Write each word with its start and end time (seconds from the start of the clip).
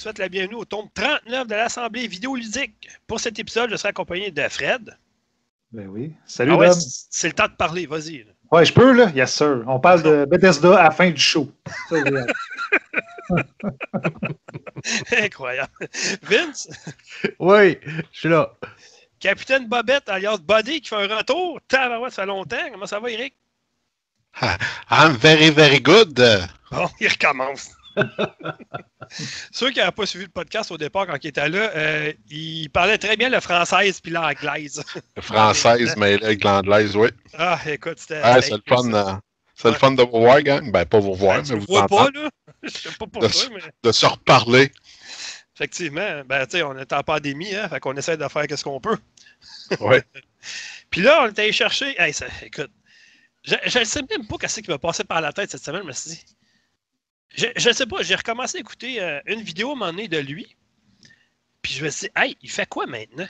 souhaite 0.00 0.18
la 0.18 0.28
bienvenue 0.30 0.54
au 0.56 0.64
tome 0.64 0.88
39 0.94 1.46
de 1.46 1.54
l'Assemblée 1.54 2.06
vidéoludique. 2.06 2.88
Pour 3.06 3.20
cet 3.20 3.38
épisode, 3.38 3.70
je 3.70 3.76
serai 3.76 3.90
accompagné 3.90 4.30
de 4.30 4.48
Fred. 4.48 4.96
Ben 5.72 5.86
oui. 5.88 6.14
Salut, 6.26 6.52
Ah 6.52 6.56
ouais, 6.56 6.70
c'est 7.10 7.28
le 7.28 7.34
temps 7.34 7.46
de 7.48 7.52
parler, 7.52 7.86
vas-y. 7.86 8.26
Ouais, 8.50 8.64
je 8.64 8.72
peux, 8.72 8.92
là? 8.92 9.10
Yes, 9.14 9.34
sir. 9.34 9.62
On 9.66 9.78
parle 9.78 10.02
de 10.02 10.24
Bethesda 10.28 10.80
à 10.80 10.84
la 10.84 10.90
fin 10.90 11.10
du 11.10 11.20
show. 11.20 11.52
Incroyable. 15.12 15.70
Vince, 16.22 16.68
Oui, 17.38 17.78
je 18.12 18.18
suis 18.18 18.28
là. 18.28 18.52
Capitaine 19.20 19.68
Bobette, 19.68 20.08
alias 20.08 20.38
Buddy, 20.38 20.80
qui 20.80 20.88
fait 20.88 20.96
un 20.96 21.16
retour. 21.16 21.60
Tabarouette, 21.68 22.12
ça 22.14 22.22
fait 22.22 22.26
longtemps. 22.28 22.70
Comment 22.72 22.86
ça 22.86 22.98
va, 22.98 23.10
Eric? 23.10 23.34
I'm 24.90 25.12
very, 25.16 25.50
very 25.50 25.80
good. 25.80 26.14
Bon, 26.70 26.88
il 27.00 27.08
recommence. 27.08 27.70
Ceux 29.52 29.70
qui 29.70 29.78
n'avaient 29.78 29.90
pas 29.92 30.06
suivi 30.06 30.24
le 30.26 30.30
podcast 30.30 30.70
au 30.70 30.78
départ 30.78 31.06
quand 31.06 31.16
il 31.22 31.28
était 31.28 31.48
là, 31.48 31.70
euh, 31.74 32.12
il 32.28 32.68
parlait 32.70 32.98
très 32.98 33.16
bien 33.16 33.28
le 33.28 33.40
française 33.40 34.00
puis 34.00 34.12
l'anglaise. 34.12 34.82
Française, 35.20 35.94
mais 35.96 36.14
avec 36.22 36.44
l'anglaise, 36.44 36.94
oui. 36.96 37.08
Ah, 37.36 37.58
écoute, 37.66 37.98
c'était. 37.98 38.20
Ah, 38.22 38.40
c'est 38.40 38.52
le 38.52 38.62
fun. 38.66 38.92
euh, 38.92 39.12
c'est 39.54 39.68
le 39.68 39.74
fun 39.74 39.92
de 39.92 40.02
vous 40.02 40.20
voir, 40.20 40.40
gang. 40.42 40.70
Ben, 40.70 40.84
pas 40.86 41.00
vous 41.00 41.14
voir, 41.14 41.42
Ben, 41.42 41.48
mais 41.48 41.54
le 41.54 41.60
vous 41.60 41.66
vois 41.66 41.86
pas, 41.86 42.08
là. 42.14 42.30
Je 42.62 42.68
sais 42.70 42.88
pas 42.98 43.06
pour 43.06 43.22
De- 43.22 43.28
toi, 43.28 43.42
mais 43.54 43.60
De 43.82 43.92
se 43.92 44.06
reparler. 44.06 44.70
effectivement, 45.56 46.22
ben, 46.24 46.46
tu 46.46 46.58
sais, 46.58 46.62
on 46.62 46.76
est 46.78 46.92
en 46.92 47.02
pandémie, 47.02 47.54
hein, 47.54 47.68
fait 47.68 47.80
qu'on 47.80 47.96
essaie 47.96 48.16
de 48.16 48.28
faire 48.28 48.44
ce 48.56 48.64
qu'on 48.64 48.80
peut. 48.80 48.98
Oui. 49.80 49.96
Puis 50.90 51.00
là, 51.00 51.22
on 51.22 51.26
est 51.28 51.38
allé 51.38 51.52
chercher. 51.52 51.94
Hey, 52.00 52.12
ça, 52.12 52.26
écoute, 52.42 52.70
je 53.44 53.78
ne 53.78 53.84
sais 53.84 54.02
même 54.10 54.26
pas 54.26 54.36
ce 54.48 54.60
qui 54.60 54.70
m'a 54.70 54.78
passé 54.78 55.02
par 55.04 55.20
la 55.20 55.32
tête 55.32 55.50
cette 55.50 55.64
semaine. 55.64 55.82
Je 55.82 55.86
me 55.88 55.92
suis 55.92 56.10
dit. 56.10 56.24
Je, 57.34 57.46
je 57.56 57.70
sais 57.70 57.86
pas, 57.86 58.02
j'ai 58.02 58.14
recommencé 58.14 58.58
à 58.58 58.60
écouter 58.60 59.00
euh, 59.00 59.20
une 59.26 59.40
vidéo 59.40 59.68
à 59.70 59.72
un 59.72 59.74
moment 59.76 59.90
donné 59.92 60.08
de 60.08 60.18
lui. 60.18 60.56
Puis 61.62 61.74
je 61.74 61.84
me 61.84 61.90
suis 61.90 62.06
dit, 62.06 62.12
hey, 62.16 62.36
il 62.42 62.50
fait 62.50 62.68
quoi 62.68 62.86
maintenant? 62.86 63.28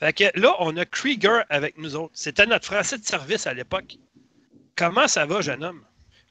Fait 0.00 0.12
que 0.12 0.24
là, 0.38 0.54
on 0.58 0.76
a 0.76 0.84
Krieger 0.84 1.44
avec 1.48 1.78
nous 1.78 1.96
autres. 1.96 2.12
C'était 2.14 2.46
notre 2.46 2.66
français 2.66 2.98
de 2.98 3.04
service 3.04 3.46
à 3.46 3.54
l'époque. 3.54 3.96
Comment 4.76 5.06
ça 5.08 5.24
va, 5.24 5.40
jeune 5.40 5.62
homme? 5.64 5.82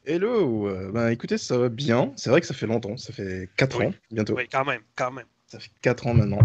Hello, 0.05 0.67
euh, 0.67 0.91
ben 0.91 1.07
écoutez, 1.09 1.37
ça 1.37 1.57
va 1.57 1.69
bien. 1.69 2.11
C'est 2.17 2.29
vrai 2.29 2.41
que 2.41 2.47
ça 2.47 2.53
fait 2.53 2.67
longtemps, 2.67 2.97
ça 2.97 3.13
fait 3.13 3.49
4 3.55 3.79
Oui. 3.79 3.85
ans 3.85 3.93
bientôt. 4.11 4.35
Oui, 4.35 4.47
quand 4.51 4.65
même, 4.65 4.81
quand 4.95 5.11
même. 5.11 5.25
Ça 5.47 5.59
fait 5.59 5.71
4 5.81 6.07
ans 6.07 6.13
maintenant. 6.13 6.43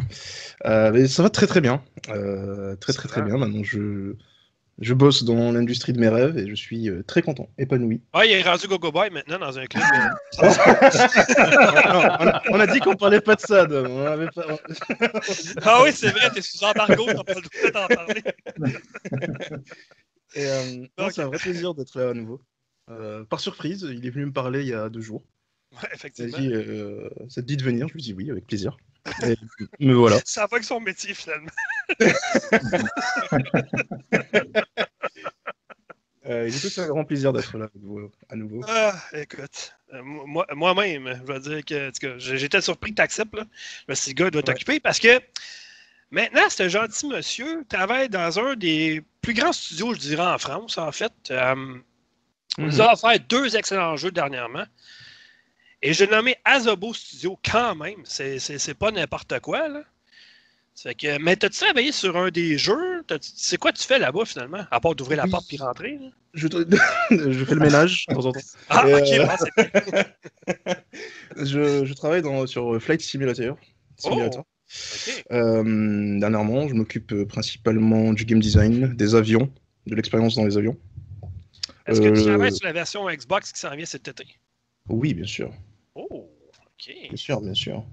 Euh, 0.64 0.92
mais 0.92 1.08
ça 1.08 1.24
va 1.24 1.30
très 1.30 1.48
très 1.48 1.60
bien. 1.60 1.82
Euh, 2.08 2.76
très 2.76 2.92
très 2.92 3.08
très 3.08 3.20
bien. 3.22 3.36
Maintenant, 3.36 3.64
je, 3.64 4.14
je 4.80 4.94
bosse 4.94 5.24
dans 5.24 5.50
l'industrie 5.52 5.92
de 5.92 6.00
mes 6.00 6.08
rêves 6.08 6.38
et 6.38 6.48
je 6.48 6.54
suis 6.54 6.88
euh, 6.88 7.02
très 7.02 7.22
content, 7.22 7.48
épanoui. 7.58 8.00
Ah, 8.12 8.24
il 8.26 8.32
est 8.32 8.42
rendu 8.42 8.66
Gogo 8.68 8.92
Boy 8.92 9.10
maintenant 9.10 9.38
dans 9.38 9.58
un 9.58 9.66
club. 9.66 9.82
euh, 9.82 10.42
Non, 11.88 12.00
on, 12.20 12.26
a, 12.28 12.42
on 12.50 12.60
a 12.60 12.66
dit 12.66 12.78
qu'on 12.80 12.94
parlait 12.96 13.20
pas 13.20 13.34
de 13.34 13.40
ça, 13.40 13.66
Dom. 13.66 13.86
On 13.90 14.06
avait 14.06 14.28
pas- 14.28 14.46
ah 15.62 15.80
oui, 15.82 15.90
c'est 15.92 16.10
vrai, 16.10 16.30
t'es 16.30 16.42
sous 16.42 16.62
embargo, 16.64 17.04
t'as 17.06 17.24
pas 17.24 17.34
le 17.34 17.70
droit 17.70 17.88
d'en 17.88 17.94
parler. 17.94 18.22
Et, 20.34 20.46
euh. 20.46 20.86
C'est 21.10 21.22
un 21.22 21.26
vrai 21.26 21.38
plaisir 21.38 21.74
d'être 21.74 21.98
là 21.98 22.10
à 22.10 22.14
nouveau. 22.14 22.40
Euh, 22.90 23.24
par 23.24 23.40
surprise, 23.40 23.86
il 23.90 24.06
est 24.06 24.10
venu 24.10 24.26
me 24.26 24.32
parler 24.32 24.60
il 24.62 24.68
y 24.68 24.74
a 24.74 24.88
deux 24.88 25.00
jours. 25.00 25.22
Ouais, 25.72 25.78
Il 25.82 25.88
m'a 25.88 25.94
effectivement. 25.94 26.38
dit, 26.38 26.52
euh, 26.52 27.08
ça 27.28 27.42
te 27.42 27.46
dit 27.46 27.56
de 27.56 27.62
venir? 27.62 27.88
Je 27.88 27.94
lui 27.94 28.02
dit 28.02 28.12
oui, 28.14 28.30
avec 28.30 28.46
plaisir. 28.46 28.76
Et, 29.22 29.36
me 29.84 29.94
voilà. 29.94 30.18
Ça 30.24 30.42
va 30.42 30.48
avec 30.56 30.64
son 30.64 30.80
métier 30.80 31.14
finalement. 31.14 31.50
Euh, 36.26 36.46
il 36.46 36.54
est 36.54 36.60
tout 36.74 36.80
un 36.82 36.86
grand 36.88 37.04
plaisir 37.04 37.32
d'être 37.32 37.56
là 37.56 37.64
avec 37.64 37.82
vous, 37.82 38.10
à 38.28 38.36
nouveau. 38.36 38.60
Ah, 38.68 38.94
écoute, 39.14 39.72
euh, 39.94 40.02
moi- 40.02 40.46
moi-même, 40.54 41.22
je 41.26 41.32
vais 41.32 41.40
dire 41.40 41.64
que, 41.64 41.88
en 41.88 41.90
tout 41.90 42.00
cas, 42.00 42.18
j'étais 42.18 42.60
surpris 42.60 42.90
que 42.90 42.96
tu 42.96 43.02
acceptes. 43.02 43.34
Là. 43.34 43.94
Suis 43.94 44.12
dit, 44.12 44.22
le 44.22 44.24
gars 44.26 44.30
doit 44.30 44.40
Ouais. 44.40 44.44
t'occuper 44.44 44.78
parce 44.78 44.98
que 44.98 45.20
maintenant, 46.10 46.50
ce 46.50 46.68
gentil 46.68 47.06
monsieur 47.08 47.64
travaille 47.70 48.10
dans 48.10 48.38
un 48.40 48.56
des 48.56 49.02
plus 49.22 49.32
grands 49.32 49.54
studios, 49.54 49.94
je 49.94 50.00
dirais, 50.00 50.26
en 50.26 50.36
France, 50.36 50.76
en 50.76 50.92
fait. 50.92 51.12
Euh, 51.30 51.78
Il 52.58 52.64
nous 52.64 52.80
a 52.82 52.92
offert 52.92 53.18
deux 53.26 53.56
excellents 53.56 53.96
jeux 53.96 54.10
dernièrement. 54.10 54.64
Et 55.82 55.92
j'ai 55.92 56.06
nommé 56.06 56.36
Azobo 56.44 56.92
Studio 56.92 57.38
quand 57.44 57.74
même. 57.76 58.00
C'est- 58.04 58.74
pas 58.74 58.90
n'importe 58.90 59.38
quoi, 59.40 59.68
là. 59.68 59.82
Ça 60.74 60.90
fait 60.90 60.94
que, 60.94 61.18
mais 61.22 61.34
t'as-tu 61.34 61.58
travaillé 61.58 61.90
sur 61.90 62.16
un 62.16 62.30
des 62.30 62.56
jeux? 62.56 63.02
C'est 63.20 63.56
quoi 63.56 63.72
tu 63.72 63.82
fais 63.82 63.98
là-bas 63.98 64.24
finalement? 64.24 64.64
À 64.70 64.78
part 64.80 64.94
d'ouvrir 64.94 65.16
la 65.18 65.24
Oui. 65.24 65.30
porte 65.30 65.46
puis 65.48 65.56
rentrer? 65.58 65.98
là? 66.00 66.08
Je, 66.34 66.46
je 67.10 67.44
fais 67.44 67.54
le 67.54 67.60
ménage 67.60 68.06
de 68.08 68.14
temps 68.14 68.26
en 68.26 68.32
temps. 68.32 68.40
Ah, 68.68 68.84
ok, 68.86 68.92
euh, 69.12 69.26
bon, 69.26 69.32
c'est 69.38 70.74
Je, 71.44 71.84
je 71.84 71.94
travaille 71.94 72.22
dans, 72.22 72.46
sur 72.46 72.80
Flight 72.80 73.00
Simulator. 73.00 73.56
Simulator. 73.96 74.44
ok. 74.44 75.24
Euh, 75.32 76.18
dernièrement, 76.20 76.68
je 76.68 76.74
m'occupe 76.74 77.12
euh, 77.12 77.26
principalement 77.26 78.12
du 78.12 78.24
game 78.24 78.38
design, 78.40 78.94
des 78.94 79.14
avions, 79.16 79.50
de 79.86 79.94
l'expérience 79.96 80.36
dans 80.36 80.44
les 80.44 80.56
avions. 80.56 80.76
Est-ce 81.86 82.00
que 82.00 82.08
tu 82.08 82.20
Euh, 82.20 82.24
travailles 82.26 82.54
sur 82.54 82.66
la 82.66 82.72
version 82.72 83.08
Xbox 83.08 83.52
qui 83.52 83.58
s'en 83.60 83.74
vient 83.74 83.86
cet 83.86 84.06
été? 84.06 84.24
Oui, 84.88 85.12
bien 85.14 85.26
sûr. 85.26 85.50
Oh, 85.98 86.30
ok. 86.64 86.94
Bien 87.08 87.16
sûr, 87.16 87.40
bien 87.40 87.54
sûr. 87.54 87.84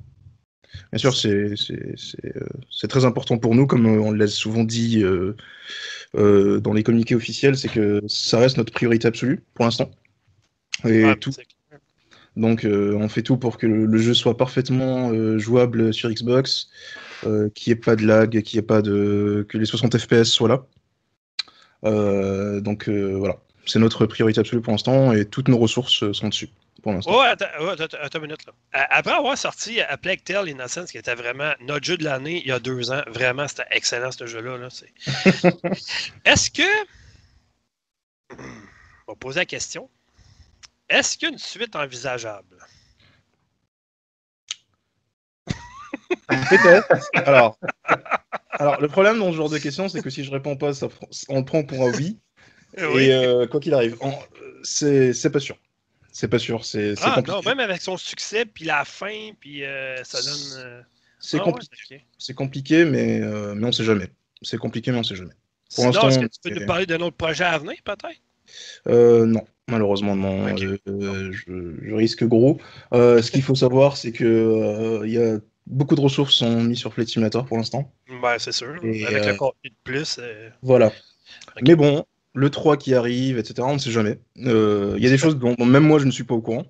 Bien 0.92 1.00
sûr, 1.00 1.16
c'est 1.16 1.30
euh, 1.34 2.88
très 2.88 3.06
important 3.06 3.38
pour 3.38 3.56
nous, 3.56 3.66
comme 3.66 3.88
euh, 3.88 4.00
on 4.00 4.12
l'a 4.12 4.28
souvent 4.28 4.64
dit 4.64 5.04
euh, 5.04 5.36
euh, 6.16 6.60
dans 6.60 6.74
les 6.74 6.84
communiqués 6.84 7.16
officiels, 7.16 7.58
c'est 7.58 7.70
que 7.70 8.02
ça 8.08 8.38
reste 8.40 8.58
notre 8.58 8.72
priorité 8.72 9.08
absolue 9.08 9.44
pour 9.56 9.66
l'instant. 9.66 9.90
Et 10.84 11.04
Ouais, 11.04 11.16
tout, 11.16 11.32
donc 12.36 12.66
euh, 12.66 12.94
on 12.96 13.10
fait 13.10 13.24
tout 13.24 13.38
pour 13.38 13.58
que 13.58 13.66
le, 13.66 13.86
le 13.86 13.98
jeu 13.98 14.14
soit 14.14 14.38
parfaitement 14.38 15.12
jouable 15.40 15.94
sur 15.94 16.10
Xbox, 16.12 16.70
qu'il 17.24 17.72
n'y 17.72 17.72
ait 17.72 17.82
pas 17.82 17.96
de 17.96 18.06
lag, 18.06 18.42
qu'il 18.42 18.60
ait 18.60 18.62
pas 18.62 18.82
de 18.84 19.46
que 19.50 19.58
les 19.58 19.66
60 19.66 19.98
FPS 19.98 20.26
soient 20.26 20.50
là. 21.84 22.62
Donc 22.62 22.88
voilà, 22.90 23.38
c'est 23.66 23.80
notre 23.80 24.06
priorité 24.06 24.42
absolue 24.42 24.62
pour 24.62 24.72
l'instant 24.74 25.12
et 25.14 25.26
toutes 25.26 25.48
nos 25.48 25.58
ressources 25.58 26.12
sont 26.12 26.28
dessus 26.28 26.50
pour 26.86 26.94
l'instant. 26.94 27.14
Oh, 27.16 27.20
attends, 27.20 27.48
oh, 27.60 27.70
attends, 27.70 27.86
attends, 27.86 27.98
attends 28.00 28.20
une 28.20 28.26
minute. 28.26 28.46
Là. 28.46 28.54
A- 28.74 28.98
Après 28.98 29.14
avoir 29.14 29.36
sorti 29.36 29.82
A 29.82 29.98
Plague 29.98 30.24
Tale 30.24 30.50
Innocence, 30.50 30.92
qui 30.92 31.00
était 31.00 31.16
vraiment 31.16 31.52
notre 31.62 31.84
jeu 31.84 31.98
de 31.98 32.04
l'année 32.04 32.42
il 32.42 32.48
y 32.48 32.52
a 32.52 32.60
deux 32.60 32.92
ans, 32.92 33.02
vraiment 33.08 33.48
c'était 33.48 33.66
excellent 33.72 34.12
ce 34.12 34.28
jeu-là. 34.28 34.58
Là, 34.60 34.68
Est-ce 36.26 36.52
que. 36.52 36.86
On 39.08 39.14
va 39.14 39.16
poser 39.20 39.40
la 39.40 39.46
question. 39.48 39.90
Est-ce 40.88 41.18
qu'il 41.18 41.28
y 41.28 41.32
a 41.32 41.34
une 41.34 41.40
suite 41.40 41.76
envisageable? 41.76 42.56
Peut-être. 46.28 46.88
Alors, 47.16 47.58
alors, 48.52 48.80
le 48.80 48.88
problème 48.88 49.18
dans 49.18 49.32
ce 49.32 49.38
genre 49.38 49.50
de 49.50 49.58
questions, 49.58 49.90
c'est 49.90 50.04
que 50.04 50.12
si 50.12 50.24
je 50.24 50.30
réponds 50.30 50.56
pas, 50.56 50.76
ça, 50.76 50.88
on 51.30 51.40
le 51.40 51.46
prend 51.46 51.64
pour 51.64 51.82
un 51.82 51.92
oui. 51.94 52.20
Oui. 52.78 53.06
Et 53.06 53.14
euh, 53.14 53.48
quoi 53.48 53.60
qu'il 53.60 53.74
arrive, 53.74 53.98
c'est 54.64 55.32
pas 55.32 55.40
sûr. 55.40 55.58
C'est 56.18 56.30
pas 56.30 56.40
sûr. 56.40 56.64
C'est 56.64 56.94
ah, 57.02 57.16
compliqué. 57.16 57.32
non, 57.32 57.42
même 57.42 57.60
avec 57.60 57.82
son 57.82 57.98
succès, 57.98 58.46
puis 58.46 58.64
la 58.64 58.86
fin, 58.86 59.32
puis 59.38 59.66
euh, 59.66 60.02
ça 60.06 60.22
donne. 60.22 60.64
euh, 60.66 60.82
C'est 61.20 61.40
ah 61.42 61.46
ouais, 61.46 61.52
compliqué. 61.52 62.06
C'est 62.18 62.34
compliqué, 62.34 62.86
mais, 62.86 63.20
euh, 63.20 63.54
mais 63.54 63.68
on 63.68 63.74
sait 63.74 63.84
jamais. 63.84 64.08
C'est 64.42 64.58
compliqué, 64.58 64.94
mais 64.94 65.00
on 65.00 65.04
sait 65.04 65.18
jamais. 65.18 65.34
Pour 65.34 65.84
Sinon, 65.84 65.88
l'instant, 65.92 66.08
est-ce 66.08 66.20
que 66.20 66.26
tu 66.28 66.40
peux 66.42 66.58
nous 66.58 66.66
parler 66.66 66.86
d'un 66.86 67.02
autre 67.02 67.18
projet 67.18 67.44
à 67.44 67.58
venir, 67.58 67.76
peut-être? 67.84 68.22
Euh, 68.88 69.26
non, 69.26 69.44
malheureusement 69.68 70.16
non. 70.16 70.48
Euh, 70.48 70.78
euh, 70.88 71.32
je, 71.34 71.76
je 71.82 71.94
risque 71.94 72.24
gros. 72.24 72.62
Euh, 72.94 73.22
ce 73.22 73.30
qu'il 73.30 73.44
faut 73.44 73.56
savoir, 73.56 73.98
c'est 73.98 74.14
que 74.14 74.24
euh, 74.24 75.02
il 75.06 75.12
y 75.12 75.18
a 75.22 75.40
beaucoup 75.68 75.96
de 75.96 76.02
ressources 76.02 76.36
sont 76.36 76.62
mises 76.64 76.78
sur 76.80 76.94
Flight 76.94 77.10
Simulator 77.10 77.46
pour 77.46 77.58
l'instant. 77.58 77.92
Ben, 78.22 78.40
c'est 78.40 78.54
sûr. 78.54 78.74
Et, 78.86 79.06
avec 79.06 79.24
euh, 79.24 79.32
le 79.32 79.36
contenu 79.38 79.70
de 79.70 79.76
plus. 79.84 80.18
euh, 80.20 80.50
Voilà. 80.62 80.94
Mais 81.62 81.76
bon, 81.76 82.06
le 82.36 82.50
3 82.50 82.78
qui 82.78 82.94
arrive, 82.94 83.38
etc., 83.40 83.56
on 83.68 83.74
ne 83.76 83.80
sait 83.80 83.92
jamais. 83.92 84.20
Euh, 84.46 84.94
Il 84.98 85.04
y 85.04 85.08
a 85.08 85.10
des 85.10 85.18
choses 85.18 85.38
dont 85.38 85.54
dont 85.56 85.66
même 85.66 85.84
moi 85.86 86.00
je 86.00 86.06
ne 86.06 86.12
suis 86.12 86.24
pas 86.26 86.36
au 86.36 86.42
courant. 86.42 86.66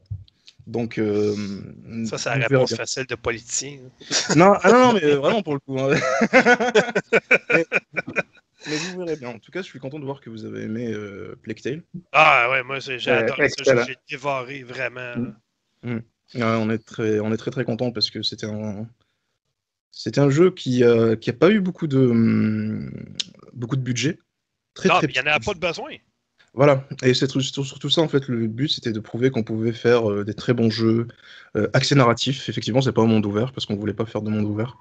Donc, 0.67 0.97
euh, 0.97 1.35
Ça, 2.05 2.17
c'est 2.17 2.29
la 2.29 2.47
réponse 2.47 2.69
bien. 2.69 2.77
facile 2.77 3.05
de 3.05 3.13
politicien. 3.15 3.77
Non, 4.35 4.53
ah 4.63 4.71
non, 4.71 4.79
non, 4.87 4.93
mais 4.93 5.03
euh, 5.03 5.17
vraiment 5.17 5.43
pour 5.43 5.53
le 5.53 5.59
coup. 5.59 5.77
hein. 5.79 5.93
mais, 7.53 7.65
mais 8.67 8.75
vous 8.77 8.97
verrez 8.99 9.15
bien. 9.15 9.29
En 9.29 9.39
tout 9.39 9.51
cas, 9.51 9.61
je 9.61 9.67
suis 9.67 9.79
content 9.79 9.99
de 9.99 10.05
voir 10.05 10.21
que 10.21 10.29
vous 10.31 10.43
avez 10.45 10.63
aimé 10.63 10.91
euh, 10.91 11.35
Plague 11.43 11.61
Tale. 11.61 11.83
Ah 12.11 12.49
ouais, 12.49 12.63
moi 12.63 12.79
j'ai 12.79 12.97
Euh, 13.07 13.19
adoré 13.19 13.49
ça. 13.49 13.85
J'ai 13.85 13.95
dévoré 14.09 14.63
vraiment. 14.63 15.15
là. 15.83 15.91
Ouais, 16.33 16.41
on 16.43 16.69
est 16.71 16.79
très, 16.83 17.19
on 17.19 17.31
est 17.31 17.37
très 17.37 17.51
très 17.51 17.63
content 17.63 17.91
parce 17.91 18.09
que 18.09 18.23
c'était 18.23 18.47
un, 18.47 18.87
c'était 19.91 20.19
un 20.19 20.31
jeu 20.31 20.49
qui, 20.49 20.83
euh, 20.83 21.15
qui 21.15 21.29
a 21.29 21.33
pas 21.33 21.51
eu 21.51 21.59
beaucoup 21.61 21.85
de, 21.85 21.99
hum, 21.99 22.91
beaucoup 23.53 23.75
de 23.75 23.81
budget. 23.81 24.17
Très, 24.75 24.89
Non, 24.89 24.95
très 24.95 25.07
mais 25.07 25.13
il 25.15 25.23
n'y 25.23 25.29
en 25.29 25.33
a 25.33 25.39
pas 25.39 25.53
de 25.53 25.59
besoin. 25.59 25.89
Voilà, 26.53 26.87
et 27.03 27.13
c'est 27.13 27.29
surtout 27.29 27.89
ça 27.89 28.01
en 28.01 28.07
fait. 28.07 28.27
Le 28.29 28.47
but 28.47 28.69
c'était 28.69 28.93
de 28.93 28.99
prouver 29.01 29.29
qu'on 29.29 29.43
pouvait 29.43 29.73
faire 29.73 30.09
euh, 30.09 30.23
des 30.23 30.33
très 30.33 30.53
bons 30.53 30.69
jeux 30.69 31.07
euh, 31.57 31.67
axés 31.73 31.95
narratifs. 31.95 32.47
Effectivement, 32.47 32.81
c'est 32.81 32.93
pas 32.93 33.01
un 33.01 33.07
monde 33.07 33.25
ouvert 33.25 33.51
parce 33.51 33.65
qu'on 33.65 33.75
voulait 33.75 33.93
pas 33.93 34.05
faire 34.05 34.21
de 34.21 34.29
monde 34.29 34.45
ouvert. 34.45 34.77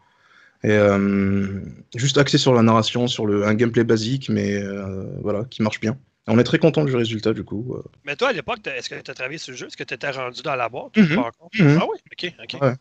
Et 0.62 0.70
euh, 0.70 1.61
juste 1.96 2.17
axé 2.17 2.38
sur 2.38 2.55
la 2.55 2.62
narration, 2.62 3.06
sur 3.08 3.26
le, 3.26 3.44
un 3.44 3.55
gameplay 3.55 3.85
basique, 3.85 4.29
mais 4.29 4.62
euh, 4.62 5.05
voilà, 5.20 5.44
qui 5.44 5.62
marche 5.62 5.81
bien. 5.81 5.99
On 6.26 6.38
est 6.38 6.44
très 6.44 6.58
content 6.58 6.85
du 6.85 6.94
résultat 6.94 7.32
du 7.32 7.44
coup. 7.44 7.76
Mais 8.05 8.17
toi, 8.17 8.29
à 8.29 8.32
l'époque, 8.32 8.67
est-ce 8.67 8.88
que 8.88 9.00
tu 9.00 9.11
as 9.11 9.14
travaillé 9.14 9.38
sur 9.38 9.50
le 9.50 9.58
jeu? 9.58 9.67
Est-ce 9.67 9.76
que 9.76 9.85
tu 9.85 9.94
étais 9.94 10.11
rendu 10.11 10.43
dans 10.43 10.55
la 10.55 10.69
boîte? 10.69 10.96
Mhm. 10.96 11.19
Encore? 11.19 11.50
Mhm. 11.58 11.79
Ah 11.81 11.87
oui, 11.91 11.99
ok, 12.12 12.35
ok. 12.44 12.62
Ouais. 12.62 12.75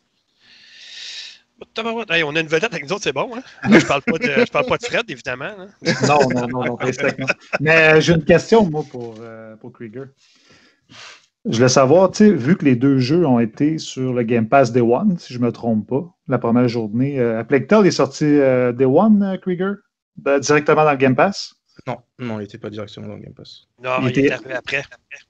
Hey, 2.10 2.24
on 2.24 2.36
a 2.36 2.40
une 2.40 2.48
vedette 2.48 2.72
avec 2.74 2.84
nous 2.86 2.92
autres, 2.94 3.04
c'est 3.04 3.14
bon. 3.14 3.30
Hein? 3.36 3.42
Là, 3.70 3.80
je 3.80 3.86
parle 3.86 4.02
pas 4.02 4.18
de, 4.18 4.46
je 4.46 4.52
parle 4.52 4.66
pas 4.66 4.78
de 4.78 4.84
Fred, 4.86 5.04
évidemment. 5.10 5.46
hein. 5.58 5.68
Non, 6.08 6.20
non, 6.34 6.48
non, 6.48 6.66
non. 6.66 6.78
Mais 7.60 7.94
euh, 7.96 8.02
j'ai 8.02 8.14
une 8.14 8.24
question, 8.26 8.70
moi, 8.70 8.84
pour, 8.90 9.16
euh, 9.22 9.56
pour 9.58 9.72
Krieger. 9.74 10.06
Je 11.46 11.58
voulais 11.58 11.68
savoir, 11.70 12.12
tu 12.12 12.18
sais, 12.20 12.32
vu 12.32 12.56
que 12.56 12.64
les 12.64 12.76
deux 12.78 13.00
jeux 13.00 13.26
ont 13.26 13.40
été 13.40 13.78
sur 13.78 14.14
le 14.14 14.24
Game 14.24 14.48
Pass 14.48 14.72
Day 14.72 14.80
One, 14.82 15.18
si 15.20 15.34
je 15.34 15.40
ne 15.40 15.46
me 15.46 15.52
trompe 15.52 15.88
pas, 15.90 16.06
la 16.30 16.38
première 16.38 16.68
journée, 16.70 17.20
euh, 17.20 17.40
Aplectal 17.40 17.86
est 17.86 17.92
sorti 17.92 18.24
euh, 18.26 18.72
Day 18.72 18.86
One, 18.86 19.22
euh, 19.24 19.38
Krieger, 19.38 19.76
de- 20.18 20.40
directement 20.40 20.86
dans 20.86 20.92
le 20.92 20.98
Game 20.98 21.16
Pass? 21.16 21.54
Non, 21.88 21.98
non, 22.20 22.40
il 22.40 22.44
était 22.46 22.60
pas 22.60 22.70
directement 22.70 23.08
dans 23.08 23.16
le 23.16 23.20
Game 23.22 23.34
Pass. 23.34 23.64
Non, 23.84 23.90
Il 24.02 24.06
il, 24.06 24.10
était- 24.12 24.28
est 24.28 24.32
arrivé 24.32 24.54
après. 24.54 24.84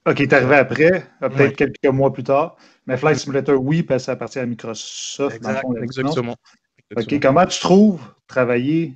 OK, 0.06 0.20
il 0.20 0.24
est 0.24 0.34
arrivé 0.34 0.56
après, 0.56 1.06
peut-être 1.20 1.40
Ouais. 1.40 1.54
quelques 1.54 1.86
mois 1.86 2.14
plus 2.14 2.24
tard. 2.24 2.58
Mais 2.88 2.98
Flight 2.98 3.18
Simulator, 3.18 3.62
oui, 3.62 3.84
parce 3.84 4.04
que 4.04 4.06
ça 4.08 4.12
appartient 4.14 4.40
à 4.40 4.46
Microsoft. 4.46 5.42
dans 5.42 5.52
le 5.52 5.56
Exact, 5.56 5.62
fond, 5.62 5.72
la. 5.74 5.84
Exactement. 5.84 6.36
OK, 6.96 7.20
comment 7.22 7.46
tu 7.46 7.60
trouves 7.60 8.02
travailler 8.28 8.96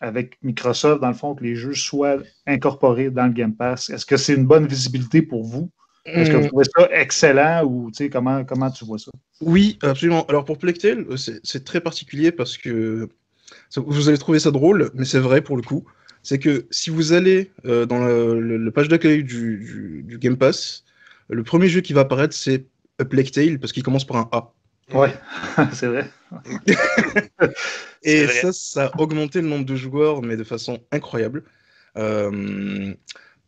avec 0.00 0.38
Microsoft, 0.42 1.00
dans 1.02 1.08
le 1.08 1.14
fond, 1.14 1.34
que 1.34 1.44
les 1.44 1.56
jeux 1.56 1.74
soient 1.74 2.18
incorporés 2.46 3.10
dans 3.10 3.26
le 3.26 3.32
Game 3.32 3.54
Pass? 3.54 3.90
Est-ce 3.90 4.06
que 4.06 4.16
c'est 4.16 4.34
une 4.34 4.46
bonne 4.46 4.66
visibilité 4.66 5.22
pour 5.22 5.44
vous? 5.44 5.70
Est-ce 6.16 6.30
que 6.30 6.36
vous 6.36 6.44
Hum, 6.44 6.48
trouvez 6.48 6.64
ça 6.76 6.88
excellent 6.92 7.64
ou 7.64 7.90
tu 7.90 8.04
sais, 8.04 8.10
comment, 8.10 8.44
comment 8.44 8.70
tu 8.70 8.84
vois 8.84 8.98
ça? 8.98 9.10
Oui, 9.40 9.78
absolument. 9.82 10.24
Alors 10.26 10.44
pour 10.44 10.58
Plectel, 10.58 11.06
c'est 11.42 11.64
très 11.64 11.80
particulier 11.80 12.32
parce 12.32 12.56
que 12.56 13.08
vous 13.76 14.08
allez 14.08 14.18
trouver 14.18 14.40
ça 14.40 14.50
drôle, 14.50 14.90
mais 14.94 15.04
c'est 15.04 15.20
vrai 15.20 15.42
pour 15.42 15.56
le 15.56 15.62
coup. 15.62 15.84
C'est 16.22 16.38
que 16.38 16.66
si 16.70 16.90
vous 16.90 17.12
allez 17.12 17.52
euh, 17.66 17.86
dans 17.86 18.04
le, 18.04 18.40
le- 18.40 18.58
le 18.58 18.70
page 18.72 18.88
d'accueil 18.88 19.24
du, 19.24 19.58
du- 19.58 20.02
du 20.04 20.18
Game 20.18 20.36
Pass, 20.38 20.84
le 21.30 21.44
premier 21.44 21.68
jeu 21.68 21.80
qui 21.82 21.92
va 21.94 22.02
apparaître 22.02 22.34
c'est 22.34 22.66
A 22.98 23.04
Plague 23.04 23.30
Tale 23.30 23.58
parce 23.58 23.72
qu'il 23.72 23.82
commence 23.82 24.04
par 24.06 24.16
un 24.16 24.28
A. 24.32 24.52
Oui, 24.92 25.08
c'est 25.72 25.86
vrai. 25.86 26.10
Et 28.02 28.24
vrai. 28.24 28.32
ça, 28.32 28.52
ça 28.52 28.86
a 28.86 29.00
augmenté 29.00 29.40
le 29.40 29.48
nombre 29.48 29.64
de 29.64 29.74
joueurs, 29.76 30.22
mais 30.22 30.36
de 30.36 30.44
façon 30.44 30.80
incroyable. 30.92 31.44
Euh, 31.96 32.92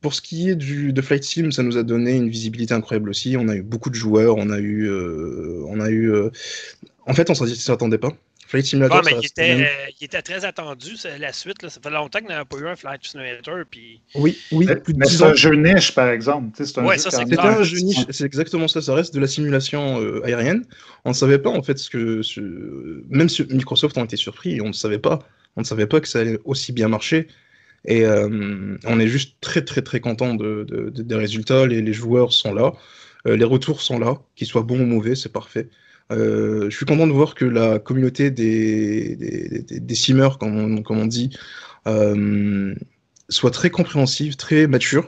pour 0.01 0.15
ce 0.15 0.21
qui 0.23 0.49
est 0.51 0.57
du, 0.57 0.93
de 0.93 1.03
Flight 1.03 1.25
Sim, 1.25 1.51
ça 1.51 1.63
nous 1.63 1.77
a 1.77 1.83
donné 1.83 2.17
une 2.17 2.29
visibilité 2.31 2.75
incroyable 2.75 3.11
aussi. 3.11 3.37
On 3.39 3.49
a 3.49 3.57
eu 3.57 3.63
beaucoup 3.63 3.91
de 3.91 3.95
joueurs, 3.95 4.37
on 4.37 4.51
a 4.51 4.59
eu, 4.59 4.89
euh, 4.89 5.63
on 5.69 5.81
a 5.81 5.91
eu. 5.91 6.11
euh, 6.13 6.31
En 7.07 7.15
fait, 7.15 7.31
on 7.31 7.35
s'en 7.35 7.47
s'y 7.47 7.71
attendait 7.71 7.99
pas. 7.99 8.13
Flight 8.47 8.65
Simulator, 8.67 8.99
Ah, 8.99 9.03
mais 9.05 9.17
il 9.21 9.27
était, 9.27 9.57
même- 9.57 9.65
euh, 9.67 9.91
il 10.01 10.05
était 10.05 10.23
très 10.23 10.45
attendu, 10.45 10.97
c'est 10.97 11.19
la 11.19 11.33
suite. 11.33 11.63
Là. 11.63 11.69
Ça 11.69 11.81
fait 11.83 11.91
longtemps 11.91 12.21
qu'on 12.21 12.29
n'avait 12.29 12.45
pas 12.45 12.57
eu 12.59 12.69
un 12.69 12.77
Flight 12.77 13.05
Simulator. 13.05 13.59
Puis... 13.71 14.01
Oui, 14.15 14.39
oui, 14.53 14.67
Mais, 14.69 14.77
plus 14.77 14.93
de 14.95 14.99
mais 14.99 15.07
10 15.07 15.19
c'est 15.19 15.25
un 15.25 15.35
jeu 15.35 15.55
niche, 15.57 15.93
par 15.95 16.09
exemple. 16.11 16.51
Tu 16.57 16.65
sais, 16.65 16.73
C'est 16.73 16.81
un 16.81 16.85
Ouais, 16.85 16.97
jeu 16.97 17.11
ça, 17.11 17.25
même- 17.25 17.39
un 17.41 17.63
jeu 17.63 17.79
niche, 17.79 18.05
c'est 18.11 18.25
exactement 18.25 18.69
ça, 18.69 18.81
ça 18.81 18.95
reste 18.95 19.15
de 19.15 19.21
la 19.21 19.27
simulation 19.27 20.01
euh, 20.01 20.25
aérienne. 20.25 20.65
On 21.05 21.11
ne 21.11 21.15
savait 21.15 21.39
pas 21.39 21.51
en 21.51 21.63
fait 21.63 21.77
ce 21.79 21.91
que. 21.91 22.23
ce- 22.23 23.03
Même 23.11 23.29
si 23.29 23.43
Microsoft 23.51 23.99
ont 23.99 24.05
été 24.05 24.17
surpris, 24.17 24.61
on 24.61 24.69
ne 24.69 24.73
savait 24.73 24.99
pas. 24.99 25.19
On 25.57 25.63
ne 25.63 25.67
savait 25.67 25.87
pas 25.87 26.01
que 26.01 26.07
ça 26.09 26.21
allait 26.21 26.39
aussi 26.45 26.73
bien 26.73 26.89
marcher. 26.89 27.27
Et 27.89 28.05
euh, 28.05 28.77
on 28.85 28.99
est 29.01 29.09
juste 29.09 29.37
très 29.41 29.63
très 29.65 29.81
très 29.83 30.01
content 30.01 30.35
de, 30.35 30.65
de- 30.69 30.91
de- 30.91 31.03
des 31.03 31.15
résultats. 31.15 31.67
Les, 31.67 31.83
les 31.83 31.93
joueurs 31.93 32.33
sont 32.33 32.53
là, 32.55 32.73
euh, 33.27 33.37
les 33.37 33.45
retours 33.45 33.81
sont 33.81 33.99
là, 33.99 34.17
qu'ils 34.35 34.47
soient 34.49 34.63
bons 34.63 34.81
ou 34.81 34.87
mauvais, 34.87 35.15
c'est 35.15 35.33
parfait. 35.33 35.69
Euh, 36.13 36.71
je 36.71 36.77
suis 36.77 36.87
content 36.87 37.07
de 37.07 37.13
voir 37.13 37.35
que 37.35 37.45
la 37.45 37.79
communauté 37.79 38.31
des, 38.31 39.17
des, 39.17 39.63
des, 39.63 39.81
des 39.81 39.95
simmers, 39.95 40.39
comme 40.39 40.85
on, 40.89 41.07
dit, 41.07 41.37
euh, 41.87 42.75
soit 43.29 43.51
très 43.51 43.71
compréhensive, 43.71 44.37
très 44.37 44.67
mature. 44.67 45.07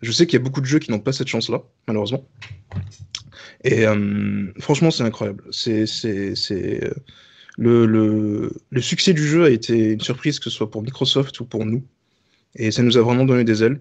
Je 0.00 0.12
sais 0.12 0.26
qu'il 0.26 0.38
y 0.38 0.42
a 0.42 0.44
beaucoup 0.44 0.60
de 0.60 0.66
jeux 0.66 0.78
qui 0.78 0.90
n'ont 0.90 1.00
pas 1.00 1.12
cette 1.12 1.28
chance-là, 1.28 1.62
malheureusement. 1.86 2.28
Et 3.64 3.86
euh, 3.86 4.52
franchement, 4.60 4.90
c'est 4.90 5.02
incroyable. 5.02 5.44
C'est, 5.50 5.86
c'est, 5.86 6.34
c'est, 6.34 6.92
le, 7.56 7.86
le, 7.86 8.52
le 8.70 8.80
succès 8.80 9.12
du 9.12 9.26
jeu 9.26 9.44
a 9.44 9.50
été 9.50 9.92
une 9.92 10.00
surprise, 10.00 10.38
que 10.38 10.44
ce 10.44 10.50
soit 10.50 10.70
pour 10.70 10.82
Microsoft 10.82 11.38
ou 11.40 11.44
pour 11.44 11.64
nous. 11.64 11.84
Et 12.54 12.70
ça 12.70 12.82
nous 12.82 12.96
a 12.96 13.02
vraiment 13.02 13.24
donné 13.24 13.44
des 13.44 13.62
ailes. 13.62 13.80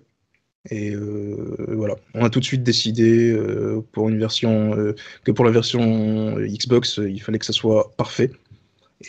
Et 0.69 0.91
euh, 0.93 1.55
voilà, 1.69 1.95
on 2.13 2.25
a 2.25 2.29
tout 2.29 2.39
de 2.39 2.45
suite 2.45 2.63
décidé 2.63 3.31
euh, 3.31 3.81
pour 3.93 4.09
une 4.09 4.19
version 4.19 4.75
euh, 4.77 4.95
que 5.23 5.31
pour 5.31 5.45
la 5.45 5.51
version 5.51 6.35
Xbox, 6.39 6.97
il 6.97 7.21
fallait 7.21 7.39
que 7.39 7.45
ça 7.45 7.53
soit 7.53 7.93
parfait. 7.95 8.31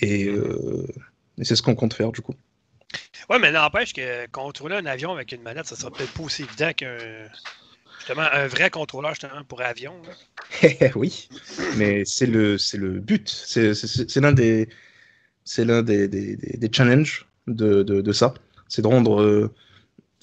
Et, 0.03 0.27
euh, 0.29 0.87
et 1.39 1.45
c'est 1.45 1.57
ce 1.57 1.63
qu'on 1.63 1.75
compte 1.75 1.95
faire 1.95 2.13
du 2.13 2.21
coup. 2.21 2.35
Ouais, 3.29 3.39
mais 3.39 3.53
n'empêche 3.53 3.93
que 3.93 4.27
contrôler 4.29 4.77
un 4.77 4.87
avion 4.87 5.13
avec 5.13 5.33
une 5.33 5.43
manette, 5.43 5.67
ça 5.67 5.77
sera 5.77 5.91
peut-être 5.91 6.13
pas 6.13 6.23
aussi 6.23 6.43
évident 6.45 6.73
qu'un. 6.77 6.97
Justement, 7.99 8.23
un 8.33 8.47
vrai 8.47 8.71
contrôleur 8.71 9.11
justement 9.13 9.43
pour 9.47 9.61
avion. 9.61 9.95
là. 10.07 10.89
oui, 10.95 11.29
mais 11.77 12.05
c'est 12.05 12.27
le, 12.27 12.57
c'est 12.57 12.79
le 12.79 13.01
but. 13.01 13.29
C'est, 13.29 13.73
l'un 14.21 14.33
des, 14.33 14.69
c'est 15.45 15.65
l'un 15.65 15.83
des, 15.83 16.09
des, 16.09 16.37
des- 16.37 16.57
des 16.57 16.71
challenges 16.73 17.27
de, 17.49 17.83
de, 17.83 18.01
de 18.01 18.13
ça. 18.13 18.35
C'est 18.69 18.83
de 18.83 18.87
rendre 18.87 19.51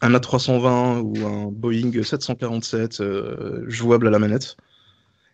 un 0.01 0.13
A320 0.13 1.01
ou 1.01 1.25
un 1.25 1.51
Boeing 1.51 1.91
747 2.03 3.01
euh, 3.01 3.63
jouable 3.67 4.07
à 4.07 4.09
la 4.11 4.19
manette. 4.19 4.57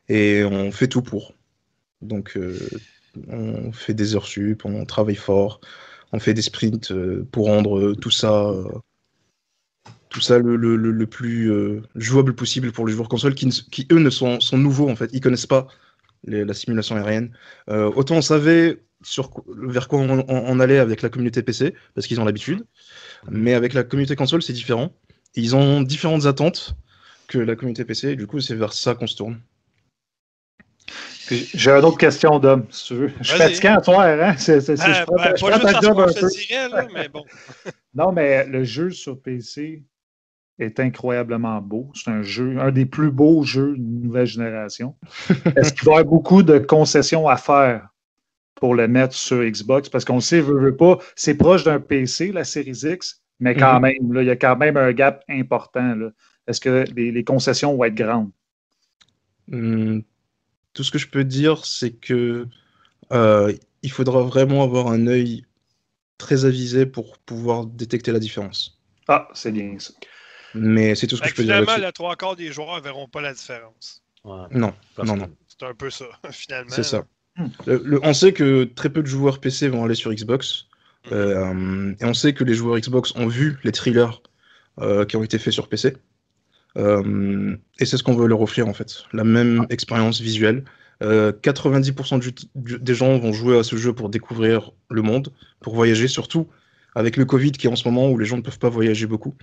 Et 0.10 0.44
on 0.44 0.72
fait 0.72 0.88
tout 0.88 1.02
pour. 1.02 1.34
Donc, 2.02 2.38
euh, 2.38 2.58
on 3.28 3.72
fait 3.72 3.94
des 3.94 4.16
heures 4.16 4.26
sup, 4.26 4.66
on 4.66 4.86
travaille 4.86 5.16
fort, 5.16 5.62
on 6.12 6.20
fait 6.20 6.34
des 6.34 6.42
sprints 6.42 6.92
euh, 6.92 7.28
pour 7.32 7.48
rendre 7.48 7.94
tout 7.94 8.12
ça. 8.12 8.52
tout 10.10 10.22
ça 10.22 10.40
le, 10.40 10.56
le, 10.56 10.76
le, 10.76 11.08
plus 11.08 11.52
jouable 11.96 12.36
possible 12.36 12.72
pour 12.72 12.86
les 12.86 12.94
joueurs 12.94 13.10
console 13.10 13.36
qui, 13.36 13.88
eux, 13.92 14.00
ne 14.00 14.10
sont, 14.10 14.40
sont 14.40 14.58
nouveaux 14.58 14.90
en 14.90 14.96
fait. 14.96 15.10
Ils 15.14 15.22
connaissent 15.22 15.46
pas 15.48 15.68
la 16.26 16.54
simulation 16.54 16.96
aérienne. 16.96 17.32
Autant 17.68 18.18
on 18.18 18.22
savait 18.22 18.82
sur, 19.04 19.32
vers 19.48 19.88
quoi 19.88 20.00
on, 20.00 20.20
on- 20.20 20.26
on 20.28 20.60
allait 20.60 20.80
avec 20.80 21.02
la 21.02 21.10
communauté 21.10 21.42
PC, 21.44 21.74
parce 21.96 22.08
qu'ils 22.08 22.20
ont 22.22 22.26
l'habitude, 22.26 22.64
mais 23.30 23.54
avec 23.54 23.74
la 23.74 23.84
communauté 23.84 24.16
console, 24.16 24.42
c'est 24.42 24.54
différent. 24.54 24.92
Ils 25.36 25.56
ont 25.56 25.82
différentes 25.82 26.26
attentes 26.26 26.76
que 27.28 27.38
la 27.40 27.56
communauté 27.56 27.86
PC, 27.86 28.10
et 28.10 28.16
du 28.16 28.28
coup, 28.28 28.40
c'est 28.42 28.56
vers 28.56 28.74
ça 28.74 28.96
qu'on 28.96 29.08
se 29.08 29.16
tourne. 29.16 29.40
J'ai 31.30 31.72
une 31.72 31.86
autre 31.86 31.98
question, 31.98 32.40
Dom, 32.40 32.66
si 32.70 32.88
tu 32.88 32.96
veux. 32.96 33.12
Je 33.22 33.30
suis 33.30 33.38
fatiguant 33.38 33.78
à 33.78 33.84
soir, 33.84 34.02
hein? 34.02 34.36
C'est, 34.38 34.60
c'est- 34.60 34.76
c'est- 34.76 34.84
Ben, 34.86 35.34
je 35.36 35.46
prends 35.46 35.60
ta 35.60 35.80
job 35.80 36.00
un 36.00 36.06
peu. 36.08 36.28
dirais, 36.28 36.70
là, 36.70 36.88
mais 36.94 37.08
bon. 37.08 37.24
Non, 37.94 38.12
mais 38.12 38.46
le 38.48 38.64
jeu 38.64 38.90
sur 38.92 39.22
PC 39.22 39.84
est 40.60 40.80
incroyablement 40.80 41.62
beau. 41.62 41.92
C'est 41.94 42.10
un 42.10 42.22
jeu, 42.22 42.58
un 42.60 42.72
des 42.72 42.86
plus 42.86 43.12
beaux 43.12 43.44
jeux 43.44 43.76
de 43.78 43.82
nouvelle 44.06 44.26
génération. 44.26 44.96
Est-ce 45.56 45.74
qu'il 45.74 45.86
va 45.86 45.92
y 45.96 46.00
avoir 46.00 46.06
beaucoup 46.06 46.44
de 46.44 46.58
concessions 46.58 47.28
à 47.28 47.38
faire? 47.38 47.88
Pour 48.56 48.76
le 48.76 48.88
mettre 48.88 49.16
sur 49.16 49.44
Xbox? 49.44 49.90
Parce 49.90 50.06
qu'on 50.06 50.16
le 50.16 50.22
sait, 50.22 50.42
veut, 50.42 50.60
veut 50.60 50.76
pas, 50.76 50.98
c'est 51.16 51.36
proche 51.36 51.64
d'un 51.64 51.80
PC, 51.80 52.32
la 52.32 52.44
Series 52.44 52.82
X, 52.86 53.22
mais 53.40 53.56
quand 53.56 53.80
Mhm. 53.80 53.82
même, 53.82 54.14
là, 54.14 54.22
il 54.24 54.28
y 54.28 54.32
a 54.32 54.36
quand 54.36 54.56
même 54.58 54.78
un 54.78 54.92
gap 54.94 55.24
important. 55.30 55.96
Est-ce 56.48 56.62
que 56.62 56.86
les, 56.96 57.12
les 57.12 57.24
concessions 57.24 57.76
vont 57.76 57.84
être 57.86 57.96
grandes? 57.96 58.32
Hum, 59.52 60.04
tout 60.74 60.84
ce 60.84 60.92
que 60.92 60.98
je 61.00 61.10
peux 61.10 61.24
dire, 61.26 61.66
c'est 61.66 61.94
que 61.94 62.48
euh, 63.14 63.54
il 63.84 63.92
faudra 63.92 64.24
vraiment 64.24 64.64
avoir 64.64 64.88
un 64.90 65.08
œil 65.08 65.46
très 66.18 66.46
avisé 66.46 66.86
pour 66.88 67.18
pouvoir 67.20 67.66
détecter 67.68 68.12
la 68.14 68.20
différence. 68.20 68.80
Ah, 69.08 69.28
c'est 69.34 69.52
bien 69.52 69.78
ça. 69.80 69.94
Mais 70.54 70.96
c'est 70.96 71.08
tout 71.08 71.18
ce 71.18 71.22
que 71.22 71.30
je 71.30 71.36
peux 71.36 71.44
dire 71.44 71.56
finalement, 71.56 71.72
là-dessus. 71.72 71.82
le 71.88 71.92
trois 71.92 72.16
quarts 72.16 72.36
des 72.36 72.52
joueurs 72.52 72.76
ne 72.78 72.82
verront 72.82 73.08
pas 73.08 73.22
la 73.22 73.34
différence. 73.34 74.04
Ouais, 74.24 74.48
Non, 74.52 74.74
non, 75.02 75.16
non. 75.18 75.30
C'est 75.48 75.64
un 75.64 75.74
peu 75.76 75.90
ça, 75.90 76.06
finalement. 76.32 76.70
C'est 76.76 76.84
ça. 76.84 77.06
Hmm. 77.38 77.46
Le- 77.66 77.82
le- 77.86 78.00
on 78.04 78.14
sait 78.14 78.34
que 78.34 78.64
très 78.66 78.90
peu 78.90 79.02
de 79.02 79.08
joueurs 79.08 79.40
PC 79.40 79.68
vont 79.70 79.84
aller 79.84 79.96
sur 79.96 80.14
Xbox. 80.14 80.68
Mhm. 81.06 81.12
Euh, 81.14 81.94
et 82.00 82.06
on 82.06 82.14
sait 82.14 82.34
que 82.34 82.44
les 82.44 82.54
joueurs 82.54 82.78
Xbox 82.80 83.14
ont 83.16 83.28
vu 83.28 83.58
les 83.64 83.72
thrillers 83.72 84.22
euh, 84.80 85.06
qui 85.06 85.16
ont 85.18 85.24
été 85.24 85.40
faits 85.40 85.54
sur 85.54 85.68
PC. 85.68 85.96
Euh, 86.78 87.56
et 87.80 87.86
c'est 87.86 87.98
ce 87.98 88.04
qu'on 88.04 88.14
veut 88.16 88.28
leur 88.28 88.42
offrir 88.42 88.68
en 88.68 88.74
fait. 88.74 89.04
La 89.14 89.24
même 89.24 89.66
expérience 89.70 90.22
visuelle. 90.22 90.64
Euh, 91.04 91.32
90% 91.32 92.20
du- 92.20 92.32
du- 92.56 92.78
des 92.80 92.94
gens 92.94 93.18
vont 93.18 93.34
jouer 93.34 93.58
à 93.58 93.64
ce 93.64 93.76
jeu 93.76 93.92
pour 93.92 94.10
découvrir 94.10 94.72
le 94.92 95.02
monde, 95.02 95.34
pour 95.60 95.74
voyager, 95.74 96.08
surtout 96.08 96.48
avec 96.94 97.18
le 97.18 97.26
Covid 97.26 97.52
qui 97.54 97.66
est 97.66 97.70
en 97.72 97.76
ce 97.76 97.88
moment 97.88 98.10
où 98.12 98.18
les 98.20 98.26
gens 98.26 98.38
ne 98.38 98.42
peuvent 98.44 98.60
pas 98.60 98.70
voyager 98.70 99.08
beaucoup. 99.08 99.34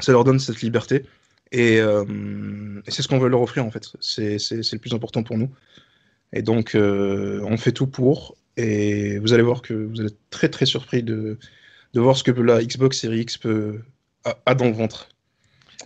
Ça 0.00 0.12
leur 0.12 0.24
donne 0.24 0.38
cette 0.38 0.60
liberté. 0.60 1.04
Et, 1.52 1.76
et 1.76 2.90
c'est 2.90 3.02
ce 3.02 3.08
qu'on 3.08 3.18
veut 3.18 3.28
leur 3.28 3.40
offrir 3.42 3.64
en 3.64 3.70
fait. 3.70 3.90
C'est 4.00 4.36
le 4.50 4.78
plus 4.78 4.92
important 4.94 5.22
pour 5.22 5.38
nous. 5.38 5.50
Et 6.32 6.42
donc, 6.42 6.74
euh, 6.74 7.40
on 7.44 7.56
fait 7.56 7.72
tout 7.72 7.86
pour. 7.86 8.36
Et 8.56 9.18
vous 9.18 9.32
allez 9.32 9.42
voir 9.42 9.62
que 9.62 9.72
vous 9.74 10.00
allez 10.00 10.08
être 10.10 10.18
très 10.30 10.48
très 10.48 10.66
surpris 10.66 11.02
de, 11.02 11.38
de 11.94 12.00
voir 12.00 12.16
ce 12.16 12.22
que 12.22 12.30
la 12.30 12.62
Xbox 12.62 12.98
Series 13.00 13.20
X 13.20 13.38
peut, 13.38 13.80
a, 14.24 14.36
a 14.46 14.54
dans 14.54 14.66
le 14.66 14.72
ventre. 14.72 15.08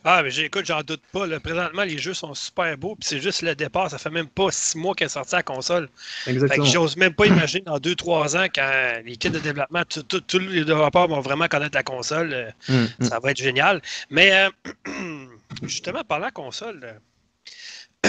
Ah, 0.04 0.22
mais 0.22 0.30
j'ai- 0.30 0.44
écoute, 0.44 0.66
j'en 0.66 0.82
doute 0.82 1.00
pas. 1.12 1.26
là. 1.26 1.40
Présentement, 1.40 1.82
les 1.82 1.98
jeux 1.98 2.14
sont 2.14 2.32
super 2.34 2.76
beaux, 2.78 2.94
puis 2.94 3.08
c'est 3.08 3.20
juste 3.20 3.42
le 3.42 3.54
départ. 3.56 3.90
Ça 3.90 3.98
fait 3.98 4.10
même 4.10 4.28
pas 4.28 4.48
six 4.52 4.76
mois 4.78 4.94
qu'elle 4.94 5.06
est 5.06 5.08
sortie 5.08 5.34
à 5.34 5.38
la 5.38 5.42
console. 5.42 5.88
Fait 6.24 6.30
que 6.30 6.36
Exactement. 6.36 6.64
j'ose 6.66 6.96
même 6.96 7.14
pas 7.14 7.26
imaginer 7.26 7.62
dans 7.62 7.78
deux, 7.78 7.94
trois 7.96 8.36
ans, 8.36 8.46
quand 8.54 9.00
les 9.04 9.16
kits 9.16 9.30
de 9.30 9.38
développement, 9.40 9.82
tous 9.88 10.38
les 10.38 10.64
développeurs 10.64 11.08
vont 11.08 11.20
vraiment 11.20 11.48
connaître 11.48 11.74
la 11.76 11.82
console. 11.82 12.32
euh, 12.32 12.50
Hum, 12.68 12.88
hum. 13.00 13.08
Ça 13.08 13.18
va 13.20 13.30
être 13.32 13.38
génial. 13.38 13.80
Mais 14.10 14.32
euh, 14.32 14.50
justement, 15.62 16.04
parlant 16.04 16.30
console, 16.32 16.80
euh, 16.84 16.92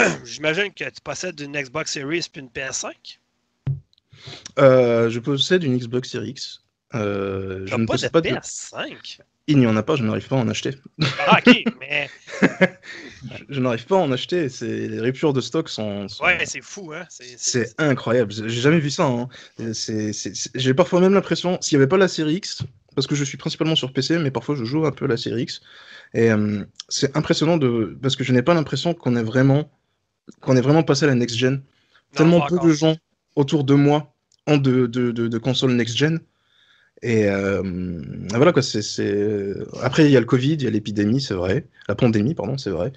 j'imagine 0.26 0.74
que 0.74 0.84
tu 0.86 1.02
possèdes 1.04 1.40
une 1.40 1.54
Xbox 1.60 1.94
Series 1.94 2.28
puis 2.32 2.42
une 2.42 2.50
PS5. 2.50 2.92
Euh, 4.60 5.10
je 5.10 5.20
possède 5.20 5.64
une 5.64 5.78
Xbox 5.78 6.10
Series 6.10 6.30
X. 6.32 6.62
Euh, 6.96 7.66
je 7.66 7.76
ne 7.76 7.86
pas 7.86 7.94
possède 7.94 8.12
pas 8.12 8.22
de. 8.22 8.30
PS5. 8.30 9.20
Il 9.50 9.60
n'y 9.60 9.68
en 9.68 9.78
a 9.78 9.84
pas, 9.84 9.96
je 9.96 10.04
n'arrive 10.04 10.28
pas 10.28 10.36
à 10.36 10.40
en 10.40 10.50
acheter. 10.50 10.72
Ah, 11.26 11.40
ok, 11.46 11.64
mais 11.80 12.10
Je, 12.42 12.48
je 13.50 13.60
n'arrive 13.62 13.86
pas 13.86 13.96
à 13.96 14.00
en 14.00 14.12
acheter. 14.12 14.48
Les 14.62 15.00
ruptures 15.00 15.32
de 15.32 15.40
stock 15.40 15.70
sont. 15.70 16.08
sont- 16.10 16.26
ouais, 16.26 16.46
c'est 16.46 16.62
fou, 16.62 16.92
hein. 16.94 17.06
C'est- 17.10 17.74
incroyable. 17.78 18.34
J'ai 18.34 18.50
jamais 18.62 18.80
vu 18.80 18.90
ça. 18.90 19.06
hein. 19.06 19.30
J'ai 20.56 20.74
parfois 20.74 21.00
même 21.00 21.14
l'impression, 21.14 21.58
s'il 21.62 21.78
n'y 21.78 21.82
avait 21.84 21.90
pas 21.90 21.98
la 21.98 22.10
série 22.10 22.36
X, 22.36 22.64
parce 22.96 23.08
que 23.08 23.16
je 23.16 23.24
suis 23.24 23.38
principalement 23.38 23.76
sur 23.76 23.94
PC, 23.94 24.18
mais 24.18 24.32
parfois 24.32 24.56
je 24.56 24.66
joue 24.66 24.86
un 24.86 24.92
peu 24.92 25.06
à 25.06 25.08
la 25.08 25.18
série 25.18 25.44
X, 25.44 25.62
et 26.14 26.30
euh, 26.32 26.66
c'est 26.90 27.16
impressionnant 27.16 27.56
de, 27.58 27.98
parce 28.02 28.16
que 28.18 28.24
je 28.26 28.34
n'ai 28.34 28.42
pas 28.42 28.54
l'impression 28.54 28.94
qu'on 28.94 29.16
est 29.16 29.24
vraiment, 29.24 29.72
qu'on 30.42 30.56
est 30.56 30.62
vraiment 30.62 30.84
passé 30.84 31.06
à 31.06 31.08
la 31.08 31.16
next 31.16 31.36
gen. 31.36 31.54
Non, 31.54 31.62
Tellement 32.14 32.42
peu 32.48 32.58
de 32.60 32.72
gens 32.74 32.96
autour 33.36 33.64
de 33.64 33.74
moi 33.74 34.14
ont 34.48 34.58
de, 34.58 34.86
de, 34.88 35.12
de, 35.12 35.28
de 35.28 35.38
consoles 35.38 35.74
next 35.74 35.98
gen. 35.98 36.20
Et 37.02 37.26
euh, 37.28 37.62
voilà 38.30 38.54
quoi. 38.54 38.62
C'est... 38.62 39.54
Après, 39.82 40.06
il 40.06 40.12
y 40.12 40.18
a 40.18 40.20
le 40.20 40.26
Covid, 40.26 40.54
il 40.54 40.64
y 40.64 40.68
a 40.68 40.72
l'épidémie, 40.72 41.22
c'est 41.22 41.36
vrai. 41.36 41.68
La 41.88 41.96
pandémie, 41.96 42.34
pardon, 42.34 42.58
c'est 42.58 42.72
vrai. 42.72 42.92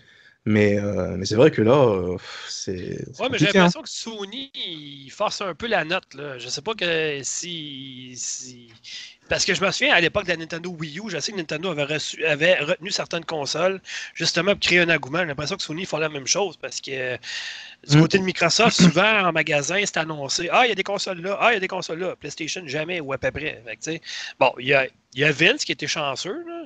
Mais, 0.47 0.78
euh, 0.80 1.16
mais 1.18 1.26
c'est 1.26 1.35
vrai 1.35 1.50
que 1.50 1.61
là, 1.61 1.73
euh, 1.76 2.16
c'est. 2.49 3.04
Ouais, 3.20 3.28
mais 3.30 3.37
j'ai 3.37 3.49
hein. 3.49 3.50
l'impression 3.54 3.82
que 3.82 3.90
Sony, 3.90 4.50
il 4.54 5.11
force 5.11 5.42
un 5.42 5.54
peu 5.54 5.66
la 5.66 5.85
note. 5.85 6.14
Là. 6.14 6.38
Je 6.38 6.49
sais 6.49 6.62
pas 6.62 6.73
que 6.75 7.20
si, 7.23 8.14
si- 8.16 8.68
Parce 9.28 9.44
que 9.44 9.52
je 9.54 9.62
me 9.62 9.70
souviens, 9.70 9.92
à 9.94 10.00
l'époque 10.00 10.25
de 10.25 10.30
la 10.30 10.38
Nintendo 10.38 10.70
Wii 10.70 10.99
U, 10.99 11.11
je 11.11 11.18
sais 11.20 11.32
que 11.32 11.37
Nintendo 11.37 11.70
avait, 11.70 11.85
reçu- 11.85 12.25
avait 12.25 12.59
retenu 12.59 12.90
certaines 12.90 13.26
consoles, 13.26 13.80
justement 14.14 14.52
pour 14.52 14.61
créer 14.61 14.80
un 14.80 14.88
engouement. 14.88 15.18
J'ai 15.18 15.26
l'impression 15.26 15.56
que 15.56 15.62
Sony 15.62 15.85
font 15.85 15.99
la 15.99 16.09
même 16.09 16.26
chose, 16.26 16.56
parce 16.56 16.80
que 16.80 16.90
euh, 16.90 17.16
du 17.87 17.99
Mm. 17.99 18.00
côté 18.00 18.18
de 18.18 18.25
Microsoft, 18.25 18.76
souvent 18.80 19.20
en 19.28 19.32
magasin, 19.32 19.80
c'est 19.85 19.99
annoncé 19.99 20.49
«Ah, 20.52 20.64
il 20.64 20.70
y 20.70 20.73
a 20.73 20.75
des 20.75 20.82
consoles 20.82 21.20
là, 21.20 21.37
ah, 21.38 21.50
il 21.52 21.54
y 21.54 21.56
a 21.59 21.61
des 21.61 21.68
consoles 21.68 21.99
là.» 22.00 22.16
PlayStation, 22.20 22.62
jamais, 22.66 23.00
ou 23.00 23.12
à 23.12 23.18
peu 23.18 23.30
près. 23.30 23.62
Fait 23.66 23.76
que, 23.99 24.02
bon, 24.38 24.52
il 24.59 24.68
y 24.68 24.75
a, 24.75 24.87
il 25.12 25.20
y 25.20 25.25
a 25.25 25.32
Vince 25.32 25.64
qui 25.66 25.73
était 25.73 25.87
chanceux, 25.87 26.42
là. 26.49 26.62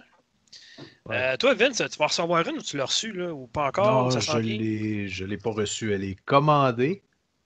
Ouais. 1.07 1.17
Euh, 1.17 1.37
toi, 1.37 1.55
Vince, 1.55 1.83
tu 1.91 1.99
vas 1.99 2.07
recevoir 2.07 2.49
une 2.49 2.57
ou 2.59 2.63
tu 2.63 2.77
l'as 2.77 2.87
reçu, 2.87 3.13
là, 3.13 3.33
ou 3.33 3.47
pas 3.47 3.69
encore? 3.69 4.05
Non, 4.05 4.11
ça 4.11 4.21
je 4.21 4.39
vient? 4.39 4.57
l'ai, 4.57 5.09
je 5.09 5.25
l'ai 5.25 5.37
pas 5.37 5.51
reçu. 5.51 5.93
Elle 5.93 6.05
est 6.05 6.17
commandée, 6.25 7.03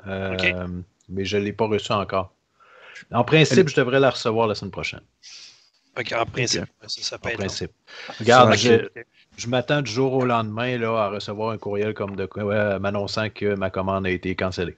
euh, 0.07 0.37
mais 1.09 1.25
je 1.25 1.37
l'ai 1.39 1.53
pas 1.53 1.67
reçue 1.67 1.93
encore. 1.93 2.33
En 3.13 3.25
principe, 3.25 3.69
je 3.69 3.77
devrais 3.77 4.01
la 4.01 4.11
recevoir 4.11 4.47
la 4.47 4.55
semaine 4.55 4.71
prochaine. 4.71 5.01
Ok, 5.99 6.13
en 6.13 6.27
principe, 6.27 6.65
ça, 6.87 7.03
ça 7.03 7.19
peut 7.19 7.27
En 7.27 7.31
être 7.33 7.39
principe. 7.39 7.73
Regarde, 8.21 8.55
je, 8.55 8.89
je 9.37 9.47
m'attends 9.49 9.83
du 9.83 9.91
jour 9.91 10.13
au 10.13 10.25
lendemain 10.25 10.79
là, 10.79 10.97
à 10.97 11.09
recevoir 11.11 11.51
un 11.51 11.59
courriel 11.59 11.95
comme 11.95 12.15
de 12.15 12.27
quoi 12.27 12.45
ouais, 12.45 12.79
m'annonçant 12.79 13.29
que 13.31 13.57
ma 13.57 13.71
commande 13.71 14.07
a 14.07 14.11
été 14.11 14.37
cancellée. 14.37 14.77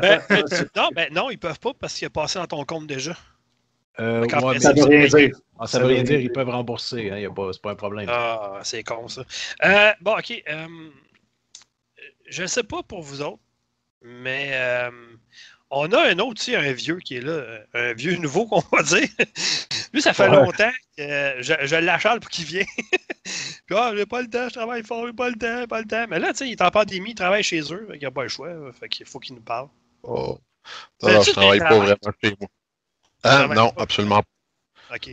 Ben, 0.00 0.20
ben, 0.28 0.44
tu- 0.48 0.66
non, 0.76 0.88
ben 0.94 1.12
non, 1.12 1.30
ils 1.30 1.38
peuvent 1.38 1.60
pas 1.60 1.72
parce 1.78 1.94
qu'il 1.94 2.06
est 2.06 2.10
passé 2.10 2.38
dans 2.38 2.46
ton 2.46 2.64
compte 2.64 2.86
déjà. 2.86 3.16
Euh, 4.00 4.22
ouais, 4.22 4.58
Ça 4.58 4.72
veut 4.72 4.82
rien 4.84 5.06
dire. 5.06 5.36
Ah, 5.58 5.66
ça 5.66 5.78
veut 5.78 5.86
rien 5.86 6.02
dire, 6.02 6.20
ils 6.20 6.32
peuvent 6.32 6.48
rembourser, 6.48 7.10
hein, 7.10 7.32
c'est 7.52 7.62
pas 7.62 7.70
un 7.72 7.74
problème. 7.76 8.08
Ah, 8.10 8.60
c'est 8.62 8.82
con 8.82 9.08
ça. 9.08 9.24
Euh, 9.64 9.92
bon, 10.00 10.16
ok. 10.18 10.42
euh, 10.48 10.90
je 12.28 12.46
sais 12.46 12.64
pas 12.64 12.82
pour 12.82 13.02
vous 13.02 13.22
autres, 13.22 13.42
mais 14.02 14.50
euh, 14.52 14.90
on 15.70 15.90
a 15.92 16.08
un 16.10 16.18
autre, 16.18 16.40
tu 16.40 16.52
sais, 16.52 16.56
un 16.56 16.72
vieux 16.72 16.98
qui 16.98 17.16
est 17.16 17.20
là, 17.20 17.42
un 17.74 17.92
vieux 17.94 18.16
nouveau 18.16 18.46
qu'on 18.46 18.62
va 18.76 18.82
dire. 18.82 19.08
Lui, 19.92 20.02
ça 20.02 20.12
fait 20.12 20.28
Ouais. 20.28 20.36
longtemps 20.36 20.72
que 20.96 21.02
euh, 21.02 21.42
je, 21.42 21.54
je 21.62 21.76
l'achale 21.76 22.18
pour 22.20 22.30
qu'il 22.30 22.44
vienne. 22.46 22.66
Puis, 23.66 23.76
ah, 23.76 23.92
j'ai 23.94 24.06
pas 24.06 24.22
le 24.22 24.28
temps, 24.28 24.48
je 24.48 24.54
travaille 24.54 24.82
fort, 24.82 25.06
j'ai 25.06 25.12
pas 25.12 25.28
le 25.30 25.36
temps, 25.36 25.66
pas 25.68 25.80
le 25.80 25.86
temps. 25.86 26.06
Mais 26.08 26.18
là, 26.18 26.32
tu 26.32 26.38
sais, 26.38 26.48
il 26.48 26.52
est 26.52 26.62
en 26.62 26.70
pandémie, 26.70 27.10
il 27.10 27.14
travaille 27.14 27.44
chez 27.44 27.60
eux, 27.72 27.88
il 27.94 27.98
n'y 28.00 28.06
a 28.06 28.10
pas 28.10 28.24
le 28.24 28.28
choix, 28.28 28.50
fait 28.72 28.88
qu'il 28.88 29.06
faut 29.06 29.20
qu'il 29.20 29.36
nous 29.36 29.40
parle. 29.42 29.68
Oh. 30.02 30.38
Non, 31.02 31.20
tu 31.20 31.26
je 31.30 31.32
travaille 31.32 31.58
pas 31.60 31.78
vraiment 31.78 31.96
chez 32.22 32.34
moi. 32.40 32.48
Hein? 33.24 33.48
Non, 33.48 33.70
pas? 33.70 33.82
absolument 33.82 34.22
pas. 34.22 34.33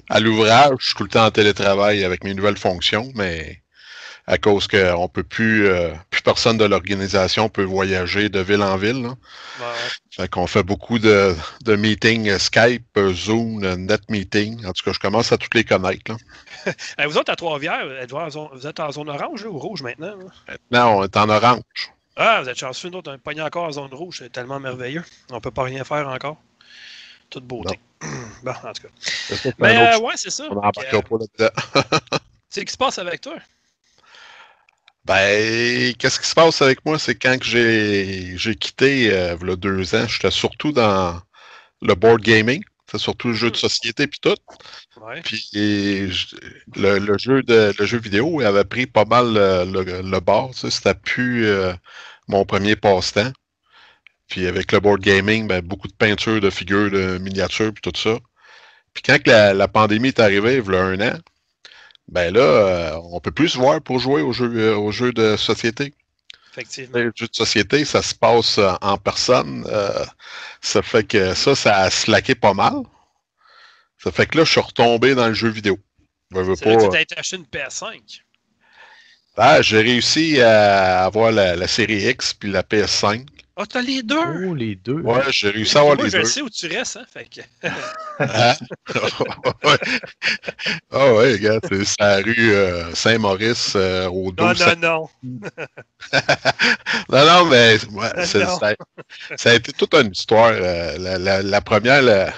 À 0.09 0.19
l'ouvrage, 0.19 0.75
je 0.79 0.85
suis 0.87 0.95
tout 0.95 1.03
le 1.03 1.09
temps 1.09 1.25
en 1.25 1.31
télétravail 1.31 2.03
avec 2.03 2.23
mes 2.23 2.33
nouvelles 2.33 2.57
fonctions, 2.57 3.11
mais 3.15 3.61
à 4.27 4.37
cause 4.37 4.67
qu'on 4.67 5.07
peut 5.07 5.23
plus, 5.23 5.67
euh, 5.67 5.93
plus 6.09 6.21
personne 6.21 6.57
de 6.57 6.65
l'organisation 6.65 7.49
peut 7.49 7.63
voyager 7.63 8.29
de 8.29 8.39
ville 8.39 8.61
en 8.61 8.77
ville. 8.77 9.01
Là. 9.01 9.09
Ouais, 9.09 9.65
ouais. 9.65 9.89
Fait 10.11 10.29
qu'on 10.29 10.47
fait 10.47 10.63
beaucoup 10.63 10.99
de, 10.99 11.35
de 11.65 11.75
meetings 11.75 12.37
Skype, 12.37 12.99
Zoom, 13.11 13.63
euh, 13.63 13.75
Net 13.75 14.01
Meeting. 14.09 14.65
En 14.65 14.73
tout 14.73 14.83
cas, 14.83 14.93
je 14.93 14.99
commence 14.99 15.31
à 15.31 15.37
toutes 15.37 15.55
les 15.55 15.63
connaître. 15.63 16.11
Là. 16.11 16.17
Euh, 16.99 17.07
vous 17.07 17.17
autres, 17.17 17.31
à 17.31 17.35
Trois-Rivières, 17.35 17.87
vous 18.53 18.67
êtes 18.67 18.79
en 18.79 18.91
zone 18.91 19.09
orange 19.09 19.43
là, 19.43 19.49
ou 19.49 19.57
rouge 19.57 19.81
maintenant? 19.81 20.15
là? 20.15 20.55
Maintenant, 20.69 20.99
on 20.99 21.03
est 21.03 21.17
en 21.17 21.27
orange. 21.27 21.63
Ah, 22.15 22.41
vous 22.43 22.49
êtes 22.49 22.59
chanceux, 22.59 22.89
nous 22.89 22.99
autres, 22.99 23.17
on 23.25 23.31
est 23.31 23.41
encore 23.41 23.63
en 23.63 23.71
zone 23.71 23.93
rouge, 23.93 24.17
c'est 24.19 24.31
tellement 24.31 24.59
merveilleux. 24.59 25.03
On 25.31 25.41
peut 25.41 25.49
pas 25.49 25.63
rien 25.63 25.83
faire 25.83 26.07
encore. 26.07 26.37
Toute 27.31 27.45
beauté. 27.45 27.79
Bon, 28.43 28.51
en 28.51 28.73
tout 28.73 28.83
cas. 28.83 28.89
Ça, 29.01 29.51
Mais 29.59 29.77
euh, 29.77 29.95
autre- 29.97 30.03
ouais, 30.05 30.13
c'est 30.17 30.29
ça. 30.29 30.47
on 30.49 30.55
n'embarquera 30.55 31.01
pas 31.01 31.15
là-dedans. 31.17 31.89
C'est 32.49 32.61
ce 32.61 32.65
qui 32.65 32.71
se 32.73 32.77
passe 32.77 32.99
avec 32.99 33.21
toi? 33.21 33.37
Ben, 35.05 35.93
qu'est-ce 35.95 36.19
qui 36.19 36.27
se 36.27 36.35
passe 36.35 36.61
avec 36.61 36.85
moi? 36.85 36.99
C'est 36.99 37.15
quand 37.15 37.37
que 37.39 37.45
j'ai 37.45 38.37
j'ai 38.37 38.55
quitté, 38.55 39.11
euh, 39.11 39.35
il 39.41 39.47
y 39.47 39.51
a 39.51 39.55
deux 39.55 39.95
ans, 39.95 40.07
j'étais 40.07 40.29
surtout 40.31 40.71
dans 40.71 41.19
le 41.81 41.95
board 41.95 42.21
gaming. 42.21 42.63
C'est 42.91 42.97
surtout 42.99 43.29
le 43.29 43.33
jeu 43.33 43.49
de 43.51 43.55
société 43.55 44.05
puis 44.05 44.19
tout. 44.19 44.35
Ouais. 45.01 45.21
Puis 45.21 45.49
le, 45.53 46.99
le 46.99 47.17
jeu 47.17 47.41
de 47.41 47.73
le 47.79 47.85
jeu 47.85 47.97
vidéo 47.99 48.41
il 48.41 48.45
avait 48.45 48.65
pris 48.65 48.85
pas 48.85 49.05
mal 49.05 49.33
le, 49.33 49.83
le, 49.83 50.01
le 50.01 50.19
bord. 50.19 50.51
tu 50.53 50.59
sais, 50.59 50.69
C'était 50.71 50.93
plus 50.93 51.45
euh, 51.47 51.73
mon 52.27 52.45
premier 52.45 52.75
passe-temps. 52.75 53.31
Puis 54.27 54.45
avec 54.47 54.71
le 54.71 54.79
board 54.81 54.99
gaming, 55.01 55.47
ben, 55.47 55.61
beaucoup 55.61 55.87
de 55.87 55.93
peinture 55.93 56.39
de 56.41 56.49
figures, 56.49 56.91
de 56.91 57.17
miniatures, 57.17 57.73
puis 57.73 57.81
tout 57.81 57.97
ça. 57.99 58.17
Puis 58.93 59.03
quand 59.03 59.17
la, 59.27 59.53
la 59.53 59.67
pandémie 59.67 60.09
est 60.09 60.19
arrivée, 60.19 60.61
il 60.65 60.71
y 60.71 60.75
a 60.75 60.81
un 60.83 60.99
an, 61.01 61.17
ben 62.07 62.33
là, 62.33 62.41
euh, 62.41 62.99
on 63.11 63.19
peut 63.21 63.31
plus 63.31 63.49
se 63.49 63.57
voir 63.57 63.81
pour 63.81 63.99
jouer 63.99 64.21
aux 64.21 64.33
jeux, 64.33 64.51
euh, 64.55 64.75
aux 64.75 64.91
jeux 64.91 65.13
de 65.13 65.37
société. 65.37 65.93
Effectivement. 66.51 66.97
Les 66.97 67.05
jeux 67.15 67.27
de 67.27 67.35
société, 67.35 67.85
ça 67.85 68.01
se 68.01 68.13
passe 68.13 68.57
euh, 68.57 68.73
en 68.81 68.97
personne. 68.97 69.65
euh, 69.69 70.05
ça 70.61 70.81
fait 70.81 71.05
que 71.05 71.33
ça, 71.33 71.55
ça 71.55 71.77
a 71.77 71.89
slacké 71.89 72.35
pas 72.35 72.53
mal. 72.53 72.73
Ça 73.97 74.11
fait 74.11 74.25
que 74.25 74.37
là, 74.39 74.43
je 74.43 74.51
suis 74.51 74.59
retombé 74.59 75.15
dans 75.15 75.27
le 75.27 75.33
jeu 75.33 75.49
vidéo. 75.49 75.79
Je 76.31 76.39
veux 76.39 76.55
pas. 76.55 76.75
tu 76.77 76.89
t'as 77.07 77.19
acheté 77.19 77.37
une 77.37 77.45
PS5. 77.45 78.21
Ah, 79.37 79.61
j'ai 79.61 79.81
réussi 79.81 80.41
à 80.41 81.05
avoir 81.05 81.31
la, 81.31 81.55
la 81.55 81.67
série 81.67 82.09
X 82.09 82.33
puis 82.33 82.51
la 82.51 82.63
PS5. 82.63 83.25
Ah, 83.61 83.65
t'as 83.69 83.81
les 83.81 84.01
deux! 84.01 84.17
Oh, 84.47 84.55
les 84.55 84.75
deux. 84.75 85.01
Ouais, 85.01 85.21
j'ai 85.29 85.49
réussi 85.51 85.77
à 85.77 85.81
avoir 85.81 85.95
Moi, 85.95 86.05
les 86.05 86.11
je 86.11 86.17
deux. 86.17 86.23
sais 86.25 86.41
où 86.41 86.49
tu 86.49 86.67
restes, 86.67 86.97
hein. 86.97 87.05
Fait 87.11 87.25
que... 87.25 87.41
Hein? 88.19 88.55
ouais. 89.63 89.77
Ah 90.91 91.13
ouais, 91.13 91.33
regarde, 91.33 91.61
c'est 91.71 91.99
la 91.99 92.17
rue 92.17 92.51
euh, 92.53 92.93
Saint-Maurice 92.95 93.73
euh, 93.75 94.07
au 94.09 94.31
Non, 94.37 94.53
12. 94.53 94.59
non, 94.59 94.75
non. 94.81 95.09
Non, 97.09 97.25
non, 97.25 97.45
mais 97.45 97.77
ouais, 97.91 98.25
c'est- 98.25 98.43
Non. 98.45 98.57
ça, 98.59 98.73
ça 99.37 99.51
a 99.51 99.53
été 99.55 99.71
toute 99.73 99.93
une 99.93 100.11
histoire. 100.11 100.51
euh, 100.53 100.97
la, 100.97 101.17
la- 101.19 101.41
la 101.43 101.61
première, 101.61 102.01
la- 102.01 102.33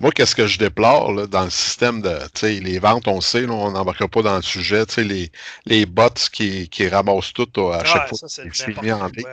moi, 0.00 0.10
qu'est-ce 0.12 0.34
que 0.36 0.46
je 0.46 0.58
déplore 0.58 1.12
là, 1.12 1.26
dans 1.26 1.44
le 1.44 1.50
système 1.50 2.00
de, 2.02 2.10
tu 2.34 2.40
sais, 2.40 2.60
les 2.60 2.78
ventes, 2.78 3.08
on 3.08 3.20
sait, 3.20 3.42
là, 3.42 3.52
on 3.52 3.72
n'embarquera 3.72 4.08
pas 4.08 4.22
dans 4.22 4.36
le 4.36 4.42
sujet, 4.42 4.86
tu 4.86 4.94
sais, 4.94 5.04
les, 5.04 5.30
les 5.66 5.86
bots 5.86 6.08
qui, 6.32 6.68
qui 6.68 6.88
ramassent 6.88 7.32
tout 7.34 7.48
à 7.72 7.84
chaque 7.84 8.02
Ah, 8.04 8.08
fois 8.08 8.18
ça, 8.18 8.28
c'est 8.52 8.82
mis 8.82 8.92
en 8.92 9.06
ligne. 9.08 9.26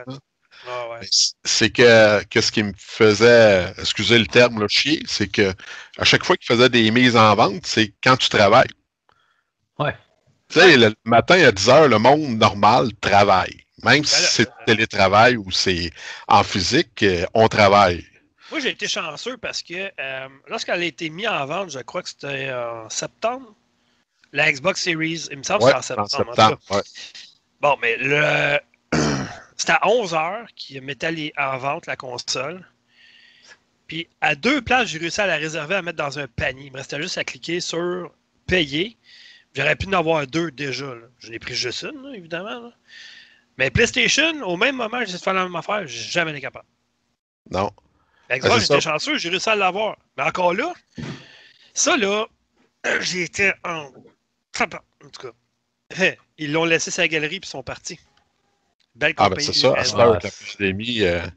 Ah, 0.67 0.89
ouais. 0.89 0.99
C'est 1.43 1.69
que 1.69 2.23
qu'est-ce 2.25 2.51
qui 2.51 2.63
me 2.63 2.73
faisait, 2.77 3.73
excusez 3.79 4.19
le 4.19 4.27
terme, 4.27 4.59
là, 4.61 4.67
chier, 4.67 5.01
c'est 5.07 5.27
que 5.27 5.53
à 5.97 6.03
chaque 6.03 6.25
fois 6.25 6.35
qu'il 6.37 6.47
faisait 6.47 6.69
des 6.69 6.91
mises 6.91 7.15
en 7.15 7.33
vente, 7.35 7.65
c'est 7.65 7.93
quand 8.03 8.17
tu 8.17 8.29
travailles. 8.29 8.69
Ouais. 9.79 9.95
Tu 10.49 10.59
sais, 10.59 10.77
le 10.77 10.93
matin 11.05 11.41
à 11.43 11.51
10 11.51 11.69
heures, 11.69 11.87
le 11.87 11.99
monde 11.99 12.37
normal 12.37 12.89
travaille. 13.01 13.57
Même 13.83 14.03
si 14.05 14.15
Ben 14.15 14.21
là, 14.23 14.27
c'est 14.31 14.65
télétravail 14.65 15.37
ou 15.37 15.51
c'est 15.51 15.91
en 16.27 16.43
physique, 16.43 17.03
euh, 17.03 17.25
on 17.33 17.47
travaille. 17.47 18.05
Moi, 18.49 18.59
j'ai 18.59 18.69
été 18.69 18.87
chanceux 18.87 19.37
parce 19.37 19.61
que 19.61 19.91
euh, 19.99 20.27
lorsqu'elle 20.47 20.81
a 20.81 20.85
été 20.85 21.09
mise 21.09 21.27
en 21.27 21.45
vente, 21.45 21.69
je 21.71 21.79
crois 21.79 22.01
que 22.01 22.09
c'était 22.09 22.51
en 22.53 22.89
septembre, 22.89 23.53
la 24.31 24.51
Xbox 24.51 24.81
Series, 24.81 25.27
il 25.31 25.37
me 25.39 25.43
semble 25.43 25.63
Ouais, 25.63 25.73
que 25.73 25.81
c'est 25.81 25.97
en 25.97 26.03
en 26.03 26.07
septembre. 26.07 26.59
en 26.69 26.75
ouais. 26.75 26.83
Bon, 27.61 27.77
mais 27.81 27.97
le... 27.97 28.59
c'était 29.57 29.73
à 29.73 29.87
11 29.87 30.13
heures 30.13 30.47
qu'ils 30.55 30.81
mettaient 30.81 31.11
les- 31.11 31.33
en 31.37 31.57
vente 31.57 31.85
la 31.87 31.95
console. 31.95 32.65
Puis 33.87 34.07
à 34.21 34.35
deux 34.35 34.61
places, 34.61 34.87
j'ai 34.89 34.99
réussi 34.99 35.21
à 35.21 35.27
la 35.27 35.37
réserver 35.37 35.75
à 35.75 35.81
mettre 35.81 35.97
dans 35.97 36.19
un 36.19 36.27
panier. 36.27 36.65
Il 36.67 36.71
me 36.71 36.77
restait 36.77 37.01
juste 37.01 37.17
à 37.17 37.23
cliquer 37.23 37.59
sur 37.59 38.11
payer. 38.45 38.97
J'aurais 39.55 39.75
pu 39.75 39.87
en 39.87 39.93
avoir 39.93 40.27
deux 40.27 40.51
déjà. 40.51 40.85
Là. 40.85 41.07
Je 41.19 41.31
l'ai 41.31 41.39
pris 41.39 41.55
juste 41.55 41.83
une, 41.83 42.01
là, 42.03 42.15
évidemment. 42.15 42.59
là. 42.61 42.71
Mais 43.57 43.71
PlayStation, 43.71 44.41
au 44.43 44.55
même 44.57 44.75
moment, 44.75 45.03
j'ai 45.05 45.17
faire 45.17 45.33
la 45.33 45.43
même 45.43 45.55
affaire, 45.55 45.87
j'ai 45.87 45.99
jamais 46.11 46.31
été 46.31 46.41
capable. 46.41 46.67
Non. 47.49 47.71
Xbox, 48.29 48.55
c'est 48.55 48.73
j'étais 48.73 48.81
chanceux, 48.81 49.17
j'ai 49.17 49.29
réussi 49.29 49.49
à 49.49 49.55
l'avoir. 49.55 49.97
Mais 50.17 50.23
encore 50.23 50.53
là, 50.53 50.73
ça 51.73 51.95
là, 51.97 52.27
j'ai 53.01 53.23
été 53.23 53.53
en. 53.63 53.89
En 54.59 55.09
tout 55.09 55.21
cas. 55.21 56.15
Ils 56.37 56.51
l'ont 56.51 56.65
laissé 56.65 56.91
sa 56.91 57.07
galerie 57.07 57.39
puis 57.39 57.47
ils 57.47 57.51
sont 57.51 57.63
partis. 57.63 57.99
Belle 58.97 59.13
Ah, 59.17 59.29
ben 59.29 59.39
c'est 59.39 59.53
ça. 59.53 59.73
À 59.77 59.83
cette 59.83 59.95
heure, 59.95 60.19
euh, 60.19 61.27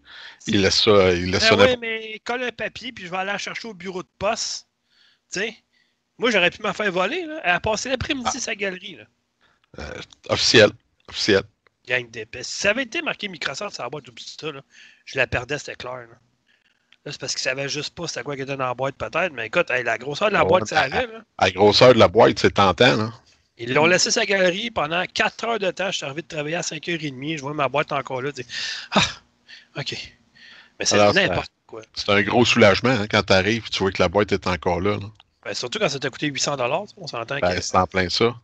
il 0.46 0.62
laisse 0.62 0.82
ça, 0.82 1.12
il 1.12 1.30
laisse 1.30 1.40
Ben 1.42 1.48
ça 1.48 1.54
ouais, 1.56 1.60
n'importe- 1.66 1.78
mais 1.80 2.18
colle 2.24 2.42
un 2.42 2.52
papier, 2.52 2.90
puis 2.92 3.04
je 3.04 3.10
vais 3.10 3.18
aller 3.18 3.32
la 3.32 3.38
chercher 3.38 3.68
au 3.68 3.74
bureau 3.74 4.02
de 4.02 4.08
poste. 4.18 4.66
Tu 5.32 5.40
sais, 5.40 5.54
moi, 6.18 6.30
j'aurais 6.30 6.50
pu 6.50 6.62
m'en 6.62 6.72
faire 6.72 6.90
voler. 6.90 7.26
Là. 7.26 7.40
Elle 7.44 7.50
a 7.52 7.60
passé 7.60 7.88
l'après-midi 7.90 8.30
Ah. 8.34 8.38
sa 8.40 8.54
galerie. 8.54 8.96
Là. 8.96 9.04
officiel. 10.30 10.70
Officiel. 11.08 11.42
Gang 11.86 12.10
d'épais. 12.10 12.42
Si 12.42 12.52
ça 12.60 12.70
avait 12.70 12.82
été 12.84 13.02
marqué 13.02 13.28
Microsoft 13.28 13.74
sur 13.74 13.82
la 13.84 13.90
boîte 13.90 14.08
ou 14.08 14.12
tout 14.12 14.24
ça, 14.24 14.50
là, 14.50 14.62
je 15.04 15.18
la 15.18 15.26
perdais, 15.26 15.58
c'était 15.58 15.74
clair. 15.76 15.94
Là, 15.96 16.18
Là, 17.06 17.12
c'est 17.12 17.20
parce 17.20 17.32
qu'ils 17.32 17.40
savaient 17.42 17.68
juste 17.68 17.94
pas 17.94 18.06
c'était 18.08 18.22
quoi 18.22 18.36
qui 18.36 18.42
était 18.42 18.56
dans 18.56 18.66
la 18.66 18.74
boîte, 18.74 18.94
peut-être. 18.96 19.32
Mais 19.32 19.46
écoute, 19.46 19.70
hey, 19.70 19.82
la 19.84 19.96
grosseur 19.96 20.28
de 20.28 20.34
la 20.34 20.44
boîte, 20.44 20.66
ça 20.66 20.80
avait. 20.82 21.06
Là. 21.06 21.20
La 21.40 21.50
grosseur 21.50 21.94
de 21.94 21.98
la 21.98 22.08
boîte, 22.08 22.38
c'est 22.38 22.50
tentant, 22.52 22.94
là. 22.96 23.12
Ils 23.60 23.74
l'ont 23.74 23.86
laissé 23.86 24.10
sa 24.10 24.24
galerie 24.24 24.70
pendant 24.70 25.04
4 25.04 25.44
heures 25.44 25.58
de 25.58 25.70
temps. 25.70 25.90
Je 25.90 25.98
suis 25.98 26.06
arrivé 26.06 26.22
de 26.22 26.26
travailler 26.26 26.56
à 26.56 26.62
5h30. 26.62 27.36
Je 27.36 27.42
vois 27.42 27.52
ma 27.54 27.68
boîte 27.68 27.92
encore 27.92 28.22
là. 28.22 28.30
Je 28.34 28.42
dis, 28.42 28.48
ah, 28.92 29.02
OK. 29.78 29.94
Mais 30.78 30.86
c'est 30.86 30.96
n'importe 31.12 31.52
quoi. 31.66 31.82
C'est 31.94 32.08
un 32.10 32.22
gros 32.22 32.44
soulagement 32.46 32.88
hein, 32.90 33.06
quand 33.10 33.22
tu 33.22 33.32
arrives 33.34 33.64
et 33.66 33.70
tu 33.70 33.80
vois 33.80 33.92
que 33.92 34.02
la 34.02 34.08
boîte 34.08 34.32
est 34.32 34.46
encore 34.46 34.80
là. 34.80 34.96
là. 34.96 35.06
Ben, 35.44 35.54
surtout 35.54 35.78
quand 35.78 35.88
ça 35.90 35.98
t'a 35.98 36.08
coûté 36.10 36.26
800 36.26 36.56
on 36.96 37.06
s'entend 37.06 37.38
Ben, 37.40 37.54
que. 37.56 37.60
c'est 37.60 37.76
en 37.76 37.86
plein 37.86 38.08
ça. 38.08 38.34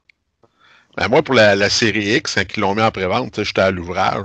Ben, 0.96 1.08
moi, 1.08 1.22
pour 1.22 1.34
la, 1.34 1.54
la 1.54 1.68
série 1.68 2.14
X, 2.16 2.34
quand 2.34 2.44
ils 2.56 2.60
l'ont 2.60 2.74
mis 2.74 2.82
en 2.82 2.90
pré-vente, 2.90 3.42
j'étais 3.42 3.60
à 3.60 3.70
l'ouvrage. 3.70 4.24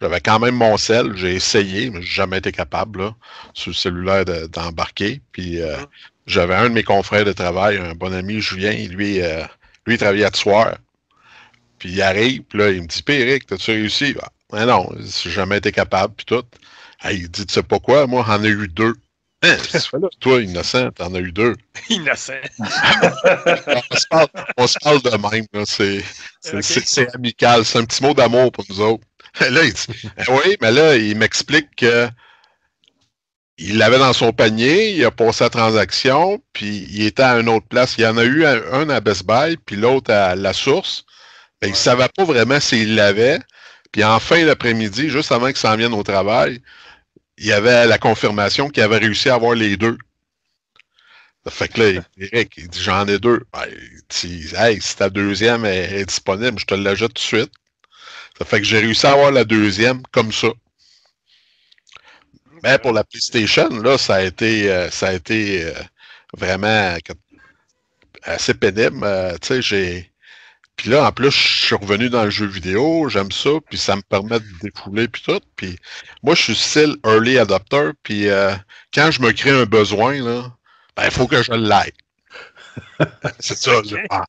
J'avais 0.00 0.20
quand 0.20 0.38
même 0.40 0.54
mon 0.56 0.76
sel. 0.76 1.16
J'ai 1.16 1.34
essayé, 1.34 1.90
mais 1.90 2.02
j'ai 2.02 2.08
jamais 2.14 2.38
été 2.38 2.50
capable, 2.52 3.00
là, 3.02 3.14
sur 3.54 3.70
le 3.70 3.74
cellulaire, 3.74 4.24
de- 4.24 4.46
d'embarquer. 4.46 5.20
Puis, 5.32 5.60
euh, 5.60 5.76
Mhm. 5.78 5.86
j'avais 6.26 6.54
un 6.56 6.68
de 6.70 6.74
mes 6.74 6.82
confrères 6.82 7.24
de 7.24 7.32
travail, 7.32 7.76
un 7.78 7.94
bon 7.94 8.12
ami, 8.12 8.40
Julien, 8.40 8.72
lui, 8.88 9.20
euh, 9.22 9.44
lui, 9.88 9.94
il 9.94 9.98
travaillait 9.98 10.30
de 10.30 10.36
soir. 10.36 10.76
Puis, 11.78 11.90
il 11.90 12.02
arrive, 12.02 12.42
puis 12.42 12.58
là, 12.58 12.70
il 12.70 12.82
me 12.82 12.86
dit, 12.86 13.02
Puis, 13.02 13.14
Eric, 13.14 13.46
t'as-tu 13.46 13.70
réussi? 13.72 14.14
Ah, 14.22 14.28
Ben 14.50 14.66
non, 14.66 14.88
j'ai 14.98 15.30
jamais 15.30 15.58
été 15.58 15.72
capable, 15.72 16.14
puis 16.14 16.26
tout. 16.26 16.44
Ah, 17.00 17.12
il 17.12 17.28
dit, 17.30 17.46
tu 17.46 17.54
sais 17.54 17.62
pas 17.62 17.78
quoi, 17.78 18.06
moi, 18.06 18.24
j'en 18.26 18.42
ai 18.44 18.48
eu 18.48 18.68
deux. 18.68 18.94
Hein? 19.42 19.56
Toi, 20.20 20.42
innocent, 20.42 20.90
t'en 20.90 21.14
as 21.14 21.20
eu 21.20 21.30
deux. 21.30 21.54
Innocent. 21.90 22.32
on, 22.58 23.96
se 23.96 24.06
parle, 24.10 24.28
on 24.56 24.66
se 24.66 24.78
parle 24.82 25.02
de 25.02 25.10
même, 25.10 25.46
là. 25.52 25.62
C'est, 25.64 27.14
amical. 27.14 27.64
C'est 27.64 27.78
un 27.78 27.84
petit 27.84 28.02
mot 28.02 28.14
d'amour 28.14 28.50
pour 28.50 28.64
nous 28.68 28.80
autres. 28.80 29.04
Là, 29.40 29.62
il 29.62 29.72
dit, 29.72 29.86
Eh 30.16 30.30
oui, 30.32 30.56
mais 30.60 30.72
là, 30.72 30.96
il 30.96 31.16
m'explique 31.16 31.76
que 31.76 32.08
il 33.58 33.76
l'avait 33.78 33.98
dans 33.98 34.12
son 34.12 34.32
panier, 34.32 34.92
il 34.92 35.04
a 35.04 35.10
passé 35.10 35.44
la 35.44 35.50
transaction, 35.50 36.40
puis 36.52 36.86
il 36.90 37.04
était 37.06 37.24
à 37.24 37.38
une 37.38 37.48
autre 37.48 37.66
place. 37.66 37.96
Il 37.98 38.02
y 38.02 38.06
en 38.06 38.16
a 38.16 38.24
eu 38.24 38.44
un, 38.46 38.62
un 38.72 38.88
à 38.88 39.00
Best 39.00 39.26
Buy, 39.26 39.56
puis 39.56 39.76
l'autre 39.76 40.12
à 40.12 40.36
la 40.36 40.52
source. 40.52 41.04
Ben, 41.60 41.68
Il 41.68 41.72
ne 41.72 41.76
savait 41.76 42.08
pas 42.08 42.24
vraiment 42.24 42.60
s'il 42.60 42.94
l'avait. 42.94 43.40
Puis 43.92 44.04
en 44.04 44.20
fin 44.20 44.44
d'après-midi, 44.46 45.10
juste 45.10 45.32
avant 45.32 45.48
qu'il 45.48 45.56
s'en 45.56 45.76
vienne 45.76 45.94
au 45.94 46.02
travail, 46.04 46.62
il 47.38 47.46
y 47.46 47.52
avait 47.52 47.86
la 47.86 47.98
confirmation 47.98 48.68
qu'il 48.68 48.82
avait 48.82 48.98
réussi 48.98 49.28
à 49.28 49.34
avoir 49.34 49.54
les 49.54 49.76
deux. 49.76 49.98
Ça 51.44 51.50
fait 51.50 51.68
que 51.68 51.80
là, 51.80 52.02
Eric, 52.18 52.52
il 52.58 52.68
dit 52.68 52.82
j'en 52.82 53.06
ai 53.08 53.18
deux. 53.18 53.44
Ben, 53.52 53.64
il 53.70 54.02
dit, 54.08 54.52
hey, 54.56 54.80
si 54.80 54.96
ta 54.96 55.10
deuxième 55.10 55.64
est, 55.64 56.00
est 56.00 56.04
disponible, 56.04 56.58
je 56.60 56.66
te 56.66 56.74
la 56.74 56.94
jette 56.94 57.14
tout 57.14 57.22
de 57.22 57.40
suite. 57.42 57.52
Ça 58.38 58.44
fait 58.44 58.58
que 58.60 58.66
j'ai 58.66 58.78
réussi 58.78 59.06
à 59.06 59.12
avoir 59.12 59.32
la 59.32 59.44
deuxième 59.44 60.02
comme 60.12 60.32
ça. 60.32 60.48
Mais 62.62 62.78
pour 62.78 62.92
la 62.92 63.04
PlayStation, 63.04 63.68
là, 63.82 63.98
ça 63.98 64.16
a 64.16 64.22
été, 64.22 64.70
euh, 64.70 64.90
ça 64.90 65.08
a 65.08 65.12
été 65.14 65.64
euh, 65.64 65.72
vraiment 66.36 66.96
assez 68.22 68.54
pénible. 68.54 69.00
Euh, 69.04 69.36
tu 69.40 69.48
sais, 69.48 69.62
j'ai. 69.62 70.12
Puis 70.76 70.90
là, 70.90 71.06
en 71.08 71.12
plus, 71.12 71.30
je 71.30 71.66
suis 71.66 71.76
revenu 71.76 72.10
dans 72.10 72.24
le 72.24 72.30
jeu 72.30 72.46
vidéo, 72.46 73.08
j'aime 73.08 73.32
ça, 73.32 73.50
puis 73.68 73.78
ça 73.78 73.96
me 73.96 74.02
permet 74.02 74.40
de 74.40 74.46
défouler, 74.62 75.08
puis 75.08 75.22
tout. 75.22 75.40
Puis 75.56 75.78
moi, 76.22 76.34
je 76.34 76.42
suis 76.42 76.56
style 76.56 76.96
early 77.06 77.38
adopter, 77.38 77.90
puis 78.02 78.28
euh, 78.28 78.54
quand 78.94 79.10
je 79.10 79.22
me 79.22 79.32
crée 79.32 79.50
un 79.50 79.66
besoin, 79.66 80.14
là, 80.22 80.52
ben, 80.96 81.04
il 81.06 81.10
faut 81.12 81.26
que 81.28 81.42
je 81.42 81.52
l'aille. 81.52 81.92
C'est 83.40 83.56
ça. 83.58 83.82
je- 83.84 83.96
ah, 84.10 84.24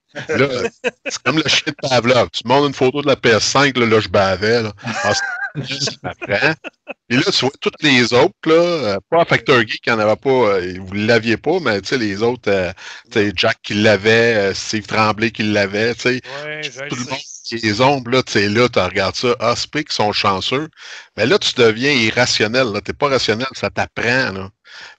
c'est 1.07 1.23
comme 1.23 1.37
le 1.37 1.47
chien 1.47 1.71
de 1.71 1.87
Pavlov. 1.87 2.29
Tu 2.31 2.41
montres 2.45 2.67
une 2.67 2.73
photo 2.73 3.01
de 3.01 3.07
la 3.07 3.15
PS5, 3.15 3.77
là, 3.77 3.85
là 3.85 3.99
je 3.99 4.09
bavais. 4.09 4.63
Là. 4.63 4.73
Ah, 5.03 5.13
Puis 5.55 7.17
là, 7.17 7.23
tu 7.31 7.45
vois 7.45 7.51
toutes 7.59 7.81
les 7.81 8.13
autres, 8.13 8.35
là, 8.45 8.53
euh, 8.53 8.97
pas 9.09 9.25
Factor 9.25 9.62
Geek, 9.62 9.81
il 9.85 9.93
n'y 9.93 9.95
en 9.95 9.99
avait 9.99 10.15
pas, 10.15 10.29
euh, 10.29 10.77
vous 10.79 10.93
ne 10.93 11.07
l'aviez 11.07 11.38
pas, 11.38 11.59
mais 11.59 11.81
tu 11.81 11.89
sais, 11.89 11.97
les 11.97 12.21
autres, 12.21 12.51
euh, 12.51 12.71
tu 13.12 13.19
sais, 13.19 13.33
Jack 13.35 13.57
qui 13.63 13.73
l'avait, 13.73 14.53
Steve 14.53 14.85
Tremblay 14.85 15.31
qui 15.31 15.43
l'avait, 15.43 15.95
tu 15.95 16.01
sais, 16.01 16.21
Ouais, 16.45 16.62
tout 16.88 16.95
le 16.95 17.09
monde 17.09 17.19
qui 17.43 17.55
les 17.57 17.81
ombres, 17.81 18.12
là, 18.12 18.21
tu 18.21 18.33
sais, 18.33 18.47
là, 18.47 18.69
tu 18.69 18.79
regardes 18.79 19.15
ça, 19.15 19.35
ah, 19.39 19.55
qu'ils 19.71 19.85
sont 19.89 20.13
chanceux. 20.13 20.69
Mais 21.17 21.25
là, 21.25 21.39
tu 21.39 21.53
deviens 21.55 21.91
irrationnel, 21.91 22.67
là. 22.71 22.81
T'es 22.81 22.93
pas 22.93 23.09
rationnel, 23.09 23.47
ça 23.53 23.71
t'apprend, 23.71 24.31
là. 24.31 24.49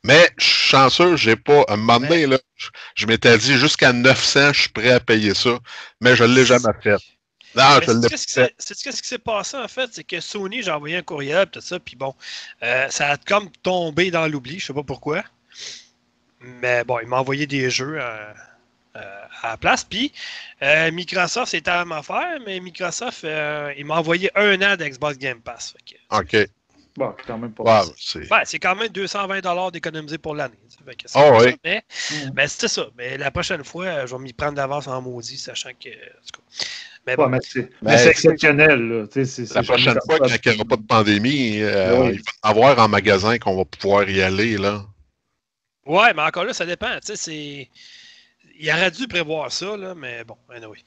Mais 0.02 0.28
je 0.36 0.44
suis 0.44 0.68
chanceux, 0.70 1.16
j'ai 1.16 1.36
pas. 1.36 1.64
Un 1.68 1.76
moment 1.76 2.00
donné, 2.00 2.26
là, 2.26 2.38
je, 2.56 2.68
je 2.96 3.06
m'étais 3.06 3.38
dit 3.38 3.56
jusqu'à 3.56 3.92
900, 3.92 4.52
je 4.52 4.60
suis 4.62 4.68
prêt 4.70 4.90
à 4.90 5.00
payer 5.00 5.34
ça. 5.34 5.58
Mais 6.00 6.16
je 6.16 6.24
l'ai 6.24 6.44
jamais 6.44 6.72
fait. 6.82 6.96
Non, 7.56 7.80
je 7.82 7.90
l'ai 7.92 8.08
qu'est-ce 8.08 8.26
qui 9.02 9.08
s'est- 9.08 9.18
passé 9.18 9.56
en 9.56 9.66
fait? 9.68 9.90
C'est 9.92 10.04
que 10.04 10.20
Sony, 10.20 10.62
j'ai 10.62 10.70
envoyé 10.70 10.96
un 10.96 11.02
courriel, 11.02 11.46
tout 11.48 11.60
ça, 11.60 11.78
puis 11.80 11.96
bon, 11.96 12.14
euh, 12.62 12.88
ça 12.90 13.08
a 13.10 13.16
comme 13.16 13.50
tombé 13.62 14.10
dans 14.10 14.26
l'oubli, 14.28 14.58
je 14.58 14.66
sais 14.66 14.72
pas 14.74 14.82
pourquoi. 14.84 15.24
Mais 16.40 16.84
bon, 16.84 16.98
il 17.00 17.08
m'a 17.08 17.18
envoyé 17.18 17.46
des 17.46 17.70
jeux 17.70 17.98
euh, 18.00 18.32
euh, 18.96 19.24
à 19.42 19.48
la 19.50 19.56
place. 19.56 19.84
Puis 19.84 20.12
euh, 20.62 20.90
Microsoft, 20.90 21.50
c'était 21.50 21.70
la 21.70 21.84
même 21.84 21.98
affaire, 21.98 22.38
mais 22.46 22.60
Microsoft, 22.60 23.24
euh, 23.24 23.72
il 23.76 23.84
m'a 23.84 23.96
envoyé 23.98 24.30
un 24.36 24.60
an 24.62 24.76
d'Xbox 24.76 25.18
Game 25.18 25.40
Pass. 25.40 25.74
Fait 25.86 25.96
que, 25.96 26.18
OK. 26.42 26.50
Bon, 26.96 27.14
quand 27.26 27.38
même 27.38 27.52
pas. 27.52 27.62
Wow, 27.84 27.94
c'est. 27.96 28.26
c'est 28.44 28.58
quand 28.58 28.74
même 28.74 28.88
220 28.88 29.70
d'économiser 29.70 30.18
pour 30.18 30.34
l'année. 30.34 30.54
Fait 30.84 30.94
que 30.96 31.02
c'est 31.06 31.18
Ah 31.18 31.38
ça, 31.40 31.50
Mais, 31.62 31.84
Mm. 32.10 32.30
mais 32.34 32.48
c'était 32.48 32.68
ça. 32.68 32.86
Mais 32.96 33.16
la 33.18 33.30
prochaine 33.30 33.62
fois, 33.64 34.06
je 34.06 34.14
vais 34.16 34.22
m'y 34.22 34.32
prendre 34.32 34.54
d'avance 34.54 34.88
en 34.88 35.00
maudit, 35.00 35.38
sachant 35.38 35.70
que. 35.70 35.88
en 35.90 35.92
tout 36.32 36.40
cas. 36.40 36.66
Mais 37.06 37.16
bon, 37.16 37.30
c'est 37.42 37.60
Mais 37.82 37.92
mais 37.92 37.98
c'est 37.98 38.10
exceptionnel. 38.10 38.80
Là. 38.88 39.24
C'est- 39.24 39.54
La 39.54 39.62
prochaine 39.62 39.98
fois, 40.06 40.18
quand 40.18 40.26
il 40.28 40.50
n'y 40.50 40.56
aura 40.56 40.64
pas 40.64 40.76
de 40.76 40.86
pandémie, 40.86 41.60
euh, 41.62 41.98
Oui. 42.02 42.08
il 42.14 42.18
va 42.18 42.20
y 42.20 42.22
en 42.46 42.50
avoir 42.50 42.78
en 42.78 42.88
magasin 42.88 43.38
qu'on 43.38 43.56
va 43.56 43.64
pouvoir 43.64 44.08
y 44.08 44.20
aller, 44.22 44.58
là. 44.58 44.84
Ouais, 45.86 46.12
mais 46.14 46.22
encore 46.22 46.44
là, 46.44 46.52
ça 46.52 46.66
dépend. 46.66 46.92
Tu 47.00 47.06
sais, 47.06 47.16
c'est. 47.16 47.68
Il 48.62 48.70
aurait 48.70 48.90
dû 48.90 49.08
prévoir 49.08 49.50
ça, 49.50 49.74
là, 49.76 49.94
mais 49.94 50.22
bon, 50.24 50.36
anyway. 50.54 50.78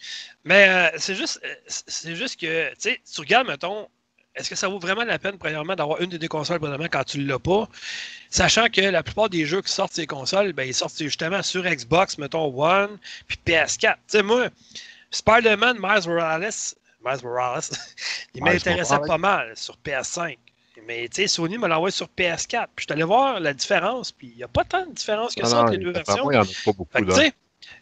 Mais 0.44 0.70
euh, 0.70 0.90
c'est 0.98 1.16
juste, 1.16 1.42
euh, 1.44 1.54
c'est 1.68 2.16
juste 2.16 2.40
que, 2.40 2.72
tu 2.80 3.20
regardes, 3.20 3.48
mettons, 3.48 3.88
est-ce 4.36 4.48
que 4.52 4.56
ça 4.56 4.68
vaut 4.68 4.78
vraiment 4.78 5.04
la 5.04 5.18
peine, 5.18 5.40
premièrement, 5.40 5.76
d'avoir 5.76 6.00
une 6.00 6.12
des 6.12 6.20
deux 6.20 6.28
consoles, 6.28 6.60
premièrement, 6.60 6.88
quand 6.92 7.04
tu 7.04 7.18
ne 7.18 7.28
l'as 7.28 7.40
pas, 7.40 7.68
sachant 8.30 8.68
que 8.70 8.82
la 8.82 9.02
plupart 9.02 9.28
des 9.30 9.46
jeux 9.48 9.64
qui 9.64 9.72
sortent 9.72 9.94
ces 9.94 10.06
consoles, 10.06 10.54
ben, 10.54 10.68
ils 10.68 10.74
sortent 10.76 10.98
justement 11.00 11.42
sur 11.42 11.64
Xbox, 11.64 12.20
mettons, 12.20 12.46
One, 12.56 13.00
puis 13.28 13.40
PS4. 13.44 13.96
Tu 13.96 14.18
sais, 14.18 14.24
moi, 14.24 14.50
Spider-Man, 15.14 15.78
Miles 15.80 16.08
Morales, 16.08 16.50
Miles 17.06 17.24
Morales, 17.24 17.62
il 18.36 18.44
m'intéressait 18.44 19.00
pas 19.08 19.18
mal 19.18 19.54
sur 19.56 19.78
PS5. 19.86 20.38
Mais 20.86 21.08
tu 21.08 21.22
sais, 21.22 21.28
Sony 21.28 21.58
me 21.58 21.68
l'envoie 21.68 21.92
sur 21.92 22.08
PS4. 22.18 22.68
Puis 22.76 22.80
je 22.80 22.84
suis 22.84 22.92
allé 22.94 23.04
voir 23.04 23.40
la 23.40 23.54
différence, 23.54 24.12
puis 24.12 24.28
il 24.34 24.38
n'y 24.38 24.44
a 24.44 24.48
pas 24.50 24.64
tant 24.66 24.86
de 24.86 24.92
différence 24.92 25.34
que 25.36 25.42
Non, 25.42 25.48
ça 25.48 25.56
non, 25.58 25.62
entre 25.64 25.72
les 25.74 25.78
deux 25.78 25.92
versions. 25.92 26.30
il 26.32 26.34
n'y 26.34 26.38
en 26.40 26.42
a 26.44 26.46
pas 26.46 26.72
beaucoup. 26.74 26.88
Fait 26.92 27.02
que, 27.04 27.12
là. 27.12 27.30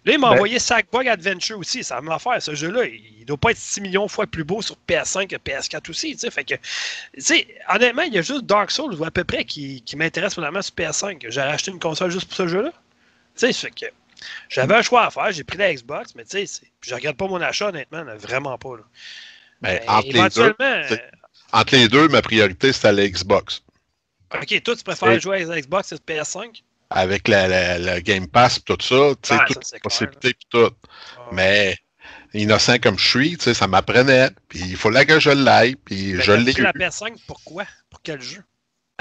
il 0.06 0.20
m'a 0.20 0.30
Ben- 0.30 0.36
envoyé 0.36 0.60
Sackboy 0.60 1.08
Adventure 1.10 1.58
aussi. 1.58 1.84
Ça 1.84 2.00
m'a 2.02 2.20
fait 2.20 2.39
ce 2.41 2.54
jeu-là. 2.54 2.84
Il 2.86 3.26
doit 3.26 3.38
pas 3.38 3.52
être 3.52 3.58
6 3.58 3.82
millions 3.82 4.06
de 4.06 4.12
fois 4.12 4.28
plus 4.28 4.44
beau 4.44 4.62
sur 4.62 4.76
PS5 4.88 5.28
que 5.28 5.38
PS4 5.38 5.89
aussi. 5.89 6.15
Fait 6.30 6.44
que, 6.44 6.54
tu 6.56 6.62
sais, 7.17 7.48
honnêtement, 7.74 8.04
il 8.04 8.13
y 8.13 8.20
a 8.20 8.22
juste 8.22 8.44
Dark 8.46 8.70
Souls 8.70 8.94
ou 8.94 9.04
à 9.06 9.10
peu 9.10 9.24
près 9.24 9.46
qui, 9.46 9.82
qui 9.82 9.96
m'intéresse 9.96 10.36
vraiment 10.36 10.62
sur 10.62 10.76
PS5. 10.76 11.26
J'ai 11.30 11.41
acheté 11.41 11.72
une 11.72 11.80
console 11.80 12.12
juste 12.12 12.28
pour 12.28 12.36
ce 12.36 12.48
jeu-là. 12.48 12.72
Tu 13.36 13.48
sais, 13.48 13.54
fait 13.54 13.72
que 13.72 13.86
j'avais 14.50 14.76
un 14.76 14.82
choix 14.82 15.06
à 15.06 15.10
faire. 15.12 15.32
J'ai 15.32 15.44
pris 15.44 15.58
la 15.58 15.74
Xbox, 15.74 16.14
mais 16.16 16.24
tu 16.26 16.46
sais, 16.46 16.66
je 16.82 16.94
regarde 16.96 17.18
pas 17.18 17.28
mon 17.28 17.42
achat, 17.42 17.68
honnêtement, 17.70 18.04
là, 18.04 18.16
vraiment 18.16 18.58
pas. 18.58 18.78
Là. 18.78 18.84
Ben, 19.62 19.80
Mais 19.82 19.90
entre, 19.90 20.08
les 20.08 20.30
deux, 20.30 20.56
c'est- 20.88 21.12
entre 21.54 21.76
les 21.76 21.88
deux, 21.88 22.08
ma 22.08 22.22
priorité, 22.22 22.74
c'était 22.74 22.92
la 22.92 23.08
Xbox. 23.08 23.62
euh, 24.34 24.40
OK, 24.42 24.64
toi, 24.64 24.76
tu 24.76 24.84
préfères 24.84 25.12
Et- 25.12 25.20
jouer 25.20 25.44
à 25.44 25.46
la 25.46 25.62
Xbox 25.62 25.90
que 25.90 25.96
PS5? 25.96 26.64
Avec 26.90 27.28
la, 27.28 27.48
la- 27.48 27.78
la 27.80 28.02
Game 28.02 28.28
Pass 28.28 28.58
et 28.58 28.62
tout 28.62 28.76
ça, 28.82 29.14
tu 29.22 29.30
sais, 29.30 29.38
Ah, 29.40 29.46
toutes 29.48 29.72
les 29.72 29.80
possibilités 29.80 30.30
et 30.30 30.38
tout. 30.50 30.70
Ah. 31.18 31.22
Mais 31.32 31.78
innocent 32.34 32.78
comme 32.80 32.98
je 33.00 33.08
suis, 33.08 33.38
tu 33.38 33.44
sais, 33.46 33.54
ça 33.54 33.68
m'apprenait. 33.68 34.30
Puis 34.50 34.60
il 34.60 34.76
fallait 34.78 35.06
que 35.06 35.20
je 35.20 35.30
l'aille, 35.30 35.76
puis 35.76 36.14
Mais 36.14 36.24
je 36.24 36.32
l'ai 36.34 36.52
eu. 36.58 36.62
la 36.62 36.74
PS5, 36.74 37.16
pourquoi? 37.28 37.66
Pour 37.90 38.02
quel 38.02 38.22
jeu? 38.22 38.44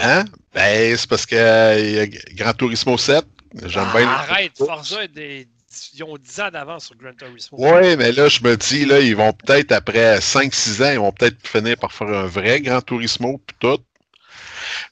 Hein? 0.02 0.24
Ben, 0.54 0.96
c'est 0.96 1.08
parce 1.08 1.26
que 1.26 1.36
euh, 1.36 1.78
y 1.78 1.98
a 2.00 2.06
Gran 2.34 2.52
Turismo 2.52 2.98
7, 2.98 3.24
j'aime 3.66 3.70
bien 3.70 4.08
Ah, 4.08 4.24
les 4.28 4.32
Arrête. 4.32 4.52
Forza, 4.58 5.06
des- 5.06 5.48
ils 5.94 6.02
ont 6.02 6.16
10 6.18 6.40
ans 6.40 6.50
d'avance 6.50 6.86
sur 6.86 6.96
Gran 6.96 7.12
Turismo. 7.14 7.56
Oui, 7.60 7.96
mais 7.96 8.10
là, 8.12 8.28
je 8.28 8.42
me 8.42 8.56
dis, 8.56 8.84
là, 8.84 8.98
ils 9.00 9.14
vont 9.14 9.32
peut-être, 9.32 9.70
après 9.72 10.20
5-6 10.20 10.82
ans, 10.82 10.90
ils 10.90 10.98
vont 10.98 11.12
peut-être 11.12 11.46
finir 11.46 11.76
par 11.76 11.92
faire 11.92 12.08
un 12.08 12.26
vrai 12.26 12.60
Gran 12.60 12.80
Turismo, 12.82 13.40
puis 13.46 13.56
tout. 13.60 13.78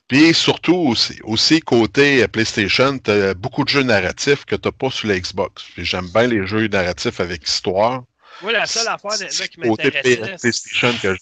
Puis 0.06 0.32
surtout 0.34 0.74
aussi, 0.74 1.18
aussi 1.24 1.60
côté 1.60 2.26
PlayStation, 2.28 2.98
tu 2.98 3.10
as 3.10 3.34
beaucoup 3.34 3.64
de 3.64 3.68
jeux 3.68 3.82
narratifs 3.82 4.44
que 4.44 4.56
tu 4.56 4.66
n'as 4.68 4.72
pas 4.72 4.90
sur 4.90 5.08
la 5.08 5.18
Xbox. 5.18 5.64
J'aime 5.76 6.08
bien 6.08 6.26
les 6.26 6.46
jeux 6.46 6.66
narratifs 6.68 7.20
avec 7.20 7.46
histoire. 7.46 8.04
Moi, 8.42 8.52
la 8.52 8.66
seule 8.66 8.88
affaire 8.88 9.10
là, 9.10 9.26
qui 9.26 9.32
je 9.32 11.16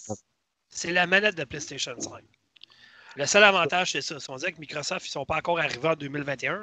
c'est 0.69 0.91
la 0.91 1.07
manette 1.07 1.35
de 1.35 1.43
PlayStation 1.43 1.93
5. 1.99 2.11
Le 3.17 3.25
seul 3.25 3.43
avantage, 3.43 3.91
c'est 3.93 4.01
ça. 4.01 4.19
Si 4.19 4.29
on 4.29 4.35
dit 4.35 4.45
que 4.53 4.59
Microsoft, 4.59 5.05
ils 5.05 5.09
ne 5.09 5.11
sont 5.11 5.25
pas 5.25 5.37
encore 5.37 5.59
arrivés 5.59 5.87
en 5.87 5.95
2021, 5.95 6.53
là, 6.53 6.59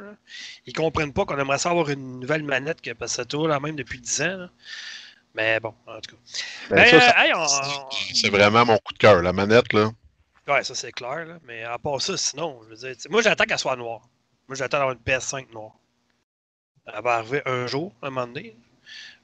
ils 0.66 0.72
ne 0.72 0.78
comprennent 0.80 1.12
pas 1.12 1.24
qu'on 1.24 1.36
aimerait 1.38 1.58
savoir 1.58 1.90
une 1.90 2.20
nouvelle 2.20 2.44
manette 2.44 2.80
que, 2.80 2.92
parce 2.92 3.12
que 3.16 3.22
c'est 3.22 3.28
toujours 3.28 3.48
la 3.48 3.58
même 3.60 3.74
depuis 3.76 4.00
10 4.00 4.22
ans. 4.22 4.36
là. 4.36 4.50
Mais 5.34 5.58
bon, 5.58 5.74
en 5.88 6.00
tout 6.00 6.14
cas. 6.14 6.22
Ben, 6.70 6.86
ça, 6.86 6.96
euh, 6.96 7.00
ça- 7.00 7.26
hey, 7.26 7.32
on- 7.34 7.90
C'est 8.14 8.30
vraiment 8.30 8.64
mon 8.64 8.78
coup 8.78 8.92
de 8.92 8.98
cœur. 8.98 9.20
La 9.20 9.32
manette, 9.32 9.72
là. 9.72 9.90
Ouais, 10.46 10.62
ça 10.62 10.74
c'est 10.76 10.92
clair, 10.92 11.24
là. 11.24 11.38
mais 11.44 11.64
à 11.64 11.76
part 11.78 12.00
ça, 12.00 12.16
sinon, 12.16 12.60
je 12.64 12.68
veux 12.68 12.76
dire, 12.76 12.94
moi 13.10 13.20
j'attends 13.22 13.44
qu'elle 13.44 13.58
soit 13.58 13.76
noire. 13.76 14.02
Moi 14.46 14.54
j'attends 14.56 14.76
d'avoir 14.78 14.94
une 14.94 15.00
PS5 15.02 15.50
noire. 15.52 15.72
Elle 16.86 17.02
va 17.02 17.14
arriver 17.14 17.42
un 17.46 17.66
jour, 17.66 17.92
un 18.02 18.10
moment 18.10 18.26
donné. 18.26 18.54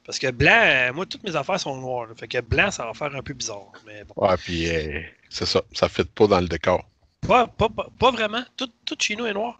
Parce 0.03 0.17
que 0.17 0.31
blanc, 0.31 0.59
euh, 0.63 0.91
moi 0.93 1.05
toutes 1.05 1.23
mes 1.23 1.35
affaires 1.35 1.59
sont 1.59 1.77
noires. 1.77 2.07
là. 2.07 2.15
Fait 2.17 2.27
que 2.27 2.41
blanc, 2.41 2.71
ça 2.71 2.85
va 2.87 2.93
faire 2.95 3.15
un 3.15 3.21
peu 3.21 3.33
bizarre. 3.35 3.71
Mais 3.85 4.03
bon. 4.03 4.15
Ouais, 4.17 4.35
puis 4.37 4.67
euh, 4.67 4.99
c'est 5.29 5.45
ça. 5.45 5.61
Ça 5.73 5.85
ne 5.85 5.91
fit 5.91 6.03
pas 6.03 6.25
dans 6.27 6.41
le 6.41 6.47
décor. 6.47 6.83
Pas, 7.27 7.47
pas, 7.47 7.69
pas, 7.69 7.87
pas 7.97 8.11
vraiment. 8.11 8.43
Tout, 8.57 8.69
tout 8.85 8.95
chez 8.99 9.15
nous 9.15 9.25
est 9.25 9.33
noir. 9.33 9.59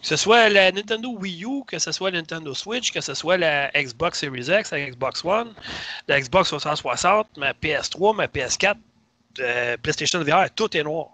Que 0.00 0.08
ce 0.08 0.16
soit 0.16 0.50
la 0.50 0.70
Nintendo 0.70 1.08
Wii 1.18 1.44
U, 1.44 1.64
que 1.66 1.78
ce 1.78 1.90
soit 1.90 2.10
la 2.10 2.18
Nintendo 2.18 2.52
Switch, 2.52 2.92
que 2.92 3.00
ce 3.00 3.14
soit 3.14 3.38
la 3.38 3.70
Xbox 3.70 4.20
Series 4.20 4.50
X, 4.50 4.70
la 4.70 4.90
Xbox 4.90 5.24
One, 5.24 5.54
la 6.08 6.20
Xbox 6.20 6.48
360, 6.48 7.38
ma 7.38 7.52
PS3, 7.52 8.14
ma 8.14 8.26
PS4, 8.26 8.76
euh, 9.40 9.76
PlayStation 9.78 10.22
VR, 10.22 10.50
tout 10.54 10.76
est 10.76 10.82
noir. 10.82 11.08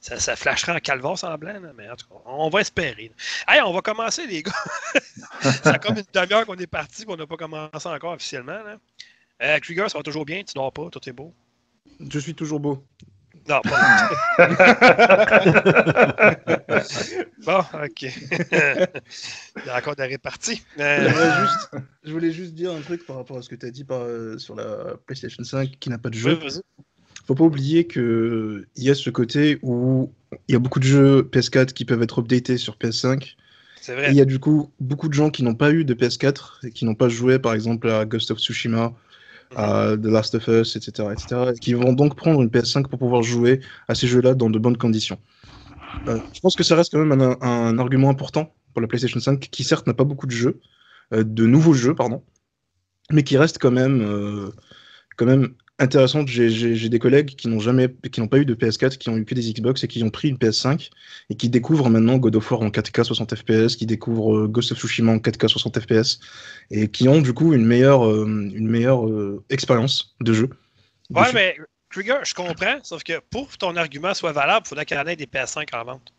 Ça, 0.00 0.18
ça 0.18 0.36
flashera 0.36 0.74
en 0.74 1.38
blanc, 1.38 1.52
là, 1.54 1.72
mais 1.74 1.88
en 1.88 1.96
tout 1.96 2.06
cas, 2.06 2.20
on 2.26 2.50
va 2.50 2.60
espérer. 2.60 3.10
Hey, 3.48 3.62
on 3.62 3.72
va 3.72 3.80
commencer, 3.80 4.26
les 4.26 4.42
gars. 4.42 4.52
C'est 5.40 5.82
comme 5.82 5.96
une 5.96 6.04
demi-heure 6.12 6.44
qu'on 6.44 6.56
est 6.56 6.66
parti, 6.66 7.04
qu'on 7.04 7.16
n'a 7.16 7.26
pas 7.26 7.36
commencé 7.36 7.88
encore 7.88 8.12
officiellement. 8.12 8.62
Là. 8.62 8.76
Euh, 9.42 9.58
Krieger, 9.60 9.90
ça 9.90 9.98
va 9.98 10.02
toujours 10.02 10.24
bien, 10.24 10.42
tu 10.42 10.54
dors 10.54 10.72
pas, 10.72 10.90
tout 10.90 11.08
est 11.08 11.12
beau? 11.12 11.32
Je 12.00 12.18
suis 12.18 12.34
toujours 12.34 12.60
beau. 12.60 12.84
Non, 13.48 13.60
pas 13.62 14.10
Bon, 17.44 17.58
ok. 17.84 18.02
Il 18.02 19.66
y 19.66 19.70
a 19.70 19.78
encore 19.78 19.96
des 19.96 20.04
réparties. 20.04 20.62
Je 20.76 20.82
Euh, 20.82 21.08
voulais, 21.08 21.46
juste, 21.46 21.70
je 22.04 22.12
voulais 22.12 22.32
juste 22.32 22.54
dire 22.54 22.72
un 22.72 22.80
truc 22.80 23.04
par 23.06 23.16
rapport 23.16 23.38
à 23.38 23.42
ce 23.42 23.48
que 23.48 23.54
tu 23.54 23.66
as 23.66 23.70
dit 23.70 23.84
par, 23.84 24.00
euh, 24.02 24.38
sur 24.38 24.54
la 24.54 24.94
PlayStation 25.06 25.42
5 25.44 25.70
qui 25.78 25.90
n'a 25.90 25.98
pas 25.98 26.10
de 26.10 26.14
jeu. 26.14 26.34
vas-y. 26.34 26.62
Faut 27.26 27.34
pas 27.34 27.44
oublier 27.44 27.86
que 27.86 28.66
il 28.76 28.84
y 28.84 28.90
a 28.90 28.94
ce 28.94 29.08
côté 29.10 29.58
où 29.62 30.12
il 30.48 30.52
y 30.52 30.56
a 30.56 30.58
beaucoup 30.58 30.78
de 30.80 30.84
jeux 30.84 31.22
PS4 31.22 31.72
qui 31.72 31.84
peuvent 31.86 32.02
être 32.02 32.20
updatés 32.20 32.58
sur 32.58 32.76
PS5. 32.76 33.34
C'est 33.80 33.92
Et 33.92 33.96
vrai. 33.96 34.10
il 34.10 34.16
y 34.16 34.20
a 34.20 34.24
du 34.26 34.38
coup 34.38 34.70
beaucoup 34.80 35.08
de 35.08 35.14
gens 35.14 35.30
qui 35.30 35.42
n'ont 35.42 35.54
pas 35.54 35.70
eu 35.70 35.84
de 35.84 35.94
PS4 35.94 36.66
et 36.66 36.70
qui 36.70 36.84
n'ont 36.84 36.94
pas 36.94 37.08
joué 37.08 37.38
par 37.38 37.54
exemple 37.54 37.88
à 37.90 38.04
Ghost 38.04 38.30
of 38.30 38.38
Tsushima, 38.38 38.92
à 39.56 39.96
The 39.96 40.06
Last 40.06 40.34
of 40.34 40.46
Us, 40.48 40.76
etc., 40.76 41.08
etc. 41.12 41.52
et 41.54 41.58
qui 41.58 41.74
vont 41.74 41.92
donc 41.92 42.16
prendre 42.16 42.40
une 42.42 42.48
PS5 42.48 42.88
pour 42.88 42.98
pouvoir 42.98 43.22
jouer 43.22 43.60
à 43.88 43.94
ces 43.94 44.06
jeux-là 44.06 44.34
dans 44.34 44.50
de 44.50 44.58
bonnes 44.58 44.76
conditions. 44.76 45.18
Euh, 46.08 46.18
je 46.32 46.40
pense 46.40 46.56
que 46.56 46.64
ça 46.64 46.76
reste 46.76 46.92
quand 46.92 47.04
même 47.04 47.20
un, 47.20 47.36
un 47.40 47.78
argument 47.78 48.10
important 48.10 48.54
pour 48.72 48.80
la 48.80 48.88
PlayStation 48.88 49.20
5 49.20 49.40
qui 49.40 49.64
certes 49.64 49.86
n'a 49.86 49.94
pas 49.94 50.04
beaucoup 50.04 50.26
de 50.26 50.32
jeux, 50.32 50.60
euh, 51.12 51.24
de 51.24 51.46
nouveaux 51.46 51.72
jeux 51.74 51.94
pardon, 51.94 52.22
mais 53.10 53.22
qui 53.22 53.36
reste 53.38 53.58
quand 53.58 53.70
même, 53.70 54.02
euh, 54.02 54.50
quand 55.16 55.26
même 55.26 55.54
intéressant. 55.78 56.26
J'ai- 56.26 56.88
des 56.88 56.98
collègues 56.98 57.34
qui 57.36 57.48
n'ont 57.48 57.60
jamais, 57.60 57.88
qui 58.12 58.20
n'ont 58.20 58.28
pas 58.28 58.38
eu 58.38 58.44
de 58.44 58.54
PS4, 58.54 58.98
qui 58.98 59.08
ont 59.08 59.16
eu 59.16 59.24
que 59.24 59.34
des 59.34 59.52
Xbox 59.52 59.84
et 59.84 59.88
qui 59.88 60.02
ont 60.02 60.10
pris 60.10 60.28
une 60.28 60.38
PS5 60.38 60.90
et 61.30 61.36
qui 61.36 61.48
découvrent 61.48 61.90
maintenant 61.90 62.18
God 62.18 62.36
of 62.36 62.50
War 62.50 62.62
en 62.62 62.70
4K 62.70 63.04
60 63.04 63.34
FPS, 63.34 63.76
qui 63.76 63.86
découvrent 63.86 64.36
euh, 64.36 64.48
Ghost 64.48 64.72
of 64.72 64.78
Tsushima 64.78 65.12
en 65.12 65.18
4K 65.18 65.48
60 65.48 65.80
FPS 65.80 66.20
et 66.70 66.88
qui 66.88 67.08
ont 67.08 67.20
du 67.20 67.32
coup 67.32 67.52
une 67.52 67.64
meilleure, 67.64 68.06
euh, 68.06 68.24
une 68.24 68.68
meilleure 68.68 69.08
euh, 69.08 69.44
expérience 69.50 70.14
de 70.20 70.32
jeu. 70.32 70.50
Ouais, 71.10 71.32
mais 71.32 71.56
Krieger, 71.90 72.24
je 72.24 72.34
comprends, 72.34 72.78
sauf 72.82 73.02
que 73.02 73.20
pour 73.30 73.50
que 73.50 73.56
ton 73.56 73.76
argument 73.76 74.14
soit 74.14 74.32
valable, 74.32 74.64
il 74.66 74.68
faudrait 74.68 74.84
qu'il 74.84 74.96
y 74.96 75.00
en 75.00 75.06
ait 75.06 75.16
des 75.16 75.26
PS5 75.26 75.68
en 75.74 75.84
vente. 75.84 76.12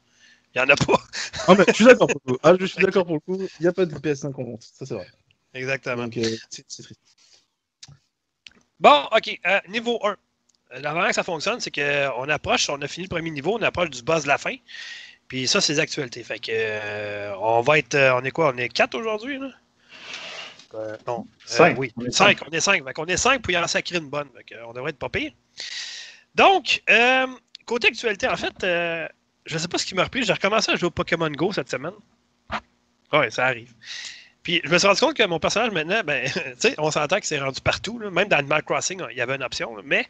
Il 0.55 0.61
n'y 0.61 0.67
en 0.67 0.73
a 0.73 0.75
pas. 0.77 1.03
Ah, 1.47 1.55
mais 1.57 1.65
je 1.67 1.73
suis 1.73 1.85
d'accord 1.85 2.07
pour 2.07 2.21
le 2.25 2.33
coup. 2.33 2.39
Ah, 2.43 2.53
je 2.57 2.65
suis 2.65 2.81
d'accord 2.81 3.05
pour 3.05 3.15
le 3.15 3.19
coup. 3.19 3.47
Il 3.59 3.63
n'y 3.63 3.67
a 3.67 3.73
pas 3.73 3.85
de 3.85 3.93
PS5 3.93 4.27
en 4.35 4.43
vente. 4.43 4.63
Ça, 4.63 4.85
c'est 4.85 4.93
vrai. 4.93 5.07
Exactement. 5.53 6.03
Euh, 6.15 6.35
c'est 6.49 6.65
triste. 6.65 7.14
Bon, 8.79 9.07
OK. 9.15 9.39
euh, 9.45 9.59
niveau 9.69 9.99
1. 10.05 10.11
Euh, 10.11 10.79
La 10.81 10.93
manière 10.93 11.09
que 11.09 11.15
ça 11.15 11.23
fonctionne, 11.23 11.59
c'est 11.59 11.71
qu'on 11.71 12.29
approche, 12.29 12.69
on 12.69 12.81
a 12.81 12.87
fini 12.87 13.05
le 13.05 13.09
premier 13.09 13.29
niveau, 13.31 13.57
on 13.57 13.61
approche 13.61 13.89
du 13.89 14.01
boss 14.01 14.23
de 14.23 14.27
la 14.27 14.37
fin. 14.37 14.55
Puis 15.27 15.47
ça, 15.47 15.61
c'est 15.61 15.73
les 15.73 15.79
actualités. 15.79 16.23
Fait 16.23 16.39
que 16.39 16.51
euh, 16.53 17.35
on 17.39 17.61
va 17.61 17.79
être. 17.79 17.95
euh, 17.95 18.13
on 18.15 18.23
est 18.23 18.31
quoi? 18.31 18.51
On 18.53 18.57
est 18.57 18.69
4 18.69 18.95
aujourd'hui, 18.95 19.39
là? 19.39 19.49
Euh, 20.73 20.97
non. 21.07 21.21
Euh, 21.21 21.41
Cinq. 21.45 21.79
oui, 21.79 21.91
On 21.95 22.05
est 22.05 22.11
5. 22.11 22.39
On 22.47 22.51
est 22.51 22.59
5. 22.59 22.83
Fait 22.85 22.93
qu'on 22.93 23.05
est 23.05 23.17
5 23.17 23.41
pour 23.41 23.51
y 23.51 23.57
en 23.57 23.65
sacrer 23.67 23.97
une 23.97 24.09
bonne. 24.09 24.27
Fait 24.35 24.43
que, 24.43 24.55
euh, 24.55 24.65
on 24.67 24.73
devrait 24.73 24.89
être 24.91 24.99
pas 24.99 25.09
pire. 25.09 25.31
Donc, 26.35 26.83
euh, 26.89 27.27
côté 27.65 27.87
actualité, 27.87 28.27
en 28.27 28.35
fait, 28.35 28.63
euh, 28.63 29.07
je 29.45 29.57
sais 29.57 29.67
pas 29.69 29.77
ce 29.77 29.85
qui 29.85 29.95
m'a 29.95 30.03
repris. 30.03 30.23
J'ai 30.23 30.33
recommencé 30.33 30.71
à 30.71 30.75
jouer 30.75 30.87
au 30.87 30.91
Pokémon 30.91 31.29
Go 31.31 31.53
cette 31.53 31.69
semaine. 31.71 31.93
Ouais, 33.13 33.31
ça 33.31 33.45
arrive. 33.45 33.73
Puis 34.45 34.61
je 34.63 34.69
me 34.69 34.77
suis 34.77 34.87
rendu 34.87 34.99
compte 35.01 35.17
que 35.17 35.23
mon 35.27 35.39
personnage 35.39 35.71
maintenant, 35.71 36.01
ben, 36.05 36.23
tu 36.33 36.41
sais, 36.59 36.75
on 36.77 36.89
s'entend 36.91 37.19
que 37.19 37.25
c'est 37.25 37.39
rendu 37.39 37.59
partout. 37.59 37.99
là. 37.99 38.09
Même 38.11 38.29
dans 38.29 38.37
Animal 38.37 38.63
Crossing, 38.63 39.01
il 39.11 39.17
y 39.17 39.21
avait 39.21 39.35
une 39.35 39.43
option. 39.43 39.75
là. 39.75 39.81
Mais 39.83 40.05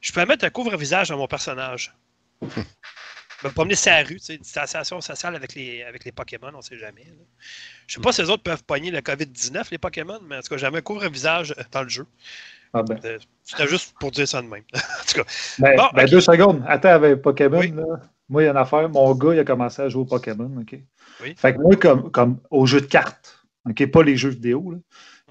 je 0.00 0.12
peux 0.12 0.24
mettre 0.24 0.46
un 0.46 0.50
couvre-visage 0.50 1.10
dans 1.10 1.18
mon 1.18 1.26
personnage. 1.26 1.92
me 2.40 3.50
promener 3.50 3.74
sur 3.74 3.90
la 3.92 4.02
rue, 4.04 4.16
tu 4.16 4.24
sais, 4.24 4.38
distanciation 4.38 5.00
sociale 5.02 5.36
avec 5.36 5.54
les, 5.54 5.82
avec 5.82 6.04
les 6.04 6.12
Pokémon, 6.12 6.50
on 6.54 6.62
sait 6.62 6.78
jamais. 6.78 7.04
là. 7.04 7.24
Je 7.86 7.94
sais 7.94 8.00
pas 8.00 8.12
si 8.12 8.22
les 8.22 8.30
autres 8.30 8.42
peuvent 8.42 8.64
pogner 8.64 8.90
le 8.90 9.00
COVID-19, 9.00 9.66
les 9.70 9.78
Pokémon, 9.78 10.18
mais 10.26 10.38
en 10.38 10.40
tout 10.40 10.48
cas, 10.48 10.56
jamais 10.56 10.78
un 10.78 10.82
couvre-visage 10.82 11.54
dans 11.72 11.82
le 11.82 11.88
jeu. 11.90 12.06
Ah 12.72 12.82
ben. 12.82 12.98
Euh, 13.04 13.18
C'était 13.44 13.68
juste 13.68 13.94
pour 14.00 14.10
dire 14.12 14.26
ça 14.26 14.40
de 14.40 14.46
même. 14.48 14.62
en 14.74 14.78
tout 15.06 15.22
cas, 15.22 15.24
Ben, 15.58 15.76
Bon, 15.76 15.88
ben, 15.94 16.08
deux 16.08 16.20
secondes. 16.20 16.62
Attends, 16.66 16.88
avec 16.90 17.20
Pokémon, 17.22 17.58
Oui. 17.58 17.70
là, 17.72 17.84
moi, 18.28 18.42
il 18.42 18.46
y 18.46 18.48
a 18.48 18.52
une 18.52 18.56
affaire. 18.56 18.88
Mon 18.88 19.14
gars, 19.14 19.34
il 19.34 19.38
a 19.40 19.44
commencé 19.44 19.82
à 19.82 19.88
jouer 19.88 20.02
au 20.02 20.06
Pokémon. 20.06 20.50
OK? 20.60 20.78
Oui. 21.22 21.34
Fait 21.36 21.54
que 21.54 21.58
moi, 21.58 21.76
comme, 21.76 22.10
comme 22.10 22.40
au 22.50 22.64
jeu 22.66 22.80
de 22.80 22.86
cartes, 22.86 23.43
OK? 23.68 23.86
Pas 23.90 24.02
les 24.02 24.16
jeux 24.16 24.30
vidéo, 24.30 24.70
là. 24.70 24.78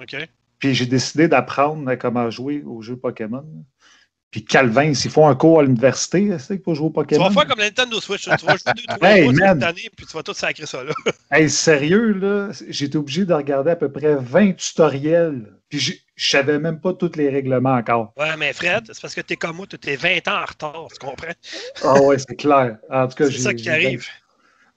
OK. 0.02 0.15
Puis 0.60 0.74
j'ai 0.74 0.86
décidé 0.86 1.28
d'apprendre 1.28 1.88
à 1.89 1.98
comment 1.98 2.30
jouer 2.30 2.63
aux 2.65 2.82
jeux 2.82 2.98
Pokémon. 2.98 3.46
Puis 4.32 4.43
Calvin, 4.43 4.96
s'ils 4.96 5.12
font 5.12 5.28
un 5.28 5.36
cours 5.36 5.60
à 5.60 5.63
l'université, 5.63 6.28
tu 6.28 6.39
sais, 6.39 6.58
pour 6.58 6.74
jouer 6.74 6.88
au 6.88 6.89
Tu 6.89 6.93
Pokémon. 6.96 7.30
vas 7.30 7.41
faire 7.41 7.48
comme 7.48 7.60
la 7.60 7.65
Nintendo 7.65 8.00
Switch. 8.02 8.24
Tu 8.24 8.30
vas 8.46 8.56
jouer 8.56 8.74
deux, 8.76 8.82
trois 8.96 9.10
Hey, 9.10 9.30
cette 9.36 9.63
année, 9.63 9.89
puis 9.96 10.08
tu 10.08 10.13
vas 10.13 10.24
tout 10.24 10.34
sacrer 10.34 10.65
ça 10.65 10.84
là. 10.84 10.91
Hey, 11.32 11.50
sérieux, 11.52 12.13
là, 12.13 12.50
été 12.67 12.98
obligé 12.98 13.26
de 13.26 13.34
regarder 13.34 13.72
à 13.72 13.76
peu 13.76 13.91
près 13.91 14.15
20 14.15 14.54
tutoriels. 14.54 15.54
Puis 15.69 15.80
je 16.15 16.30
savais 16.32 16.58
même 16.58 16.80
pas 16.80 16.93
tous 16.93 17.15
les 17.15 17.30
règlements 17.30 17.76
encore. 17.76 18.13
Ouais, 18.17 18.36
mais 18.38 18.54
Fred, 18.54 18.86
c'est 18.91 19.02
parce 19.02 19.13
que 19.13 19.22
t'es 19.22 19.36
comme 19.36 19.58
moi, 19.58 19.67
tu 19.67 19.78
es 19.88 19.96
20 19.96 20.28
ans 20.28 20.41
en 20.41 20.46
retard, 20.46 20.88
tu 20.91 21.06
comprends? 21.06 21.34
Ah 21.84 22.02
ouais, 22.02 22.17
c'est 22.17 22.36
clair. 22.36 22.78
En 22.89 23.08
tout 23.08 23.15
cas, 23.15 23.30
C'est 23.30 23.38
ça 23.38 23.54
qui 23.54 23.69
arrive. 23.69 24.08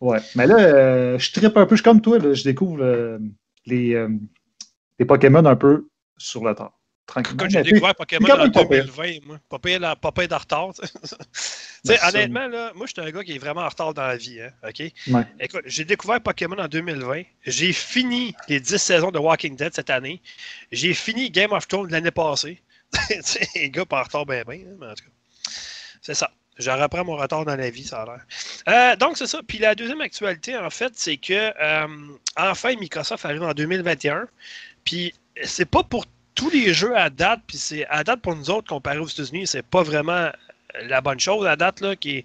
Ouais. 0.00 0.18
Mais 0.34 0.46
là, 0.46 0.58
euh, 0.58 1.18
je 1.18 1.32
trippe 1.32 1.56
un 1.56 1.64
peu. 1.64 1.76
Je 1.76 1.80
suis 1.80 1.84
comme 1.84 2.02
toi, 2.02 2.18
là, 2.18 2.34
je 2.34 2.44
découvre 2.44 2.82
euh, 2.82 3.18
les, 3.66 3.94
euh, 3.94 4.08
les 4.98 5.04
Pokémon 5.04 5.44
un 5.44 5.56
peu 5.56 5.88
sur 6.16 6.44
le. 6.44 6.54
Tranquillement. 7.06 7.44
Quand 7.44 7.48
j'ai 7.50 7.62
découvert 7.62 7.94
Pokémon 7.94 8.28
en 8.28 8.36
même 8.38 8.52
pas 8.52 8.64
pire. 8.66 8.84
2020, 8.84 9.26
moi, 9.26 9.38
pas 9.48 9.58
pire, 9.60 9.78
dans- 9.78 9.94
pas 9.94 10.10
pire 10.12 10.28
de 10.28 10.34
retard. 10.34 10.70
Ben, 11.84 11.96
honnêtement, 12.08 12.48
là, 12.48 12.72
moi, 12.74 12.86
je 12.86 13.00
suis 13.00 13.08
un 13.08 13.12
gars 13.12 13.22
qui 13.22 13.36
est 13.36 13.38
vraiment 13.38 13.60
en 13.60 13.68
retard 13.68 13.94
dans 13.94 14.02
la 14.02 14.16
vie. 14.16 14.40
Hein? 14.40 14.50
Ouais. 15.06 15.22
Écoute, 15.38 15.62
j'ai 15.66 15.84
découvert 15.84 16.20
Pokémon 16.20 16.58
en 16.58 16.66
2020. 16.66 17.22
J'ai 17.46 17.72
fini 17.72 18.34
les 18.48 18.58
10 18.58 18.76
saisons 18.78 19.12
de 19.12 19.20
Walking 19.20 19.54
Dead 19.54 19.72
cette 19.72 19.90
année. 19.90 20.20
J'ai 20.72 20.94
fini 20.94 21.30
Game 21.30 21.52
of 21.52 21.68
Thrones 21.68 21.88
l'année 21.92 22.10
passée. 22.10 22.60
Les 23.54 23.70
gars, 23.70 23.84
pas 23.84 24.00
en 24.00 24.02
retard 24.02 24.26
ben 24.26 24.42
ben, 24.44 24.60
hein, 24.66 24.76
mais 24.80 24.86
en 24.86 24.94
tout 24.94 25.04
cas. 25.04 25.50
C'est 26.02 26.14
ça. 26.14 26.28
Je 26.58 26.70
reprends 26.70 27.04
mon 27.04 27.16
retard 27.16 27.44
dans 27.44 27.56
la 27.56 27.70
vie, 27.70 27.84
ça 27.84 28.02
a 28.02 28.04
l'air. 28.06 28.26
Euh, 28.68 28.96
donc, 28.96 29.18
c'est 29.18 29.26
ça. 29.26 29.40
Puis 29.46 29.58
la 29.58 29.74
deuxième 29.74 30.00
actualité, 30.00 30.56
en 30.56 30.70
fait, 30.70 30.92
c'est 30.96 31.18
que 31.18 31.52
euh, 31.60 31.86
enfin, 32.36 32.74
Microsoft 32.76 33.24
arrive 33.24 33.42
en 33.42 33.52
2021. 33.52 34.26
Puis 34.84 35.14
c'est 35.44 35.68
pas 35.68 35.82
pour 35.82 36.06
tous 36.34 36.50
les 36.50 36.72
jeux 36.72 36.96
à 36.96 37.10
date, 37.10 37.40
puis 37.46 37.58
c'est 37.58 37.86
à 37.86 38.04
date 38.04 38.20
pour 38.20 38.34
nous 38.34 38.50
autres, 38.50 38.68
comparé 38.68 38.98
aux 38.98 39.06
États-Unis, 39.06 39.46
c'est 39.46 39.64
pas 39.64 39.82
vraiment 39.82 40.30
la 40.82 41.00
bonne 41.00 41.18
chose 41.18 41.46
à 41.46 41.56
date. 41.56 41.80
Là, 41.80 41.96
qui 41.96 42.24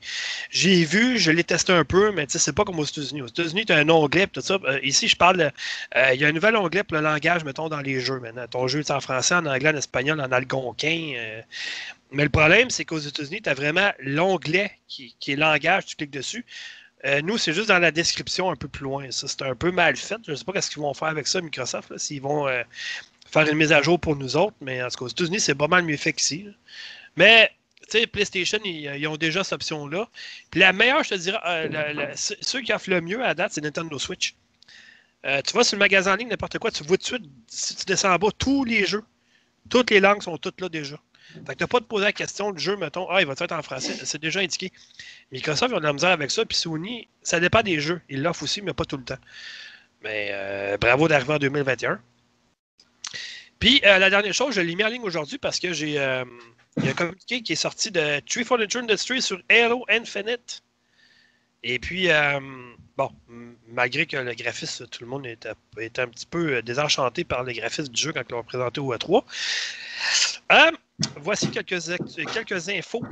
J'ai 0.50 0.84
vu, 0.86 1.18
je 1.18 1.32
l'ai 1.32 1.44
testé 1.44 1.74
un 1.74 1.86
peu, 1.86 2.12
mais 2.12 2.26
c'est 2.30 2.54
pas 2.54 2.64
comme 2.64 2.80
aux 2.80 2.86
États-Unis. 2.86 3.22
Aux 3.22 3.28
États-Unis, 3.28 3.66
tu 3.66 3.74
as 3.74 3.78
un 3.78 3.90
onglet, 3.90 4.28
tout 4.28 4.42
ça. 4.42 4.60
Euh, 4.66 4.80
ici, 4.84 5.08
je 5.10 5.16
parle, 5.16 5.52
il 6.14 6.20
y 6.20 6.26
a 6.26 6.28
un 6.28 6.32
nouvel 6.32 6.56
onglet 6.56 6.84
pour 6.84 6.98
le 6.98 7.04
langage, 7.04 7.44
mettons, 7.44 7.70
dans 7.70 7.82
les 7.82 8.00
jeux 8.00 8.20
maintenant. 8.20 8.48
Ton 8.48 8.68
jeu 8.68 8.80
est 8.80 8.92
en 8.92 9.00
français, 9.02 9.36
en 9.36 9.46
anglais, 9.46 9.70
en 9.70 9.78
espagnol, 9.78 10.22
en 10.22 10.32
algonquin. 10.32 11.42
Mais 12.12 12.24
le 12.24 12.30
problème, 12.30 12.70
c'est 12.70 12.86
qu'aux 12.86 13.00
États-Unis, 13.00 13.42
tu 13.42 13.50
as 13.50 13.54
vraiment 13.54 13.92
l'onglet 14.00 14.72
qui, 14.88 15.16
est 15.28 15.36
langage, 15.36 15.86
tu 15.86 15.96
cliques 15.96 16.12
dessus. 16.12 16.46
Euh, 17.06 17.22
nous, 17.22 17.38
c'est 17.38 17.54
juste 17.54 17.70
dans 17.70 17.80
la 17.80 17.92
description 17.92 18.52
un 18.52 18.56
peu 18.56 18.68
plus 18.68 18.84
loin. 18.84 19.10
Ça, 19.12 19.28
c'est 19.28 19.42
un 19.42 19.56
peu 19.56 19.72
mal 19.72 19.96
fait. 19.96 20.18
Je 20.26 20.32
ne 20.32 20.36
sais 20.36 20.44
pas 20.44 20.62
ce 20.62 20.70
qu'ils 20.70 20.82
vont 20.82 20.94
faire 20.94 21.08
avec 21.08 21.28
ça, 21.28 21.42
Microsoft, 21.42 21.98
s'ils 21.98 22.22
vont 22.22 22.48
euh, 22.48 22.64
faire 23.32 23.48
une 23.48 23.58
mise 23.58 23.72
à 23.72 23.82
jour 23.82 24.00
pour 24.00 24.16
nous 24.16 24.36
autres, 24.36 24.56
mais 24.62 24.84
en 24.84 24.90
tout 24.90 25.00
cas, 25.00 25.06
aux 25.06 25.10
États-Unis, 25.10 25.40
c'est 25.40 25.56
pas 25.56 25.68
mal 25.68 25.84
mieux 25.84 25.98
fait 25.98 26.14
qu'ici. 26.14 26.48
Mais, 27.16 27.50
tu 27.90 28.00
sais, 28.00 28.08
PlayStation, 28.08 28.60
ils, 28.66 28.94
ils 28.98 29.08
ont 29.08 29.18
déjà 29.18 29.44
cette 29.44 29.54
option-là. 29.54 30.08
Puis 30.52 30.60
la 30.60 30.74
meilleure, 30.74 31.04
je 31.04 31.10
te 31.10 31.16
dirais, 31.16 31.40
euh, 31.46 32.14
ceux 32.16 32.62
qui 32.62 32.74
offrent 32.74 32.90
le 32.90 33.02
mieux 33.02 33.24
à 33.24 33.34
date, 33.34 33.54
c'est 33.54 33.62
Nintendo 33.62 33.98
Switch. 33.98 34.36
Euh, 35.26 35.42
tu 35.42 35.54
vas 35.54 35.64
sur 35.64 35.76
le 35.76 35.80
magasin 35.80 36.14
en 36.14 36.16
ligne, 36.16 36.30
n'importe 36.30 36.58
quoi, 36.58 36.72
tu 36.72 36.84
vois 36.84 36.98
tout 36.98 37.18
de 37.18 37.24
suite, 37.24 37.32
si 37.48 37.76
tu 37.76 37.86
descends 37.86 38.14
en 38.14 38.18
bas, 38.18 38.30
tous 38.38 38.66
les 38.66 38.86
jeux. 38.86 39.04
Toutes 39.70 39.92
les 39.92 40.00
langues 40.00 40.24
sont 40.24 40.38
toutes 40.38 40.60
là 40.60 40.70
déjà. 40.70 40.98
Fait 41.46 41.54
que 41.54 41.58
tu 41.60 41.64
n'as 41.64 41.68
pas 41.68 41.80
de 41.80 41.86
poser 41.86 42.06
la 42.06 42.14
question, 42.14 42.52
le 42.52 42.58
jeu, 42.58 42.76
mettons, 42.76 43.08
ah, 43.10 43.22
il 43.22 43.28
va 43.28 43.34
être 43.34 43.52
en 43.52 43.62
français? 43.62 43.94
C'est 44.04 44.22
déjà 44.22 44.42
indiqué. 44.42 44.72
Microsoft, 45.32 45.72
ils 45.72 45.76
ont 45.76 45.80
de 45.80 45.86
la 45.86 45.94
misère 45.94 46.10
avec 46.12 46.32
ça, 46.32 46.46
puis 46.46 46.58
Sony, 46.58 47.08
ça 47.22 47.40
dépend 47.40 47.62
des 47.62 47.80
jeux. 47.80 48.02
Ils 48.10 48.22
l'offrent 48.22 48.44
aussi, 48.44 48.62
mais 48.62 48.74
pas 48.74 48.86
tout 48.86 48.98
le 48.98 49.04
temps. 49.04 49.18
Mais 50.04 50.30
euh, 50.32 50.78
bravo 50.78 51.08
d'arriver 51.08 51.34
en 51.34 51.40
2021. 51.40 52.02
Puis, 53.60 53.82
euh, 53.86 54.00
la 54.00 54.10
dernière 54.10 54.34
chose, 54.34 54.56
je 54.56 54.62
l'ai 54.62 54.76
mis 54.76 54.84
en 54.84 54.90
ligne 54.90 55.04
aujourd'hui 55.04 55.38
parce 55.38 55.60
que 55.60 55.72
j'ai. 55.74 56.00
euh, 56.00 56.26
y 56.84 56.88
a 56.88 56.92
un 56.92 56.94
communiqué 56.94 57.42
qui 57.44 57.54
est 57.54 57.58
sorti 57.58 57.92
de 57.92 58.20
Tree 58.22 58.44
Furniture 58.44 58.82
Industries 58.82 59.22
sur 59.22 59.42
Halo 59.50 59.86
Infinite. 59.90 60.64
Et 61.64 61.78
puis, 61.78 62.10
bon, 62.98 63.12
malgré 63.68 64.08
que 64.08 64.18
le 64.18 64.34
graphisme, 64.34 64.88
tout 64.88 65.04
le 65.04 65.10
monde 65.10 65.28
était, 65.28 65.52
était 65.78 66.02
un 66.02 66.08
petit 66.08 66.26
peu 66.26 66.64
désenchanté 66.64 67.24
par 67.24 67.44
les 67.44 67.54
graphismes 67.54 67.94
du 67.94 68.02
jeu 68.02 68.14
quand 68.14 68.24
ils 68.28 68.32
l'ont 68.32 68.44
présenté 68.44 68.82
au 68.82 68.92
E3. 68.96 69.24
Euh, 70.52 70.72
voici 71.18 71.50
quelques, 71.52 71.80
quelques 72.34 72.70
infos 72.70 73.04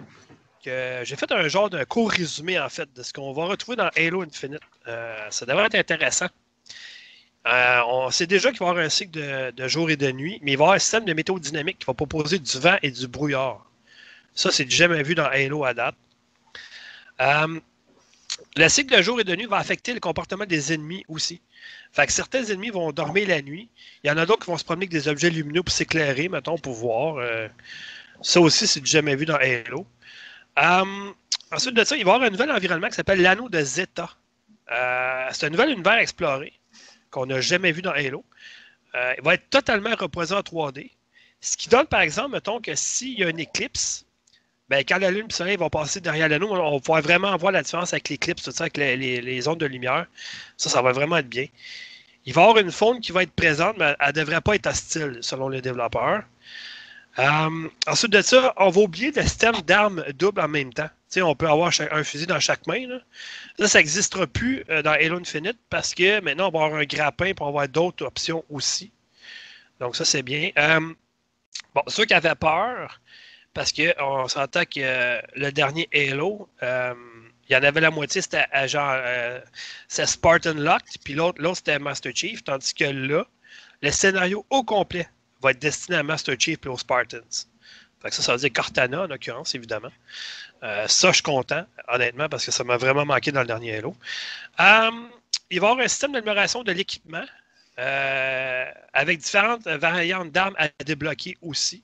que 0.63 1.02
j'ai 1.04 1.15
fait 1.15 1.32
un 1.32 1.47
genre 1.47 1.69
de 1.69 1.84
court 1.86 2.12
résumé 2.12 2.60
en 2.60 2.69
fait 2.69 2.91
de 2.93 3.04
ce 3.04 3.13
qu'on 3.13 3.32
va 3.34 3.45
retrouver 3.45 3.78
dans 3.78 3.89
Halo 3.95 4.23
Infinite. 4.23 4.60
Euh, 4.88 5.28
ça 5.30 5.45
devrait 5.45 5.65
être 5.65 5.75
intéressant. 5.75 6.28
Euh, 7.47 7.82
on 7.88 8.12
sait 8.12 8.28
déjà 8.28 8.52
qu'il 8.52 8.60
va 8.60 8.67
y 8.67 8.69
avoir 8.69 8.86
un 8.86 8.89
cycle 8.89 9.12
de, 9.12 9.52
de 9.52 9.67
jour 9.67 9.89
et 9.89 9.95
de 9.95 10.12
nuit, 10.12 10.39
mais 10.43 10.54
il 10.54 10.58
va 10.58 10.63
y 10.63 10.65
avoir 10.65 10.75
un 10.75 10.80
système 10.80 11.06
de 11.06 11.13
météo 11.13 11.39
dynamique 11.39 11.80
qui 11.80 11.86
va 11.86 11.93
proposer 11.93 12.38
du 12.39 12.60
vent 12.60 12.78
et 12.84 12.91
du 12.91 13.08
brouillard. 13.08 13.65
Ça, 14.36 14.52
c'est 14.52 14.69
jamais 14.69 15.02
vu 15.04 15.15
dans 15.15 15.25
Halo 15.25 15.63
à 15.63 15.73
date. 15.73 15.95
Euh, 17.21 17.60
le 18.57 18.67
cycle 18.67 18.95
de 18.95 19.01
jour 19.01 19.19
et 19.19 19.23
de 19.23 19.35
nuit 19.35 19.45
va 19.45 19.57
affecter 19.57 19.93
le 19.93 19.99
comportement 19.99 20.45
des 20.45 20.73
ennemis 20.73 21.03
aussi. 21.07 21.41
Fait 21.91 22.07
que 22.07 22.12
certains 22.12 22.43
ennemis 22.45 22.69
vont 22.69 22.91
dormir 22.91 23.27
la 23.27 23.41
nuit. 23.41 23.69
Il 24.03 24.07
y 24.07 24.12
en 24.12 24.17
a 24.17 24.25
d'autres 24.25 24.45
qui 24.45 24.51
vont 24.51 24.57
se 24.57 24.63
promener 24.63 24.83
avec 24.83 24.91
des 24.91 25.07
objets 25.07 25.29
lumineux 25.29 25.63
pour 25.63 25.73
s'éclairer, 25.73 26.29
mettons, 26.29 26.57
pour 26.57 26.73
voir. 26.73 27.17
Euh, 27.17 27.47
ça 28.21 28.41
aussi, 28.41 28.67
c'est 28.67 28.85
jamais 28.85 29.15
vu 29.15 29.25
dans 29.25 29.35
Halo. 29.35 29.85
Euh, 30.57 31.12
ensuite 31.51 31.75
de 31.75 31.83
ça, 31.83 31.95
il 31.95 32.03
va 32.03 32.12
y 32.12 32.15
avoir 32.15 32.27
un 32.27 32.31
nouvel 32.31 32.51
environnement 32.51 32.89
qui 32.89 32.95
s'appelle 32.95 33.21
l'anneau 33.21 33.49
de 33.49 33.62
Zeta. 33.62 34.09
Euh, 34.71 35.27
c'est 35.31 35.47
un 35.47 35.49
nouvel 35.49 35.71
univers 35.71 35.97
exploré 35.97 36.53
qu'on 37.12 37.25
n'a 37.25 37.41
jamais 37.41 37.71
vu 37.71 37.81
dans 37.81 37.91
Halo. 37.91 38.23
Euh, 38.95 39.13
il 39.17 39.23
va 39.23 39.35
être 39.35 39.49
totalement 39.49 39.95
représenté 39.95 40.51
en 40.55 40.69
3D. 40.69 40.91
Ce 41.41 41.55
qui 41.55 41.69
donne, 41.69 41.88
par 41.88 42.01
exemple, 42.01 42.31
mettons 42.31 42.59
que 42.59 42.75
s'il 42.75 43.17
y 43.17 43.23
a 43.23 43.29
une 43.29 43.39
éclipse, 43.39 44.05
ben, 44.69 44.84
quand 44.88 44.97
la 44.99 45.12
Lune 45.12 45.25
et 45.25 45.27
le 45.29 45.34
Soleil 45.34 45.58
vont 45.58 45.69
passer 45.69 45.99
derrière 46.01 46.29
l'anneau, 46.29 46.49
on 46.53 46.77
va 46.77 47.01
vraiment 47.01 47.36
voir 47.38 47.51
la 47.51 47.63
différence 47.63 47.93
avec 47.93 48.10
l'éclipse, 48.10 48.43
tout 48.43 48.51
ça, 48.51 48.65
avec 48.65 48.77
les, 48.77 48.97
les- 49.21 49.47
ondes 49.47 49.60
de 49.60 49.65
lumière. 49.65 50.05
Ça, 50.58 50.69
ça 50.69 50.82
va 50.82 50.91
vraiment 50.91 51.17
être 51.17 51.29
bien. 51.29 51.47
Il 52.25 52.34
va 52.34 52.41
y 52.41 52.45
avoir 52.45 52.58
une 52.63 52.71
faune 52.71 53.01
qui 53.01 53.12
va 53.12 53.23
être 53.23 53.32
présente, 53.34 53.77
mais 53.77 53.95
elle 53.99 54.08
ne 54.08 54.12
devrait 54.13 54.41
pas 54.41 54.55
être 54.55 54.67
hostile, 54.67 55.19
selon 55.21 55.49
les 55.49 55.62
développeurs. 55.62 56.23
Euh, 57.19 57.67
ensuite 57.88 58.12
de 58.12 58.21
ça, 58.21 58.53
on 58.58 58.69
va 58.69 58.82
oublier 58.82 59.12
le 59.12 59.21
système 59.23 59.55
d'armes 59.65 60.03
doubles 60.17 60.41
en 60.41 60.47
même 60.47 60.73
temps. 60.73 60.89
On 61.17 61.36
peut 61.36 61.47
avoir 61.49 61.71
un 61.91 62.03
fusil 62.03 62.27
dans 62.27 62.39
chaque 62.39 62.65
main. 62.67 62.88
Là, 63.58 63.67
ça 63.67 63.79
n'existera 63.79 64.27
plus 64.27 64.63
euh, 64.69 64.82
dans 64.84 64.91
Halo 64.91 65.17
Infinite 65.19 65.58
parce 65.69 65.95
que 65.95 66.21
maintenant, 66.21 66.49
on 66.49 66.58
va 66.58 66.65
avoir 66.65 66.79
un 66.79 66.86
grappin 66.86 67.34
pour 67.34 67.47
avoir 67.47 67.67
d'autres 67.67 68.05
options 68.05 68.45
aussi. 68.49 68.91
Donc, 69.79 69.95
ça, 69.95 70.05
c'est 70.05 70.21
bien. 70.23 70.51
Euh, 70.58 70.79
bon, 71.73 71.82
ceux 71.88 72.05
qui 72.05 72.13
avaient 72.13 72.36
peur, 72.36 73.01
parce 73.59 73.73
qu'on 73.73 74.25
s'entend 74.29 74.63
que 74.63 74.79
euh, 74.79 75.19
le 75.35 75.51
dernier 75.51 75.89
Halo, 75.93 76.47
euh, 76.63 76.93
il 77.49 77.53
y 77.53 77.57
en 77.57 77.63
avait 77.63 77.81
la 77.81 77.91
moitié, 77.91 78.21
c'était 78.21 78.47
genre 78.69 78.95
euh, 78.95 79.41
c'est 79.89 80.05
Spartan 80.05 80.53
Locked, 80.53 81.01
puis 81.03 81.13
l'autre, 81.13 81.41
l'autre 81.41 81.57
c'était 81.57 81.77
Master 81.77 82.13
Chief, 82.15 82.41
tandis 82.41 82.73
que 82.73 82.85
là, 82.85 83.27
le 83.81 83.91
scénario 83.91 84.45
au 84.49 84.63
complet 84.63 85.09
va 85.41 85.51
être 85.51 85.59
destiné 85.59 85.97
à 85.97 86.03
Master 86.03 86.35
Chief 86.39 86.57
et 86.63 86.69
aux 86.69 86.77
Spartans. 86.77 87.19
Ça, 88.01 88.09
ça 88.09 88.31
veut 88.31 88.39
dire 88.39 88.53
Cortana, 88.53 89.01
en 89.01 89.07
l'occurrence, 89.07 89.53
évidemment. 89.55 89.91
Ça, 90.61 91.09
je 91.09 91.15
suis 91.15 91.21
content, 91.21 91.65
honnêtement, 91.89 92.29
parce 92.29 92.45
que 92.45 92.51
ça 92.51 92.63
m'a 92.63 92.77
vraiment 92.77 93.05
manqué 93.05 93.33
dans 93.33 93.41
le 93.41 93.47
dernier 93.47 93.75
Halo. 93.75 93.93
Il 94.57 94.63
va 94.63 94.91
y 95.51 95.57
avoir 95.57 95.79
un 95.79 95.87
système 95.89 96.13
d'amélioration 96.13 96.63
de 96.63 96.71
l'équipement 96.71 97.25
avec 97.75 99.19
différentes 99.19 99.67
variantes 99.67 100.31
d'armes 100.31 100.55
à 100.57 100.69
débloquer 100.85 101.37
aussi. 101.41 101.83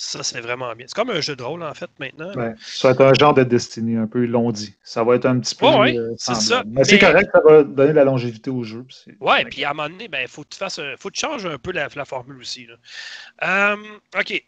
Ça, 0.00 0.22
c'est 0.22 0.40
vraiment 0.40 0.72
bien. 0.76 0.86
C'est 0.86 0.94
comme 0.94 1.10
un 1.10 1.20
jeu 1.20 1.34
de 1.34 1.42
rôle, 1.42 1.64
en 1.64 1.74
fait, 1.74 1.90
maintenant. 1.98 2.32
Ouais, 2.34 2.54
ça 2.60 2.88
va 2.88 2.92
être 2.92 3.00
un 3.00 3.14
genre 3.14 3.34
de 3.34 3.42
Destiny, 3.42 3.96
un 3.96 4.06
peu, 4.06 4.22
ils 4.22 4.30
l'ont 4.30 4.52
dit. 4.52 4.74
Ça 4.84 5.02
va 5.02 5.16
être 5.16 5.26
un 5.26 5.40
petit 5.40 5.56
peu. 5.56 5.66
Ouais, 5.66 5.98
euh, 5.98 6.14
c'est 6.16 6.36
ça. 6.36 6.62
Mais 6.66 6.84
c'est 6.84 7.00
correct, 7.00 7.28
ça 7.32 7.40
va 7.44 7.64
donner 7.64 7.90
de 7.90 7.96
la 7.96 8.04
longévité 8.04 8.48
au 8.48 8.62
jeu. 8.62 8.86
Ouais, 9.18 9.44
puis 9.46 9.64
à 9.64 9.70
un 9.70 9.74
moment 9.74 9.88
donné, 9.88 10.04
il 10.04 10.10
ben, 10.10 10.28
faut 10.28 10.44
que 10.44 10.50
tu 10.50 10.58
fasses 10.58 10.80
faut 10.98 11.08
que 11.08 11.14
tu 11.14 11.20
changes 11.20 11.46
un 11.46 11.58
peu 11.58 11.72
la, 11.72 11.88
la 11.94 12.04
formule 12.04 12.38
aussi. 12.38 12.66
Là, 12.66 13.72
Euh, 13.72 13.76
OK. 14.20 14.40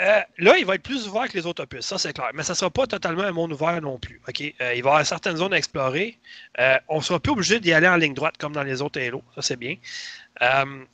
Euh, 0.00 0.20
là, 0.38 0.56
il 0.58 0.64
va 0.64 0.76
être 0.76 0.82
plus 0.82 1.08
ouvert 1.08 1.28
que 1.28 1.36
les 1.36 1.46
autres 1.46 1.62
opus, 1.62 1.80
ça 1.84 1.98
c'est 1.98 2.12
clair. 2.12 2.30
Mais 2.34 2.44
ça 2.44 2.52
ne 2.52 2.56
sera 2.56 2.70
pas 2.70 2.86
totalement 2.86 3.22
un 3.22 3.32
monde 3.32 3.52
ouvert 3.52 3.80
non 3.80 3.98
plus. 3.98 4.20
OK? 4.28 4.40
Euh, 4.40 4.74
il 4.74 4.82
va 4.82 4.90
y 4.90 4.92
avoir 4.92 5.06
certaines 5.06 5.36
zones 5.36 5.52
à 5.52 5.58
explorer. 5.58 6.18
Euh, 6.60 6.76
on 6.88 6.98
ne 6.98 7.02
sera 7.02 7.18
plus 7.18 7.32
obligé 7.32 7.58
d'y 7.58 7.72
aller 7.72 7.88
en 7.88 7.96
ligne 7.96 8.14
droite 8.14 8.36
comme 8.38 8.52
dans 8.52 8.62
les 8.62 8.80
autres 8.80 9.00
Halo. 9.00 9.22
Ça, 9.34 9.42
c'est 9.42 9.56
bien. 9.56 9.76
Euh, 10.42 10.84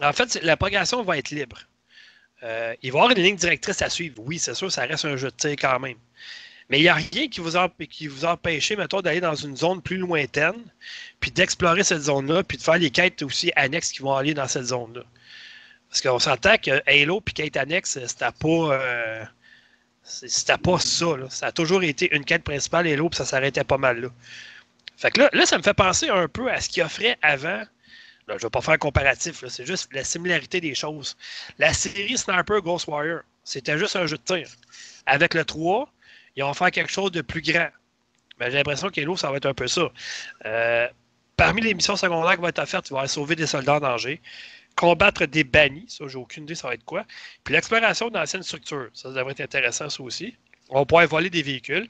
en 0.00 0.12
fait, 0.12 0.38
la 0.42 0.56
progression 0.56 1.02
va 1.02 1.18
être 1.18 1.30
libre. 1.30 1.58
Euh, 2.42 2.74
il 2.82 2.90
va 2.92 2.98
y 2.98 3.00
avoir 3.02 3.16
une 3.16 3.22
ligne 3.22 3.36
directrice 3.36 3.82
à 3.82 3.88
suivre. 3.88 4.16
Oui, 4.18 4.38
c'est 4.38 4.54
sûr, 4.54 4.70
ça 4.70 4.84
reste 4.84 5.04
un 5.04 5.16
jeu 5.16 5.30
de 5.30 5.36
tir 5.36 5.52
quand 5.52 5.78
même. 5.78 5.96
Mais 6.68 6.78
il 6.78 6.82
n'y 6.82 6.88
a 6.88 6.94
rien 6.94 7.28
qui 7.28 7.40
vous, 7.40 7.50
qui 7.90 8.06
vous 8.06 8.24
empêche, 8.24 8.72
mettons, 8.72 9.00
d'aller 9.00 9.20
dans 9.20 9.34
une 9.34 9.56
zone 9.56 9.82
plus 9.82 9.98
lointaine, 9.98 10.64
puis 11.20 11.30
d'explorer 11.30 11.84
cette 11.84 12.02
zone-là, 12.02 12.42
puis 12.44 12.56
de 12.56 12.62
faire 12.62 12.78
les 12.78 12.90
quêtes 12.90 13.22
aussi 13.22 13.52
annexes 13.56 13.92
qui 13.92 14.02
vont 14.02 14.14
aller 14.14 14.34
dans 14.34 14.48
cette 14.48 14.64
zone-là. 14.64 15.02
Parce 15.88 16.00
qu'on 16.00 16.18
s'entend 16.18 16.56
que 16.56 16.82
Halo 16.86 17.20
puis 17.20 17.34
quête 17.34 17.56
annexe, 17.56 17.98
c'était 18.06 18.32
pas. 18.40 18.48
euh, 18.48 19.24
pas 20.62 20.78
ça. 20.78 21.06
Ça 21.28 21.46
a 21.48 21.52
toujours 21.52 21.82
été 21.82 22.14
une 22.16 22.24
quête 22.24 22.42
principale 22.44 22.86
Halo, 22.86 23.10
puis 23.10 23.18
ça 23.18 23.26
s'arrêtait 23.26 23.64
pas 23.64 23.78
mal 23.78 24.00
là. 24.00 24.08
Fait 24.96 25.10
que 25.10 25.20
là, 25.20 25.30
là, 25.32 25.44
ça 25.44 25.58
me 25.58 25.62
fait 25.62 25.74
penser 25.74 26.08
un 26.08 26.28
peu 26.28 26.50
à 26.50 26.60
ce 26.60 26.68
qu'il 26.68 26.82
offrait 26.82 27.18
avant. 27.20 27.62
Je 28.28 28.34
ne 28.34 28.38
vais 28.38 28.50
pas 28.50 28.60
faire 28.60 28.74
un 28.74 28.78
comparatif, 28.78 29.44
c'est 29.48 29.66
juste 29.66 29.92
la 29.92 30.04
similarité 30.04 30.60
des 30.60 30.74
choses. 30.74 31.16
La 31.58 31.72
série 31.72 32.16
Sniper 32.16 32.62
Ghost 32.62 32.86
Warrior, 32.86 33.20
c'était 33.44 33.76
juste 33.76 33.96
un 33.96 34.06
jeu 34.06 34.16
de 34.16 34.22
tir. 34.22 34.48
Avec 35.06 35.34
le 35.34 35.44
3, 35.44 35.92
ils 36.36 36.44
vont 36.44 36.54
faire 36.54 36.70
quelque 36.70 36.90
chose 36.90 37.10
de 37.10 37.20
plus 37.20 37.42
grand. 37.42 37.68
Mais 38.38 38.50
j'ai 38.50 38.58
l'impression 38.58 38.88
qu'Halo, 38.88 39.16
ça 39.16 39.30
va 39.30 39.36
être 39.36 39.46
un 39.46 39.54
peu 39.54 39.66
ça. 39.66 39.90
Euh, 40.46 40.88
parmi 41.36 41.60
les 41.60 41.74
missions 41.74 41.96
secondaires 41.96 42.34
qui 42.34 42.40
vont 42.40 42.48
être 42.48 42.60
offertes, 42.60 42.86
tu 42.86 42.94
vas 42.94 43.06
sauver 43.08 43.36
des 43.36 43.46
soldats 43.46 43.76
en 43.76 43.80
danger, 43.80 44.20
combattre 44.76 45.26
des 45.26 45.44
bannis, 45.44 45.86
ça, 45.88 46.06
j'ai 46.06 46.16
aucune 46.16 46.44
idée, 46.44 46.54
ça 46.54 46.68
va 46.68 46.74
être 46.74 46.84
quoi. 46.84 47.04
Puis 47.44 47.54
l'exploration 47.54 48.08
d'anciennes 48.08 48.42
structures, 48.42 48.88
ça, 48.94 49.08
ça 49.10 49.14
devrait 49.14 49.32
être 49.32 49.40
intéressant, 49.40 49.90
ça 49.90 50.02
aussi. 50.02 50.36
On 50.70 50.86
pouvoir 50.86 51.06
voler 51.08 51.28
des 51.28 51.42
véhicules, 51.42 51.88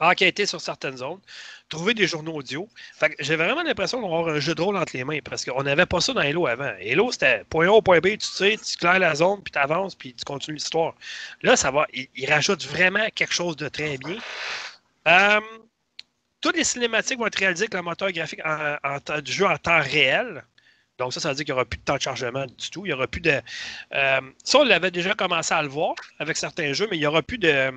enquêter 0.00 0.46
sur 0.46 0.60
certaines 0.60 0.96
zones, 0.96 1.20
trouver 1.68 1.94
des 1.94 2.06
journaux 2.06 2.34
audio. 2.34 2.68
J'ai 3.18 3.36
vraiment 3.36 3.62
l'impression 3.62 4.00
qu'on 4.00 4.06
avoir 4.06 4.34
un 4.34 4.40
jeu 4.40 4.54
de 4.54 4.62
rôle 4.62 4.76
entre 4.76 4.96
les 4.96 5.04
mains 5.04 5.18
parce 5.22 5.44
qu'on 5.44 5.62
n'avait 5.62 5.86
pas 5.86 6.00
ça 6.00 6.12
dans 6.12 6.20
Halo 6.20 6.46
avant. 6.46 6.72
Halo, 6.80 7.12
c'était 7.12 7.44
point 7.50 7.68
A 7.68 7.80
point 7.82 8.00
B, 8.00 8.16
tu 8.18 8.26
sais, 8.26 8.56
tu 8.56 8.76
claires 8.76 8.98
la 8.98 9.14
zone, 9.14 9.42
puis 9.42 9.52
tu 9.52 9.58
avances, 9.58 9.94
puis 9.94 10.14
tu 10.14 10.24
continues 10.24 10.56
l'histoire. 10.56 10.94
Là, 11.42 11.56
ça 11.56 11.70
va, 11.70 11.86
il, 11.92 12.30
rajoute 12.30 12.64
vraiment 12.66 13.06
quelque 13.14 13.34
chose 13.34 13.56
de 13.56 13.68
très 13.68 13.98
bien. 13.98 14.16
Euh, 15.06 15.40
toutes 16.40 16.56
les 16.56 16.64
cinématiques 16.64 17.18
vont 17.18 17.26
être 17.26 17.38
réalisées 17.38 17.64
avec 17.64 17.74
le 17.74 17.82
moteur 17.82 18.10
graphique 18.12 18.40
du 19.22 19.32
jeu 19.32 19.46
en 19.46 19.56
temps 19.58 19.80
réel. 19.80 20.42
Donc, 20.98 21.14
ça, 21.14 21.20
ça 21.20 21.30
veut 21.30 21.34
dire 21.34 21.46
qu'il 21.46 21.54
n'y 21.54 21.58
aura 21.58 21.64
plus 21.64 21.78
de 21.78 21.84
temps 21.84 21.96
de 21.96 22.00
chargement 22.02 22.44
du 22.44 22.70
tout. 22.70 22.84
Il 22.84 22.88
n'y 22.88 22.92
aura 22.92 23.06
plus 23.06 23.22
de. 23.22 23.40
euh, 23.94 24.20
ça, 24.44 24.58
on 24.58 24.64
l'avait 24.64 24.90
déjà 24.90 25.14
commencé 25.14 25.54
à 25.54 25.62
le 25.62 25.68
voir 25.68 25.94
avec 26.18 26.36
certains 26.36 26.74
jeux, 26.74 26.86
mais 26.90 26.98
il 26.98 27.00
n'y 27.00 27.06
aura 27.06 27.22
plus 27.22 27.38
de. 27.38 27.72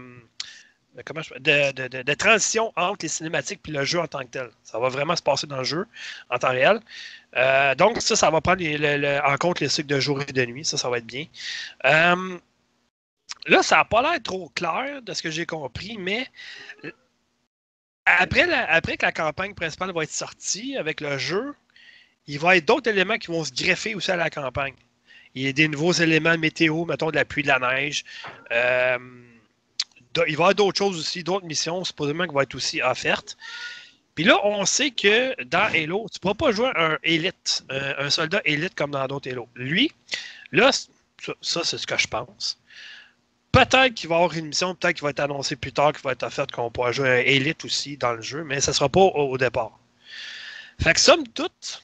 De, 0.95 2.13
transition 2.13 2.71
entre 2.75 2.99
les 3.03 3.09
cinématiques 3.09 3.61
et 3.67 3.71
le 3.71 3.83
jeu 3.83 3.99
en 3.99 4.07
tant 4.07 4.19
que 4.19 4.27
tel. 4.27 4.49
Ça 4.63 4.79
va 4.79 4.89
vraiment 4.89 5.15
se 5.15 5.23
passer 5.23 5.47
dans 5.47 5.57
le 5.57 5.63
jeu 5.63 5.87
en 6.29 6.37
temps 6.37 6.49
réel. 6.49 6.79
Euh, 7.35 7.73
donc, 7.75 8.01
ça, 8.01 8.15
ça 8.15 8.29
va 8.29 8.41
prendre 8.41 8.63
en 9.25 9.37
compte 9.37 9.59
les 9.59 9.69
cycles 9.69 9.87
de 9.87 9.99
jour 9.99 10.21
et 10.21 10.31
de 10.31 10.45
nuit. 10.45 10.65
Ça, 10.65 10.77
ça 10.77 10.89
va 10.89 10.99
être 10.99 11.05
bien. 11.05 11.25
Euh, 11.85 12.37
là, 13.47 13.63
ça 13.63 13.77
n'a 13.77 13.85
pas 13.85 14.01
l'air 14.01 14.21
trop 14.21 14.49
clair 14.55 15.01
de 15.01 15.13
ce 15.13 15.21
que 15.21 15.31
j'ai 15.31 15.45
compris, 15.45 15.97
mais 15.97 16.27
après 18.05 18.97
que 18.97 19.05
la 19.05 19.11
campagne 19.11 19.53
principale 19.53 19.91
va 19.93 20.03
être 20.03 20.11
sortie 20.11 20.77
avec 20.77 21.01
le 21.01 21.17
jeu, 21.17 21.55
il 22.27 22.39
va 22.39 22.55
y 22.55 22.57
avoir 22.57 22.77
d'autres 22.77 22.89
éléments 22.89 23.17
qui 23.17 23.27
vont 23.27 23.43
se 23.43 23.51
greffer 23.51 23.95
aussi 23.95 24.11
à 24.11 24.15
la 24.15 24.29
campagne. 24.29 24.75
Il 25.35 25.43
y 25.43 25.47
a 25.47 25.53
des 25.53 25.67
nouveaux 25.67 25.93
éléments 25.93 26.37
météo, 26.37 26.85
mettons 26.85 27.09
de 27.09 27.15
la 27.15 27.25
pluie, 27.25 27.41
de 27.41 27.47
la 27.47 27.59
neige, 27.59 28.03
euh, 28.51 28.99
il 30.15 30.21
va 30.21 30.27
y 30.27 30.33
avoir 30.33 30.55
d'autres 30.55 30.77
choses 30.77 30.97
aussi, 30.97 31.23
d'autres 31.23 31.45
missions, 31.45 31.83
supposément 31.83 32.25
qui 32.25 32.33
vont 32.33 32.41
être 32.41 32.55
aussi 32.55 32.81
offertes. 32.81 33.37
Puis 34.15 34.23
là, 34.23 34.39
on 34.45 34.65
sait 34.65 34.91
que 34.91 35.41
dans 35.43 35.71
Halo, 35.73 36.07
tu 36.11 36.17
ne 36.17 36.19
pourras 36.21 36.35
pas 36.35 36.51
jouer 36.51 36.71
un 36.75 36.97
élite, 37.03 37.63
un, 37.69 38.05
un 38.05 38.09
soldat 38.09 38.41
élite 38.45 38.75
comme 38.75 38.91
dans 38.91 39.07
d'autres 39.07 39.29
Halo. 39.29 39.47
Lui, 39.55 39.91
là, 40.51 40.71
ça, 41.41 41.61
c'est 41.63 41.77
ce 41.77 41.87
que 41.87 41.97
je 41.97 42.07
pense. 42.07 42.59
Peut-être 43.51 43.93
qu'il 43.93 44.09
va 44.09 44.15
y 44.15 44.17
avoir 44.17 44.33
une 44.35 44.47
mission, 44.47 44.75
peut-être 44.75 44.95
qu'il 44.95 45.03
va 45.03 45.11
être 45.11 45.19
annoncé 45.19 45.55
plus 45.55 45.71
tard, 45.71 45.93
qu'il 45.93 46.01
va 46.01 46.11
être 46.11 46.23
offert 46.23 46.47
qu'on 46.47 46.71
pourra 46.71 46.91
jouer 46.91 47.09
un 47.09 47.17
élite 47.17 47.65
aussi 47.65 47.97
dans 47.97 48.13
le 48.13 48.21
jeu, 48.21 48.43
mais 48.43 48.61
ça 48.61 48.71
ne 48.71 48.75
sera 48.75 48.89
pas 48.89 48.99
au, 48.99 49.31
au 49.31 49.37
départ. 49.37 49.79
Fait 50.81 50.93
que 50.93 50.99
somme 50.99 51.27
toute, 51.27 51.83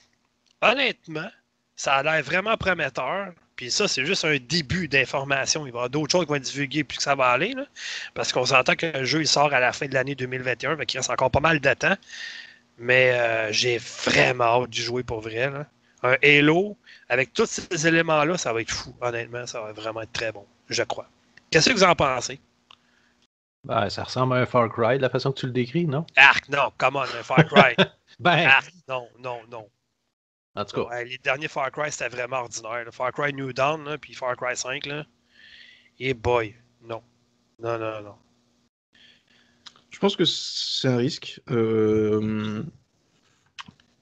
honnêtement, 0.62 1.30
ça 1.76 1.96
a 1.96 2.04
l'air 2.04 2.24
vraiment 2.24 2.58
prometteur. 2.58 3.34
Puis 3.60 3.72
ça, 3.72 3.90
c'est 3.90 4.06
juste 4.06 4.24
un 4.24 4.38
début 4.38 4.88
d'information. 4.88 5.68
Il 5.68 5.74
va 5.74 5.80
y 5.80 5.80
avoir 5.80 5.90
d'autres 5.90 6.14
choses 6.14 6.22
qui 6.22 6.30
vont 6.30 6.36
être 6.36 6.44
divulguées 6.44 6.86
plus 6.86 6.96
que 6.96 7.04
ça 7.04 7.16
va 7.16 7.26
aller. 7.26 7.54
là. 7.54 7.66
parce 8.14 8.32
qu'on 8.32 8.46
s'entend 8.46 8.74
que 8.78 8.86
le 8.86 9.04
jeu 9.04 9.20
il 9.20 9.28
sort 9.28 9.54
à 9.54 9.60
la 9.60 9.74
fin 9.74 9.86
de 9.86 9.94
l'année 9.94 10.16
2021. 10.16 10.78
Fait 10.78 10.86
qu'il 10.86 10.98
reste 10.98 11.10
encore 11.10 11.30
pas 11.30 11.42
mal 11.42 11.60
de 11.60 11.74
temps. 11.74 11.98
Mais 12.78 13.12
euh, 13.12 13.52
j'ai 13.52 13.78
vraiment 13.78 14.46
hâte 14.46 14.70
d'y 14.70 14.82
jouer 14.82 15.04
pour 15.04 15.20
vrai. 15.20 15.52
là. 15.52 15.66
Un 16.04 16.16
Halo, 16.24 16.78
avec 17.10 17.34
tous 17.34 17.48
ces 17.48 17.86
éléments-là, 17.86 18.38
ça 18.38 18.54
va 18.54 18.62
être 18.62 18.72
fou. 18.72 18.96
Honnêtement, 19.02 19.46
ça 19.46 19.60
va 19.60 19.74
vraiment 19.74 20.04
être 20.04 20.14
très 20.14 20.32
bon, 20.32 20.46
je 20.70 20.84
crois. 20.84 21.10
Qu'est-ce 21.52 21.70
que 21.70 21.74
vous 21.74 21.84
en 21.84 21.96
pensez? 21.96 22.40
Ben, 23.66 23.90
ça 23.90 24.04
ressemble 24.06 24.36
à 24.36 24.38
un 24.38 24.46
Far 24.46 24.70
Cry 24.70 24.96
de 24.96 25.02
la 25.02 25.10
façon 25.10 25.34
que 25.34 25.40
tu 25.42 25.48
le 25.48 25.52
décris, 25.52 25.86
non? 25.86 26.06
Arc, 26.16 26.48
non, 26.48 26.72
come 26.78 26.96
on, 26.96 27.02
un 27.02 27.24
Far 27.24 27.46
Cry. 27.46 27.76
Ben, 28.22 28.48
Arc, 28.48 28.72
non, 28.88 29.08
non, 29.20 29.40
non. 29.52 29.68
En 30.56 30.66
tout 30.66 30.76
cas, 30.84 30.90
Ouais, 30.90 31.06
les 31.06 31.18
derniers 31.20 31.48
Far 31.48 31.72
Cry, 31.72 31.92
c'était 31.92 32.10
vraiment 32.10 32.38
ordinaire. 32.42 32.86
là. 32.86 32.92
Far 32.92 33.12
Cry 33.12 33.34
New 33.34 33.54
Dawn, 33.54 33.84
là, 33.86 33.98
puis 33.98 34.14
Far 34.14 34.36
Cry 34.36 34.56
5, 34.56 34.86
là. 34.86 35.06
Et 36.00 36.14
boy, 36.14 36.56
non. 36.82 37.02
Non, 37.62 37.78
non, 37.78 38.02
non. 38.02 38.16
Je 39.90 40.00
pense 40.00 40.16
que 40.16 40.24
c'est 40.26 40.88
un 40.88 40.98
risque. 40.98 41.42
Euh, 41.52 42.64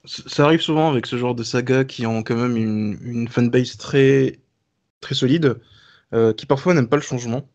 Ça 0.05 0.45
arrive 0.45 0.61
souvent 0.61 0.89
avec 0.91 1.05
ce 1.05 1.17
genre 1.17 1.35
de 1.35 1.43
saga 1.43 1.83
qui 1.85 2.05
ont 2.05 2.23
quand 2.23 2.35
même 2.35 2.55
une, 2.55 2.97
une 3.01 3.27
fanbase 3.27 3.77
très, 3.77 4.39
très 5.01 5.15
solide, 5.15 5.59
euh, 6.13 6.33
qui 6.33 6.45
parfois 6.45 6.73
n'aiment 6.73 6.87
pas 6.89 6.95
le 6.97 7.01
changement. 7.01 7.49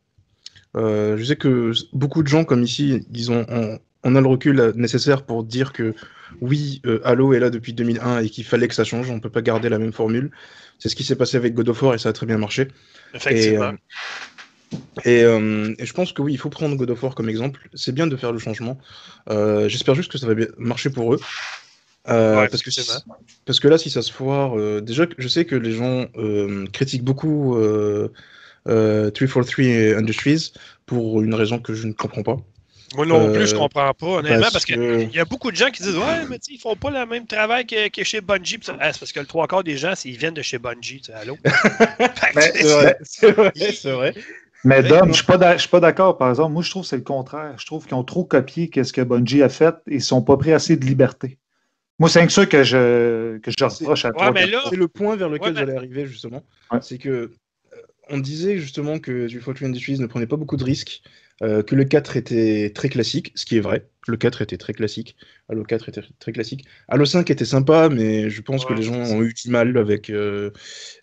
Euh, 0.77 1.17
je 1.17 1.25
sais 1.25 1.37
que 1.37 1.73
beaucoup 1.93 2.23
de 2.23 2.29
gens, 2.29 2.45
comme 2.45 2.63
ici, 2.63 3.07
ils 3.13 3.31
ont, 3.31 3.47
on, 3.49 3.79
on 4.05 4.17
a 4.17 4.21
le 4.21 4.27
recul 4.27 4.73
nécessaire 4.75 5.25
pour 5.25 5.45
dire 5.45 5.73
que 5.73 5.95
oui, 6.41 6.81
euh, 6.87 7.01
Halo 7.05 7.35
est 7.35 7.41
là 7.41 7.51
depuis 7.51 7.73
2001 7.73 8.21
et 8.23 8.29
qu'il 8.29 8.45
fallait 8.45 8.69
que 8.69 8.75
ça 8.75 8.85
change. 8.85 9.11
On 9.11 9.17
ne 9.17 9.21
peut 9.21 9.31
pas 9.31 9.43
garder 9.43 9.69
la 9.69 9.79
même 9.79 9.93
formule. 9.93 10.31
C'est 10.79 10.89
ce 10.89 10.97
qui 10.97 11.05
s'est 11.05 11.17
passé 11.17 11.37
avec 11.37 11.55
God 11.55 11.69
of 11.69 11.83
War 11.83 11.95
et 11.95 11.99
ça 11.99 12.09
a 12.09 12.13
très 12.13 12.27
bien 12.27 12.39
marché. 12.39 12.63
Et, 12.63 13.17
Effectivement. 13.17 13.65
euh, 13.65 13.73
et, 15.05 15.23
euh, 15.23 15.75
et 15.79 15.87
je 15.87 15.93
pense 15.93 16.13
que 16.13 16.23
oui, 16.23 16.33
il 16.33 16.39
faut 16.39 16.51
prendre 16.51 16.77
God 16.77 16.91
of 16.91 17.03
War 17.03 17.15
comme 17.15 17.29
exemple. 17.29 17.69
C'est 17.75 17.93
bien 17.95 18.07
de 18.07 18.17
faire 18.17 18.33
le 18.33 18.39
changement. 18.39 18.79
Euh, 19.31 19.69
J'espère 19.69 19.95
juste 19.95 20.11
que 20.11 20.19
ça 20.19 20.27
va 20.27 20.35
bien 20.35 20.49
marcher 20.59 20.91
pour 20.91 21.15
eux. 21.15 21.21
Euh, 22.09 22.41
Ouais, 22.41 22.49
parce, 22.49 22.63
que, 22.63 22.71
si- 22.71 22.91
parce 23.47 23.61
que 23.61 23.69
là, 23.69 23.79
si 23.79 23.89
ça 23.91 24.03
se 24.03 24.13
foire, 24.13 24.57
déjà, 24.83 25.07
je 25.19 25.29
sais 25.29 25.45
que 25.45 25.55
les 25.55 25.73
gens 25.73 26.07
critiquent 26.73 27.05
beaucoup 27.05 27.57
euh, 27.57 28.09
euh, 28.69 29.11
343 29.11 29.99
Industries 29.99 30.53
pour 30.87 31.23
une 31.23 31.35
raison 31.35 31.59
que 31.59 31.75
je 31.75 31.87
ne 31.87 31.93
comprends 31.93 32.23
pas. 32.23 32.37
Moi 32.95 33.07
non 33.07 33.29
euh, 33.29 33.33
plus, 33.33 33.47
je 33.49 33.55
comprends 33.55 33.93
pas, 33.95 34.07
honnêtement, 34.07 34.41
parce, 34.41 34.53
parce 34.53 34.65
que 34.67 34.75
que- 34.75 35.03
il 35.03 35.13
y 35.15 35.19
a 35.21 35.25
beaucoup 35.25 35.51
de 35.51 35.57
gens 35.57 35.71
qui 35.71 35.83
disent 35.83 35.97
Ouais, 35.97 36.25
mais 36.29 36.39
tu 36.39 36.47
sais, 36.47 36.53
ils 36.55 36.59
font 36.61 36.77
pas 36.77 36.91
le 36.91 37.07
même 37.07 37.27
travail 37.27 37.67
que, 37.67 37.89
que 37.89 38.05
chez 38.05 38.21
Bungie. 38.21 38.59
Ah, 38.81 38.93
c'est 38.93 38.99
parce 38.99 39.13
que 39.13 39.21
le 39.21 39.27
trois 39.27 39.47
quarts 39.47 39.65
des 39.65 39.77
gens, 39.77 39.95
c'est- 39.95 40.09
ils 40.09 40.17
viennent 40.19 40.35
de 40.35 40.43
chez 40.43 40.59
Bungie, 40.59 41.01
tu 41.01 41.07
sais, 41.07 41.15
allô? 41.15 41.37
Vrai, 42.35 42.53
c'est 43.03 43.31
vrai, 43.33 43.55
c'est 43.75 43.93
vrai. 43.93 44.15
Mais. 44.65 44.83
Dom, 44.83 45.09
je 45.09 45.15
suis 45.15 45.25
pas 45.25 45.37
d'a- 45.39 45.55
je 45.57 45.61
suis 45.63 45.69
pas 45.69 45.81
d'accord, 45.81 46.19
par 46.19 46.29
exemple. 46.31 46.53
Moi, 46.53 46.63
je 46.63 46.71
trouve 46.71 46.83
que 46.83 46.89
c'est 46.89 46.97
le 46.97 47.03
contraire. 47.03 47.55
Je 47.59 47.67
trouve 47.67 47.85
qu'ils 47.85 47.95
ont 47.97 48.05
trop 48.05 48.25
copié 48.25 48.71
ce 48.83 48.93
que 48.93 49.01
Bungie 49.01 49.43
a 49.43 49.49
fait 49.49 49.75
et 49.89 49.97
ils 49.97 50.03
sont 50.03 50.23
pas 50.23 50.37
pris 50.37 50.53
assez 50.53 50.77
de 50.77 50.85
liberté. 50.85 51.39
Moi, 51.99 52.09
c'est 52.09 52.25
que 52.27 52.33
ça 52.33 52.47
que 52.47 52.63
je, 52.65 53.39
que 53.39 53.51
je 53.51 53.65
reproche 53.65 54.05
à 54.05 54.13
toi. 54.13 54.31
mais 54.33 54.47
là- 54.47 54.63
C'est 54.71 54.77
le 54.77 54.89
point 54.89 55.17
vers 55.17 55.29
lequel 55.29 55.49
Ouais, 55.49 55.53
mais- 55.55 55.61
j'allais 55.61 55.77
arriver 55.77 56.07
justement. 56.07 56.43
Ouais. 56.71 56.79
C'est 56.81 56.99
que 56.99 57.09
euh, 57.09 57.29
on 58.09 58.19
disait 58.19 58.59
justement 58.59 58.99
que 58.99 59.27
343 59.29 59.69
Industries 59.69 59.99
ne 59.99 60.07
prenait 60.07 60.27
pas 60.27 60.37
beaucoup 60.37 60.57
de 60.57 60.65
risques, 60.65 61.03
euh, 61.43 61.63
que 61.63 61.75
le 61.75 61.85
4 61.85 62.17
était 62.17 62.71
très 62.75 62.89
classique, 62.89 63.33
ce 63.35 63.45
qui 63.47 63.57
est 63.57 63.61
vrai. 63.61 63.89
Le 64.09 64.17
4 64.17 64.43
était 64.43 64.57
très 64.59 64.73
classique, 64.73 65.17
Halo 65.49 65.63
4 65.65 65.89
était 65.89 66.03
très 66.19 66.33
classique. 66.33 66.65
Halo 66.89 67.05
5 67.05 67.31
était 67.31 67.45
sympa, 67.45 67.89
mais 67.89 68.31
je 68.31 68.43
pense 68.43 68.65
que 68.65 68.73
les 68.75 68.83
gens 68.83 68.95
ont 68.97 69.23
eu 69.23 69.33
du 69.33 69.49
mal 69.51 69.77
avec, 69.79 70.11
euh, 70.11 70.51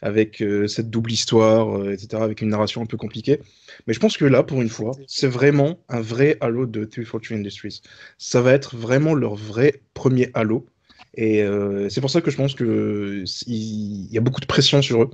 avec 0.02 0.42
euh, 0.42 0.68
cette 0.68 0.90
double 0.90 1.12
histoire, 1.12 1.90
etc., 1.92 2.24
avec 2.24 2.42
une 2.42 2.50
narration 2.50 2.82
un 2.82 2.86
peu 2.86 2.98
compliquée. 2.98 3.40
Mais 3.88 3.94
je 3.94 4.00
pense 4.00 4.18
que 4.18 4.26
là, 4.26 4.44
pour 4.44 4.62
une 4.62 4.70
fois, 4.70 4.92
c'est 5.08 5.28
vraiment 5.28 5.80
un 5.90 6.02
vrai 6.02 6.38
Halo 6.42 6.66
de 6.66 6.84
343 6.86 7.38
Industries. 7.38 7.82
Ça 8.18 8.42
va 8.42 8.54
être 8.54 8.76
vraiment 8.76 9.14
leur 9.14 9.36
vrai 9.36 9.82
premier 9.94 10.30
Halo. 10.34 10.66
Et 11.16 11.44
c'est 11.90 12.02
pour 12.02 12.10
ça 12.10 12.22
que 12.22 12.32
je 12.32 12.38
pense 12.38 12.54
que 12.54 13.22
s- 13.24 13.44
il 13.48 14.08
il 14.08 14.14
y 14.14 14.18
a 14.18 14.22
beaucoup 14.22 14.42
de 14.42 14.46
pression 14.46 14.82
sur 14.82 15.04
eux. 15.04 15.10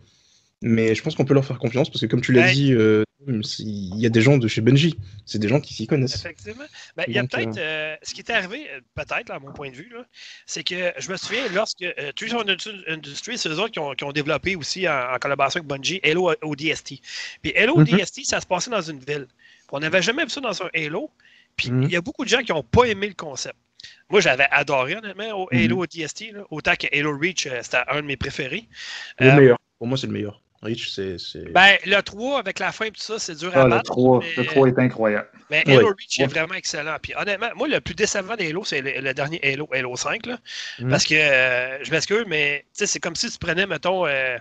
Mais 0.62 0.96
je 0.96 1.04
pense 1.04 1.16
qu'on 1.16 1.26
peut 1.26 1.34
leur 1.34 1.46
faire 1.46 1.60
confiance 1.60 1.90
parce 1.90 2.02
que, 2.02 2.06
comme 2.08 2.22
tu 2.22 2.32
l'as 2.32 2.42
Ouais. 2.42 2.54
dit, 2.54 2.74
euh, 2.74 3.04
il 3.28 3.98
y 4.00 4.06
a 4.06 4.10
des 4.10 4.22
gens 4.22 4.38
de 4.38 4.48
chez 4.48 4.62
Bungie. 4.62 4.98
C'est 5.26 5.40
des 5.40 5.48
gens 5.48 5.60
qui 5.60 5.74
s'y 5.74 5.88
connaissent. 5.88 6.16
Effectivement. 6.16 6.66
Ben, 6.96 7.06
il 7.08 7.14
y 7.16 7.18
a 7.20 7.24
peut-être. 7.26 7.58
euh, 7.58 7.96
ce 8.04 8.14
qui 8.14 8.22
est 8.22 8.30
arrivé, 8.30 8.68
euh, 8.72 8.80
peut-être, 8.94 9.32
à 9.32 9.40
mon 9.40 9.52
point 9.52 9.70
de 9.72 9.76
vue, 9.76 9.92
c'est 10.46 10.64
que 10.64 10.92
je 10.98 11.10
me 11.10 11.18
souviens, 11.18 11.48
lorsque 11.54 11.82
euh, 11.82 12.12
343 12.16 12.74
Industries, 12.88 13.38
c'est 13.38 13.50
eux 13.50 13.60
autres 13.60 13.72
qui 13.72 13.80
ont, 13.80 13.94
qui 13.94 14.04
ont 14.04 14.12
développé 14.12 14.56
aussi 14.56 14.88
en, 14.88 15.14
en 15.14 15.18
collaboration 15.18 15.60
avec 15.60 15.68
Bungie 15.68 16.00
Halo 16.04 16.34
ODST. 16.42 17.02
Puis 17.42 17.56
Halo 17.56 17.78
Mhm. 17.78 17.82
ODST, 17.94 18.26
ça 18.26 18.40
se 18.42 18.46
passait 18.46 18.70
dans 18.72 18.82
une 18.82 19.00
ville. 19.00 19.28
On 19.72 19.80
n'avait 19.80 20.02
jamais 20.02 20.24
vu 20.24 20.30
ça 20.30 20.42
dans 20.42 20.62
un 20.64 20.70
Halo. 20.74 21.10
Puis 21.58 21.72
Mhm. 21.72 21.84
il 21.84 21.92
y 21.92 21.96
a 21.96 22.02
beaucoup 22.02 22.26
de 22.26 22.30
gens 22.30 22.44
qui 22.44 22.52
n'ont 22.52 22.64
pas 22.64 22.84
aimé 22.86 23.08
le 23.08 23.14
concept. 23.16 23.56
Moi, 24.10 24.20
j'avais 24.20 24.48
adoré, 24.52 24.96
honnêtement, 24.98 25.32
au. 25.44 25.48
Halo 25.52 25.84
ODST. 25.84 26.32
là, 26.32 26.42
autant 26.52 26.76
que 26.76 26.88
Halo 26.96 27.18
Reach, 27.18 27.48
euh, 27.48 27.60
c'était 27.64 27.78
un 27.88 27.98
de 28.02 28.08
mes 28.08 28.18
préférés. 28.18 28.66
Le 29.20 29.28
Euh, 29.30 29.36
meilleur. 29.36 29.58
Pour 29.78 29.88
moi, 29.88 29.98
c'est 29.98 30.08
le 30.08 30.14
meilleur. 30.14 30.42
Reach, 30.66 30.90
c'est. 30.90 31.18
c'est- 31.18 31.52
Ben, 31.52 31.78
le 31.86 32.02
3, 32.02 32.40
avec 32.40 32.60
la 32.60 32.72
fin 32.72 32.86
et 32.86 32.92
tout 32.92 33.02
ça, 33.02 33.18
c'est 33.20 33.36
dur 33.36 33.56
à 33.56 33.62
Ah, 33.62 33.64
le, 33.66 33.70
battre. 33.70 33.92
3, 33.92 34.20
mais- 34.20 34.34
le 34.44 34.46
3 34.46 34.68
est 34.68 34.80
incroyable. 34.80 35.28
Mais. 35.50 35.64
Halo 35.68 35.88
Reach 35.98 36.20
est 36.20 36.28
vraiment 36.28 36.56
excellent. 36.56 36.98
Puis 37.02 37.14
honnêtement, 37.16 37.50
moi, 37.56 37.68
le 37.68 37.80
plus 37.80 37.96
décevant 37.96 38.36
des 38.36 38.50
Halo, 38.50 38.64
c'est 38.66 38.82
le, 38.82 39.00
le 39.00 39.14
dernier 39.14 39.40
Halo, 39.44 39.70
Halo 39.72 39.96
5. 39.96 40.26
Là, 40.26 40.38
Mhm. 40.80 40.90
Parce 40.90 41.06
que, 41.06 41.16
euh, 41.16 41.84
je 41.84 41.92
m'excuse, 41.92 42.26
mais 42.28 42.62
tu 42.74 42.80
sais, 42.80 42.88
c'est 42.88 43.00
comme 43.00 43.16
si 43.16 43.30
tu 43.32 43.38
prenais, 43.38 43.66
mettons. 43.68 44.06
euh, 44.06 44.38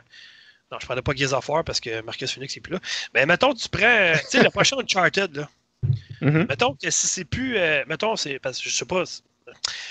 non, 0.73 0.79
je 0.81 0.87
prenais 0.87 1.03
pas 1.03 1.13
Gears 1.15 1.35
of 1.35 1.49
War 1.49 1.63
parce 1.63 1.79
que 1.81 2.01
Marcus 2.03 2.33
Phoenix 2.33 2.57
n'est 2.57 2.63
plus 2.63 2.73
là. 2.73 2.81
Mais 3.15 3.27
mettons, 3.27 3.55
tu 3.55 3.69
prends. 3.69 3.85
euh, 3.85 4.15
Tu 4.31 4.39
sais, 4.39 4.43
le 4.43 4.51
prochain 4.51 4.77
Uncharted, 4.79 5.37
là. 5.37 5.49
Mhm. 6.23 6.47
Mettons 6.49 6.75
que 6.75 6.91
si 6.91 7.07
c'est 7.07 7.25
plus. 7.27 7.59
euh, 7.59 7.85
mettons, 7.87 8.17
c'est. 8.17 8.39
Parce 8.39 8.59
que 8.61 8.69
je 8.71 8.75
sais 8.75 8.87
pas. 8.87 9.05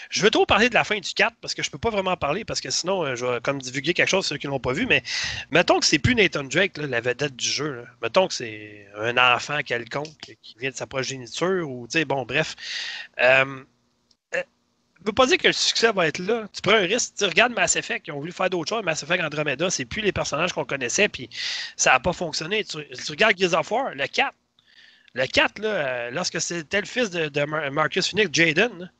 Je 0.09 0.21
veux 0.21 0.29
trop 0.29 0.45
parler 0.45 0.69
de 0.69 0.73
la 0.73 0.83
fin 0.83 0.99
du 0.99 1.13
4 1.13 1.35
parce 1.41 1.53
que 1.53 1.63
je 1.63 1.69
peux 1.71 1.77
pas 1.77 1.89
vraiment 1.89 2.15
parler 2.17 2.45
parce 2.45 2.61
que 2.61 2.69
sinon, 2.69 3.03
euh, 3.05 3.15
je 3.15 3.25
vais 3.25 3.41
comme 3.41 3.61
divulguer 3.61 3.93
quelque 3.93 4.09
chose 4.09 4.25
ceux 4.25 4.37
qui 4.37 4.47
l'ont 4.47 4.59
pas 4.59 4.73
vu. 4.73 4.85
Mais 4.85 5.03
mettons 5.51 5.79
que 5.79 5.85
c'est 5.85 5.99
plus 5.99 6.15
Nathan 6.15 6.43
Drake, 6.43 6.77
la 6.77 7.01
vedette 7.01 7.35
du 7.35 7.47
jeu. 7.47 7.85
Mettons 8.01 8.27
que 8.27 8.33
c'est 8.33 8.87
un 8.97 9.17
enfant 9.17 9.59
quelconque 9.63 10.35
qui 10.41 10.55
vient 10.59 10.69
de 10.71 10.75
sa 10.75 10.87
progéniture 10.87 11.69
ou, 11.69 11.87
tu 11.87 12.03
bon, 12.05 12.23
bref. 12.25 12.55
Euh, 13.21 13.63
euh, 14.35 14.43
je 14.99 15.05
veux 15.05 15.13
pas 15.13 15.25
dire 15.27 15.37
que 15.37 15.47
le 15.47 15.53
succès 15.53 15.91
va 15.91 16.07
être 16.07 16.19
là. 16.19 16.47
Tu 16.53 16.61
prends 16.61 16.73
un 16.73 16.85
risque. 16.85 17.15
Tu 17.17 17.25
regardes 17.25 17.53
Mass 17.53 17.75
Effect, 17.75 18.07
ils 18.07 18.11
ont 18.11 18.19
voulu 18.19 18.31
faire 18.31 18.49
d'autres 18.49 18.69
choses. 18.69 18.83
Mass 18.83 19.03
Effect 19.03 19.23
Andromeda, 19.23 19.69
c'est 19.69 19.85
plus 19.85 20.01
les 20.01 20.11
personnages 20.11 20.53
qu'on 20.53 20.65
connaissait, 20.65 21.09
puis 21.09 21.29
ça 21.77 21.91
n'a 21.91 21.99
pas 21.99 22.13
fonctionné. 22.13 22.63
Tu, 22.63 22.77
tu 22.89 23.11
regardes 23.11 23.37
Gears 23.37 23.53
of 23.59 23.71
War, 23.71 23.93
le 23.95 24.07
4. 24.07 24.33
Le 25.15 25.27
4, 25.27 25.59
là, 25.59 25.69
euh, 25.69 26.11
lorsque 26.11 26.41
c'était 26.41 26.81
le 26.81 26.87
fils 26.87 27.09
de, 27.11 27.27
de 27.29 27.43
Mar- 27.45 27.71
Marcus 27.71 28.09
Phoenix, 28.09 28.29
Jaden, 28.33 28.91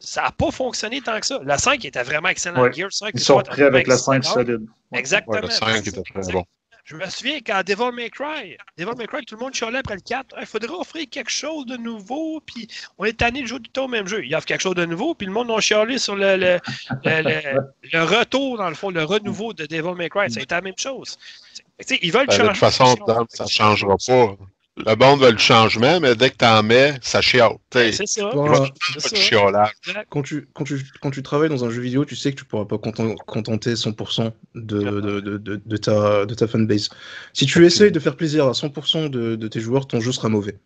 ça 0.00 0.22
n'a 0.22 0.30
pas 0.32 0.50
fonctionné 0.50 1.00
tant 1.00 1.20
que 1.20 1.26
ça. 1.26 1.38
Le 1.42 1.56
5 1.56 1.84
était 1.84 2.02
vraiment 2.02 2.28
excellent. 2.28 2.62
Ouais. 2.62 2.72
Gears 2.72 2.92
5, 2.92 3.10
Ils 3.14 3.20
sont 3.20 3.40
prêts 3.42 3.62
avec 3.62 3.86
la 3.86 3.94
excellent. 3.94 4.22
5 4.22 4.24
solide. 4.24 4.66
Exactement. 4.92 5.36
Ouais, 5.36 5.42
le 5.42 5.50
5 5.50 5.86
était 5.86 6.02
très 6.02 6.32
bon. 6.32 6.44
Je 6.82 6.96
me 6.96 7.06
souviens 7.08 7.38
quand 7.46 7.62
Devil 7.64 7.92
May 7.94 8.10
Cry, 8.10 8.56
Devil 8.76 8.96
May 8.98 9.06
Cry, 9.06 9.24
tout 9.24 9.36
le 9.36 9.40
monde 9.40 9.54
chialait 9.54 9.78
après 9.78 9.94
le 9.94 10.00
4. 10.00 10.34
Il 10.40 10.46
faudrait 10.46 10.70
offrir 10.70 11.04
quelque 11.08 11.30
chose 11.30 11.64
de 11.66 11.76
nouveau, 11.76 12.40
puis 12.44 12.66
on 12.98 13.04
est 13.04 13.12
tanné 13.12 13.42
de 13.42 13.46
jouer 13.46 13.58
tout 13.58 13.64
le 13.68 13.72
temps 13.72 13.84
au 13.84 13.88
même 13.88 14.08
jeu. 14.08 14.24
Il 14.24 14.34
offre 14.34 14.46
quelque 14.46 14.62
chose 14.62 14.74
de 14.74 14.86
nouveau, 14.86 15.14
puis 15.14 15.26
le 15.26 15.32
monde 15.32 15.50
a 15.52 15.60
chialé 15.60 15.98
sur 15.98 16.16
le, 16.16 16.36
le, 16.36 16.58
le- 17.04 17.22
le- 17.22 17.60
le 17.92 18.02
retour, 18.02 18.56
dans 18.56 18.68
le 18.68 18.74
fond, 18.74 18.90
le 18.90 19.04
renouveau 19.04 19.52
de 19.52 19.66
Devil 19.66 19.94
May 19.94 20.08
Cry. 20.08 20.30
Ça 20.32 20.40
a 20.40 20.42
été 20.42 20.54
la 20.54 20.62
même 20.62 20.74
chose. 20.76 21.16
Tu 21.54 21.86
sais, 21.86 21.98
ils 22.02 22.10
veulent 22.10 22.26
Ben, 22.26 22.32
changer. 22.34 22.42
de 22.48 22.52
toute 22.54 22.58
façon, 22.58 22.96
ça 23.28 23.44
ne 23.44 23.48
changera 23.48 23.96
pas. 24.04 24.36
Le 24.76 24.94
monde 24.94 25.20
veut 25.20 25.32
le 25.32 25.38
changement, 25.38 26.00
mais 26.00 26.14
dès 26.14 26.30
que 26.30 26.36
tu 26.38 26.44
en 26.44 26.62
mets, 26.62 26.94
ça 27.02 27.20
chiale. 27.20 27.52
Ben, 27.72 27.92
C'est 27.92 28.06
ça. 28.06 28.30
De 28.32 29.00
ça. 29.00 30.04
Quand 30.08 30.22
tu, 30.22 30.48
quand, 30.54 30.64
tu, 30.64 30.80
quand 31.02 31.10
tu 31.10 31.22
travailles 31.22 31.48
dans 31.50 31.64
un 31.64 31.70
jeu 31.70 31.82
vidéo, 31.82 32.04
tu 32.04 32.16
sais 32.16 32.30
que 32.32 32.38
tu 32.38 32.44
pourras 32.44 32.64
pas 32.64 32.76
conten- 32.76 33.16
contenter 33.26 33.74
100% 33.74 34.32
de, 34.54 34.78
de, 34.78 35.00
de, 35.20 35.38
de, 35.38 35.60
de 35.64 35.76
ta, 35.76 36.24
de 36.24 36.34
ta 36.34 36.46
fanbase. 36.46 36.88
Si 37.34 37.46
tu 37.46 37.66
essayes 37.66 37.92
de 37.92 38.00
faire 38.00 38.16
plaisir 38.16 38.46
à 38.46 38.52
100% 38.52 39.10
de, 39.10 39.36
de 39.36 39.48
tes 39.48 39.60
joueurs, 39.60 39.86
ton 39.86 40.00
jeu 40.00 40.12
sera 40.12 40.28
mauvais. 40.28 40.56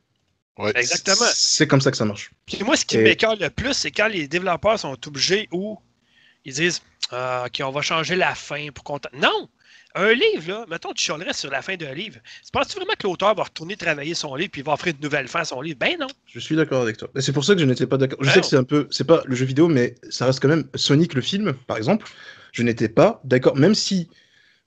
Ouais. 0.59 0.70
Exactement. 0.76 1.26
C'est 1.34 1.66
comme 1.66 1.80
ça 1.80 1.90
que 1.90 1.96
ça 1.96 2.05
marche. 2.05 2.30
Puis 2.46 2.62
moi, 2.62 2.76
ce 2.76 2.84
qui 2.84 2.96
Et- 2.98 3.02
m'écœure 3.02 3.36
le 3.40 3.50
plus, 3.50 3.72
c'est 3.72 3.90
quand 3.90 4.07
les 4.09 4.28
développeurs 4.28 4.78
sont 4.78 4.96
obligés 5.09 5.48
ou 5.50 5.78
ils 6.44 6.55
disent 6.55 6.82
Ah, 7.11 7.44
OK, 7.46 7.61
on 7.64 7.70
va 7.72 7.80
changer 7.82 8.14
la 8.16 8.34
fin 8.36 8.68
pour 8.72 8.84
qu'on. 8.84 9.00
Non! 9.14 9.48
Un 9.97 10.12
livre, 10.12 10.49
là, 10.49 10.64
mettons, 10.68 10.92
tu 10.92 11.05
chialerais 11.05 11.32
sur 11.32 11.51
la 11.51 11.62
fin 11.62 11.76
d'un 11.76 11.95
livre. 11.95 12.16
Penses-tu 12.53 12.76
vraiment 12.76 12.95
que 12.99 13.07
l'auteur 13.07 13.34
va 13.34 13.45
retourner 13.45 13.76
travailler 13.76 14.14
son 14.14 14.34
livre 14.34 14.51
puis 14.51 14.61
il 14.62 14.64
va 14.64 14.72
offrir 14.72 14.92
de 14.95 15.01
nouvelles 15.03 15.28
fins 15.28 15.40
à 15.40 15.45
son 15.45 15.61
livre? 15.61 15.78
Ben 15.78 15.97
non. 16.01 16.09
Je 16.26 16.40
suis 16.40 16.57
d'accord 16.57 16.82
avec 16.82 16.97
toi. 16.97 17.09
Et 17.16 17.20
c'est 17.20 17.32
pour 17.32 17.45
ça 17.45 17.55
que 17.55 17.61
je 17.61 17.64
n'étais 17.64 17.86
pas 17.86 17.97
d'accord. 17.97 18.18
Je 18.20 18.26
Ben 18.26 18.32
sais 18.32 18.38
non. 18.38 18.42
que 18.42 18.49
c'est 18.49 18.57
un 18.57 18.64
peu. 18.64 18.88
C'est 18.90 19.07
pas 19.07 19.22
le 19.26 19.34
jeu 19.36 19.45
vidéo, 19.47 19.68
mais 19.68 19.95
ça 20.11 20.26
reste 20.26 20.40
quand 20.40 20.49
même 20.49 20.64
Sonic 20.74 21.14
le 21.14 21.20
film, 21.20 21.53
par 21.68 21.76
exemple. 21.76 22.07
Je 22.53 22.62
n'étais 22.64 22.88
pas 22.88 23.20
d'accord, 23.24 23.57
même 23.57 23.74
si 23.74 24.09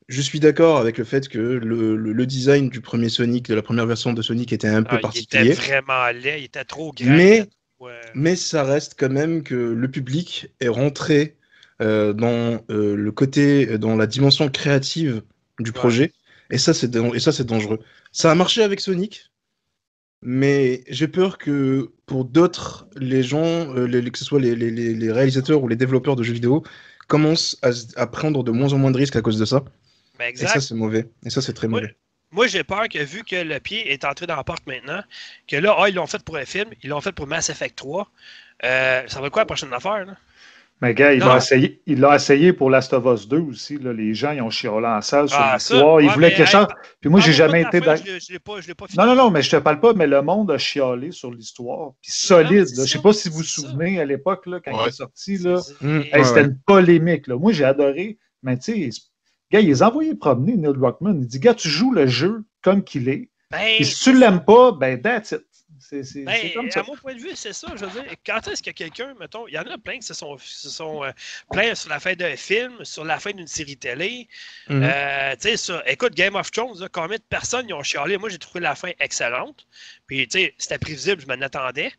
je 0.08 0.22
suis 0.22 0.40
d'accord 0.40 0.78
avec 0.78 0.98
le 0.98 1.04
fait 1.04 1.28
que 1.28 1.38
le, 1.40 1.96
le- 1.98 2.14
le 2.14 2.26
design 2.26 2.70
du 2.70 2.80
premier 2.82 3.10
Sonic, 3.10 3.48
de 3.50 3.56
la 3.56 3.62
première 3.62 3.86
version 3.86 4.14
de 4.14 4.22
Sonic, 4.22 4.54
était 4.54 4.68
un 4.70 4.84
peu 4.84 4.92
Ah, 4.96 5.00
il 5.00 5.02
particulier. 5.02 5.52
était 5.52 5.62
vraiment 5.62 6.08
laid, 6.12 6.40
il 6.40 6.46
était 6.46 6.64
trop 6.64 6.94
grand. 6.94 7.16
Mais- 7.16 7.48
Mais 8.16 8.36
ça 8.36 8.64
reste 8.64 8.96
quand 8.98 9.10
même 9.12 9.44
que 9.44 9.54
le 9.56 9.88
public 9.92 10.48
est 10.60 10.68
rentré 10.68 11.37
dans 11.80 12.64
euh, 12.72 12.96
le 12.96 13.12
côté, 13.12 13.78
dans 13.78 13.96
la 13.96 14.08
dimension 14.08 14.50
créative 14.50 15.22
du 15.60 15.72
Ouais. 15.72 15.74
projet. 15.74 16.14
Et 16.50 16.58
ça, 16.58 16.74
c'est 16.74 16.96
et 16.96 17.20
ça, 17.20 17.32
c'est 17.32 17.46
dangereux. 17.46 17.80
Ça 18.12 18.32
a 18.32 18.36
marché 18.36 18.64
avec 18.64 18.80
Sonic, 18.80 19.32
mais 20.22 20.84
j'ai 20.90 21.08
peur 21.08 21.38
que 21.38 21.92
pour 22.06 22.26
d'autres, 22.26 22.88
les 22.96 23.22
gens, 23.24 23.44
euh, 23.76 23.86
les- 23.88 24.10
que 24.12 24.18
ce 24.18 24.26
soit 24.26 24.40
les, 24.40 24.56
les- 24.56 24.72
les- 24.72 24.94
les 24.94 25.12
réalisateurs 25.12 25.62
ou 25.62 25.68
les 25.68 25.76
développeurs 25.76 26.16
de 26.16 26.24
jeux 26.24 26.34
vidéo, 26.34 26.64
commencent 27.08 27.58
à, 27.96 28.08
prendre 28.08 28.44
de 28.44 28.52
moins 28.52 28.74
en 28.74 28.78
moins 28.78 28.92
de 28.92 28.98
risques 28.98 29.16
à 29.16 29.22
cause 29.22 29.40
de 29.40 29.46
ça. 29.46 29.64
ben 30.20 30.26
Et 30.26 30.30
exact. 30.30 30.48
ça, 30.50 30.62
c'est 30.62 30.76
mauvais. 30.76 31.08
Et 31.26 31.30
ça, 31.30 31.42
c'est 31.42 31.54
très 31.54 31.68
Ouais. 31.68 31.74
mauvais. 31.82 31.96
Moi, 32.32 32.48
j'ai 32.48 32.64
peur 32.64 32.90
que 32.90 33.00
vu 33.00 33.24
que 33.24 33.36
le 33.38 33.60
pied 33.60 33.92
est 33.92 34.04
entré 34.04 34.26
dans 34.28 34.36
la 34.36 34.44
porte 34.44 34.66
maintenant, 34.68 35.02
que 35.48 35.56
là, 35.56 35.76
ah, 35.78 35.88
ils 35.90 35.96
l'ont 35.96 36.08
fait 36.08 36.22
pour 36.24 36.36
un 36.38 36.46
film, 36.46 36.70
ils 36.84 36.90
l'ont 36.90 37.00
fait 37.02 37.14
pour 37.14 37.28
Mass 37.28 37.50
Effect 37.50 37.76
3. 37.78 38.12
Euh, 38.66 39.04
ça 39.08 39.22
va 39.22 39.28
être 39.28 39.34
quoi 39.34 39.44
la 39.44 39.46
prochaine 39.46 39.72
affaire? 39.74 40.06
Là? 40.06 40.18
Mais 40.82 40.94
gars, 40.94 41.12
il 41.14 41.20
l'a 41.20 41.38
essayé, 41.38 41.82
il 41.88 42.06
essayé 42.14 42.54
pour 42.54 42.70
Last 42.70 42.94
of 42.94 43.04
Us 43.06 43.28
2 43.28 43.40
aussi. 43.40 43.78
Là. 43.80 43.94
Les 43.94 44.14
gens, 44.14 44.32
ils 44.32 44.42
ont 44.44 44.52
chiolé 44.52 44.86
en 44.86 45.02
salle 45.02 45.28
sur 45.28 45.40
Ah, 45.40 45.56
l'histoire. 45.56 45.80
ça, 45.80 46.02
Ils 46.02 46.08
ouais, 46.08 46.14
voulaient 46.14 46.34
quelque 46.36 46.50
chose. 46.50 46.68
Puis 47.02 47.10
moi, 47.10 47.20
j'ai 47.20 47.36
Parle-moi 47.36 47.62
jamais 47.62 47.62
été 47.64 47.82
dans. 47.82 47.96
Non, 48.98 49.06
non, 49.08 49.16
non, 49.16 49.32
mais 49.32 49.42
je 49.42 49.50
te 49.50 49.56
parle 49.56 49.80
pas, 49.80 49.94
mais 49.94 50.06
le 50.06 50.22
monde 50.22 50.52
a 50.52 50.58
chialé 50.60 51.12
sur 51.12 51.32
l'histoire. 51.32 51.94
Puis 52.02 52.12
solide. 52.12 52.68
c'est 52.68 52.78
là. 52.78 52.86
Je 52.86 52.92
sais 52.92 53.02
pas 53.02 53.12
si 53.14 53.30
vous 53.30 53.38
vous 53.38 53.44
souvenez 53.44 54.00
à 54.00 54.06
l'époque, 54.06 54.46
là, 54.46 54.60
quand 54.64 54.72
il 54.84 54.88
est 54.88 54.92
sorti, 54.92 55.38
là. 55.40 55.60
Mm. 55.82 55.98
Hey, 55.98 56.12
Ouais, 56.14 56.24
C'était 56.24 56.42
une 56.44 56.60
polémique. 56.66 57.28
Là. 57.28 57.38
Moi, 57.38 57.54
j'ai 57.54 57.66
adoré. 57.66 58.20
Mais 58.44 58.58
tu 58.60 58.92
sais, 58.92 59.02
gars, 59.52 59.60
il 59.62 59.68
les 59.68 59.82
a 59.82 59.88
envoyés 59.88 60.14
promener, 60.14 60.58
Neil 60.58 60.74
Druckmann. 60.74 61.20
Il 61.22 61.28
dit, 61.28 61.40
gars, 61.40 61.56
tu 61.56 61.70
joues 61.70 61.92
le 61.92 62.06
jeu 62.06 62.44
comme 62.62 62.84
qu'il 62.84 63.10
est. 63.10 63.32
Ben, 63.50 63.78
Et 63.80 63.84
si 63.84 64.04
tu 64.04 64.14
l'aimes 64.18 64.44
pas, 64.46 64.74
ben 64.74 65.02
that's 65.02 65.32
it. 65.32 65.42
C'est 65.80 66.04
c'est- 66.04 66.24
Ben, 66.24 66.36
c'est 66.42 66.54
comme 66.54 66.72
ça. 66.72 66.80
à 66.80 66.84
mon 66.84 66.96
point 66.96 67.14
de 67.16 67.20
vue, 67.20 67.36
c'est 67.36 67.54
ça. 67.54 67.68
Je 67.76 67.86
veux 67.86 68.02
dire, 68.02 68.12
quand 68.26 68.48
est-ce 68.48 68.64
que 68.64 68.72
quelqu'un, 68.72 69.14
mettons, 69.20 69.48
il 69.48 69.54
y 69.54 69.60
en 69.60 69.64
a 69.64 69.78
plein 69.78 69.98
qui 69.98 70.06
se 70.06 70.14
sont, 70.14 70.38
se 70.40 70.70
sont 70.70 71.04
euh, 71.04 71.12
plaints 71.52 71.76
sur 71.76 71.90
la 71.90 72.00
fin 72.00 72.14
d'un 72.16 72.36
film, 72.36 72.84
sur 72.84 73.06
la 73.06 73.20
fin 73.20 73.32
d'une 73.32 73.48
série 73.48 73.78
télé. 73.78 74.28
Mhm. 74.70 74.84
Euh, 74.84 75.36
tu 75.36 75.42
sais, 75.50 75.58
sur- 75.58 75.84
écoute, 75.88 76.14
Game 76.16 76.36
of 76.36 76.50
Thrones, 76.52 76.80
là, 76.80 76.88
combien 76.92 77.18
de 77.18 77.24
personnes 77.30 77.70
y 77.70 77.74
ont 77.74 77.84
chialé? 77.84 78.18
Moi, 78.18 78.30
j'ai 78.30 78.38
trouvé 78.40 78.60
la 78.60 78.76
fin 78.76 78.92
excellente. 79.00 79.68
Puis, 80.08 80.28
tu 80.28 80.40
sais, 80.40 80.56
c'était 80.58 80.78
prévisible, 80.80 81.22
je 81.22 81.28
m'en 81.28 81.42
attendais. 81.42 81.92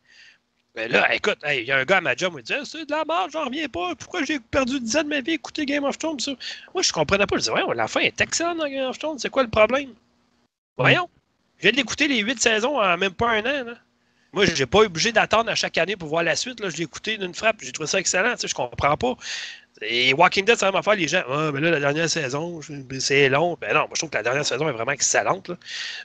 Mais 0.74 0.87
là, 0.87 1.12
écoute, 1.14 1.39
hey, 1.43 1.62
il 1.62 1.66
y 1.66 1.72
a 1.72 1.79
un 1.79 1.85
gars 1.85 1.97
à 1.97 2.01
ma 2.01 2.14
job 2.14 2.31
qui 2.33 2.37
me 2.37 2.43
dit 2.43 2.55
c'est 2.70 2.85
de 2.85 2.93
la 2.93 3.05
merde, 3.05 3.31
j'en 3.33 3.47
reviens 3.47 3.68
pas. 3.68 3.97
Pourquoi 3.97 4.22
j'ai 4.24 4.39
perdu 4.39 4.79
10 4.79 4.97
ans 4.97 5.03
de 5.03 5.09
ma 5.09 5.20
vie 5.20 5.33
à 5.33 5.35
écouter 5.35 5.66
Game 5.66 5.83
of 5.85 5.99
Thrones? 5.99 6.20
ça? 6.20 6.33
Moi, 6.72 6.83
je 6.83 6.93
comprenais 6.93 7.26
pas. 7.26 7.37
Je 7.37 7.41
disais, 7.41 7.53
ouais, 7.53 7.74
la 7.74 7.89
fin 7.89 8.01
est 8.01 8.20
excellente 8.20 8.59
dans 8.59 8.68
Game 8.68 8.89
of 8.89 8.99
Thrones. 8.99 9.18
C'est 9.18 9.31
quoi 9.31 9.43
le 9.43 9.49
problème? 9.51 9.95
Voyons. 10.76 11.09
Je 11.59 11.62
viens 11.62 11.72
d'écouter 11.72 12.09
les 12.09 12.20
8 12.20 12.40
saisons 12.40 12.80
en 12.80 12.96
même 12.96 13.12
pas 13.12 13.30
un 13.30 13.40
an. 13.40 13.64
Là. 13.64 13.74
Moi, 14.32 14.44
j'ai 14.44 14.66
pas 14.66 14.80
obligé 14.80 15.11
d'attendre 15.11 15.50
à 15.50 15.54
chaque 15.54 15.78
année 15.78 15.96
pour 15.96 16.09
voir 16.09 16.22
la 16.22 16.36
suite. 16.36 16.61
Là. 16.61 16.68
Je 16.70 16.76
l'ai 16.76 16.84
écouté 16.84 17.16
d'une 17.16 17.34
frappe. 17.34 17.56
J'ai 17.61 17.72
trouvé 17.72 17.88
ça 17.88 17.98
excellent. 17.98 18.34
Tu 18.34 18.42
sais, 18.42 18.48
je 18.48 18.54
comprends 18.54 18.96
pas. 18.96 19.14
Et 19.82 20.12
Walking 20.12 20.44
Dead, 20.44 20.56
ça 20.56 20.70
va 20.70 20.82
faire 20.82 20.94
les 20.94 21.09
gens. 21.09 21.22
Ah, 21.28 21.50
mais 21.52 21.61
là, 21.61 21.70
la 21.70 21.80
dernière 21.80 22.11
saison, 22.11 22.61
c'est 23.00 23.28
long. 23.28 23.56
Ben 23.61 23.74
non, 23.74 23.80
moi, 23.80 23.90
je 23.94 24.00
trouve 24.00 24.11
que 24.11 24.16
la 24.16 24.22
dernière 24.22 24.44
saison 24.44 24.68
est 24.68 24.72
vraiment 24.72 24.92
excellente. 24.92 25.48
là. 25.48 25.56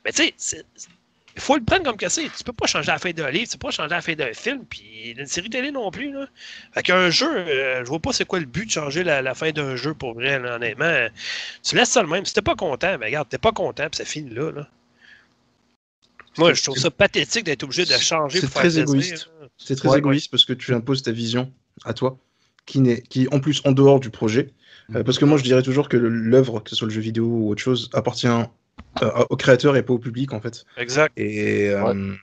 Mais 0.05 0.11
tu 0.11 0.31
sais, 0.37 0.63
il 1.35 1.41
faut 1.41 1.57
le 1.57 1.63
prendre 1.63 1.83
comme 1.83 1.97
que 1.97 2.09
c'est. 2.09 2.29
Tu 2.35 2.43
peux 2.43 2.53
pas 2.53 2.67
changer 2.67 2.91
la 2.91 2.99
fin 2.99 3.11
d'un 3.11 3.29
livre, 3.31 3.49
tu 3.49 3.57
peux 3.57 3.67
pas 3.67 3.71
changer 3.71 3.89
la 3.89 4.01
fin 4.01 4.13
d'un 4.13 4.33
film, 4.33 4.65
puis 4.65 5.13
d'une 5.15 5.25
série 5.25 5.49
télé 5.49 5.71
non 5.71 5.89
plus. 5.89 6.11
Là. 6.11 6.27
Fait 6.73 6.83
qu'un 6.83 7.09
jeu, 7.09 7.27
euh, 7.27 7.83
je 7.83 7.89
vois 7.89 7.99
pas 7.99 8.13
c'est 8.13 8.25
quoi 8.25 8.39
le 8.39 8.45
but 8.45 8.67
de 8.67 8.71
changer 8.71 9.03
la, 9.03 9.33
fin 9.33 9.51
d'un 9.51 9.75
jeu 9.75 9.93
pour 9.95 10.13
vrai, 10.13 10.35
honnêtement. 10.35 11.07
Tu 11.63 11.75
laisses 11.75 11.89
ça 11.89 12.01
le 12.01 12.07
même. 12.07 12.25
Si 12.25 12.33
t'es 12.33 12.41
pas 12.41 12.55
content, 12.55 12.97
ben 12.97 13.05
regarde, 13.05 13.27
t'es 13.29 13.39
pas 13.39 13.51
content, 13.51 13.89
puis 13.89 13.97
c'est 13.97 14.07
fini 14.07 14.29
là. 14.29 14.51
là. 14.51 14.67
Moi, 16.37 16.53
je 16.53 16.63
trouve 16.63 16.77
ça 16.77 16.91
pathétique 16.91 17.43
d'être 17.45 17.63
obligé 17.63 17.85
de 17.85 17.91
changer 17.91 18.39
C'est 18.41 18.47
pour 18.47 18.61
faire 18.61 18.71
très 18.71 18.79
égoïste. 18.81 19.29
là. 19.41 19.47
C'est 19.57 19.75
très 19.75 19.89
Ouais, 19.89 19.97
égoïste 19.99 20.31
parce 20.31 20.45
que 20.45 20.53
tu 20.53 20.73
imposes 20.73 21.03
ta 21.03 21.11
vision 21.11 21.51
à 21.85 21.93
toi, 21.93 22.17
qui, 22.65 22.79
n'est, 22.79 23.01
qui 23.01 23.23
est 23.23 23.33
en 23.33 23.39
plus 23.39 23.61
en 23.65 23.71
dehors 23.71 23.99
du 23.99 24.09
projet. 24.09 24.49
Euh, 24.95 25.03
parce 25.03 25.17
que 25.17 25.25
moi, 25.25 25.37
je 25.37 25.43
dirais 25.43 25.63
toujours 25.63 25.87
que 25.89 25.97
l'œuvre, 25.97 26.59
que 26.61 26.69
ce 26.69 26.75
soit 26.75 26.87
le 26.87 26.93
jeu 26.93 27.01
vidéo 27.01 27.25
ou 27.25 27.49
autre 27.49 27.61
chose, 27.61 27.89
appartient 27.93 28.27
euh, 28.27 29.25
au 29.29 29.37
créateur 29.37 29.75
et 29.77 29.83
pas 29.83 29.93
au 29.93 29.99
public, 29.99 30.33
en 30.33 30.41
fait. 30.41 30.65
Exact. 30.77 31.13
Et, 31.17 31.69
euh, 31.69 32.13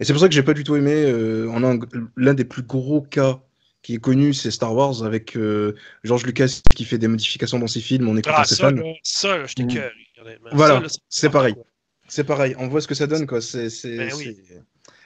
et 0.00 0.04
c'est 0.04 0.12
pour 0.12 0.20
ça 0.20 0.28
que 0.28 0.34
j'ai 0.34 0.42
pas 0.42 0.54
du 0.54 0.64
tout 0.64 0.76
aimé. 0.76 0.92
euh, 0.94 1.48
on 1.50 1.62
a 1.62 1.68
un- 1.74 1.78
l'un 2.16 2.34
des 2.34 2.44
plus 2.44 2.62
gros 2.62 3.02
cas 3.02 3.40
qui 3.82 3.94
est 3.94 3.98
connu, 3.98 4.32
c'est 4.32 4.50
Star 4.50 4.74
Wars 4.74 5.04
avec 5.04 5.36
euh, 5.36 5.74
George 6.04 6.24
Lucas 6.24 6.60
qui 6.74 6.84
fait 6.84 6.96
des 6.96 7.08
modifications 7.08 7.58
dans 7.58 7.66
ses 7.66 7.80
films. 7.80 8.08
On 8.08 8.16
écoute 8.16 8.32
Ah, 8.34 8.44
ses 8.44 8.54
ça, 8.54 8.70
fans. 8.70 8.82
ça, 9.02 9.44
je 9.46 9.54
t'ai 9.54 9.64
Mm. 9.64 9.68
Voilà, 10.52 10.82
c'est 11.10 11.28
pareil. 11.28 11.54
C'est 12.08 12.24
pareil, 12.24 12.54
on 12.58 12.68
voit 12.68 12.80
ce 12.80 12.88
que 12.88 12.94
ça 12.94 13.06
donne, 13.06 13.26
quoi. 13.26 13.40
C'est, 13.40 13.68
Ben 13.96 14.12
oui. 14.16 14.36
c'est- 14.48 14.62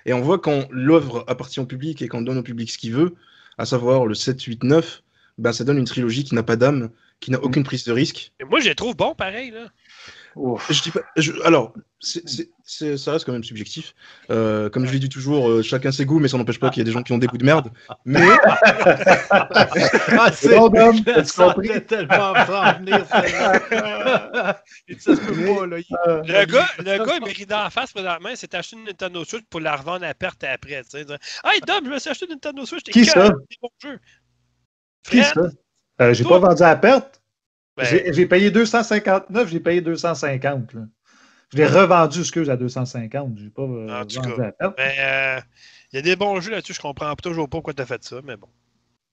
Et 0.07 0.13
on 0.13 0.21
voit 0.21 0.39
quand 0.39 0.67
l'œuvre 0.71 1.25
appartient 1.27 1.61
au 1.61 1.67
public 1.67 2.03
et 2.03 2.09
qu'on 2.09 2.23
donne 2.23 2.39
au 2.39 2.43
public 2.43 2.71
ce 2.71 2.79
qu'il 2.79 2.93
veut, 2.93 3.15
à 3.59 3.67
savoir 3.67 4.07
le 4.07 4.15
7, 4.15 4.41
8, 4.43 4.65
9, 4.65 5.03
ben 5.39 5.53
ça 5.53 5.65
donne 5.65 5.79
une 5.79 5.85
trilogie 5.85 6.25
qui 6.25 6.35
n'a 6.35 6.43
pas 6.43 6.57
d'âme, 6.57 6.91
qui 7.21 7.31
n'a 7.31 7.41
aucune 7.43 7.63
prise 7.65 7.85
de 7.85 7.93
risque. 7.93 8.33
Mais 8.41 8.47
moi, 8.49 8.61
je 8.61 8.69
les 8.69 8.75
trouve 8.75 8.97
bons 8.97 9.15
pareil. 9.15 9.51
Là. 9.51 9.69
Ouf. 10.41 10.71
Je 10.73 10.83
dis 10.83 10.91
pas, 10.93 11.01
je- 11.17 11.33
alors, 11.45 11.73
c'est, 11.99 12.27
c'est- 12.29 12.49
c'est- 12.63 12.97
ça 12.97 13.11
reste 13.13 13.25
quand 13.25 13.33
même 13.33 13.43
subjectif. 13.43 13.93
Euh, 14.31 14.71
comme 14.71 14.87
je 14.87 14.93
l'ai 14.93 15.01
dit 15.01 15.09
toujours, 15.09 15.49
euh, 15.51 15.63
chacun 15.63 15.91
ses 15.91 16.05
goûts, 16.05 16.21
mais 16.21 16.29
ça 16.29 16.39
n'empêche 16.39 16.61
pas 16.61 16.71
qu'il 16.71 16.79
y 16.79 16.83
a 16.83 16.85
des 16.85 16.93
gens 16.93 17.03
qui 17.03 17.13
ont 17.13 17.19
des 17.19 17.27
goûts 17.27 17.39
de 17.39 17.45
merde. 17.45 17.73
Mais 18.05 18.21
Ah, 19.31 20.31
c'est 20.33 20.49
tellement 20.51 20.69
venir. 20.71 21.03
Il 24.89 25.01
ça 25.01 25.17
se 25.17 25.21
peut 25.21 25.35
pas, 25.57 25.67
là. 25.67 25.79
Il- 25.79 25.97
Le 26.33 26.45
gars, 26.47 26.69
le 26.79 27.05
gars, 27.05 27.15
il 27.21 27.25
mérite 27.25 27.49
d'en 27.49 27.69
face 27.71 27.93
présentement, 27.93 28.31
c'est 28.35 28.55
acheté 28.55 28.77
une 28.77 28.85
Nintendo 28.85 29.25
Switch 29.25 29.45
pour 29.51 29.61
la 29.61 29.75
revendre 29.77 30.05
à 30.07 30.15
perte 30.15 30.45
après. 30.45 30.83
Hey 31.45 31.61
Dom, 31.67 31.85
je 31.85 31.91
me 31.91 31.99
suis 31.99 32.11
acheté 32.11 32.27
une 32.27 32.33
Nintendo 32.33 32.65
Switch. 32.65 32.85
t'es 32.85 32.93
Qui 32.93 33.05
cœur, 33.07 33.27
ça? 33.27 33.29
des 33.31 33.57
bons 33.61 33.71
jeux. 33.83 33.99
Qui 35.05 35.23
Fred, 35.23 35.35
ça? 35.35 36.05
Euh, 36.05 36.15
j'ai 36.15 36.25
pas 36.25 36.39
vendu 36.39 36.63
à 36.63 36.77
perte. 36.77 37.21
Ben, 37.79 38.13
J'ai 38.13 38.27
payé 38.27 38.51
259, 38.51 39.49
j'ai 39.51 39.61
payé 39.61 39.81
250. 39.81 40.75
là. 40.75 40.81
Je 41.53 41.57
l'ai 41.57 41.67
revendu, 41.67 42.21
excuse, 42.21 42.51
à 42.51 42.57
250. 42.57 43.39
J'ai 43.39 43.49
pas 43.51 43.63
euh, 43.63 44.03
En 44.03 44.05
tout 44.05 44.21
vendu 44.21 44.37
cas. 44.37 44.45
à 44.49 44.53
perte. 44.53 44.77
ben, 44.77 44.91
euh, 44.99 45.41
il 45.93 45.97
y 45.97 45.99
a 45.99 46.03
des 46.03 46.17
bons 46.17 46.39
jeux 46.41 46.51
là-dessus, 46.51 46.75
je 46.75 46.81
comprends 46.81 47.15
toujours 47.15 47.49
pas 47.49 47.57
pourquoi 47.57 47.73
tu 47.73 47.81
as 47.83 47.87
fait 47.87 48.03
ça, 48.05 48.17
mais 48.25 48.37
bon. 48.37 48.49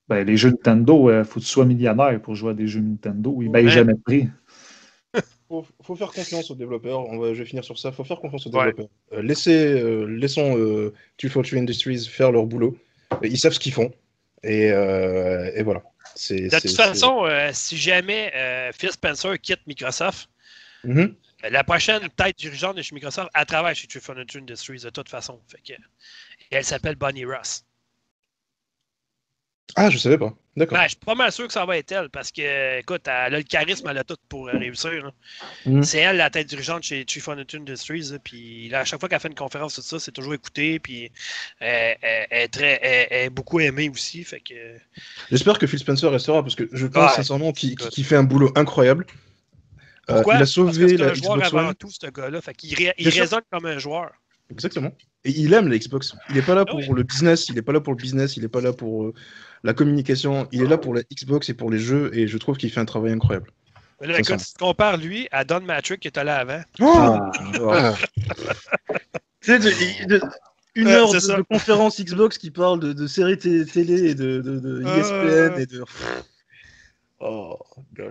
Ben, 0.09 0.25
les 0.27 0.35
jeux 0.37 0.49
Nintendo, 0.51 1.09
il 1.19 1.23
faut 1.23 1.39
que 1.39 1.45
tu 1.45 1.49
sois 1.51 1.65
millionnaire 1.65 2.21
pour 2.21 2.35
jouer 2.35 2.51
à 2.51 2.53
des 2.53 2.67
jeux 2.67 2.81
Nintendo. 2.81 3.37
Ils 3.41 3.49
ne 3.49 3.53
Ouais. 3.55 3.69
jamais 3.69 3.93
de 3.93 3.99
prix. 4.01 4.27
faut, 5.47 5.65
faut 5.81 5.95
faire 5.95 6.11
confiance 6.11 6.51
aux 6.51 6.55
développeurs. 6.55 7.07
On 7.09 7.17
va, 7.19 7.33
je 7.33 7.39
vais 7.39 7.45
finir 7.45 7.63
sur 7.63 7.77
ça. 7.79 7.91
Faut 7.91 8.03
faire 8.03 8.19
confiance 8.19 8.45
aux 8.45 8.51
Ouais. 8.51 8.65
développeurs. 8.65 8.87
Euh, 9.13 9.21
laissez, 9.21 9.81
euh, 9.81 10.05
laissons 10.05 10.57
euh, 10.57 10.93
243 11.21 11.59
Industries 11.59 12.05
faire 12.05 12.31
leur 12.31 12.45
boulot. 12.45 12.77
Euh, 13.13 13.17
Ils 13.23 13.39
savent 13.39 13.53
ce 13.53 13.59
qu'ils 13.59 13.73
font. 13.73 13.91
Et, 14.43 14.71
euh, 14.71 15.49
et 15.55 15.63
voilà. 15.63 15.81
De 16.15 16.49
toute 16.59 16.75
façon, 16.77 17.25
euh, 17.25 17.51
si 17.53 17.77
jamais 17.77 18.31
euh, 18.35 18.71
Phil 18.71 18.91
Spencer 18.91 19.39
quitte 19.39 19.65
Microsoft, 19.67 20.29
Mhm. 20.83 21.15
euh, 21.43 21.49
la 21.49 21.63
prochaine 21.63 22.07
tête 22.09 22.37
dirigeante 22.37 22.77
de 22.77 22.81
chez 22.81 22.95
Microsoft, 22.95 23.29
elle 23.33 23.45
travaille 23.45 23.75
chez 23.75 23.87
342 23.87 24.39
Industries 24.39 24.79
de 24.81 24.89
toute 24.89 25.09
façon. 25.09 25.41
Fait 25.49 25.61
que, 25.61 25.73
et 25.73 25.77
elle 26.51 26.63
s'appelle 26.65 26.95
Bonnie 26.95 27.25
Ross. 27.25 27.63
Ah, 29.75 29.89
je 29.89 29.97
savais 29.97 30.17
pas. 30.17 30.33
D'accord. 30.55 30.77
Ben, 30.77 30.83
je 30.85 30.89
suis 30.89 30.97
pas 31.05 31.15
mal 31.15 31.31
sûr 31.33 31.47
que 31.47 31.51
ça 31.53 31.65
va 31.65 31.77
être 31.77 31.91
elle 31.91 32.09
parce 32.09 32.31
que, 32.31 32.79
écoute, 32.79 33.01
elle 33.07 33.11
a 33.11 33.37
le 33.37 33.43
charisme, 33.43 33.87
elle 33.89 33.97
a 33.97 34.05
tout 34.05 34.15
pour 34.29 34.47
euh, 34.47 34.53
réussir. 34.57 34.91
là. 35.03 35.11
Mhm. 35.65 35.83
C'est 35.83 35.97
elle 35.97 36.15
la 36.15 36.29
tête 36.29 36.47
dirigeante 36.47 36.83
chez 36.83 37.03
Chief 37.05 37.23
Fortune 37.23 37.61
Industries. 37.61 38.11
là, 38.11 38.19
Puis 38.23 38.69
là, 38.69 38.79
à 38.81 38.85
chaque 38.85 39.01
fois 39.01 39.09
qu'elle 39.09 39.19
fait 39.19 39.27
une 39.27 39.35
conférence, 39.35 39.75
tout 39.75 39.81
ça, 39.81 39.99
c'est 39.99 40.11
toujours 40.11 40.33
écouté. 40.33 40.79
Puis 40.79 41.07
euh, 41.61 41.93
elle, 42.01 42.27
elle 42.29 42.41
est 42.43 42.47
très, 42.47 42.79
elle- 42.81 43.25
est 43.25 43.29
beaucoup 43.29 43.59
aimée 43.59 43.89
aussi. 43.89 44.23
Fait 44.23 44.39
que, 44.39 44.53
J'espère 45.29 45.59
que 45.59 45.67
Phil 45.67 45.79
Spencer 45.79 46.09
restera 46.09 46.41
parce 46.41 46.55
que 46.55 46.69
je 46.71 46.87
pense 46.87 47.09
Ouais. 47.11 47.15
sincèrement 47.17 47.51
qu'il, 47.51 47.75
qu'il 47.75 48.05
fait 48.05 48.15
un 48.15 48.23
boulot 48.23 48.53
incroyable. 48.55 49.05
Euh, 50.09 50.13
il 50.13 50.19
a 50.19 50.23
Parce 50.23 50.39
que 50.41 50.45
sauvé 50.45 50.87
c'est 50.89 50.97
la 50.97 51.07
un 51.09 51.13
joueur 51.15 51.37
Xbox 51.37 51.47
avant 51.53 51.67
One. 51.69 51.75
tout, 51.75 51.89
ce 51.89 52.07
gars-là. 52.07 52.39
Fait 52.39 52.53
qu'il 52.53 52.75
ré- 52.75 52.93
il 52.97 53.09
résonne 53.09 53.41
comme 53.51 53.65
un 53.65 53.79
joueur. 53.79 54.11
Exactement. 54.51 54.91
Et 55.25 55.31
il 55.31 55.51
aime 55.53 55.67
la 55.67 55.77
Xbox. 55.79 56.15
Il 56.29 56.35
n'est 56.35 56.43
pas 56.43 56.53
là 56.53 56.61
Ah 56.61 56.69
pour 56.69 56.77
oui. 56.79 56.87
le 56.95 57.01
business, 57.03 57.49
il 57.49 57.55
n'est 57.55 57.63
pas 57.63 57.73
là 57.73 57.81
pour 57.81 57.93
le 57.93 57.97
business, 57.97 58.37
il 58.37 58.43
n'est 58.43 58.47
pas 58.47 58.61
là 58.61 58.71
pour 58.71 59.05
euh, 59.05 59.13
la 59.63 59.73
communication. 59.73 60.47
Il 60.51 60.61
est 60.63 60.67
là 60.67 60.77
pour 60.77 60.93
la 60.93 61.01
Xbox 61.03 61.49
et 61.49 61.53
pour 61.53 61.69
les 61.71 61.79
jeux. 61.79 62.09
Et 62.13 62.27
je 62.27 62.37
trouve 62.37 62.57
qu'il 62.57 62.69
fait 62.71 62.79
un 62.79 62.85
travail 62.85 63.11
incroyable. 63.13 63.51
Mais 64.01 64.07
là, 64.07 64.13
écoute, 64.19 64.39
sent. 64.39 64.45
si 64.45 64.53
tu 64.53 64.59
compares 64.59 64.97
lui 64.97 65.27
à 65.31 65.43
Don 65.45 65.61
Matrick 65.61 66.01
qui 66.01 66.07
était 66.09 66.23
là 66.23 66.37
avant, 66.37 66.61
Ah, 66.81 67.31
Ah, 69.47 69.53
de- 69.57 70.07
de- 70.07 70.21
une 70.75 70.87
heure 70.87 71.09
de, 71.11 71.41
conférence 71.43 72.01
Xbox 72.01 72.37
qui 72.37 72.51
parle 72.51 72.79
de, 72.81 72.91
de 72.93 73.07
séries 73.07 73.37
té- 73.37 73.65
télé 73.65 74.09
et 74.09 74.15
de, 74.15 74.41
de, 74.41 74.59
de 74.59 74.83
Euh. 74.85 75.51
ESPN 75.53 75.61
et 75.61 75.65
de. 75.65 75.83
Oh. 77.19 77.57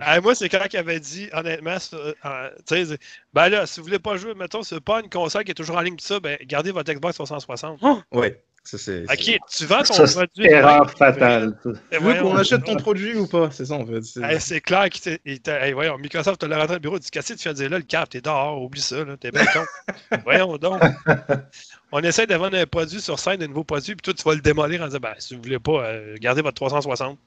Ah, 0.01 0.19
moi, 0.19 0.33
c'est 0.33 0.49
quand 0.49 0.65
il 0.73 0.77
avait 0.77 0.99
dit, 0.99 1.29
honnêtement, 1.31 1.77
euh, 1.93 2.97
ben 3.33 3.49
là, 3.49 3.67
si 3.67 3.79
vous 3.79 3.85
voulez 3.85 3.99
pas 3.99 4.17
jouer, 4.17 4.33
mettons, 4.33 4.63
c'est 4.63 4.81
pas 4.81 4.99
une 5.01 5.09
console 5.09 5.43
qui 5.43 5.51
est 5.51 5.55
toujours 5.55 5.77
en 5.77 5.81
ligne, 5.81 5.95
tout 5.95 6.05
ça, 6.05 6.19
ben, 6.19 6.37
gardez 6.47 6.71
votre 6.71 6.91
Xbox 6.91 7.13
360. 7.15 7.79
Ouais, 8.11 8.41
ça 8.65 8.77
c'est. 8.77 9.03
Ok, 9.03 9.37
tu 9.49 9.65
vends 9.65 9.83
ton 9.83 9.93
Ça, 9.93 10.07
c'est 10.07 10.15
produit. 10.15 10.47
erreur 10.47 10.91
fatale. 10.91 11.57
Tu 11.63 11.69
veux 11.99 12.13
qu'on 12.21 12.35
achète 12.35 12.63
ton 12.63 12.75
produit 12.75 13.15
ou 13.15 13.27
pas? 13.27 13.49
C'est 13.51 13.65
ça 13.65 13.75
en 13.75 13.85
fait. 13.85 14.01
c'est- 14.03 14.39
c'est 14.39 14.59
clair 14.61 14.89
que 14.89 15.09
hey, 15.25 15.71
voyons, 15.73 15.97
Microsoft 15.97 16.41
te 16.41 16.45
l'a 16.45 16.55
rentré 16.57 16.67
dans 16.69 16.73
le 16.73 16.79
bureau, 16.79 16.99
dit 16.99 17.09
Qu'est-ce 17.09 17.33
que 17.33 17.37
tu 17.37 17.43
fais 17.43 17.53
dire 17.53 17.69
là, 17.69 17.77
le 17.77 17.83
cap, 17.83 18.09
t'es 18.09 18.21
dehors, 18.21 18.61
oublie 18.61 18.81
ça, 18.81 19.03
là, 19.05 19.15
t'es 19.17 19.31
bien 19.31 19.45
con. 19.45 19.63
voyons 20.25 20.57
donc. 20.57 20.81
On 21.91 21.99
essaie 22.01 22.27
de 22.27 22.35
vendre 22.35 22.57
un 22.57 22.65
produit 22.65 22.99
sur 22.99 23.19
scène, 23.19 23.41
un 23.43 23.47
nouveau 23.47 23.63
produit, 23.63 23.95
puis 23.95 24.01
toi, 24.01 24.13
tu 24.13 24.23
vas 24.23 24.35
le 24.35 24.41
démolir 24.41 24.81
en 24.81 24.87
disant 24.87 24.99
ben, 24.99 25.13
si 25.19 25.35
vous 25.35 25.41
voulez 25.41 25.59
pas, 25.59 25.85
euh, 25.85 26.15
gardez 26.19 26.41
votre 26.41 26.55
360. 26.55 27.17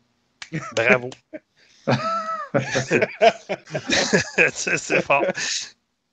Bravo. 0.75 1.11
c'est 4.53 4.79
c'est 4.79 5.03
fort. 5.03 5.23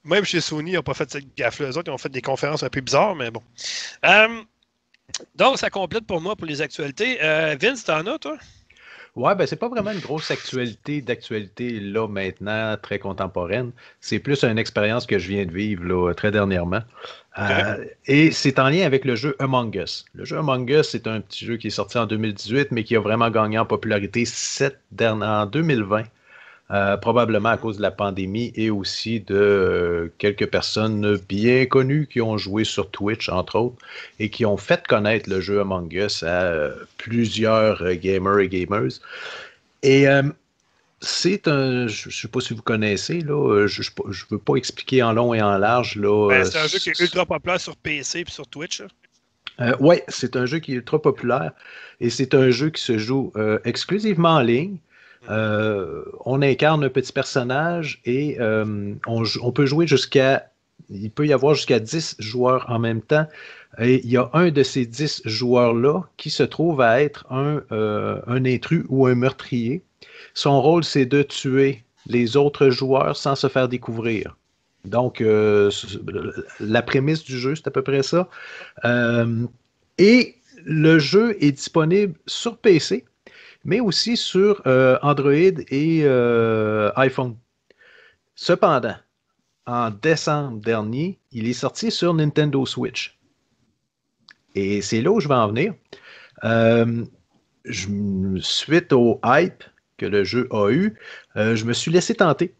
Même 0.03 0.23
chez 0.23 0.39
Sony, 0.41 0.71
ils 0.71 0.75
n'ont 0.75 0.83
pas 0.83 0.93
fait 0.93 1.09
cette 1.09 1.35
gaffe-là. 1.35 1.69
Eux 1.69 1.77
autres, 1.77 1.89
ils 1.89 1.93
ont 1.93 1.97
fait 1.97 2.09
des 2.09 2.21
conférences 2.21 2.61
un 2.63 2.69
peu 2.69 2.81
bizarres, 2.81 3.15
mais 3.15 3.31
bon. 3.31 3.41
Euh, 4.05 4.43
donc, 5.35 5.57
ça 5.57 5.69
complète 5.69 6.05
pour 6.05 6.21
moi 6.21 6.35
pour 6.35 6.47
les 6.47 6.61
actualités. 6.61 7.17
Euh, 7.23 7.55
Vince, 7.59 7.83
t'en 7.83 8.05
as, 8.05 8.19
toi? 8.19 8.37
Ouais, 9.15 9.33
ben 9.33 9.47
c'est 9.47 9.55
pas 9.55 9.69
vraiment 9.69 9.91
une 9.91 9.99
grosse 9.99 10.29
actualité 10.29 10.99
d'actualité 11.01 11.79
là 11.79 12.05
maintenant, 12.05 12.75
très 12.81 12.99
contemporaine. 12.99 13.71
C'est 14.01 14.19
plus 14.19 14.43
une 14.43 14.57
expérience 14.57 15.05
que 15.05 15.17
je 15.19 15.29
viens 15.29 15.45
de 15.45 15.53
vivre 15.53 15.85
là, 15.85 16.13
très 16.13 16.31
dernièrement. 16.31 16.81
Euh, 17.39 17.85
et 18.07 18.31
c'est 18.31 18.59
en 18.59 18.67
lien 18.67 18.85
avec 18.85 19.05
le 19.05 19.15
jeu 19.15 19.33
Among 19.39 19.73
Us. 19.75 20.03
Le 20.15 20.25
jeu 20.25 20.37
Among 20.37 20.69
Us, 20.69 20.89
c'est 20.89 21.07
un 21.07 21.21
petit 21.21 21.45
jeu 21.45 21.55
qui 21.55 21.67
est 21.67 21.71
sorti 21.71 21.97
en 21.97 22.07
2018, 22.07 22.71
mais 22.71 22.83
qui 22.83 22.97
a 22.97 22.99
vraiment 22.99 23.29
gagné 23.29 23.57
en 23.57 23.65
popularité 23.65 24.25
cette 24.25 24.81
dernière, 24.91 25.29
en 25.29 25.45
2020. 25.45 26.03
Euh, 26.71 26.97
probablement 26.97 27.49
à 27.49 27.57
cause 27.57 27.77
de 27.77 27.81
la 27.83 27.91
pandémie 27.91 28.51
et 28.55 28.71
aussi 28.71 29.19
de 29.19 29.35
euh, 29.35 30.13
quelques 30.17 30.47
personnes 30.47 31.17
bien 31.29 31.67
connues 31.67 32.07
qui 32.07 32.21
ont 32.21 32.37
joué 32.37 32.63
sur 32.63 32.89
Twitch, 32.89 33.29
entre 33.29 33.59
autres, 33.59 33.77
et 34.19 34.29
qui 34.29 34.45
ont 34.45 34.57
fait 34.57 34.85
connaître 34.87 35.29
le 35.29 35.41
jeu 35.41 35.59
Among 35.59 35.93
Us 35.93 36.23
à 36.23 36.41
euh, 36.41 36.73
plusieurs 36.97 37.93
gamers 37.93 38.39
et 38.39 38.49
gamers. 38.49 38.99
Et 39.83 40.07
c'est 41.01 41.47
un, 41.47 41.85
je 41.87 42.07
ne 42.07 42.13
sais 42.13 42.27
pas 42.27 42.39
si 42.39 42.55
vous 42.55 42.63
connaissez, 42.63 43.21
là, 43.21 43.67
je 43.67 43.81
ne 43.81 44.13
veux 44.31 44.39
pas 44.39 44.55
expliquer 44.55 45.03
en 45.03 45.13
long 45.13 45.35
et 45.35 45.41
en 45.43 45.59
large. 45.59 45.99
Ben, 45.99 46.43
c'est 46.43 46.57
un 46.57 46.67
jeu 46.67 46.79
qui 46.79 46.89
est 46.89 46.99
ultra 46.99 47.27
populaire 47.27 47.59
sur 47.59 47.75
PC 47.75 48.21
et 48.21 48.31
sur 48.31 48.47
Twitch. 48.47 48.81
euh, 49.61 49.75
oui, 49.79 49.97
c'est 50.07 50.35
un 50.35 50.47
jeu 50.47 50.57
qui 50.57 50.71
est 50.71 50.75
ultra 50.77 50.99
populaire 50.99 51.51
et 52.01 52.09
c'est 52.09 52.33
un 52.33 52.49
jeu 52.49 52.71
qui 52.71 52.81
se 52.81 52.97
joue 52.97 53.31
euh, 53.35 53.59
exclusivement 53.65 54.35
en 54.35 54.41
ligne. 54.41 54.77
Euh, 55.29 56.03
on 56.25 56.41
incarne 56.41 56.83
un 56.83 56.89
petit 56.89 57.11
personnage 57.11 58.01
et 58.05 58.37
euh, 58.39 58.93
on, 59.07 59.51
peut 59.51 59.65
jouer 59.65 59.87
jusqu'à. 59.87 60.51
Il 60.89 61.09
peut 61.11 61.25
y 61.25 61.33
avoir 61.33 61.55
jusqu'à 61.55 61.79
10 61.79 62.17
joueurs 62.19 62.65
en 62.69 62.79
même 62.79 63.01
temps. 63.01 63.25
Et 63.79 64.01
il 64.03 64.09
y 64.09 64.17
a 64.17 64.29
un 64.33 64.51
de 64.51 64.63
ces 64.63 64.85
10 64.85 65.23
joueurs-là 65.25 66.03
qui 66.17 66.29
se 66.29 66.43
trouve 66.43 66.81
à 66.81 67.01
être 67.01 67.25
un, 67.31 67.61
euh, 67.71 68.21
un 68.27 68.45
intrus 68.45 68.85
ou 68.89 69.07
un 69.07 69.15
meurtrier. 69.15 69.83
Son 70.33 70.61
rôle, 70.61 70.83
c'est 70.83 71.05
de 71.05 71.23
tuer 71.23 71.83
les 72.07 72.37
autres 72.37 72.69
joueurs 72.69 73.17
sans 73.17 73.35
se 73.35 73.47
faire 73.47 73.67
découvrir. 73.67 74.37
Donc, 74.85 75.19
la 76.59 76.81
prémisse 76.83 77.23
du 77.23 77.39
jeu, 77.39 77.55
c'est 77.55 77.67
à 77.67 77.71
peu 77.71 77.81
près 77.81 78.03
ça. 78.03 78.29
Et 79.97 80.35
le 80.63 80.99
jeu 80.99 81.35
est 81.43 81.51
disponible 81.51 82.15
sur 82.27 82.57
PC, 82.57 83.05
mais 83.65 83.79
aussi 83.81 84.15
sur 84.15 84.61
euh, 84.67 84.97
Android 85.01 85.33
et 85.33 86.01
euh, 86.03 86.91
iPhone. 86.95 87.35
Cependant, 88.35 88.95
en 89.65 89.89
décembre 89.89 90.59
dernier, 90.61 91.19
il 91.31 91.47
est 91.47 91.53
sorti 91.53 91.91
sur 91.91 92.13
Nintendo 92.13 92.65
Switch. 92.65 93.17
Et 94.53 94.81
c'est 94.81 95.01
là 95.01 95.11
où 95.11 95.19
je 95.19 95.27
vais 95.27 95.33
en 95.35 95.47
venir. 95.47 95.73
Euh, 96.43 97.03
je- 97.65 97.89
suite 98.39 98.93
au 98.93 99.19
hype 99.25 99.63
que 99.97 100.05
le 100.05 100.23
jeu 100.23 100.47
a 100.51 100.69
eu, 100.71 100.97
je 101.35 101.63
me 101.65 101.73
suis 101.73 101.91
laissé 101.91 102.15
tenter. 102.15 102.53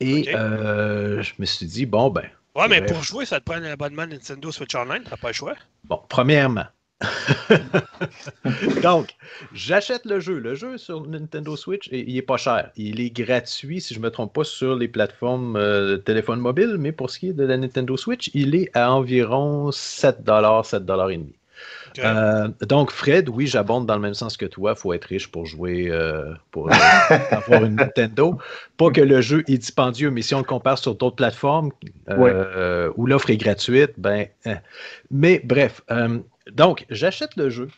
Et 0.00 0.24
je 0.24 1.32
me 1.38 1.44
suis 1.46 1.66
dit, 1.66 1.86
bon, 1.86 2.10
ben, 2.10 2.28
Ouais, 2.54 2.68
mais 2.68 2.82
pour 2.84 3.02
jouer, 3.02 3.24
ça 3.24 3.40
te 3.40 3.44
prend 3.46 3.54
un 3.54 3.64
abonnement 3.64 4.06
Nintendo 4.06 4.52
Switch 4.52 4.74
Online, 4.74 5.02
t'as 5.08 5.16
pas 5.16 5.28
le 5.28 5.32
choix. 5.32 5.54
Bon, 5.84 6.02
premièrement. 6.08 6.66
Donc, 8.82 9.14
j'achète 9.52 10.04
le 10.04 10.20
jeu. 10.20 10.38
Le 10.38 10.54
jeu 10.54 10.78
sur 10.78 11.06
Nintendo 11.06 11.56
Switch, 11.56 11.88
il 11.92 12.16
est 12.16 12.22
pas 12.22 12.36
cher. 12.36 12.70
Il 12.76 13.00
est 13.00 13.10
gratuit, 13.10 13.80
si 13.80 13.94
je 13.94 13.98
ne 13.98 14.04
me 14.04 14.10
trompe 14.10 14.32
pas, 14.32 14.44
sur 14.44 14.76
les 14.76 14.88
plateformes 14.88 15.56
euh, 15.56 15.96
téléphone 15.98 16.40
mobile, 16.40 16.76
mais 16.78 16.92
pour 16.92 17.10
ce 17.10 17.18
qui 17.18 17.28
est 17.28 17.32
de 17.32 17.44
la 17.44 17.56
Nintendo 17.56 17.96
Switch, 17.96 18.30
il 18.34 18.54
est 18.54 18.70
à 18.74 18.92
environ 18.92 19.70
7 19.72 20.22
7,5 20.24 21.41
Ok. 21.96 22.04
euh, 22.04 22.48
donc, 22.62 22.90
Fred, 22.90 23.28
oui, 23.28 23.46
j'abonde 23.46 23.86
dans 23.86 23.94
le 23.94 24.00
même 24.00 24.14
sens 24.14 24.36
que 24.36 24.46
toi. 24.46 24.74
Il 24.76 24.80
faut 24.80 24.92
être 24.92 25.04
riche 25.04 25.28
pour 25.30 25.46
jouer, 25.46 25.88
euh, 25.90 26.32
pour 26.50 26.68
euh, 26.68 26.72
avoir 27.30 27.64
une 27.64 27.76
Nintendo. 27.76 28.38
Pas 28.76 28.90
que 28.90 29.00
le 29.00 29.20
jeu 29.20 29.44
est 29.48 29.58
dispendieux, 29.58 30.10
mais 30.10 30.22
si 30.22 30.34
on 30.34 30.38
le 30.38 30.44
compare 30.44 30.78
sur 30.78 30.94
d'autres 30.94 31.16
plateformes 31.16 31.70
euh, 32.08 32.90
où 32.96 33.06
l'offre 33.06 33.30
est 33.30 33.36
gratuite, 33.36 33.92
ben. 33.98 34.26
hein. 34.46 34.58
Mais 35.10 35.40
bref, 35.44 35.82
euh, 35.90 36.18
donc, 36.50 36.86
j'achète 36.90 37.36
le 37.36 37.50
jeu. 37.50 37.68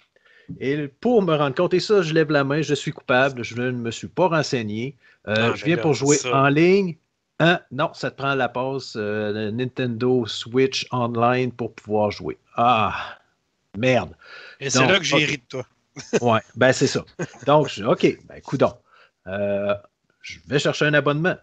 Et 0.61 0.89
pour 1.01 1.23
me 1.23 1.35
rendre 1.35 1.55
compte, 1.55 1.75
et 1.75 1.81
ça, 1.81 2.03
je 2.03 2.13
lève 2.13 2.31
la 2.31 2.45
main, 2.45 2.61
je 2.63 2.75
suis 2.75 2.93
coupable, 2.93 3.43
je 3.43 3.57
ne 3.57 3.71
me 3.71 3.91
suis 3.91 4.09
pas 4.09 4.29
renseigné. 4.29 4.95
Euh, 5.27 5.35
Ah, 5.53 5.53
je 5.57 5.65
viens 5.65 5.77
pour 5.79 5.95
jouer 5.95 6.17
ça. 6.17 6.37
en 6.37 6.49
ligne. 6.49 6.97
Hein? 7.41 7.59
Non, 7.73 7.91
ça 7.95 8.11
te 8.11 8.17
prend 8.17 8.35
la 8.35 8.49
passe 8.49 8.95
euh, 8.97 9.51
Nintendo 9.51 10.25
Switch 10.27 10.87
Online 10.93 11.51
pour 11.51 11.73
pouvoir 11.75 12.11
jouer. 12.11 12.39
Ah, 12.57 13.17
merde. 13.77 14.15
Et 14.61 14.71
c'est 14.71 14.87
là 14.87 14.99
que 14.99 15.05
j'ai 15.05 15.17
ok. 15.17 15.31
ri 15.31 15.39
de 15.39 15.45
toi. 15.49 15.67
Ouais, 16.21 16.41
ben 16.57 16.73
c'est 16.73 16.89
ça. 16.89 17.05
Donc, 17.47 17.69
je, 17.69 17.85
OK, 17.85 18.19
ben 18.27 18.41
coudon. 18.41 18.73
Euh, 19.29 19.75
je 20.23 20.39
vais 20.47 20.59
chercher 20.59 20.87
un 20.87 20.95
abonnement. 20.95 21.37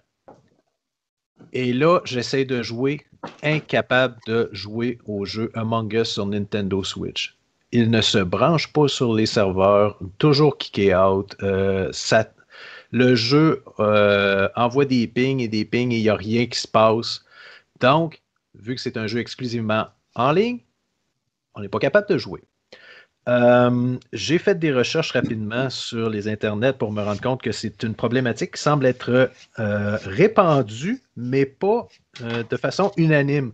Et 1.53 1.73
là, 1.73 2.01
j'essaie 2.03 2.45
de 2.45 2.61
jouer, 2.61 3.05
incapable 3.43 4.17
de 4.27 4.49
jouer 4.51 4.99
au 5.05 5.25
jeu 5.25 5.51
Among 5.53 5.93
Us 5.93 6.09
sur 6.09 6.25
Nintendo 6.25 6.84
Switch. 6.84 7.38
Il 7.71 7.89
ne 7.89 8.01
se 8.01 8.17
branche 8.17 8.71
pas 8.73 8.88
sur 8.88 9.13
les 9.13 9.25
serveurs, 9.25 9.97
toujours 10.17 10.57
kické 10.57 10.93
out. 10.93 11.36
Euh, 11.41 11.89
ça, 11.93 12.27
le 12.91 13.15
jeu 13.15 13.63
euh, 13.79 14.49
envoie 14.55 14.86
des 14.86 15.07
pings 15.07 15.39
et 15.39 15.47
des 15.47 15.63
pings 15.63 15.91
et 15.91 15.97
il 15.97 16.03
n'y 16.03 16.09
a 16.09 16.15
rien 16.15 16.45
qui 16.47 16.59
se 16.59 16.67
passe. 16.67 17.23
Donc, 17.79 18.21
vu 18.55 18.75
que 18.75 18.82
c'est 18.82 18.97
un 18.97 19.07
jeu 19.07 19.19
exclusivement 19.19 19.88
en 20.15 20.32
ligne, 20.34 20.59
on 21.55 21.61
n'est 21.61 21.69
pas 21.69 21.79
capable 21.79 22.07
de 22.07 22.17
jouer. 22.17 22.41
Euh, 23.29 23.97
j'ai 24.13 24.39
fait 24.39 24.57
des 24.57 24.73
recherches 24.73 25.11
rapidement 25.11 25.69
sur 25.69 26.09
les 26.09 26.27
internets 26.27 26.73
pour 26.73 26.91
me 26.91 27.03
rendre 27.03 27.21
compte 27.21 27.41
que 27.41 27.51
c'est 27.51 27.83
une 27.83 27.93
problématique 27.93 28.55
qui 28.55 28.61
semble 28.61 28.85
être 28.85 29.29
euh, 29.59 29.97
répandue, 30.05 31.03
mais 31.15 31.45
pas 31.45 31.87
euh, 32.23 32.43
de 32.49 32.57
façon 32.57 32.91
unanime. 32.97 33.53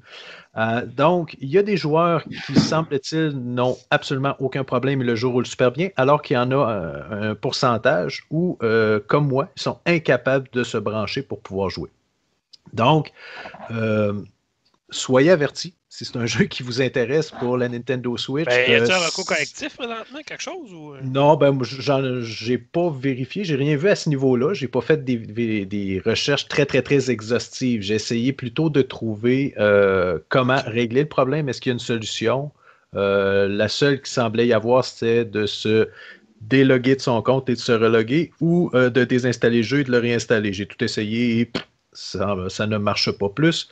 Donc, 0.95 1.37
il 1.39 1.49
y 1.49 1.59
a 1.59 1.61
des 1.61 1.77
joueurs 1.77 2.23
qui, 2.23 2.59
semble-t-il, 2.59 3.29
n'ont 3.29 3.77
absolument 3.91 4.35
aucun 4.39 4.63
problème 4.63 5.03
et 5.03 5.05
le 5.05 5.15
jeu 5.15 5.27
roule 5.27 5.45
super 5.45 5.71
bien, 5.71 5.89
alors 5.97 6.23
qu'il 6.23 6.33
y 6.33 6.37
en 6.39 6.49
a 6.49 6.65
un 7.11 7.35
pourcentage 7.35 8.25
où, 8.31 8.57
comme 9.05 9.27
moi, 9.27 9.49
ils 9.55 9.61
sont 9.61 9.77
incapables 9.85 10.49
de 10.53 10.63
se 10.63 10.79
brancher 10.79 11.21
pour 11.21 11.41
pouvoir 11.41 11.69
jouer. 11.69 11.91
Donc, 12.73 13.11
soyez 14.89 15.29
avertis. 15.29 15.76
Si 15.89 16.03
c'est 16.03 16.17
un 16.17 16.25
jeu 16.25 16.45
qui 16.45 16.63
vous 16.63 16.81
intéresse 16.81 17.31
pour 17.31 17.57
la 17.57 17.69
Nintendo 17.69 18.17
Switch. 18.17 18.45
Ben, 18.45 18.69
y 18.71 18.75
a-t-il 18.75 18.91
euh, 18.91 18.95
un 18.95 19.05
recours 19.07 19.25
collectif 19.25 19.77
présentement, 19.77 20.19
quelque 20.25 20.43
chose 20.43 20.73
ou... 20.73 20.93
euh? 20.93 20.99
non, 21.01 21.37
ben, 21.37 21.57
j'ai 22.23 22.57
pas 22.57 22.89
vérifié, 22.89 23.45
j'ai 23.45 23.55
rien 23.55 23.77
vu 23.77 23.87
à 23.87 23.95
ce 23.95 24.09
niveau-là. 24.09 24.53
J'ai 24.53 24.67
pas 24.67 24.81
fait 24.81 25.03
des, 25.05 25.15
des- 25.15 25.65
des 25.65 26.01
recherches 26.05 26.47
très, 26.49 26.65
très, 26.65 26.81
très 26.81 27.09
exhaustives. 27.09 27.81
J'ai 27.81 27.95
essayé 27.95 28.33
plutôt 28.33 28.69
de 28.69 28.81
trouver 28.81 29.53
euh, 29.59 30.19
comment 30.27 30.61
régler 30.65 31.01
le 31.03 31.07
problème. 31.09 31.47
Est-ce 31.47 31.61
qu'il 31.61 31.69
y 31.69 31.73
a 31.73 31.75
une 31.75 31.79
solution? 31.79 32.51
Euh, 32.95 33.47
la 33.47 33.69
seule 33.69 34.01
qui 34.01 34.11
semblait 34.11 34.47
y 34.47 34.53
avoir, 34.53 34.83
c'était 34.83 35.23
de 35.25 35.45
se 35.45 35.87
déloguer 36.41 36.95
de 36.97 37.01
son 37.01 37.21
compte 37.21 37.49
et 37.49 37.53
de 37.53 37.59
se 37.59 37.71
reloguer 37.71 38.31
ou 38.41 38.69
euh, 38.73 38.89
de 38.89 39.03
désinstaller 39.05 39.57
le 39.57 39.63
jeu 39.63 39.79
et 39.79 39.83
de 39.85 39.91
le 39.91 39.99
réinstaller. 39.99 40.51
J'ai 40.53 40.65
tout 40.67 40.83
essayé 40.83 41.39
et 41.39 41.51
ça, 41.97 42.35
ça 42.49 42.67
ne 42.67 42.77
marche 42.77 43.11
pas 43.11 43.29
plus. 43.29 43.69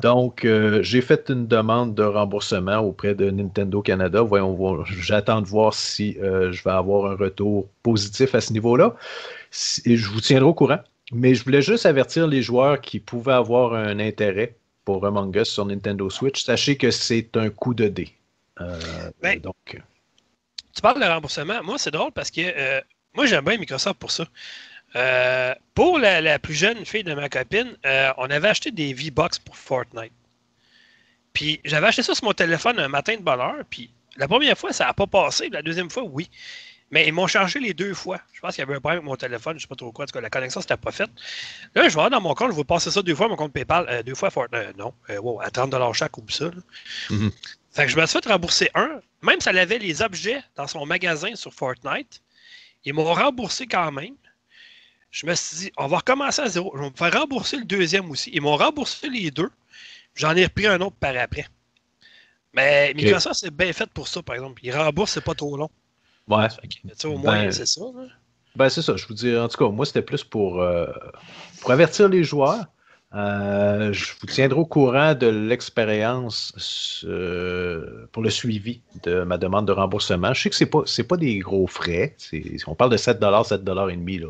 Donc, 0.00 0.44
euh, 0.44 0.82
j'ai 0.82 1.02
fait 1.02 1.28
une 1.28 1.46
demande 1.46 1.94
de 1.94 2.02
remboursement 2.02 2.78
auprès 2.78 3.14
de 3.14 3.30
Nintendo 3.30 3.82
Canada. 3.82 4.22
Voyons. 4.22 4.84
J'attends 4.86 5.42
de 5.42 5.46
voir 5.46 5.74
si 5.74 6.16
euh, 6.22 6.50
je 6.50 6.62
vais 6.64 6.70
avoir 6.70 7.12
un 7.12 7.16
retour 7.16 7.68
positif 7.82 8.34
à 8.34 8.40
ce 8.40 8.52
niveau-là. 8.54 8.96
Si- 9.50 9.96
je 9.96 10.08
vous 10.08 10.20
tiendrai 10.20 10.48
au 10.48 10.54
courant. 10.54 10.80
Mais 11.12 11.34
je 11.34 11.42
voulais 11.44 11.62
juste 11.62 11.86
avertir 11.86 12.26
les 12.26 12.42
joueurs 12.42 12.80
qui 12.80 13.00
pouvaient 13.00 13.32
avoir 13.32 13.74
un 13.74 13.98
intérêt 13.98 14.56
pour 14.84 15.04
Among 15.06 15.34
Us 15.36 15.48
sur 15.48 15.64
Nintendo 15.64 16.08
Switch. 16.10 16.42
Sachez 16.44 16.76
que 16.76 16.90
c'est 16.90 17.36
un 17.36 17.50
coup 17.50 17.74
de 17.74 17.88
dé. 17.88 18.08
Euh, 18.60 18.78
Ben, 19.22 19.38
donc, 19.40 19.80
Tu 20.74 20.82
parles 20.82 21.00
de 21.00 21.06
remboursement. 21.06 21.62
Moi, 21.62 21.76
c'est 21.78 21.90
drôle 21.90 22.12
parce 22.12 22.30
que 22.30 22.42
moi, 23.14 23.26
j'aime 23.26 23.44
bien 23.44 23.56
Microsoft 23.58 23.98
pour 23.98 24.10
ça. 24.10 24.26
Euh, 24.96 25.54
pour 25.74 25.98
la, 25.98 26.20
la 26.20 26.38
plus 26.38 26.54
jeune 26.54 26.84
fille 26.84 27.04
de 27.04 27.14
ma 27.14 27.28
copine, 27.28 27.76
euh, 27.84 28.12
on 28.16 28.30
avait 28.30 28.48
acheté 28.48 28.70
des 28.70 28.92
V-Bucks 28.94 29.38
pour 29.44 29.56
Fortnite. 29.56 30.12
Puis 31.32 31.60
j'avais 31.64 31.86
acheté 31.88 32.02
ça 32.02 32.14
sur 32.14 32.24
mon 32.24 32.32
téléphone 32.32 32.78
un 32.78 32.88
matin 32.88 33.14
de 33.16 33.22
bonne 33.22 33.40
heure. 33.40 33.62
Puis 33.68 33.90
la 34.16 34.26
première 34.26 34.56
fois, 34.56 34.72
ça 34.72 34.86
n'a 34.86 34.94
pas 34.94 35.06
passé. 35.06 35.48
La 35.50 35.62
deuxième 35.62 35.90
fois, 35.90 36.02
oui. 36.04 36.30
Mais 36.90 37.06
ils 37.06 37.12
m'ont 37.12 37.26
chargé 37.26 37.60
les 37.60 37.74
deux 37.74 37.92
fois. 37.92 38.18
Je 38.32 38.40
pense 38.40 38.54
qu'il 38.54 38.62
y 38.62 38.66
avait 38.66 38.76
un 38.76 38.80
problème 38.80 39.00
avec 39.00 39.08
mon 39.08 39.16
téléphone, 39.16 39.52
je 39.52 39.56
ne 39.58 39.60
sais 39.60 39.66
pas 39.66 39.76
trop 39.76 39.92
quoi. 39.92 40.04
En 40.04 40.06
tout 40.06 40.12
cas, 40.12 40.22
la 40.22 40.30
connexion, 40.30 40.60
c'était 40.62 40.76
pas 40.78 40.90
faite. 40.90 41.10
Là, 41.74 41.86
je 41.86 41.94
vais 41.94 42.08
dans 42.08 42.20
mon 42.20 42.34
compte, 42.34 42.52
je 42.52 42.56
vais 42.56 42.64
passer 42.64 42.90
ça 42.90 43.02
deux 43.02 43.14
fois, 43.14 43.28
mon 43.28 43.36
compte 43.36 43.52
PayPal. 43.52 43.86
euh, 43.90 44.02
deux 44.02 44.14
fois 44.14 44.30
Fortnite. 44.30 44.76
non, 44.78 44.94
euh, 45.10 45.18
wow, 45.18 45.40
à 45.42 45.50
30 45.50 45.74
chaque 45.92 46.16
ou 46.16 46.24
ça. 46.30 46.50
Mhm. 47.10 47.30
Fait 47.72 47.84
que 47.84 47.92
je 47.92 47.96
me 48.00 48.06
suis 48.06 48.18
fait 48.22 48.28
rembourser 48.30 48.70
un. 48.74 49.00
Même 49.20 49.40
si 49.40 49.50
elle 49.50 49.58
avait 49.58 49.78
les 49.78 50.00
objets 50.00 50.42
dans 50.56 50.66
son 50.66 50.86
magasin 50.86 51.34
sur 51.34 51.52
Fortnite, 51.52 52.22
ils 52.84 52.94
m'ont 52.94 53.12
remboursé 53.12 53.66
quand 53.66 53.92
même. 53.92 54.14
Je 55.10 55.26
me 55.26 55.34
suis 55.34 55.56
dit, 55.56 55.72
on 55.76 55.86
va 55.86 55.98
recommencer 55.98 56.42
à 56.42 56.48
zéro. 56.48 56.72
Je 56.76 56.82
vais 56.82 56.90
me 56.90 56.94
faire 56.96 57.12
rembourser 57.20 57.56
le 57.56 57.64
deuxième 57.64 58.10
aussi. 58.10 58.30
Ils 58.32 58.42
m'ont 58.42 58.56
remboursé 58.56 59.08
les 59.08 59.30
deux. 59.30 59.50
J'en 60.14 60.34
ai 60.36 60.44
repris 60.44 60.66
un 60.66 60.80
autre 60.80 60.96
par 61.00 61.16
après. 61.16 61.46
Mais 62.52 62.92
Microsoft, 62.94 63.36
c'est 63.40 63.54
bien 63.54 63.72
fait 63.72 63.88
pour 63.90 64.08
ça, 64.08 64.22
par 64.22 64.34
exemple. 64.34 64.60
Ils 64.64 64.74
remboursent, 64.76 65.12
c'est 65.12 65.24
pas 65.24 65.34
trop 65.34 65.56
long. 65.56 65.70
Ouais. 66.26 66.48
Que, 66.98 67.06
au 67.06 67.16
moins, 67.18 67.44
Ben, 67.44 67.52
c'est 67.52 67.66
ça. 67.66 67.80
là. 67.80 68.06
Ben, 68.56 68.68
c'est 68.68 68.82
ça. 68.82 68.96
Je 68.96 69.06
vous 69.06 69.14
dis, 69.14 69.36
en 69.36 69.48
tout 69.48 69.56
cas, 69.56 69.70
moi, 69.70 69.86
c'était 69.86 70.02
plus 70.02 70.24
pour, 70.24 70.60
euh, 70.60 70.86
pour 71.60 71.70
avertir 71.70 72.08
les 72.08 72.24
joueurs. 72.24 72.66
Euh, 73.14 73.90
je 73.92 74.12
vous 74.20 74.26
tiendrai 74.26 74.58
au 74.60 74.66
courant 74.66 75.14
de 75.14 75.28
l'expérience 75.28 77.04
euh, 77.08 78.06
pour 78.12 78.22
le 78.22 78.28
suivi 78.28 78.82
de 79.02 79.22
ma 79.22 79.38
demande 79.38 79.66
de 79.66 79.72
remboursement. 79.72 80.34
Je 80.34 80.42
sais 80.42 80.50
que 80.50 80.56
ce 80.56 80.64
n'est 80.64 80.70
pas, 80.70 80.82
pas 81.08 81.16
des 81.16 81.38
gros 81.38 81.66
frais. 81.66 82.16
On 82.66 82.74
parle 82.74 82.90
de 82.90 82.98
7 82.98 83.18
7,5 83.20 84.20
là. 84.20 84.28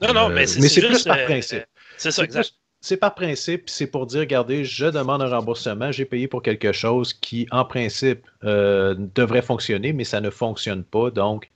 Non, 0.00 0.12
non, 0.12 0.30
Euh, 0.30 0.34
mais 0.34 0.46
c'est 0.46 0.60
mais 0.60 0.68
c'est 0.68 0.80
plus 0.80 0.90
juste, 0.94 1.06
par 1.06 1.18
euh, 1.18 1.24
principe. 1.24 1.64
C'est 1.96 2.10
ça, 2.10 2.24
exact. 2.24 2.52
C'est 2.80 2.96
par 2.98 3.14
principe, 3.14 3.68
c'est 3.68 3.86
pour 3.86 4.06
dire, 4.06 4.20
regardez, 4.20 4.64
je 4.64 4.86
demande 4.86 5.22
un 5.22 5.28
remboursement, 5.28 5.90
j'ai 5.92 6.04
payé 6.04 6.28
pour 6.28 6.42
quelque 6.42 6.72
chose 6.72 7.14
qui, 7.14 7.46
en 7.50 7.64
principe, 7.64 8.26
euh, 8.44 8.94
devrait 9.14 9.42
fonctionner, 9.42 9.92
mais 9.92 10.04
ça 10.04 10.20
ne 10.20 10.30
fonctionne 10.30 10.84
pas. 10.84 11.10
Donc, 11.10 11.50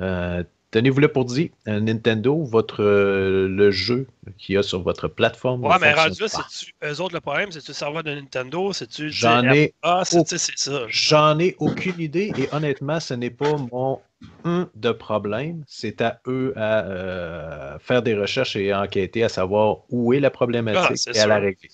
euh, 0.00 0.42
tenez-vous 0.70 1.00
là 1.00 1.08
pour 1.08 1.24
dire, 1.24 1.50
euh, 1.68 1.80
Nintendo, 1.80 2.42
votre, 2.44 2.82
euh, 2.82 3.48
le 3.48 3.70
jeu 3.70 4.06
qu'il 4.38 4.54
y 4.54 4.58
a 4.58 4.62
sur 4.62 4.82
votre 4.82 5.08
plateforme. 5.08 5.64
Ouais, 5.64 5.78
mais 5.80 5.92
rendu 5.92 6.20
là, 6.20 6.28
c'est-tu 6.28 6.72
eux 6.82 7.00
autres 7.00 7.14
le 7.14 7.20
problème? 7.20 7.50
C'est-tu 7.52 7.70
le 7.70 7.74
serveur 7.74 8.02
de 8.02 8.14
Nintendo? 8.14 8.72
C'est-tu. 8.72 9.10
J'en 9.10 9.48
ai 9.50 9.74
Ah, 9.82 10.02
c'est 10.04 10.26
c'est 10.26 10.56
ça. 10.56 10.86
J'en 10.88 11.38
ai 11.38 11.54
aucune 11.58 12.00
idée 12.00 12.32
et 12.36 12.48
honnêtement, 12.52 13.00
ce 13.00 13.14
n'est 13.14 13.30
pas 13.30 13.56
mon 13.58 14.00
un 14.44 14.70
de 14.74 14.90
problème. 14.90 15.64
C'est 15.66 16.00
à 16.00 16.20
eux 16.26 16.54
à 16.56 16.86
euh, 16.86 17.78
faire 17.78 18.02
des 18.02 18.14
recherches 18.14 18.56
et 18.56 18.72
enquêter 18.74 19.22
à 19.22 19.28
savoir 19.28 19.84
où 19.90 20.14
est 20.14 20.20
la 20.20 20.28
Ah, 20.28 20.30
problématique 20.32 21.06
et 21.14 21.18
à 21.18 21.26
la 21.26 21.38
régler. 21.38 21.68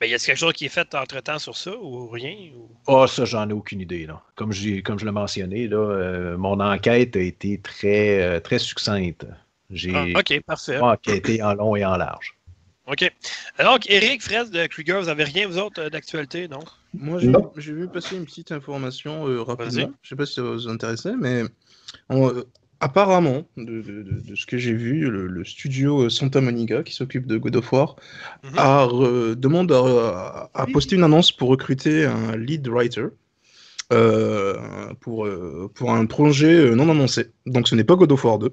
Mais 0.00 0.08
y 0.08 0.14
a 0.14 0.18
quelque 0.18 0.36
chose 0.38 0.52
qui 0.52 0.66
est 0.66 0.68
fait 0.68 0.94
entre-temps 0.94 1.38
sur 1.38 1.56
ça 1.56 1.72
ou 1.76 2.08
rien? 2.08 2.36
ou- 2.56 2.70
Ah, 2.86 3.06
ça, 3.08 3.24
j'en 3.24 3.48
ai 3.48 3.52
aucune 3.52 3.80
idée. 3.80 4.06
Là. 4.06 4.22
Comme, 4.36 4.52
j'ai, 4.52 4.82
comme 4.82 4.98
je 4.98 5.04
l'ai 5.04 5.10
mentionné, 5.10 5.66
là, 5.66 5.76
euh, 5.76 6.36
mon 6.36 6.60
enquête 6.60 7.16
a 7.16 7.20
été 7.20 7.60
très, 7.60 8.22
euh, 8.22 8.40
très 8.40 8.58
succincte. 8.60 9.26
J'ai 9.70 9.92
Ah, 10.14 10.22
parfait. 10.46 10.78
enquêté 10.78 11.42
en 11.42 11.54
long 11.54 11.74
et 11.76 11.84
en 11.84 11.96
large. 11.96 12.34
OK. 12.86 13.10
Alors, 13.58 13.78
Eric, 13.86 14.22
Fred 14.22 14.50
de 14.50 14.66
Krieger, 14.66 15.00
vous 15.00 15.06
n'avez 15.06 15.24
rien, 15.24 15.46
vous 15.46 15.58
autres, 15.58 15.82
euh, 15.82 15.90
d'actualité, 15.90 16.48
non? 16.48 16.60
Moi, 16.94 17.18
j'ai 17.18 17.26
Non. 17.28 17.52
j'ai 17.56 17.72
vu 17.74 17.86
passer 17.88 18.16
une 18.16 18.24
petite 18.24 18.50
information 18.50 19.28
euh, 19.28 19.42
rapidement. 19.42 19.90
Je 20.00 20.08
sais 20.08 20.16
pas 20.16 20.24
si 20.24 20.34
ça 20.34 20.42
vous 20.42 20.68
intéresser, 20.68 21.12
mais 21.20 21.42
euh, 22.12 22.44
apparemment, 22.80 23.46
de, 23.56 23.82
de- 23.82 24.02
de- 24.02 24.20
de 24.28 24.34
ce 24.34 24.46
que 24.46 24.56
j'ai 24.58 24.72
vu, 24.72 25.08
le, 25.10 25.26
le 25.26 25.44
studio 25.44 26.04
euh, 26.04 26.10
Santa 26.10 26.40
Monica, 26.40 26.82
qui 26.82 26.94
s'occupe 26.94 27.26
de 27.26 27.36
God 27.38 27.56
of 27.56 27.72
War, 27.72 27.96
Mhm. 28.44 28.52
a 28.56 28.86
re- 28.86 29.34
demande 29.34 29.72
à, 29.72 30.50
à 30.54 30.66
poster 30.66 30.96
une 30.96 31.04
annonce 31.04 31.32
pour 31.32 31.48
recruter 31.48 32.04
un 32.06 32.36
lead 32.36 32.66
writer 32.68 33.06
euh, 33.92 34.92
pour, 35.00 35.26
euh, 35.26 35.70
pour 35.74 35.92
un 35.92 36.06
projet 36.06 36.70
non 36.74 36.88
annoncé. 36.90 37.30
Donc, 37.46 37.68
ce 37.68 37.74
n'est 37.74 37.84
pas 37.84 37.96
God 37.96 38.12
of 38.12 38.24
War 38.24 38.38
2. 38.38 38.50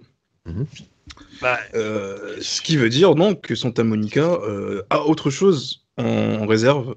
Ben, 1.41 1.57
Euh, 1.73 2.38
ce 2.41 2.61
qui 2.61 2.78
veut 2.78 2.89
dire 2.89 3.15
donc 3.15 3.41
que 3.41 3.55
Santa 3.55 3.84
Monica 3.84 4.21
euh, 4.21 4.84
a 4.89 5.01
autre 5.01 5.30
chose 5.30 5.86
en 5.97 6.45
réserve 6.47 6.95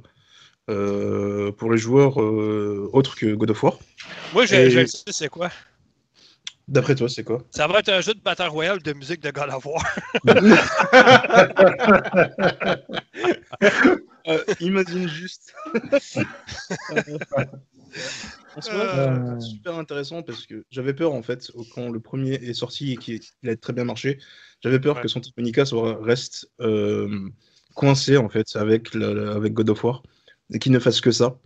euh, 0.71 1.51
pour 1.53 1.73
les 1.73 1.79
joueurs 1.79 2.21
euh, 2.23 2.89
autres 2.93 3.17
que 3.17 3.35
God 3.35 3.51
of 3.51 3.63
War. 3.63 3.79
moi, 4.33 4.45
je, 4.47 4.55
Et- 4.55 4.87
c'est 5.13 5.29
quoi? 5.29 5.51
D'après 6.69 6.95
toi, 6.95 7.09
c'est 7.09 7.25
quoi? 7.25 7.43
Ça 7.51 7.67
va 7.67 7.79
être 7.79 7.89
un 7.89 8.01
jeu 8.03 8.13
de 8.15 8.21
Battle 8.21 8.49
Royale 8.49 8.83
de 8.83 8.93
musique 8.93 9.21
de 9.23 9.31
God 9.31 9.49
of 9.51 9.65
War. 9.67 9.83
Euh, 14.27 14.45
Imagine 14.61 15.09
juste. 15.09 15.55
en 18.57 18.61
soi, 18.61 18.75
Euh. 18.75 19.37
c'est 19.41 19.47
super 19.47 19.79
intéressant 19.79 20.23
parce 20.23 20.45
que 20.45 20.67
j'avais 20.71 20.93
peur 20.93 21.15
en 21.15 21.23
fait 21.23 21.51
quand 21.75 21.89
le 21.89 21.99
premier 21.99 22.35
est 22.35 22.53
sorti 22.53 22.93
et 22.93 22.97
qu'il 22.99 23.21
a 23.47 23.57
très 23.57 23.73
bien 23.73 23.85
marché. 23.85 24.19
J'avais 24.63 24.81
peur 24.81 24.97
Ouais. 24.97 25.03
que 25.03 25.09
Santa 25.09 25.31
Monica 25.39 25.65
soit, 25.65 25.99
reste 26.03 26.51
euh, 26.61 27.31
coincé 27.75 28.19
en 28.19 28.29
fait 28.29 28.55
avec, 28.57 28.93
la- 28.93 29.15
la- 29.15 29.33
avec 29.35 29.55
God 29.55 29.71
of 29.71 29.83
War 29.83 30.03
et 30.53 30.59
qu'il 30.59 30.73
ne 30.73 30.79
fasse 30.79 31.01
que 31.01 31.11
ça. 31.11 31.39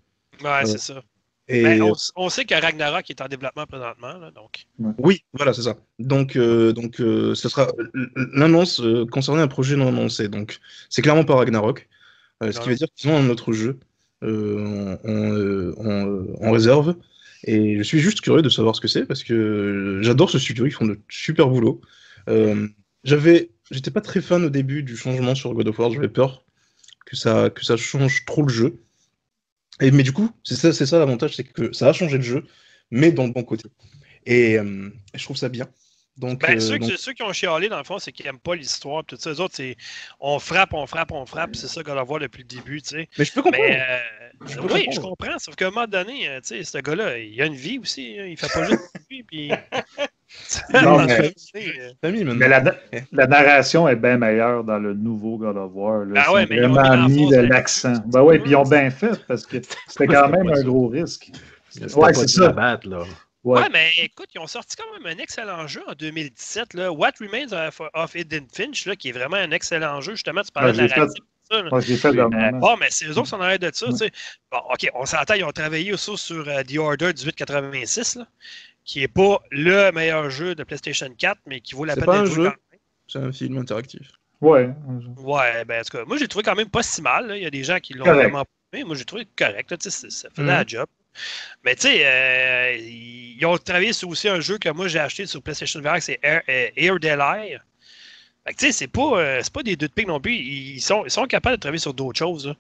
Ouais, 0.43 0.65
c'est 0.65 0.79
ça. 0.79 1.05
Et 1.49 1.63
Ben, 1.63 1.83
on, 1.83 1.93
on 2.17 2.29
sait 2.29 2.45
que 2.45 2.55
Ragnarok 2.55 3.11
est 3.11 3.21
en 3.21 3.27
développement 3.27 3.67
présentement, 3.67 4.17
là, 4.19 4.31
donc. 4.31 4.67
Oui, 4.99 5.25
voilà, 5.33 5.53
c'est 5.53 5.63
ça. 5.63 5.77
Donc, 5.99 6.37
euh, 6.37 6.73
donc 6.73 7.01
euh, 7.01 7.35
ce 7.35 7.49
sera 7.49 7.67
l'annonce 8.33 8.81
euh, 8.81 9.07
concernant 9.07 9.43
un 9.43 9.49
projet 9.49 9.77
non 9.77 9.89
annoncé. 9.89 10.29
Donc, 10.29 10.61
c'est 10.89 11.03
clairement 11.03 11.25
pas 11.25 11.35
Ragnarok. 11.35 11.89
Euh, 12.43 12.53
ce 12.53 12.61
qui 12.61 12.69
veut 12.69 12.75
dire 12.77 12.89
qu'ils 12.95 13.11
ont 13.11 13.17
un 13.17 13.29
autre 13.29 13.53
jeu 13.53 13.79
euh, 14.23 15.75
en, 16.41 16.51
réserve. 16.53 16.97
Et 17.45 17.79
je 17.79 17.83
suis 17.83 17.99
juste 17.99 18.21
curieux 18.21 18.43
de 18.43 18.49
savoir 18.49 18.77
ce 18.77 18.81
que 18.81 18.89
c'est 18.89 19.05
parce 19.05 19.25
que 19.25 19.99
j'adore 20.03 20.31
ce 20.31 20.39
studio. 20.39 20.67
Ils 20.67 20.73
font 20.73 20.87
de 20.87 20.99
super 21.09 21.49
boulot. 21.49 21.81
J'avais, 23.05 23.51
j'étais 23.73 23.91
pas 23.91 24.01
très 24.01 24.21
fan 24.21 24.45
au 24.45 24.51
début 24.51 24.85
du 24.85 24.97
changement 24.97 25.35
sur 25.35 25.55
God 25.55 25.67
of 25.67 25.79
War. 25.79 25.91
J'avais 25.91 26.09
peur 26.09 26.45
que 27.05 27.17
ça, 27.17 27.51
que 27.51 27.65
ça 27.65 27.77
change 27.77 28.25
trop 28.25 28.43
le 28.43 28.49
jeu. 28.49 28.77
Et, 29.83 29.91
mais 29.91 30.03
du 30.03 30.13
coup, 30.13 30.31
c'est 30.45 30.55
ça, 30.55 30.73
c'est 30.73 30.87
ça 30.87 30.99
l'avantage, 30.99 31.35
c'est 31.37 31.45
que 31.45 31.73
ça 31.73 31.89
a 31.89 31.93
changé 31.93 32.17
le 32.17 32.23
jeu, 32.23 32.47
mais 32.91 33.13
dans 33.13 33.27
le 33.27 33.33
bon 33.33 33.43
côté. 33.45 33.69
Et 34.25 34.59
euh, 34.59 34.91
je 35.15 35.25
trouve 35.25 35.37
ça 35.37 35.49
bien. 35.49 35.69
Donc, 36.17 36.41
Ben, 36.43 36.57
euh, 36.57 36.61
ceux, 36.61 36.79
donc- 36.79 36.91
qui- 36.91 36.99
ceux 36.99 37.15
qui 37.15 37.23
ont 37.23 37.33
chialé, 37.33 37.69
dans 37.71 37.79
le 37.79 37.85
fond, 37.85 37.99
c'est 37.99 38.13
qu'ils 38.13 38.27
n'aiment 38.27 38.39
pas 38.39 38.55
l'histoire. 38.55 39.03
Tout 39.05 39.17
ça, 39.19 39.31
eux 39.31 39.41
autres, 39.41 39.55
c'est 39.57 39.77
on 40.21 40.39
frappe, 40.39 40.75
on 40.75 40.87
frappe, 40.87 41.11
on 41.11 41.25
frappe. 41.25 41.57
C'est 41.57 41.69
ça 41.69 41.83
God 41.83 41.97
of 41.97 42.09
War 42.09 42.21
depuis 42.21 42.43
le 42.43 42.49
début, 42.49 42.83
tu 42.83 42.91
sais. 42.91 43.09
Mais 43.19 43.25
je 43.25 43.33
peux 43.33 43.43
comprendre. 43.43 43.65
Mais, 43.67 43.81
euh, 43.81 43.99
Je 44.47 44.55
peux 44.57 44.61
oui, 44.63 44.69
comprendre. 44.69 44.93
je 44.93 45.01
comprends. 45.01 45.39
Sauf 45.39 45.57
qu'à 45.57 45.69
un 45.69 45.71
moment 45.71 45.87
donné, 45.87 46.29
tu 46.43 46.49
sais, 46.49 46.65
ce 46.65 46.79
gars-là, 46.79 47.19
il 47.19 47.41
a 47.41 47.47
une 47.47 47.55
vie 47.55 47.79
aussi. 47.79 48.17
hein, 48.19 48.27
il 48.27 48.37
fait 48.37 48.53
pas 48.53 48.65
juste 48.69 48.83
une 48.95 49.17
vie. 49.17 49.23
Puis... 49.23 49.51
Non, 50.83 50.99
mais- 51.07 51.35
Famille, 52.01 52.25
maintenant. 52.25 52.35
Mais 52.39 52.49
la, 52.49 52.63
la 53.13 53.27
narration 53.27 53.89
est 53.89 53.97
bien 53.97 54.19
meilleure 54.19 54.65
dans 54.65 54.79
le 54.79 54.95
nouveau 54.95 55.37
God 55.39 55.57
of 55.57 55.71
War. 55.75 56.05
Là. 56.05 56.23
Ah 56.27 56.33
ouais, 56.33 56.47
ils 56.51 56.65
ont 56.65 56.73
vraiment 56.73 57.09
mis 57.09 57.29
de 57.29 57.37
l'accent. 57.37 57.95
Ben 58.07 58.23
oui, 58.23 58.39
puis 58.39 58.51
ils 58.53 58.57
ont 58.57 58.63
bien 58.63 58.91
fait 58.91 59.25
parce 59.27 59.47
que 59.47 59.59
c'était 59.89 60.07
quand 60.07 60.29
même 60.29 60.49
un 60.51 60.63
gros 60.63 60.89
risque. 60.89 61.31
Ouais, 61.97 62.13
c'est 62.15 62.29
ça. 62.29 62.53
là. 62.53 62.79
Ouais. 63.45 63.61
Ouais, 63.61 63.69
mais 63.73 63.91
écoute, 64.01 64.29
ils 64.35 64.39
ont 64.39 64.47
sorti 64.47 64.77
quand 64.77 64.85
même 64.97 65.17
un 65.17 65.21
excellent 65.21 65.67
jeu 65.67 65.83
en 65.89 65.95
2017. 65.95 66.75
Là. 66.75 66.93
What 66.93 67.13
Remains 67.21 67.53
of, 67.95 68.15
Eden 68.15 68.47
Finch, 68.53 68.87
là, 68.87 68.95
qui 68.95 69.09
est 69.09 69.13
vraiment 69.13 69.37
un 69.37 69.51
excellent 69.51 70.01
jeu. 70.01 70.13
Justement, 70.13 70.43
tu 70.43 70.53
parlais 70.53 70.73
de 70.73 70.77
narrative. 70.97 71.25
Ça, 71.53 71.81
j'ai 71.81 71.97
fait 71.97 72.13
le 72.13 72.23
Euh, 72.23 72.51
bon, 72.53 72.77
mais 72.79 72.87
c'est 72.91 73.07
eux 73.07 73.11
autres 73.13 73.23
qui 73.25 73.29
sont 73.31 73.41
en 73.41 73.57
de 73.57 73.71
ça. 73.73 73.87
tu 73.89 73.97
sais. 73.97 74.11
Bon, 74.51 74.59
OK, 74.71 74.89
on 74.95 75.05
s'entend, 75.07 75.35
ils 75.35 75.45
ont 75.45 75.53
travaillé 75.53 75.93
aussi 75.93 76.17
sur 76.17 76.49
euh, 76.49 76.63
The 76.63 76.79
Order 76.79 77.13
1886, 77.13 78.17
là, 78.17 78.27
qui 78.85 79.01
n'est 79.01 79.09
pas 79.09 79.41
le 79.51 79.91
meilleur 79.93 80.31
jeu 80.31 80.55
de 80.55 80.65
PlayStation 80.65 81.09
4, 81.17 81.39
mais 81.47 81.61
qui 81.61 81.75
vaut 81.75 81.85
la 81.85 81.95
peine 81.95 82.05
d'être 82.07 82.27
joué 82.27 82.35
jeu? 82.37 82.51
quand 82.51 82.57
même. 82.73 82.81
C'est 83.09 83.19
un 83.19 83.33
film 83.33 83.59
interactif. 83.59 84.09
Ouais. 84.41 84.71
Ouais, 85.19 85.65
ben, 85.65 85.81
en 85.81 85.85
tout 85.85 85.99
cas, 85.99 86.05
moi, 86.05 86.17
j'ai 86.17 86.27
trouvé 86.27 86.43
quand 86.43 86.57
même 86.57 86.69
pas 86.71 86.83
si 86.83 87.01
mal. 87.03 87.29
là. 87.29 87.37
Il 87.37 87.43
y 87.43 87.47
a 87.47 87.51
des 87.51 87.63
gens 87.63 87.79
qui 87.79 87.95
l'ont 87.95 88.07
vraiment 88.15 88.45
pas 88.45 88.51
aimé. 88.73 88.85
Moi, 88.85 88.97
j'ai 88.97 89.05
trouvé 89.05 89.27
correct. 89.37 89.71
là, 89.71 89.77
tu 89.77 89.91
sais, 89.91 90.11
ça 90.11 90.29
faisait 90.31 90.43
Mhm. 90.43 90.49
la 90.49 90.65
job. 90.67 90.87
Mais 91.63 91.75
tu 91.77 91.83
sais, 91.89 92.03
euh, 92.07 92.75
ils 92.79 93.45
ont 93.45 93.59
travaillé 93.59 93.93
sur 93.93 94.09
aussi 94.09 94.29
un 94.31 94.41
jeu 94.41 94.57
que 94.57 94.71
moi 94.71 94.89
j'ai 94.89 94.99
acheté 94.99 95.27
sur 95.27 95.43
PlayStation 95.43 95.79
VR, 95.83 96.01
c'est 96.01 96.19
Air, 96.23 96.43
Air 96.49 96.99
Delay. 96.99 97.61
Fait 98.47 98.55
que 98.55 98.59
tu 98.59 98.67
sais, 98.67 98.73
c'est 98.73 98.87
pas, 98.89 99.19
euh, 99.21 99.41
c'est 99.43 99.53
pas 99.53 99.63
des 99.63 99.77
deux 99.77 99.87
de 99.89 99.93
pique 99.93 100.09
non 100.09 100.21
plus. 100.21 100.35
Ils 100.35 100.81
sont, 100.81 101.05
ils 101.05 101.11
sont 101.11 101.27
capables 101.27 101.57
de 101.57 101.61
travailler 101.61 101.79
sur 101.81 101.95
d'autres 101.95 102.19
choses. 102.19 102.47
là. 102.49 102.57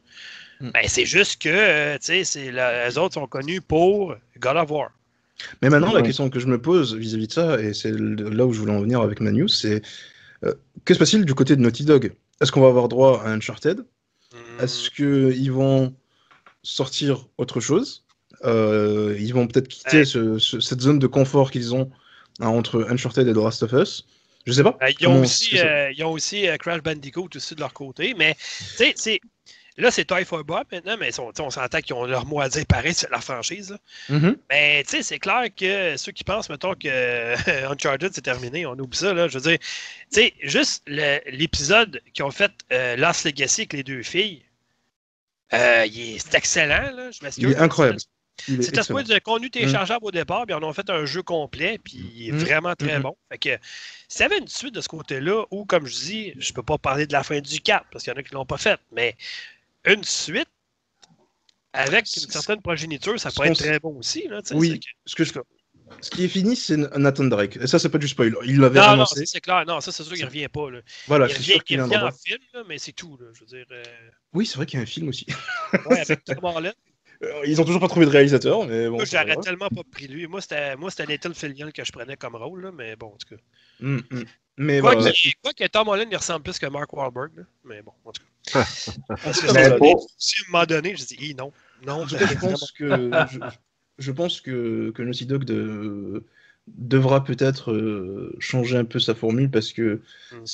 Ben, 0.60 0.82
c'est 0.86 1.04
juste 1.06 1.42
que, 1.42 1.48
euh, 1.48 1.98
tu 1.98 2.24
sais, 2.24 2.52
les 2.52 2.98
autres 2.98 3.14
sont 3.14 3.26
connus 3.26 3.60
pour 3.60 4.14
God 4.38 4.56
of 4.56 4.70
War. 4.70 4.90
Mais 5.60 5.70
maintenant, 5.70 5.92
la 5.92 6.02
question 6.02 6.30
que 6.30 6.38
je 6.38 6.46
me 6.46 6.60
pose 6.62 6.94
vis-à-vis 6.94 7.26
de 7.26 7.32
ça, 7.32 7.60
et 7.60 7.74
c'est 7.74 7.90
là 7.92 8.46
où 8.46 8.52
je 8.52 8.60
voulais 8.60 8.72
en 8.72 8.80
venir 8.80 9.00
avec 9.00 9.20
ma 9.20 9.32
news, 9.32 9.48
c'est 9.48 9.82
euh, 10.44 10.54
que 10.84 10.94
se 10.94 11.00
passe-t-il 11.00 11.24
du 11.24 11.34
côté 11.34 11.56
de 11.56 11.60
Naughty 11.60 11.84
Dog? 11.84 12.12
Est-ce 12.40 12.52
qu'on 12.52 12.60
va 12.60 12.68
avoir 12.68 12.88
droit 12.88 13.20
à 13.24 13.30
Uncharted? 13.30 13.80
Hmm. 14.32 14.60
Est-ce 14.62 14.88
qu'ils 14.90 15.50
vont 15.50 15.92
sortir 16.62 17.26
autre 17.38 17.58
chose? 17.60 18.04
Euh, 18.44 19.16
Ils 19.18 19.32
vont 19.34 19.46
peut-être 19.48 19.68
quitter 19.68 19.98
Ouais. 19.98 20.04
ce- 20.04 20.38
ce- 20.38 20.60
cette 20.60 20.80
zone 20.80 20.98
de 21.00 21.06
confort 21.08 21.50
qu'ils 21.50 21.74
ont 21.74 21.90
hein, 22.40 22.46
entre 22.48 22.86
Uncharted 22.88 23.26
et 23.26 23.32
The 23.32 23.36
Last 23.36 23.62
of 23.64 23.72
Us? 23.72 24.06
Je 24.46 24.52
sais 24.52 24.62
pas. 24.62 24.76
Euh, 24.82 24.90
ils, 24.98 25.06
ont 25.06 25.20
aussi, 25.22 25.58
euh, 25.60 25.92
ils 25.96 26.02
ont 26.04 26.10
aussi 26.12 26.48
euh, 26.48 26.56
Crash 26.56 26.82
Bandicoot 26.82 27.28
aussi 27.34 27.54
de 27.54 27.60
leur 27.60 27.72
côté. 27.72 28.14
Mais, 28.16 28.36
c'est. 28.96 29.20
Là, 29.78 29.90
c'est 29.90 30.04
Toy 30.04 30.26
for 30.26 30.44
Bob 30.44 30.64
maintenant, 30.70 30.98
mais 31.00 31.18
on, 31.18 31.32
on 31.38 31.48
s'entend 31.50 31.80
qu'ils 31.80 31.94
ont 31.94 32.04
leur 32.04 32.26
mot 32.26 32.42
à 32.42 32.48
dire 32.50 32.66
pareil 32.66 32.92
sur 32.92 33.08
la 33.10 33.22
franchise. 33.22 33.70
là. 33.70 33.78
Mhm. 34.10 34.36
Mais, 34.50 34.82
tu 34.84 34.90
sais, 34.90 35.02
c'est 35.02 35.18
clair 35.18 35.44
que 35.56 35.96
ceux 35.96 36.12
qui 36.12 36.24
pensent, 36.24 36.50
mettons, 36.50 36.74
que 36.74 37.34
Uncharted, 37.72 38.10
c'est 38.12 38.20
terminé, 38.20 38.66
on 38.66 38.72
oublie 38.72 38.98
ça, 38.98 39.14
là. 39.14 39.28
Je 39.28 39.38
veux 39.38 39.50
dire, 39.50 39.58
tu 39.60 39.66
sais, 40.10 40.34
juste 40.42 40.82
l'épisode 40.86 42.02
qu'ils 42.12 42.24
ont 42.24 42.30
fait 42.30 42.52
euh, 42.70 42.96
Last 42.96 43.24
Legacy 43.24 43.62
avec 43.62 43.72
les 43.72 43.82
deux 43.82 44.02
filles, 44.02 44.42
euh, 45.54 45.86
il 45.86 46.16
est- 46.16 46.18
c'est 46.18 46.34
excellent, 46.36 46.90
là. 46.94 47.10
Je 47.10 47.24
m'excuse. 47.24 47.44
Il 47.44 47.52
est 47.52 47.56
incroyable. 47.56 47.98
Il 48.48 48.54
est 48.54 48.62
C'était 48.62 48.78
excellent. 48.78 48.98
supposé 48.98 49.14
du 49.14 49.20
contenu 49.20 49.50
téléchargeable 49.50 50.04
au 50.06 50.10
départ, 50.10 50.46
puis 50.46 50.54
on 50.54 50.68
a 50.68 50.72
fait 50.72 50.88
un 50.90 51.04
jeu 51.04 51.22
complet, 51.22 51.78
puis 51.82 52.10
il 52.14 52.28
est 52.28 52.32
vraiment 52.32 52.74
très 52.74 52.96
Mhm. 52.96 53.02
bon. 53.02 53.16
Fait 53.30 53.38
que 53.38 53.58
s'il 54.08 54.22
y 54.22 54.24
avait 54.24 54.38
une 54.38 54.48
suite 54.48 54.74
de 54.74 54.80
ce 54.80 54.88
côté-là, 54.88 55.44
ou 55.50 55.64
comme 55.64 55.86
je 55.86 55.94
dis, 55.94 56.34
je 56.38 56.52
peux 56.52 56.62
pas 56.62 56.78
parler 56.78 57.06
de 57.06 57.12
la 57.12 57.22
fin 57.22 57.40
du 57.40 57.60
4, 57.60 57.86
parce 57.92 58.02
qu'il 58.04 58.12
y 58.12 58.16
en 58.16 58.18
a 58.18 58.22
qui 58.22 58.34
l'ont 58.34 58.46
pas 58.46 58.56
fait, 58.58 58.80
mais 58.90 59.16
une 59.84 60.02
suite 60.02 60.48
avec 61.72 62.06
une 62.16 62.30
certaine 62.30 62.60
progéniture, 62.60 63.18
ça 63.18 63.30
Ce 63.30 63.34
pourrait 63.34 63.48
être 63.50 63.58
très 63.58 63.78
bon 63.78 63.96
aussi. 63.98 64.26
Là, 64.28 64.40
Oui, 64.52 64.78
c'est 64.82 65.10
ce, 65.10 65.14
que 65.16 65.24
je... 65.24 65.32
ce 66.02 66.10
qui 66.10 66.24
est 66.24 66.28
fini, 66.28 66.54
c'est 66.56 66.76
Nathan 66.76 67.24
Drake. 67.24 67.56
Et 67.56 67.66
ça, 67.66 67.78
c'est 67.78 67.88
pas 67.88 67.98
du 67.98 68.08
spoil. 68.08 68.34
Il 68.44 68.60
l'avait 68.60 68.80
Non, 68.80 68.86
non, 68.88 68.92
annoncé. 68.92 69.20
ça, 69.20 69.32
c'est 69.32 69.40
clair. 69.40 69.64
Non, 69.66 69.80
ça, 69.80 69.90
c'est 69.92 70.02
sûr 70.04 70.14
qu'il 70.14 70.24
revient 70.26 70.48
pas. 70.48 70.70
Là. 70.70 70.80
Voilà, 71.06 71.28
il 71.28 71.34
c'est 71.34 71.42
sûr 71.42 71.64
qu'il 71.64 71.76
il 71.76 71.82
revient 71.82 71.96
en 71.96 72.10
film, 72.12 72.40
là, 72.52 72.62
mais 72.68 72.78
c'est 72.78 72.92
tout. 72.92 73.16
Là, 73.18 73.26
je 73.34 73.40
veux 73.40 73.46
dire, 73.46 73.64
euh, 73.70 73.82
Oui, 74.34 74.44
c'est 74.46 74.56
vrai 74.56 74.66
qu'il 74.66 74.78
y 74.78 74.80
a 74.80 74.82
un 74.82 74.86
film 74.86 75.08
aussi. 75.08 75.26
ouais, 75.86 76.00
avec 76.00 76.24
Tom 76.24 76.44
Holland. 76.44 76.74
Euh, 77.24 77.42
Ils 77.46 77.60
ont 77.60 77.64
toujours 77.64 77.80
pas 77.80 77.88
trouvé 77.88 78.06
de 78.06 78.10
réalisateur, 78.10 78.66
mais 78.66 78.88
bon. 78.88 78.98
j'aurais 79.04 79.36
tellement 79.36 79.68
pas 79.68 79.82
pris 79.90 80.08
lui. 80.08 80.26
Moi, 80.26 80.40
c'était 80.40 80.76
moi, 80.76 80.90
c'était 80.90 81.06
Nathan 81.06 81.32
Fillion 81.34 81.70
que 81.72 81.84
je 81.84 81.92
prenais 81.92 82.16
comme 82.16 82.34
rôle, 82.36 82.62
là, 82.64 82.70
mais 82.72 82.96
bon, 82.96 83.06
en 83.08 83.16
tout 83.16 83.34
cas. 83.36 83.40
Mm, 83.80 83.98
mm. 84.10 84.24
Mais 84.58 84.80
Quoi, 84.80 84.94
voilà. 84.96 85.12
qu'il- 85.12 85.34
quoi 85.42 85.52
que 85.52 85.66
Tom 85.66 85.88
Holland, 85.88 86.08
il 86.10 86.16
ressemble 86.16 86.42
plus 86.42 86.58
que 86.58 86.66
Mark 86.66 86.92
Wahlberg, 86.92 87.30
là, 87.36 87.42
mais 87.64 87.80
bon, 87.82 87.92
en 88.04 88.12
tout 88.12 88.22
cas. 88.22 88.28
Parce 89.08 89.40
que 89.40 89.52
Mais 89.52 89.76
pour- 89.78 90.06
si 90.18 90.34
à 90.40 90.42
un 90.48 90.52
moment 90.52 90.66
donné, 90.66 90.94
je 90.96 91.04
dis, 91.06 91.34
non, 91.34 91.52
non. 91.86 92.06
Je 92.06 92.16
pense 92.38 92.70
que 92.72 92.88
je, 93.30 93.38
je 93.98 94.12
pense 94.12 94.40
que, 94.40 94.90
que 94.94 95.02
Naughty 95.02 95.26
Dog 95.26 95.44
de- 95.44 96.24
devra 96.66 97.24
peut-être 97.24 97.72
euh, 97.72 98.34
changer 98.40 98.76
un 98.76 98.84
peu 98.84 98.98
sa 99.00 99.14
formule 99.14 99.50
parce 99.50 99.72
que 99.72 100.00
Mm. 100.32 100.44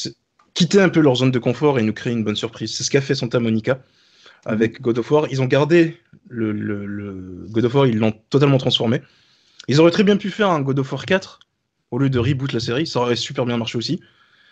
quitter 0.54 0.80
un 0.80 0.88
peu 0.90 1.00
leur 1.00 1.16
zone 1.16 1.30
de 1.30 1.38
confort 1.38 1.78
et 1.78 1.82
nous 1.82 1.92
créer 1.92 2.12
une 2.12 2.24
bonne 2.24 2.36
surprise. 2.36 2.74
C'est 2.76 2.84
ce 2.84 2.90
qu'a 2.90 3.00
fait 3.00 3.14
Santa 3.14 3.40
Monica 3.40 3.82
avec 4.44 4.80
God 4.80 4.98
of 4.98 5.10
War. 5.10 5.26
Ils 5.30 5.40
ont 5.42 5.46
gardé 5.46 6.00
le, 6.28 6.52
le- 6.52 6.86
le 6.86 7.46
God 7.50 7.64
of 7.64 7.74
War, 7.74 7.86
ils 7.86 7.98
l'ont 7.98 8.12
totalement 8.30 8.58
transformé. 8.58 9.02
Ils 9.68 9.80
auraient 9.80 9.90
très 9.90 10.04
bien 10.04 10.16
pu 10.16 10.30
faire 10.30 10.48
un 10.50 10.60
God 10.60 10.78
of 10.78 10.92
War 10.92 11.04
4 11.04 11.40
au 11.90 11.98
lieu 11.98 12.10
de 12.10 12.18
reboot 12.18 12.52
la 12.52 12.60
série. 12.60 12.86
Ça 12.86 13.00
aurait 13.00 13.16
super 13.16 13.44
bien 13.46 13.56
marché 13.56 13.76
aussi, 13.78 14.00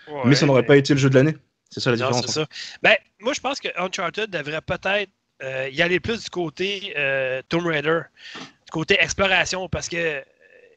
Ouais, 0.08 0.20
mais 0.26 0.34
ça 0.34 0.46
n'aurait 0.46 0.64
pas 0.66 0.76
été 0.76 0.92
le 0.94 0.98
jeu 1.00 1.10
de 1.10 1.14
l'année. 1.14 1.36
C'est 1.70 1.80
ça 1.80 1.90
la 1.90 1.96
Non, 1.96 2.06
différence. 2.10 2.32
ça. 2.32 2.46
Ben, 2.82 2.94
moi, 3.20 3.32
je 3.34 3.40
pense 3.40 3.58
que 3.60 3.68
Uncharted 3.76 4.30
devrait 4.30 4.60
peut-être 4.60 5.10
euh, 5.42 5.68
y 5.70 5.82
aller 5.82 6.00
plus 6.00 6.22
du 6.24 6.30
côté 6.30 6.94
euh, 6.96 7.42
Tomb 7.48 7.66
Raider, 7.66 8.00
du 8.36 8.70
côté 8.70 8.96
exploration, 9.00 9.68
parce 9.68 9.88
que 9.88 9.96
euh, 9.96 10.20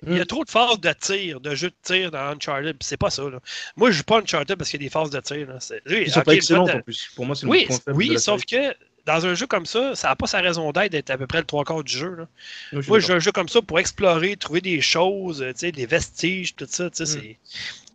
il 0.07 0.15
y 0.15 0.19
a 0.19 0.23
Mm. 0.23 0.27
trop 0.27 0.43
de 0.45 0.49
phases 0.49 0.79
de 0.79 0.93
tir, 0.93 1.39
de 1.41 1.55
jeu 1.55 1.69
de 1.69 1.75
tir 1.83 2.09
dans 2.11 2.19
Uncharted, 2.35 2.75
c'est 2.81 2.97
pas 2.97 3.09
ça. 3.09 3.29
Là. 3.29 3.39
Moi, 3.77 3.91
je 3.91 3.97
joue 3.97 4.03
pas 4.03 4.19
Uncharted 4.19 4.57
parce 4.57 4.69
qu'il 4.69 4.81
y 4.81 4.85
a 4.85 4.87
des 4.87 4.91
phases 4.91 5.09
de 5.11 5.19
tir. 5.19 5.47
Là. 5.47 5.59
C'est- 5.59 5.81
oui, 5.87 6.03
Ils 6.07 6.11
sont 6.11 6.19
ok, 6.19 6.25
pas 6.25 6.31
le 6.31 6.37
excellents 6.37 6.65
de- 6.65 6.71
en 6.71 6.81
plus. 6.81 7.09
Pour 7.15 7.25
moi, 7.25 7.35
c'est 7.35 7.45
le 7.45 7.51
Oui, 7.51 7.65
point 7.67 7.77
oui 7.93 8.07
de 8.09 8.13
la 8.15 8.19
sauf 8.19 8.41
série. 8.47 8.71
que 8.73 8.75
dans 9.09 9.25
un 9.25 9.33
jeu 9.33 9.47
comme 9.47 9.65
ça, 9.65 9.95
ça 9.95 10.09
n'a 10.09 10.15
pas 10.15 10.27
sa 10.27 10.39
raison 10.39 10.71
d'être 10.71 10.91
d'être 10.91 11.09
à 11.09 11.17
peu 11.17 11.27
près 11.27 11.39
le 11.39 11.45
trois 11.45 11.63
quarts 11.63 11.83
du 11.83 11.91
jeu. 11.97 12.15
Là. 12.15 12.27
Oui, 12.73 12.81
je 12.83 12.89
Moi, 12.89 12.99
j'ai 12.99 13.13
un 13.13 13.19
jeu 13.19 13.31
comme 13.31 13.49
ça 13.49 13.61
pour 13.61 13.79
explorer, 13.79 14.35
trouver 14.37 14.61
des 14.61 14.81
choses, 14.81 15.41
euh, 15.41 15.51
tu 15.51 15.59
sais, 15.59 15.71
des 15.71 15.85
vestiges, 15.85 16.55
tout 16.55 16.67
ça. 16.69 16.89
tu 16.89 17.05
sais, 17.05 17.17
Mm. 17.17 17.21
c'est- 17.21 17.37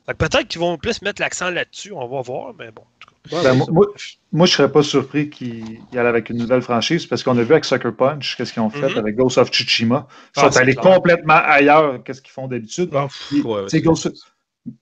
Fait 0.06 0.12
que 0.12 0.18
Peut-être 0.18 0.48
qu'ils 0.48 0.60
vont 0.60 0.76
plus 0.76 1.00
mettre 1.00 1.22
l'accent 1.22 1.48
là-dessus, 1.48 1.92
on 1.92 2.06
va 2.06 2.20
voir, 2.20 2.52
mais 2.58 2.70
bon. 2.70 2.82
Ouais, 3.32 3.42
Ben, 3.42 3.54
moi, 3.54 3.66
moi, 3.70 3.86
moi, 4.32 4.46
je 4.46 4.52
serais 4.52 4.70
pas 4.70 4.82
surpris 4.82 5.30
qu'ils 5.30 5.78
y 5.94 5.96
allent 5.98 6.08
avec 6.10 6.28
une 6.28 6.36
nouvelle 6.36 6.60
franchise 6.60 7.06
parce 7.06 7.22
qu'on 7.22 7.38
a 7.38 7.42
vu 7.42 7.52
avec 7.52 7.64
Sucker 7.64 7.90
Punch 7.96 8.36
qu'est-ce 8.36 8.52
qu'ils 8.52 8.60
ont 8.60 8.68
fait 8.68 8.90
Mhm. 8.90 8.98
avec 8.98 9.16
Ghost 9.16 9.38
of 9.38 9.48
Tsushima. 9.50 10.06
Ils 10.36 10.40
Ah, 10.44 10.50
sont 10.52 10.58
allés 10.58 10.74
complètement 10.74 11.40
ailleurs 11.42 12.04
qu'est-ce 12.04 12.20
qu'ils 12.20 12.32
font 12.32 12.48
d'habitude. 12.48 12.92
Ouais, 12.92 13.06
ouais, 13.44 13.64
c'est- 13.68 13.80
Ghost, 13.80 14.10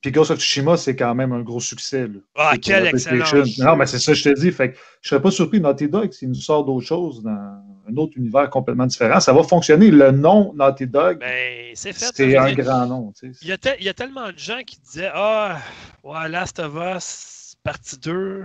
puis 0.01 0.13
Ghost 0.13 0.31
of 0.31 0.39
Tsushima, 0.39 0.77
c'est 0.77 0.95
quand 0.97 1.15
même 1.15 1.33
un 1.33 1.41
gros 1.43 1.61
succès. 1.61 2.07
là. 2.07 2.19
Ah, 2.37 2.55
quel 2.61 2.87
excellent. 2.87 3.25
Non, 3.59 3.77
mais 3.77 3.87
c'est 3.87 3.99
ça 3.99 4.13
que 4.13 4.19
je 4.19 4.31
te 4.31 4.41
dis. 4.41 4.53
Fait 4.53 4.73
que 4.73 4.79
je 5.01 5.09
serais 5.09 5.21
pas 5.23 5.31
surpris 5.31 5.61
Naughty 5.61 5.89
Dog 5.89 6.13
s'il 6.13 6.29
nous 6.29 6.35
sort 6.37 6.65
d'autres 6.65 6.87
choses 6.87 7.23
dans 7.23 7.31
un 7.31 7.97
autre 7.97 8.13
univers 8.17 8.49
complètement 8.49 8.87
différent. 8.87 9.19
Ça 9.19 9.33
va 9.33 9.43
fonctionner. 9.43 9.91
Le 9.91 10.13
nom 10.13 10.53
Naughty 10.55 10.87
Dog, 10.87 11.19
Ben, 11.19 11.73
c'est 11.75 11.91
un 12.37 12.47
dire, 12.47 12.65
grand 12.65 12.87
nom. 12.87 13.13
tu 13.19 13.33
sais. 13.35 13.39
Il 13.43 13.49
y, 13.49 13.53
a 13.53 13.59
te- 13.59 13.77
il 13.81 13.85
y 13.85 13.89
a 13.89 13.95
tellement 13.95 14.31
de 14.31 14.39
gens 14.39 14.61
qui 14.65 14.79
disaient 14.79 15.11
Ah, 15.13 15.59
ouais, 16.05 16.29
Last 16.29 16.61
of 16.61 16.75
Us, 16.97 17.57
partie 17.65 17.99
2. 17.99 18.45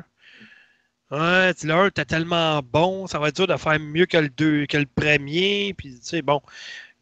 Ouais, 1.12 1.54
tu- 1.54 1.68
le 1.68 1.74
1 1.74 1.86
était 1.88 2.04
tellement 2.04 2.62
bon, 2.62 3.08
ça 3.08 3.18
va 3.20 3.30
être 3.30 3.36
dur 3.38 3.48
de 3.48 3.56
faire 3.56 3.80
mieux 3.80 4.06
que 4.08 4.18
le, 4.18 4.28
deux, 4.30 4.66
que 4.66 4.78
le 4.78 4.86
premier. 4.94 5.74
Puis, 5.78 5.92
tu 5.94 6.00
sais, 6.02 6.22
bon. 6.22 6.42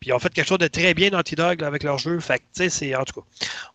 Puis, 0.05 0.11
ils 0.11 0.13
ont 0.13 0.19
fait 0.19 0.31
quelque 0.31 0.47
chose 0.47 0.59
de 0.59 0.67
très 0.67 0.93
bien, 0.93 1.09
Naughty 1.09 1.33
Dog, 1.33 1.61
là, 1.61 1.65
avec 1.65 1.81
leur 1.81 1.97
jeu. 1.97 2.19
Fait 2.19 2.37
que, 2.37 2.43
tu 2.43 2.61
sais, 2.61 2.69
c'est. 2.69 2.95
En 2.95 3.03
tout 3.05 3.21
cas, 3.21 3.27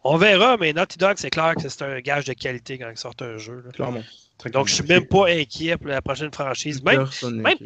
on 0.04 0.16
verra, 0.16 0.56
mais 0.58 0.72
Naughty 0.72 0.96
Dog, 0.96 1.14
c'est 1.16 1.28
clair 1.28 1.56
que 1.56 1.68
c'est 1.68 1.82
un 1.82 1.98
gage 1.98 2.24
de 2.26 2.34
qualité 2.34 2.78
quand 2.78 2.88
ils 2.88 2.96
sortent 2.96 3.22
un 3.22 3.36
jeu. 3.36 3.64
là. 3.66 3.72
Clairement. 3.72 4.04
Très 4.38 4.48
Donc, 4.50 4.68
je 4.68 4.74
suis 4.74 4.84
même 4.84 5.06
pas 5.06 5.26
inquiet 5.28 5.76
pour 5.76 5.88
la 5.88 6.00
prochaine 6.00 6.32
franchise. 6.32 6.84
Même, 6.84 7.04
même- 7.32 7.56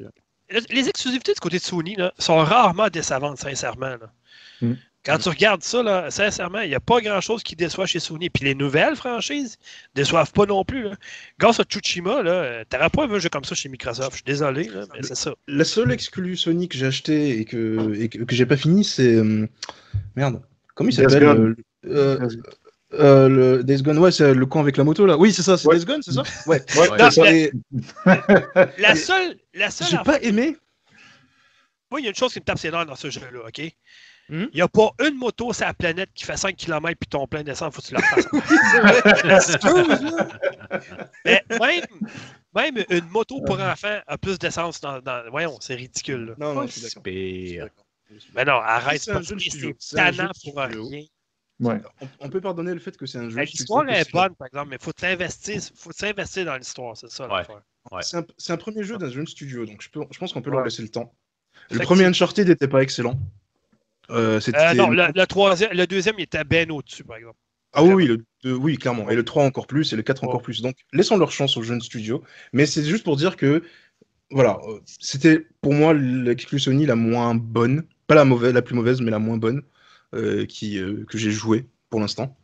les 0.70 0.88
exclusivités 0.88 1.34
du 1.34 1.40
côté 1.40 1.58
de 1.58 1.62
Sony 1.62 1.94
là, 1.96 2.14
sont 2.18 2.38
rarement 2.38 2.88
décevantes, 2.88 3.36
sincèrement. 3.36 3.96
là. 3.96 4.10
Mm. 4.62 4.72
Quand 5.04 5.18
tu 5.18 5.28
regardes 5.28 5.62
ça, 5.62 5.82
là, 5.82 6.10
sincèrement, 6.10 6.60
il 6.60 6.70
n'y 6.70 6.74
a 6.74 6.80
pas 6.80 7.00
grand-chose 7.00 7.42
qui 7.42 7.56
déçoit 7.56 7.84
chez 7.84 8.00
Sony. 8.00 8.30
Puis 8.30 8.44
les 8.44 8.54
nouvelles 8.54 8.96
franchises 8.96 9.58
déçoivent 9.94 10.32
pas 10.32 10.46
non 10.46 10.64
plus. 10.64 10.84
Là. 10.84 10.96
Grâce 11.38 11.60
à 11.60 11.64
Tsushima, 11.64 12.22
là, 12.22 12.64
t'aurais 12.64 12.88
pas 12.88 13.04
un 13.06 13.18
jeu 13.18 13.28
comme 13.28 13.44
ça 13.44 13.54
chez 13.54 13.68
Microsoft. 13.68 14.12
Je 14.12 14.16
suis 14.16 14.24
désolé, 14.24 14.64
là, 14.64 14.86
mais 14.94 15.02
c'est 15.02 15.14
ça. 15.14 15.34
La 15.46 15.64
seule 15.64 15.92
exclue 15.92 16.36
Sony 16.38 16.68
que 16.68 16.78
j'ai 16.78 16.86
acheté 16.86 17.38
et 17.38 17.44
que, 17.44 17.94
et 18.00 18.08
que, 18.08 18.18
que 18.24 18.34
j'ai 18.34 18.46
pas 18.46 18.56
fini, 18.56 18.82
c'est. 18.82 19.14
euh, 19.14 19.46
Merde. 20.16 20.40
Comment 20.74 20.88
il 20.88 20.94
s'appelle 20.94 21.22
euh, 21.24 21.54
euh, 21.86 22.28
euh, 22.94 23.28
le 23.28 23.62
Days 23.64 23.82
Gone, 23.82 23.98
ouais, 23.98 24.10
c'est 24.10 24.32
le 24.32 24.46
con 24.46 24.60
avec 24.60 24.76
la 24.76 24.84
moto 24.84 25.04
là. 25.04 25.18
Oui, 25.18 25.32
c'est 25.32 25.42
ça, 25.42 25.58
c'est 25.58 25.68
Ouais. 25.68 25.76
Days 25.76 25.84
Gone, 25.84 26.02
c'est 26.02 26.12
ça? 26.12 26.22
Ouais. 26.46 26.62
Ouais, 26.76 27.10
ça. 27.10 27.30
Et 27.32 27.52
La 28.78 28.94
seule, 28.94 29.36
la 29.52 29.70
seule 29.70 29.88
j'ai 29.88 29.98
pas 29.98 30.20
aimé. 30.22 30.56
Moi, 31.90 32.00
il 32.00 32.04
y 32.04 32.06
a 32.06 32.10
une 32.10 32.16
chose 32.16 32.32
qui 32.32 32.40
me 32.40 32.44
tape 32.44 32.58
ses 32.58 32.70
nerfs 32.70 32.86
dans 32.86 32.96
ce 32.96 33.10
jeu-là, 33.10 33.40
OK? 33.46 33.60
Il 34.30 34.36
Hmm? 34.38 34.48
n'y 34.54 34.62
a 34.62 34.68
pas 34.68 34.90
une 35.06 35.16
moto 35.16 35.52
sur 35.52 35.66
la 35.66 35.74
planète 35.74 36.08
qui 36.14 36.24
fait 36.24 36.36
5 36.38 36.56
km 36.56 36.98
puis 36.98 37.08
ton 37.08 37.26
plein 37.26 37.42
d'essence, 37.42 37.74
faut 37.74 37.82
que 37.82 37.88
tu 37.88 37.94
la 37.94 38.00
fasses. 38.00 38.26
Mais 41.24 41.42
même, 41.50 41.82
même 42.54 42.84
une 42.90 43.08
moto 43.10 43.40
pour 43.42 43.60
enfants 43.60 44.00
a 44.06 44.18
plus 44.18 44.38
d'essence 44.38 44.80
dans, 44.80 45.00
dans- 45.00 45.28
Voyons, 45.30 45.56
c'est 45.60 45.74
ridicule. 45.74 46.26
là. 46.26 46.34
Non, 46.38 46.54
non, 46.54 46.60
Pas 46.62 46.66
je 46.68 46.72
suis 46.72 46.82
d'accord. 46.82 47.02
pire. 47.02 47.68
Mais 48.34 48.44
non, 48.44 48.54
arrête, 48.54 49.02
C'est 49.02 49.10
un 49.10 49.14
pas 49.16 49.22
jeu 49.22 49.36
c'est 49.78 49.96
tannant 49.96 50.30
pour 50.42 50.56
rien. 50.56 51.02
Ouais. 51.60 51.80
On, 52.00 52.08
on 52.20 52.28
peut 52.30 52.40
pardonner 52.40 52.74
le 52.74 52.80
fait 52.80 52.96
que 52.96 53.06
c'est 53.06 53.18
un 53.18 53.28
jeu. 53.30 53.40
L'histoire 53.40 53.82
studio, 53.84 54.00
est 54.00 54.12
bonne, 54.12 54.34
par 54.34 54.46
exemple, 54.48 54.68
mais 54.70 54.76
il 54.80 54.84
faut 54.84 54.92
s'investir, 54.98 55.60
faut 55.76 55.92
s'investir 55.92 56.44
dans 56.46 56.56
l'histoire, 56.56 56.96
c'est 56.96 57.10
ça 57.10 57.28
Ouais. 57.92 58.00
C'est 58.02 58.50
un, 58.52 58.56
premier 58.56 58.82
jeu 58.82 58.96
d'un 58.96 59.10
jeune 59.10 59.26
studio, 59.26 59.66
donc 59.66 59.82
je, 59.82 59.90
peux, 59.90 60.00
je 60.10 60.18
pense 60.18 60.32
qu'on 60.32 60.40
peut 60.42 60.50
Ouais. 60.50 60.56
leur 60.56 60.64
laisser 60.64 60.80
le 60.82 60.88
temps. 60.88 61.14
Le 61.70 61.78
premier 61.80 62.04
Uncharted 62.06 62.48
n'était 62.48 62.66
pas 62.68 62.82
excellent. 62.82 63.18
Euh, 64.10 64.40
Euh, 64.54 64.74
non, 64.74 65.24
troisième, 65.26 65.72
le 65.72 65.86
deuxième, 65.86 66.14
il 66.18 66.22
était 66.24 66.44
bien 66.44 66.68
au-dessus, 66.70 67.04
par 67.04 67.16
exemple. 67.16 67.36
Ah 67.72 67.82
oui, 67.82 67.92
oui, 67.94 68.06
le 68.06 68.24
deux- 68.44 68.54
oui, 68.54 68.76
clairement. 68.76 69.10
Et 69.10 69.16
le 69.16 69.24
3 69.24 69.44
encore 69.44 69.66
plus, 69.66 69.92
et 69.92 69.96
le 69.96 70.02
4 70.02 70.22
Ouais. 70.22 70.28
encore 70.28 70.42
plus. 70.42 70.62
Donc, 70.62 70.76
laissons 70.92 71.16
leur 71.16 71.32
chance 71.32 71.56
aux 71.56 71.62
jeunes 71.62 71.80
studios. 71.80 72.22
Mais 72.52 72.66
c'est 72.66 72.84
juste 72.84 73.02
pour 73.04 73.16
dire 73.16 73.36
que, 73.36 73.62
voilà, 74.30 74.58
euh, 74.68 74.78
c'était 75.00 75.46
pour 75.60 75.72
moi 75.74 75.92
l'exclu 75.94 76.58
Sony 76.60 76.86
la 76.86 76.94
moins 76.96 77.34
bonne. 77.34 77.84
Pas 78.06 78.14
la, 78.14 78.24
mauvaise, 78.24 78.52
la 78.52 78.62
plus 78.62 78.74
mauvaise, 78.74 79.00
mais 79.00 79.10
la 79.10 79.18
moins 79.18 79.38
bonne 79.38 79.62
euh, 80.14 80.44
qui, 80.46 80.78
euh, 80.78 81.04
que 81.08 81.18
j'ai 81.18 81.30
joué 81.32 81.66
pour 81.90 81.98
l'instant. 82.00 82.36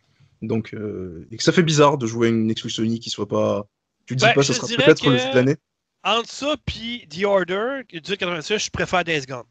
Donc, 0.43 0.75
euh, 0.75 1.29
et 1.31 1.37
que 1.37 1.43
ça 1.43 1.53
fait 1.53 1.63
bizarre 1.63 1.99
de 1.99 2.07
jouer 2.07 2.29
une 2.31 2.51
exclu 2.51 2.71
Sony 2.71 2.99
qui 2.99 3.11
soit 3.11 3.29
pas. 3.29 3.67
Tu 4.07 4.17
te 4.17 4.21
dis 4.21 4.25
Ben, 4.27 4.33
pas, 4.35 4.43
ça 4.43 4.55
sera 4.55 4.67
peut-être 4.67 5.03
que- 5.03 5.11
le 5.11 5.19
jeu 5.19 5.31
de 5.31 5.35
l'année. 5.37 5.57
Entre 6.03 6.31
ça 6.31 6.57
puis 6.65 7.07
The 7.09 7.25
Order, 7.25 7.83
du 7.93 8.01
86, 8.01 8.59
je 8.65 8.71
préfère 8.71 9.05
Days 9.05 9.27
Gone. 9.27 9.45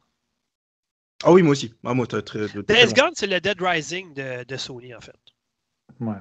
Ah 1.24 1.32
oui, 1.32 1.42
moi 1.42 1.52
aussi. 1.52 1.74
Ah, 1.84 1.94
moi, 1.94 2.08
très. 2.08 2.22
très 2.48 2.48
Days 2.48 2.86
loin. 2.86 2.94
Gone, 2.94 3.12
c'est 3.16 3.28
le 3.28 3.40
Dead 3.42 3.62
Rising 3.62 4.14
de, 4.14 4.44
de 4.44 4.58
Sony, 4.58 4.94
en 4.96 5.02
fait. 5.02 5.16
Ouais. 6.00 6.16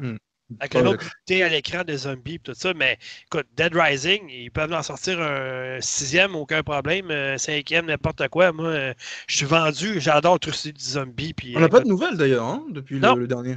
Avec 0.61 0.75
le- 0.75 0.89
autre 0.89 1.05
côté 1.05 1.43
à 1.43 1.49
l'écran 1.49 1.85
des 1.85 1.99
zombies 1.99 2.37
et 2.37 2.39
tout 2.39 2.55
ça. 2.55 2.73
Mais 2.75 2.99
écoute, 3.27 3.47
Dead 3.57 3.75
Rising, 3.75 4.23
ils 4.31 4.51
peuvent 4.51 4.73
en 4.73 4.83
sortir 4.83 5.21
un 5.21 5.79
sixième, 5.81 6.35
aucun 6.35 6.63
problème. 6.63 7.11
Un 7.11 7.37
cinquième, 7.39 7.87
n'importe 7.87 8.27
quoi. 8.29 8.53
Moi, 8.53 8.67
euh, 8.69 8.95
je 9.27 9.37
suis 9.37 9.47
vendu, 9.47 10.01
j'adore 10.01 10.41
tout 10.41 10.51
ce 10.53 10.71
du 10.71 10.83
zombie. 10.85 11.35
Puis, 11.35 11.55
On 11.57 11.61
n'a 11.61 11.69
pas 11.69 11.81
de 11.81 11.87
nouvelles 11.89 12.17
d'ailleurs, 12.17 12.47
hein, 12.47 12.65
depuis 12.71 12.99
Non. 12.99 13.15
le, 13.15 13.23
le 13.23 13.27
dernier. 13.29 13.57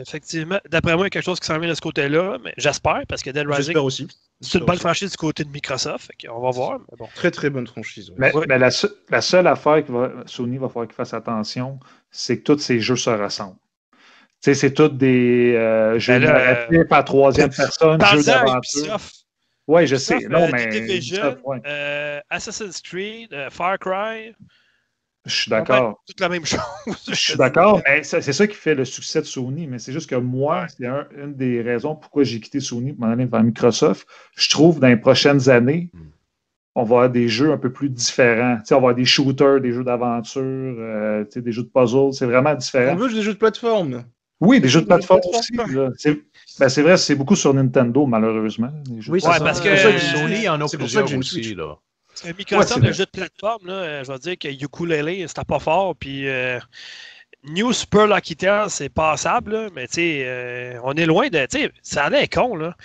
Effectivement, 0.00 0.58
d'après 0.68 0.94
moi, 0.96 1.04
il 1.04 1.06
y 1.06 1.08
a 1.08 1.10
quelque 1.10 1.24
chose 1.24 1.40
qui 1.40 1.46
s'en 1.46 1.58
vient 1.58 1.68
de 1.68 1.74
ce 1.74 1.80
côté-là. 1.80 2.38
Mais 2.44 2.52
j'espère, 2.56 3.02
parce 3.08 3.22
que 3.22 3.30
Dead 3.30 3.46
Rising, 3.46 3.66
J'espère 3.66 3.84
aussi. 3.84 4.08
c'est 4.40 4.58
une 4.58 4.64
bonne 4.64 4.78
franchise 4.78 5.10
du 5.12 5.16
côté 5.16 5.44
de 5.44 5.50
Microsoft. 5.50 6.10
On 6.30 6.40
va 6.40 6.50
voir. 6.50 6.78
Mais 6.90 6.96
bon. 6.98 7.08
Très 7.14 7.30
très 7.30 7.50
bonne 7.50 7.66
franchise. 7.66 8.10
ouais. 8.10 8.16
Mais, 8.18 8.34
Ouais. 8.34 8.46
mais 8.48 8.58
la, 8.58 8.70
se- 8.70 8.86
la 9.10 9.20
seule 9.20 9.46
affaire 9.46 9.84
que 9.84 9.92
va, 9.92 10.10
Sony 10.26 10.58
va 10.58 10.68
falloir 10.68 10.86
qu'il 10.86 10.94
fasse 10.96 11.14
attention, 11.14 11.78
c'est 12.10 12.38
que 12.40 12.52
tous 12.52 12.58
ces 12.58 12.80
jeux 12.80 12.96
se 12.96 13.10
ressemblent. 13.10 13.56
Sais, 14.40 14.54
c'est 14.54 14.72
tous 14.74 14.88
des 14.88 15.54
euh, 15.56 15.98
jeux 15.98 16.14
Ben 16.18 16.24
narratifs 16.24 16.90
à 16.92 17.02
troisième 17.02 17.50
personne, 17.56 18.00
jeux 18.12 18.22
d'aventure. 18.24 18.80
Ubisoft. 18.84 19.14
Oui, 19.66 19.86
je 19.86 19.96
sais. 19.96 20.18
Non, 20.30 20.44
euh, 20.44 20.48
mais. 20.52 20.66
The 20.68 20.70
Division, 20.72 21.16
Ubisoft, 21.16 21.38
ouais. 21.44 21.60
euh, 21.66 22.20
Assassin's 22.30 22.80
Creed, 22.80 23.32
euh, 23.34 23.50
Far 23.50 23.78
Cry. 23.78 24.34
Je 25.26 25.34
suis 25.34 25.50
d'accord. 25.50 26.00
Toute 26.06 26.20
la 26.20 26.28
même 26.30 26.46
chose. 26.46 26.60
Je 27.08 27.14
suis 27.14 27.36
d'accord, 27.36 27.82
mais 27.86 28.02
c'est 28.02 28.22
c'est 28.22 28.32
ça 28.32 28.46
qui 28.46 28.54
fait 28.54 28.74
le 28.74 28.86
succès 28.86 29.20
de 29.20 29.26
Sony. 29.26 29.66
Mais 29.66 29.78
c'est 29.78 29.92
juste 29.92 30.08
que 30.08 30.14
moi, 30.14 30.66
c'est 30.68 30.86
un- 30.86 31.06
une 31.22 31.34
des 31.34 31.60
raisons 31.60 31.96
pourquoi 31.96 32.22
j'ai 32.22 32.40
quitté 32.40 32.60
Sony 32.60 32.94
pour 32.94 33.04
m'en 33.06 33.12
aller 33.12 33.26
vers 33.26 33.42
Microsoft. 33.42 34.08
Je 34.36 34.48
trouve 34.48 34.80
dans 34.80 34.86
les 34.88 34.96
prochaines 34.96 35.50
années, 35.50 35.90
Hmm. 35.92 35.98
on 36.76 36.82
va 36.84 36.96
avoir 36.96 37.10
des 37.10 37.28
jeux 37.28 37.52
un 37.52 37.58
peu 37.58 37.70
plus 37.70 37.90
différents. 37.90 38.56
Tu 38.60 38.66
sais, 38.66 38.74
on 38.74 38.78
va 38.78 38.84
avoir 38.90 38.94
des 38.94 39.04
shooters, 39.04 39.60
des 39.60 39.72
jeux 39.72 39.84
d'aventure, 39.84 40.42
euh, 40.42 41.24
tu 41.24 41.32
sais, 41.32 41.42
des 41.42 41.52
jeux 41.52 41.64
de 41.64 41.68
puzzle. 41.68 42.14
C'est 42.14 42.24
vraiment 42.24 42.52
On 42.52 42.54
différent. 42.54 42.94
veut 42.96 43.12
des 43.12 43.20
jeux 43.20 43.34
de 43.34 43.38
plateforme. 43.38 44.04
Oui, 44.40 44.60
des 44.60 44.68
jeux 44.68 44.82
de 44.82 44.86
plateforme 44.86 45.20
aussi. 45.32 45.52
C'est 45.96 46.20
ben, 46.58 46.68
c'est 46.68 46.82
vrai, 46.82 46.96
c'est 46.96 47.14
beaucoup 47.14 47.36
sur 47.36 47.54
Nintendo, 47.54 48.06
malheureusement. 48.06 48.70
les 48.90 49.00
jeux 49.00 49.12
Oui, 49.12 49.20
Ouais, 49.24 49.38
parce 49.38 49.60
que- 49.60 49.76
Sony 49.76 50.48
en 50.48 50.60
a 50.60 50.68
plusieurs 50.68 51.16
aussi. 51.16 51.54
Là. 51.54 51.76
Que 52.22 52.36
Microsoft, 52.36 52.80
Ouais, 52.80 52.88
le 52.88 52.92
jeu 52.92 53.04
de 53.04 53.10
plateforme, 53.10 53.66
là, 53.66 53.72
euh, 53.74 54.04
je 54.04 54.10
vais 54.10 54.18
dire 54.18 54.38
que 54.38 54.48
Ukulele, 54.64 55.28
c'était 55.28 55.44
pas 55.44 55.60
fort. 55.60 55.94
Puis 55.94 56.28
euh, 56.28 56.58
New 57.44 57.72
Super 57.72 58.08
Lucky 58.08 58.34
Tale, 58.34 58.70
c'est 58.70 58.88
passable, 58.88 59.52
là, 59.52 59.68
mais 59.72 59.86
tu 59.86 59.94
sais, 59.94 60.22
euh, 60.24 60.80
on 60.82 60.94
est 60.94 61.06
loin 61.06 61.28
de. 61.28 61.38
Tu 61.46 61.60
sais, 61.60 61.70
ça 61.82 62.04
allait 62.04 62.26
con, 62.26 62.56
là. 62.56 62.76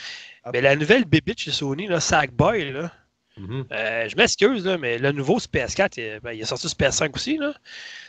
Ah. 0.44 0.52
Mais 0.54 0.62
la 0.62 0.76
nouvelle 0.76 1.06
bébite 1.06 1.40
chez 1.40 1.52
Sony, 1.52 1.88
là, 1.88 2.00
Sackboy, 2.00 2.72
là, 2.74 2.92
Mhm. 3.38 3.66
euh, 3.72 4.08
je 4.10 4.16
m'excuse, 4.16 4.66
là, 4.66 4.78
mais 4.78 5.00
le 5.00 5.12
nouveau 5.12 5.40
sur 5.40 5.50
PS4, 5.50 5.94
il, 5.98 6.20
ben, 6.22 6.34
il 6.34 6.42
est 6.42 6.46
sorti 6.46 6.68
sur 6.70 6.78
PS5 6.78 7.16
aussi. 7.16 7.38
là. 7.38 7.54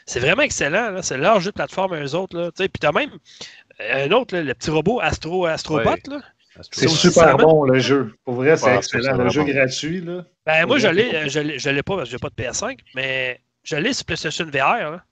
C'est 0.07 0.21
vraiment 0.21 0.43
excellent. 0.43 0.91
là. 0.91 1.03
C'est 1.03 1.17
leur 1.17 1.41
jeu 1.41 1.51
de 1.51 1.55
plateforme, 1.55 1.95
eux 1.95 2.15
autres. 2.15 2.37
Là. 2.39 2.51
Tu 2.53 2.63
sais, 2.63 2.69
Puis 2.69 2.79
t'as 2.81 2.93
même 2.93 3.11
euh, 3.81 4.07
un 4.07 4.11
autre, 4.13 4.35
là, 4.35 4.43
le 4.43 4.53
petit 4.55 4.71
robot 4.71 5.01
Astro, 5.01 5.47
Astrobot. 5.47 5.89
Ouais. 5.91 5.97
Là. 6.09 6.21
C'est 6.71 6.89
super 6.89 7.37
bon, 7.39 7.65
le 7.65 7.79
jeu. 7.81 8.15
Pour 8.25 8.35
vrai, 8.35 8.57
c'est 8.57 8.67
Ouais, 8.67 8.77
excellent. 8.77 9.17
c'est 9.17 9.25
Le 9.25 9.29
jeu 9.31 9.43
bon. 9.45 9.49
gratuit, 9.53 10.01
là. 10.03 10.25
Ben, 10.47 10.67
moi, 10.67 10.79
je 10.79 10.89
l'ai, 10.89 11.07
cool. 11.07 11.15
euh, 11.17 11.29
je 11.29 11.41
l'ai, 11.41 11.59
je 11.59 11.71
l'ai 11.71 11.83
pas 11.83 11.97
parce 11.97 12.09
que 12.09 12.13
j'ai 12.13 12.19
pas 12.19 12.29
de 12.29 12.35
PS5, 12.35 12.79
mais 12.95 13.41
je 13.65 13.77
l'ai 13.77 13.93
sur 13.93 14.05
PlayStation 14.05 14.45
VR. 14.45 14.91
là. 14.93 15.05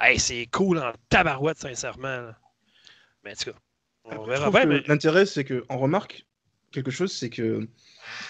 Hey, 0.00 0.18
c'est 0.18 0.46
cool 0.50 0.78
en 0.78 0.92
tabarouette, 1.10 1.58
sincèrement. 1.58 2.08
là. 2.08 2.34
Mais 3.22 3.32
en 3.32 3.34
tout 3.34 3.50
cas, 3.50 3.56
on 4.06 4.10
Après, 4.12 4.36
je 4.36 4.40
verra 4.40 4.64
L'intérêt, 4.88 5.26
c'est 5.26 5.44
qu'on 5.44 5.76
remarque 5.78 6.24
quelque 6.72 6.90
chose, 6.90 7.12
c'est 7.12 7.30
que 7.30 7.66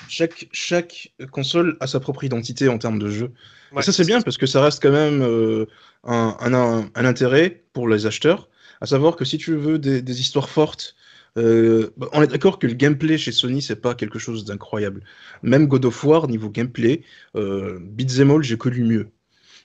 chaque, 0.08 0.48
chaque 0.52 1.12
console 1.30 1.76
a 1.80 1.86
sa 1.86 2.00
propre 2.00 2.24
identité 2.24 2.68
en 2.68 2.78
termes 2.78 2.98
de 2.98 3.10
jeu. 3.10 3.32
Ouais. 3.72 3.80
Et 3.80 3.82
ça, 3.82 3.92
c'est 3.92 4.04
bien 4.04 4.20
parce 4.20 4.36
que 4.36 4.46
ça 4.46 4.62
reste 4.62 4.82
quand 4.82 4.90
même 4.92 5.22
euh, 5.22 5.66
un, 6.04 6.36
un- 6.40 6.54
un- 6.54 6.90
un 6.94 7.04
intérêt 7.04 7.62
pour 7.72 7.88
les 7.88 8.06
acheteurs. 8.06 8.48
À 8.80 8.86
savoir 8.86 9.16
que 9.16 9.24
si 9.24 9.38
tu 9.38 9.54
veux 9.56 9.78
des, 9.78 10.02
des 10.02 10.20
histoires 10.20 10.48
fortes, 10.48 10.96
euh, 11.38 11.90
bah, 11.96 12.08
on 12.12 12.22
est 12.22 12.26
d'accord 12.26 12.58
que 12.58 12.66
le 12.66 12.74
gameplay 12.74 13.16
chez 13.18 13.30
Sony, 13.32 13.62
c'est 13.62 13.76
pas 13.76 13.94
quelque 13.94 14.18
chose 14.18 14.44
d'incroyable. 14.44 15.04
Même 15.42 15.66
God 15.68 15.84
of 15.84 16.02
War, 16.04 16.26
niveau 16.28 16.48
gameplay, 16.48 17.02
euh, 17.36 17.78
Beat'em 17.80 18.30
All, 18.30 18.42
j'ai 18.42 18.56
connu 18.56 18.82
mieux. 18.84 19.08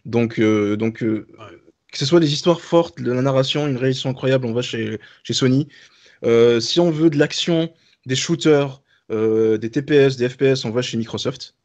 Donc, 0.05 0.37
euh, 0.39 0.75
donc 0.75 1.01
euh, 1.01 1.27
que 1.91 1.97
ce 1.97 2.05
soit 2.05 2.19
des 2.19 2.31
histoires 2.33 2.61
fortes, 2.61 3.01
de 3.01 3.11
la 3.11 3.21
narration, 3.21 3.67
une 3.67 3.77
réalisation 3.77 4.09
incroyable, 4.11 4.45
on 4.45 4.53
va 4.53 4.61
chez, 4.61 4.99
chez 5.23 5.33
Sony. 5.33 5.67
Si 6.59 6.79
on 6.79 6.91
veut 6.91 7.09
de 7.09 7.17
l'action, 7.17 7.71
des 8.05 8.15
shooters, 8.15 8.81
euh, 9.11 9.57
des 9.57 9.69
TPS, 9.69 10.17
des 10.17 10.29
FPS, 10.29 10.65
on 10.65 10.71
va 10.71 10.81
chez 10.81 10.97
Microsoft. 10.97 11.55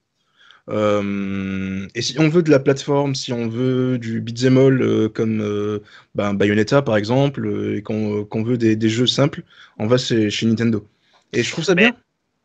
Euh, 0.69 1.87
et 1.95 2.03
si 2.03 2.19
on 2.21 2.29
veut 2.29 2.43
de 2.43 2.51
la 2.51 2.61
plateforme, 2.61 3.15
si 3.15 3.33
on 3.33 3.49
veut 3.49 3.99
du 3.99 4.21
beat'em 4.21 4.57
all 4.59 4.83
euh, 4.83 5.09
comme 5.09 5.41
euh, 5.41 5.81
ben, 6.15 6.35
Bayonetta 6.35 6.83
par 6.83 6.97
exemple, 6.97 7.47
euh, 7.47 7.77
et 7.77 7.83
qu'on 7.83 8.43
veut 8.45 8.59
des, 8.59 8.77
des 8.77 8.89
jeux 8.89 9.07
simples, 9.07 9.43
on 9.79 9.87
va 9.87 9.99
chez, 9.99 10.31
chez 10.31 10.47
Nintendo. 10.47 10.87
Et 11.33 11.43
je 11.43 11.51
trouve 11.51 11.65
ça 11.65 11.75
Mais- 11.75 11.85
bien 11.91 11.97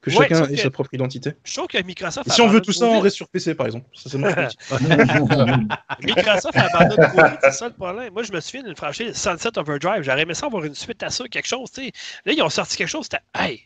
que 0.02 0.12
Ouais, 0.12 0.28
chacun 0.30 0.46
ait 0.46 0.56
que- 0.56 0.62
sa 0.62 0.70
propre 0.70 0.94
identité. 0.94 1.32
Je 1.44 1.56
trouve 1.56 1.68
que 1.68 1.82
Microsoft. 1.84 2.28
Et 2.28 2.32
si 2.32 2.40
on 2.42 2.48
veut 2.48 2.62
tout 2.62 2.72
ça, 2.74 2.86
on 2.86 3.00
reste 3.00 3.16
sur 3.16 3.28
PC 3.28 3.56
par 3.56 3.66
exemple. 3.66 3.88
Ça, 3.96 4.08
c'est. 4.10 4.18
Microsoft 6.04 6.56
abandonne 6.56 7.12
vite, 7.12 7.40
c'est 7.42 7.52
ça 7.52 7.68
le 7.68 7.74
problème. 7.74 8.14
Moi, 8.14 8.22
je 8.24 8.32
me 8.32 8.40
souviens 8.40 8.62
d'une 8.64 8.76
franchise 8.76 9.14
Sunset 9.16 9.58
Overdrive. 9.58 10.04
J'aurais 10.04 10.22
aimé 10.22 10.36
ça 10.36 10.46
avoir 10.46 10.64
une 10.64 10.76
suite 10.76 11.02
à 11.02 11.10
ça, 11.10 11.28
quelque 11.28 11.48
chose, 11.48 11.72
tu 11.72 11.86
sais. 11.86 11.92
Là, 12.26 12.34
ils 12.34 12.42
ont 12.44 12.50
sorti 12.50 12.78
quelque 12.78 12.88
chose, 12.88 13.06
c'était. 13.06 13.24
Hey, 13.34 13.62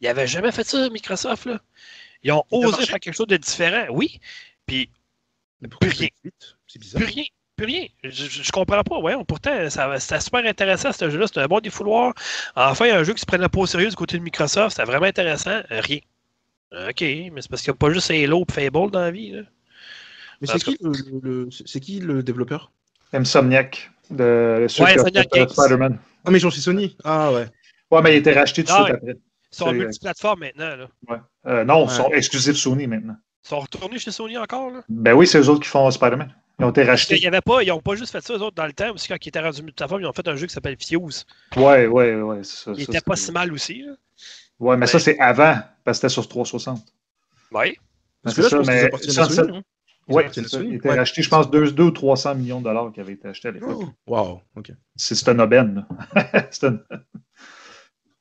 ils 0.00 0.04
n'avaient 0.06 0.26
jamais 0.26 0.52
fait 0.52 0.64
ça, 0.64 0.88
Microsoft, 0.90 1.46
là. 1.46 1.60
Ils 2.22 2.32
ont 2.32 2.44
osé 2.50 2.84
faire 2.86 2.98
quelque 3.00 3.14
chose 3.14 3.26
de 3.28 3.36
différent, 3.36 3.86
oui. 3.90 4.20
Puis, 4.66 4.90
Mais 5.60 5.68
pourquoi 5.68 5.88
Plus 5.88 5.98
rien. 5.98 6.08
c'est 6.22 6.28
vite? 6.28 6.56
C'est 6.66 6.78
bizarre. 6.80 7.02
plus 7.02 7.12
rien. 7.12 7.24
Plus 7.56 7.66
rien. 7.66 7.86
Je, 8.04 8.10
je, 8.10 8.42
je 8.42 8.52
comprends 8.52 8.82
pas. 8.82 8.98
Ouais, 8.98 9.14
pourtant, 9.26 9.68
ça, 9.70 9.98
c'était 9.98 10.20
super 10.20 10.44
intéressant, 10.46 10.92
ce 10.92 11.10
jeu-là. 11.10 11.26
C'était 11.26 11.40
un 11.40 11.46
bon 11.46 11.60
défouloir. 11.60 12.12
Enfin, 12.54 12.86
il 12.86 12.88
y 12.88 12.92
a 12.92 12.98
un 12.98 13.02
jeu 13.04 13.14
qui 13.14 13.20
se 13.20 13.26
prenait 13.26 13.48
pas 13.48 13.58
au 13.60 13.66
sérieux 13.66 13.88
du 13.88 13.96
côté 13.96 14.16
de 14.18 14.22
Microsoft. 14.22 14.76
C'était 14.76 14.86
vraiment 14.86 15.06
intéressant. 15.06 15.60
Euh, 15.70 15.80
rien. 15.80 15.98
OK, 16.72 17.00
mais 17.00 17.32
c'est 17.40 17.48
parce 17.48 17.62
qu'il 17.62 17.70
n'y 17.72 17.76
a 17.76 17.78
pas 17.78 17.90
juste 17.92 18.10
Halo 18.10 18.44
et 18.48 18.52
Fable 18.52 18.90
dans 18.90 19.00
la 19.00 19.10
vie. 19.10 19.30
Là. 19.32 19.42
Mais 20.40 20.46
c'est 20.46 20.58
qui 20.62 20.76
le, 20.80 21.20
le- 21.22 21.48
c'est 21.50 21.80
qui 21.80 21.98
le 22.00 22.22
développeur? 22.22 22.70
Insomniac, 23.12 23.90
de, 24.10 24.66
Ouais, 24.78 24.92
Insomniac. 24.94 25.28
Spider-Man. 25.50 25.98
Ah 26.24 26.30
mais 26.30 26.38
j'en 26.38 26.50
suis 26.50 26.60
Sony. 26.60 26.96
Ah 27.04 27.32
ouais. 27.32 27.46
Ouais, 27.90 28.02
mais 28.02 28.10
il 28.10 28.14
a 28.14 28.18
été 28.18 28.32
racheté 28.32 28.62
tout 28.62 28.68
de 28.68 28.72
Ah, 28.78 28.84
suite 28.84 28.96
après. 28.96 29.16
Ils 29.52 29.56
sont 29.56 29.66
C'est- 29.66 29.72
multiplateformes 29.72 30.40
maintenant. 30.40 30.76
Là. 30.76 30.88
Ouais. 31.08 31.18
Euh, 31.46 31.64
non, 31.64 31.84
ils 31.84 31.88
Ouais. 31.88 31.94
sont 31.94 32.10
exclusifs 32.12 32.56
Sony 32.56 32.86
maintenant. 32.86 33.16
Ils 33.44 33.48
sont 33.48 33.60
retournés 33.60 33.98
chez 33.98 34.10
Sony 34.10 34.36
encore. 34.36 34.70
Là? 34.70 34.82
Ben 34.88 35.14
oui, 35.14 35.26
c'est 35.26 35.38
eux 35.40 35.48
autres 35.48 35.62
qui 35.62 35.68
font 35.68 35.90
Spider-Man. 35.90 36.34
Ils 36.60 36.64
ont 36.64 36.70
été 36.70 36.82
rachetés. 36.82 37.18
y 37.20 37.26
avait 37.26 37.40
pas, 37.40 37.62
ils 37.62 37.68
n'ont 37.68 37.80
pas 37.80 37.94
juste 37.94 38.10
fait 38.10 38.20
ça, 38.20 38.34
eux 38.34 38.42
autres, 38.42 38.56
dans 38.56 38.66
le 38.66 38.72
temps, 38.72 38.92
aussi, 38.92 39.06
quand 39.08 39.16
ils 39.24 39.28
étaient 39.28 39.40
rendus 39.40 39.62
multiplateformes, 39.62 40.02
ils 40.02 40.06
ont 40.06 40.12
fait 40.12 40.26
un 40.26 40.34
jeu 40.34 40.46
qui 40.48 40.52
s'appelle 40.52 40.76
Fuse. 40.76 41.24
Ouais, 41.56 41.86
ouais, 41.86 42.14
ouais. 42.20 42.42
c'est 42.42 42.64
ça, 42.64 42.72
Il 42.76 42.84
ça, 42.84 42.92
était 42.92 43.00
pas 43.00 43.14
si 43.16 43.30
mal 43.30 43.52
aussi. 43.52 43.82
Là. 43.82 43.92
Ouais, 44.58 44.76
mais 44.76 44.88
ça, 44.88 44.98
c'est 44.98 45.18
avant, 45.20 45.54
parce 45.84 45.98
que 45.98 46.08
c'était 46.08 46.12
sur 46.12 46.26
360. 46.28 46.84
Oui. 47.52 47.76
Parce 48.24 48.34
que 48.34 48.42
là, 48.42 48.48
c'est 48.48 48.50
je 48.50 48.56
pense 48.56 48.66
ça, 48.66 48.72
mais 48.72 48.84
à 48.92 48.98
c'est 48.98 49.12
ça. 49.12 49.28
Sony. 50.48 50.68
Il 50.70 50.74
était 50.74 50.88
Ouais. 50.88 50.96
racheté, 50.98 51.22
je 51.22 51.28
pense, 51.28 51.48
2 51.48 51.80
ou 51.84 51.90
300 51.92 52.34
millions 52.34 52.58
de 52.58 52.64
dollars 52.64 52.90
qui 52.92 53.00
avaient 53.00 53.12
été 53.12 53.28
achetés 53.28 53.48
à 53.48 53.50
l'époque. 53.52 53.84
Waouh. 54.08 54.40
Ok. 54.56 54.72
C'est 54.96 55.28
une 55.28 55.40
aubaine. 55.40 55.86
là. 55.88 55.88
C'est 56.50 56.64
une- 56.66 56.82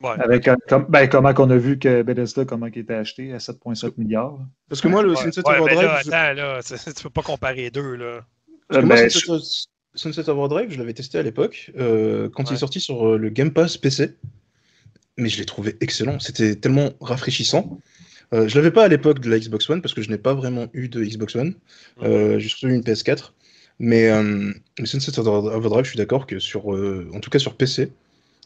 Ouais. 0.04 0.12
Avec, 0.20 0.48
un- 0.48 0.58
comme, 0.68 0.86
ben, 0.90 1.08
comment 1.10 1.34
qu'on 1.34 1.50
a 1.50 1.58
vu 1.58 1.80
que 1.80 2.04
Bethesda, 2.04 2.46
comment 2.46 2.68
il 2.68 2.78
était 2.78 2.94
acheté 2.94 3.34
à 3.34 3.40
7,7 3.40 3.98
milliards. 3.98 4.34
là. 4.38 4.46
Parce 4.70 4.80
que 4.82 4.88
moi, 4.88 5.02
le 5.02 5.10
Ouais, 5.12 5.16
Sunset 5.16 5.42
ouais, 5.48 5.58
Overdrive, 5.60 5.88
là, 5.88 6.02
je- 6.04 6.10
attends, 6.12 6.34
là, 6.36 6.94
tu 6.96 7.04
peux 7.04 7.10
pas 7.10 7.24
comparer 7.24 7.56
les 7.64 7.72
deux. 7.72 7.96
Là. 7.96 8.20
Parce 8.68 8.82
que 8.82 8.86
moi, 8.86 8.96
Ben, 8.96 9.10
Sunset, 9.10 9.68
Sunset 9.96 10.30
Overdrive, 10.30 10.70
je 10.72 10.78
l'avais 10.78 10.94
testé 10.94 11.18
à 11.18 11.24
l'époque, 11.24 11.72
euh, 11.80 12.30
quand 12.30 12.50
il 12.52 12.54
est 12.54 12.58
sorti 12.58 12.80
sur 12.80 13.08
euh, 13.08 13.18
le 13.18 13.30
Game 13.30 13.52
Pass 13.52 13.78
PC. 13.78 14.12
Mais 15.18 15.30
je 15.30 15.40
l'ai 15.40 15.46
trouvé 15.46 15.76
excellent. 15.82 16.20
C'était 16.20 16.56
tellement 16.56 16.92
rafraîchissant. 17.02 17.80
Euh, 18.36 18.48
je 18.48 18.56
l'avais 18.56 18.70
pas 18.70 18.84
à 18.84 18.88
l'époque 18.88 19.20
de 19.20 19.32
la 19.32 19.40
Xbox 19.40 19.68
One, 19.68 19.82
parce 19.82 19.96
que 19.96 20.04
je 20.04 20.12
n'ai 20.12 20.20
pas 20.20 20.36
vraiment 20.36 20.68
eu 20.74 20.90
de 20.90 21.04
Xbox 21.04 21.36
One. 21.36 21.56
Euh, 22.04 22.38
J'ai 22.38 22.50
surtout 22.50 22.68
eu 22.68 22.76
une 22.76 22.84
PS4. 22.84 23.34
Mais, 23.80 24.10
euh, 24.12 24.52
mais 24.80 24.86
Sunset 24.86 25.18
Overdrive, 25.20 25.86
je 25.86 25.90
suis 25.90 25.98
d'accord 25.98 26.28
que 26.28 26.38
sur, 26.38 26.72
euh, 26.76 27.10
en 27.16 27.20
tout 27.20 27.30
cas 27.32 27.40
sur 27.40 27.56
PC, 27.56 27.92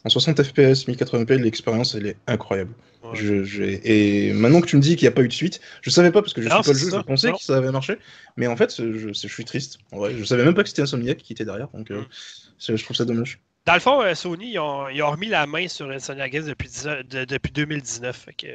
en 0.04 0.08
60 0.08 0.42
FPS, 0.42 0.86
1080p, 0.88 1.38
l'expérience, 1.38 1.94
elle 1.94 2.06
est 2.06 2.16
incroyable. 2.26 2.72
Ouais. 3.04 3.10
Je, 3.14 3.62
et 3.84 4.32
maintenant 4.32 4.60
que 4.60 4.66
tu 4.66 4.76
me 4.76 4.80
dis 4.82 4.94
qu'il 4.96 5.06
n'y 5.06 5.12
a 5.12 5.14
pas 5.14 5.22
eu 5.22 5.28
de 5.28 5.32
suite, 5.32 5.60
je 5.82 5.90
savais 5.90 6.10
pas 6.12 6.22
parce 6.22 6.32
que 6.34 6.40
je 6.42 6.48
Non, 6.48 6.62
suis 6.62 6.72
pas 6.72 6.72
le 6.72 6.78
jeu, 6.78 6.90
ça. 6.90 6.98
je 6.98 7.02
pensais 7.02 7.28
Non. 7.30 7.36
que 7.36 7.42
ça 7.42 7.56
avait 7.56 7.72
marché. 7.72 7.98
Mais 8.36 8.46
en 8.46 8.56
fait, 8.56 8.74
je, 8.76 9.12
je 9.12 9.28
suis 9.28 9.44
triste. 9.44 9.78
En 9.92 9.98
vrai, 9.98 10.14
je 10.16 10.24
savais 10.24 10.44
même 10.44 10.54
pas 10.54 10.62
que 10.62 10.68
c'était 10.68 10.82
Insomniac 10.82 11.18
qui 11.18 11.32
était 11.32 11.44
derrière, 11.44 11.68
donc 11.74 11.90
euh, 11.90 12.00
Mm. 12.02 12.76
je 12.76 12.84
trouve 12.84 12.96
ça 12.96 13.04
dommage. 13.04 13.40
Dans 13.66 13.74
le 13.74 13.80
fond, 13.80 14.00
euh, 14.02 14.14
Sony, 14.14 14.52
ils 14.52 14.58
ont, 14.58 14.88
ils 14.88 15.02
ont 15.02 15.10
remis 15.10 15.28
la 15.28 15.46
main 15.46 15.66
sur 15.68 15.88
Insomniac 15.90 16.30
Games 16.32 16.46
depuis, 16.46 16.68
10 16.68 16.88
ans- 16.88 16.96
de- 17.08 17.24
depuis 17.24 17.52
2019. 17.52 18.16
Fait 18.16 18.32
que, 18.32 18.46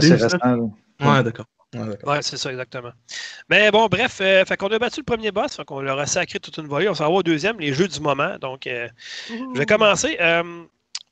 c'est 0.00 0.08
2019. 0.10 0.32
récent. 0.32 0.74
Ouais, 1.00 1.22
d'accord. 1.24 1.46
Ouais, 1.74 1.86
d'accord. 1.88 2.10
ouais, 2.10 2.22
c'est 2.22 2.36
ça, 2.36 2.50
exactement. 2.50 2.92
Mais 3.48 3.70
bon, 3.70 3.86
bref, 3.86 4.18
euh, 4.20 4.44
fait 4.44 4.56
qu'on 4.56 4.68
a 4.68 4.78
battu 4.78 5.00
le 5.00 5.04
premier 5.04 5.32
boss, 5.32 5.56
fait 5.56 5.64
qu'on 5.64 5.80
leur 5.80 5.98
a 5.98 6.06
sacré 6.06 6.38
toute 6.38 6.56
une 6.58 6.68
volée. 6.68 6.88
On 6.88 6.94
s'en 6.94 7.04
va 7.04 7.10
au 7.10 7.22
deuxième, 7.22 7.58
les 7.58 7.72
jeux 7.72 7.88
du 7.88 8.00
moment. 8.00 8.36
Donc, 8.40 8.66
euh, 8.66 8.88
je 9.28 9.58
vais 9.58 9.66
commencer. 9.66 10.16
Euh, 10.20 10.42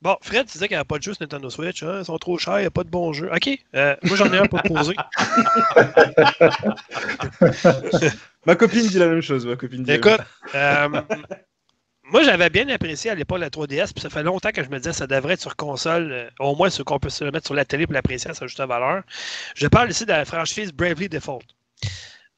bon, 0.00 0.16
Fred, 0.22 0.46
tu 0.46 0.52
disais 0.52 0.68
qu'il 0.68 0.74
n'y 0.74 0.78
avait 0.78 0.84
pas 0.84 0.98
de 0.98 1.02
jeux 1.02 1.14
sur 1.14 1.22
Nintendo 1.22 1.50
Switch. 1.50 1.82
hein, 1.82 1.98
ils 2.00 2.04
sont 2.04 2.18
trop 2.18 2.38
chers, 2.38 2.58
il 2.58 2.62
n'y 2.62 2.66
a 2.66 2.70
pas 2.70 2.84
de 2.84 2.90
bons 2.90 3.12
jeux. 3.12 3.30
OK, 3.34 3.48
euh, 3.74 3.96
moi 4.04 4.16
j'en 4.16 4.32
ai 4.32 4.38
un 4.38 4.46
pour 4.46 4.62
poser. 4.62 4.94
Ma 8.46 8.56
copine 8.56 8.86
dit 8.86 8.98
la 8.98 9.08
même 9.08 9.20
chose. 9.20 9.46
Ma 9.46 9.56
copine 9.56 9.82
dit 9.84 9.90
la 9.90 9.98
même 9.98 10.08
Écoute, 10.14 10.26
euh, 10.54 10.88
moi 12.12 12.22
j'avais 12.22 12.50
bien 12.50 12.68
apprécié 12.68 13.10
à 13.10 13.14
l'époque 13.14 13.40
la 13.40 13.48
3DS, 13.48 13.92
puis 13.92 14.02
ça 14.02 14.10
fait 14.10 14.22
longtemps 14.22 14.50
que 14.50 14.62
je 14.62 14.68
me 14.68 14.76
disais 14.76 14.92
ça 14.92 15.06
devrait 15.06 15.34
être 15.34 15.40
sur 15.40 15.56
console, 15.56 16.12
euh, 16.12 16.30
au 16.40 16.54
moins 16.54 16.68
ce 16.68 16.82
qu'on 16.82 16.98
peut 16.98 17.08
se 17.08 17.24
le 17.24 17.30
mettre 17.30 17.46
sur 17.46 17.54
la 17.54 17.64
télé 17.64 17.86
pour 17.86 17.94
l'apprécier 17.94 18.30
à 18.30 18.34
sa 18.34 18.46
juste 18.46 18.60
valeur. 18.60 19.02
Je 19.54 19.66
parle 19.66 19.90
ici 19.90 20.04
de 20.04 20.10
la 20.10 20.26
franchise 20.26 20.72
Bravely 20.72 21.08
Default. 21.08 21.42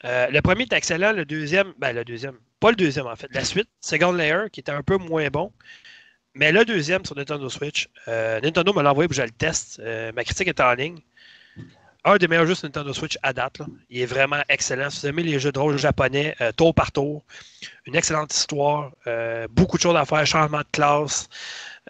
Euh, 0.04 0.28
le 0.28 0.40
premier 0.42 0.62
est 0.62 0.72
excellent, 0.72 1.12
le 1.12 1.24
deuxième, 1.24 1.74
ben 1.78 1.92
le 1.92 2.04
deuxième, 2.04 2.38
pas 2.60 2.70
le 2.70 2.76
deuxième 2.76 3.06
en 3.06 3.16
fait, 3.16 3.28
la 3.32 3.44
suite, 3.44 3.68
Second 3.80 4.12
Layer, 4.12 4.44
qui 4.52 4.60
était 4.60 4.72
un 4.72 4.82
peu 4.82 4.96
moins 4.96 5.28
bon. 5.28 5.52
Mais 6.34 6.52
le 6.52 6.64
deuxième 6.64 7.04
sur 7.04 7.16
Nintendo 7.16 7.48
Switch, 7.48 7.88
euh, 8.08 8.40
Nintendo 8.40 8.72
me 8.72 8.82
l'a 8.82 8.92
envoyé 8.92 9.08
pour 9.08 9.16
que 9.16 9.22
je 9.22 9.26
le 9.26 9.30
teste. 9.30 9.80
Ma 10.14 10.24
critique 10.24 10.48
est 10.48 10.60
en 10.60 10.72
ligne. 10.74 11.00
Un 12.06 12.16
des 12.18 12.28
meilleurs 12.28 12.46
jeux 12.46 12.54
Nintendo 12.62 12.92
Switch 12.92 13.18
à 13.22 13.32
date. 13.32 13.62
Il 13.88 14.00
est 14.02 14.06
vraiment 14.06 14.42
excellent. 14.50 14.90
Si 14.90 15.00
vous 15.00 15.06
aimez 15.06 15.22
les 15.22 15.38
jeux 15.38 15.52
de 15.52 15.58
rôle 15.58 15.78
japonais, 15.78 16.36
euh, 16.42 16.52
tour 16.52 16.74
par 16.74 16.92
tour, 16.92 17.22
une 17.86 17.96
excellente 17.96 18.34
histoire, 18.34 18.92
euh, 19.06 19.48
beaucoup 19.50 19.78
de 19.78 19.82
choses 19.82 19.96
à 19.96 20.04
faire, 20.04 20.26
changement 20.26 20.58
de 20.58 20.66
classe. 20.70 21.28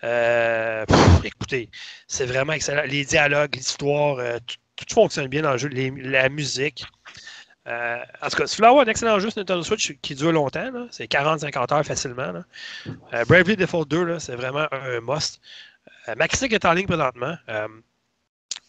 Euh, 0.04 0.84
écoutez, 1.24 1.68
c'est 2.06 2.26
vraiment 2.26 2.52
excellent. 2.52 2.82
Les 2.86 3.04
dialogues, 3.04 3.56
l'histoire, 3.56 4.18
tout, 4.76 4.94
fonctionne 4.94 5.26
bien 5.26 5.42
dans 5.42 5.52
le 5.52 5.58
jeu. 5.58 5.68
La 5.68 6.28
musique. 6.28 6.84
En 7.66 8.28
tout 8.30 8.36
cas, 8.36 8.46
si 8.46 8.60
vous 8.60 8.66
un 8.66 8.84
excellent 8.84 9.18
jeu 9.18 9.30
sur 9.30 9.40
Nintendo 9.40 9.64
Switch 9.64 9.94
qui 10.00 10.14
dure 10.14 10.30
longtemps, 10.30 10.70
c'est 10.92 11.10
40-50 11.10 11.74
heures 11.74 11.84
facilement. 11.84 12.30
là. 12.30 13.24
Bravely 13.24 13.56
Default 13.56 13.86
2, 13.86 14.04
là, 14.04 14.20
c'est 14.20 14.36
vraiment 14.36 14.68
un 14.70 15.00
must. 15.00 15.40
Ma 16.16 16.28
critique 16.28 16.52
est 16.52 16.64
en 16.66 16.72
ligne 16.72 16.86
présentement. 16.86 17.36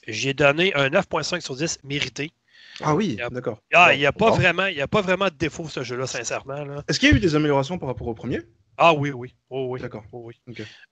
J'ai 0.07 0.33
donné 0.33 0.73
un 0.75 0.89
9.5 0.89 1.41
sur 1.41 1.55
10 1.55 1.79
mérité. 1.83 2.31
Ah 2.81 2.93
oui, 2.93 3.17
d'accord. 3.31 3.59
Ah, 3.73 3.93
il 3.93 3.99
n'y 3.99 4.05
a, 4.05 4.11
pas 4.11 4.29
Bon. 4.29 4.35
vraiment- 4.35 4.65
il 4.65 4.75
y 4.75 4.81
a 4.81 4.87
pas 4.87 5.01
vraiment 5.01 5.25
de 5.25 5.35
défaut, 5.35 5.67
ce 5.69 5.83
jeu-là, 5.83 6.07
sincèrement. 6.07 6.63
là. 6.65 6.83
Est-ce 6.87 6.99
qu'il 6.99 7.09
y 7.09 7.13
a 7.13 7.15
eu 7.15 7.19
des 7.19 7.35
améliorations 7.35 7.77
par 7.77 7.87
rapport 7.87 8.07
au 8.07 8.13
premier? 8.13 8.41
Ah 8.77 8.93
oui, 8.93 9.11
oui. 9.11 9.33
Oh, 9.49 9.67
oui. 9.69 9.79
D'accord. 9.79 10.03
Oh, 10.11 10.23
oui. 10.25 10.41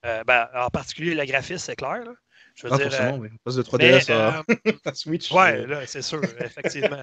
Euh, 0.06 0.24
ben, 0.24 0.48
en 0.54 0.68
particulier, 0.70 1.14
le 1.14 1.24
graphisme, 1.26 1.58
c'est 1.58 1.76
clair. 1.76 2.02
là. 2.04 2.12
Je 2.54 2.68
veux 2.68 2.72
Ah, 2.72 2.76
dire, 2.76 2.86
forcément, 2.88 3.14
euh, 3.16 3.18
oui. 3.18 3.28
On 3.32 3.36
passe 3.44 3.56
de 3.56 3.64
mais, 3.78 3.98
3DS 3.98 4.12
à, 4.12 4.38
euh, 4.38 4.72
à 4.84 4.94
Switch. 4.94 5.32
Ouais, 5.32 5.56
euh, 5.58 5.66
là, 5.66 5.80
c'est 5.86 6.02
sûr, 6.02 6.20
effectivement. 6.40 7.00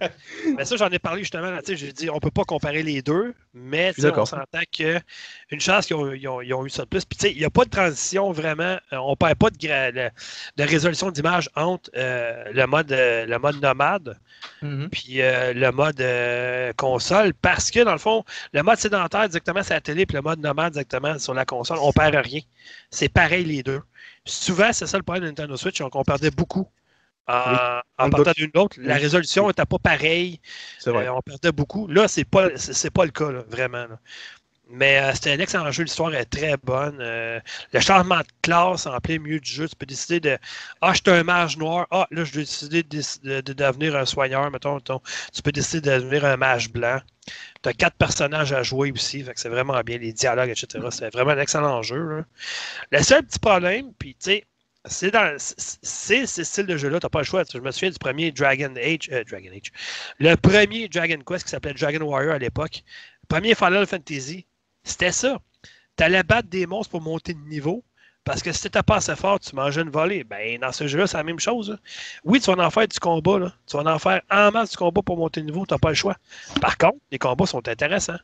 mais 0.57 0.63
ça, 0.63 0.77
j'en 0.77 0.89
ai 0.89 0.99
parlé 0.99 1.21
justement. 1.23 1.51
là, 1.51 1.61
tu 1.61 1.73
sais, 1.73 1.75
J'ai 1.77 1.91
dit, 1.91 2.09
on 2.09 2.19
peut 2.21 2.31
pas 2.31 2.45
comparer 2.45 2.83
les 2.83 3.01
deux, 3.01 3.33
mais 3.53 3.91
on 4.21 4.25
s'entend 4.25 4.61
que 4.77 4.97
une 5.51 5.59
chance 5.59 5.85
qu'ils 5.87 5.97
ont, 5.97 6.11
ils 6.13 6.25
ont- 6.29 6.41
ils 6.41 6.53
ont 6.53 6.65
eu 6.65 6.69
ça 6.69 6.83
de 6.83 6.87
plus. 6.87 7.03
Puis, 7.03 7.17
tu 7.17 7.27
sais, 7.27 7.33
il 7.33 7.37
n'y 7.39 7.43
a 7.45 7.49
pas 7.49 7.65
de 7.65 7.69
transition 7.69 8.31
vraiment. 8.31 8.77
euh, 8.93 8.97
On 8.97 9.11
ne 9.11 9.15
perd 9.15 9.35
pas 9.35 9.49
de, 9.49 9.57
de- 9.91 10.09
de 10.55 10.63
résolution 10.63 11.11
d'image 11.11 11.49
entre 11.55 11.89
euh, 11.97 12.45
le, 12.53 12.65
mode, 12.65 12.89
le 12.91 13.37
mode 13.37 13.61
nomade 13.61 14.17
mhm. 14.61 14.89
puis 14.89 15.15
le 15.17 15.69
mode 15.71 16.01
console 16.77 17.33
parce 17.33 17.71
que, 17.71 17.81
dans 17.83 17.91
le 17.91 17.97
fond, 17.97 18.23
le 18.53 18.63
mode 18.63 18.77
sédentaire 18.77 19.27
directement 19.27 19.63
sur 19.63 19.73
la 19.73 19.81
télé 19.81 20.05
puis 20.05 20.15
le 20.15 20.21
mode 20.21 20.39
nomade 20.39 20.73
directement 20.73 21.19
sur 21.19 21.33
la 21.33 21.43
console, 21.45 21.77
on 21.81 21.91
perd 21.91 22.15
rien. 22.15 22.39
C'est 22.89 23.09
pareil 23.09 23.43
les 23.43 23.63
deux. 23.63 23.81
Souvent, 24.25 24.71
c'est 24.73 24.87
ça 24.87 24.97
le 24.97 25.03
problème 25.03 25.23
de 25.23 25.29
Nintendo 25.29 25.57
Switch, 25.57 25.79
donc 25.79 25.95
on 25.95 26.03
perdait 26.03 26.31
beaucoup 26.31 26.67
en, 27.27 27.33
Oui. 27.51 27.57
en 27.99 28.09
partant 28.09 28.31
d'une 28.35 28.51
autre. 28.55 28.77
La 28.81 28.95
résolution 28.97 29.47
n'était 29.47 29.65
pas 29.65 29.79
pareille. 29.79 30.39
Euh, 30.87 31.09
on 31.09 31.21
perdait 31.21 31.51
beaucoup. 31.51 31.87
Là, 31.87 32.07
c'est 32.07 32.25
pas 32.25 32.49
c'est 32.57 32.91
pas 32.91 33.05
le 33.05 33.11
cas, 33.11 33.31
là, 33.31 33.43
vraiment. 33.47 33.87
là. 33.87 33.99
Mais 34.73 34.99
euh, 34.99 35.13
c'était 35.13 35.31
un 35.33 35.39
excellent 35.39 35.71
jeu. 35.71 35.83
L'histoire 35.83 36.13
est 36.15 36.25
très 36.25 36.55
bonne. 36.57 36.97
Euh, 37.01 37.39
le 37.73 37.79
changement 37.79 38.19
de 38.19 38.25
classe 38.41 38.85
en 38.85 38.99
plein 38.99 39.19
milieu 39.19 39.39
du 39.39 39.49
jeu, 39.49 39.67
tu 39.67 39.75
peux 39.75 39.85
décider 39.85 40.19
de 40.19 40.37
Ah, 40.81 40.93
je 40.93 41.01
suis 41.05 41.17
un 41.17 41.23
mage 41.23 41.57
noir. 41.57 41.87
Ah, 41.91 42.07
là, 42.11 42.23
je 42.23 42.31
vais 42.33 42.41
décider 42.41 42.83
de, 42.83 43.01
de- 43.23 43.41
de 43.41 43.53
devenir 43.53 43.95
un 43.95 44.05
soigneur, 44.05 44.49
mettons. 44.51 44.79
Tu 44.79 45.41
peux 45.43 45.51
décider 45.51 45.81
de 45.89 45.95
devenir 45.99 46.25
un 46.25 46.37
mage 46.37 46.71
blanc. 46.71 46.99
Tu 47.63 47.69
as 47.69 47.73
quatre 47.73 47.95
personnages 47.97 48.53
à 48.53 48.63
jouer 48.63 48.91
aussi. 48.91 49.23
Fait 49.23 49.33
que 49.33 49.39
c'est 49.39 49.49
vraiment 49.49 49.79
bien. 49.81 49.97
Les 49.99 50.13
dialogues, 50.13 50.49
etc. 50.49 50.91
C'est 50.91 51.11
vraiment 51.13 51.31
un 51.31 51.39
excellent 51.39 51.81
jeu. 51.83 52.23
Le 52.91 53.03
seul 53.03 53.23
petit 53.25 53.39
problème, 53.39 53.93
puis 53.97 54.15
tu 54.15 54.31
sais, 54.31 54.45
c'est 54.85 55.11
dans 55.11 55.35
c'est 55.37 56.25
ce 56.25 56.43
style 56.43 56.65
de 56.65 56.77
jeu-là, 56.77 56.99
t'as 56.99 57.09
pas 57.09 57.19
le 57.19 57.25
choix. 57.25 57.43
Je 57.51 57.59
me 57.59 57.71
souviens 57.71 57.91
du 57.91 57.99
premier 57.99 58.31
Dragon 58.31 58.73
Age, 58.77 59.09
euh, 59.11 59.23
Dragon 59.29 59.49
Age, 59.53 59.71
le 60.19 60.35
premier 60.35 60.87
Dragon 60.89 61.19
Quest 61.25 61.43
qui 61.45 61.51
s'appelait 61.51 61.73
Dragon 61.73 62.03
Warrior 62.05 62.33
à 62.35 62.39
l'époque, 62.39 62.83
le 63.23 63.27
premier 63.27 63.53
Final 63.55 63.85
Fantasy, 63.85 64.45
c'était 64.83 65.11
ça. 65.11 65.39
Tu 65.97 66.03
allais 66.03 66.23
battre 66.23 66.49
des 66.49 66.65
monstres 66.65 66.91
pour 66.91 67.01
monter 67.01 67.33
de 67.33 67.39
niveau. 67.39 67.83
Parce 68.23 68.43
que 68.43 68.51
si 68.51 68.61
t'étais 68.61 68.83
pas 68.83 68.97
assez 68.97 69.15
fort, 69.15 69.39
tu 69.39 69.55
mangeais 69.55 69.81
une 69.81 69.89
volée. 69.89 70.23
Ben, 70.23 70.59
dans 70.59 70.71
ce 70.71 70.85
jeu-là, 70.85 71.07
c'est 71.07 71.17
la 71.17 71.23
même 71.23 71.39
chose. 71.39 71.77
Oui, 72.23 72.39
tu 72.39 72.53
vas 72.53 72.63
en 72.63 72.69
faire 72.69 72.87
du 72.87 72.99
combat. 72.99 73.39
Là. 73.39 73.53
Tu 73.65 73.75
vas 73.77 73.91
en 73.91 73.97
faire 73.97 74.21
en 74.29 74.51
masse 74.51 74.71
du 74.71 74.77
combat 74.77 75.01
pour 75.01 75.17
monter 75.17 75.41
de 75.41 75.47
niveau. 75.47 75.65
Tu 75.65 75.73
n'as 75.73 75.79
pas 75.79 75.89
le 75.89 75.95
choix. 75.95 76.15
Par 76.61 76.77
contre, 76.77 76.99
les 77.11 77.17
combats 77.17 77.47
sont 77.47 77.67
intéressants. 77.67 78.19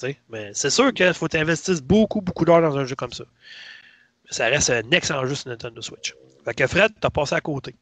Tu 0.00 0.16
mais 0.28 0.50
c'est 0.54 0.70
sûr 0.70 0.92
qu'il 0.92 1.12
faut 1.14 1.26
t'investir 1.26 1.74
beaucoup, 1.82 2.20
beaucoup 2.20 2.44
d'heures 2.44 2.60
dans 2.60 2.76
un 2.78 2.84
jeu 2.84 2.94
comme 2.94 3.12
ça. 3.12 3.24
Mais 4.24 4.30
ça 4.30 4.46
reste 4.46 4.70
un 4.70 4.88
excellent 4.92 5.26
jeu 5.26 5.34
sur 5.34 5.48
Nintendo 5.50 5.80
Switch. 5.80 6.14
Fait 6.44 6.54
que 6.54 6.66
Fred, 6.68 6.92
t'as 7.00 7.10
passé 7.10 7.34
à 7.34 7.40
côté. 7.40 7.74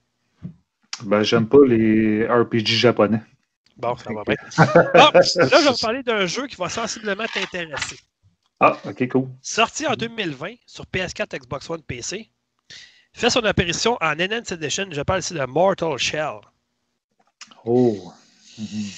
Ben, 1.05 1.23
j'aime 1.23 1.47
pas 1.47 1.59
les 1.67 2.27
RPG 2.27 2.67
japonais. 2.67 3.21
Bon, 3.77 3.97
ça 3.97 4.13
va 4.13 4.23
bien. 4.25 4.37
Bon, 4.95 5.11
là, 5.15 5.21
je 5.23 5.65
vais 5.65 5.71
vous 5.71 5.79
parler 5.81 6.03
d'un 6.03 6.27
jeu 6.27 6.47
qui 6.47 6.57
va 6.57 6.69
sensiblement 6.69 7.27
t'intéresser. 7.33 7.99
Ah, 8.61 8.77
ok, 8.85 9.09
cool. 9.09 9.29
Sorti 9.43 9.87
en 9.87 9.95
2020 9.95 10.55
sur 10.67 10.85
PS4, 10.85 11.39
Xbox 11.39 11.69
One, 11.69 11.83
PC. 11.83 12.31
Fait 13.13 13.29
son 13.31 13.45
apparition 13.45 13.99
en 14.01 14.19
Enhanced 14.19 14.53
Edition. 14.53 14.87
Je 14.91 15.03
parle 15.03 15.21
ici 15.21 15.35
de 15.35 15.45
Mortal 15.45 15.99
Shell. 15.99 16.41
Oh. 17.65 18.13
Mhm. 18.59 18.91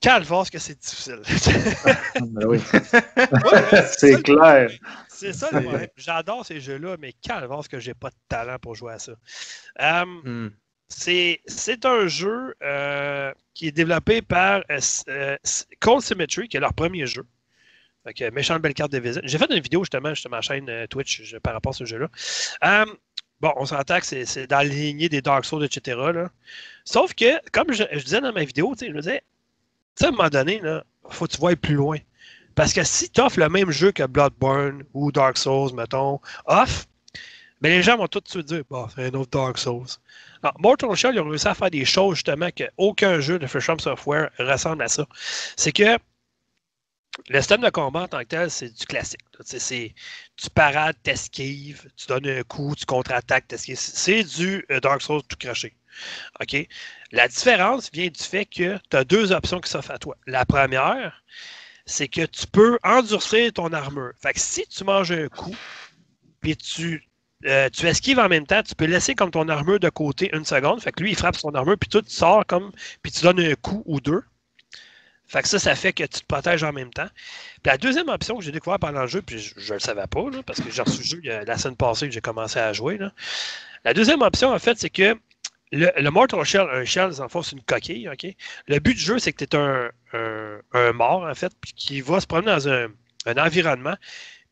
Calvasse 0.00 0.48
que 0.48 0.58
c'est 0.58 0.78
difficile. 0.78 1.20
Ben 2.20 2.46
oui. 2.46 2.60
Ouais, 2.72 3.82
C'est 3.90 4.22
clair. 4.22 4.70
C'est 5.08 5.32
ça 5.32 5.48
le 5.52 5.62
problème. 5.62 5.88
J'adore 5.96 6.46
ces 6.46 6.60
jeux-là, 6.60 6.96
mais 7.00 7.12
calvasse 7.14 7.66
que 7.66 7.80
j'ai 7.80 7.94
pas 7.94 8.10
de 8.10 8.16
talent 8.28 8.58
pour 8.60 8.76
jouer 8.76 8.92
à 8.92 8.98
ça. 9.00 9.12
Hmm. 10.04 10.50
C'est, 10.88 11.84
un 11.84 12.06
jeu 12.06 12.54
euh, 12.62 13.32
qui 13.54 13.68
est 13.68 13.72
développé 13.72 14.22
par 14.22 14.62
euh, 14.70 14.80
euh, 15.08 15.36
Cold 15.80 16.02
Symmetry, 16.02 16.48
qui 16.48 16.56
est 16.56 16.60
leur 16.60 16.74
premier 16.74 17.06
jeu. 17.06 17.24
Fait 18.04 18.14
que, 18.14 18.30
méchante 18.30 18.62
carte 18.74 18.92
de 18.92 18.98
visite. 18.98 19.22
J'ai 19.24 19.38
fait 19.38 19.50
une 19.50 19.60
vidéo 19.60 19.82
justement 19.82 20.14
sur 20.14 20.30
ma 20.30 20.40
chaîne 20.40 20.86
Twitch 20.88 21.36
par 21.42 21.54
rapport 21.54 21.70
à 21.70 21.74
ce 21.74 21.84
jeu-là. 21.84 22.08
Bon, 23.40 23.52
on 23.56 23.66
s'entend 23.66 24.00
que 24.00 24.06
c'est, 24.06 24.48
dans 24.48 24.56
la 24.56 24.64
lignée 24.64 25.08
des 25.08 25.22
Dark 25.22 25.44
Souls, 25.44 25.64
etc. 25.64 25.96
Sauf 26.84 27.14
que, 27.14 27.38
comme 27.52 27.72
je, 27.72 27.84
disais 28.02 28.20
dans 28.20 28.32
ma 28.32 28.42
vidéo, 28.42 28.74
je 28.80 28.86
me 28.86 29.00
disais, 29.00 29.22
à 30.02 30.08
un 30.08 30.10
moment 30.10 30.28
donné, 30.28 30.60
il 30.64 30.82
faut 31.10 31.26
que 31.26 31.32
tu 31.32 31.38
vois 31.38 31.54
plus 31.54 31.76
loin. 31.76 31.98
Parce 32.56 32.72
que 32.72 32.82
si 32.82 33.08
tu 33.10 33.20
offres 33.20 33.38
le 33.38 33.48
même 33.48 33.70
jeu 33.70 33.92
que 33.92 34.02
Bloodborne 34.02 34.82
ou 34.92 35.12
Dark 35.12 35.38
Souls, 35.38 35.72
mettons, 35.72 36.20
off, 36.46 36.88
ben 37.60 37.70
les 37.70 37.82
gens 37.82 37.96
vont 37.96 38.06
tout 38.06 38.20
de 38.20 38.28
suite 38.28 38.46
dire, 38.46 38.62
bah, 38.70 38.88
c'est 38.94 39.06
un 39.06 39.14
autre 39.14 39.30
Dark 39.30 39.58
Souls. 39.58 39.86
Alors, 40.42 40.54
Mortal 40.60 40.94
Shell, 40.94 41.14
ils 41.14 41.20
ont 41.20 41.28
réussi 41.28 41.48
à 41.48 41.54
faire 41.54 41.70
des 41.70 41.84
choses 41.84 42.16
justement 42.16 42.50
qu'aucun 42.50 43.20
jeu 43.20 43.38
de 43.38 43.46
Freesham 43.46 43.80
Software 43.80 44.30
ressemble 44.38 44.82
à 44.82 44.88
ça. 44.88 45.06
C'est 45.56 45.72
que 45.72 45.98
le 47.28 47.40
système 47.40 47.60
de 47.60 47.70
combat 47.70 48.02
en 48.02 48.08
tant 48.08 48.20
que 48.20 48.28
tel, 48.28 48.50
c'est 48.50 48.70
du 48.70 48.86
classique. 48.86 49.20
c'est 49.44 49.94
tu 50.36 50.50
parades, 50.50 50.96
t'esquives, 51.02 51.90
tu 51.96 52.06
donnes 52.06 52.28
un 52.28 52.42
coup, 52.42 52.74
tu 52.76 52.86
contre-attaques, 52.86 53.48
t'esquives. 53.48 53.78
C'est 53.78 54.22
du 54.22 54.64
euh, 54.70 54.78
Dark 54.80 55.02
Souls 55.02 55.22
tout 55.28 55.36
craché. 55.36 55.74
OK? 56.40 56.56
La 57.10 57.26
différence 57.26 57.90
vient 57.92 58.08
du 58.08 58.22
fait 58.22 58.46
que 58.46 58.78
tu 58.90 58.96
as 58.96 59.04
deux 59.04 59.32
options 59.32 59.60
qui 59.60 59.70
s'offrent 59.70 59.90
à 59.90 59.98
toi. 59.98 60.16
La 60.26 60.46
première, 60.46 61.24
c'est 61.86 62.08
que 62.08 62.24
tu 62.26 62.46
peux 62.46 62.78
endurcir 62.84 63.52
ton 63.52 63.72
armure. 63.72 64.12
Fait 64.20 64.34
que 64.34 64.40
si 64.40 64.66
tu 64.66 64.84
manges 64.84 65.10
un 65.10 65.28
coup, 65.28 65.56
puis 66.40 66.56
tu, 66.56 67.07
euh, 67.46 67.68
tu 67.70 67.86
esquives 67.86 68.18
en 68.18 68.28
même 68.28 68.46
temps, 68.46 68.62
tu 68.62 68.74
peux 68.74 68.86
laisser 68.86 69.14
comme 69.14 69.30
ton 69.30 69.48
armure 69.48 69.78
de 69.80 69.88
côté 69.90 70.30
une 70.34 70.44
seconde. 70.44 70.80
Fait 70.82 70.92
que 70.92 71.02
lui, 71.02 71.12
il 71.12 71.16
frappe 71.16 71.36
son 71.36 71.50
armure, 71.54 71.76
puis 71.78 71.88
toi, 71.88 72.02
tu 72.02 72.10
sors 72.10 72.44
comme, 72.46 72.72
puis 73.02 73.12
tu 73.12 73.22
donnes 73.22 73.40
un 73.40 73.54
coup 73.54 73.82
ou 73.86 74.00
deux. 74.00 74.22
Fait 75.26 75.42
que 75.42 75.48
ça, 75.48 75.58
ça 75.58 75.74
fait 75.74 75.92
que 75.92 76.04
tu 76.04 76.20
te 76.20 76.26
protèges 76.26 76.62
en 76.64 76.72
même 76.72 76.90
temps. 76.90 77.08
La 77.64 77.76
deuxième 77.76 78.08
option 78.08 78.38
que 78.38 78.44
j'ai 78.44 78.52
découvert 78.52 78.78
pendant 78.78 79.02
le 79.02 79.06
jeu, 79.08 79.20
puis 79.22 79.38
je 79.38 79.68
ne 79.68 79.74
le 79.74 79.80
savais 79.80 80.06
pas, 80.06 80.30
là, 80.30 80.42
parce 80.42 80.60
que 80.60 80.70
j'ai 80.70 80.82
reçu 80.82 80.98
le 80.98 81.04
jeu 81.04 81.44
la 81.44 81.58
semaine 81.58 81.76
passée 81.76 82.08
que 82.08 82.14
j'ai 82.14 82.20
commencé 82.22 82.58
à 82.58 82.72
jouer. 82.72 82.98
La 83.84 83.94
deuxième 83.94 84.22
option, 84.22 84.50
en 84.52 84.58
fait, 84.58 84.78
c'est 84.78 84.90
que 84.90 85.14
le, 85.72 85.90
le 85.96 86.10
Mortal 86.10 86.44
Shell, 86.44 86.66
un 86.72 86.84
shell, 86.84 87.12
en 87.20 87.28
fait, 87.28 87.42
c'est 87.42 87.52
une 87.56 87.62
coquille. 87.62 88.08
Le 88.68 88.78
but 88.78 88.94
du 88.94 89.00
jeu, 89.00 89.18
c'est 89.18 89.32
que 89.34 89.44
tu 89.44 89.56
es 89.56 89.60
un, 89.60 90.92
mort, 90.94 91.24
en 91.24 91.34
fait, 91.34 91.52
puis 91.60 91.72
qui 91.74 92.00
va 92.00 92.20
se 92.20 92.26
promener 92.26 92.52
dans 92.52 92.68
un, 92.68 92.88
un 93.26 93.36
environnement. 93.36 93.96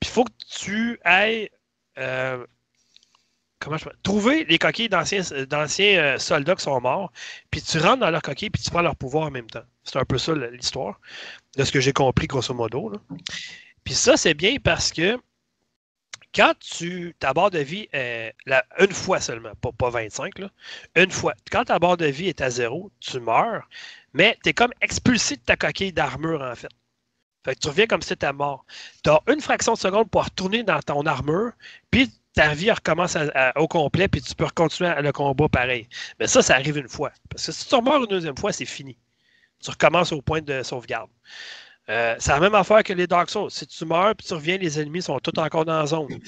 Puis 0.00 0.10
il 0.10 0.12
faut 0.12 0.24
que 0.24 0.32
tu 0.50 1.00
ailles. 1.04 1.50
euh, 1.98 2.44
comment 3.58 3.76
je 3.76 3.86
Trouver 4.02 4.44
les 4.44 4.58
coquilles 4.58 4.88
d'anciens 4.88 5.22
d'anciens, 5.48 5.98
euh, 5.98 6.18
soldats 6.18 6.54
qui 6.54 6.62
sont 6.62 6.80
morts, 6.80 7.12
puis 7.50 7.62
tu 7.62 7.78
rentres 7.78 8.00
dans 8.00 8.10
leurs 8.10 8.22
coquilles, 8.22 8.50
puis 8.50 8.62
tu 8.62 8.70
prends 8.70 8.82
leur 8.82 8.96
pouvoir 8.96 9.28
en 9.28 9.30
même 9.30 9.46
temps. 9.46 9.64
C'est 9.84 9.98
un 9.98 10.04
peu 10.04 10.18
ça 10.18 10.34
l'histoire, 10.34 11.00
de 11.56 11.64
ce 11.64 11.72
que 11.72 11.80
j'ai 11.80 11.92
compris, 11.92 12.26
grosso 12.26 12.54
modo. 12.54 12.92
Puis 13.84 13.94
ça, 13.94 14.16
c'est 14.16 14.34
bien 14.34 14.56
parce 14.62 14.92
que 14.92 15.18
quand 16.34 16.52
tu 16.60 17.14
ta 17.18 17.32
barre 17.32 17.50
de 17.50 17.60
vie 17.60 17.88
est 17.92 18.34
une 18.78 18.92
fois 18.92 19.20
seulement, 19.20 19.54
pas, 19.60 19.72
pas 19.72 19.90
25, 19.90 20.38
là, 20.38 20.50
une 20.94 21.10
fois. 21.10 21.34
Quand 21.50 21.64
ta 21.64 21.78
barre 21.78 21.96
de 21.96 22.06
vie 22.06 22.28
est 22.28 22.42
à 22.42 22.50
zéro, 22.50 22.90
tu 23.00 23.20
meurs, 23.20 23.68
mais 24.12 24.36
tu 24.42 24.50
es 24.50 24.52
comme 24.52 24.72
expulsé 24.82 25.36
de 25.36 25.40
ta 25.40 25.56
coquille 25.56 25.92
d'armure, 25.92 26.42
en 26.42 26.54
fait. 26.54 26.68
Fait 27.44 27.54
que 27.54 27.60
tu 27.60 27.68
reviens 27.68 27.86
comme 27.86 28.02
si 28.02 28.16
tu 28.16 28.32
mort. 28.32 28.66
Tu 29.04 29.10
as 29.10 29.22
une 29.28 29.40
fraction 29.40 29.74
de 29.74 29.78
seconde 29.78 30.10
pour 30.10 30.24
retourner 30.24 30.64
dans 30.64 30.80
ton 30.80 31.06
armure, 31.06 31.52
puis 31.90 32.12
ta 32.36 32.54
vie 32.54 32.70
recommence 32.70 33.16
au 33.56 33.66
complet, 33.66 34.06
puis 34.08 34.22
tu 34.22 34.34
peux 34.34 34.46
continuer 34.54 34.92
le 35.00 35.10
combat 35.10 35.48
pareil. 35.48 35.88
Mais 36.20 36.28
ça, 36.28 36.42
ça 36.42 36.54
arrive 36.54 36.76
une 36.76 36.88
fois. 36.88 37.10
Parce 37.30 37.46
que 37.46 37.52
si 37.52 37.66
tu 37.66 37.74
remeurs 37.74 38.02
une 38.02 38.06
deuxième 38.06 38.36
fois, 38.36 38.52
c'est 38.52 38.66
fini. 38.66 38.96
Tu 39.60 39.70
recommences 39.70 40.12
au 40.12 40.20
point 40.20 40.42
de 40.42 40.62
sauvegarde. 40.62 41.08
Euh, 41.88 42.14
c'est 42.18 42.32
la 42.32 42.40
même 42.40 42.54
affaire 42.54 42.82
que 42.82 42.92
les 42.92 43.06
Dark 43.06 43.30
Souls. 43.30 43.50
Si 43.50 43.66
tu 43.66 43.84
meurs 43.86 44.14
puis 44.14 44.26
tu 44.26 44.34
reviens, 44.34 44.58
les 44.58 44.78
ennemis 44.78 45.02
sont 45.02 45.18
tous 45.18 45.40
encore 45.40 45.64
dans 45.64 45.78
la 45.78 45.86
zone. 45.86 46.20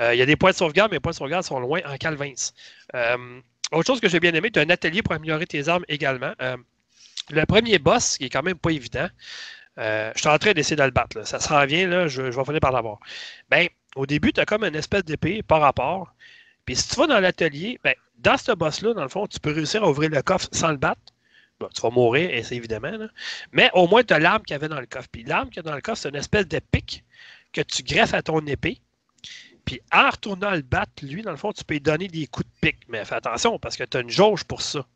Euh, 0.00 0.14
Il 0.14 0.18
y 0.18 0.22
a 0.22 0.26
des 0.26 0.36
points 0.36 0.50
de 0.50 0.56
sauvegarde, 0.56 0.90
mais 0.90 0.96
les 0.96 1.00
points 1.00 1.12
de 1.12 1.16
sauvegarde 1.16 1.44
sont 1.44 1.60
loin 1.60 1.80
en 1.86 1.96
calvins. 1.96 2.32
Euh, 2.94 3.40
autre 3.72 3.86
chose 3.86 4.00
que 4.00 4.08
j'ai 4.08 4.20
bien 4.20 4.32
aimé, 4.34 4.50
tu 4.50 4.58
as 4.58 4.62
un 4.62 4.70
atelier 4.70 5.02
pour 5.02 5.14
améliorer 5.14 5.46
tes 5.46 5.68
armes 5.68 5.84
également. 5.88 6.32
Le 7.30 7.44
premier 7.44 7.78
boss, 7.78 8.18
qui 8.18 8.24
est 8.24 8.30
quand 8.30 8.42
même 8.42 8.58
pas 8.58 8.70
évident, 8.70 9.08
je 9.76 10.12
suis 10.16 10.28
en 10.28 10.38
train 10.38 10.52
d'essayer 10.52 10.76
de 10.76 10.82
le 10.82 10.90
battre. 10.90 11.18
là. 11.18 11.24
Ça 11.24 11.40
s'en 11.40 11.64
vient, 11.66 11.86
là, 11.88 12.08
je, 12.08 12.30
je 12.30 12.36
vais 12.36 12.44
finir 12.44 12.60
par 12.60 12.72
l'avoir. 12.72 12.98
Ben, 13.50 13.68
au 13.96 14.06
début, 14.06 14.32
tu 14.32 14.40
as 14.40 14.44
comme 14.44 14.62
une 14.62 14.76
espèce 14.76 15.04
d'épée 15.04 15.42
par 15.42 15.60
rapport. 15.60 16.14
Puis 16.64 16.76
si 16.76 16.88
tu 16.88 16.96
vas 16.96 17.06
dans 17.06 17.20
l'atelier, 17.20 17.80
ben, 17.82 17.94
dans 18.18 18.36
ce 18.36 18.52
boss-là, 18.52 18.94
dans 18.94 19.02
le 19.02 19.08
fond, 19.08 19.26
tu 19.26 19.40
peux 19.40 19.52
réussir 19.52 19.82
à 19.82 19.90
ouvrir 19.90 20.10
le 20.10 20.22
coffre 20.22 20.48
sans 20.52 20.70
le 20.70 20.76
battre. 20.76 21.00
Bon, 21.58 21.68
tu 21.74 21.80
vas 21.80 21.90
mourir, 21.90 22.44
c'est 22.44 22.54
évidemment. 22.54 22.92
Mais 23.52 23.70
au 23.72 23.88
moins, 23.88 24.04
tu 24.04 24.12
as 24.12 24.18
l'arme 24.18 24.42
qu'il 24.42 24.54
y 24.54 24.56
avait 24.56 24.68
dans 24.68 24.80
le 24.80 24.86
coffre. 24.86 25.08
Puis 25.10 25.24
l'arme 25.24 25.48
qu'il 25.48 25.56
y 25.56 25.60
a 25.60 25.62
dans 25.62 25.74
le 25.74 25.80
coffre, 25.80 26.02
c'est 26.02 26.10
une 26.10 26.16
espèce 26.16 26.46
de 26.46 26.58
pic 26.58 27.02
que 27.52 27.62
tu 27.62 27.82
greffes 27.82 28.12
à 28.12 28.22
ton 28.22 28.44
épée. 28.46 28.78
Puis 29.64 29.80
en 29.92 30.10
retournant 30.10 30.50
le 30.50 30.60
battre, 30.60 30.92
lui, 31.02 31.22
dans 31.22 31.30
le 31.30 31.38
fond, 31.38 31.52
tu 31.52 31.64
peux 31.64 31.74
lui 31.74 31.80
donner 31.80 32.08
des 32.08 32.26
coups 32.26 32.46
de 32.46 32.68
pic. 32.68 32.76
Mais 32.88 33.04
fais 33.06 33.14
attention, 33.14 33.58
parce 33.58 33.76
que 33.76 33.84
tu 33.84 33.96
as 33.96 34.00
une 34.00 34.10
jauge 34.10 34.44
pour 34.44 34.60
ça. 34.60 34.86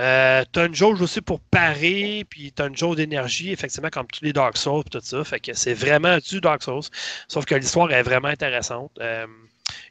Euh, 0.00 0.44
tu 0.52 0.60
as 0.60 0.64
une 0.66 0.74
jauge 0.74 1.00
aussi 1.02 1.20
pour 1.20 1.40
parer, 1.40 2.24
puis 2.28 2.52
tu 2.52 2.62
as 2.62 2.66
une 2.66 2.76
jauge 2.76 2.96
d'énergie, 2.96 3.50
effectivement, 3.50 3.90
comme 3.90 4.06
tous 4.06 4.24
les 4.24 4.32
Dark 4.32 4.56
Souls, 4.56 4.84
tout 4.90 5.00
ça. 5.02 5.24
Fait 5.24 5.40
que 5.40 5.54
c'est 5.54 5.74
vraiment 5.74 6.18
du 6.18 6.40
Dark 6.40 6.62
Souls. 6.62 6.84
Sauf 7.26 7.44
que 7.44 7.54
l'histoire 7.54 7.90
est 7.92 8.02
vraiment 8.02 8.28
intéressante. 8.28 8.92
Euh, 9.00 9.26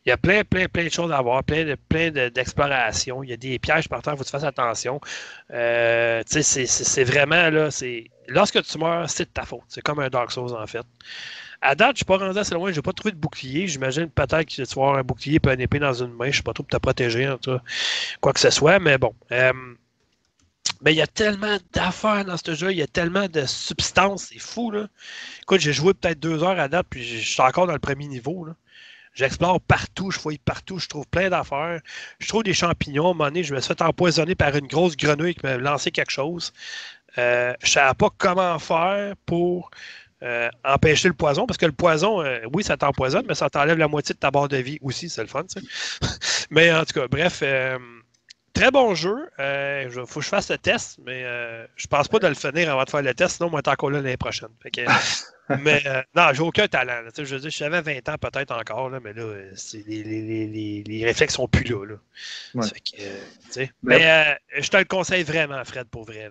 il 0.05 0.09
y 0.09 0.11
a 0.11 0.17
plein, 0.17 0.43
plein, 0.43 0.67
plein 0.67 0.85
de 0.85 0.89
choses 0.89 1.11
à 1.11 1.21
voir, 1.21 1.43
plein 1.43 1.65
de, 1.65 1.75
plein 1.89 2.11
d'exploration. 2.11 3.23
il 3.23 3.29
y 3.29 3.33
a 3.33 3.37
des 3.37 3.59
pièges 3.59 3.89
par 3.89 4.01
terre, 4.01 4.13
il 4.13 4.17
faut 4.17 4.23
que 4.23 4.27
tu 4.29 4.31
fasses 4.31 4.43
attention. 4.43 5.01
Euh, 5.53 6.23
c'est 6.25 7.03
vraiment 7.03 7.49
là, 7.49 7.69
c'est. 7.71 8.05
Lorsque 8.29 8.61
tu 8.63 8.77
meurs, 8.77 9.09
c'est 9.09 9.25
de 9.25 9.29
ta 9.29 9.43
faute. 9.43 9.63
C'est 9.67 9.81
comme 9.81 9.99
un 9.99 10.09
Dark 10.09 10.31
Souls 10.31 10.53
en 10.55 10.67
fait. 10.67 10.85
À 11.61 11.75
date, 11.75 11.87
je 11.87 11.91
ne 11.91 11.95
suis 11.97 12.05
pas 12.05 12.17
rendu 12.17 12.37
assez 12.37 12.53
loin, 12.53 12.71
je 12.71 12.75
n'ai 12.75 12.81
pas 12.81 12.93
trouvé 12.93 13.11
de 13.11 13.17
bouclier. 13.17 13.67
J'imagine 13.67 14.09
peut-être 14.09 14.45
que 14.45 14.53
tu 14.53 14.61
vas 14.61 14.81
avoir 14.83 14.95
un 14.97 15.03
bouclier 15.03 15.39
et 15.43 15.53
une 15.53 15.61
épée 15.61 15.79
dans 15.79 15.93
une 15.93 16.13
main. 16.13 16.25
Je 16.25 16.29
ne 16.29 16.35
sais 16.35 16.43
pas 16.43 16.53
trop 16.53 16.63
pour 16.63 16.71
te 16.71 16.81
protéger, 16.81 17.27
en 17.27 17.37
tout 17.37 17.59
quoi 18.21 18.31
que 18.33 18.39
ce 18.39 18.49
soit, 18.49 18.79
mais 18.79 18.97
bon. 18.97 19.13
Euh, 19.31 19.51
mais 20.81 20.93
il 20.93 20.97
y 20.97 21.01
a 21.01 21.07
tellement 21.07 21.57
d'affaires 21.73 22.25
dans 22.25 22.37
ce 22.37 22.55
jeu, 22.55 22.71
il 22.71 22.77
y 22.77 22.81
a 22.81 22.87
tellement 22.87 23.27
de 23.27 23.45
substances, 23.45 24.27
c'est 24.31 24.39
fou. 24.39 24.71
Là. 24.71 24.87
Écoute, 25.41 25.59
j'ai 25.59 25.73
joué 25.73 25.93
peut-être 25.93 26.19
deux 26.19 26.43
heures 26.43 26.59
à 26.59 26.67
date, 26.67 26.87
puis 26.89 27.03
je 27.03 27.27
suis 27.27 27.41
encore 27.41 27.67
dans 27.67 27.73
le 27.73 27.79
premier 27.79 28.07
niveau. 28.07 28.47
J'explore 29.13 29.59
partout, 29.61 30.11
je 30.11 30.19
fouille 30.19 30.37
partout, 30.37 30.77
je 30.77 30.87
trouve 30.87 31.07
plein 31.07 31.29
d'affaires. 31.29 31.81
Je 32.19 32.27
trouve 32.27 32.43
des 32.43 32.53
champignons. 32.53 33.07
À 33.07 33.09
un 33.09 33.13
moment 33.13 33.25
donné, 33.25 33.43
je 33.43 33.53
me 33.53 33.59
suis 33.59 33.69
fait 33.69 33.81
empoisonner 33.81 34.35
par 34.35 34.55
une 34.55 34.67
grosse 34.67 34.95
grenouille 34.95 35.33
qui 35.33 35.43
m'a 35.43 35.57
lancé 35.57 35.89
quelque 35.89 36.11
chose. 36.11 36.53
Euh, 37.17 37.53
je 37.61 37.65
ne 37.65 37.71
savais 37.71 37.95
pas 37.95 38.09
comment 38.15 38.59
faire 38.59 39.15
pour 39.25 39.71
euh, 40.21 40.49
empêcher 40.63 41.07
le 41.07 41.15
poison, 41.15 41.47
parce 41.47 41.57
que 41.57 41.65
le 41.65 41.71
poison, 41.71 42.21
euh, 42.21 42.41
oui, 42.53 42.63
ça 42.63 42.77
t'empoisonne, 42.77 43.25
mais 43.27 43.33
ça 43.33 43.49
t'enlève 43.49 43.79
la 43.79 43.87
moitié 43.87 44.13
de 44.13 44.19
ta 44.19 44.29
barre 44.29 44.49
de 44.49 44.57
vie 44.57 44.77
aussi, 44.81 45.09
c'est 45.09 45.21
le 45.21 45.27
fun, 45.27 45.43
ça. 45.47 45.61
mais 46.51 46.71
en 46.71 46.85
tout 46.85 46.93
cas, 46.99 47.07
bref, 47.07 47.41
très 48.57 48.71
bon 48.71 48.95
jeu. 48.95 49.29
Il 49.39 49.89
faut 50.07 50.19
que 50.19 50.25
je 50.25 50.29
fasse 50.29 50.49
le 50.51 50.57
test, 50.57 50.99
mais 51.05 51.23
je 51.75 51.87
pense 51.87 52.07
pas 52.07 52.19
de 52.19 52.27
le 52.27 52.35
finir 52.35 52.71
avant 52.71 52.83
de 52.83 52.89
faire 52.89 53.01
le 53.01 53.13
test, 53.13 53.37
sinon, 53.37 53.49
moi, 53.49 53.61
t'es 53.61 53.71
encore 53.71 53.91
là 53.91 54.01
l'année 54.01 54.17
prochaine. 54.17 54.49
mais 55.63 55.81
euh, 55.85 56.01
non, 56.15 56.33
j'ai 56.33 56.41
aucun 56.41 56.67
talent. 56.67 57.03
je 57.15 57.23
veux 57.23 57.39
dire, 57.39 57.49
j'avais 57.49 57.81
20 57.81 58.09
ans 58.09 58.17
peut-être 58.19 58.51
encore, 58.53 58.89
là, 58.89 58.99
mais 59.03 59.13
là, 59.13 59.23
les, 59.73 60.03
les, 60.03 60.47
les, 60.47 60.83
les, 60.83 61.05
réflexes 61.05 61.35
sont 61.35 61.47
plus 61.47 61.63
là. 61.63 61.95
Euh, 62.55 63.65
mais 63.83 64.05
euh, 64.05 64.33
je 64.59 64.69
te 64.69 64.77
le 64.77 64.85
conseille 64.85 65.23
vraiment, 65.23 65.63
Fred, 65.63 65.87
pour 65.87 66.05
vrai. 66.05 66.29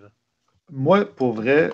Moi, 0.71 1.05
pour 1.05 1.33
vrai, 1.33 1.71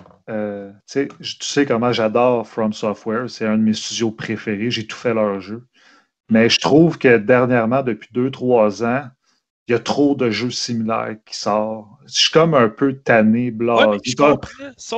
tu 0.90 1.08
sais 1.40 1.66
comment 1.66 1.92
j'adore 1.92 2.46
From 2.46 2.72
Software. 2.72 3.28
C'est 3.28 3.46
un 3.46 3.58
de 3.58 3.62
mes 3.62 3.74
studios 3.74 4.10
préférés. 4.10 4.70
J'ai 4.70 4.86
tout 4.86 4.96
fait 4.96 5.14
leur 5.14 5.40
jeu. 5.40 5.66
Mais 6.30 6.48
je 6.48 6.58
trouve 6.58 6.96
que 6.96 7.18
dernièrement, 7.18 7.82
depuis 7.82 8.08
2-3 8.14 8.84
ans, 8.84 9.10
il 9.66 9.72
y 9.72 9.74
a 9.74 9.78
trop 9.78 10.14
de 10.14 10.30
jeux 10.30 10.50
similaires 10.50 11.16
qui 11.24 11.38
sortent. 11.38 11.86
Je 12.06 12.20
suis 12.20 12.30
comme 12.30 12.54
un 12.54 12.68
peu 12.68 12.98
tanné, 12.98 13.50
blasé. 13.50 14.14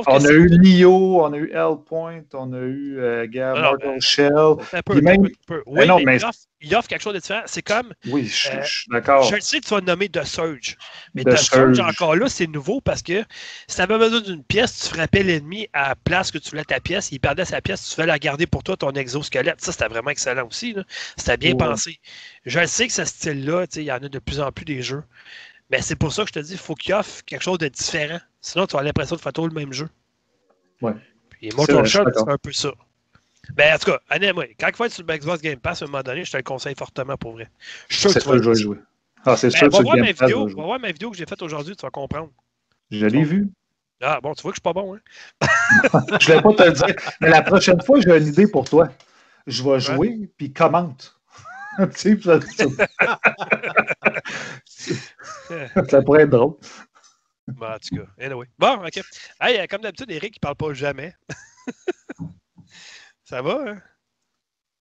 on 0.07 0.25
a 0.25 0.31
eu 0.31 0.59
Nio, 0.59 1.21
on 1.21 1.31
a 1.31 1.37
eu 1.37 1.51
Hellpoint, 1.53 2.23
on 2.33 2.51
a 2.51 2.59
eu 2.59 2.97
euh, 2.99 3.27
Mortal 3.33 4.01
Shell. 4.01 4.55
Non, 5.87 5.99
mais 6.05 6.19
il 6.61 6.75
offre 6.75 6.87
quelque 6.87 7.01
chose 7.01 7.13
de 7.13 7.19
différent. 7.19 7.43
C'est 7.45 7.61
comme. 7.61 7.93
Oui, 8.07 8.25
je, 8.25 8.49
euh, 8.49 8.63
suis 8.63 8.87
d'accord. 8.89 9.23
Je 9.23 9.39
sais 9.39 9.59
que 9.59 9.65
tu 9.65 9.73
vas 9.73 9.81
nommer 9.81 10.09
The 10.09 10.23
Surge. 10.23 10.77
Mais 11.13 11.23
The, 11.23 11.37
Surge, 11.37 11.79
encore 11.79 12.15
là, 12.15 12.29
c'est 12.29 12.47
nouveau 12.47 12.81
parce 12.81 13.01
que 13.01 13.23
si 13.67 13.75
tu 13.75 13.81
avais 13.81 13.97
besoin 13.97 14.21
d'une 14.21 14.43
pièce, 14.43 14.79
tu 14.79 14.95
frappais 14.95 15.23
l'ennemi 15.23 15.67
à 15.73 15.89
la 15.89 15.95
place 15.95 16.31
que 16.31 16.37
tu 16.37 16.49
voulais 16.49 16.63
ta 16.63 16.79
pièce, 16.79 17.11
il 17.11 17.19
perdait 17.19 17.45
sa 17.45 17.61
pièce, 17.61 17.87
tu 17.87 17.95
fais 17.95 18.05
la 18.05 18.17
garder 18.19 18.47
pour 18.47 18.63
toi, 18.63 18.75
ton 18.75 18.91
exosquelette. 18.91 19.61
Ça, 19.61 19.71
c'était 19.71 19.87
vraiment 19.87 20.09
excellent 20.09 20.47
aussi. 20.47 20.75
C'était 21.15 21.37
bien 21.37 21.55
pensé. 21.55 21.99
Je 22.45 22.65
sais 22.65 22.87
que 22.87 22.93
ce 22.93 23.05
style-là, 23.05 23.65
il 23.75 23.83
y 23.83 23.91
en 23.91 23.97
a 23.97 24.09
de 24.09 24.19
plus 24.19 24.39
en 24.39 24.51
plus 24.51 24.65
des 24.65 24.81
jeux. 24.81 25.03
Mais 25.69 25.81
c'est 25.81 25.95
pour 25.97 26.13
ça 26.13 26.23
que 26.23 26.29
je 26.29 26.33
te 26.33 26.39
dis, 26.39 26.53
il 26.53 26.57
faut 26.57 26.75
qu'il 26.75 26.93
offre 26.93 27.23
quelque 27.25 27.43
chose 27.43 27.57
de 27.57 27.67
différent. 27.67 28.19
Sinon, 28.41 28.67
tu 28.67 28.77
as 28.77 28.83
l'impression 28.83 29.15
de 29.15 29.21
faire 29.21 29.33
tout 29.33 29.47
le 29.47 29.53
même 29.53 29.73
jeu. 29.73 29.89
Ouais. 30.81 30.93
Puis 31.29 31.49
Mortal 31.55 31.85
Shell, 31.85 32.05
c'est 32.15 32.29
un 32.29 32.37
peu 32.37 32.51
ça. 32.51 32.71
Ben, 33.55 33.75
en 33.75 33.77
tout 33.77 33.91
cas, 33.91 34.33
moi, 34.33 34.45
quand 34.59 34.67
il 34.67 34.85
être 34.85 34.91
sur 34.91 35.03
le 35.07 35.17
Xbox 35.17 35.41
Game 35.41 35.59
Pass, 35.59 35.81
à 35.81 35.85
un 35.85 35.87
moment 35.87 36.03
donné, 36.03 36.23
je 36.23 36.31
te 36.31 36.37
le 36.37 36.43
conseille 36.43 36.75
fortement 36.75 37.17
pour 37.17 37.33
vrai. 37.33 37.49
Je 37.89 37.97
suis 37.97 38.09
sûr 38.09 38.13
que 38.13 38.37
tu 38.37 38.45
vas 38.45 38.53
jouer. 38.53 38.77
Ah, 39.25 39.35
c'est 39.35 39.51
ben, 39.51 39.57
sûr 39.57 39.69
va, 39.69 39.81
voir 39.81 39.97
ma 39.97 40.11
vidéo, 40.11 40.47
va 40.47 40.63
voir 40.63 40.79
ma 40.79 40.91
vidéo 40.91 41.11
que 41.11 41.17
j'ai 41.17 41.25
faite 41.25 41.41
aujourd'hui, 41.41 41.75
tu 41.75 41.81
vas 41.81 41.89
comprendre. 41.89 42.29
Je 42.91 43.05
l'ai 43.05 43.23
vue. 43.23 43.49
Ah, 44.01 44.19
bon, 44.21 44.33
tu 44.33 44.43
vois 44.43 44.51
que 44.51 44.57
je 44.57 44.61
suis 44.61 44.61
pas 44.61 44.73
bon, 44.73 44.95
hein? 44.95 44.99
je 46.21 46.31
ne 46.31 46.35
vais 46.35 46.41
pas 46.41 46.53
te 46.53 46.63
le 46.63 46.71
dire. 46.71 46.95
Mais 47.19 47.29
la 47.29 47.41
prochaine 47.41 47.81
fois, 47.81 47.99
j'ai 47.99 48.15
une 48.15 48.27
idée 48.27 48.47
pour 48.47 48.65
toi. 48.69 48.89
Je 49.47 49.63
vais 49.63 49.79
jouer, 49.79 50.29
puis 50.37 50.53
commente. 50.53 51.19
tu 51.95 52.21
sais, 52.21 52.21
ça, 52.21 52.39
ça 55.89 56.01
pourrait 56.01 56.23
être 56.23 56.29
drôle. 56.29 56.55
Bon, 57.47 57.67
en 57.67 57.79
tout 57.79 57.95
cas, 57.95 58.23
anyway. 58.23 58.47
Bon, 58.59 58.85
OK. 58.85 58.99
Hey, 59.41 59.67
comme 59.67 59.81
d'habitude, 59.81 60.11
Eric, 60.11 60.35
il 60.35 60.39
parle 60.39 60.55
pas 60.55 60.73
jamais. 60.73 61.15
Ça 63.27 63.41
va, 63.41 63.59
hein? 63.67 63.81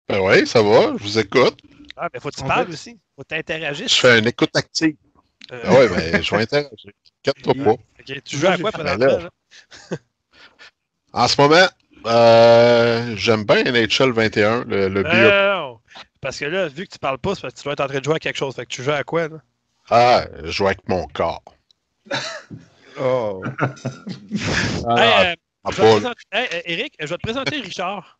Ben 0.09 0.21
oui, 0.21 0.47
ça 0.47 0.63
va, 0.63 0.97
je 0.97 1.03
vous 1.03 1.19
écoute. 1.19 1.59
Ah, 1.97 2.09
mais 2.15 2.21
faut 2.21 2.31
que 2.31 2.37
tu 2.37 2.45
parles 2.45 2.71
aussi. 2.71 2.97
Faut 3.17 3.25
t'interagir. 3.25 3.89
Je 3.89 3.95
fais 3.95 4.21
une 4.21 4.29
écoute 4.29 4.55
active. 4.55 4.95
Euh... 5.51 5.61
Ah 5.65 5.75
oui, 5.81 5.87
mais 5.97 6.23
je 6.23 6.31
vais 6.37 6.43
interagir. 6.43 6.93
Quatre 7.25 7.43
toi 7.43 7.55
pas. 7.55 7.75
Tu 8.05 8.39
joues 8.39 8.47
à 8.47 8.57
quoi 8.57 8.71
pendant 8.71 8.95
ben 8.97 9.29
En 11.13 11.27
ce 11.27 11.41
moment, 11.41 11.67
euh, 12.07 13.17
j'aime 13.17 13.43
bien 13.43 13.65
NHL 13.65 14.13
21, 14.13 14.65
le, 14.67 14.89
le 14.89 15.03
bio. 15.03 15.13
Non, 15.13 15.81
parce 16.21 16.39
que 16.39 16.45
là, 16.45 16.69
vu 16.69 16.87
que 16.87 16.93
tu 16.93 16.99
parles 17.01 17.19
pas, 17.19 17.35
c'est 17.35 17.41
parce 17.41 17.55
que 17.55 17.59
tu 17.59 17.65
dois 17.65 17.73
être 17.73 17.81
en 17.81 17.89
train 17.89 17.99
de 17.99 18.05
jouer 18.05 18.15
à 18.15 18.21
quelque 18.21 18.37
chose. 18.37 18.55
Fait 18.55 18.67
que 18.67 18.71
tu 18.71 18.85
joues 18.85 18.93
à 18.93 19.03
quoi, 19.03 19.27
là? 19.27 19.39
Ah, 19.91 20.27
je 20.45 20.53
joue 20.53 20.67
avec 20.67 20.89
mon 20.89 21.09
corps. 21.09 21.43
oh. 23.01 23.43
ah, 24.87 24.97
hey, 24.97 25.27
euh, 25.27 25.35
je 25.71 25.77
présenter... 25.77 26.23
hey, 26.31 26.63
Eric, 26.67 26.95
je 27.01 27.07
vais 27.07 27.17
te 27.17 27.23
présenter 27.23 27.61
Richard. 27.61 28.18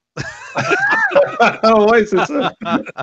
Ouais, 1.89 2.07
c'est 2.07 2.25
ça. 2.25 2.53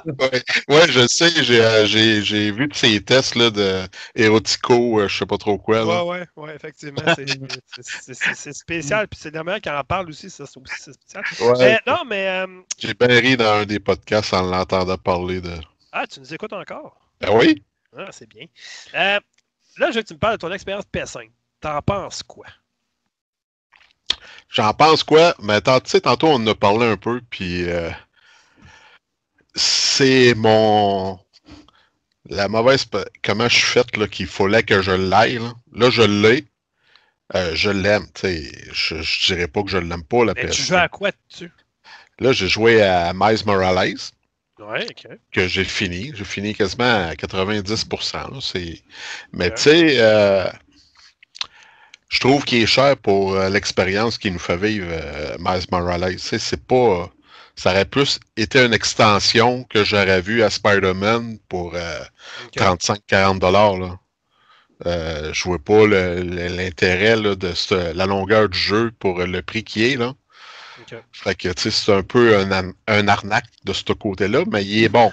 ouais, 0.05 0.43
ouais, 0.67 0.87
je 0.87 1.07
sais, 1.07 1.43
j'ai, 1.43 1.61
euh, 1.61 1.85
j'ai, 1.85 2.21
j'ai 2.21 2.51
vu 2.51 2.69
ces 2.73 3.01
tests 3.01 3.35
là, 3.35 3.49
de 3.49 3.83
érotico, 4.15 4.99
euh, 4.99 5.07
je 5.07 5.17
sais 5.17 5.25
pas 5.25 5.37
trop 5.37 5.57
quoi. 5.57 5.77
Là. 5.77 6.03
Ouais, 6.03 6.19
ouais, 6.19 6.27
ouais, 6.35 6.55
effectivement. 6.55 7.01
C'est, 7.15 7.25
c'est, 7.81 8.35
c'est 8.35 8.53
spécial, 8.53 9.07
puis 9.07 9.19
c'est 9.21 9.33
la 9.33 9.43
manière 9.43 9.61
qu'elle 9.61 9.75
en 9.75 9.83
parle 9.83 10.09
aussi, 10.09 10.29
ça, 10.29 10.45
c'est 10.45 10.59
aussi 10.59 10.93
spécial. 10.93 11.23
Ouais, 11.57 11.79
non, 11.87 12.03
mais. 12.05 12.27
Euh... 12.27 12.61
J'ai 12.77 12.93
bien 12.93 13.07
ri 13.07 13.37
dans 13.37 13.61
un 13.61 13.65
des 13.65 13.79
podcasts 13.79 14.33
en 14.33 14.43
l'entendant 14.43 14.97
parler 14.97 15.41
de. 15.41 15.53
Ah, 15.91 16.05
tu 16.07 16.19
nous 16.19 16.33
écoutes 16.33 16.53
encore? 16.53 16.99
Ben 17.21 17.29
oui. 17.33 17.63
Ah, 17.97 18.09
c'est 18.11 18.27
bien. 18.27 18.45
Euh, 18.93 19.19
là, 19.77 19.91
je 19.91 19.95
veux 19.95 20.01
que 20.01 20.07
tu 20.07 20.13
me 20.13 20.19
parles 20.19 20.35
de 20.35 20.41
ton 20.41 20.51
expérience 20.51 20.83
PS5. 20.93 21.29
T'en 21.61 21.81
penses 21.81 22.21
quoi? 22.23 22.45
J'en 24.56 24.73
pense 24.73 25.03
quoi? 25.03 25.36
Mais 25.41 25.60
tu 25.60 25.69
sais, 25.84 25.99
tantôt, 25.99 26.27
on 26.27 26.36
en 26.36 26.48
a 26.48 26.56
parlé 26.56 26.86
un 26.86 26.95
peu, 26.95 27.19
puis 27.30 27.69
euh, 27.69 27.90
c'est 29.53 30.34
mon. 30.36 31.19
La 32.30 32.48
mauvaise. 32.48 32.88
Comment 33.22 33.49
je 33.49 33.56
suis 33.57 33.68
fait, 33.68 33.98
là, 33.98 34.07
qu'il 34.07 34.27
fallait 34.27 34.64
que 34.64 34.82
je 34.82 34.91
l'aille. 34.91 35.40
Là. 35.40 35.53
là, 35.73 35.90
je 35.90 36.03
l'ai. 36.03 36.45
Euh, 37.36 37.53
je 37.53 37.69
l'aime, 37.69 38.06
tu 38.14 38.22
sais. 38.22 38.52
Je, 38.72 39.02
je 39.02 39.34
dirais 39.34 39.48
pas 39.48 39.61
que 39.61 39.69
je 39.69 39.77
l'aime 39.77 40.03
pas, 40.03 40.23
la 40.23 40.34
Mais 40.34 40.48
tu 40.48 40.61
joues 40.61 40.76
à 40.76 40.88
quoi 40.88 41.11
dessus? 41.30 41.52
Là, 42.19 42.32
j'ai 42.32 42.48
joué 42.48 42.82
à 42.82 43.11
Miles 43.14 43.45
Morales. 43.45 43.98
Ouais, 44.60 44.88
ok. 44.90 45.18
Que 45.34 45.48
j'ai 45.49 45.65
fini. 45.65 46.14
J'ai 46.15 46.23
fini 46.23 46.56
quasiment 46.56 47.10
à 47.10 47.14
90%. 47.14 48.14
Là, 48.14 48.72
Mais 49.34 49.53
tu 49.53 49.61
sais, 49.61 49.95
euh, 49.99 50.48
je 52.10 52.19
trouve 52.19 52.45
qu'il 52.45 52.61
est 52.61 52.68
cher 52.68 52.98
pour 52.98 53.36
euh, 53.36 53.49
l'expérience 53.49 54.18
qu'il 54.18 54.34
nous 54.34 54.40
fait 54.40 54.57
vivre, 54.57 54.88
euh, 54.90 55.36
Miles 55.40 55.65
Morales. 55.72 56.19
C'est 56.19 56.64
pas. 56.65 57.10
Ça 57.56 57.72
aurait 57.72 57.86
plus 57.86 58.19
été 58.36 58.65
une 58.65 58.73
extension 58.73 59.64
que 59.64 59.84
j'aurais 59.86 60.22
vu 60.22 60.44
à 60.44 60.49
Spider-Man 60.49 61.38
pour 61.48 61.73
35-40 62.57 63.36
euh, 63.38 63.40
dollars. 63.40 63.98
Euh, 64.86 65.32
je 65.32 65.44
vois 65.44 65.60
pas 65.60 65.88
l'intérêt 65.88 67.15
de 67.15 67.94
la 67.94 68.06
longueur 68.06 68.49
du 68.49 68.60
jeu 68.60 68.91
pour 68.99 69.19
le 69.19 69.41
prix 69.41 69.64
qui 69.64 69.86
est. 69.86 69.95
Là. 69.95 70.14
Fait 71.14 71.36
que 71.36 71.49
c'est 71.57 71.94
un 71.94 72.03
peu 72.03 72.38
un, 72.38 72.73
un, 72.88 73.07
arnaque 73.07 73.45
de 73.64 73.72
ce 73.72 73.94
côté-là, 73.94 74.44
mais 74.52 74.65
il 74.65 74.84
est 74.84 74.90
bon. 74.90 75.11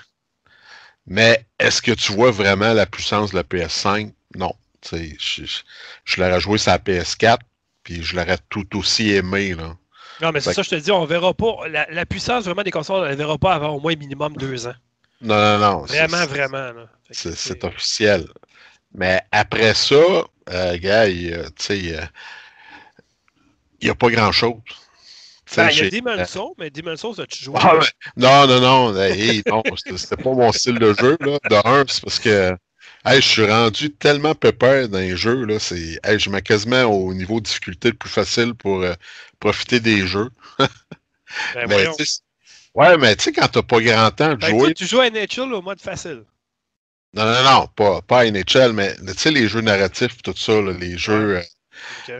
Mais 1.06 1.47
est-ce 1.60 1.81
que 1.81 1.93
tu 1.93 2.12
vois 2.12 2.32
vraiment 2.32 2.73
la 2.74 2.86
puissance 2.86 3.31
de 3.31 3.36
la 3.36 3.44
PS5? 3.44 4.12
Non. 4.36 4.52
Je, 4.90 5.44
je, 6.04 6.20
l'aurais 6.20 6.40
joué 6.40 6.59
sur 6.59 6.72
la 6.72 6.78
PS4, 6.78 7.38
puis 7.84 8.02
je 8.02 8.16
l'aurais 8.16 8.38
tout 8.48 8.76
aussi 8.76 9.12
aimé. 9.12 9.54
Là. 9.54 9.76
Non, 10.20 10.30
mais 10.32 10.40
c'est 10.40 10.52
ça, 10.54 10.62
je 10.62 10.70
te 10.70 10.74
dis, 10.76 10.90
on 10.90 11.04
verra 11.04 11.34
pas. 11.34 11.68
La, 11.68 11.86
la 11.90 12.06
puissance 12.06 12.44
vraiment 12.44 12.62
des 12.62 12.70
consoles, 12.70 13.06
on 13.06 13.10
ne 13.10 13.14
verra 13.14 13.38
pas 13.38 13.54
avant 13.54 13.70
au 13.70 13.80
moins 13.80 13.94
minimum 13.96 14.34
deux 14.36 14.66
ans. 14.66 14.74
Non, 15.20 15.36
non, 15.36 15.59
non. 15.59 15.78
Vraiment, 15.84 16.26
vraiment. 16.26 16.72
que 17.09 17.14
C'est 17.34 17.64
officiel. 17.64 18.26
Mais 18.94 19.22
après 19.30 19.74
ça, 19.74 19.96
euh, 20.50 20.78
gars, 20.78 21.09
il 21.09 21.22
y 21.30 21.32
a- 21.32 21.44
tu 21.44 21.52
sais, 21.59 21.96
euh, 21.98 22.04
il 23.80 23.84
n'y 23.86 23.90
a 23.90 23.94
pas 23.94 24.10
grand-chose. 24.10 24.60
Tu 25.46 25.56
Ben, 25.56 25.68
il 25.70 25.78
y 25.78 25.80
a 25.86 25.90
Demon's 25.90 26.28
Souls, 26.28 26.54
mais 26.59 26.70
Demon's 26.70 27.00
Souls, 27.00 27.20
as-tu 27.20 27.44
joué? 27.44 27.59
Ah, 27.60 27.78
non, 28.16 28.46
non, 28.46 28.60
non, 28.60 28.96
hey, 29.02 29.42
non, 29.46 29.62
c'était 29.76 29.98
c'était 29.98 30.22
pas 30.22 30.30
mon 30.32 30.50
style 30.52 30.78
de 30.78 30.94
jeu. 30.94 31.16
Là. 31.20 31.38
De 31.50 31.68
un, 31.68 31.84
c'est 31.88 32.02
parce 32.02 32.18
que 32.18 32.56
hey, 33.04 33.20
je 33.20 33.28
suis 33.28 33.46
rendu 33.50 33.90
tellement 33.94 34.34
pépère 34.34 34.88
dans 34.88 34.98
les 34.98 35.16
jeux. 35.16 35.44
Là, 35.44 35.58
c'est, 35.58 35.98
hey, 36.04 36.18
je 36.18 36.30
mets 36.30 36.42
quasiment 36.42 36.84
au 36.84 37.14
niveau 37.14 37.40
de 37.40 37.44
difficulté 37.46 37.90
le 37.90 37.96
plus 37.96 38.10
facile 38.10 38.54
pour 38.54 38.82
euh, 38.82 38.94
profiter 39.40 39.80
des 39.80 40.06
jeux. 40.06 40.30
Ben, 41.54 41.66
mais, 41.68 41.74
voyons. 41.74 41.92
tu 41.96 42.04
sais, 42.06 42.20
ouais, 42.74 42.96
mais 42.98 43.16
tu 43.16 43.24
sais, 43.24 43.32
quand 43.32 43.48
t'as 43.48 43.62
pas 43.62 43.80
grand 43.80 44.10
temps 44.10 44.34
de 44.34 44.40
que 44.40 44.46
jouer. 44.46 44.74
tu 44.74 44.86
joues 44.86 45.00
à 45.00 45.06
NHL 45.06 45.52
au 45.54 45.62
mode 45.62 45.80
facile. 45.80 46.24
Non, 47.14 47.24
non, 47.26 47.42
non, 47.44 47.66
pas, 47.76 48.00
pas 48.02 48.20
à 48.20 48.24
NHL, 48.26 48.72
mais 48.72 48.94
tu 48.96 49.12
sais, 49.14 49.30
les 49.30 49.46
jeux 49.48 49.60
narratifs, 49.60 50.22
tout 50.22 50.34
ça, 50.36 50.60
là, 50.60 50.72
les 50.72 50.96
jeux. 50.96 51.36
euh, 51.38 51.42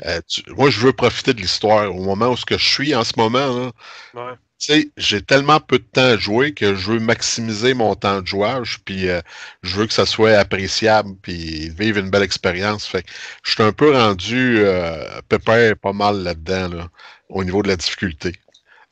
euh, 0.05 0.21
tu- 0.29 0.43
moi, 0.53 0.71
je 0.71 0.81
veux 0.81 0.93
profiter 0.93 1.35
de 1.35 1.41
l'histoire. 1.41 1.95
Au 1.95 2.03
moment 2.05 2.29
où 2.31 2.37
ce 2.37 2.45
que 2.47 2.59
je 2.59 2.69
suis 2.69 2.95
en 2.95 3.05
ce 3.05 3.15
moment, 3.17 3.39
là, 3.59 3.73
Ouais. 4.15 4.39
Tu 4.63 4.73
sais, 4.73 4.91
j'ai 4.97 5.23
tellement 5.23 5.59
peu 5.59 5.79
de 5.81 5.85
temps 5.85 6.03
à 6.03 6.17
jouer 6.17 6.55
que 6.55 6.77
je 6.77 6.93
veux 6.93 7.01
maximiser 7.01 7.75
mon 7.75 7.97
temps 7.97 8.21
de 8.21 8.27
jouage, 8.29 8.79
puis 8.85 9.09
euh, 9.09 9.21
je 9.65 9.75
veux 9.75 9.89
que 9.89 9.93
ça 9.93 10.07
soit 10.07 10.39
appréciable, 10.39 11.17
puis 11.21 11.69
vivre 11.71 11.99
une 11.99 12.11
belle 12.11 12.23
expérience. 12.23 12.87
Fait 12.87 13.03
que 13.03 13.11
je 13.43 13.53
suis 13.53 13.63
un 13.65 13.73
peu 13.73 13.93
rendu 13.93 14.59
euh, 14.61 15.21
pépère 15.29 15.77
pas 15.77 15.93
mal 15.93 16.23
là-dedans, 16.23 16.69
là, 16.69 16.89
au 17.29 17.43
niveau 17.43 17.63
de 17.63 17.69
la 17.69 17.77
difficulté. 17.77 18.35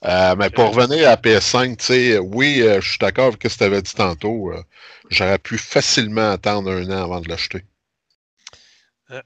Euh, 0.05 0.35
mais 0.37 0.51
pour 0.51 0.75
revenir 0.75 1.09
à 1.09 1.15
PS5, 1.15 1.77
tu 1.77 1.85
sais, 1.85 2.19
oui, 2.19 2.63
euh, 2.63 2.81
je 2.81 2.89
suis 2.89 2.99
d'accord 2.99 3.27
avec 3.27 3.41
ce 3.45 3.49
que 3.49 3.59
tu 3.59 3.65
avais 3.65 3.83
dit 3.83 3.95
tantôt. 3.95 4.53
J'aurais 5.09 5.39
pu 5.39 5.57
facilement 5.57 6.33
attendre 6.33 6.73
un 6.73 6.91
an 6.91 7.05
avant 7.05 7.21
de 7.21 7.29
l'acheter. 7.29 7.65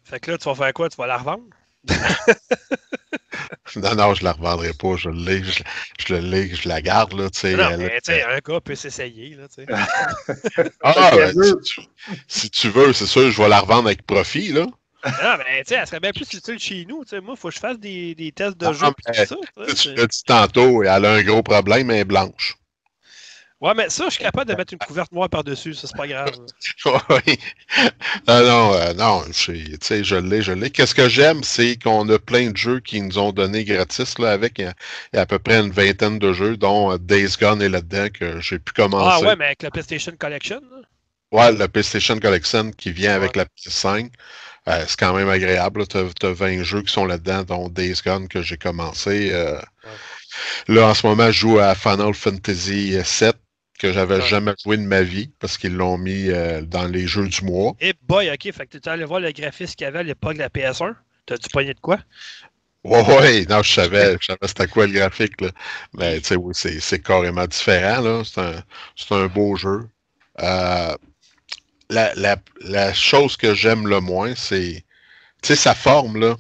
Fait 0.05 0.21
que 0.21 0.33
là, 0.33 0.39
tu 0.39 0.45
vas 0.45 0.55
faire 0.55 0.75
quoi? 0.75 0.91
Tu 0.91 0.97
vas 0.97 1.07
la 1.07 1.17
revendre? 1.17 1.45
Non, 3.77 3.95
non, 3.95 4.15
je 4.15 4.25
la 4.25 4.33
revendrai 4.33 4.73
pas, 4.75 4.97
je 4.97 5.09
l'ai, 5.11 5.43
je, 5.43 5.63
je 6.07 6.15
l'ai, 6.15 6.55
je 6.55 6.69
la 6.69 6.83
garde, 6.83 7.15
là, 7.15 7.31
tu 7.31 7.41
sais. 7.41 7.53
Non, 7.53 7.69
elle- 7.71 7.79
mais 7.79 8.01
tu 8.01 8.13
sais, 8.13 8.23
un 8.23 8.39
gars 8.39 8.61
peut 8.61 8.75
s'essayer, 8.75 9.35
là, 9.35 9.49
tu 9.49 9.65
sais. 9.65 9.67
Ah, 10.83 11.11
ben, 11.17 11.33
si, 11.33 11.55
tu, 11.63 11.81
si 12.29 12.51
tu 12.51 12.69
veux, 12.69 12.93
c'est 12.93 13.07
sûr, 13.07 13.31
je 13.31 13.43
vais 13.43 13.49
la 13.49 13.61
revendre 13.61 13.87
avec 13.87 14.05
profit, 14.07 14.53
là. 14.53 14.67
Non, 15.05 15.37
mais 15.39 15.63
tu 15.65 15.69
sais, 15.69 15.75
elle 15.77 15.87
serait 15.87 16.01
bien 16.01 16.13
plus 16.13 16.33
utile 16.33 16.59
chez 16.59 16.85
nous. 16.87 17.05
Tu 17.05 17.11
sais, 17.11 17.21
moi, 17.21 17.35
il 17.37 17.41
faut 17.41 17.49
que 17.49 17.55
je 17.55 17.61
fasse 17.61 17.79
des, 17.79 18.15
des 18.15 18.33
tests 18.33 18.57
de 18.57 18.73
jeu 18.73 18.87
mais 19.07 19.13
tout 19.13 19.25
ça. 19.25 19.37
tu 19.75 19.89
l'as 19.97 20.07
dit 20.07 20.23
tantôt, 20.25 20.83
elle 20.83 21.05
a 21.05 21.13
un 21.13 21.23
gros 21.23 21.43
problème, 21.43 21.91
elle 21.91 21.99
est 21.99 22.05
blanche. 22.05 22.55
Ouais, 23.61 23.73
mais 23.75 23.89
ça, 23.89 24.05
je 24.07 24.11
suis 24.11 24.21
capable 24.21 24.51
de 24.51 24.55
mettre 24.57 24.75
une 24.75 24.81
couverte 24.81 25.11
noire 25.13 25.29
par-dessus, 25.31 25.75
ça, 25.75 25.87
c'est 25.87 25.97
pas 25.97 26.07
grave. 26.07 26.35
oui. 26.85 27.39
Non, 28.29 28.41
non, 28.43 28.75
euh, 28.75 28.93
non, 28.95 29.25
je- 29.33 29.53
tu 29.53 29.79
sais, 29.81 30.05
je 30.05 30.17
l'ai, 30.17 30.43
je 30.43 30.53
l'ai. 30.53 30.71
Qu'est-ce 30.71 30.95
que 30.95 31.09
j'aime, 31.09 31.43
c'est 31.45 31.77
qu'on 31.83 32.09
a 32.11 32.19
plein 32.19 32.51
de 32.51 32.57
jeux 32.57 32.81
qui 32.81 33.01
nous 33.01 33.19
ont 33.19 33.33
donné 33.33 33.65
gratis, 33.65 34.19
là, 34.19 34.33
avec 34.33 34.59
il 34.59 34.63
y 34.63 34.69
a- 34.69 34.75
il 35.13 35.19
à 35.19 35.27
peu 35.27 35.39
près 35.39 35.61
une 35.61 35.71
vingtaine 35.71 36.19
de 36.19 36.33
jeux, 36.33 36.57
dont 36.57 36.93
euh, 36.93 36.99
Days 36.99 37.37
Gone 37.41 37.63
est 37.63 37.69
là-dedans, 37.69 38.09
que 38.13 38.41
j'ai 38.41 38.59
pu 38.59 38.73
Ah 38.77 38.83
commencer. 38.83 39.25
ouais, 39.25 39.37
mais 39.37 39.47
avec 39.47 39.63
la 39.63 39.71
PlayStation 39.71 40.13
Collection, 40.19 40.61
là. 40.71 40.83
Ouais, 41.33 41.53
la 41.53 41.69
PlayStation 41.69 42.19
Collection 42.21 42.71
qui 42.73 42.93
vient 42.93 43.15
avec 43.15 43.37
la 43.37 43.45
PS5. 43.47 44.11
euh, 44.69 44.85
c'est 44.89 44.99
quand 44.99 45.13
même 45.15 45.29
agréable. 45.29 45.87
Tu 45.89 45.97
as, 45.99 46.33
20 46.33 46.63
jeux 46.63 46.83
qui 46.83 46.93
sont 46.93 47.05
là-dedans, 47.07 47.43
dont 47.45 47.69
Days 47.69 48.01
Gone 48.05 48.29
que 48.29 48.41
j'ai 48.43 48.57
commencé. 48.57 49.31
euh. 49.33 49.61
Là, 50.69 50.89
en 50.89 50.95
ce 50.95 51.07
moment, 51.07 51.27
je 51.31 51.39
joue 51.41 51.59
à 51.59 51.75
Final 51.75 52.15
Fantasy 52.15 52.91
VII, 53.03 53.33
que 53.85 53.93
j'avais 53.93 54.17
Ouais. 54.17 54.27
jamais 54.27 54.53
joué 54.65 54.77
de 54.79 54.83
ma 54.83 55.03
vie, 55.03 55.31
parce 55.41 55.59
qu'ils 55.59 55.75
l'ont 55.75 55.99
mis 55.99 56.31
euh, 56.31 56.63
dans 56.63 56.87
les 56.87 57.07
jeux 57.07 57.29
du 57.29 57.45
mois. 57.45 57.75
Et 57.81 57.93
boy, 58.03 58.31
ok, 58.31 58.53
fait 58.53 58.67
que 58.67 58.79
tu 58.79 58.79
es 58.79 58.89
allé 58.89 59.05
voir 59.05 59.21
le 59.21 59.31
graphisme 59.31 59.75
qu'il 59.75 59.85
y 59.85 59.89
avait 59.89 59.99
à 59.99 60.03
l'époque 60.03 60.35
de 60.35 60.39
la 60.39 60.49
PS1. 60.49 60.95
T'as-tu 61.27 61.51
pogné 61.51 61.75
de 61.75 61.81
quoi? 61.81 61.99
Ouais, 62.83 63.03
ouais, 63.03 63.47
non, 63.49 63.63
je 63.63 63.73
savais, 63.73 64.17
je 64.21 64.27
savais 64.27 64.47
c'était 64.47 64.69
quoi 64.69 64.87
le 64.87 64.93
graphique, 64.93 65.41
là. 65.41 65.49
Mais 65.95 66.19
tu 66.21 66.29
sais, 66.29 66.37
oui, 66.37 66.55
c'est, 66.55 67.03
carrément 67.03 67.47
différent, 67.47 68.01
là. 68.01 68.23
C'est 68.25 68.41
un, 68.41 68.63
c'est 68.97 69.13
un 69.15 69.27
beau 69.27 69.57
jeu. 69.57 69.89
Euh, 70.41 70.95
la, 71.91 72.15
la, 72.15 72.37
la 72.63 72.93
chose 72.95 73.37
que 73.37 73.55
j'aime 73.55 73.87
le 73.87 74.01
moins, 74.01 74.35
c'est, 74.35 74.85
tu 75.43 75.49
sais, 75.49 75.57
sa 75.57 75.75
forme, 75.75 76.19
là. 76.19 76.37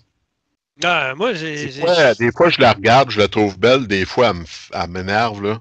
Non, 0.83 1.17
moi, 1.17 1.35
j'ai. 1.35 1.67
Des 1.67 1.81
fois, 1.81 2.15
des 2.15 2.33
fois, 2.33 2.49
je 2.51 2.61
la 2.61 2.73
regarde, 2.73 3.11
je 3.11 3.21
la 3.21 3.29
trouve 3.29 3.59
belle, 3.59 3.87
des 3.87 4.05
fois, 4.07 4.33
elle 4.73 4.91
m'énerve, 4.91 5.43
là. 5.43 5.61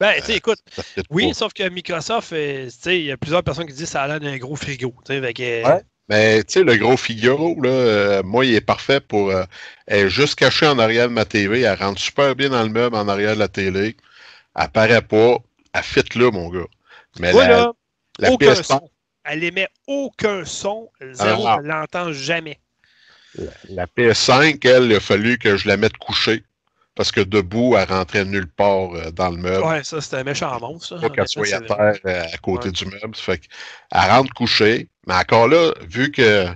Ben, 0.00 0.14
tu 0.16 0.22
sais, 0.26 0.36
écoute, 0.36 0.58
oui, 1.10 1.28
pas. 1.28 1.34
sauf 1.34 1.52
que 1.52 1.68
Microsoft, 1.68 2.32
euh, 2.32 2.66
tu 2.66 2.70
sais, 2.70 2.98
il 2.98 3.06
y 3.06 3.12
a 3.12 3.16
plusieurs 3.16 3.42
personnes 3.42 3.66
qui 3.66 3.72
disent 3.72 3.84
que 3.84 3.90
ça 3.90 4.02
a 4.02 4.08
l'air 4.08 4.20
d'un 4.20 4.36
gros 4.38 4.56
frigo. 4.56 4.94
Tu 5.06 5.20
que. 5.20 5.64
Ouais. 5.64 5.82
Mais 6.08 6.44
tu 6.44 6.52
sais, 6.54 6.64
le 6.64 6.76
gros 6.76 6.96
Figaro, 6.96 7.58
là, 7.62 7.70
euh, 7.70 8.22
moi, 8.22 8.44
il 8.44 8.54
est 8.54 8.60
parfait 8.60 9.00
pour. 9.00 9.30
euh, 9.30 9.44
elle 9.86 10.06
est 10.06 10.10
juste 10.10 10.34
cachée 10.34 10.66
en 10.66 10.78
arrière 10.78 11.08
de 11.08 11.14
ma 11.14 11.24
TV. 11.24 11.62
Elle 11.62 11.78
rentre 11.78 12.00
super 12.00 12.36
bien 12.36 12.50
dans 12.50 12.62
le 12.62 12.68
meuble 12.68 12.96
en 12.96 13.08
arrière 13.08 13.34
de 13.34 13.38
la 13.38 13.48
télé. 13.48 13.96
Elle 14.56 14.68
paraît 14.68 15.02
pas. 15.02 15.38
Elle 15.72 15.82
fit 15.82 16.18
là, 16.18 16.30
mon 16.30 16.50
gars. 16.50 16.66
Mais 17.18 17.32
la, 17.32 17.48
là, 17.48 17.72
la 18.18 18.32
aucun 18.32 18.52
PS5, 18.52 18.62
son. 18.64 18.90
Elle 19.24 19.44
émet 19.44 19.68
aucun 19.86 20.44
son. 20.44 20.90
Zéro, 21.12 21.46
Ah. 21.46 21.58
je 21.62 21.66
l'entends 21.68 22.12
jamais. 22.12 22.60
la 23.70 23.86
PS5, 23.86 24.64
elle, 24.68 24.84
il 24.84 24.94
a 24.96 25.00
fallu 25.00 25.38
que 25.38 25.56
je 25.56 25.66
la 25.66 25.76
mette 25.76 25.96
couchée. 25.96 26.44
Parce 26.94 27.10
que 27.10 27.20
debout, 27.20 27.74
elle 27.76 27.88
rentrait 27.88 28.24
nulle 28.24 28.46
part 28.46 28.94
euh, 28.94 29.10
dans 29.10 29.30
le 29.30 29.36
meuble. 29.36 29.64
Ouais, 29.66 29.82
ça, 29.82 30.00
c'était 30.00 30.18
un 30.18 30.24
méchant 30.24 30.58
monstre. 30.60 31.00
pas 31.00 31.10
qu'elle 31.10 31.26
soit 31.28 31.52
à 31.54 31.60
terre 31.60 31.94
euh, 32.06 32.24
à 32.32 32.36
côté 32.38 32.66
Ouais. 32.68 32.72
du 32.72 32.86
meuble. 32.86 33.14
Fait 33.16 33.38
qu'elle 33.38 34.10
rentre 34.10 34.32
couchée. 34.32 34.88
Mais 35.06 35.14
encore 35.14 35.48
là, 35.48 35.72
vu 35.88 36.12
que 36.12 36.46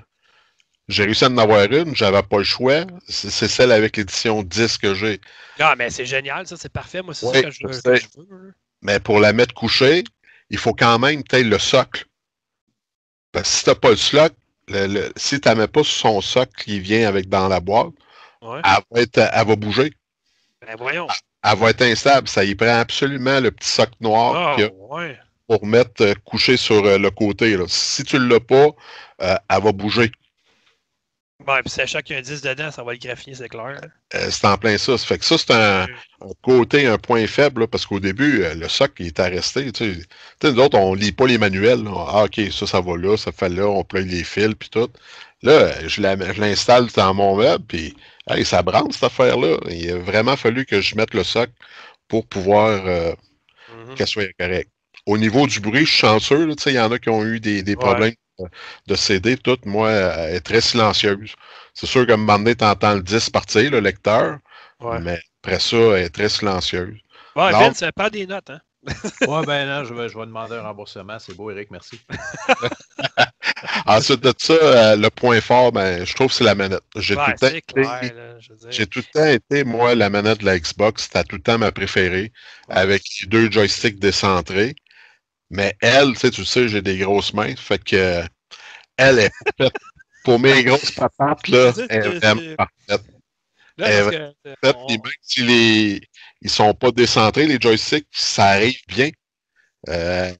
j'ai 0.86 1.05
réussi 1.05 1.24
à 1.24 1.28
en 1.28 1.39
avoir 1.39 1.65
une, 1.70 1.94
j'avais 1.97 2.23
pas 2.23 2.39
le 2.39 2.44
choix. 2.44 2.85
C'est 3.09 3.48
celle 3.48 3.73
avec 3.73 3.97
l'édition 3.97 4.43
10 4.44 4.78
que 4.78 4.94
j'ai. 4.94 5.20
Ah, 5.59 5.74
mais 5.77 5.90
c'est 5.90 6.06
génial, 6.06 6.47
ça, 6.47 6.56
c'est 6.56 6.73
parfait. 6.73 7.02
Moi, 7.02 7.15
c'est 7.15 7.27
Ouais, 7.27 7.35
ça 7.35 7.43
que 7.43 7.51
je, 7.51 7.59
je 7.60 7.66
que 7.66 7.73
je 7.97 8.06
veux. 8.16 8.47
là. 8.47 8.52
Mais 8.82 9.01
pour 9.01 9.19
la 9.19 9.32
mettre 9.32 9.55
couchée, 9.55 10.05
il 10.51 10.59
faut 10.59 10.73
quand 10.73 10.98
même 11.01 11.24
peut 11.24 11.43
le 11.43 11.59
socle. 11.59 12.05
Parce 13.32 13.51
que 13.51 13.56
si 13.59 13.65
t'as 13.65 13.74
pas 13.74 13.90
le 13.90 13.97
socle, 13.97 14.36
le- 14.69 14.86
le- 14.86 15.12
si 15.16 15.40
tu 15.40 15.48
mets 15.55 15.66
pas 15.66 15.82
sur 15.82 15.97
son 15.97 16.20
socle 16.20 16.52
qui 16.62 16.78
vient 16.81 17.09
avec 17.09 17.28
dans 17.28 17.48
la 17.48 17.59
boîte, 17.60 17.89
Ouais. 18.40 18.60
elle 18.65 18.82
va, 18.93 19.01
être, 19.02 19.19
elle 19.19 19.47
va 19.47 19.56
bouger. 19.56 19.93
Ben, 20.68 20.76
voyons. 20.78 21.06
Elle 21.42 21.58
va 21.58 21.70
être 21.70 21.82
instable. 21.82 22.28
Ça 22.28 22.44
y 22.44 22.54
prend 22.54 22.78
absolument 22.78 23.40
le 23.40 23.50
petit 23.50 23.68
socle 23.68 23.94
noir 24.00 24.56
Ah, 24.58 24.62
ouais. 24.94 25.18
pour 25.46 25.64
mettre 25.64 26.02
euh, 26.02 26.14
couché 26.24 26.56
sur 26.58 26.84
euh, 26.84 26.98
le 26.98 27.10
côté. 27.10 27.56
là. 27.56 27.64
Si 27.68 28.04
tu 28.04 28.18
l'as 28.18 28.40
pas, 28.40 28.68
euh, 29.22 29.36
elle 29.48 29.62
va 29.62 29.72
bouger. 29.72 30.12
Ouais, 31.46 31.62
puis 31.62 31.70
sachant 31.70 32.00
qu'il 32.00 32.14
y 32.14 32.16
a 32.16 32.18
un 32.18 32.22
10 32.22 32.42
dedans, 32.42 32.70
ça 32.70 32.82
va 32.82 32.92
le 32.92 32.98
graphiner, 32.98 33.34
c'est 33.34 33.48
clair. 33.48 33.80
C'est 34.12 34.44
en 34.44 34.58
plein 34.58 34.76
ça. 34.76 34.98
Ça 34.98 35.06
fait 35.06 35.18
que 35.18 35.24
ça, 35.24 35.38
c'est 35.38 35.52
un, 35.54 35.84
un 35.84 36.32
côté, 36.42 36.86
un 36.86 36.98
point 36.98 37.26
faible, 37.26 37.62
là, 37.62 37.66
parce 37.68 37.86
qu'au 37.86 38.00
début, 38.00 38.42
le 38.54 38.68
socle, 38.68 39.02
il 39.02 39.06
est 39.06 39.20
rester. 39.20 39.72
Tu 39.72 39.94
sais, 39.94 40.00
Tu 40.40 40.48
sais, 40.48 40.52
nous 40.52 40.60
autres, 40.60 40.76
on 40.76 40.92
lit 40.94 41.12
pas 41.12 41.26
les 41.26 41.38
manuels. 41.38 41.84
là. 41.84 41.92
Ah, 42.08 42.24
OK, 42.24 42.40
ça, 42.50 42.66
ça 42.66 42.80
va 42.82 42.96
là, 42.98 43.16
ça 43.16 43.32
fait 43.32 43.48
là, 43.48 43.66
on 43.66 43.84
plug 43.84 44.10
les 44.10 44.24
fils, 44.24 44.54
puis 44.58 44.68
tout. 44.68 44.90
Là, 45.42 45.86
je 45.86 46.00
l'installe 46.02 46.88
dans 46.88 47.14
mon 47.14 47.36
meuble, 47.36 47.64
puis 47.64 47.96
hey, 48.28 48.44
ça 48.44 48.62
branle, 48.62 48.92
cette 48.92 49.05
affaire-là. 49.05 49.59
Il 49.70 49.90
a 49.90 49.98
vraiment 49.98 50.36
fallu 50.36 50.64
que 50.66 50.80
je 50.80 50.96
mette 50.96 51.14
le 51.14 51.24
socle 51.24 51.52
pour 52.09 52.26
pouvoir 52.28 52.86
euh, 52.86 53.14
Mhm. 53.68 53.96
qu'elle 53.96 54.06
soit 54.09 54.32
correcte. 54.38 54.70
Au 55.06 55.18
niveau 55.18 55.46
du 55.46 55.60
bruit, 55.60 55.86
je 55.86 55.90
suis 55.92 55.98
chanceux. 55.98 56.48
Il 56.66 56.72
y 56.74 56.80
en 56.80 56.92
a 56.92 56.98
qui 56.98 57.10
ont 57.10 57.24
eu 57.24 57.40
des, 57.40 57.62
des 57.62 57.76
problèmes 57.76 58.14
de 58.88 58.94
CD. 58.96 59.36
Tout, 59.38 59.59
moi, 59.66 59.90
elle 59.92 60.36
est 60.36 60.40
très 60.40 60.60
silencieuse. 60.60 61.34
C'est 61.74 61.86
sûr 61.86 62.06
qu'à 62.06 62.14
un 62.14 62.18
moment 62.18 62.38
donné, 62.38 62.56
tu 62.56 62.64
entends 62.64 62.94
le 62.94 63.02
10 63.02 63.30
partir, 63.30 63.70
le 63.70 63.80
lecteur, 63.80 64.38
Ouais, 64.80 65.00
mais 65.00 65.18
après 65.42 65.60
ça, 65.60 65.76
elle 65.76 66.05
est 66.06 66.10
très 66.10 66.28
silencieuse. 66.28 66.98
ouais. 67.36 67.55
Vince, 67.55 67.84
prend 67.96 68.10
des 68.10 68.26
notes, 68.26 68.50
hein. 68.50 68.60
Ouais, 69.28 69.44
ben 69.44 69.66
non, 69.66 69.85
je 69.85 69.94
vais, 69.94 70.09
je 70.09 70.19
vais 70.19 70.27
demander 70.27 70.56
un 70.56 70.62
remboursement. 70.62 71.19
C'est 71.19 71.35
beau, 71.35 71.51
Eric, 71.51 71.70
merci. 71.70 72.01
Ensuite 73.86 74.20
de 74.20 74.32
ça, 74.36 74.52
euh, 74.55 74.97
le 74.97 75.10
point 75.10 75.40
fort, 75.40 75.73
ben, 75.73 76.05
je 76.05 76.15
trouve 76.15 76.28
que 76.28 76.35
c'est 76.35 76.44
la 76.44 76.55
manette. 76.55 76.82
J'ai 76.97 77.16
Ouais, 77.16 77.24
tout 77.27 77.44
là, 77.44 77.51
dire. 77.51 78.12
J'ai 78.70 78.86
tout 78.86 79.01
le 79.01 79.05
temps 79.12 79.27
été, 79.27 79.65
moi, 79.65 79.94
la 79.94 80.10
manette 80.10 80.40
de 80.40 80.44
la 80.47 80.59
Xbox, 80.59 81.05
c'était 81.05 81.24
tout 81.24 81.36
le 81.36 81.43
temps 81.43 81.59
ma 81.59 81.73
préférée, 81.73 82.32
avec 82.69 83.02
les 83.20 83.27
deux 83.27 83.51
joysticks 83.51 83.98
décentrés. 83.98 84.74
Mais 85.51 85.74
elle, 85.81 86.12
tu 86.12 86.20
sais, 86.20 86.31
tu 86.31 86.44
sais, 86.44 86.69
j'ai 86.69 86.82
des 86.82 86.98
grosses 86.98 87.32
mains, 87.32 87.56
fait 87.56 87.82
que 87.82 88.23
elle 88.97 89.19
est. 89.20 89.32
Pour 90.24 90.39
mes 90.39 90.62
grosses 90.65 90.90
patates, 90.90 91.48
là, 91.48 91.73
elle 91.89 92.06
est 92.06 92.19
vraiment 92.20 92.43
parfaite. 92.56 93.06
Là, 93.78 93.89
parce 93.89 94.10
que, 94.10 94.16
euh, 94.66 94.73
on- 94.74 94.89
même 94.90 95.12
si 95.23 95.43
les 95.44 96.01
ils 96.40 96.51
sont 96.51 96.74
pas 96.74 96.90
décentrés, 96.90 97.47
les 97.47 97.60
joysticks, 97.60 98.09
ça 98.12 98.47
arrive 98.47 98.81
bien. 98.89 99.10
Euh, 99.89 100.32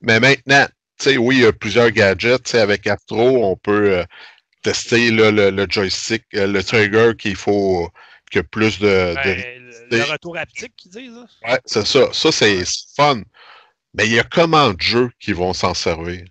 mais 0.00 0.20
maintenant, 0.20 0.66
tu 0.98 1.10
sais, 1.10 1.16
oui, 1.16 1.36
il 1.36 1.42
y 1.42 1.46
a 1.46 1.52
plusieurs 1.52 1.90
gadgets. 1.90 2.54
Avec 2.54 2.86
Astro, 2.86 3.44
on 3.44 3.56
peut 3.56 3.98
euh, 3.98 4.04
tester 4.62 5.10
là, 5.10 5.30
le, 5.30 5.50
le 5.50 5.66
joystick, 5.68 6.24
euh, 6.34 6.46
le 6.46 6.62
trigger 6.62 7.12
qu'il 7.18 7.36
faut 7.36 7.90
que 8.30 8.40
plus 8.40 8.78
de. 8.78 9.14
Ben, 9.14 9.60
de- 9.90 9.96
le, 9.96 10.02
retour 10.04 10.36
haptique 10.36 10.74
qu'ils 10.76 10.90
disent. 10.90 11.14
là. 11.14 11.52
Ouais, 11.52 11.60
c'est 11.64 11.86
ça. 11.86 12.12
Ça, 12.12 12.32
c'est 12.32 12.64
fun. 12.96 13.22
Mais 13.94 14.06
il 14.06 14.14
y 14.14 14.18
a 14.18 14.24
comment 14.24 14.72
de 14.72 14.80
jeux 14.80 15.10
qui 15.20 15.32
vont 15.32 15.52
s'en 15.52 15.74
servir? 15.74 16.24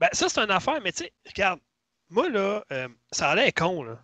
Ben, 0.00 0.08
ça, 0.12 0.28
c'est 0.28 0.40
une 0.40 0.50
affaire, 0.50 0.80
mais 0.82 0.92
tu 0.92 1.04
sais, 1.04 1.12
regarde, 1.26 1.60
moi, 2.10 2.28
là, 2.28 2.64
euh, 2.72 2.88
ça 3.10 3.30
a 3.30 3.34
l'air 3.34 3.52
con, 3.54 3.82
là. 3.82 3.98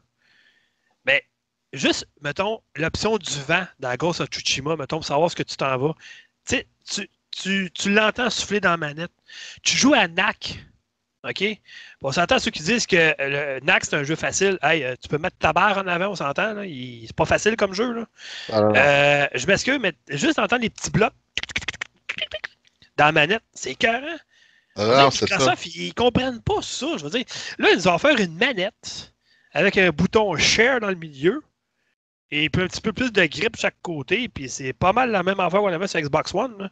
Juste, 1.73 2.07
mettons, 2.23 2.62
l'option 2.77 3.19
du 3.19 3.40
vent 3.47 3.66
dans 3.78 3.95
of 4.01 4.27
Tsushima, 4.28 4.77
mettons, 4.77 4.97
pour 4.97 5.05
savoir 5.05 5.31
ce 5.31 5.36
que 5.36 5.43
tu 5.43 5.57
t'en 5.57 5.77
vas. 5.77 5.95
Tu 6.49 6.65
tu, 7.31 7.70
tu, 7.70 7.90
l'entends 7.90 8.31
souffler 8.31 8.61
dans 8.61 8.70
la 8.70 8.77
manette. 8.77 9.12
Tu 9.62 9.77
joues 9.77 9.95
à 9.95 10.09
NAC. 10.09 10.59
OK? 11.24 11.45
On 12.03 12.12
s'entend 12.12 12.39
ceux 12.39 12.51
qui 12.51 12.62
disent 12.62 12.86
que 12.86 13.15
le 13.19 13.61
NAC, 13.61 13.85
c'est 13.85 13.97
un 13.97 14.05
jeu 14.05 14.16
facile. 14.16 14.59
Hey, 14.62 14.82
euh, 14.82 14.95
tu 15.01 15.09
peux 15.09 15.19
mettre 15.19 15.36
ta 15.39 15.53
barre 15.53 15.78
en 15.78 15.86
avant, 15.86 16.09
on 16.09 16.16
s'entend. 16.16 16.55
C'est 16.62 17.16
pas 17.16 17.27
facile 17.27 17.57
comme 17.57 17.74
jeu. 17.74 17.93
Là. 17.93 18.07
Euh, 18.51 19.27
je 19.35 19.47
m'excuse, 19.47 19.78
mais 19.81 19.93
juste 20.09 20.39
entendre 20.39 20.62
les 20.62 20.70
petits 20.70 20.90
blocs 20.90 21.12
dans 22.97 23.07
la 23.07 23.12
manette, 23.12 23.43
c'est 23.53 23.73
écœurant. 23.73 24.16
Ah, 24.77 25.11
ça. 25.11 25.27
Microsoft, 25.27 25.66
ils 25.66 25.95
comprennent 25.95 26.40
pas 26.40 26.62
ça. 26.62 26.86
Je 26.97 27.05
veux 27.05 27.11
dire, 27.11 27.24
là, 27.59 27.70
ils 27.70 27.77
nous 27.77 27.89
ont 27.89 27.95
offert 27.95 28.19
une 28.19 28.35
manette 28.35 29.12
avec 29.53 29.77
un 29.77 29.90
bouton 29.90 30.36
share 30.36 30.81
dans 30.81 30.89
le 30.89 30.95
milieu 30.95 31.43
et 32.30 32.48
puis 32.50 32.62
un 32.62 32.66
petit 32.66 32.80
peu 32.80 32.92
plus 32.92 33.12
de 33.12 33.24
grip 33.26 33.55
de 33.55 33.59
chaque 33.59 33.80
côté. 33.82 34.28
Puis 34.28 34.48
c'est 34.48 34.72
pas 34.72 34.92
mal 34.92 35.10
la 35.10 35.22
même 35.22 35.40
affaire 35.40 35.60
qu'on 35.60 35.68
avait 35.68 35.88
sur 35.88 36.00
Xbox 36.00 36.34
One. 36.34 36.55
là. 36.59 36.70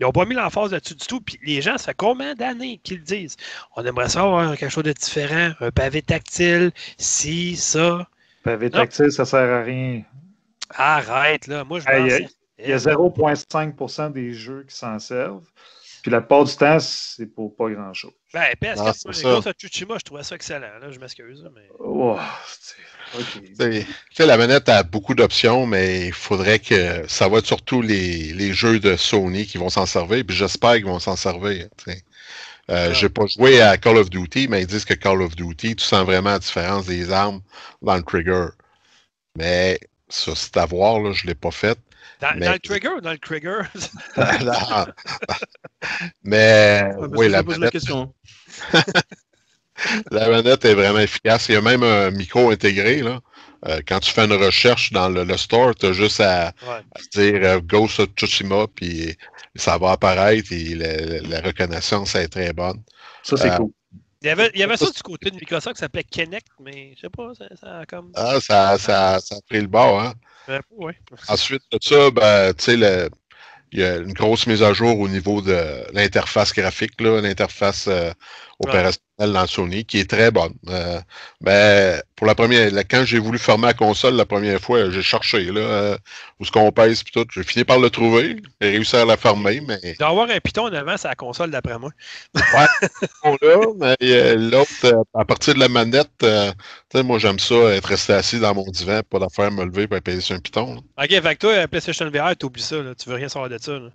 Ils 0.00 0.04
n'ont 0.04 0.12
pas 0.12 0.24
mis 0.24 0.34
l'emphase 0.34 0.72
là-dessus 0.72 0.94
du 0.96 1.06
tout. 1.06 1.20
Puis 1.20 1.38
les 1.44 1.62
gens, 1.62 1.78
ça 1.78 1.86
fait 1.86 1.94
combien 1.96 2.34
d'années 2.34 2.80
qu'ils 2.82 2.98
le 2.98 3.04
disent? 3.04 3.36
On 3.76 3.84
aimerait 3.84 4.08
ça 4.08 4.22
avoir 4.22 4.56
quelque 4.56 4.72
chose 4.72 4.84
de 4.84 4.92
différent, 4.92 5.52
un 5.60 5.70
pavé 5.70 6.02
tactile, 6.02 6.72
si, 6.98 7.56
ça. 7.56 8.08
Pavé 8.42 8.66
Non. 8.66 8.78
tactile, 8.80 9.12
ça 9.12 9.24
sert 9.24 9.48
à 9.48 9.62
rien. 9.62 10.02
Arrête, 10.70 11.46
là. 11.46 11.62
Moi, 11.64 11.80
je. 11.80 12.26
Il 12.58 12.68
y 12.68 12.72
a 12.72 12.76
0,5% 12.78 14.12
des 14.12 14.32
jeux 14.34 14.64
qui 14.68 14.74
s'en 14.76 14.98
servent. 14.98 15.48
Puis 16.02 16.10
la 16.10 16.20
plupart 16.20 16.44
du 16.44 16.54
temps, 16.56 16.78
c'est 16.80 17.26
pour 17.26 17.54
pas 17.54 17.70
grand-chose. 17.70 18.12
Ben, 18.34 18.42
PS4, 18.60 18.76
Non, 18.76 18.84
moi, 18.84 18.94
c'est 18.94 19.22
les 19.24 19.98
je 19.98 20.04
trouvais 20.04 20.24
ça 20.24 20.34
excellent. 20.34 20.78
Là, 20.80 20.90
je 20.90 20.98
m'excuse. 20.98 21.48
Mais... 21.54 21.68
Oh, 21.78 22.18
la 24.18 24.36
manette 24.36 24.68
a 24.68 24.82
beaucoup 24.82 25.14
d'options, 25.14 25.66
mais 25.66 26.06
il 26.08 26.12
faudrait 26.12 26.58
que 26.58 27.06
ça 27.06 27.28
va 27.28 27.38
être 27.38 27.46
surtout 27.46 27.82
les, 27.82 28.32
les 28.32 28.52
jeux 28.52 28.80
de 28.80 28.96
Sony 28.96 29.46
qui 29.46 29.58
vont 29.58 29.68
s'en 29.68 29.86
servir, 29.86 30.24
puis 30.26 30.36
j'espère 30.36 30.74
qu'ils 30.74 30.86
vont 30.86 30.98
s'en 30.98 31.16
servir. 31.16 31.68
tu 31.76 31.92
sais. 31.92 32.02
Euh, 32.70 32.88
Ah. 32.90 32.92
J'ai 32.94 33.08
pas 33.08 33.26
joué 33.26 33.60
à 33.60 33.76
Call 33.76 33.98
of 33.98 34.08
Duty, 34.10 34.48
mais 34.48 34.62
ils 34.62 34.66
disent 34.66 34.84
que 34.84 34.94
Call 34.94 35.22
of 35.22 35.36
Duty, 35.36 35.76
tu 35.76 35.84
sens 35.84 36.04
vraiment 36.04 36.30
la 36.30 36.38
différence 36.38 36.86
des 36.86 37.10
armes 37.12 37.40
dans 37.82 37.96
le 37.96 38.02
trigger. 38.02 38.46
Mais 39.36 39.78
ça, 40.08 40.32
c'est 40.34 40.56
à 40.56 40.66
voir, 40.66 41.00
là, 41.00 41.12
je 41.12 41.26
l'ai 41.26 41.34
pas 41.34 41.50
fait. 41.50 41.78
Dans, 42.22 42.34
Mais- 42.38 42.46
dans 42.46 42.52
le 42.52 42.58
trigger 42.60 42.88
ou 42.96 43.00
dans 43.02 43.10
le 43.12 43.18
trigger? 43.18 43.60
Non. 44.16 44.86
mais 46.24 46.82
Ouais, 46.84 46.94
parce 46.98 47.10
oui, 47.16 47.28
la 47.28 47.42
pose 47.42 47.54
la 47.54 47.58
manette, 47.58 47.72
question. 47.72 48.14
la 50.10 50.28
manette 50.28 50.64
est 50.64 50.74
vraiment 50.74 50.98
efficace. 51.00 51.48
Il 51.48 51.54
y 51.54 51.56
a 51.56 51.60
même 51.60 51.82
un 51.82 52.10
micro 52.10 52.50
intégré. 52.50 53.02
Là. 53.02 53.20
Euh, 53.68 53.80
quand 53.86 54.00
tu 54.00 54.10
fais 54.12 54.24
une 54.24 54.32
recherche 54.32 54.92
dans 54.92 55.08
le, 55.08 55.24
le 55.24 55.36
store, 55.36 55.74
tu 55.74 55.86
as 55.86 55.92
juste 55.92 56.20
à, 56.20 56.52
Ouais. 56.66 56.80
à 56.94 57.00
dire 57.12 57.40
euh, 57.44 57.60
Ghost 57.60 58.00
of 58.00 58.08
Tsushima, 58.16 58.66
puis 58.74 59.16
ça 59.56 59.78
va 59.78 59.92
apparaître 59.92 60.52
et 60.52 60.74
la, 60.74 61.20
la 61.22 61.40
reconnaissance 61.40 62.14
est 62.14 62.28
très 62.28 62.52
bonne. 62.52 62.82
Ça, 63.22 63.36
c'est 63.36 63.50
Euh, 63.50 63.56
cool. 63.56 63.70
Il 64.22 64.28
y 64.28 64.30
avait, 64.30 64.50
il 64.54 64.60
y 64.60 64.62
avait 64.62 64.76
ça 64.76 64.88
du 64.88 65.02
côté 65.02 65.30
de 65.30 65.34
Microsoft 65.34 65.74
qui 65.74 65.80
s'appelait 65.80 66.04
Kinect, 66.04 66.46
mais 66.60 66.92
je 66.94 67.00
sais 67.00 67.08
pas, 67.10 67.32
ça, 67.36 67.44
ça 67.60 67.78
a 67.80 67.86
comme. 67.86 68.12
Ah, 68.14 68.38
ça, 68.40 68.78
ça, 68.78 69.18
ça 69.18 69.34
a 69.34 69.40
pris 69.48 69.60
le 69.60 69.66
bord. 69.66 70.00
Hein? 70.00 70.14
Ouais. 70.70 70.96
Ensuite 71.28 71.62
de 71.70 71.78
ça, 71.80 72.10
ben, 72.10 72.52
tu 72.54 72.64
sais, 72.64 73.10
il 73.72 73.80
y 73.80 73.84
a 73.84 73.96
une 73.96 74.12
grosse 74.12 74.46
mise 74.46 74.62
à 74.62 74.72
jour 74.72 74.98
au 74.98 75.08
niveau 75.08 75.40
de 75.40 75.84
l'interface 75.92 76.52
graphique, 76.52 77.00
l'interface 77.00 77.86
euh, 77.88 78.12
opérationnelle 78.58 79.11
dans 79.30 79.46
Sony, 79.46 79.84
qui 79.84 80.00
est 80.00 80.10
très 80.10 80.30
bonne. 80.30 80.54
Euh, 80.68 81.00
ben, 81.40 82.02
pour 82.16 82.26
la 82.26 82.34
première, 82.34 82.72
là, 82.72 82.82
quand 82.82 83.04
j'ai 83.04 83.18
voulu 83.18 83.38
fermer 83.38 83.66
la 83.66 83.74
console 83.74 84.14
la 84.14 84.26
première 84.26 84.60
fois, 84.60 84.90
j'ai 84.90 85.02
cherché 85.02 85.44
là, 85.44 85.60
euh, 85.60 85.98
où 86.40 86.44
ce 86.44 86.50
qu'on 86.50 86.72
pèse 86.72 87.02
puis 87.02 87.12
tout. 87.12 87.26
J'ai 87.32 87.42
fini 87.42 87.64
par 87.64 87.78
le 87.78 87.90
trouver. 87.90 88.36
J'ai 88.60 88.70
réussi 88.70 88.96
à 88.96 89.04
la 89.04 89.16
fermer, 89.16 89.60
mais 89.60 89.78
Il 89.84 89.96
doit 89.98 90.08
avoir 90.08 90.30
un 90.30 90.40
piton 90.40 90.64
en 90.64 90.72
avant 90.72 90.96
sur 90.96 91.08
la 91.08 91.14
console, 91.14 91.50
d'après 91.50 91.78
moi. 91.78 91.90
bon, 92.34 93.36
là, 93.42 93.56
mais 93.76 93.96
euh, 94.02 94.34
l'autre, 94.36 95.04
à 95.14 95.24
partir 95.24 95.54
de 95.54 95.60
la 95.60 95.68
manette, 95.68 96.24
moi 96.94 97.18
j'aime 97.18 97.38
ça, 97.38 97.54
être 97.54 97.86
resté 97.86 98.12
assis 98.12 98.40
dans 98.40 98.54
mon 98.54 98.68
divan, 98.70 99.00
pas 99.08 99.18
d'affaire 99.18 99.50
me 99.50 99.64
lever 99.64 99.86
pour 99.86 100.00
peser 100.00 100.20
sur 100.20 100.36
un 100.36 100.40
piton. 100.40 100.74
là. 100.74 101.04
Ok, 101.04 101.22
fait 101.22 101.34
que 101.36 101.40
toi, 101.40 101.68
PlayStation 101.68 102.10
VR, 102.10 102.36
t'oublies 102.36 102.62
ça, 102.62 102.82
là. 102.82 102.94
Tu 102.94 103.08
veux 103.08 103.16
rien 103.16 103.28
savoir 103.28 103.48
de 103.50 103.58
ça, 103.58 103.72
là. 103.72 103.90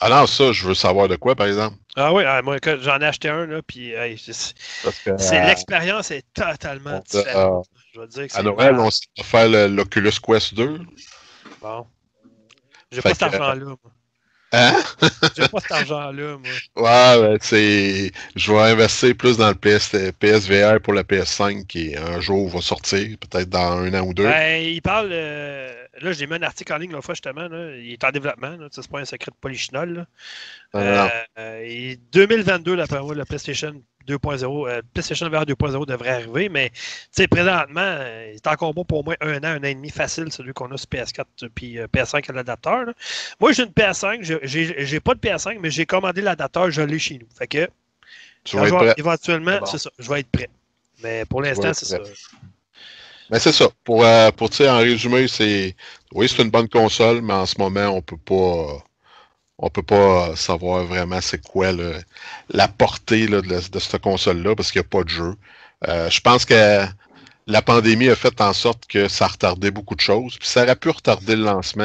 Ah 0.00 0.08
non, 0.08 0.26
ça, 0.26 0.52
je 0.52 0.66
veux 0.66 0.74
savoir 0.74 1.08
de 1.08 1.16
quoi, 1.16 1.34
par 1.34 1.46
exemple. 1.46 1.76
Ah 1.96 2.12
oui, 2.12 2.24
ah, 2.26 2.42
moi, 2.42 2.56
j'en 2.80 2.98
ai 2.98 3.06
acheté 3.06 3.28
un, 3.28 3.46
là, 3.46 3.62
puis 3.62 3.92
hey, 3.92 4.20
euh, 5.06 5.46
l'expérience 5.46 6.10
est 6.10 6.24
totalement 6.34 7.00
différente. 7.08 7.66
Je 7.94 8.00
veux 8.00 8.08
dire 8.08 8.26
que 8.26 8.36
À 8.36 8.42
Noël, 8.42 8.74
on 8.74 8.90
s'est 8.90 9.06
offert 9.18 9.48
l'Oculus 9.68 10.12
Quest 10.22 10.54
2. 10.54 10.80
Bon. 11.62 11.86
J'ai 12.90 13.00
pas 13.02 13.10
cet 13.10 13.22
argent-là, 13.22 13.64
moi. 13.64 13.78
Hein? 14.52 14.82
J'ai 15.36 15.48
pas 15.48 15.60
cet 15.60 15.72
argent-là, 15.72 16.38
moi. 16.38 16.50
Ouais, 16.76 17.20
ben, 17.22 17.38
c'est. 17.40 18.12
Je 18.36 18.52
vais 18.52 18.60
investir 18.72 19.16
plus 19.16 19.36
dans 19.36 19.48
le 19.48 19.54
PS, 19.54 19.96
PSVR 20.18 20.80
pour 20.80 20.92
la 20.92 21.02
PS5 21.02 21.66
qui 21.66 21.96
un 21.96 22.20
jour 22.20 22.48
va 22.48 22.60
sortir, 22.60 23.16
peut-être 23.18 23.48
dans 23.48 23.78
un 23.78 23.94
an 23.94 24.02
ou 24.06 24.14
deux. 24.14 24.24
Ben, 24.24 24.62
il 24.62 24.82
parle. 24.82 25.10
euh, 25.12 25.83
Là, 26.00 26.12
j'ai 26.12 26.26
mis 26.26 26.34
un 26.34 26.42
article 26.42 26.72
en 26.72 26.78
ligne 26.78 26.92
l'autre 26.92 27.04
fois, 27.06 27.14
justement. 27.14 27.48
Là. 27.48 27.76
Il 27.76 27.92
est 27.92 28.04
en 28.04 28.10
développement. 28.10 28.56
C'est 28.70 28.88
pas 28.88 29.00
un 29.00 29.04
secret 29.04 29.30
de 29.42 29.84
non, 29.94 30.04
Euh, 30.74 31.08
euh, 31.38 31.62
et 31.64 31.98
2022, 32.12 32.76
d'après 32.76 33.00
moi, 33.00 33.14
le 33.14 33.24
PlayStation 33.24 33.80
2.0, 34.06 34.68
euh, 34.68 34.82
PlayStation 34.92 35.28
VR 35.30 35.44
2.0 35.46 35.86
devrait 35.86 36.10
arriver, 36.10 36.48
mais 36.50 36.70
tu 36.70 36.80
sais, 37.12 37.26
présentement, 37.28 37.80
euh, 37.80 38.28
il 38.32 38.36
est 38.36 38.46
encore 38.46 38.74
bon 38.74 38.84
pour 38.84 38.98
au 38.98 39.02
moins 39.02 39.14
un 39.20 39.38
an, 39.38 39.44
un 39.44 39.58
an 39.60 39.64
et 39.64 39.74
demi 39.74 39.88
facile, 39.90 40.30
celui 40.30 40.52
qu'on 40.52 40.70
a 40.72 40.76
sur 40.76 40.88
PS4 40.88 41.24
puis 41.54 41.78
euh, 41.78 41.86
PS5 41.86 42.28
à 42.28 42.32
l'adapteur. 42.34 42.86
Moi, 43.40 43.52
j'ai 43.52 43.62
une 43.62 43.70
PS5, 43.70 44.18
j'ai- 44.42 45.00
pas 45.00 45.14
de 45.14 45.20
PS5, 45.20 45.58
mais 45.60 45.70
j'ai 45.70 45.86
commandé 45.86 46.20
l'adapteur, 46.20 46.70
je 46.70 46.82
l'ai 46.82 46.98
chez 46.98 47.14
nous. 47.18 47.26
Fait 47.38 47.46
que, 47.46 47.66
Tu 48.44 48.56
quand 48.56 48.62
vas 48.62 48.68
je 48.68 48.74
être 48.74 48.80
vais- 48.80 48.86
prêt. 48.92 48.94
éventuellement, 48.98 49.52
C'est 49.52 49.60
bon. 49.60 49.66
c'est 49.66 49.78
ça, 49.78 49.90
je 49.98 50.08
vais 50.10 50.20
être 50.20 50.30
prêt. 50.30 50.50
Mais 51.02 51.24
pour 51.24 51.40
l'instant, 51.40 51.72
c'est 51.72 51.86
ça. 51.86 51.98
Mais 53.34 53.40
c'est 53.40 53.50
ça. 53.52 53.68
Pour, 53.82 54.04
euh, 54.04 54.30
pour 54.30 54.48
en 54.60 54.78
résumé, 54.78 55.26
c'est. 55.26 55.74
Oui, 56.12 56.28
c'est 56.28 56.40
une 56.44 56.50
bonne 56.50 56.68
console, 56.68 57.20
mais 57.20 57.32
en 57.34 57.46
ce 57.46 57.58
moment, 57.58 57.88
on 57.88 58.00
peut 58.00 58.16
pas. 58.16 58.78
On 59.58 59.70
peut 59.70 59.82
pas 59.82 60.36
savoir 60.36 60.84
vraiment 60.84 61.20
c'est 61.20 61.42
quoi 61.42 61.72
le- 61.72 62.00
la 62.50 62.68
portée 62.68 63.26
là, 63.28 63.40
de, 63.42 63.78
cette 63.80 64.00
console-là 64.02 64.54
parce 64.56 64.70
qu'il 64.72 64.80
n'y 64.82 64.86
a 64.86 64.88
pas 64.90 65.02
de 65.04 65.08
jeu. 65.08 65.34
Euh, 65.88 66.10
je 66.10 66.20
pense 66.20 66.44
que 66.44 66.86
la 67.48 67.62
pandémie 67.62 68.08
a 68.08 68.16
fait 68.16 68.40
en 68.40 68.52
sorte 68.52 68.86
que 68.86 69.08
ça 69.08 69.26
a 69.26 69.28
retardé 69.28 69.70
beaucoup 69.72 69.96
de 69.96 70.00
choses. 70.00 70.38
Puis 70.38 70.48
ça 70.48 70.62
aurait 70.64 70.76
pu 70.76 70.90
retarder 70.90 71.36
le 71.36 71.44
lancement. 71.44 71.84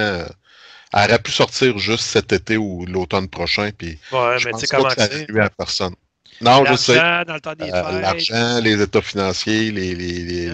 Elle 0.93 1.09
aurait 1.11 1.19
pu 1.19 1.31
sortir 1.31 1.77
juste 1.79 2.05
cet 2.05 2.31
été 2.33 2.57
ou 2.57 2.85
l'automne 2.85 3.27
prochain. 3.29 3.71
Puis 3.77 3.99
Ouais, 4.11 4.37
je 4.39 4.45
mais 4.47 4.51
pense 4.51 4.67
pas 4.67 4.77
comment 4.77 4.89
que 4.89 5.01
ça 5.01 5.43
à 5.45 5.49
personne. 5.49 5.95
Non, 6.41 6.63
je 6.65 6.75
sais. 6.75 6.95
L'argent 6.95 7.23
dans 7.27 7.33
le 7.35 7.41
temps 7.41 7.55
des 7.55 7.71
Euh. 7.71 8.01
L'argent, 8.01 8.59
les 8.61 8.81
états 8.81 9.01
financiers, 9.01 9.71
les, 9.71 9.95
les, 9.95 10.19
les, 10.23 10.49
Ah 10.49 10.53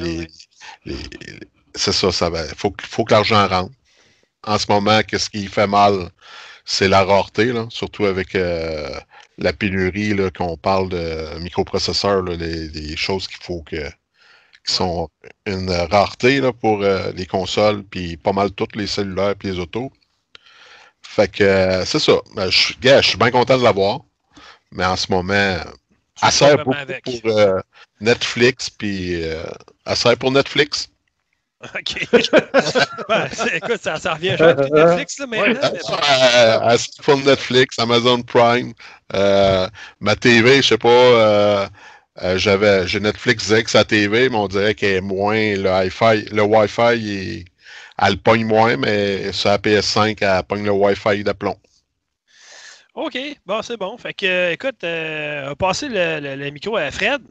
les- 0.86 1.40
c'est 1.76 1.92
ça, 1.92 2.12
ça 2.12 2.30
va. 2.30 2.44
Faut, 2.56 2.72
que- 2.72 2.86
faut 2.86 3.04
que 3.04 3.14
l'argent 3.14 3.48
rentre. 3.48 3.72
En 4.44 4.58
ce 4.60 4.66
moment, 4.70 5.02
qu'est-ce 5.04 5.30
qui 5.30 5.48
fait 5.48 5.68
mal, 5.68 6.10
c'est 6.66 6.88
la 6.88 7.04
rareté, 7.04 7.46
là, 7.52 7.66
surtout 7.70 8.06
avec 8.06 8.36
euh, 8.36 8.90
la 9.38 9.54
pénurie, 9.54 10.14
là, 10.14 10.30
qu'on 10.32 10.56
parle 10.58 10.90
de 10.90 11.38
microprocesseurs, 11.40 12.22
là, 12.24 12.36
les, 12.36 12.70
les 12.70 12.96
choses 12.98 13.28
qu'il 13.28 13.42
faut 13.44 13.62
que 13.64 13.90
qui 14.68 14.74
sont 14.74 15.10
une 15.46 15.70
rareté 15.70 16.42
là, 16.42 16.52
pour 16.52 16.82
euh, 16.82 17.12
les 17.16 17.28
consoles, 17.28 17.84
puis 17.84 18.18
pas 18.18 18.34
mal 18.34 18.52
toutes 18.52 18.76
les 18.76 18.88
cellulaires 18.88 19.36
puis 19.36 19.50
les 19.52 19.60
autos. 19.60 19.92
Fait 21.04 21.28
que 21.32 21.44
euh, 21.44 21.86
c'est 21.86 22.00
ça. 22.00 22.14
Ben, 22.36 22.50
je, 22.50 22.74
je 22.82 23.02
suis 23.08 23.18
bien 23.18 23.32
content 23.32 23.58
de 23.58 23.64
l'avoir. 23.64 24.00
Mais 24.72 24.86
en 24.86 24.96
ce 24.96 25.12
moment, 25.12 25.58
elle 26.22 26.32
sert 26.32 26.58
beaucoup 26.58 26.78
avec. 26.78 27.04
pour 27.04 27.38
euh, 27.38 27.60
Netflix, 28.02 28.70
puis 28.70 29.24
euh, 29.24 29.44
elle 29.86 29.96
sert 29.96 30.18
pour 30.18 30.32
Netflix. 30.32 30.90
OK. 31.76 32.08
Ben, 33.10 33.28
écoute, 33.56 33.82
ça, 33.82 33.98
ça 33.98 34.14
revient 34.14 34.36
que 34.38 34.74
Netflix, 34.76 35.20
là, 35.20 35.26
maintenant. 35.28 35.60
elle 35.74 36.80
sert 36.80 37.04
pour 37.04 37.18
Netflix, 37.18 37.80
Amazon 37.80 38.22
Prime. 38.22 38.74
Euh, 39.14 39.68
ma 40.00 40.16
TV, 40.16 40.58
je 40.62 40.68
sais 40.70 40.78
pas, 40.78 40.90
euh, 40.90 41.68
euh, 42.22 42.38
j'avais 42.38 42.88
j'ai 42.88 43.00
Netflix 43.00 43.50
X 43.50 43.74
à 43.76 43.84
TV, 43.84 44.30
mais 44.30 44.36
on 44.38 44.48
dirait 44.48 44.76
qu'elle 44.76 44.96
est 44.98 45.02
moins 45.02 45.56
le 45.56 45.70
Wi-Fi. 45.70 46.26
Le 46.32 46.42
Wi-Fi, 46.44 46.96
il- 46.98 47.46
elle 47.98 48.12
le 48.14 48.18
pogne 48.20 48.46
moins, 48.46 48.76
mais 48.78 49.32
sur 49.32 49.50
la 49.50 49.58
PS5, 49.58 50.18
elle 50.22 50.44
pogne 50.44 50.66
le 50.66 50.72
Wi-Fi 50.72 51.24
d'aplomb. 51.24 51.58
OK, 52.96 53.18
bon, 53.46 53.62
c'est 53.62 53.78
bon. 53.78 53.98
Fait 53.98 54.14
que, 54.14 54.26
euh, 54.26 54.52
écoute, 54.54 54.84
euh, 54.84 55.44
on 55.46 55.50
va 55.50 55.56
passer 55.56 55.90
le, 55.90 56.20
le- 56.22 56.36
le 56.42 56.50
micro 56.50 56.78
à 56.78 56.90
Fred. 56.92 57.22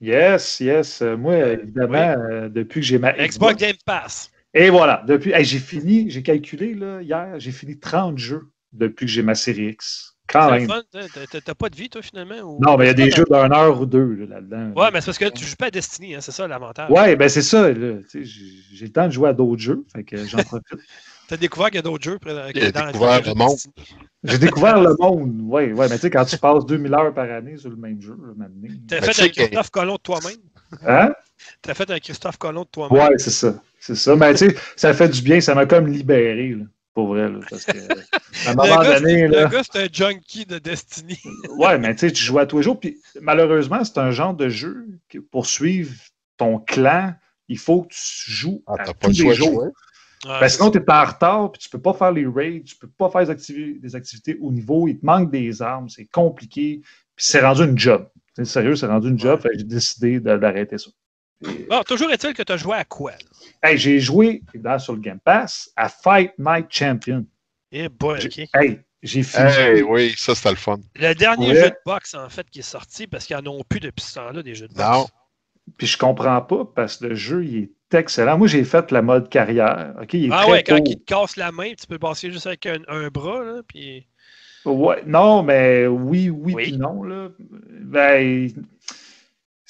Yes, 0.00 0.60
yes. 0.60 1.00
Euh, 1.00 1.16
Moi, 1.16 1.36
évidemment, 1.36 2.14
euh, 2.30 2.48
depuis 2.48 2.80
que 2.80 2.86
j'ai 2.86 2.98
ma 2.98 3.12
Xbox 3.12 3.56
Game 3.56 3.76
Pass. 3.86 4.30
Et 4.52 4.68
voilà, 4.68 5.02
depuis, 5.06 5.32
hey, 5.32 5.44
j'ai 5.44 5.58
fini, 5.58 6.10
j'ai 6.10 6.22
calculé 6.22 6.74
là, 6.74 7.00
hier, 7.00 7.38
j'ai 7.38 7.52
fini 7.52 7.78
30 7.78 8.18
jeux 8.18 8.50
depuis 8.72 9.06
que 9.06 9.12
j'ai 9.12 9.22
ma 9.22 9.34
série 9.34 9.68
X. 9.68 10.10
Quand 10.26 10.48
C'est 10.58 10.66
même. 10.66 10.82
t'as- 11.40 11.54
pas 11.54 11.68
de 11.68 11.76
vie, 11.76 11.88
toi, 11.88 12.02
finalement? 12.02 12.40
ou- 12.40 12.60
Non, 12.62 12.76
mais 12.76 12.84
il 12.84 12.88
y 12.88 12.90
a 12.90 12.94
des 12.94 13.10
jeux 13.10 13.24
d'une 13.30 13.52
heure 13.52 13.80
ou 13.80 13.86
deux 13.86 14.14
là, 14.14 14.26
là-dedans. 14.36 14.72
Ouais, 14.80 14.90
mais 14.92 15.00
c'est 15.00 15.06
parce 15.06 15.18
que 15.18 15.28
tu 15.30 15.44
joues 15.44 15.56
pas 15.56 15.66
à 15.66 15.70
Destiny, 15.70 16.14
hein, 16.14 16.20
c'est 16.20 16.32
ça 16.32 16.46
l'avantage. 16.46 16.90
Ouais, 16.90 17.16
ben 17.16 17.28
c'est 17.28 17.42
ça. 17.42 17.72
J'ai 17.72 18.24
j'ai 18.24 18.86
le 18.86 18.92
temps 18.92 19.06
de 19.06 19.12
jouer 19.12 19.30
à 19.30 19.32
d'autres 19.32 19.60
jeux, 19.62 19.84
fait 19.92 20.04
que 20.04 20.16
j'en 20.24 20.42
profite. 20.42 20.66
T'as 21.28 21.36
découvert 21.36 21.68
qu'il 21.68 21.76
y 21.76 21.78
a 21.78 21.82
d'autres 21.82 22.04
jeux. 22.04 22.18
a 22.24 22.52
dans- 22.52 22.86
découvert 22.86 23.22
le 23.22 23.34
monde. 23.34 23.56
J'ai 24.24 24.38
découvert 24.38 24.80
le 24.80 24.94
monde. 25.00 25.40
Ouais, 25.42 25.72
ouais, 25.72 25.88
mais 25.88 25.96
tu 25.96 26.02
sais, 26.02 26.10
quand 26.10 26.24
tu 26.24 26.38
passes 26.38 26.64
2000 26.66 26.94
heures 26.94 27.12
par 27.12 27.30
année 27.30 27.56
sur 27.56 27.70
le 27.70 27.76
même 27.76 28.00
jeu, 28.00 28.16
là, 28.20 28.32
maintenant. 28.36 28.68
T'as 28.88 29.00
Ben, 29.00 29.06
fait 29.06 29.12
tu 29.12 29.22
un 29.22 29.28
que- 29.28 29.32
Christophe 29.34 29.70
Colomb 29.70 29.94
de 29.96 30.00
toi-même? 30.00 30.36
Hein? 30.86 31.12
T'as 31.60 31.74
fait 31.74 31.90
un 31.90 31.98
Christophe 31.98 32.36
Colomb 32.38 32.62
de 32.62 32.68
toi-même? 32.68 32.96
Ouais, 32.98 33.18
c'est 33.18 33.30
ça. 33.30 33.60
C'est 33.80 33.96
ça. 33.96 34.14
Mais 34.14 34.32
tu 34.34 34.48
sais, 34.50 34.56
ça 34.76 34.94
fait 34.94 35.08
du 35.08 35.22
bien, 35.22 35.40
ça 35.40 35.54
m'a 35.56 35.66
comme 35.66 35.88
libéré, 35.88 36.50
là, 36.50 36.64
pour 36.94 37.08
vrai. 37.08 37.28
Là, 37.28 37.40
parce 37.50 37.64
que, 37.64 37.72
à 38.46 38.50
un 38.50 38.54
moment 38.54 38.82
donné, 38.84 39.26
là, 39.26 39.42
le 39.44 39.48
gars, 39.48 39.62
c'est 39.64 39.82
un 39.84 39.88
junkie 39.92 40.46
de 40.46 40.58
Destiny. 40.58 41.18
ouais, 41.56 41.78
mais 41.78 41.92
tu 41.94 42.06
sais, 42.06 42.12
tu 42.12 42.22
joues 42.22 42.38
à 42.38 42.46
tous 42.46 42.58
les 42.58 42.62
jours. 42.62 42.78
Puis 42.78 43.00
malheureusement, 43.20 43.82
c'est 43.84 43.98
un 43.98 44.12
genre 44.12 44.34
de 44.34 44.48
jeu 44.48 44.86
que 45.08 45.18
pour 45.18 45.46
suivre 45.46 45.92
ton 46.36 46.58
clan, 46.60 47.12
il 47.48 47.58
faut 47.58 47.82
que 47.82 47.88
tu 47.88 48.30
joues 48.30 48.62
Ah, 48.68 48.74
à 48.78 48.84
tous 48.94 49.08
le 49.24 49.30
les 49.30 49.34
jours. 49.34 49.64
Ouais, 50.24 50.40
Ben, 50.40 50.48
sinon, 50.48 50.70
tu 50.70 50.78
es 50.78 50.90
en 50.90 51.04
retard, 51.04 51.50
puis 51.52 51.60
tu 51.62 51.68
peux 51.68 51.80
pas 51.80 51.94
faire 51.94 52.12
les 52.12 52.26
raids, 52.26 52.62
tu 52.64 52.76
peux 52.76 52.88
pas 52.88 53.10
faire 53.10 53.26
des, 53.26 53.32
activi- 53.32 53.80
des 53.80 53.96
activités 53.96 54.38
au 54.40 54.52
niveau, 54.52 54.86
il 54.86 54.98
te 54.98 55.04
manque 55.04 55.30
des 55.32 55.60
armes, 55.62 55.88
c'est 55.88 56.04
compliqué, 56.06 56.80
puis 57.16 57.24
c'est 57.24 57.40
rendu 57.40 57.64
une 57.64 57.78
job. 57.78 58.08
C'est 58.36 58.44
sérieux, 58.44 58.76
c'est 58.76 58.86
rendu 58.86 59.08
une 59.08 59.18
job, 59.18 59.40
j'ai 59.52 59.64
décidé 59.64 60.20
d'arrêter 60.20 60.78
ça. 60.78 60.90
Et- 61.44 61.66
Bon, 61.68 61.82
toujours 61.82 62.10
est-il 62.12 62.34
que 62.34 62.42
tu 62.44 62.52
as 62.52 62.56
joué 62.56 62.76
à 62.76 62.84
quoi? 62.84 63.10
là? 63.12 63.68
Hey, 63.68 63.76
j'ai 63.76 63.98
joué 63.98 64.42
évidemment, 64.54 64.78
sur 64.78 64.92
le 64.92 65.00
Game 65.00 65.18
Pass 65.18 65.70
à 65.74 65.88
Fight 65.88 66.32
Night 66.38 66.66
Champion. 66.70 67.26
Eh 67.72 67.88
boy, 67.88 68.20
J'ai- 68.20 68.44
ok. 68.44 68.48
Hey, 68.62 68.80
j'ai 69.02 69.22
fini. 69.24 69.42
Hey, 69.50 69.82
oui, 69.82 70.14
ça, 70.16 70.36
c'était 70.36 70.50
le 70.50 70.56
fun. 70.56 70.78
Le 70.94 71.14
dernier 71.14 71.48
Ouais. 71.48 71.54
jeu 71.56 71.70
de 71.70 71.76
boxe, 71.84 72.14
en 72.14 72.28
fait, 72.28 72.48
qui 72.48 72.60
est 72.60 72.62
sorti, 72.62 73.08
parce 73.08 73.26
qu'ils 73.26 73.36
n'en 73.38 73.50
ont 73.58 73.64
plus 73.68 73.80
depuis 73.80 74.04
ce 74.04 74.14
temps-là, 74.14 74.42
des 74.44 74.54
jeux 74.54 74.68
de 74.68 74.74
boxe. 74.74 74.88
Non. 74.88 75.06
Puis 75.76 75.86
je 75.88 75.98
comprends 75.98 76.40
pas 76.42 76.64
parce 76.64 76.96
que 76.98 77.06
le 77.06 77.14
jeu, 77.16 77.44
il 77.44 77.56
est 77.64 77.70
excellent. 77.94 78.38
Moi, 78.38 78.48
j'ai 78.48 78.64
fait 78.64 78.90
la 78.90 79.02
mode 79.02 79.28
carrière. 79.28 79.94
OK, 80.00 80.14
il 80.14 80.26
est 80.26 80.30
Ah 80.32 80.48
ouais, 80.48 80.62
quand 80.62 80.78
il 80.84 80.98
te 80.98 81.04
casse 81.04 81.36
la 81.36 81.52
main, 81.52 81.72
tu 81.78 81.86
peux 81.86 81.98
passer 81.98 82.30
juste 82.30 82.46
avec 82.46 82.66
un, 82.66 82.78
un 82.88 83.08
bras, 83.08 83.42
là, 83.42 83.62
puis... 83.66 84.06
Ouais, 84.64 85.02
non, 85.06 85.42
mais 85.42 85.86
oui, 85.88 86.30
oui, 86.30 86.54
Oui. 86.54 86.62
puis 86.62 86.78
non. 86.78 87.02
Là. 87.02 87.30
Ben, 87.80 88.48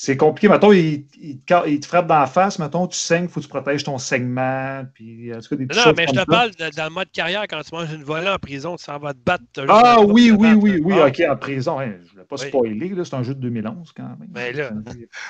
c'est 0.05 0.16
compliqué. 0.16 0.49
Mettons, 0.49 0.73
il, 0.73 1.07
il 1.20 1.39
te, 1.39 1.45
ca- 1.55 1.62
il 1.65 1.79
te 1.79 1.87
frappe 1.87 2.09
dans 2.09 2.19
la 2.19 2.27
face. 2.27 2.59
Mettons, 2.59 2.89
tu 2.89 2.99
saignes, 2.99 3.27
il 3.27 3.29
faut 3.29 3.39
que 3.39 3.45
tu 3.45 3.49
protèges 3.49 3.85
ton 3.85 3.99
saignement. 3.99 4.83
Puis, 4.95 5.33
en 5.33 5.39
tout 5.39 5.51
cas, 5.51 5.55
des 5.55 5.66
Non, 5.66 5.93
mais 5.97 6.07
je 6.09 6.12
te 6.20 6.24
parle 6.24 6.51
de- 6.51 6.77
dans 6.77 6.85
le 6.87 6.91
mode 6.91 7.12
carrière, 7.12 7.45
quand 7.49 7.61
tu 7.62 7.73
manges 7.73 7.93
une 7.93 8.03
volée 8.03 8.29
en 8.29 8.37
prison, 8.37 8.74
tu 8.74 8.83
s'en 8.83 8.99
vas 8.99 9.12
te 9.12 9.20
battre. 9.24 9.45
Ah 9.69 9.99
oui, 10.01 10.33
oui, 10.37 10.55
oui, 10.55 10.81
oui, 10.85 10.97
là. 10.97 11.07
OK, 11.07 11.23
en 11.31 11.37
prison. 11.37 11.79
Hein, 11.79 11.93
je 12.01 12.05
ne 12.07 12.11
voulais 12.11 12.24
pas 12.24 12.35
Oui. 12.41 12.49
spoiler. 12.49 12.93
C'est 13.05 13.15
un 13.15 13.23
jeu 13.23 13.35
de 13.37 13.41
2011 13.43 13.93
quand 13.97 14.03
même. 14.03 14.27
Ben 14.29 14.57
là. 14.57 14.70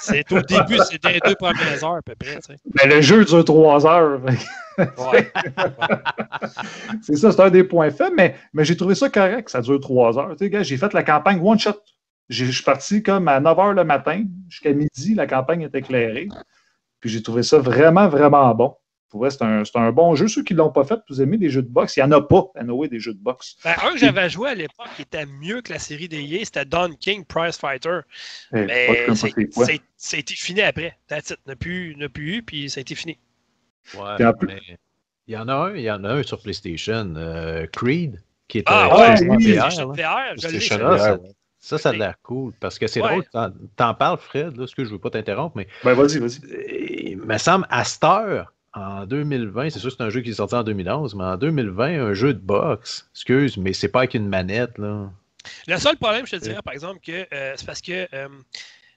C'est 0.01 0.33
au 0.33 0.41
début, 0.41 0.79
c'est 0.89 1.03
dans 1.03 1.11
les 1.11 1.21
deux 1.23 1.35
premières 1.35 1.85
heures, 1.85 1.97
à 1.97 2.03
peu 2.03 2.15
près, 2.19 2.37
tu 2.37 2.55
sais. 2.55 2.57
Mais 2.75 2.95
le 2.95 3.03
jeu 3.03 3.27
dure 3.27 3.45
trois 3.45 3.87
heures. 3.87 4.23
Ouais. 4.25 5.33
c'est 7.03 7.17
ça, 7.17 7.31
c'est 7.31 7.41
un 7.43 7.51
des 7.51 7.65
points 7.65 7.91
faibles, 7.91 8.15
mais, 8.17 8.37
mais 8.55 8.65
j'ai 8.65 8.77
trouvé 8.77 8.95
ça 8.95 9.11
correct, 9.11 9.51
ça 9.51 9.61
dure 9.61 9.81
trois 9.81 10.19
heures. 10.19 10.31
Tu 10.33 10.45
sais, 10.45 10.51
gars, 10.51 10.63
j'ai 10.63 10.79
fait 10.79 10.93
la 10.95 11.03
campagne 11.03 11.41
one 11.43 11.59
shot. 11.59 11.75
J'ai- 12.29 12.47
Je 12.47 12.51
suis 12.53 12.65
parti 12.65 13.03
comme 13.03 13.29
à 13.29 13.41
9 13.41 13.57
h 13.59 13.75
le 13.75 13.85
matin, 13.85 14.25
jusqu'à 14.49 14.73
midi, 14.73 15.15
la 15.15 15.27
campagne 15.27 15.63
est 15.63 15.75
éclairée. 15.75 16.29
Puis 17.01 17.11
j'ai 17.11 17.23
trouvé 17.23 17.43
ça 17.43 17.59
vraiment, 17.59 18.09
vraiment 18.09 18.55
bon. 18.55 18.77
Pour 19.11 19.21
vrai, 19.21 19.31
c'est 19.31 19.43
un, 19.43 19.63
c'est 19.65 19.77
un 19.77 19.93
bon 19.93 20.15
jeu. 20.15 20.27
Ceux 20.27 20.43
qui 20.43 20.55
ne 20.55 20.59
l'ont 20.59 20.71
pas 20.73 20.85
fait, 20.85 20.99
vous 21.11 21.21
aimez 21.21 21.37
des 21.37 21.51
jeux 21.51 21.61
de 21.61 21.69
boxe? 21.69 21.97
Il 21.99 22.01
n'y 22.01 22.05
en 22.07 22.13
a 22.13 22.23
pas 22.23 22.45
à 22.55 22.65
Noé 22.65 22.89
des 22.89 22.99
jeux 22.99 23.13
de 23.13 23.19
boxe. 23.19 23.57
Ben, 23.63 23.75
un 23.85 23.93
que 23.93 23.99
j'avais 23.99 24.31
joué 24.31 24.49
à 24.51 24.55
l'époque 24.55 24.89
qui 24.97 25.03
était 25.03 25.27
mieux 25.27 25.61
que 25.61 25.71
la 25.71 25.79
série 25.79 26.09
des 26.09 26.43
c'était 26.47 26.65
Don 26.65 26.89
King 26.99 27.25
Prize 27.27 27.59
Fighter. 27.59 27.99
Eh, 28.55 28.57
pas 28.57 28.65
Mais 28.67 29.03
comme 29.05 29.15
c'est- 29.17 29.33
c'est 29.37 29.47
quoi. 29.51 29.67
c'est- 29.67 29.81
ça 29.99 30.17
a 30.17 30.21
été 30.21 30.35
fini 30.35 30.63
après. 30.63 30.97
That's 31.09 31.29
it. 31.31 31.39
N'a 31.47 31.57
plus, 31.57 31.95
n'a 31.97 32.09
plus 32.09 32.37
eu, 32.39 32.43
puis 32.43 32.71
ça 32.71 32.79
a 32.79 32.83
été 32.83 32.95
fini. 32.95 33.19
Ouais, 33.95 34.15
Puis 34.17 34.25
en 34.25 34.33
plus- 34.33 34.47
mais 34.47 34.61
il 35.27 35.35
y 35.35 35.37
en 35.37 35.49
a 35.49 35.55
un, 35.55 35.75
il 35.75 35.83
y 35.83 35.91
en 35.91 36.05
a 36.05 36.09
un 36.15 36.23
sur 36.23 36.41
PlayStation, 36.41 37.13
euh, 37.17 37.67
Creed, 37.67 38.23
qui 38.49 38.59
est 38.59 38.65
Ah, 38.67 38.97
ouais, 38.97 39.11
exclusivement 39.11 39.37
oui. 39.37 39.53
VR. 39.57 39.93
VR, 39.93 40.37
je 40.39 40.47
l'ai. 40.49 40.59
PlayStation 40.59 41.19
ça. 41.63 41.77
ouais. 41.77 41.83
Ça, 41.83 41.89
a 41.91 41.93
l'air 41.93 42.15
cool. 42.23 42.53
Parce 42.61 42.79
que 42.79 42.87
c'est 42.87 43.01
Ouais. 43.01 43.09
drôle, 43.09 43.25
t'en, 43.33 43.51
t'en 43.77 43.95
parles, 43.95 44.19
Fred, 44.19 44.57
là, 44.57 44.67
ce 44.67 44.75
que 44.75 44.85
je 44.85 44.91
veux 44.91 44.99
pas 44.99 45.11
t'interrompre, 45.11 45.57
mais 45.57 45.67
Ben, 45.85 45.95
vas-y, 45.95 46.19
vas-y. 46.19 46.41
il 47.13 47.19
me 47.19 47.39
semble, 47.39 47.67
à 47.71 47.85
cette 47.85 48.05
heure, 48.05 48.53
en 48.75 49.05
2020, 49.07 49.71
c'est 49.71 49.79
sûr 49.79 49.91
que 49.91 49.97
c'est 49.97 50.03
un 50.03 50.11
jeu 50.11 50.21
qui 50.23 50.31
est 50.31 50.35
sorti 50.35 50.55
en 50.55 50.63
2011, 50.63 51.15
mais 51.15 51.25
en 51.25 51.37
2020, 51.37 52.03
un 52.07 52.15
jeu 52.15 52.33
de 52.35 52.39
boxe, 52.41 53.09
excuse, 53.15 53.57
mais 53.59 53.73
c'est 53.73 53.89
pas 53.89 54.01
avec 54.01 54.15
une 54.15 54.29
manette, 54.29 54.79
là. 54.79 55.11
Le 55.67 55.77
seul 55.77 55.97
problème, 55.97 56.25
je 56.27 56.37
te 56.37 56.43
dirais, 56.43 56.63
par 56.65 56.73
exemple, 56.73 57.01
que 57.05 57.27
euh, 57.35 57.55
c'est 57.57 57.67
parce 57.67 57.81
que. 57.81 58.09
euh, 58.15 58.29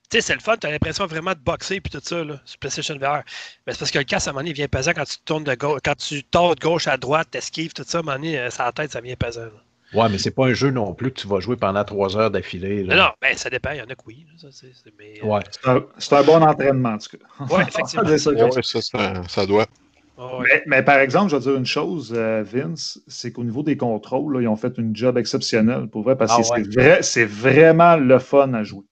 tu 0.07 0.17
sais, 0.17 0.21
c'est 0.21 0.33
le 0.35 0.39
fun, 0.39 0.55
tu 0.57 0.67
as 0.67 0.71
l'impression 0.71 1.07
vraiment 1.07 1.31
de 1.33 1.39
boxer 1.39 1.81
puis 1.81 1.89
tout 1.91 1.99
ça, 2.03 2.23
là, 2.23 2.39
sur 2.45 2.59
PlayStation 2.59 2.95
VR. 2.99 3.23
Mais 3.65 3.73
c'est 3.73 3.79
parce 3.79 3.89
que 3.89 3.97
le 3.97 4.03
casque, 4.03 4.27
à 4.27 4.29
un 4.29 4.33
moment 4.33 4.41
donné, 4.41 4.51
il 4.51 4.55
vient 4.55 4.67
pesant 4.67 4.91
quand 4.93 5.03
tu 5.05 5.17
tournes 5.25 5.43
de 5.43 5.55
gauche, 5.55 5.79
quand 5.83 5.95
tu 5.97 6.23
tords 6.23 6.53
de 6.55 6.59
gauche 6.59 6.87
à 6.87 6.95
droite, 6.97 7.29
t'esquives, 7.31 7.73
tout 7.73 7.83
ça, 7.85 7.97
à 7.97 8.01
un 8.01 8.03
moment 8.03 8.17
donné, 8.17 8.37
euh, 8.39 8.49
la 8.59 8.71
tête, 8.71 8.91
ça 8.91 9.01
vient 9.01 9.15
pesant. 9.15 9.41
là. 9.45 9.51
Ouais, 9.93 10.09
mais 10.09 10.17
c'est 10.17 10.31
pas 10.31 10.47
un 10.47 10.53
jeu 10.53 10.71
non 10.71 10.93
plus 10.93 11.11
que 11.11 11.21
tu 11.21 11.27
vas 11.27 11.39
jouer 11.39 11.55
pendant 11.55 11.83
trois 11.83 12.17
heures 12.17 12.31
d'affilée. 12.31 12.83
Non, 12.83 12.95
non, 12.97 13.11
ben, 13.21 13.37
ça 13.37 13.49
dépend, 13.49 13.71
il 13.71 13.77
y 13.77 13.81
en 13.81 13.85
a 13.85 13.95
que 13.95 14.01
oui. 14.05 14.25
c'est- 14.37 14.51
c'est- 14.51 14.93
mais, 14.97 15.19
euh, 15.21 15.25
Ouais. 15.25 15.41
C'est 15.51 15.69
un, 15.69 15.85
c'est 15.97 16.13
un 16.15 16.23
bon 16.23 16.43
entraînement, 16.43 16.89
en 16.89 16.97
tout 16.97 17.17
cas. 17.17 17.53
Ouais, 17.55 17.63
effectivement. 17.67 18.17
Ça 18.17 18.31
comme 18.31 18.49
Ouais, 18.51 18.61
ça, 18.63 18.81
ça, 18.81 19.23
ça 19.27 19.45
doit. 19.45 19.65
ouais. 20.17 20.45
Mais, 20.49 20.63
mais 20.67 20.83
par 20.83 20.99
exemple, 20.99 21.31
je 21.31 21.35
vais 21.37 21.41
dire 21.41 21.55
une 21.55 21.65
chose, 21.65 22.13
euh, 22.15 22.43
Vince, 22.43 23.01
c'est 23.07 23.31
qu'au 23.31 23.43
niveau 23.43 23.63
des 23.63 23.77
contrôles, 23.77 24.33
là, 24.33 24.41
ils 24.41 24.47
ont 24.47 24.55
fait 24.55 24.77
une 24.77 24.95
job 24.95 25.17
exceptionnelle, 25.17 25.87
pour 25.87 26.03
vrai, 26.03 26.17
parce 26.17 26.35
que 26.35 26.41
Ah 26.41 26.51
ouais. 26.51 26.63
c'est 26.63 26.81
vrai, 26.81 27.03
c'est 27.03 27.25
vraiment 27.25 27.95
le 27.95 28.19
fun 28.19 28.53
à 28.53 28.63
jouer. 28.63 28.83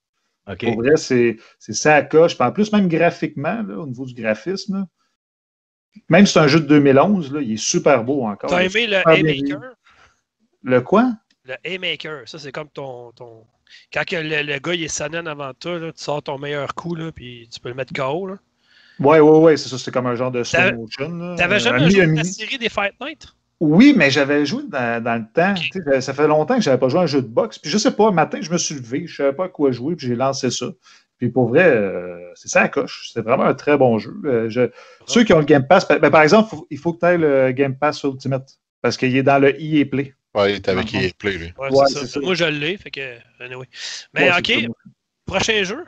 OK. 0.47 0.65
Pour 0.65 0.75
vrai, 0.75 0.97
c'est 0.97 1.37
c'est 1.59 1.73
ça 1.73 1.95
à 1.95 2.01
coche. 2.03 2.39
En 2.39 2.51
plus, 2.51 2.71
même 2.73 2.87
graphiquement, 2.87 3.63
là, 3.63 3.79
au 3.79 3.87
niveau 3.87 4.05
du 4.05 4.13
graphisme, 4.13 4.75
là, 4.77 4.85
même 6.09 6.25
si 6.25 6.33
c'est 6.33 6.39
un 6.39 6.47
jeu 6.47 6.59
de 6.59 6.65
2011, 6.65 7.31
là, 7.31 7.41
il 7.41 7.53
est 7.53 7.57
super 7.57 8.03
beau 8.03 8.23
encore. 8.25 8.51
T'as 8.51 8.63
aimé 8.63 8.87
le 8.87 8.97
A-Maker? 8.97 9.59
Le 10.63 10.81
quoi? 10.81 11.11
Le 11.45 11.55
A-Maker, 11.75 12.21
ça, 12.25 12.39
c'est 12.39 12.51
comme 12.51 12.69
ton. 12.69 13.11
ton... 13.11 13.43
Quand 13.93 14.05
que 14.05 14.15
le, 14.15 14.43
le 14.43 14.59
gars 14.59 14.73
il 14.75 14.83
est 14.83 14.87
sonnen 14.87 15.27
avant 15.27 15.51
toi, 15.53 15.79
là, 15.79 15.91
tu 15.91 16.01
sors 16.03 16.21
ton 16.23 16.37
meilleur 16.37 16.73
coup, 16.75 16.95
là, 16.95 17.11
puis 17.11 17.49
tu 17.51 17.59
peux 17.59 17.69
le 17.69 17.75
mettre 17.75 17.91
KO. 17.93 18.27
là. 18.27 18.35
Ouais, 18.99 19.19
ouais, 19.19 19.39
ouais, 19.39 19.57
c'est 19.57 19.69
ça. 19.69 19.77
C'est 19.77 19.91
comme 19.91 20.05
un 20.05 20.15
genre 20.15 20.31
de 20.31 20.43
slow 20.43 20.75
motion. 20.75 21.35
T'avais 21.35 21.55
Euh, 21.55 21.59
jamais 21.59 21.89
joué 21.89 22.01
à 22.03 22.05
la 22.05 22.23
série 22.23 22.57
des 22.59 22.69
Fight 22.69 22.93
Night? 23.01 23.27
Oui, 23.59 23.93
mais 23.97 24.09
j'avais 24.11 24.45
joué 24.45 24.63
dans, 24.67 25.03
dans 25.03 25.15
le 25.15 25.25
temps. 25.33 25.55
Ça 26.01 26.13
fait 26.13 26.27
longtemps 26.27 26.55
que 26.55 26.61
je 26.61 26.69
n'avais 26.69 26.79
pas 26.79 26.89
joué 26.89 26.99
à 26.99 27.03
un 27.03 27.07
jeu 27.07 27.21
de 27.21 27.27
boxe. 27.27 27.57
Puis 27.59 27.71
je 27.71 27.77
sais 27.77 27.91
pas, 27.91 28.07
un 28.09 28.11
matin, 28.11 28.39
je 28.41 28.51
me 28.51 28.57
suis 28.57 28.75
levé, 28.75 29.07
je 29.07 29.13
ne 29.13 29.27
savais 29.27 29.35
pas 29.35 29.45
à 29.45 29.49
quoi 29.49 29.71
jouer, 29.71 29.95
puis 29.95 30.07
j'ai 30.07 30.15
lancé 30.15 30.51
ça. 30.51 30.67
Puis 31.17 31.29
pour 31.29 31.47
vrai, 31.49 31.63
euh, 31.65 32.19
c'est 32.35 32.49
ça 32.49 32.61
à 32.61 32.67
coche. 32.69 33.09
C'est 33.13 33.21
vraiment 33.21 33.43
un 33.45 33.53
très 33.53 33.77
bon 33.77 33.97
jeu. 33.99 34.13
Euh, 34.25 34.49
je- 34.49 34.69
Ceux 35.07 35.23
qui 35.23 35.33
ont 35.33 35.39
le 35.39 35.45
Game 35.45 35.65
Pass, 35.67 35.87
ben, 35.87 36.09
par 36.11 36.21
exemple, 36.21 36.55
il 36.69 36.77
faut 36.77 36.93
que 36.93 36.99
tu 36.99 37.05
aies 37.05 37.17
le 37.17 37.51
Game 37.51 37.75
Pass 37.77 38.03
Ultimate. 38.03 38.59
Parce 38.81 38.97
qu'il 38.97 39.15
est 39.15 39.23
dans 39.23 39.39
le 39.39 39.59
EA 39.61 39.85
Play. 39.85 40.13
Ouais, 40.35 40.51
il 40.51 40.55
est 40.55 40.67
avec. 40.69 40.93
EA 40.93 41.09
Play, 41.17 41.33
lui. 41.37 41.53
Ouais, 41.57 41.85
ça. 41.87 42.19
Moi, 42.19 42.33
je 42.35 42.45
l'ai, 42.45 42.77
fait 42.77 42.91
que. 42.91 43.17
Anyway. 43.39 43.67
Mais 44.13 44.31
Ouais, 44.31 44.37
OK, 44.39 44.67
prochain 45.25 45.63
jeu? 45.63 45.85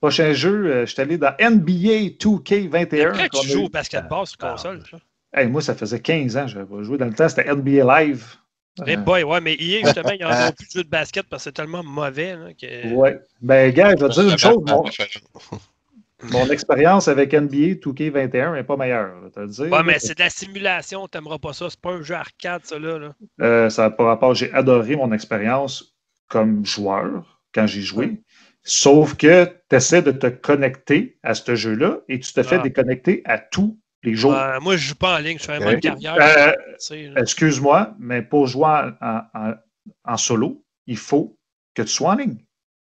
Prochain 0.00 0.32
jeu, 0.34 0.66
euh, 0.66 0.86
je 0.86 0.92
suis 0.92 1.00
allé 1.00 1.16
dans 1.16 1.34
NBA 1.40 2.16
2K21. 2.18 3.08
Après, 3.08 3.28
tu 3.30 3.38
a 3.38 3.42
joues 3.42 3.60
eu. 3.60 3.64
au 3.64 3.68
basketball 3.68 4.26
sur 4.26 4.36
Ah, 4.42 4.50
console. 4.50 4.82
ça? 4.90 4.98
Hey, 5.32 5.48
moi, 5.48 5.62
ça 5.62 5.74
faisait 5.74 6.00
15 6.00 6.36
ans 6.36 6.42
que 6.44 6.50
je 6.52 6.58
n'avais 6.58 6.68
pas 6.76 6.82
joué. 6.82 6.98
Dans 6.98 7.06
le 7.06 7.14
temps, 7.14 7.28
c'était 7.28 7.50
NBA 7.52 8.02
Live. 8.04 8.36
Eh 8.86 8.94
Euh, 8.94 8.96
boy, 8.98 9.22
ouais, 9.22 9.40
mais 9.40 9.54
hier, 9.54 9.84
justement, 9.84 10.10
ils 10.10 10.20
n'en 10.20 10.48
ont 10.48 10.52
plus 10.52 10.66
de 10.66 10.70
jeu 10.72 10.84
de 10.84 10.88
basket 10.88 11.26
parce 11.28 11.42
que 11.42 11.50
c'est 11.50 11.52
tellement 11.52 11.82
mauvais. 11.84 12.34
là, 12.36 12.52
que... 12.60 12.92
Ouais. 12.92 13.18
Ben, 13.40 13.72
gars, 13.72 13.94
je 13.96 14.04
vais 14.04 14.08
te 14.08 14.20
dire 14.20 14.32
une 14.32 14.38
chose. 14.38 14.58
Mon. 14.66 14.84
Mon 16.22 16.48
expérience 16.50 17.08
avec 17.08 17.32
NBA 17.34 17.74
2K21 17.80 18.54
n'est 18.54 18.64
pas 18.64 18.76
meilleure. 18.76 19.14
dire. 19.46 19.70
Ouais, 19.72 19.82
mais 19.84 19.98
c'est 19.98 20.14
de 20.16 20.22
la 20.22 20.30
simulation, 20.30 21.06
t'aimeras 21.08 21.38
pas 21.38 21.52
ça. 21.52 21.68
C'est 21.68 21.80
pas 21.80 21.92
un 21.92 22.02
jeu 22.02 22.14
arcade, 22.14 22.62
ça, 22.64 22.78
là. 22.78 22.98
là. 22.98 23.14
Euh, 23.40 23.68
ça 23.70 23.82
n'a 23.82 23.90
pas 23.90 24.04
rapport. 24.04 24.34
J'ai 24.34 24.52
adoré 24.52 24.96
mon 24.96 25.12
expérience 25.12 25.96
comme 26.28 26.64
joueur 26.64 27.40
quand 27.54 27.66
j'ai 27.66 27.82
joué. 27.82 28.22
Sauf 28.62 29.14
que 29.16 29.44
tu 29.68 29.76
essaies 29.76 30.02
de 30.02 30.12
te 30.12 30.26
connecter 30.28 31.18
à 31.22 31.34
ce 31.34 31.54
jeu-là 31.54 31.98
et 32.08 32.18
tu 32.20 32.32
te 32.32 32.42
fais 32.42 32.56
Ah. 32.56 32.62
déconnecter 32.62 33.20
à 33.26 33.38
tous 33.38 33.78
les 34.02 34.14
jours. 34.14 34.34
Moi, 34.62 34.76
je 34.76 34.88
joue 34.88 34.94
pas 34.94 35.16
en 35.16 35.18
ligne, 35.18 35.38
je 35.38 35.44
fais 35.44 35.52
un 35.54 35.58
Ouais. 35.60 35.72
mode 35.72 35.80
carrière. 35.80 36.16
Euh. 36.18 37.14
Excuse-moi, 37.16 37.94
mais 37.98 38.22
pour 38.22 38.46
jouer 38.46 38.66
en, 38.66 38.90
en- 39.06 39.22
en- 39.34 39.54
en 40.04 40.16
solo, 40.16 40.64
il 40.86 40.96
faut 40.96 41.38
que 41.74 41.82
tu 41.82 41.88
sois 41.88 42.10
en 42.12 42.16
ligne. 42.16 42.43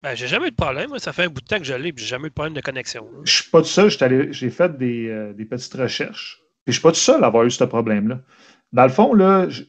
Ben, 0.06 0.16
j'ai 0.16 0.28
jamais 0.28 0.50
eu 0.50 0.52
de 0.52 0.56
problème. 0.56 0.90
moi. 0.90 1.00
Ça 1.00 1.14
fait 1.14 1.24
un 1.24 1.30
bout 1.30 1.42
de 1.42 1.48
temps 1.48 1.58
que 1.58 1.64
je 1.64 1.74
l'ai, 1.74 1.92
puis 1.92 2.04
j'ai 2.06 2.10
jamais 2.12 2.28
eu 2.28 2.30
de 2.30 2.34
problème 2.36 2.54
de 2.54 2.62
connexion. 2.62 3.08
Je 3.24 3.32
suis 3.42 3.50
pas 3.50 3.62
tout 3.62 3.68
seul, 3.68 3.90
j'ai 4.32 4.50
fait 4.52 4.78
des, 4.78 5.10
euh, 5.10 5.34
des 5.34 5.46
petites 5.46 5.74
recherches. 5.74 6.42
Puis 6.64 6.74
je 6.74 6.80
suis 6.80 6.82
pas 6.84 6.92
tout 6.92 7.00
seul 7.00 7.24
à 7.24 7.28
avoir 7.28 7.44
eu 7.44 7.50
ce 7.50 7.64
problème-là. 7.64 8.20
Dans 8.72 8.84
le 8.84 8.90
fond, 8.90 9.16
là, 9.16 9.50
je- 9.50 9.64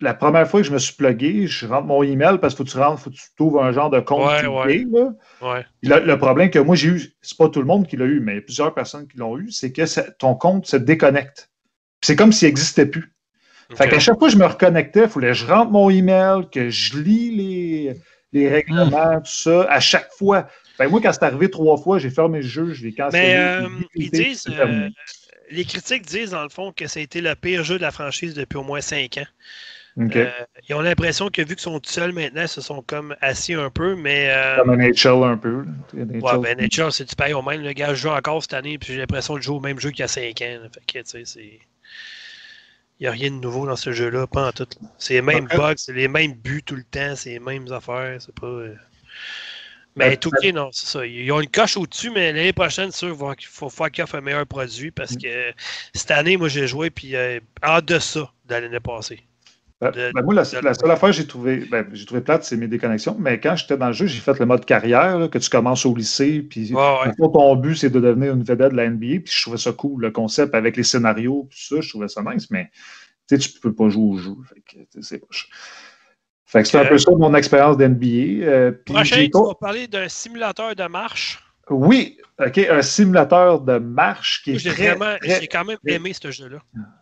la 0.00 0.14
première 0.14 0.48
fois 0.48 0.62
que 0.62 0.66
je 0.66 0.72
me 0.72 0.78
suis 0.78 0.94
plugué, 0.94 1.46
je 1.46 1.66
rentre 1.66 1.86
mon 1.86 2.02
email 2.02 2.38
parce 2.40 2.54
qu'il 2.54 2.58
faut 2.58 2.64
que 2.64 2.70
tu 2.70 2.78
rentres, 2.78 3.02
faut 3.02 3.10
que 3.10 3.16
tu 3.16 3.22
trouves 3.36 3.58
un 3.58 3.70
genre 3.72 3.90
de 3.90 4.00
compte 4.00 4.26
Ouais, 4.26 4.40
là. 4.90 5.10
Ouais. 5.42 5.66
Le, 5.82 5.98
le 6.06 6.16
problème 6.18 6.48
que 6.48 6.58
moi 6.58 6.74
j'ai 6.74 6.88
eu, 6.88 7.02
c'est 7.20 7.36
pas 7.36 7.50
tout 7.50 7.60
le 7.60 7.66
monde 7.66 7.86
qui 7.86 7.98
l'a 7.98 8.06
eu, 8.06 8.20
mais 8.20 8.32
il 8.32 8.36
y 8.36 8.38
a 8.38 8.42
plusieurs 8.42 8.72
personnes 8.72 9.06
qui 9.06 9.18
l'ont 9.18 9.36
eu, 9.38 9.50
c'est 9.50 9.72
que 9.72 9.84
ça- 9.84 10.10
ton 10.12 10.34
compte 10.34 10.66
se 10.66 10.76
déconnecte. 10.78 11.50
C'est 12.02 12.16
comme 12.16 12.32
s'il 12.32 12.48
n'existait 12.48 12.86
plus. 12.86 13.14
Fait 13.76 13.88
qu'à 13.90 13.98
chaque 14.00 14.18
fois 14.18 14.28
que 14.28 14.34
je 14.34 14.38
me 14.38 14.46
reconnectais, 14.46 15.02
il 15.04 15.08
fallait 15.08 15.28
que 15.28 15.34
je 15.34 15.46
rentre 15.46 15.70
mon 15.70 15.88
email, 15.90 16.48
que 16.50 16.68
je 16.70 16.98
lis 16.98 17.30
les, 17.36 17.96
les 18.32 18.48
règlements, 18.48 19.20
tout 19.20 19.30
ça, 19.30 19.62
à 19.64 19.80
chaque 19.80 20.10
fois. 20.12 20.48
Fait 20.76 20.88
moi, 20.88 21.00
quand 21.02 21.12
c'est 21.12 21.24
arrivé 21.24 21.50
trois 21.50 21.76
fois, 21.76 21.98
j'ai 21.98 22.10
fermé 22.10 22.40
le 22.40 22.46
jeu, 22.46 22.72
je 22.72 22.84
l'ai 22.84 22.94
cancellé. 22.94 23.22
Mais 23.22 23.36
euh, 23.36 23.68
ils 23.94 24.10
disent, 24.10 24.46
euh, 24.48 24.88
les 25.50 25.64
critiques 25.64 26.06
disent 26.06 26.30
dans 26.30 26.42
le 26.42 26.48
fond 26.48 26.72
que 26.72 26.86
ça 26.86 27.00
a 27.00 27.02
été 27.02 27.20
le 27.20 27.34
pire 27.34 27.62
jeu 27.62 27.76
de 27.76 27.82
la 27.82 27.90
franchise 27.90 28.34
depuis 28.34 28.56
au 28.56 28.62
moins 28.62 28.80
cinq 28.80 29.18
ans. 29.18 29.26
Euh, 29.98 30.30
ils 30.68 30.74
ont 30.74 30.80
l'impression 30.80 31.28
que 31.28 31.42
vu 31.42 31.48
qu'ils 31.48 31.60
sont 31.60 31.78
tout 31.78 31.90
seuls 31.90 32.12
maintenant, 32.12 32.42
ils 32.42 32.48
se 32.48 32.62
sont 32.62 32.82
comme 32.82 33.14
assis 33.20 33.54
un 33.54 33.68
peu, 33.68 33.94
mais. 33.94 34.28
Euh, 34.30 34.56
comme 34.56 34.74
NHL 34.74 35.22
un 35.24 35.36
peu. 35.36 35.64
Ouais, 35.92 36.38
ben 36.38 36.58
NHL, 36.58 36.92
c'est 36.92 37.08
du 37.08 37.14
pareil 37.14 37.34
au 37.34 37.42
même. 37.42 37.62
Le 37.62 37.72
gars 37.72 37.92
joue 37.92 38.08
encore 38.08 38.42
cette 38.42 38.54
année, 38.54 38.78
puis 38.78 38.94
j'ai 38.94 38.98
l'impression 38.98 39.36
de 39.36 39.42
jouer 39.42 39.56
au 39.56 39.60
même 39.60 39.78
jeu 39.78 39.90
qu'il 39.90 40.00
y 40.00 40.04
a 40.04 40.08
5 40.08 40.22
ans. 40.22 40.58
Fait 40.72 40.80
que, 40.86 40.98
tu 41.00 41.04
sais, 41.04 41.22
c'est. 41.24 41.58
Il 43.02 43.06
n'y 43.06 43.08
a 43.08 43.12
rien 43.14 43.32
de 43.32 43.36
nouveau 43.40 43.66
dans 43.66 43.74
ce 43.74 43.90
jeu-là, 43.90 44.28
pas 44.28 44.46
en 44.46 44.52
tout. 44.52 44.68
C'est 44.96 45.14
les 45.14 45.22
mêmes 45.22 45.48
bugs, 45.48 45.74
c'est 45.76 45.92
les 45.92 46.06
mêmes 46.06 46.34
buts 46.34 46.62
tout 46.62 46.76
le 46.76 46.84
temps, 46.84 47.16
c'est 47.16 47.30
les 47.30 47.40
mêmes 47.40 47.66
affaires, 47.72 48.22
c'est 48.22 48.32
pas. 48.32 48.46
Euh, 48.46 48.76
mais 49.96 50.16
tout 50.16 50.30
cas, 50.30 50.52
non, 50.52 50.70
c'est 50.70 50.86
ça. 50.86 51.04
Ils 51.04 51.32
ont 51.32 51.40
une 51.40 51.50
coche 51.50 51.76
au-dessus, 51.76 52.10
mais 52.10 52.32
l'année 52.32 52.52
prochaine, 52.52 52.92
sûr, 52.92 53.08
il 53.08 53.46
faut 53.48 53.68
faire 53.70 53.90
qu'ils 53.90 54.04
offrent 54.04 54.14
un 54.14 54.20
meilleur 54.20 54.46
produit 54.46 54.92
parce 54.92 55.14
mm. 55.14 55.18
que 55.18 55.52
cette 55.92 56.12
année, 56.12 56.36
moi, 56.36 56.46
j'ai 56.46 56.68
joué, 56.68 56.90
puis 56.90 57.14
en 57.64 57.80
deçà 57.80 58.32
de 58.46 58.54
l'année 58.54 58.78
passée. 58.78 59.24
Ben, 59.82 60.12
ben, 60.14 60.22
moi, 60.22 60.34
la, 60.34 60.44
seule 60.44 60.66
affaire 60.68 61.08
que 61.08 61.12
j'ai 61.12 61.26
trouvé, 61.26 61.66
ben, 61.68 61.84
j'ai 61.92 62.06
trouvé 62.06 62.20
plate, 62.20 62.44
c'est 62.44 62.56
mes 62.56 62.68
déconnexions. 62.68 63.16
Mais 63.18 63.40
quand 63.40 63.56
j'étais 63.56 63.76
dans 63.76 63.88
le 63.88 63.92
jeu, 63.92 64.06
j'ai 64.06 64.20
fait 64.20 64.38
le 64.38 64.46
mode 64.46 64.64
carrière, 64.64 65.28
que 65.28 65.38
tu 65.38 65.50
commences 65.50 65.84
au 65.84 65.94
lycée, 65.94 66.40
puis 66.40 66.72
ton 67.18 67.56
but, 67.56 67.74
c'est 67.74 67.90
de 67.90 67.98
devenir 67.98 68.34
une 68.34 68.44
vedette 68.44 68.70
de 68.70 68.76
la 68.76 68.88
NBA. 68.88 69.22
Puis 69.24 69.32
je 69.32 69.42
trouvais 69.42 69.58
ça 69.58 69.72
cool, 69.72 70.02
le 70.02 70.10
concept 70.12 70.54
avec 70.54 70.76
les 70.76 70.84
scénarios, 70.84 71.48
tout 71.50 71.58
ça, 71.58 71.80
je 71.80 71.88
trouvais 71.88 72.08
ça 72.08 72.22
nice, 72.22 72.48
mais 72.50 72.70
tu 73.28 73.34
ne 73.34 73.60
peux 73.60 73.74
pas 73.74 73.88
jouer 73.88 74.04
au 74.04 74.16
jeu. 74.18 74.34
c'est 75.00 75.20
fait 76.52 76.64
que 76.64 76.68
c'est 76.68 76.78
un 76.78 76.84
peu 76.84 76.98
ça 76.98 77.10
mon 77.12 77.34
expérience 77.34 77.78
d'NBA. 77.78 78.44
Euh, 78.44 78.72
Prochain, 78.84 79.26
tu 79.26 79.42
vas 79.42 79.54
parler 79.54 79.88
d'un 79.88 80.06
simulateur 80.06 80.76
de 80.76 80.86
marche. 80.86 81.41
Oui, 81.70 82.18
OK, 82.38 82.58
un 82.58 82.82
simulateur 82.82 83.60
de 83.60 83.78
marche 83.78 84.42
qui 84.42 84.52
est 84.52 84.70
très, 84.70 84.96
J'ai 85.22 85.46
quand 85.46 85.64
même 85.64 85.78
aimé 85.86 86.12
ce 86.12 86.30
jeu-là. 86.30 86.58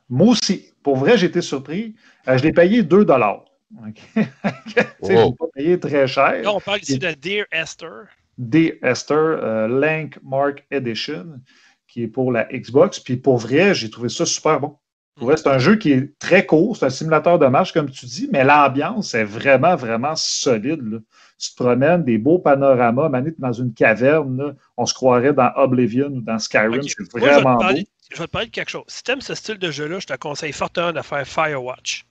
Moi 0.09 0.33
aussi. 0.33 0.67
Pour 0.83 0.97
vrai, 0.97 1.19
j'ai 1.19 1.27
été 1.27 1.43
surpris. 1.43 1.95
Euh, 2.27 2.39
je 2.39 2.43
l'ai 2.43 2.53
payé 2.53 2.83
2 2.83 3.05
dollars. 3.05 3.45
Okay. 3.89 4.27
Je 5.03 5.09
l'ai 5.09 5.33
pas 5.39 5.47
payé 5.55 5.79
très 5.79 6.09
cher. 6.09 6.43
Là, 6.43 6.53
on 6.53 6.61
parle 6.61 6.81
ici 6.81 6.99
de 6.99 7.13
Dear 7.13 7.47
Esther. 7.53 8.07
Dear 8.37 8.73
Esther 8.83 9.17
euh, 9.17 9.69
Link 9.81 10.19
Mark 10.25 10.65
Edition, 10.73 11.41
qui 11.87 12.03
est 12.03 12.09
pour 12.09 12.33
la 12.33 12.45
Xbox. 12.53 12.99
Puis 12.99 13.17
pour 13.17 13.39
vrai, 13.39 13.75
j'ai 13.75 13.89
trouvé 13.89 14.09
ça 14.09 14.27
super 14.27 14.59
bon. 14.59 14.77
Pour 15.15 15.29
vrai, 15.29 15.37
c'est 15.37 15.49
un 15.49 15.59
jeu 15.59 15.77
qui 15.77 15.93
est 15.93 16.19
très 16.19 16.47
court, 16.47 16.77
c'est 16.77 16.87
un 16.87 16.91
simulateur 16.91 17.39
de 17.39 17.47
marche, 17.47 17.73
comme 17.73 17.91
tu 17.91 18.07
dis, 18.07 18.29
mais 18.33 18.43
l'ambiance 18.43 19.15
est 19.15 19.25
vraiment, 19.25 19.77
vraiment 19.77 20.17
solide. 20.17 20.81
Là 20.83 20.99
tu 21.41 21.51
te 21.53 21.63
promènes, 21.63 22.05
des 22.05 22.19
beaux 22.19 22.39
panoramas, 22.39 23.09
Manu, 23.09 23.35
dans 23.39 23.53
une 23.53 23.73
caverne, 23.73 24.55
on 24.77 24.87
se 24.87 24.95
croirait 24.95 25.33
dans 25.33 25.51
Oblivion 25.57 26.09
ou 26.09 26.21
dans 26.21 26.39
Skyrim, 26.39 26.83
c'est 26.83 27.19
vraiment 27.19 27.57
beau. 27.57 27.75
Je 28.13 28.19
vais 28.19 28.27
te 28.27 28.31
parler 28.31 28.49
de 28.49 28.53
quelque 28.53 28.71
chose. 28.71 28.85
Si 28.89 29.03
tu 29.03 29.13
aimes 29.13 29.21
ce 29.21 29.35
style 29.35 29.59
de 29.59 29.71
jeu-là, 29.71 30.01
je 30.01 30.07
te 30.07 30.17
conseille 30.17 30.53
fortement 30.53 30.93
de 30.93 31.01
faire 31.01 31.27
Firewatch. 31.27 32.05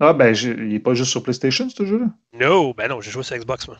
Ah, 0.00 0.12
ben, 0.12 0.34
il 0.34 0.68
n'est 0.68 0.80
pas 0.80 0.94
juste 0.94 1.10
sur 1.10 1.22
PlayStation, 1.22 1.68
ce 1.70 1.86
jeu-là? 1.86 2.06
Non, 2.38 2.72
ben 2.76 2.88
non, 2.88 3.00
j'ai 3.00 3.10
joué 3.10 3.22
sur 3.22 3.36
Xbox, 3.36 3.66
moi. 3.68 3.78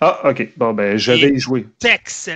Ah, 0.00 0.28
ok. 0.28 0.48
Bon, 0.56 0.74
ben, 0.74 0.98
je 0.98 1.12
vais 1.12 1.30
y 1.30 1.40
jouer. 1.40 1.66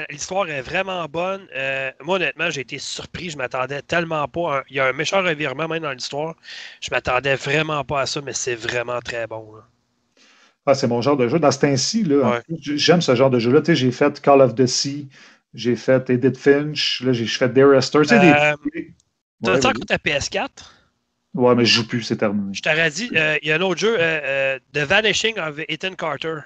L'histoire 0.09 0.49
est 0.49 0.63
vraiment 0.63 1.05
bonne. 1.07 1.47
Euh, 1.55 1.91
moi, 2.03 2.17
honnêtement, 2.17 2.49
j'ai 2.51 2.63
été 2.63 2.79
surpris. 2.79 3.31
Je 3.31 3.37
m'attendais 3.37 3.83
tellement 3.83 4.27
pas. 4.29 4.63
Il 4.71 4.77
y 4.77 4.81
a 4.81 4.87
un 4.87 4.93
méchant 4.93 5.23
revirement 5.23 5.69
même 5.69 5.83
dans 5.83 5.93
l'histoire. 5.93 6.35
Je 6.81 6.89
m'attendais 6.91 7.35
vraiment 7.35 7.85
pas 7.85 8.01
à 8.01 8.07
ça, 8.07 8.21
mais 8.23 8.33
c'est 8.33 8.55
vraiment 8.55 9.01
très 9.01 9.27
bon. 9.27 9.47
Ah, 10.67 10.75
c'est 10.75 10.87
mon 10.87 11.01
genre 11.01 11.17
de 11.17 11.27
jeu. 11.27 11.39
Dans 11.39 11.51
ce 11.51 11.59
temps-ci, 11.59 12.07
j'aime 12.61 13.01
ce 13.01 13.15
genre 13.15 13.31
de 13.31 13.39
jeu-là. 13.39 13.61
J'ai 13.67 13.91
fait 13.91 14.21
Call 14.21 14.41
of 14.41 14.55
the 14.55 14.67
Sea, 14.67 15.09
j'ai 15.55 15.77
fait 15.77 16.11
Edith 16.11 16.37
Finch, 16.37 17.03
là, 17.05 17.13
j'ai 17.13 17.27
fait 17.27 17.49
Dare 17.49 17.75
Esther. 17.75 18.03
Tu 18.07 18.15
euh, 18.15 19.55
as 19.55 19.67
encore 19.67 19.87
ta 19.87 19.97
PS4? 19.97 20.49
Ouais, 21.35 21.55
mais 21.55 21.65
je 21.65 21.77
joue 21.77 21.87
plus, 21.87 22.03
c'est 22.03 22.17
terminé. 22.17 22.53
Je 22.53 22.63
t'aurais 22.63 22.91
dit, 22.91 23.11
euh, 23.15 23.37
il 23.43 23.49
y 23.49 23.53
a 23.53 23.57
un 23.57 23.61
autre 23.61 23.81
jeu, 23.81 23.97
euh, 23.99 24.59
The 24.73 24.79
Vanishing 24.79 25.39
of 25.39 25.59
Ethan 25.69 25.95
Carter. 25.95 26.41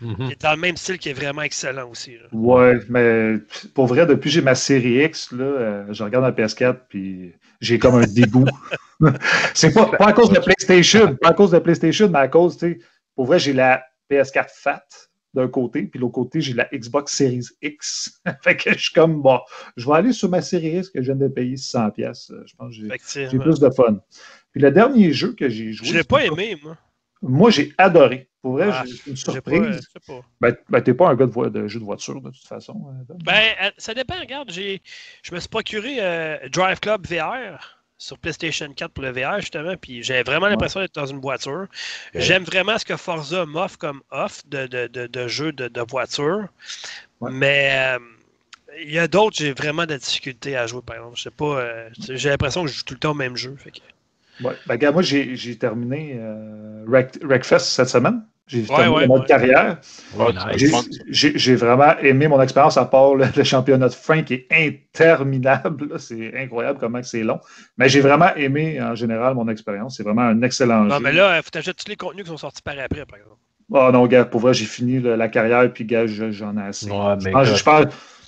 Qui 0.00 0.32
est 0.32 0.40
dans 0.40 0.52
le 0.52 0.56
même 0.56 0.78
style 0.78 0.96
qui 0.96 1.10
est 1.10 1.12
vraiment 1.12 1.42
excellent 1.42 1.86
aussi. 1.90 2.12
Là. 2.12 2.26
Ouais, 2.32 2.78
mais 2.88 3.34
pour 3.74 3.86
vrai, 3.86 4.06
depuis 4.06 4.30
que 4.30 4.34
j'ai 4.34 4.40
ma 4.40 4.54
série 4.54 5.04
X, 5.04 5.30
là, 5.30 5.84
je 5.90 6.02
regarde 6.02 6.24
la 6.24 6.32
PS4 6.32 6.76
puis 6.88 7.34
j'ai 7.60 7.78
comme 7.78 7.96
un 7.96 8.06
dégoût. 8.06 8.46
c'est 9.54 9.74
pas, 9.74 9.84
pas 9.84 10.06
à 10.06 10.12
cause 10.14 10.30
de 10.30 10.38
PlayStation, 10.38 11.16
pas 11.16 11.28
à 11.28 11.34
cause 11.34 11.50
de 11.50 11.58
PlayStation, 11.58 12.08
mais 12.08 12.20
à 12.20 12.28
cause, 12.28 12.56
tu 12.56 12.72
sais, 12.72 12.78
pour 13.20 13.26
vrai, 13.26 13.38
j'ai 13.38 13.52
la 13.52 13.84
PS4 14.10 14.48
FAT 14.48 14.82
d'un 15.34 15.46
côté, 15.46 15.82
puis 15.82 16.00
l'autre 16.00 16.14
côté, 16.14 16.40
j'ai 16.40 16.54
la 16.54 16.66
Xbox 16.72 17.12
Series 17.12 17.48
X. 17.60 18.18
fait 18.42 18.56
que 18.56 18.72
je 18.72 18.78
suis 18.78 18.94
comme, 18.94 19.20
bon, 19.20 19.40
je 19.76 19.86
vais 19.86 19.92
aller 19.92 20.14
sur 20.14 20.30
ma 20.30 20.40
Series 20.40 20.78
X 20.78 20.88
que 20.88 21.02
je 21.02 21.12
viens 21.12 21.16
de 21.16 21.28
payer 21.28 21.58
600 21.58 21.90
pièces. 21.90 22.32
Je 22.46 22.56
pense 22.56 22.74
que 22.74 23.28
j'ai 23.28 23.38
plus 23.38 23.60
de 23.60 23.68
fun. 23.68 23.98
Puis 24.52 24.62
le 24.62 24.70
dernier 24.70 25.12
jeu 25.12 25.34
que 25.34 25.50
j'ai 25.50 25.70
joué... 25.74 25.86
Je 25.86 25.98
l'ai 25.98 26.02
pas 26.02 26.24
aimé, 26.24 26.56
moi. 26.62 26.78
Moi, 27.20 27.50
j'ai 27.50 27.74
adoré. 27.76 28.30
Pour 28.40 28.52
vrai, 28.52 28.70
ah, 28.72 28.84
j'ai 28.86 29.10
une 29.10 29.16
surprise. 29.16 29.86
Pas, 29.92 30.00
pas. 30.14 30.22
Ben, 30.40 30.56
ben 30.70 30.80
t'es 30.80 30.94
pas 30.94 31.10
un 31.10 31.14
gars 31.14 31.26
de, 31.26 31.68
jeu 31.68 31.78
de 31.78 31.84
voiture, 31.84 32.22
de 32.22 32.30
toute 32.30 32.46
façon. 32.46 32.86
Hein, 32.88 33.04
ben, 33.22 33.52
euh, 33.64 33.70
ça 33.76 33.92
dépend. 33.92 34.18
Regarde, 34.18 34.50
je 34.50 35.34
me 35.34 35.38
suis 35.38 35.48
procuré 35.50 35.96
euh, 36.00 36.48
Drive 36.48 36.80
Club 36.80 37.06
VR 37.06 37.79
sur 38.00 38.18
PlayStation 38.18 38.72
4 38.72 38.92
pour 38.92 39.04
le 39.04 39.12
VR, 39.12 39.40
justement, 39.40 39.76
puis 39.76 40.02
j'ai 40.02 40.22
vraiment 40.22 40.48
l'impression 40.48 40.80
d'être 40.80 40.94
dans 40.94 41.04
une 41.04 41.20
voiture. 41.20 41.66
J'aime 42.14 42.44
vraiment 42.44 42.78
ce 42.78 42.84
que 42.86 42.96
Forza 42.96 43.44
m'offre 43.44 43.76
comme 43.76 44.00
offre 44.10 44.42
de, 44.48 44.66
de, 44.66 44.86
de, 44.86 45.06
de 45.06 45.28
jeu 45.28 45.52
de, 45.52 45.80
voiture. 45.82 46.48
Mais 47.20 47.70
euh, 47.74 47.98
il 48.82 48.90
y 48.90 48.98
a 48.98 49.06
d'autres, 49.06 49.36
j'ai 49.36 49.52
vraiment 49.52 49.84
de 49.84 49.92
la 49.92 49.98
difficulté 49.98 50.56
à 50.56 50.66
jouer, 50.66 50.80
par 50.80 50.96
exemple. 50.96 51.18
Je 51.18 51.22
sais 51.24 51.30
pas, 51.30 51.60
euh, 51.60 51.90
j'ai 52.08 52.30
l'impression 52.30 52.62
que 52.62 52.70
je 52.70 52.78
joue 52.78 52.84
tout 52.84 52.94
le 52.94 53.00
temps 53.00 53.10
au 53.10 53.14
même 53.14 53.36
jeu. 53.36 53.54
Fait 53.58 53.70
ben, 54.40 54.54
regarde, 54.66 54.94
moi, 54.94 55.02
j'ai 55.02 55.58
terminé 55.58 56.16
euh, 56.18 56.84
Wreckfest 56.86 57.58
cette 57.58 57.90
semaine. 57.90 58.22
J'ai 58.46 58.64
terminé 58.64 59.06
mon 59.06 59.20
carrière. 59.22 59.78
J'ai 61.10 61.54
vraiment 61.54 61.96
aimé 61.98 62.26
mon 62.26 62.40
expérience 62.40 62.76
à 62.76 62.84
part 62.84 63.14
le, 63.14 63.26
championnat 63.44 63.88
de 63.88 63.94
frein 63.94 64.22
qui 64.22 64.34
est 64.34 64.48
interminable. 64.50 65.98
C'est 65.98 66.36
incroyable 66.36 66.78
comment 66.80 67.02
c'est 67.02 67.22
long. 67.22 67.40
Mais 67.78 67.88
j'ai 67.88 68.00
vraiment 68.00 68.34
aimé 68.34 68.80
en 68.82 68.94
général 68.94 69.34
mon 69.34 69.48
expérience. 69.48 69.96
C'est 69.96 70.02
vraiment 70.02 70.22
un 70.22 70.42
excellent 70.42 70.84
non, 70.84 70.96
jeu. 70.96 71.02
mais 71.02 71.12
là, 71.12 71.36
il 71.38 71.42
faut 71.42 71.50
t'ajouter 71.50 71.84
tous 71.84 71.90
les 71.90 71.96
contenus 71.96 72.24
qui 72.24 72.30
sont 72.30 72.38
sortis 72.38 72.62
par 72.62 72.74
après, 72.78 73.06
par 73.06 73.18
exemple. 73.18 73.36
Oh 73.72 73.90
non, 73.92 74.06
gars, 74.06 74.24
pour 74.24 74.40
vrai, 74.40 74.52
j'ai 74.52 74.64
fini 74.64 74.98
la 75.00 75.28
carrière, 75.28 75.72
puis 75.72 75.84
gars, 75.84 76.06
j'en 76.06 76.56
ai 76.56 76.62
assez. 76.62 76.86
je, 76.86 77.62
pense, 77.62 77.84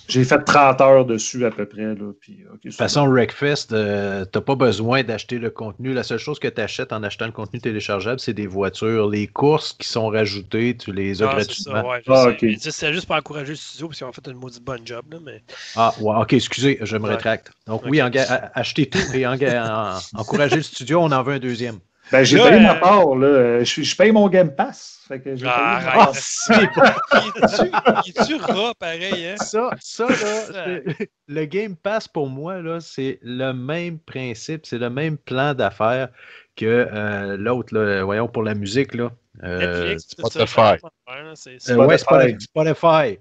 j'ai 0.07 0.23
fait 0.23 0.39
30 0.39 0.81
heures 0.81 1.05
dessus 1.05 1.45
à 1.45 1.51
peu 1.51 1.65
près. 1.65 1.95
Là, 1.95 2.11
puis, 2.19 2.43
de 2.63 2.69
toute 2.69 2.73
façon, 2.73 3.07
Wreckfest, 3.07 3.67
euh, 3.71 4.25
tu 4.25 4.37
n'as 4.37 4.41
pas 4.43 4.55
besoin 4.55 5.03
d'acheter 5.03 5.39
le 5.39 5.49
contenu. 5.49 5.93
La 5.93 6.03
seule 6.03 6.17
chose 6.19 6.39
que 6.39 6.47
tu 6.47 6.61
achètes 6.61 6.91
en 6.91 7.03
achetant 7.03 7.25
le 7.25 7.31
contenu 7.31 7.59
téléchargeable, 7.59 8.19
c'est 8.19 8.33
des 8.33 8.47
voitures. 8.47 9.09
Les 9.09 9.27
courses 9.27 9.73
qui 9.73 9.87
sont 9.87 10.07
rajoutées, 10.07 10.75
tu 10.75 10.91
les 10.91 11.21
as 11.23 11.29
ah, 11.29 11.35
gratuitement. 11.35 11.91
ah, 12.07 12.29
C'est 12.59 12.93
juste 12.93 13.07
pour 13.07 13.15
encourager 13.15 13.51
le 13.51 13.55
studio 13.55 13.87
parce 13.87 13.97
qu'ils 13.97 14.07
ont 14.07 14.11
fait 14.11 14.27
une 14.27 14.37
maudite 14.37 14.63
bonne 14.63 14.85
job. 14.85 15.05
Là, 15.11 15.19
mais... 15.23 15.41
Ah, 15.75 15.93
ouais, 15.99 16.15
ok, 16.15 16.33
excusez, 16.33 16.79
je 16.81 16.97
me 16.97 17.07
rétracte. 17.07 17.51
Donc 17.67 17.83
oui, 17.85 18.01
achetez 18.01 18.87
tout 18.87 18.99
et 19.13 19.25
encourager 20.15 20.57
le 20.57 20.63
studio, 20.63 20.99
on 20.99 21.11
en 21.11 21.23
veut 21.23 21.33
un 21.33 21.39
deuxième. 21.39 21.79
Ben, 22.11 22.23
j'ai 22.23 22.37
payé 22.37 22.59
ma 22.59 22.75
part, 22.75 23.15
là. 23.15 23.63
Je, 23.63 23.81
je, 23.81 23.95
paye 23.95 24.11
mon 24.11 24.27
Game 24.29 24.53
Pass. 24.53 25.03
Fait 25.07 25.19
que 25.19 25.29
ah, 25.45 26.11
payé 26.49 26.67
ma 26.67 26.91
part. 26.91 28.03
Il 28.05 28.11
est-tu 28.11 28.35
rat, 28.35 28.73
pareil, 28.77 29.27
hein? 29.27 29.35
Ça, 29.37 29.69
ça 29.79 30.07
là, 30.07 30.79
le 31.27 31.45
Game 31.45 31.75
Pass, 31.75 32.07
pour 32.07 32.27
moi, 32.27 32.61
là, 32.61 32.79
c'est 32.79 33.19
le 33.21 33.51
même 33.53 33.99
principe, 33.99 34.65
c'est 34.65 34.77
le 34.77 34.89
même 34.89 35.17
plan 35.17 35.53
d'affaires 35.53 36.09
que 36.55 36.65
euh, 36.65 37.37
l'autre, 37.37 38.01
voyons, 38.03 38.27
pour 38.27 38.43
la 38.43 38.53
musique, 38.53 38.93
là. 38.93 39.11
Euh, 39.43 39.97
Spotify. 39.97 40.75
Euh, 41.09 41.75
ouais, 41.75 41.97
Spotify. 41.97 43.19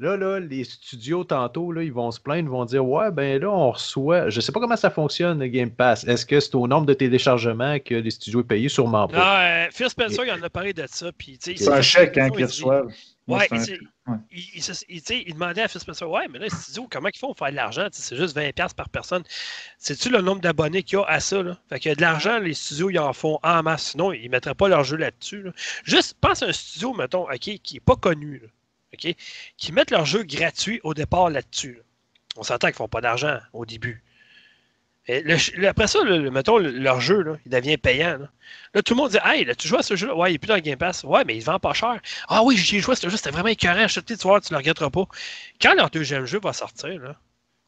Là, 0.00 0.16
là, 0.16 0.38
les 0.38 0.62
studios, 0.62 1.24
tantôt, 1.24 1.72
là, 1.72 1.82
ils 1.82 1.92
vont 1.92 2.12
se 2.12 2.20
plaindre, 2.20 2.48
ils 2.48 2.52
vont 2.52 2.64
dire 2.64 2.86
Ouais, 2.86 3.10
ben 3.10 3.40
là, 3.40 3.50
on 3.50 3.72
reçoit. 3.72 4.30
Je 4.30 4.36
ne 4.36 4.40
sais 4.40 4.52
pas 4.52 4.60
comment 4.60 4.76
ça 4.76 4.90
fonctionne, 4.90 5.40
le 5.40 5.48
Game 5.48 5.72
Pass. 5.72 6.04
Est-ce 6.06 6.24
que 6.24 6.38
c'est 6.38 6.54
au 6.54 6.68
nombre 6.68 6.86
de 6.86 6.94
téléchargements 6.94 7.80
que 7.80 7.96
les 7.96 8.12
studios 8.12 8.44
payent? 8.44 8.70
Sûrement 8.70 9.08
pas. 9.08 9.16
Non, 9.16 9.64
euh, 9.66 9.68
Phil 9.72 9.90
Spencer, 9.90 10.24
il 10.24 10.30
en 10.30 10.40
a 10.40 10.50
parlé 10.50 10.72
de 10.72 10.84
ça. 10.86 11.10
C'est 11.40 11.68
un 11.68 11.82
chèque 11.82 12.16
hein, 12.16 12.30
qu'ils 12.30 12.44
reçoivent. 12.44 12.86
Ouais, 13.26 13.46
il, 14.30 14.62
il, 14.88 15.34
demandait 15.34 15.62
à 15.62 15.68
Phil 15.68 15.80
Spencer 15.80 16.08
Ouais, 16.08 16.28
mais 16.30 16.38
là, 16.38 16.44
les 16.44 16.50
studios, 16.50 16.86
comment 16.88 17.10
ils 17.12 17.18
font 17.18 17.26
pour 17.26 17.38
faire 17.38 17.50
de 17.50 17.56
l'argent? 17.56 17.88
C'est 17.90 18.16
juste 18.16 18.36
20$ 18.36 18.74
par 18.74 18.88
personne. 18.88 19.24
C'est-tu 19.78 20.10
le 20.10 20.20
nombre 20.20 20.40
d'abonnés 20.40 20.84
qu'il 20.84 20.98
y 20.98 21.02
a 21.02 21.04
à 21.06 21.18
ça 21.18 21.42
là? 21.42 21.58
Fait 21.68 21.80
qu'il 21.80 21.88
y 21.88 21.92
a 21.92 21.96
de 21.96 22.00
l'argent, 22.00 22.38
les 22.38 22.54
studios, 22.54 22.88
ils 22.88 22.98
en 23.00 23.12
font 23.12 23.40
en 23.42 23.64
masse. 23.64 23.90
Sinon, 23.90 24.12
ils 24.12 24.26
ne 24.26 24.30
mettraient 24.30 24.54
pas 24.54 24.68
leur 24.68 24.84
jeu 24.84 24.96
là-dessus. 24.96 25.44
Juste, 25.82 26.16
pense 26.20 26.42
à 26.42 26.46
un 26.46 26.52
studio, 26.52 26.94
mettons, 26.94 27.26
qui 27.40 27.60
n'est 27.74 27.80
pas 27.80 27.96
connu 27.96 28.48
qui 28.96 29.72
mettent 29.72 29.90
leur 29.90 30.06
jeu 30.06 30.22
gratuit 30.22 30.80
au 30.84 30.94
départ 30.94 31.30
là-dessus. 31.30 31.80
On 32.36 32.42
s'entend 32.42 32.68
qu'ils 32.68 32.74
ne 32.74 32.78
font 32.78 32.88
pas 32.88 33.00
d'argent 33.00 33.38
au 33.52 33.66
début. 33.66 34.02
Et 35.10 35.24
après 35.66 35.86
ça, 35.86 36.04
mettons, 36.04 36.58
le- 36.58 36.70
leur 36.70 37.00
jeu, 37.00 37.38
il 37.46 37.50
devient 37.50 37.78
payant. 37.78 38.18
Là. 38.74 38.82
Tout 38.82 38.92
le 38.92 38.98
monde 38.98 39.10
dit 39.10 39.18
Hey, 39.24 39.44
là, 39.46 39.54
tu 39.54 39.66
joues 39.66 39.76
à 39.78 39.82
ce 39.82 39.96
jeu-là? 39.96 40.14
Ouais, 40.14 40.30
il 40.32 40.34
est 40.34 40.38
plus 40.38 40.48
dans 40.48 40.54
le 40.54 40.60
Game 40.60 40.76
Pass. 40.78 41.02
Ouais, 41.04 41.24
mais 41.24 41.34
il 41.34 41.42
vend 41.42 41.58
pas 41.58 41.72
cher. 41.72 41.98
Ah 42.28 42.42
oui, 42.42 42.58
j'ai 42.58 42.80
joué 42.80 42.92
à 42.92 42.96
ce 42.96 43.08
jeu, 43.08 43.16
c'était 43.16 43.30
vraiment 43.30 43.48
écœurant. 43.48 43.80
Acheté, 43.84 44.18
tu 44.18 44.22
vois, 44.24 44.40
tu 44.42 44.52
le 44.52 44.58
regretteras 44.58 44.90
pas. 44.90 45.06
Quand 45.62 45.74
leur 45.74 45.88
deuxième 45.88 46.26
jeu 46.26 46.38
va 46.40 46.52
sortir, 46.52 47.00
là, 47.00 47.16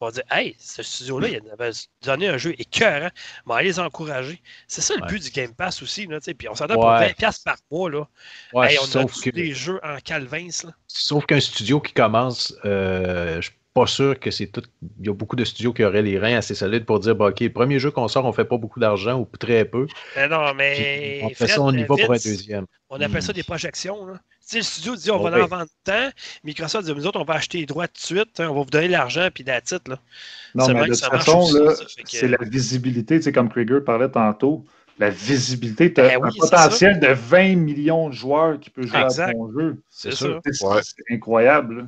on 0.01 0.05
va 0.07 0.11
dire 0.11 0.23
Hey, 0.31 0.55
ce 0.59 0.83
studio-là, 0.83 1.27
il 1.29 1.41
avait 1.51 1.71
donné 2.03 2.27
un 2.27 2.37
jeu 2.37 2.53
écœurant. 2.59 3.09
On 3.45 3.51
va 3.51 3.57
aller 3.59 3.69
les 3.69 3.79
encourager. 3.79 4.41
C'est 4.67 4.81
ça 4.81 4.95
le 4.95 5.01
Ouais. 5.03 5.07
but 5.09 5.23
du 5.23 5.29
Game 5.31 5.53
Pass 5.53 5.81
aussi. 5.81 6.05
Là, 6.07 6.19
tu 6.19 6.25
sais. 6.25 6.33
puis 6.33 6.49
on 6.49 6.55
s'entend 6.55 6.73
pour 6.75 6.85
Ouais. 6.85 7.13
20$ 7.17 7.43
par 7.43 7.57
mois. 7.71 7.89
Là. 7.89 8.07
Ouais, 8.53 8.71
Hey, 8.73 8.79
on 8.79 8.83
a 8.83 8.87
sauf, 8.87 9.21
que, 9.21 9.29
des 9.29 9.53
jeux 9.53 9.79
en 9.83 9.97
calvins. 9.99 10.49
Là. 10.63 10.71
sauf 10.87 11.25
qu'un 11.25 11.39
studio 11.39 11.79
qui 11.79 11.93
commence, 11.93 12.53
euh, 12.65 13.41
je 13.41 13.51
pas 13.73 13.87
sûr 13.87 14.19
que 14.19 14.31
c'est 14.31 14.47
tout. 14.47 14.61
Il 14.99 15.07
y 15.07 15.09
a 15.09 15.13
beaucoup 15.13 15.35
de 15.35 15.45
studios 15.45 15.71
qui 15.73 15.83
auraient 15.83 16.01
les 16.01 16.19
reins 16.19 16.35
assez 16.37 16.55
solides 16.55 16.85
pour 16.85 16.99
dire 16.99 17.15
bah, 17.15 17.27
OK, 17.27 17.47
premier 17.53 17.79
jeu 17.79 17.91
qu'on 17.91 18.07
sort, 18.07 18.25
on 18.25 18.33
fait 18.33 18.45
pas 18.45 18.57
beaucoup 18.57 18.79
d'argent 18.79 19.19
ou 19.19 19.27
très 19.37 19.63
peu. 19.65 19.87
Mais 20.15 20.27
non, 20.27 20.45
Puis 20.47 20.55
mais. 20.57 21.21
on 21.23 21.29
fait 21.29 21.35
Fred, 21.35 21.49
ça, 21.49 21.61
on 21.61 21.71
y 21.73 21.81
va 21.81 21.87
pour 21.87 21.99
un 22.11 22.17
deuxième. 22.17 22.65
On 22.89 22.99
appelle 22.99 23.23
ça 23.23 23.31
Mm. 23.31 23.35
des 23.35 23.43
projections. 23.43 24.05
Là. 24.05 24.13
Sais, 24.41 24.57
le 24.57 24.63
studio 24.63 24.95
dit 24.97 25.09
on 25.11 25.19
Oh, 25.19 25.23
va 25.23 25.35
oui. 25.37 25.41
en 25.43 25.47
vendre 25.47 25.69
tant. 25.85 26.09
Microsoft 26.43 26.85
dit 26.85 26.93
nous 26.93 27.07
autres, 27.07 27.19
on 27.21 27.23
va 27.23 27.35
acheter 27.35 27.59
les 27.59 27.65
droits 27.65 27.87
tout 27.87 27.93
de 27.93 27.99
suite. 28.05 28.39
hein, 28.39 28.49
on 28.49 28.55
va 28.55 28.63
vous 28.63 28.69
donner 28.69 28.89
l'argent 28.89 29.29
puis 29.33 29.43
la 29.45 29.61
titre. 29.61 29.89
Là. 29.91 29.99
Non, 30.55 30.65
C'est 30.65 30.73
mais 30.73 30.81
de 30.81 30.85
toute 30.87 31.05
façon, 31.05 31.47
que- 31.53 31.75
c'est 32.05 32.27
la 32.27 32.37
visibilité, 32.41 33.17
tu 33.19 33.23
sais, 33.23 33.31
comme 33.31 33.47
Krieger 33.49 33.81
parlait 33.85 34.09
tantôt, 34.09 34.65
la 34.99 35.09
visibilité, 35.09 35.93
tu 35.93 36.01
as 36.01 36.09
Ben 36.09 36.19
oui, 36.21 36.29
un 36.35 36.39
potentiel 36.41 36.99
de 36.99 37.07
20 37.07 37.55
millions 37.55 38.09
de 38.09 38.13
joueurs 38.13 38.59
qui 38.59 38.69
peuvent 38.69 38.85
jouer 38.85 38.99
Exact. 39.01 39.29
à 39.29 39.33
ton 39.33 39.51
jeu. 39.57 39.81
C'est 39.89 40.11
sûr. 40.11 40.41
ça. 40.43 40.51
C'est 40.51 40.65
Ouais. 40.65 40.81
c'est 40.83 41.15
incroyable. 41.15 41.87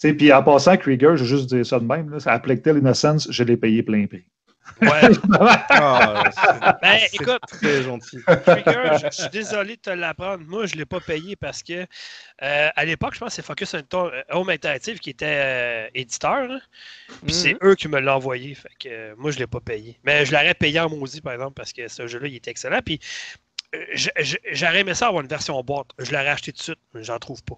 Puis 0.00 0.32
en 0.32 0.42
passant, 0.42 0.76
Krieger, 0.76 1.16
je 1.16 1.24
vais 1.24 1.28
juste 1.30 1.46
dire 1.48 1.64
ça 1.64 1.78
de 1.80 1.84
même, 1.84 2.10
là, 2.10 2.18
à 2.26 2.38
Plectel 2.38 2.78
Innocence, 2.78 3.28
je 3.30 3.42
l'ai 3.44 3.56
payé 3.56 3.82
plein 3.82 4.06
prix. 4.06 4.24
Ouais. 4.82 4.88
Ah, 5.78 6.24
c'est- 6.34 6.80
Ben, 6.82 6.98
c'est 6.98 7.14
écoute, 7.14 7.40
très 7.46 7.82
gentil. 7.82 8.18
Trigger, 8.24 8.98
je, 9.00 9.06
je 9.06 9.20
suis 9.22 9.28
désolé 9.30 9.76
de 9.76 9.80
te 9.80 9.90
l'apprendre. 9.90 10.44
Moi, 10.46 10.66
je 10.66 10.74
ne 10.74 10.78
l'ai 10.80 10.84
pas 10.86 10.98
payé 11.00 11.36
parce 11.36 11.62
que 11.62 11.86
euh, 12.42 12.68
à 12.74 12.84
l'époque, 12.84 13.14
je 13.14 13.20
pense 13.20 13.28
que 13.28 13.34
c'est 13.36 13.42
Focus 13.46 13.74
Home 13.74 14.10
Home 14.30 14.50
Interactive 14.50 14.98
qui 14.98 15.10
était 15.10 15.26
euh, 15.26 15.88
éditeur. 15.94 16.50
hein. 16.50 16.60
Puis 17.24 17.32
c'est 17.32 17.52
Mhm. 17.54 17.58
eux 17.70 17.74
qui 17.76 17.88
me 17.88 18.00
l'ont 18.00 18.14
envoyé. 18.14 18.54
Fait 18.54 18.68
que 18.78 18.88
euh, 18.88 19.14
moi, 19.16 19.30
je 19.30 19.36
ne 19.36 19.40
l'ai 19.42 19.46
pas 19.46 19.60
payé. 19.60 19.98
Mais 20.04 20.26
je 20.26 20.32
l'aurais 20.32 20.54
payé 20.54 20.80
en 20.80 20.90
maudit, 20.90 21.20
par 21.20 21.32
exemple, 21.34 21.54
parce 21.54 21.72
que 21.72 21.86
ce 21.88 22.06
jeu-là, 22.08 22.26
il 22.26 22.34
était 22.34 22.50
excellent. 22.50 22.80
Puis 22.84 22.98
euh, 23.74 23.78
j'aurais 24.52 24.80
aimé 24.80 24.94
ça 24.94 25.06
avoir 25.08 25.22
une 25.22 25.28
version 25.28 25.60
boîte. 25.62 25.88
Je 25.98 26.10
l'aurais 26.10 26.28
acheté 26.28 26.52
tout 26.52 26.58
de 26.58 26.62
suite, 26.62 26.78
mais 26.92 27.02
j'en 27.04 27.18
trouve 27.18 27.42
pas. 27.44 27.56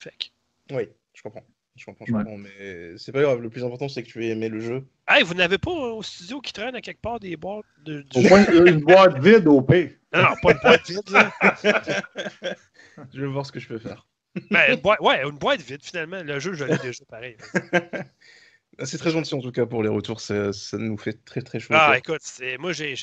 Fait 0.00 0.10
que- 0.18 0.74
Oui, 0.74 0.88
je 1.14 1.22
comprends. 1.22 1.44
Je 1.78 1.84
comprends, 1.86 2.04
je 2.06 2.12
Ouais. 2.12 2.22
comprends. 2.24 2.38
Mais 2.38 2.96
c'est 2.98 3.12
pas 3.12 3.22
grave. 3.22 3.40
Le 3.40 3.48
plus 3.50 3.64
important, 3.64 3.88
c'est 3.88 4.02
que 4.02 4.08
tu 4.08 4.24
aies 4.24 4.30
aimé 4.30 4.48
le 4.48 4.60
jeu. 4.60 4.84
Hey, 5.08 5.22
vous 5.22 5.34
n'avez 5.34 5.58
pas 5.58 5.70
euh, 5.70 5.92
au 5.94 6.02
studio 6.02 6.40
qui 6.40 6.52
traîne 6.52 6.74
à 6.74 6.80
quelque 6.80 7.00
part 7.00 7.20
des 7.20 7.36
boîtes 7.36 7.64
de, 7.84 8.02
du 8.02 8.18
Au 8.18 8.22
moins, 8.28 8.44
une 8.66 8.80
boîte 8.80 9.18
vide 9.22 9.46
au 9.46 9.62
P. 9.62 9.94
Non, 10.14 10.22
non, 10.22 10.28
pas 10.42 10.52
une 10.52 10.58
boîte 10.62 10.88
vide, 10.90 11.10
là. 11.10 11.32
Je 13.14 13.20
vais 13.20 13.26
voir 13.26 13.44
ce 13.46 13.52
que 13.52 13.60
je 13.60 13.68
peux 13.68 13.78
faire. 13.78 14.06
Ben, 14.50 14.72
une 14.74 14.80
boîte, 14.80 15.00
ouais, 15.00 15.22
une 15.22 15.36
boîte 15.38 15.60
vide, 15.60 15.82
finalement. 15.84 16.22
Le 16.22 16.40
jeu, 16.40 16.54
je 16.54 16.64
l'ai 16.64 16.78
déjà 16.78 17.04
pareil. 17.06 17.36
C'est 18.84 18.98
très 18.98 19.10
gentil 19.10 19.34
en 19.34 19.40
tout 19.40 19.50
cas 19.50 19.66
pour 19.66 19.82
les 19.82 19.88
retours. 19.88 20.20
Ça, 20.20 20.52
ça 20.52 20.78
nous 20.78 20.96
fait 20.96 21.24
très 21.24 21.42
très 21.42 21.58
chaud. 21.58 21.74
au 21.74 21.76
Ah, 21.78 21.98
écoute, 21.98 22.20
c'est- 22.22 22.58
moi, 22.58 22.72
j'ai, 22.72 22.94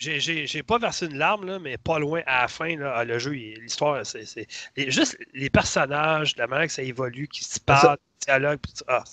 j'ai, 0.00 0.62
pas 0.62 0.78
versé 0.78 1.06
une 1.06 1.18
larme, 1.18 1.44
là, 1.46 1.58
mais 1.58 1.76
pas 1.76 1.98
loin 1.98 2.22
à 2.26 2.42
la 2.42 2.48
fin. 2.48 2.76
Là, 2.76 3.04
le 3.04 3.18
jeu, 3.18 3.32
l'histoire, 3.32 4.04
c'est, 4.04 4.24
juste 4.76 5.18
les 5.34 5.50
personnages, 5.50 6.36
la 6.36 6.46
manière 6.46 6.66
que 6.66 6.72
ça 6.72 6.82
évolue, 6.82 7.28
qui 7.28 7.44
se 7.44 7.58
Ah, 7.66 7.76
ça- 7.76 7.86
parlent, 7.86 7.98
le 8.20 8.24
dialogue, 8.24 8.58
ah. 8.88 9.04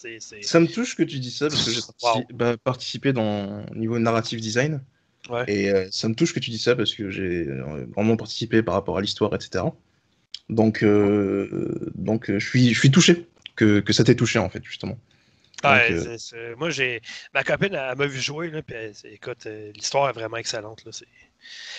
Ça 0.41 0.59
me 0.59 0.67
touche 0.67 0.95
que 0.95 1.03
tu 1.03 1.19
dis 1.19 1.31
ça 1.31 1.49
parce 1.49 1.65
que 1.65 1.71
j'ai 1.71 1.81
Wow. 2.03 2.23
bah, 2.33 2.57
participé 2.57 3.11
dans 3.13 3.65
niveau 3.75 3.99
narrative 3.99 4.39
design. 4.39 4.81
Ouais. 5.29 5.43
Et 5.47 5.69
euh, 5.71 5.87
ça 5.91 6.07
me 6.07 6.15
touche 6.15 6.33
que 6.33 6.39
tu 6.39 6.51
dis 6.51 6.57
ça 6.59 6.75
parce 6.75 6.93
que 6.95 7.09
j'ai 7.09 7.47
euh, 7.47 7.85
vraiment 7.95 8.15
participé 8.15 8.63
par 8.63 8.75
rapport 8.75 8.97
à 8.97 9.01
l'histoire, 9.01 9.35
etc. 9.35 9.65
Donc, 10.49 10.83
euh, 10.83 11.91
donc 11.95 12.31
je, 12.31 12.45
suis, 12.47 12.73
je 12.73 12.79
suis 12.79 12.91
touché 12.91 13.27
que, 13.57 13.81
que 13.81 13.91
ça 13.91 14.05
t'ait 14.05 14.15
touché 14.15 14.39
en 14.39 14.49
fait, 14.49 14.63
justement. 14.63 14.97
Ouais, 15.63 15.89
Donc, 15.89 15.97
euh, 15.99 16.03
c'est- 16.03 16.17
c'est- 16.19 16.55
moi, 16.55 16.69
j'ai... 16.69 17.01
Ma 17.33 17.43
copine, 17.43 17.73
elle, 17.73 17.97
m'a 17.97 18.05
vu 18.05 18.19
jouer, 18.21 18.51
là, 18.51 18.61
puis 18.61 18.75
elle- 18.75 18.93
écoute, 19.05 19.45
euh, 19.47 19.71
l'histoire 19.73 20.09
est 20.09 20.13
vraiment 20.13 20.37
excellente. 20.37 20.85
Là, 20.85 20.91
c'est... 20.91 21.07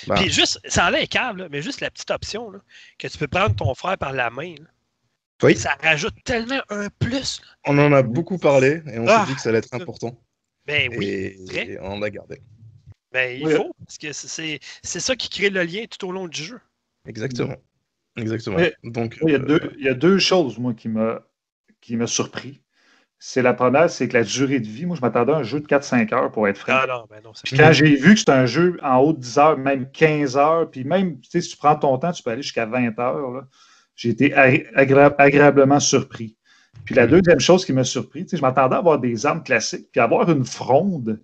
Bah. 0.06 0.16
Puis 0.16 0.30
juste, 0.32 0.58
ça 0.64 0.86
a 0.86 0.90
l'air 0.90 1.08
câble, 1.08 1.42
là, 1.42 1.48
mais 1.50 1.62
juste 1.62 1.80
la 1.80 1.90
petite 1.90 2.10
option, 2.10 2.50
là, 2.50 2.60
que 2.98 3.06
tu 3.06 3.16
peux 3.18 3.28
prendre 3.28 3.54
ton 3.54 3.72
frère 3.74 3.96
par 3.96 4.12
la 4.12 4.30
main, 4.30 4.54
là, 4.58 4.64
Oui. 5.44 5.54
ça 5.56 5.76
rajoute 5.80 6.14
tellement 6.24 6.60
un 6.70 6.88
plus. 6.98 7.40
là. 7.40 7.46
On 7.66 7.78
en 7.78 7.92
a 7.92 8.02
beaucoup 8.02 8.38
parlé 8.38 8.82
et 8.92 8.98
on 8.98 9.06
Ah, 9.06 9.20
s'est 9.20 9.26
dit 9.30 9.34
que 9.36 9.40
ça 9.42 9.50
allait 9.50 9.58
être 9.58 9.72
important. 9.74 10.20
Ben 10.66 10.90
oui, 10.96 11.06
et, 11.54 11.78
on 11.80 11.98
l'a 12.00 12.10
gardé. 12.10 12.40
ben 13.12 13.38
il 13.40 13.46
Oui. 13.46 13.54
faut, 13.54 13.72
parce 13.84 13.96
que 13.96 14.12
c'est- 14.12 14.58
ça 14.82 15.16
qui 15.16 15.28
crée 15.30 15.50
le 15.50 15.62
lien 15.62 15.84
tout 15.88 16.06
au 16.06 16.12
long 16.12 16.26
du 16.28 16.42
jeu. 16.42 16.60
Exactement. 17.06 17.56
Exactement. 18.16 18.58
Donc, 18.82 19.18
Il 19.22 19.30
y, 19.30 19.34
a 19.34 19.38
euh, 19.38 19.38
deux, 19.38 19.72
il 19.78 19.84
y 19.84 19.88
a 19.88 19.94
deux 19.94 20.18
choses, 20.18 20.58
moi, 20.58 20.74
qui 20.74 20.88
m'a 20.88 21.22
qui 21.80 21.94
m'a 21.96 22.08
surpris. 22.08 22.60
C'est 23.20 23.42
la 23.42 23.52
première, 23.52 23.90
c'est 23.90 24.06
que 24.08 24.16
la 24.16 24.22
durée 24.22 24.60
de 24.60 24.66
vie, 24.66 24.86
moi, 24.86 24.96
je 24.96 25.00
m'attendais 25.00 25.32
à 25.32 25.36
un 25.38 25.42
jeu 25.42 25.60
de 25.60 25.66
4-5 25.66 26.12
heures 26.14 26.30
pour 26.30 26.46
être 26.46 26.58
franc. 26.58 26.78
Ah 26.82 26.86
non, 26.86 27.04
ben 27.10 27.20
non, 27.24 27.32
c'est 27.34 27.44
Puis 27.44 27.56
quand 27.56 27.72
j'ai 27.72 27.96
vu 27.96 28.14
que 28.14 28.20
c'est 28.20 28.30
un 28.30 28.46
jeu 28.46 28.78
en 28.80 28.98
haut 28.98 29.12
de 29.12 29.18
10 29.18 29.38
heures, 29.38 29.58
même 29.58 29.90
15 29.90 30.36
heures, 30.36 30.70
puis 30.70 30.84
même, 30.84 31.18
tu 31.20 31.30
sais, 31.30 31.40
si 31.40 31.50
tu 31.50 31.56
prends 31.56 31.74
ton 31.74 31.98
temps, 31.98 32.12
tu 32.12 32.22
peux 32.22 32.30
aller 32.30 32.42
jusqu'à 32.42 32.66
20 32.66 32.96
heures, 33.00 33.44
j'ai 33.96 34.10
été 34.10 34.30
agré- 34.30 35.14
agréablement 35.18 35.80
surpris. 35.80 36.36
Puis 36.84 36.94
la 36.94 37.08
deuxième 37.08 37.40
chose 37.40 37.64
qui 37.64 37.72
m'a 37.72 37.82
surpris, 37.82 38.24
tu 38.24 38.30
sais, 38.30 38.36
je 38.36 38.42
m'attendais 38.42 38.76
à 38.76 38.78
avoir 38.78 39.00
des 39.00 39.26
armes 39.26 39.42
classiques, 39.42 39.88
puis 39.90 40.00
avoir 40.00 40.30
une 40.30 40.44
fronde. 40.44 41.20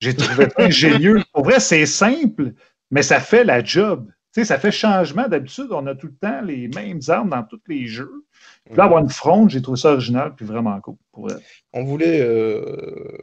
J'ai 0.00 0.14
trouvé 0.14 0.44
ça 0.50 0.54
ingénieux. 0.58 1.22
Pour 1.32 1.44
vrai, 1.44 1.60
c'est 1.60 1.86
simple, 1.86 2.52
mais 2.90 3.02
ça 3.02 3.20
fait 3.20 3.44
la 3.44 3.64
job. 3.64 4.10
Sais, 4.32 4.44
ça 4.44 4.58
fait 4.58 4.72
changement. 4.72 5.28
D'habitude, 5.28 5.68
on 5.70 5.86
a 5.86 5.94
tout 5.94 6.06
le 6.08 6.14
temps 6.14 6.40
les 6.42 6.68
mêmes 6.68 7.00
armes 7.08 7.30
dans 7.30 7.42
tous 7.42 7.60
les 7.68 7.86
jeux. 7.86 8.24
Puis 8.64 8.76
là, 8.76 8.84
avoir 8.84 9.02
une 9.02 9.10
fronde, 9.10 9.50
j'ai 9.50 9.60
trouvé 9.60 9.78
ça 9.78 9.92
original, 9.92 10.32
puis 10.36 10.46
vraiment 10.46 10.80
cool. 10.80 10.94
Pour. 11.12 11.28
On 11.72 11.84
voulait. 11.84 12.20
euh, 12.22 12.62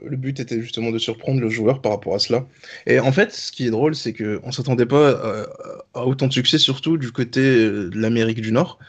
le 0.05 0.17
but 0.17 0.39
était 0.39 0.61
justement 0.61 0.91
de 0.91 0.99
surprendre 0.99 1.39
le 1.41 1.49
joueur 1.49 1.81
par 1.81 1.93
rapport 1.93 2.13
à 2.15 2.19
cela. 2.19 2.45
Et 2.85 2.99
en 2.99 3.11
fait, 3.11 3.31
ce 3.31 3.51
qui 3.51 3.65
est 3.65 3.71
drôle, 3.71 3.95
c'est 3.95 4.13
qu'on 4.13 4.45
ne 4.47 4.51
s'attendait 4.51 4.85
pas 4.85 4.95
euh, 4.97 5.45
à 5.93 6.05
autant 6.05 6.27
de 6.27 6.33
succès, 6.33 6.57
surtout 6.57 6.97
du 6.97 7.11
côté 7.11 7.41
euh, 7.41 7.89
de 7.89 7.97
l'Amérique 7.97 8.41
du 8.41 8.51
Nord, 8.51 8.79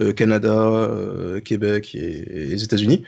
euh, 0.00 0.12
Canada, 0.12 0.52
euh, 0.52 1.40
Québec 1.40 1.94
et, 1.94 1.98
et 1.98 2.46
les 2.46 2.64
États-Unis. 2.64 3.04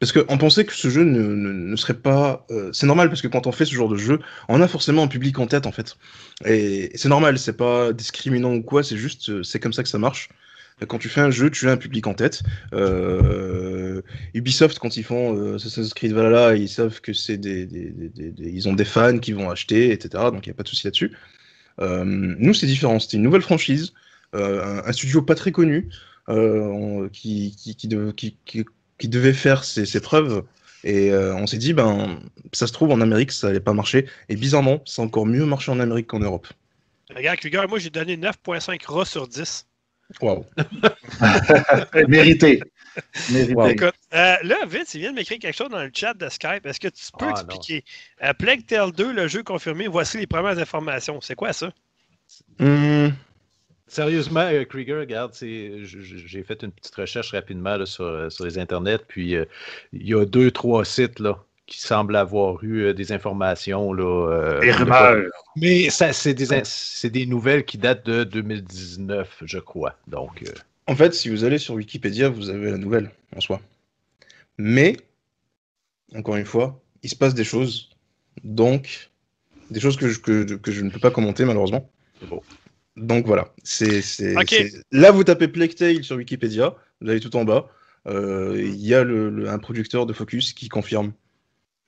Parce 0.00 0.12
qu'on 0.12 0.38
pensait 0.38 0.64
que 0.64 0.72
ce 0.72 0.88
jeu 0.88 1.04
ne, 1.04 1.76
serait 1.76 1.94
pas. 1.94 2.46
euh, 2.50 2.72
c'est 2.72 2.86
normal 2.86 3.10
parce 3.10 3.20
que 3.20 3.28
quand 3.28 3.46
on 3.46 3.52
fait 3.52 3.66
ce 3.66 3.74
genre 3.74 3.88
de 3.90 3.98
jeu, 3.98 4.18
on 4.48 4.62
a 4.62 4.66
forcément 4.66 5.02
un 5.02 5.08
public 5.08 5.38
en 5.38 5.46
tête 5.46 5.66
en 5.66 5.72
fait. 5.72 5.96
Et 6.46 6.90
c'est 6.94 7.10
normal, 7.10 7.38
c'est 7.38 7.56
pas 7.56 7.92
discriminant 7.92 8.54
ou 8.54 8.62
quoi, 8.62 8.82
c'est 8.82 8.96
juste, 8.96 9.28
euh, 9.28 9.42
c'est 9.42 9.60
comme 9.60 9.74
ça 9.74 9.82
que 9.82 9.90
ça 9.90 9.98
marche. 9.98 10.30
Quand 10.88 10.96
tu 10.96 11.10
fais 11.10 11.20
un 11.20 11.30
jeu, 11.30 11.50
tu 11.50 11.68
as 11.68 11.72
un 11.72 11.76
public 11.76 12.06
en 12.06 12.14
tête. 12.14 12.42
Euh, 12.72 14.00
Ubisoft, 14.32 14.78
quand 14.78 14.96
ils 14.96 15.04
font 15.04 15.36
euh, 15.36 15.56
Assassin's 15.56 15.92
Creed 15.92 16.12
Valhalla, 16.14 16.56
ils 16.56 16.70
savent 16.70 17.02
que 17.02 17.12
c'est 17.12 17.36
des, 17.36 17.68
ils 18.38 18.66
ont 18.66 18.72
des 18.72 18.86
fans 18.86 19.18
qui 19.18 19.32
vont 19.32 19.50
acheter, 19.50 19.92
etc. 19.92 20.30
Donc 20.32 20.46
il 20.46 20.48
n'y 20.48 20.52
a 20.52 20.54
pas 20.54 20.62
de 20.62 20.68
souci 20.68 20.86
là-dessus. 20.86 21.12
Nous, 21.78 22.54
c'est 22.54 22.66
différent. 22.66 22.98
C'était 22.98 23.18
une 23.18 23.22
nouvelle 23.22 23.42
franchise, 23.42 23.92
un, 24.32 24.92
studio 24.92 25.20
pas 25.20 25.34
très 25.34 25.52
connu, 25.52 25.90
qui- 27.12 27.54
qui- 29.00 29.08
devait 29.08 29.32
faire 29.32 29.64
ses, 29.64 29.86
ses 29.86 30.00
preuves. 30.00 30.44
Et 30.84 31.10
euh, 31.10 31.34
on 31.34 31.46
s'est 31.46 31.58
dit, 31.58 31.72
ben, 31.74 32.20
ça 32.52 32.66
se 32.66 32.72
trouve 32.72 32.90
en 32.90 33.00
Amérique, 33.00 33.32
ça 33.32 33.48
allait 33.48 33.60
pas 33.60 33.74
marcher. 33.74 34.06
Et 34.28 34.36
bizarrement, 34.36 34.82
ça 34.86 35.02
a 35.02 35.04
encore 35.04 35.26
mieux 35.26 35.44
marché 35.44 35.70
en 35.70 35.78
Amérique 35.80 36.06
qu'en 36.06 36.20
Europe. 36.20 36.46
Regarde, 37.14 37.38
Krieger, 37.38 37.68
moi, 37.68 37.78
j'ai 37.78 37.90
donné 37.90 38.16
9.5 38.16 38.80
rats 38.86 39.04
sur 39.04 39.26
10. 39.28 39.66
Waouh. 40.22 40.44
Mérité. 42.08 42.60
Mérité. 43.30 43.54
Wow. 43.54 43.68
Écoute, 43.68 43.94
euh, 44.14 44.36
là, 44.42 44.56
vite, 44.68 44.92
il 44.94 45.00
vient 45.00 45.10
de 45.10 45.16
m'écrire 45.16 45.38
quelque 45.38 45.56
chose 45.56 45.68
dans 45.70 45.82
le 45.82 45.90
chat 45.94 46.14
de 46.14 46.28
Skype. 46.28 46.66
Est-ce 46.66 46.80
que 46.80 46.88
tu 46.88 47.02
peux 47.18 47.26
Ah, 47.28 47.30
expliquer? 47.32 47.84
Euh, 48.22 48.32
Plague 48.32 48.66
Tale 48.66 48.92
2, 48.92 49.12
le 49.12 49.28
jeu 49.28 49.42
confirmé, 49.42 49.86
voici 49.86 50.18
les 50.18 50.26
premières 50.26 50.58
informations. 50.58 51.20
C'est 51.20 51.34
quoi 51.36 51.52
ça? 51.52 51.70
Hum, 52.58 53.12
Sérieusement, 53.90 54.48
euh, 54.52 54.64
Krieger, 54.64 55.00
regarde, 55.00 55.34
j'ai 55.34 56.44
fait 56.44 56.62
une 56.62 56.70
petite 56.70 56.94
recherche 56.94 57.32
rapidement 57.32 57.76
là, 57.76 57.86
sur, 57.86 58.04
euh, 58.04 58.30
sur 58.30 58.44
les 58.44 58.56
internets, 58.56 59.00
puis 59.08 59.34
euh, 59.34 59.46
il 59.92 60.08
y 60.08 60.14
a 60.14 60.24
deux, 60.24 60.52
trois 60.52 60.84
sites 60.84 61.18
là, 61.18 61.42
qui 61.66 61.80
semblent 61.80 62.14
avoir 62.14 62.62
eu 62.62 62.84
euh, 62.84 62.94
des 62.94 63.10
informations. 63.10 63.92
Là, 63.92 64.28
euh, 64.30 64.60
Des 64.60 64.70
rumeurs. 64.70 65.24
Mais 65.56 65.90
ça, 65.90 66.12
c'est 66.12 66.34
des, 66.34 67.26
nouvelles 67.26 67.64
qui 67.64 67.78
datent 67.78 68.06
de 68.06 68.22
2019, 68.22 69.42
je 69.44 69.58
crois. 69.58 69.96
Donc, 70.06 70.44
En 70.86 70.94
fait, 70.94 71.12
si 71.12 71.28
vous 71.28 71.42
allez 71.42 71.58
sur 71.58 71.74
Wikipédia, 71.74 72.28
vous 72.28 72.48
avez 72.48 72.70
la 72.70 72.78
nouvelle 72.78 73.10
en 73.36 73.40
soi. 73.40 73.60
Mais, 74.56 74.96
encore 76.14 76.36
une 76.36 76.46
fois, 76.46 76.80
il 77.02 77.10
se 77.10 77.16
passe 77.16 77.34
des 77.34 77.42
choses. 77.42 77.90
Donc, 78.44 79.10
des 79.68 79.80
choses 79.80 79.96
que 79.96 80.08
je, 80.08 80.20
que, 80.20 80.54
que 80.54 80.70
je 80.70 80.82
ne 80.82 80.90
peux 80.90 81.00
pas 81.00 81.10
commenter 81.10 81.44
malheureusement. 81.44 81.90
C'est 82.20 82.28
beau. 82.28 82.44
Donc 82.96 83.26
voilà. 83.26 83.52
C'est, 83.62 84.02
Là, 84.92 85.10
vous 85.10 85.24
tapez 85.24 85.48
Tale 85.74 86.04
sur 86.04 86.16
Wikipédia, 86.16 86.74
vous 87.00 87.10
allez 87.10 87.20
tout 87.20 87.34
en 87.36 87.44
bas. 87.44 87.68
Euh, 88.08 88.60
Il 88.62 88.84
y 88.86 88.94
a 88.94 89.04
le, 89.04 89.30
le- 89.30 89.48
un 89.48 89.58
producteur 89.58 90.06
de 90.06 90.12
Focus 90.12 90.52
qui 90.52 90.68
confirme 90.68 91.12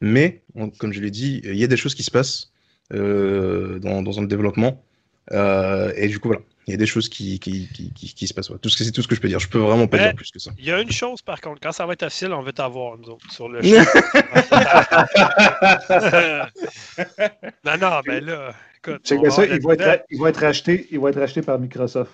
Mais, 0.00 0.42
on- 0.54 0.70
comme 0.70 0.92
je 0.92 1.00
l'ai 1.00 1.10
dit, 1.10 1.40
il 1.44 1.56
y 1.56 1.64
a 1.64 1.68
des 1.68 1.76
choses 1.76 1.94
qui 1.94 2.02
se 2.02 2.10
passent 2.10 2.52
euh, 2.92 3.78
dans, 3.78 4.02
dans 4.02 4.20
le 4.20 4.26
développement. 4.26 4.84
Euh, 5.30 5.92
et 5.96 6.08
du 6.08 6.18
coup, 6.18 6.28
voilà, 6.28 6.42
il 6.66 6.72
y 6.72 6.74
a 6.74 6.76
des 6.76 6.86
choses 6.86 7.08
qui, 7.08 7.38
qui, 7.38 7.68
qui, 7.72 7.92
qui- 7.92 8.14
qui 8.14 8.26
se 8.26 8.34
passent. 8.34 8.50
ouais. 8.50 8.58
Tout 8.60 8.68
ce 8.68 8.76
que 8.76 8.84
c'est 8.84 8.90
tout 8.90 9.02
ce 9.02 9.08
que 9.08 9.14
je 9.14 9.20
peux 9.20 9.28
dire. 9.28 9.38
Je 9.38 9.48
peux 9.48 9.58
vraiment 9.60 9.86
pas 9.86 9.98
dire 9.98 10.14
plus 10.16 10.30
que 10.30 10.38
ça. 10.38 10.50
Il 10.58 10.64
y 10.64 10.72
a 10.72 10.80
une 10.80 10.90
chose, 10.90 11.22
par 11.22 11.40
contre, 11.40 11.60
quand 11.62 11.72
ça 11.72 11.86
va 11.86 11.92
être 11.94 12.02
officiel, 12.02 12.32
on 12.32 12.42
veut 12.42 12.52
t'avoir, 12.52 12.98
nous 12.98 13.08
autres, 13.10 13.30
sur 13.32 13.48
le 13.48 13.60
non, 17.64 17.76
non, 17.80 18.00
mais 18.06 18.20
là, 18.20 18.54
écoute. 18.90 19.06
Ça, 19.06 19.14
il 19.14 19.20
va, 19.20 19.28
être, 19.28 19.62
nouvelle. 19.62 20.04
il 20.10 20.20
va 20.20 20.28
être 20.30 20.44
acheté, 20.44 20.88
il 20.90 21.00
va 21.00 21.10
être 21.10 21.18
acheté 21.20 21.42
par 21.42 21.58
Microsoft. 21.58 22.10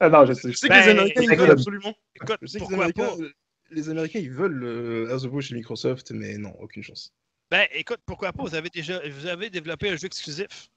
Ah 0.00 0.08
non, 0.08 0.26
je 0.26 0.32
sais. 0.32 0.50
Je 0.52 0.56
sais 0.56 0.68
Ben, 0.68 0.80
que 0.80 0.84
les 0.86 0.90
Américains, 0.90 1.20
ils 1.22 1.24
écoute, 1.24 1.38
veulent 1.38 1.50
absolument. 1.50 1.94
Écoute, 2.14 2.38
Je 2.42 2.46
sais 2.46 2.58
que 2.58 2.64
les 2.64 2.68
pourquoi 2.68 2.84
Américains, 2.84 3.16
pas? 3.16 3.24
les 3.70 3.88
Américains, 3.90 4.18
ils 4.20 4.30
veulent 4.32 4.64
euh, 4.64 5.14
Asobo 5.14 5.40
chez 5.40 5.54
Microsoft, 5.54 6.10
mais 6.12 6.36
non, 6.38 6.54
aucune 6.60 6.82
chance. 6.82 7.12
Ben, 7.50 7.66
écoute, 7.72 8.00
pourquoi 8.06 8.32
pas? 8.32 8.42
Vous 8.44 8.54
avez 8.54 8.68
déjà 8.68 9.00
vous 9.08 9.26
avez 9.26 9.50
développé 9.50 9.90
un 9.90 9.96
jeu 9.96 10.06
exclusif. 10.06 10.68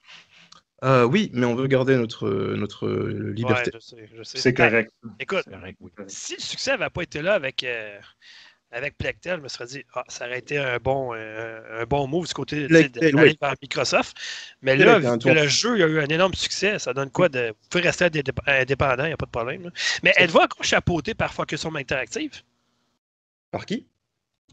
Euh, 0.83 1.05
oui, 1.05 1.29
mais 1.33 1.45
on 1.45 1.55
veut 1.55 1.67
garder 1.67 1.95
notre, 1.95 2.27
notre 2.29 2.87
euh, 2.87 3.31
liberté. 3.33 3.71
Ouais, 3.73 3.79
je 3.79 3.79
sais, 3.79 4.09
je 4.17 4.23
sais. 4.23 4.37
C'est 4.37 4.51
Ben, 4.51 4.69
correct. 4.69 4.91
écoute, 5.19 5.43
C'est 5.45 5.51
correct, 5.53 5.77
oui. 5.79 5.91
si 6.07 6.33
le 6.35 6.41
succès 6.41 6.71
n'avait 6.71 6.89
pas 6.89 7.03
été 7.03 7.21
là 7.21 7.35
avec, 7.35 7.63
euh, 7.63 7.97
avec 8.73 8.97
Plectel, 8.97 9.37
je 9.37 9.41
me 9.43 9.47
serais 9.47 9.67
dit, 9.67 9.83
ah, 9.93 10.03
ça 10.07 10.25
aurait 10.25 10.39
été 10.39 10.57
un 10.57 10.77
bon, 10.77 11.13
euh, 11.13 11.81
un 11.81 11.85
bon 11.85 12.07
move 12.07 12.27
du 12.27 12.33
côté 12.33 12.67
Plectel, 12.67 13.13
d'aller 13.13 13.29
oui. 13.29 13.37
vers 13.39 13.53
Microsoft. 13.61 14.17
Mais 14.61 14.75
là, 14.75 14.99
vu 14.99 15.19
que 15.19 15.29
le 15.29 15.47
jeu 15.47 15.73
a 15.83 15.87
eu 15.87 15.99
un 15.99 16.07
énorme 16.07 16.33
succès, 16.33 16.79
ça 16.79 16.93
donne 16.93 17.11
quoi 17.11 17.29
de. 17.29 17.49
Vous 17.49 17.69
pouvez 17.69 17.83
rester 17.83 18.05
indép- 18.05 18.39
indépendant, 18.47 19.03
il 19.05 19.07
n'y 19.07 19.13
a 19.13 19.17
pas 19.17 19.25
de 19.25 19.31
problème. 19.31 19.63
là. 19.63 19.69
Mais 20.01 20.13
êtes-vous 20.17 20.39
encore 20.39 20.63
chapeauté 20.63 21.13
par 21.13 21.33
Focus 21.33 21.63
Home 21.65 21.77
Interactive? 21.77 22.41
Par 23.51 23.65
qui? 23.65 23.85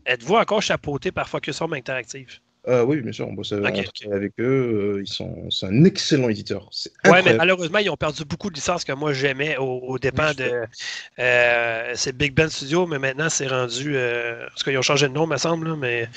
Êtes-vous 0.06 0.36
encore 0.36 0.62
chapeauté 0.62 1.12
par 1.12 1.28
Focus 1.28 1.60
Home 1.60 1.74
Interactive? 1.74 2.40
Euh, 2.68 2.84
Oui, 2.84 3.00
bien 3.00 3.12
sûr, 3.12 3.26
on 3.26 3.32
bosse 3.32 3.52
on 3.52 3.60
travaille 3.60 3.86
avec 4.12 4.32
eux. 4.38 4.96
euh, 4.96 5.02
ils 5.02 5.08
sont, 5.08 5.50
c'est 5.50 5.66
un 5.66 5.84
excellent 5.84 6.28
éditeur. 6.28 6.68
C'est 6.70 6.90
Ouais, 7.04 7.22
mais 7.22 7.34
malheureusement, 7.34 7.78
ils 7.78 7.88
ont 7.90 7.96
perdu 7.96 8.24
beaucoup 8.24 8.50
de 8.50 8.54
licences 8.54 8.84
que 8.84 8.92
moi 8.92 9.12
j'aimais 9.12 9.56
au, 9.56 9.62
au 9.64 9.92
Oui, 9.94 9.98
je 10.04 10.34
de. 10.34 10.50
euh, 11.18 11.92
c'est 11.94 12.14
Big 12.16 12.34
Ben 12.34 12.48
Studio, 12.48 12.86
mais 12.86 12.98
maintenant 12.98 13.28
c'est 13.30 13.46
rendu. 13.46 13.96
Euh, 13.96 14.46
parce 14.48 14.62
qu'ils 14.62 14.76
ont 14.76 14.82
changé 14.82 15.08
de 15.08 15.12
nom, 15.14 15.26
me 15.26 15.36
semble, 15.38 15.74
mais. 15.76 16.08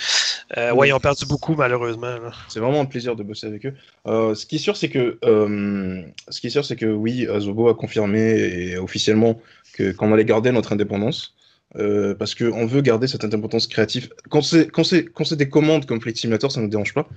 euh, 0.58 0.74
ouais, 0.74 0.90
ils 0.90 0.94
ont 0.94 1.00
perdu 1.00 1.26
beaucoup, 1.26 1.56
malheureusement. 1.56 2.18
là. 2.18 2.32
C'est 2.50 2.60
vraiment 2.60 2.82
un 2.82 2.86
plaisir 2.86 3.16
de 3.16 3.24
bosser 3.24 3.48
avec 3.48 3.66
eux. 3.66 3.74
Euh, 4.08 4.36
ce 4.36 4.46
qui 4.46 4.56
est 4.56 4.60
sûr, 4.60 4.76
c'est 4.76 4.90
que, 4.90 5.18
euh, 5.24 6.02
ce 6.30 6.42
qui 6.42 6.48
est 6.48 6.52
sûr, 6.52 6.66
c'est 6.66 6.76
que 6.76 6.86
oui, 6.86 7.28
Azobo 7.28 7.70
a 7.70 7.76
confirmé 7.76 8.22
et 8.22 8.78
officiellement 8.78 9.40
que 9.74 9.92
qu'on 9.94 10.14
allait 10.14 10.26
garder 10.26 10.52
notre 10.52 10.74
indépendance. 10.74 11.34
Euh, 11.78 12.14
parce 12.16 12.36
qu'on 12.36 12.66
veut 12.66 12.82
garder 12.82 13.08
cette 13.08 13.24
indépendance 13.24 13.68
créative. 13.68 14.10
Quand 14.30 14.42
c'est 14.42 14.68
quand 14.68 14.84
c'est 14.84 15.06
quand 15.06 15.24
c'est 15.26 15.36
des 15.36 15.50
commandes 15.50 15.86
comme 15.86 16.00
Flight 16.02 16.18
Simulator, 16.18 16.52
ça 16.52 16.60
ne 16.60 16.66
nous 16.66 16.70
dérange 16.72 16.94
pas. 16.94 17.08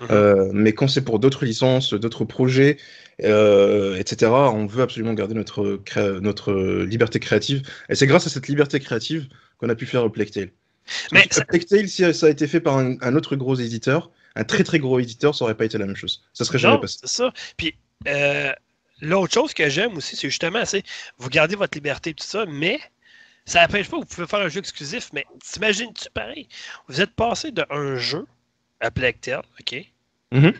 Mhm. 0.00 0.06
Euh, 0.10 0.50
mais 0.52 0.72
quand 0.72 0.88
c'est 0.88 1.02
pour 1.02 1.18
d'autres 1.18 1.44
licences, 1.44 1.92
d'autres 1.92 2.24
projets, 2.24 2.78
euh, 3.22 3.96
etc., 3.96 4.30
on 4.32 4.66
veut 4.66 4.82
absolument 4.82 5.12
garder 5.12 5.34
notre, 5.34 5.78
cré- 5.84 6.20
notre 6.22 6.52
liberté 6.84 7.20
créative. 7.20 7.62
Et 7.90 7.94
c'est 7.94 8.06
grâce 8.06 8.26
à 8.26 8.30
cette 8.30 8.48
liberté 8.48 8.80
créative 8.80 9.28
qu'on 9.58 9.68
a 9.68 9.74
pu 9.74 9.84
faire 9.86 10.10
Plectail. 10.10 10.50
Mais 11.12 11.20
Mais 11.20 11.28
ça- 11.30 11.86
si 11.86 12.14
ça 12.14 12.26
a 12.26 12.30
été 12.30 12.46
fait 12.46 12.60
par 12.60 12.78
un, 12.78 12.96
un 13.02 13.14
autre 13.14 13.36
gros 13.36 13.54
éditeur, 13.56 14.10
un 14.36 14.44
très 14.44 14.64
très 14.64 14.78
gros 14.78 14.98
éditeur, 14.98 15.34
ça 15.34 15.44
aurait 15.44 15.54
pas 15.56 15.66
été 15.66 15.76
la 15.76 15.84
même 15.86 15.96
chose. 15.96 16.22
Ça 16.32 16.44
serait 16.46 16.58
jamais 16.58 16.76
Non, 16.76 16.80
passé. 16.80 16.98
c'est 17.02 17.10
ça. 17.10 17.32
Puis, 17.58 17.74
l'autre 19.02 19.32
chose 19.34 19.54
que 19.54 19.68
j'aime 19.68 19.96
aussi, 19.96 20.16
c'est 20.16 20.28
justement, 20.28 20.64
c'est 20.64 20.82
vous 21.18 21.28
gardez 21.28 21.56
votre 21.56 21.76
liberté 21.76 22.10
et 22.10 22.14
tout 22.14 22.24
ça, 22.26 22.44
mais 22.46 22.78
ça 23.50 23.62
n'empêche 23.62 23.88
pas 23.88 23.96
que 23.98 24.02
vous 24.02 24.08
pouvez 24.08 24.26
faire 24.26 24.40
un 24.40 24.48
jeu 24.48 24.60
exclusif. 24.60 25.10
Mais 25.12 25.24
t'imagines-tu 25.42 26.08
pareil? 26.10 26.48
Vous 26.88 27.00
êtes 27.00 27.12
passé 27.14 27.50
d'un 27.50 27.96
jeu 27.96 28.26
à 28.80 28.90
Plectel, 28.90 29.40
OK? 29.60 29.76
Mhm. 30.32 30.52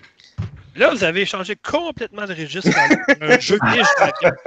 Là, 0.76 0.90
vous 0.90 1.04
avez 1.04 1.26
changé 1.26 1.56
complètement 1.56 2.26
de 2.26 2.34
registre 2.34 2.70
dans 2.70 3.26
un 3.26 3.38
jeu 3.38 3.58
Dragon. 3.58 3.82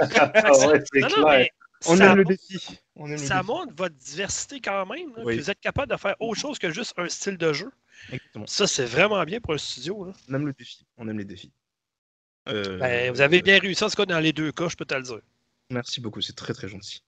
Ah 0.34 0.52
ouais, 0.68 0.82
c'est 0.92 1.00
clair. 1.00 1.26
mais 1.26 1.50
On 1.86 1.98
aime 2.00 2.16
le 2.16 2.24
défi. 2.24 2.78
On 2.96 3.06
aime 3.06 3.12
le 3.12 3.18
Ça 3.18 3.36
défi. 3.36 3.46
montre 3.46 3.72
votre 3.76 3.94
diversité 3.94 4.60
quand 4.60 4.86
même. 4.86 5.08
là, 5.16 5.22
Oui. 5.24 5.36
que 5.36 5.42
Vous 5.42 5.50
êtes 5.50 5.60
capable 5.60 5.92
de 5.92 5.96
faire 5.98 6.14
autre 6.20 6.40
chose 6.40 6.58
que 6.58 6.70
juste 6.70 6.94
un 6.96 7.08
style 7.08 7.36
de 7.36 7.52
jeu. 7.52 7.70
Exactement. 8.10 8.46
Ça, 8.46 8.66
c'est 8.66 8.84
vraiment 8.86 9.22
bien 9.24 9.40
pour 9.40 9.54
un 9.54 9.58
studio. 9.58 10.04
là. 10.06 10.12
On 10.28 10.34
aime 10.34 10.46
le 10.46 10.52
défi. 10.54 10.84
On 10.96 11.08
aime 11.08 11.18
les 11.18 11.24
défis. 11.24 11.50
Euh, 12.48 12.78
Ben, 12.78 13.10
vous 13.12 13.20
avez 13.20 13.40
bien 13.42 13.58
réussi, 13.58 13.82
en 13.84 13.88
tout 13.88 13.96
cas, 13.96 14.06
dans 14.06 14.20
les 14.20 14.32
deux 14.32 14.52
cas, 14.52 14.68
je 14.68 14.76
peux 14.76 14.84
te 14.84 14.94
le 14.94 15.02
dire. 15.02 15.20
Merci 15.70 16.00
beaucoup, 16.00 16.20
c'est 16.20 16.34
très 16.36 16.52
très 16.54 16.68
gentil. 16.68 17.02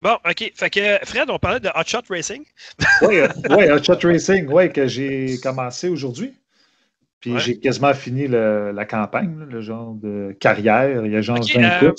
Bon, 0.00 0.16
OK. 0.24 0.52
Fait 0.54 0.70
que, 0.70 0.98
Fred, 1.04 1.28
on 1.30 1.38
parlait 1.38 1.60
de 1.60 1.68
Hot 1.68 1.84
Shot 1.86 2.02
Racing. 2.08 2.44
Oui, 3.02 3.18
euh, 3.18 3.28
ouais, 3.50 3.70
un 3.70 3.82
chat 3.82 3.98
racing, 4.02 4.46
ouais, 4.48 4.72
que 4.72 4.86
j'ai 4.86 5.38
commencé 5.40 5.88
aujourd'hui. 5.88 6.34
Puis 7.20 7.32
Ouais. 7.32 7.40
j'ai 7.40 7.58
quasiment 7.58 7.94
fini 7.94 8.28
le- 8.28 8.70
la 8.72 8.84
campagne, 8.84 9.38
là, 9.40 9.44
le 9.44 9.60
genre 9.60 9.94
de 9.94 10.36
carrière. 10.38 11.04
Il 11.04 11.12
y 11.12 11.16
a 11.16 11.20
genre 11.20 11.40
OK, 11.40 11.50
20 11.54 11.82
euh, 11.82 11.92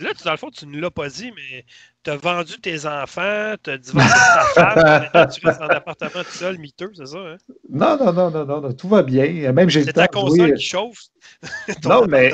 là, 0.00 0.10
tu- 0.14 0.24
dans 0.24 0.30
le 0.32 0.36
fond, 0.36 0.50
tu 0.50 0.66
ne 0.66 0.80
l'as 0.80 0.90
pas 0.90 1.08
dit, 1.08 1.32
mais 1.34 1.64
tu 2.02 2.10
as 2.10 2.16
vendu 2.16 2.60
tes 2.60 2.86
enfants, 2.86 3.54
tu 3.62 3.70
as 3.70 3.78
divorcé 3.78 4.14
ta 4.34 4.44
femme, 4.46 4.74
maintenant 5.14 5.28
tu 5.28 5.46
restes 5.46 5.60
en 5.60 5.68
appartement 5.68 6.24
tout 6.24 6.36
seul, 6.36 6.58
miteux, 6.58 6.90
c'est 6.96 7.06
ça? 7.06 7.18
Hein? 7.18 7.36
Non, 7.70 7.96
non, 7.98 8.12
non, 8.12 8.30
non, 8.30 8.44
non, 8.44 8.60
non, 8.60 8.72
tout 8.72 8.88
va 8.88 9.02
bien. 9.04 9.52
Même 9.52 9.70
j'ai 9.70 9.84
C'est 9.84 9.92
ta 9.92 10.08
console 10.08 10.54
qui 10.54 10.64
chauffe. 10.64 11.04
Non, 11.84 12.06
mais 12.06 12.32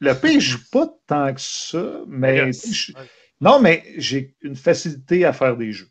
le 0.00 0.14
pays, 0.14 0.40
je 0.40 0.52
joue 0.52 0.64
pas 0.72 0.88
tant 1.06 1.34
que 1.34 1.40
ça, 1.40 2.00
mais 2.06 2.52
je- 2.52 2.92
non, 3.40 3.60
mais 3.60 3.84
j'ai 3.96 4.34
une 4.42 4.56
facilité 4.56 5.24
à 5.24 5.32
faire 5.32 5.56
des 5.56 5.72
jeux. 5.72 5.88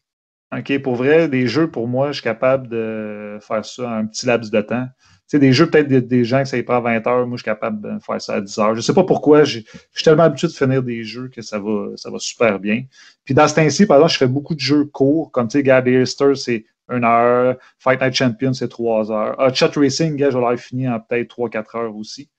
OK, 0.56 0.82
pour 0.82 0.96
vrai, 0.96 1.28
des 1.28 1.48
jeux, 1.48 1.70
pour 1.70 1.88
moi, 1.88 2.08
je 2.08 2.14
suis 2.14 2.24
capable 2.24 2.68
de 2.70 3.38
faire 3.42 3.64
ça 3.64 3.88
en 3.88 3.94
un 3.94 4.06
petit 4.06 4.26
laps 4.26 4.52
de 4.52 4.62
temps. 4.62 4.86
Tu 4.86 5.38
sais, 5.38 5.40
des 5.40 5.54
jeux, 5.54 5.70
peut-être 5.70 5.88
des, 5.88 6.24
gens 6.24 6.42
que 6.42 6.50
ça 6.50 6.58
y 6.58 6.64
prend 6.64 6.82
20 6.82 7.06
heures, 7.06 7.28
moi, 7.28 7.38
je 7.38 7.44
suis 7.44 7.46
capable 7.46 7.82
de 7.82 8.00
faire 8.00 8.20
ça 8.20 8.36
à 8.36 8.42
10 8.42 8.58
heures. 8.58 8.76
Je 8.76 8.82
sais 8.82 8.94
pas 8.94 9.04
pourquoi, 9.04 9.44
je 9.44 9.60
suis 9.60 10.04
tellement 10.04 10.24
habitué 10.24 10.48
de 10.48 10.54
finir 10.54 10.82
des 10.82 11.04
jeux 11.04 11.28
que 11.28 11.44
ça 11.44 11.60
va, 11.60 11.90
ça 11.98 12.10
va 12.10 12.18
super 12.18 12.60
bien. 12.60 12.86
Puis 13.26 13.36
dans 13.36 13.48
ce 13.48 13.56
temps-ci, 13.56 13.86
par 13.86 13.98
exemple, 13.98 14.14
je 14.14 14.18
fais 14.18 14.28
beaucoup 14.28 14.56
de 14.56 14.60
jeux 14.60 14.86
courts, 14.86 15.32
comme, 15.32 15.48
tu 15.48 15.60
sais, 15.60 15.64
Gab 15.64 15.88
c'est 16.36 16.66
une 16.90 17.04
heure, 17.04 17.58
Fight 17.78 18.02
Night 18.02 18.16
Champion, 18.16 18.54
c'est 18.54 18.70
trois 18.70 19.12
heures. 19.12 19.36
Ah, 19.38 19.54
Chat 19.54 19.72
Racing, 19.76 20.18
je 20.18 20.26
vais 20.26 20.32
l'avoir 20.32 20.58
fini 20.58 20.90
en 20.90 21.00
peut-être 21.00 21.36
3-4 21.38 21.78
heures 21.78 21.96
aussi. 21.96 22.30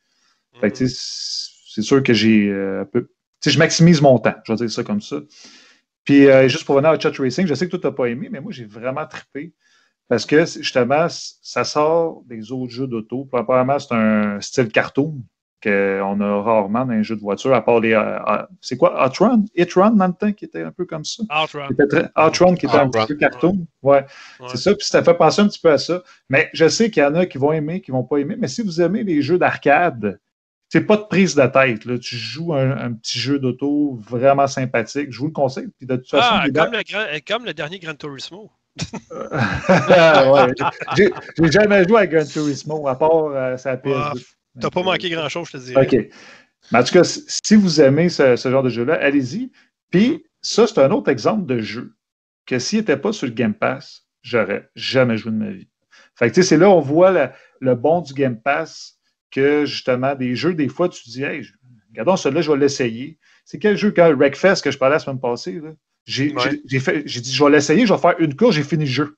Fait 0.61 0.73
que, 0.73 0.79
tu 0.79 0.89
sais, 0.89 0.95
c'est 0.95 1.51
c'est 1.71 1.83
sûr 1.83 2.03
que 2.03 2.13
j'ai 2.13 2.49
euh, 2.49 2.83
un 2.83 2.85
peu. 2.85 3.09
Je 3.45 3.59
maximise 3.59 4.03
mon 4.03 4.19
temps, 4.19 4.35
je 4.45 4.53
vais 4.53 4.57
dire 4.57 4.71
ça 4.71 4.85
comme 4.85 5.01
ça. 5.01 5.17
Puis, 6.05 6.27
euh, 6.29 6.49
juste 6.49 6.65
pour 6.65 6.77
venir 6.77 6.91
à 6.91 6.99
Chat 6.99 7.13
Racing, 7.19 7.47
je 7.47 7.55
sais 7.55 7.67
que 7.67 7.71
toi, 7.71 7.79
tu 7.81 7.87
n'as 7.87 7.93
pas 7.93 8.07
aimé, 8.07 8.29
mais 8.31 8.41
moi, 8.41 8.53
j'ai 8.53 8.65
vraiment 8.65 9.07
trippé. 9.07 9.53
Parce 10.09 10.27
que, 10.27 10.45
justement, 10.45 11.07
ça 11.09 11.63
sort 11.65 12.23
des 12.27 12.51
autres 12.53 12.73
jeux 12.73 12.87
d'auto. 12.89 13.29
Apparemment, 13.33 13.79
c'est 13.79 13.95
un 13.95 14.41
style 14.41 14.69
cartoon 14.69 15.23
qu'on 15.63 16.21
a 16.21 16.43
rarement 16.43 16.87
dans 16.87 16.95
les 16.95 17.05
jeux 17.05 17.17
de 17.17 17.21
voiture, 17.21 17.55
à 17.55 17.63
part 17.65 17.81
les. 17.81 17.93
euh, 17.93 18.19
euh, 18.27 18.43
c'est 18.61 18.77
quoi? 18.79 19.07
Outrun? 19.07 19.45
Run 19.77 19.91
dans 19.93 20.07
le 20.07 20.15
temps, 20.15 20.33
qui 20.33 20.47
était 20.47 20.63
un 20.63 20.73
peu 20.73 20.85
comme 20.87 21.05
ça? 21.05 21.23
Qui 21.67 21.75
était 21.75 21.87
très- 21.87 22.11
Outrun, 22.27 22.55
qui 22.57 22.67
était 22.67 22.75
un 22.77 22.89
petit 22.89 22.99
peu 23.09 23.15
cartoon. 23.31 23.67
Ouais. 23.83 23.99
Ouais. 23.99 24.47
C'est 24.51 24.57
ça, 24.57 24.75
puis 24.75 24.87
ça 24.87 25.03
fait 25.05 25.15
penser 25.15 25.43
un 25.43 25.49
petit 25.49 25.61
peu 25.61 25.71
à 25.71 25.79
ça. 25.79 26.03
Mais 26.31 26.49
je 26.55 26.67
sais 26.67 26.91
qu'il 26.91 27.03
y 27.03 27.07
en 27.07 27.15
a 27.15 27.27
qui 27.27 27.39
vont 27.39 27.53
aimer, 27.53 27.81
qui 27.83 27.91
vont 27.91 28.05
pas 28.05 28.17
aimer. 28.17 28.37
Mais 28.39 28.49
si 28.49 28.63
vous 28.63 28.81
aimez 28.81 29.05
les 29.05 29.21
jeux 29.23 29.39
d'arcade, 29.39 30.19
c'est 30.73 30.83
pas 30.83 30.97
de 30.97 31.03
prise 31.03 31.35
de 31.35 31.45
tête. 31.47 31.85
Là. 31.85 31.99
Tu 31.99 32.17
joues 32.17 32.55
un, 32.55 32.71
un 32.79 32.93
petit 32.95 33.19
jeu 33.19 33.39
d'auto 33.39 33.99
vraiment 34.09 34.47
sympathique. 34.47 35.09
Je 35.11 35.19
vous 35.19 35.27
le 35.27 35.33
conseille. 35.33 35.67
Puis 35.77 35.87
de 35.87 35.97
toute 35.97 36.09
façon, 36.09 36.29
Ah, 36.31 36.43
les 36.47 36.53
comme 36.53 36.73
le, 36.73 36.83
grand- 36.89 37.01
euh, 37.01 37.19
comme 37.27 37.45
le 37.45 37.53
dernier 37.55 37.79
Gran 37.79 37.95
Turismo. 37.95 38.51
Ouais. 39.69 40.55
J'ai 40.97 41.51
jamais 41.51 41.87
joué 41.87 42.01
à 42.01 42.07
Gran 42.07 42.25
Turismo, 42.25 42.89
à 42.89 42.99
part 42.99 43.27
euh, 43.27 43.57
sa 43.57 43.77
PS2. 43.77 44.25
T'as 44.61 44.71
pas 44.71 44.83
manqué 44.83 45.11
grand-chose, 45.11 45.49
je 45.53 45.59
te 45.59 45.63
dirais. 45.65 45.87
OK. 45.87 46.09
Mais 46.73 46.79
en 46.79 46.85
tout 46.85 46.93
cas, 46.93 47.05
si 47.05 47.57
vous 47.57 47.81
aimez 47.81 48.09
ce, 48.09 48.37
ce 48.37 48.51
genre 48.51 48.63
de 48.63 48.69
jeu-là, 48.69 48.95
allez-y. 49.01 49.51
Puis, 49.91 50.25
ça, 50.43 50.67
c'est 50.67 50.79
un 50.81 50.91
autre 50.91 51.11
exemple 51.11 51.47
de 51.47 51.61
jeu 51.61 51.95
que 52.47 52.59
s'il 52.59 52.81
n'était 52.81 52.97
pas 52.97 53.13
sur 53.13 53.27
le 53.27 53.33
Game 53.33 53.55
Pass, 53.55 54.05
j'aurais 54.23 54.69
jamais 54.75 55.17
joué 55.17 55.33
de 55.33 55.37
ma 55.37 55.51
vie. 55.51 55.69
Fait 56.15 56.29
que, 56.31 56.35
tu 56.35 56.43
sais, 56.43 56.49
c'est 56.51 56.57
là 56.57 56.69
on 56.71 56.81
voit 56.81 57.11
la- 57.11 57.33
le 57.61 57.75
bon 57.75 58.01
du 58.03 58.13
Game 58.15 58.41
Pass 58.41 58.99
que, 59.31 59.65
justement, 59.65 60.15
des 60.15 60.35
jeux, 60.37 60.55
des 60.55 60.69
fois, 60.69 60.89
tu 60.89 61.03
te 61.03 61.11
dis, 61.11 61.23
hey, 61.23 61.47
regardons 61.91 62.17
celui-là, 62.17 62.43
je 62.43 62.51
vais 62.53 62.59
l'essayer. 62.59 63.19
C'est 63.45 63.59
quel 63.59 63.77
jeu, 63.77 63.91
quand 63.93 64.13
Wreckfest 64.15 64.63
que 64.63 64.71
je 64.71 64.79
parlais 64.79 64.97
la 64.97 64.99
semaine 65.01 65.21
passée? 65.21 65.61
J'ai 66.07 66.33
Ouais. 66.35 66.61
dit, 66.65 66.79
je 67.07 67.45
vais 67.45 67.51
l'essayer, 67.51 67.87
je 67.87 67.93
vais 67.93 68.01
faire 68.01 68.19
une 68.19 68.35
course, 68.37 68.55
j'ai 68.57 68.63
fini 68.65 68.85
le 68.85 68.91
jeu. 68.91 69.17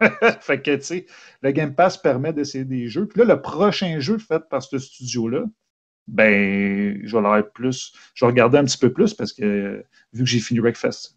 fait 0.40 0.60
que, 0.60 0.74
tu 0.76 0.82
sais, 0.82 1.06
le 1.42 1.50
Game 1.52 1.74
Pass 1.74 1.96
permet 1.96 2.32
d'essayer 2.32 2.64
des 2.64 2.88
jeux. 2.88 3.06
Puis 3.06 3.20
là, 3.20 3.34
le 3.34 3.40
prochain 3.42 4.00
jeu 4.00 4.18
fait 4.18 4.42
par 4.48 4.62
ce 4.62 4.78
studio-là, 4.78 5.44
ben, 6.06 7.00
je 7.04 7.16
vais 7.16 7.22
leur 7.22 7.50
plus, 7.52 7.92
je 8.14 8.24
vais 8.24 8.30
regarder 8.30 8.58
un 8.58 8.64
petit 8.64 8.78
peu 8.78 8.92
plus 8.92 9.14
parce 9.14 9.32
que, 9.32 9.84
vu 10.12 10.24
que 10.24 10.28
j'ai 10.28 10.40
fini 10.40 10.60
Wreckfest. 10.60 11.16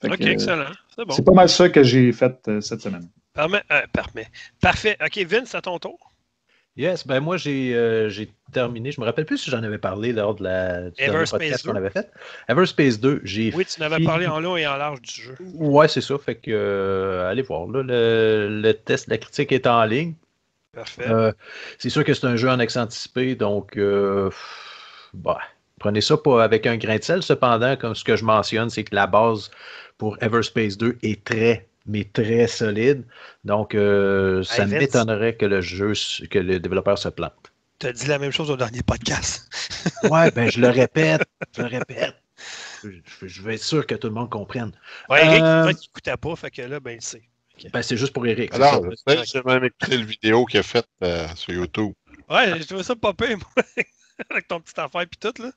Fait 0.00 0.08
Ok, 0.08 0.18
que, 0.18 0.24
excellent. 0.24 0.72
C'est 0.94 1.04
bon. 1.04 1.14
C'est 1.14 1.24
pas 1.24 1.32
mal 1.32 1.48
ça 1.48 1.68
que 1.68 1.82
j'ai 1.82 2.12
fait 2.12 2.36
euh, 2.48 2.60
cette 2.60 2.80
semaine. 2.80 3.08
Parfait. 3.32 3.62
euh, 3.70 3.82
parfait. 3.92 4.26
Parfait. 4.60 4.96
OK, 5.04 5.18
Vince, 5.26 5.54
à 5.54 5.60
ton 5.60 5.78
tour. 5.78 6.12
Yes, 6.76 7.06
ben 7.06 7.20
moi 7.20 7.38
j'ai 7.38 7.74
euh, 7.74 8.10
j'ai 8.10 8.30
terminé. 8.52 8.92
Je 8.92 9.00
me 9.00 9.06
rappelle 9.06 9.24
plus 9.24 9.38
si 9.38 9.50
j'en 9.50 9.62
avais 9.62 9.78
parlé 9.78 10.12
lors 10.12 10.34
de 10.34 10.44
la 10.44 10.90
du 10.90 11.04
podcast 11.30 11.64
2. 11.64 11.70
qu'on 11.70 11.76
avait 11.76 11.90
fait. 11.90 12.10
Everspace 12.48 13.00
2, 13.00 13.22
j'ai 13.24 13.50
Oui, 13.54 13.64
tu 13.64 13.80
n'avais 13.80 14.04
parlé 14.04 14.26
en 14.26 14.40
long 14.40 14.56
et 14.58 14.66
en 14.66 14.76
large 14.76 15.00
du 15.00 15.22
jeu. 15.22 15.34
Ouais, 15.54 15.88
c'est 15.88 16.02
ça. 16.02 16.18
Fait 16.18 16.34
que 16.34 16.50
euh, 16.50 17.30
allez 17.30 17.42
voir. 17.42 17.66
Là, 17.66 17.82
le, 17.82 18.60
le 18.62 18.74
test, 18.74 19.08
la 19.08 19.16
critique 19.16 19.52
est 19.52 19.66
en 19.66 19.84
ligne. 19.84 20.14
Parfait. 20.74 21.08
Euh, 21.08 21.32
c'est 21.78 21.88
sûr 21.88 22.04
que 22.04 22.12
c'est 22.12 22.26
un 22.26 22.36
jeu 22.36 22.50
en 22.50 22.58
accent 22.58 22.82
anticipé, 22.82 23.34
donc 23.34 23.78
bah, 25.14 25.38
prenez 25.80 26.02
ça 26.02 26.18
pas 26.18 26.44
avec 26.44 26.66
un 26.66 26.76
grain 26.76 26.98
de 26.98 27.02
sel. 27.02 27.22
Cependant, 27.22 27.76
comme 27.76 27.94
ce 27.94 28.04
que 28.04 28.16
je 28.16 28.24
mentionne, 28.24 28.68
c'est 28.68 28.84
que 28.84 28.94
la 28.94 29.06
base 29.06 29.50
pour 29.96 30.18
Everspace 30.22 30.76
2 30.76 30.98
est 31.02 31.24
très, 31.24 31.66
mais 31.86 32.04
très 32.04 32.46
solide. 32.46 33.04
Donc, 33.44 33.74
euh, 33.74 34.42
ça 34.42 34.66
m'étonnerait 34.66 35.36
que 35.36 35.46
le 35.46 35.60
jeu, 35.60 35.92
que 36.30 36.38
le 36.38 36.58
développeur 36.60 36.98
se 36.98 37.08
plante. 37.08 37.52
Tu 37.78 37.86
as 37.86 37.92
dit 37.92 38.06
la 38.06 38.18
même 38.18 38.30
chose 38.32 38.50
au 38.50 38.56
dernier 38.56 38.82
podcast. 38.82 39.48
Ouais, 40.10 40.30
ben 40.32 40.50
je 40.50 40.60
le 40.60 40.68
répète, 40.68 41.22
je 41.56 41.62
le 41.62 41.68
répète. 41.68 42.16
Je, 42.82 43.26
je 43.26 43.42
veux 43.42 43.52
être 43.52 43.62
sûr 43.62 43.86
que 43.86 43.94
tout 43.94 44.08
le 44.08 44.14
monde 44.14 44.28
comprenne. 44.30 44.72
Ouais, 45.08 45.24
Eric, 45.24 45.42
Euh, 45.42 45.72
il 46.06 46.16
pas, 46.16 46.36
fait 46.36 46.50
que 46.50 46.62
là, 46.62 46.80
ben, 46.80 46.92
il 46.96 47.02
sait. 47.02 47.22
Ben, 47.72 47.82
c'est 47.82 47.96
juste 47.96 48.12
pour 48.12 48.26
Eric. 48.26 48.52
Alors, 48.54 48.82
ça. 48.82 49.14
je 49.14 49.24
sais, 49.24 49.24
j'ai 49.26 49.42
même 49.44 49.64
écouté 49.64 49.96
le 49.96 50.04
vidéo 50.04 50.44
qu'il 50.44 50.58
a 50.60 50.62
faite 50.64 50.88
euh, 51.04 51.26
sur 51.36 51.54
YouTube. 51.54 51.92
Ouais, 52.28 52.58
j'ai 52.58 52.64
trouvé 52.66 52.82
ça 52.82 52.96
pas 52.96 53.12
pire, 53.14 53.38
moi. 53.56 53.64
Avec 54.30 54.48
ton 54.48 54.60
petit 54.60 54.78
affaire 54.80 55.06
puis 55.08 55.18
tout, 55.20 55.42
là. 55.42 55.50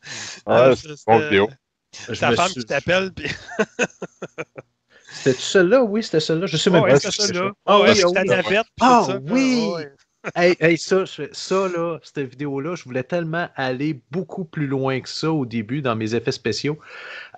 Ouais, 0.45 0.55
Euh, 0.71 0.75
c'est 0.75 1.05
bonne 1.07 1.23
vidéo. 1.23 1.49
Ta 2.19 2.29
me 2.31 2.35
femme 2.35 2.49
suis- 2.49 2.61
qui 2.61 2.65
t'appelle, 2.67 3.11
puis. 3.13 3.29
C'était 5.23 5.37
celle-là? 5.39 5.83
Oui, 5.83 6.03
c'était 6.03 6.19
celle-là. 6.19 6.45
Je 6.47 6.57
sais 6.57 6.69
même 6.69 6.83
Ouais, 6.83 6.91
pas. 6.91 6.99
c'est 6.99 7.11
si 7.11 7.17
ça, 7.21 7.27
c'est 7.27 7.33
là. 7.33 7.49
ça. 7.49 7.53
Ah, 7.65 7.79
oui, 7.81 7.89
oui. 8.05 8.13
navette. 8.25 8.67
Ah, 8.81 9.07
oui! 9.29 9.63
Ah. 10.23 10.31
Hey, 10.35 10.55
hey, 10.59 10.77
ça, 10.77 11.05
ça, 11.31 11.55
là, 11.69 11.99
cette 12.03 12.19
vidéo-là, 12.29 12.75
je 12.75 12.83
voulais 12.83 13.03
tellement 13.03 13.47
aller 13.55 14.01
beaucoup 14.11 14.43
plus 14.43 14.67
loin 14.67 14.99
que 14.99 15.07
ça 15.09 15.31
au 15.31 15.45
début 15.45 15.81
dans 15.81 15.95
mes 15.95 16.13
effets 16.13 16.33
spéciaux. 16.33 16.77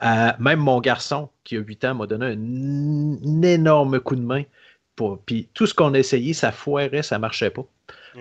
Euh, 0.03 0.31
même 0.39 0.59
mon 0.59 0.79
garçon, 0.81 1.29
qui 1.43 1.57
a 1.57 1.59
8 1.59 1.85
ans, 1.85 1.95
m'a 1.95 2.07
donné 2.07 2.25
un, 2.27 2.31
un 2.33 3.41
énorme 3.43 3.99
coup 3.99 4.15
de 4.15 4.21
main. 4.23 4.43
Pour, 4.95 5.19
puis 5.21 5.49
tout 5.53 5.67
ce 5.67 5.73
qu'on 5.75 5.93
a 5.93 5.99
essayé, 5.99 6.33
ça 6.33 6.51
foirait, 6.51 7.03
ça 7.03 7.19
marchait 7.19 7.51
pas. 7.51 7.65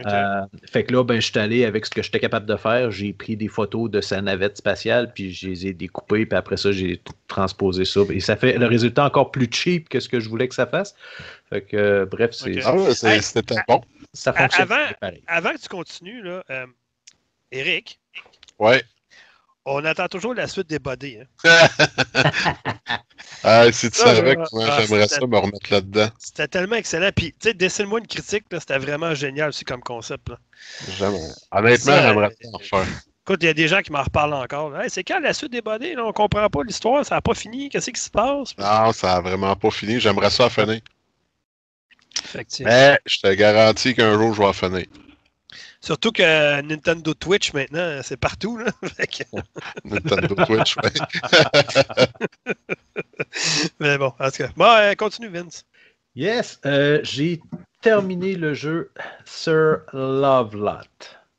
Euh, 0.06 0.42
fait 0.70 0.84
que 0.84 0.92
là, 0.92 1.02
ben, 1.04 1.20
je 1.20 1.26
suis 1.30 1.38
allé 1.38 1.64
avec 1.64 1.84
ce 1.86 1.90
que 1.90 2.02
j'étais 2.02 2.20
capable 2.20 2.46
de 2.46 2.56
faire. 2.56 2.90
J'ai 2.90 3.12
pris 3.12 3.36
des 3.36 3.48
photos 3.48 3.90
de 3.90 4.00
sa 4.00 4.20
navette 4.22 4.56
spatiale, 4.56 5.12
puis 5.12 5.32
je 5.32 5.48
les 5.48 5.66
ai 5.66 5.72
découpées, 5.72 6.26
puis 6.26 6.36
après 6.36 6.56
ça, 6.56 6.70
j'ai 6.72 7.00
transposé 7.26 7.84
ça. 7.84 8.00
Et 8.10 8.20
ça 8.20 8.36
fait 8.36 8.56
le 8.58 8.66
résultat 8.66 9.04
encore 9.04 9.30
plus 9.32 9.48
cheap 9.50 9.88
que 9.88 9.98
ce 10.00 10.08
que 10.08 10.20
je 10.20 10.28
voulais 10.28 10.46
que 10.48 10.54
ça 10.54 10.66
fasse. 10.66 10.94
Fait 11.48 11.62
que, 11.62 11.76
euh, 11.76 12.06
bref, 12.06 12.30
c'est, 12.32 12.58
Ok. 12.58 12.62
Ah 12.88 12.94
c'est- 12.94 13.16
Hey, 13.16 13.22
c'était 13.22 13.56
bon. 13.66 13.82
ça 14.12 14.32
fonctionne 14.32 14.70
avant- 14.70 14.92
pareil. 15.00 15.22
Avant 15.26 15.50
que 15.52 15.58
tu 15.60 15.68
continues, 15.68 16.22
là, 16.22 16.44
euh, 16.50 16.66
Eric, 17.50 17.98
Ouais. 18.60 18.84
on 19.64 19.84
attend 19.84 20.06
toujours 20.06 20.34
la 20.34 20.46
suite 20.46 20.68
des 20.68 20.78
bodies. 20.78 21.18
Hein. 21.18 21.26
Ah, 23.42 23.70
si 23.72 23.90
tu 23.90 23.98
Ça, 23.98 24.14
savais 24.14 24.34
que 24.34 24.40
moi, 24.52 24.66
ah, 24.68 24.80
j'aimerais 24.80 25.08
ça 25.08 25.26
me 25.26 25.38
remettre 25.38 25.72
là-dedans. 25.72 26.08
C'était 26.18 26.48
tellement 26.48 26.76
excellent. 26.76 27.10
Puis, 27.14 27.32
tu 27.32 27.48
sais, 27.48 27.54
dessine-moi 27.54 28.00
une 28.00 28.06
critique, 28.06 28.44
c'était 28.50 28.78
vraiment 28.78 29.14
génial 29.14 29.48
aussi 29.50 29.64
comme 29.64 29.80
concept. 29.80 30.28
Là. 30.28 30.38
J'aimerais- 30.98 31.32
Honnêtement, 31.50 31.96
j'aimerais 31.96 32.26
euh, 32.26 32.30
ça 32.42 32.48
en 32.52 32.58
faire. 32.58 32.86
Écoute, 33.26 33.42
il 33.42 33.46
y 33.46 33.48
a 33.50 33.54
des 33.54 33.68
gens 33.68 33.80
qui 33.80 33.92
m'en 33.92 34.02
reparlent 34.02 34.34
encore. 34.34 34.76
Hey, 34.78 34.90
c'est 34.90 35.04
quand 35.04 35.20
la 35.20 35.32
suite 35.32 35.52
des? 35.52 35.62
Là? 35.94 36.04
On 36.04 36.12
comprend 36.12 36.48
pas 36.48 36.62
l'histoire, 36.64 37.04
ça 37.04 37.14
n'a 37.16 37.20
pas 37.20 37.34
fini. 37.34 37.68
Qu'est-ce 37.68 37.90
qui 37.90 38.00
se 38.00 38.10
passe? 38.10 38.56
Non, 38.58 38.92
ça 38.92 39.16
a 39.16 39.20
vraiment 39.20 39.54
pas 39.56 39.70
fini. 39.70 40.00
J'aimerais 40.00 40.30
ça 40.30 40.50
finir. 40.50 40.80
Effectivement. 42.24 42.70
Mais 42.70 42.98
je 43.06 43.18
te 43.20 43.32
garantis 43.34 43.94
qu'un 43.94 44.14
jour, 44.18 44.34
je 44.34 44.42
vais 44.42 44.52
finir. 44.52 44.86
Surtout 45.82 46.12
que 46.12 46.60
Nintendo 46.60 47.14
Twitch, 47.14 47.52
maintenant, 47.54 48.00
c'est 48.02 48.16
partout. 48.18 48.58
Là. 48.58 48.70
Que- 49.06 49.24
Nintendo 49.84 50.34
Twitch, 50.44 50.76
ouais. 50.76 50.92
Mais 53.80 53.96
bon, 53.98 54.12
en 54.18 54.30
tout 54.30 54.36
cas. 54.38 54.50
Bon, 54.56 54.64
euh, 54.66 54.94
continue, 54.94 55.28
Vince. 55.28 55.64
Yes, 56.14 56.60
euh, 56.66 57.00
j'ai 57.02 57.40
terminé 57.82 58.34
le 58.34 58.52
jeu 58.54 58.92
Sir 59.24 59.78
Lovelot 59.92 60.80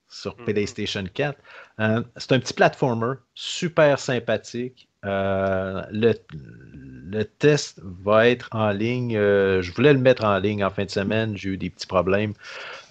sur 0.08 0.36
Mhm. 0.40 0.46
PlayStation 0.46 1.04
4. 1.14 1.38
Euh, 1.80 2.04
c'est 2.18 2.32
un 2.32 2.40
petit 2.40 2.54
platformer 2.54 3.16
super 3.34 4.00
sympathique. 4.00 4.88
Euh, 5.06 5.82
le, 5.92 6.14
le 6.34 7.24
test 7.26 7.80
va 7.84 8.28
être 8.30 8.50
en 8.52 8.70
ligne. 8.72 9.18
euh, 9.18 9.62
je 9.62 9.72
voulais 9.74 9.94
le 9.94 10.00
mettre 10.00 10.24
en 10.24 10.38
ligne 10.38 10.64
en 10.64 10.70
fin 10.70 10.86
de 10.86 10.90
semaine. 10.92 11.36
J'ai 11.36 11.50
eu 11.50 11.58
des 11.58 11.70
petits 11.70 11.88
problèmes. 11.88 12.34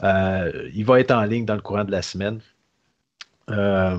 Euh, 0.03 0.69
il 0.75 0.85
va 0.85 1.01
être 1.01 1.13
en 1.13 1.23
ligne 1.25 1.45
dans 1.45 1.55
le 1.55 1.61
courant 1.63 1.85
de 1.85 1.91
la 1.93 2.03
semaine. 2.03 2.41
Euh, 3.51 3.99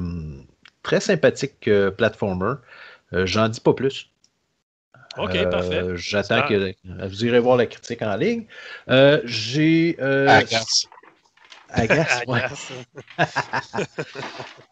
très 0.83 0.99
sympathique 0.99 1.67
euh, 1.67 1.91
platformer. 1.91 2.53
Euh, 3.13 3.25
J'en 3.25 3.47
dis 3.49 3.59
pas 3.59 3.73
plus. 3.73 4.09
OK, 5.17 5.35
Euh, 5.35 5.49
parfait. 5.49 5.83
J'attends 5.97 6.47
que 6.47 6.73
vous 7.07 7.25
irez 7.25 7.39
voir 7.39 7.57
la 7.57 7.65
critique 7.65 8.01
en 8.01 8.15
ligne. 8.15 8.45
Euh, 8.89 9.21
J'ai. 9.25 9.97
euh, 9.99 10.27
Agace. 10.29 10.85
Agace, 11.69 12.23
ouais. 12.27 12.41
Agace. 13.17 13.91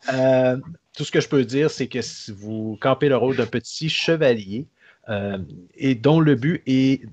Tout 0.99 1.05
ce 1.05 1.11
que 1.11 1.21
je 1.21 1.30
peux 1.30 1.45
dire, 1.45 1.71
c'est 1.71 1.88
que 1.88 2.01
si 2.01 2.30
vous 2.34 2.77
campez 2.81 3.07
le 3.07 3.15
rôle 3.15 3.38
d'un 3.38 3.45
petit 3.45 3.88
chevalier 3.88 4.67
euh, 5.07 5.38
et 5.76 5.95
dont 5.95 6.19
le 6.19 6.35
but 6.35 6.61
est, 6.67 7.03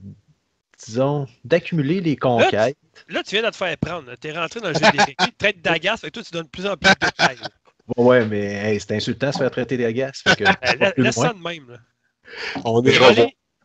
disons, 0.84 1.28
d'accumuler 1.44 2.00
les 2.00 2.16
conquêtes. 2.16 2.76
Là, 3.08 3.22
tu 3.22 3.36
viens 3.36 3.44
de 3.44 3.50
te 3.50 3.54
faire 3.56 3.78
prendre. 3.78 4.12
Tu 4.20 4.26
es 4.26 4.36
rentré 4.36 4.58
dans 4.58 4.70
le 4.70 4.74
jeu 4.74 4.80
d'Eric. 4.90 5.16
Tu 5.16 5.32
traites 5.38 5.62
d'agace, 5.62 6.00
fait 6.00 6.08
que 6.08 6.14
toi, 6.14 6.22
tu 6.24 6.32
donnes 6.32 6.46
de 6.46 6.50
plus 6.50 6.66
en 6.66 6.76
plus 6.76 6.90
de 6.90 6.98
détails. 6.98 7.38
Ouais, 7.96 8.26
mais 8.26 8.54
hey, 8.54 8.80
c'est 8.80 8.96
insultant 8.96 9.28
de 9.28 9.32
se 9.34 9.38
faire 9.38 9.52
traiter 9.52 9.76
d'agace. 9.76 10.24
Euh, 10.26 10.90
plus 10.90 11.04
Laisse 11.04 11.14
ça 11.14 11.32
de 11.32 11.38
même. 11.38 11.70
Là. 11.70 11.78
On 12.64 12.82
est 12.82 12.88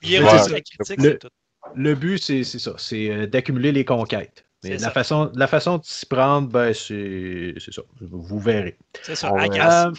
il 0.03 0.14
est 0.14 0.19
Ouais, 0.19 0.26
relié 0.27 0.38
c'est 0.38 0.38
la 0.38 0.39
ça. 0.43 0.61
critique, 0.61 0.98
Le- 0.99 1.11
c'est 1.14 1.18
tout. 1.18 1.30
Le 1.73 1.95
but, 1.95 2.19
c'est 2.19 2.43
c'est 2.43 2.60
ça, 2.60 2.76
c'est 2.77 3.10
euh, 3.10 3.26
d'accumuler 3.26 3.72
les 3.72 3.85
conquêtes. 3.85 4.45
Mais 4.64 4.78
la 4.78 4.78
ça. 4.78 4.92
façon, 4.92 5.32
la 5.36 5.48
façon 5.48 5.78
de 5.80 5.86
s'y 5.86 6.06
prendre, 6.06 6.48
ben, 6.50 6.74
c'est 6.74 7.56
ça. 7.72 7.82
Vous 8.00 8.40
verrez. 8.40 8.78
C'est 9.02 9.16
ça. 9.16 9.32
Euh, 9.42 9.92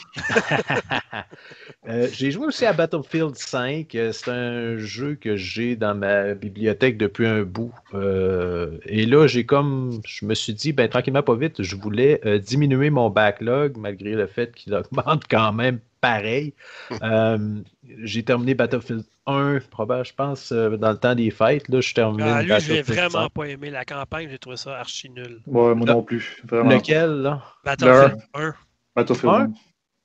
euh, 1.88 2.08
j'ai 2.12 2.30
joué 2.30 2.46
aussi 2.46 2.64
à 2.64 2.72
Battlefield 2.72 3.36
5. 3.36 3.94
Euh, 3.94 4.12
C'est 4.12 4.30
un 4.30 4.76
jeu 4.78 5.16
que 5.16 5.36
j'ai 5.36 5.76
dans 5.76 5.94
ma 5.94 6.34
bibliothèque 6.34 6.96
depuis 6.96 7.26
un 7.26 7.42
bout. 7.42 7.74
Euh, 7.94 8.78
et 8.86 9.06
là, 9.06 9.26
j'ai 9.26 9.44
comme, 9.46 10.00
je 10.06 10.24
me 10.26 10.34
suis 10.34 10.54
dit, 10.54 10.72
ben 10.72 10.88
tranquillement, 10.88 11.22
pas 11.22 11.34
vite, 11.36 11.62
je 11.62 11.76
voulais 11.76 12.20
diminuer 12.40 12.90
mon 12.90 13.10
backlog 13.10 13.76
malgré 13.76 14.12
le 14.12 14.26
fait 14.26 14.54
qu'il 14.54 14.74
augmente 14.74 15.24
quand 15.30 15.52
même 15.52 15.80
pareil. 16.02 16.52
Euh, 17.02 17.60
j'ai 18.02 18.22
terminé 18.22 18.52
Battlefield 18.54 19.04
1, 19.26 19.60
probablement, 19.70 20.04
je 20.04 20.12
pense, 20.14 20.52
euh, 20.52 20.76
dans 20.76 20.90
le 20.92 20.98
temps 20.98 21.14
des 21.14 21.30
fêtes. 21.30 21.68
Là, 21.68 21.80
je 21.80 21.94
termine 21.94 22.20
Ah, 22.26 22.42
lui, 22.42 22.48
Battlefield 22.50 22.84
vraiment 22.86 23.22
5. 23.24 23.32
pas 23.32 23.44
aimé 23.44 23.70
la 23.70 23.84
campagne. 23.86 24.28
J'ai 24.30 24.38
trouvé 24.38 24.56
ça 24.58 24.78
archi 24.78 25.08
nul. 25.08 25.40
Ouais, 25.46 25.74
moi 25.74 25.86
Le- 25.86 25.92
non 25.94 26.02
plus. 26.02 26.42
Vraiment. 26.44 26.70
Lequel, 26.70 27.10
là? 27.22 27.42
Battlefield 27.64 28.18
1. 28.34 28.54
Battlefield 28.94 29.32
Un? 29.32 29.40
1. 29.44 29.52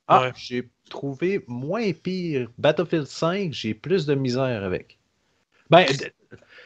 Ah, 0.07 0.21
Ouais. 0.21 0.31
j'ai 0.37 0.69
trouvé 0.89 1.43
moins 1.47 1.91
pire. 1.91 2.47
Battlefield 2.57 3.07
5, 3.07 3.51
j'ai 3.51 3.73
plus 3.73 4.05
de 4.05 4.15
misère 4.15 4.63
avec. 4.63 4.97
Ben, 5.69 5.85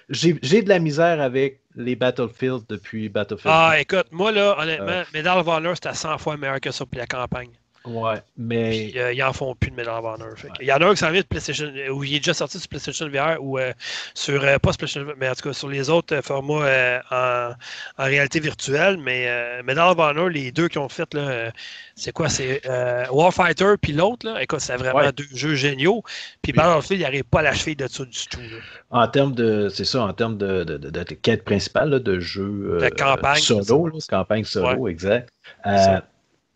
j'ai 0.10 0.38
j'ai 0.44 0.62
de 0.62 0.70
la 0.70 0.78
misère 0.80 1.20
avec 1.22 1.62
les 1.76 1.96
Battlefield 1.96 2.64
depuis 2.70 3.10
Battlefield. 3.10 3.52
Ah, 3.58 3.80
écoute, 3.80 4.08
moi, 4.12 4.32
là, 4.32 4.56
honnêtement, 4.60 4.88
Euh. 4.90 5.04
Medal 5.14 5.40
of 5.40 5.48
Honor, 5.48 5.74
c'était 5.76 5.94
100 5.96 6.18
fois 6.20 6.38
meilleur 6.38 6.60
que 6.60 6.70
ça 6.72 6.86
pour 6.86 7.00
la 7.00 7.08
campagne. 7.08 7.50
Ouais, 7.84 8.18
mais 8.38 8.70
Puis, 8.92 9.00
euh, 9.00 9.12
ils 9.12 9.24
en 9.24 9.34
font 9.34 9.56
plus 9.56 9.72
de 9.72 9.76
Medal 9.76 9.96
of 9.98 10.06
Honor. 10.06 10.34
Il 10.60 10.68
y 10.68 10.72
en 10.72 10.78
a 10.78 10.86
un 10.86 10.92
qui 10.92 10.98
s'en 10.98 11.10
vient 11.10 11.22
de 11.22 11.26
PlayStation, 11.26 11.66
euh, 11.76 11.90
où 11.90 12.04
il 12.04 12.14
est 12.16 12.20
déjà 12.20 12.36
sorti 12.36 12.60
sur 12.60 12.68
PlayStation 12.70 13.10
VR 13.10 13.38
ou 13.42 13.58
euh, 13.58 13.74
sur, 14.14 14.44
euh, 14.44 14.60
pas 14.60 14.72
sur 14.72 14.78
PlayStation 14.78 15.14
mais 15.18 15.28
en 15.28 15.34
tout 15.34 15.42
cas 15.50 15.54
sur 15.54 15.68
les 15.68 15.90
autres 15.90 16.22
formats 16.22 17.02
en, 17.10 17.52
en 17.98 18.04
réalité 18.06 18.40
virtuelle. 18.40 18.98
Mais 18.98 19.28
Medal 19.64 19.90
of 19.90 19.98
Honor, 19.98 20.30
les 20.30 20.52
deux 20.52 20.68
qui 20.68 20.78
ont 20.78 20.90
fait, 20.90 21.12
là, 21.16 21.52
c'est 21.96 22.12
quoi 22.12 22.30
C'est 22.30 22.62
Warfighter 23.10 23.74
puis 23.82 23.94
l'autre, 23.94 24.28
là. 24.28 24.42
Écoute, 24.44 24.60
c'est 24.60 24.76
vraiment 24.76 25.00
Ouais. 25.00 25.12
deux 25.12 25.26
jeux 25.34 25.56
géniaux. 25.56 26.04
Puis 26.44 26.52
Battlefield, 26.52 27.00
il 27.00 27.04
n'arrive 27.04 27.24
pas 27.24 27.40
à 27.40 27.44
la 27.44 27.54
cheville 27.54 27.76
de 27.76 27.88
ça 27.88 28.06
du 28.06 28.26
tout. 28.30 28.40
là. 28.42 28.58
en 29.04 29.08
termes 29.08 29.34
de, 29.34 29.70
c'est 29.70 29.86
ça, 29.86 30.02
en 30.04 30.14
termes 30.14 30.38
de, 30.38 30.64
de, 30.66 30.78
de- 30.78 30.90
de 30.90 31.04
quête 31.16 31.44
principale, 31.46 31.90
là, 31.90 32.00
de 32.00 32.20
jeu 32.20 32.78
De 32.82 32.90
campagne, 32.90 33.40
solo, 33.42 33.90
campagne 34.10 34.44
solo, 34.44 34.88
exact. 34.88 35.30
Euh. 35.66 36.00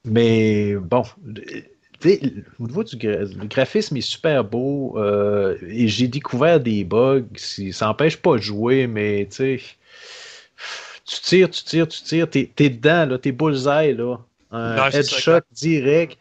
Mais 0.05 0.75
bon, 0.75 1.03
au 2.59 2.67
niveau 2.67 2.83
du 2.83 2.95
gra- 2.97 3.25
le 3.25 3.47
graphisme 3.47 3.97
est 3.97 4.01
super 4.01 4.43
beau 4.43 4.97
euh, 4.97 5.57
et 5.67 5.87
j'ai 5.87 6.07
découvert 6.07 6.59
des 6.59 6.83
bugs. 6.83 7.25
Ça 7.35 7.87
n'empêche 7.87 8.17
pas 8.17 8.33
de 8.33 8.41
jouer, 8.41 8.87
mais 8.87 9.27
tu 9.29 9.35
sais, 9.35 9.61
tu 11.05 11.21
tires, 11.21 11.49
tu 11.49 11.63
tires, 11.63 11.87
tu 11.87 12.01
tires, 12.03 12.29
t'es 12.29 12.51
es 12.57 12.69
dedans, 12.69 13.05
là, 13.05 13.17
t'es 13.17 13.31
bullseye, 13.31 13.93
là. 13.95 14.17
Un 14.51 14.89
ça, 14.91 14.99
headshot 14.99 15.41
direct. 15.51 16.17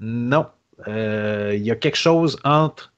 Non. 0.00 0.46
Euh, 0.86 1.52
Il 1.54 1.62
y 1.62 1.70
a 1.70 1.76
quelque 1.76 1.96
chose 1.96 2.38
entre 2.44 2.92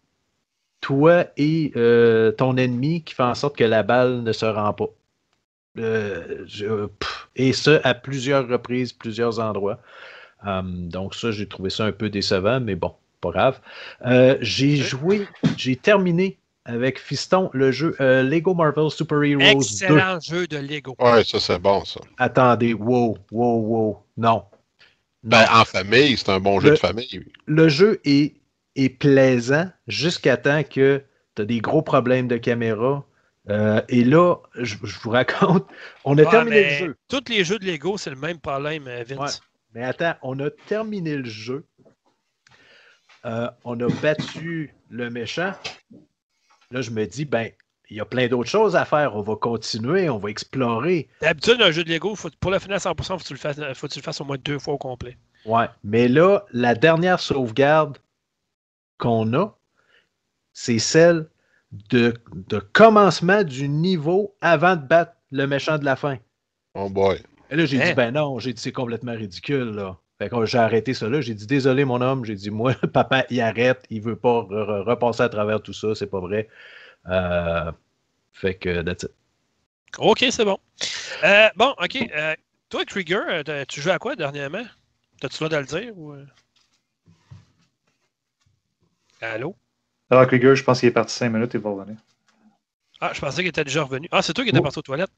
toi 0.80 1.26
et 1.36 1.72
euh, 1.76 2.32
ton 2.32 2.56
ennemi 2.56 3.02
qui 3.02 3.14
fait 3.14 3.22
en 3.22 3.34
sorte 3.34 3.56
que 3.56 3.64
la 3.64 3.82
balle 3.82 4.22
ne 4.22 4.32
se 4.32 4.46
rend 4.46 4.72
pas. 4.72 4.88
Je- 5.76 6.86
pff, 6.86 7.28
Et 7.36 7.52
ce, 7.52 7.80
à 7.84 7.94
plusieurs 7.94 8.48
reprises, 8.48 8.92
plusieurs 8.92 9.38
endroits. 9.40 9.78
Euh, 10.46 10.62
donc 10.64 11.14
ça, 11.14 11.30
j'ai 11.30 11.46
trouvé 11.46 11.70
ça 11.70 11.84
un 11.84 11.92
peu 11.92 12.08
décevant, 12.10 12.60
mais 12.60 12.74
bon, 12.74 12.94
pas 13.20 13.30
grave. 13.30 13.60
Euh, 14.06 14.36
j'ai 14.40 14.76
joué, 14.76 15.26
j'ai 15.56 15.76
terminé 15.76 16.38
avec 16.64 16.98
Fiston 16.98 17.50
le 17.52 17.72
jeu 17.72 17.96
euh, 18.00 18.22
Lego 18.22 18.54
Marvel 18.54 18.90
Super 18.90 19.22
Heroes 19.22 19.60
Excellent 19.62 20.20
jeu 20.20 20.46
de 20.46 20.58
Lego. 20.58 20.94
Ouais, 20.98 21.24
ça 21.24 21.40
c'est 21.40 21.58
bon 21.58 21.84
ça. 21.84 22.00
Attendez, 22.18 22.74
wow, 22.74 23.16
wow, 23.32 23.58
wow, 23.60 24.02
non. 24.16 24.44
Ben, 25.22 25.44
en 25.52 25.64
famille, 25.64 26.16
c'est 26.16 26.30
un 26.30 26.40
bon 26.40 26.60
jeu 26.60 26.68
Le- 26.68 26.74
de 26.74 26.78
famille. 26.78 27.24
Le 27.46 27.68
jeu 27.68 28.00
est, 28.04 28.34
est 28.76 28.88
plaisant 28.88 29.68
jusqu'à 29.86 30.36
temps 30.36 30.62
que 30.62 31.02
tu 31.34 31.42
as 31.42 31.44
des 31.44 31.58
gros 31.60 31.82
problèmes 31.82 32.28
de 32.28 32.36
caméra. 32.38 33.04
Euh, 33.48 33.80
et 33.88 34.04
là, 34.04 34.36
je, 34.54 34.76
je 34.82 34.98
vous 35.00 35.10
raconte, 35.10 35.66
on 36.04 36.16
a 36.18 36.22
Ouais, 36.22 36.30
terminé 36.30 36.62
le 36.62 36.86
jeu. 36.86 36.96
Tous 37.08 37.24
les 37.28 37.42
jeux 37.44 37.58
de 37.58 37.64
Lego, 37.66 37.98
c'est 37.98 38.10
le 38.10 38.16
même 38.16 38.38
problème, 38.38 38.84
Vince. 39.06 39.18
Ouais. 39.18 39.49
Mais 39.74 39.84
attends, 39.84 40.14
on 40.22 40.38
a 40.40 40.50
terminé 40.50 41.16
le 41.16 41.24
jeu. 41.28 41.64
Euh, 43.24 43.50
on 43.64 43.78
a 43.80 43.88
battu 44.02 44.74
le 44.88 45.10
méchant. 45.10 45.52
Là, 46.70 46.80
je 46.80 46.90
me 46.90 47.06
dis, 47.06 47.24
ben, 47.24 47.50
il 47.90 47.96
y 47.96 48.00
a 48.00 48.04
plein 48.04 48.28
d'autres 48.28 48.48
choses 48.48 48.76
à 48.76 48.84
faire. 48.84 49.14
On 49.16 49.20
va 49.22 49.36
continuer, 49.36 50.08
on 50.08 50.18
va 50.18 50.30
explorer. 50.30 51.08
D'habitude, 51.20 51.60
un 51.60 51.70
jeu 51.70 51.84
de 51.84 51.90
Lego, 51.90 52.14
faut- 52.14 52.30
pour 52.40 52.50
le 52.50 52.58
finir 52.58 52.76
à 52.76 52.78
100%, 52.78 53.18
faut 53.18 53.22
que 53.22 53.28
tu 53.28 53.32
le 53.34 53.38
fasses, 53.38 53.56
faut 53.74 53.88
que 53.88 53.92
tu 53.92 53.98
le 53.98 54.04
fasses 54.04 54.20
au 54.20 54.24
moins 54.24 54.38
deux 54.38 54.58
fois 54.58 54.74
au 54.74 54.78
complet. 54.78 55.16
Ouais. 55.44 55.66
Mais 55.84 56.08
là, 56.08 56.44
la 56.52 56.74
dernière 56.74 57.20
sauvegarde 57.20 57.98
qu'on 58.98 59.32
a, 59.34 59.56
c'est 60.52 60.78
celle 60.78 61.28
de, 61.90 62.14
de 62.48 62.58
commencement 62.58 63.42
du 63.42 63.68
niveau 63.68 64.34
avant 64.40 64.76
de 64.76 64.82
battre 64.86 65.12
le 65.30 65.46
méchant 65.46 65.78
de 65.78 65.84
la 65.84 65.96
fin. 65.96 66.18
Oh 66.74 66.88
boy. 66.88 67.20
Et 67.50 67.56
là, 67.56 67.66
j'ai 67.66 67.80
Hein? 67.80 67.86
dit, 67.86 67.94
ben 67.94 68.12
non, 68.12 68.38
j'ai 68.38 68.52
dit, 68.52 68.62
c'est 68.62 68.72
complètement 68.72 69.12
ridicule, 69.12 69.70
là. 69.74 69.98
Fait 70.18 70.28
que 70.28 70.44
j'ai 70.44 70.58
arrêté 70.58 70.92
ça 70.94 71.08
là. 71.08 71.20
J'ai 71.20 71.34
dit, 71.34 71.46
désolé, 71.46 71.84
mon 71.84 72.00
homme. 72.00 72.24
J'ai 72.24 72.34
dit, 72.34 72.50
moi, 72.50 72.74
papa, 72.92 73.24
il 73.30 73.40
arrête. 73.40 73.84
Il 73.90 74.02
veut 74.02 74.16
pas 74.16 74.40
re- 74.42 74.48
re- 74.48 74.82
repasser 74.82 75.22
à 75.22 75.28
travers 75.28 75.62
tout 75.62 75.72
ça. 75.72 75.94
C'est 75.94 76.06
pas 76.06 76.20
vrai. 76.20 76.48
Euh, 77.08 77.72
fait 78.32 78.54
que, 78.56 78.82
that's 78.82 79.04
it. 79.04 79.10
OK, 79.98 80.24
c'est 80.30 80.44
bon. 80.44 80.58
Euh, 81.24 81.48
bon, 81.56 81.74
OK. 81.82 81.96
euh, 82.14 82.34
toi, 82.68 82.84
Krieger, 82.84 83.42
tu 83.66 83.80
joues 83.80 83.90
à 83.90 83.98
quoi 83.98 84.14
dernièrement? 84.14 84.64
T'as-tu 85.20 85.42
le 85.42 85.48
droit 85.48 85.62
de 85.62 85.62
le 85.74 85.80
dire? 85.80 85.98
Ou... 85.98 86.14
Allô? 89.20 89.56
Alors, 90.10 90.26
Krieger, 90.26 90.54
je 90.54 90.64
pense 90.64 90.80
qu'il 90.80 90.88
est 90.88 90.92
parti 90.92 91.14
5 91.14 91.30
minutes 91.30 91.54
et 91.54 91.58
il 91.58 91.64
va 91.64 91.70
revenir. 91.70 91.96
Ah, 93.00 93.12
je 93.14 93.20
pensais 93.20 93.38
qu'il 93.38 93.48
était 93.48 93.64
déjà 93.64 93.82
revenu. 93.82 94.08
Ah, 94.10 94.22
c'est 94.22 94.32
toi 94.32 94.44
qui 94.44 94.50
étais 94.50 94.58
Oh. 94.58 94.62
parti 94.62 94.78
aux 94.78 94.82
toilettes? 94.82 95.10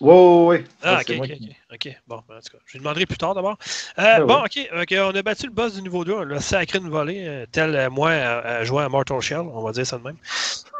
Ouais, 0.00 0.12
ouais, 0.12 0.44
ouais. 0.46 0.64
Ah, 0.82 0.96
Ouais, 0.96 1.00
ok, 1.00 1.10
ok, 1.20 1.36
qui- 1.38 1.56
ok. 1.72 2.00
Bon, 2.06 2.22
ben, 2.28 2.36
en 2.36 2.40
tout 2.40 2.50
cas, 2.52 2.58
je 2.66 2.72
lui 2.74 2.78
demanderai 2.80 3.06
plus 3.06 3.16
tard 3.16 3.34
d'abord. 3.34 3.56
Euh, 3.98 4.02
Ben 4.18 4.26
bon, 4.26 4.42
oui. 4.42 4.68
ok, 4.70 4.82
ok, 4.82 4.94
on 4.98 5.14
a 5.16 5.22
battu 5.22 5.46
le 5.46 5.52
boss 5.52 5.74
du 5.74 5.82
niveau 5.82 6.04
2, 6.04 6.12
on 6.12 6.22
l'a 6.24 6.40
sacré 6.40 6.78
une 6.78 6.90
volée, 6.90 7.26
euh, 7.26 7.46
tel 7.50 7.74
euh, 7.74 7.88
moi 7.88 8.10
à, 8.10 8.38
à 8.58 8.64
jouer 8.64 8.82
à 8.82 8.88
Mortal 8.90 9.20
Shell, 9.22 9.38
on 9.38 9.62
va 9.62 9.72
dire 9.72 9.86
ça 9.86 9.96
de 9.98 10.02
même. 10.04 10.18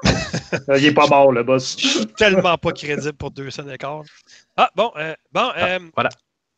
Il 0.79 0.85
est 0.85 0.93
pas 0.95 1.07
mort, 1.07 1.33
le 1.33 1.43
boss. 1.43 1.77
Tellement 2.17 2.59
pas 2.59 2.73
crédible 2.73 3.15
pour 3.15 3.31
deux 3.31 3.51
scènes 3.51 3.67
d'écart. 3.69 4.03
Ah, 4.57 4.71
bon, 4.77 4.93
euh, 4.97 5.15
bon, 5.33 5.51
euh, 5.57 5.79
voilà. 5.95 6.11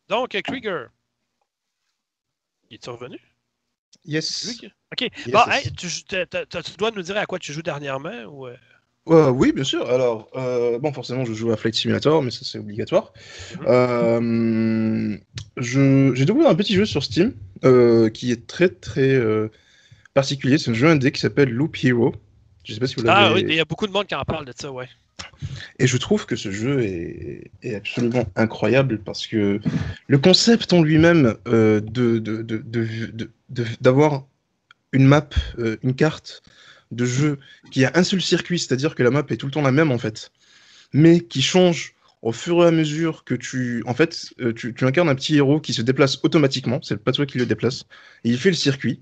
Donc, 0.09 0.29
Krieger. 0.43 0.87
Il 2.69 2.75
est 2.75 2.87
revenu? 2.87 3.17
Yes. 4.05 4.59
Ok. 4.91 5.01
Yes, 5.01 5.11
bon, 5.27 5.45
yes. 5.47 5.65
hey, 5.65 5.73
tu, 5.73 5.87
tu 5.87 6.77
dois 6.77 6.91
nous 6.91 7.01
dire 7.01 7.17
à 7.17 7.25
quoi 7.25 7.39
tu 7.39 7.53
joues 7.53 7.61
dernièrement 7.61 8.23
ou. 8.25 8.47
Euh, 9.09 9.29
oui, 9.29 9.51
bien 9.51 9.63
sûr. 9.63 9.89
Alors, 9.89 10.29
euh, 10.35 10.79
bon, 10.79 10.91
forcément, 10.93 11.25
je 11.25 11.33
joue 11.33 11.51
à 11.51 11.57
Flight 11.57 11.75
Simulator, 11.75 12.21
mais 12.21 12.31
ça, 12.31 12.41
c'est 12.43 12.59
obligatoire. 12.59 13.11
Mhm. 13.59 13.65
Euh, 13.67 15.17
je- 15.57 16.13
J'ai 16.15 16.25
découvert 16.25 16.49
un 16.49 16.55
petit 16.55 16.75
jeu 16.75 16.85
sur 16.85 17.03
Steam 17.03 17.33
euh, 17.65 18.09
qui 18.09 18.31
est 18.31 18.47
très, 18.47 18.69
très 18.69 19.19
particulier. 20.13 20.57
C'est 20.57 20.71
un 20.71 20.75
jeu 20.75 20.87
indé 20.87 21.11
qui 21.11 21.19
s'appelle 21.21 21.49
Loop 21.49 21.77
Hero. 21.83 22.13
Je 22.63 22.73
sais 22.73 22.79
pas 22.79 22.87
si 22.87 22.95
vous 22.95 23.03
l'avez. 23.03 23.25
Ah 23.27 23.33
oui, 23.33 23.45
il 23.47 23.55
y 23.55 23.59
a 23.59 23.65
beaucoup 23.65 23.87
de 23.87 23.91
monde 23.91 24.05
qui 24.07 24.15
en 24.15 24.23
parle 24.25 24.45
de 24.45 24.53
ça, 24.55 24.71
ouais. 24.71 24.87
Et 25.79 25.87
je 25.87 25.97
trouve 25.97 26.25
que 26.25 26.35
ce 26.35 26.51
jeu 26.51 26.81
est, 26.81 27.51
est 27.63 27.75
absolument 27.75 28.25
incroyable 28.35 28.99
parce 28.99 29.27
que 29.27 29.59
le 30.07 30.17
concept 30.17 30.71
en 30.73 30.81
lui-même 30.81 31.35
euh, 31.47 31.79
de, 31.81 32.19
de, 32.19 32.41
de, 32.41 32.57
de- 32.57 32.85
de- 33.13 33.31
de- 33.49 33.65
d'avoir 33.81 34.25
une 34.91 35.05
map, 35.05 35.29
une 35.83 35.93
carte 35.95 36.41
de 36.91 37.05
jeu 37.05 37.39
qui 37.71 37.85
a 37.85 37.91
un 37.95 38.03
seul 38.03 38.21
circuit, 38.21 38.59
c'est-à-dire 38.59 38.95
que 38.95 39.03
la 39.03 39.11
map 39.11 39.23
est 39.29 39.37
tout 39.37 39.45
le 39.45 39.51
temps 39.51 39.61
la 39.61 39.71
même 39.71 39.91
en 39.91 39.97
fait, 39.97 40.31
mais 40.93 41.21
qui 41.21 41.41
change 41.41 41.95
au 42.21 42.31
fur 42.31 42.63
et 42.63 42.67
à 42.67 42.71
mesure 42.71 43.23
que 43.23 43.33
tu, 43.35 43.83
en 43.85 43.93
fait, 43.93 44.33
euh, 44.41 44.53
tu, 44.53 44.75
incarnes 44.81 45.09
un 45.09 45.15
petit 45.15 45.37
héros 45.37 45.59
qui 45.61 45.73
se 45.73 45.81
déplace 45.81 46.19
automatiquement, 46.23 46.79
c'est 46.81 47.01
pas 47.01 47.11
toi 47.11 47.25
qui 47.25 47.37
le 47.37 47.45
déplace, 47.45 47.85
et 48.23 48.29
il 48.29 48.37
fait 48.37 48.49
le 48.49 48.55
circuit 48.55 49.01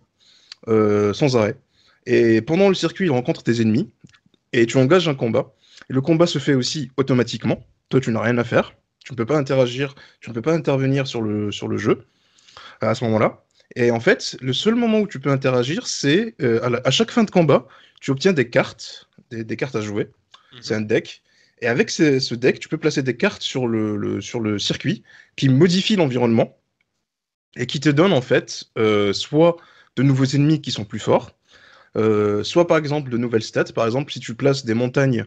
euh, 0.68 1.14
sans 1.14 1.36
arrêt. 1.36 1.58
Et 2.06 2.42
pendant 2.42 2.70
le 2.70 2.76
circuit, 2.76 3.06
il 3.06 3.12
rencontre 3.12 3.44
des 3.44 3.62
ennemis 3.62 3.90
et 4.54 4.66
tu 4.66 4.78
engages 4.78 5.10
un 5.10 5.16
combat. 5.16 5.54
Et 5.90 5.94
le 5.94 6.02
combat 6.02 6.26
se 6.26 6.40
fait 6.40 6.54
aussi 6.54 6.90
automatiquement. 6.96 7.66
Toi, 7.90 8.00
tu 8.00 8.12
n'as 8.12 8.22
rien 8.22 8.38
à 8.38 8.44
faire. 8.44 8.74
Tu 9.04 9.14
ne 9.14 9.18
peux 9.18 9.26
pas 9.26 9.38
interagir, 9.38 9.96
tu 10.22 10.30
ne 10.30 10.36
peux 10.36 10.42
pas 10.42 10.54
intervenir 10.54 11.08
sur 11.08 11.22
le, 11.22 11.52
sur 11.52 11.68
le 11.68 11.78
jeu 11.78 12.08
à 12.82 12.96
ce 12.96 13.04
moment-là. 13.06 13.44
Et 13.76 13.92
en 13.92 14.00
fait, 14.00 14.38
le 14.42 14.54
seul 14.54 14.76
moment 14.76 15.00
où 15.00 15.08
tu 15.08 15.20
peux 15.20 15.30
interagir, 15.32 15.88
c'est 15.88 16.36
euh, 16.42 16.64
à, 16.64 16.70
la- 16.70 16.82
à 16.86 16.92
chaque 16.92 17.12
fin 17.12 17.24
de 17.24 17.32
combat, 17.32 17.68
tu 18.02 18.12
obtiens 18.12 18.34
des 18.34 18.50
cartes, 18.50 19.10
des, 19.30 19.44
des 19.44 19.56
cartes 19.58 19.76
à 19.76 19.82
jouer. 19.82 20.10
Mhm. 20.54 20.60
C'est 20.62 20.76
un 20.76 20.82
deck. 20.82 21.22
Et 21.62 21.68
avec 21.68 21.90
ce, 21.90 22.20
ce 22.20 22.36
deck, 22.36 22.60
tu 22.60 22.70
peux 22.70 22.78
placer 22.78 23.04
des 23.04 23.18
cartes 23.18 23.42
sur 23.42 23.68
le, 23.68 23.98
le- 23.98 24.22
sur 24.22 24.40
le 24.40 24.60
circuit 24.60 25.04
qui 25.36 25.50
modifient 25.50 25.96
l'environnement 25.98 26.58
et 27.56 27.66
qui 27.66 27.80
te 27.80 27.90
donnent 27.90 28.14
en 28.14 28.22
fait 28.22 28.66
euh, 28.78 29.14
soit 29.14 29.58
de 29.96 30.04
nouveaux 30.04 30.26
ennemis 30.26 30.62
qui 30.62 30.72
sont 30.72 30.86
plus 30.86 31.00
forts, 31.00 31.36
euh, 31.98 32.44
soit 32.44 32.68
par 32.68 32.78
exemple 32.78 33.12
de 33.12 33.18
nouvelles 33.18 33.44
stats. 33.44 33.66
Par 33.66 33.86
exemple, 33.86 34.12
si 34.14 34.20
tu 34.20 34.36
places 34.36 34.66
des 34.66 34.74
montagnes 34.76 35.26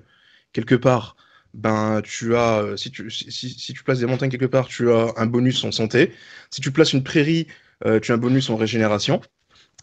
quelque 0.52 0.74
part, 0.76 1.16
ben 1.54 2.02
tu 2.04 2.36
as, 2.36 2.76
si 2.76 2.90
tu, 2.90 3.10
si, 3.10 3.74
tu 3.74 3.84
places 3.84 4.00
des 4.00 4.06
montagnes 4.06 4.30
quelque 4.30 4.46
part, 4.46 4.68
tu 4.68 4.92
as 4.92 5.12
un 5.16 5.26
bonus 5.26 5.64
en 5.64 5.72
santé. 5.72 6.12
Si 6.50 6.60
tu 6.60 6.72
places 6.72 6.92
une 6.94 7.04
prairie, 7.04 7.46
tu 8.02 8.12
as 8.12 8.14
un 8.14 8.18
bonus 8.18 8.50
en 8.50 8.56
régénération, 8.56 9.20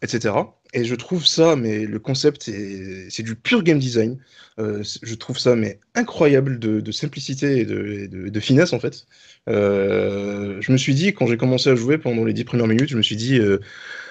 etc. 0.01 0.57
Et 0.73 0.83
je 0.85 0.95
trouve 0.95 1.25
ça, 1.25 1.55
mais 1.55 1.85
le 1.85 1.99
concept, 1.99 2.47
est- 2.49 3.09
c'est 3.09 3.23
du 3.23 3.35
pur 3.35 3.63
game 3.63 3.79
design. 3.79 4.19
Euh, 4.59 4.83
je 5.01 5.15
trouve 5.15 5.37
ça, 5.39 5.55
mais 5.55 5.79
incroyable 5.95 6.59
de, 6.59 6.91
simplicité 6.91 7.59
et 7.59 7.65
de, 7.65 8.39
finesse, 8.39 8.73
en 8.73 8.79
fait. 8.79 9.05
Euh, 9.49 10.57
je 10.61 10.71
me 10.71 10.77
suis 10.77 10.93
dit, 10.93 11.13
quand 11.13 11.25
j'ai 11.27 11.37
commencé 11.37 11.69
à 11.69 11.75
jouer 11.75 11.97
pendant 11.97 12.23
les 12.25 12.33
dix 12.33 12.43
premières 12.43 12.67
minutes, 12.67 12.89
je 12.89 12.97
me 12.97 13.01
suis 13.01 13.15
dit, 13.15 13.39
euh, 13.39 13.59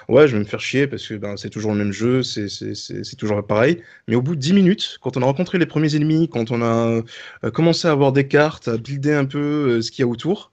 ouais, 0.09 0.29
je 0.29 0.33
vais 0.35 0.41
me 0.41 0.45
faire 0.45 0.61
chier 0.61 0.87
parce 0.87 1.07
que 1.07 1.15
ben, 1.15 1.37
c'est 1.37 1.51
toujours 1.51 1.73
le 1.73 1.79
même 1.79 1.93
jeu, 1.93 2.23
c'est 2.23 3.17
toujours 3.19 3.47
pareil. 3.47 3.83
Mais 4.09 4.17
au 4.17 4.23
bout 4.23 4.35
de 4.37 4.41
10 4.41 4.53
minutes, 4.53 4.99
quand 5.03 5.17
on 5.17 5.23
a 5.23 5.27
rencontré 5.27 5.59
les 5.59 5.67
premiers 5.67 5.95
ennemis, 5.97 6.29
quand 6.29 6.51
on 6.51 6.63
a 6.63 7.03
euh, 7.45 7.51
commencé 7.53 7.89
à 7.89 7.93
avoir 7.93 8.13
des 8.13 8.29
cartes, 8.29 8.69
à 8.69 8.77
builder 8.79 9.15
un 9.15 9.25
peu 9.27 9.39
euh, 9.79 9.83
ce 9.83 9.91
qu'il 9.91 10.03
y 10.03 10.05
a 10.05 10.09
autour, 10.09 10.53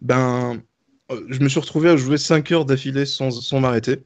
ben, 0.00 0.56
euh, 0.56 0.58
je 1.10 1.40
me 1.40 1.48
suis 1.48 1.60
retrouvé 1.60 1.90
à 1.90 1.96
jouer 1.96 2.18
5 2.18 2.50
heures 2.52 2.64
d'affilée 2.64 3.06
sans, 3.06 3.60
m'arrêter. 3.60 4.04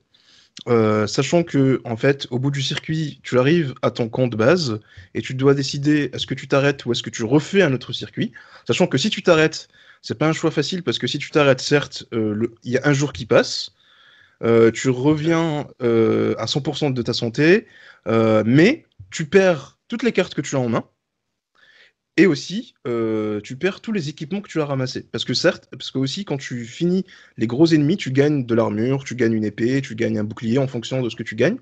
Euh, 0.68 1.06
sachant 1.06 1.43
que, 1.43 1.81
en 1.85 1.97
fait, 1.97 2.27
au 2.31 2.39
bout 2.39 2.51
du 2.51 2.62
circuit, 2.62 3.20
tu 3.23 3.39
arrives 3.39 3.74
à 3.82 3.90
ton 3.90 4.09
camp 4.09 4.27
de 4.27 4.36
base 4.36 4.81
et 5.14 5.20
tu 5.20 5.35
dois 5.35 5.55
décider 5.55 6.10
est-ce 6.12 6.27
que 6.27 6.35
tu 6.35 6.48
t'arrêtes 6.48 6.86
ou 6.86 6.93
est-ce 6.93 7.02
que 7.02 7.10
tu 7.10 7.24
refais 7.24 7.62
un 7.62 7.73
autre 7.74 7.93
circuit. 7.93 8.32
Sachant 8.66 8.86
que 8.86 8.98
si 8.98 9.10
tu 9.10 9.23
t'arrêtes, 9.23 9.68
c'est 10.02 10.18
pas 10.18 10.28
un 10.28 10.32
choix 10.32 10.51
facile 10.51 10.82
parce 10.82 10.98
que 10.98 11.06
si 11.06 11.18
tu 11.18 11.31
t'arrêtes, 11.31 11.60
certes, 11.60 12.05
euh, 12.14 12.48
il 12.64 12.73
y 12.73 12.78
a 12.78 12.89
un 12.89 12.94
jour 12.94 13.12
qui 13.12 13.27
passe, 13.27 13.73
euh, 14.43 14.70
tu 14.70 14.90
reviens 14.90 15.68
euh, 15.82 16.35
à 16.39 16.47
100% 16.47 16.93
de 16.93 17.02
ta 17.02 17.12
santé, 17.12 17.66
euh, 18.06 18.43
mais 18.47 18.85
tu 19.10 19.27
perds 19.27 19.78
toutes 19.89 20.02
les 20.02 20.12
cartes 20.12 20.35
que 20.35 20.40
tu 20.40 20.56
as 20.56 20.59
en 20.59 20.68
main. 20.68 20.85
Et 22.18 22.26
aussi, 22.26 22.74
euh, 22.86 23.40
tu 23.43 23.56
perds 23.56 23.82
tous 23.82 23.93
les 23.93 24.09
équipements 24.09 24.40
que 24.40 24.48
tu 24.48 24.60
as 24.60 24.64
ramassés. 24.64 25.02
Parce 25.12 25.24
que 25.24 25.34
certes, 25.34 25.68
parce 25.70 25.90
que 25.90 25.98
aussi, 25.98 26.24
quand 26.24 26.38
tu 26.38 26.64
finis 26.64 27.05
les 27.36 27.47
gros 27.47 27.66
ennemis, 27.66 27.98
tu 27.98 28.10
gagnes 28.10 28.47
de 28.47 28.55
l'armure, 28.55 29.05
tu 29.05 29.14
gagnes 29.16 29.34
une 29.34 29.44
épée, 29.44 29.82
tu 29.82 29.94
gagnes 29.97 30.18
un 30.18 30.24
bouclier 30.24 30.59
en 30.59 30.66
fonction 30.66 31.02
de 31.02 31.10
ce 31.10 31.16
que 31.16 31.22
tu 31.22 31.34
gagnes, 31.34 31.59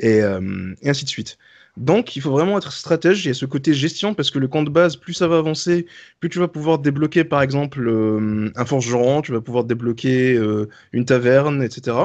et, 0.00 0.22
euh, 0.22 0.74
et 0.82 0.90
ainsi 0.90 1.04
de 1.04 1.10
suite. 1.10 1.38
Donc, 1.76 2.16
il 2.16 2.22
faut 2.22 2.30
vraiment 2.30 2.56
être 2.56 2.72
stratège. 2.72 3.24
Il 3.24 3.28
y 3.28 3.30
a 3.30 3.34
ce 3.34 3.44
côté 3.44 3.74
gestion 3.74 4.14
parce 4.14 4.30
que 4.30 4.38
le 4.38 4.48
camp 4.48 4.62
de 4.62 4.70
base, 4.70 4.96
plus 4.96 5.12
ça 5.12 5.28
va 5.28 5.36
avancer, 5.36 5.86
plus 6.20 6.30
tu 6.30 6.38
vas 6.38 6.48
pouvoir 6.48 6.78
débloquer, 6.78 7.22
par 7.24 7.42
exemple, 7.42 7.86
euh, 7.86 8.50
un 8.56 8.64
forgeron, 8.64 9.20
tu 9.20 9.32
vas 9.32 9.42
pouvoir 9.42 9.64
débloquer 9.64 10.34
euh, 10.34 10.68
une 10.92 11.04
taverne, 11.04 11.62
etc., 11.62 11.96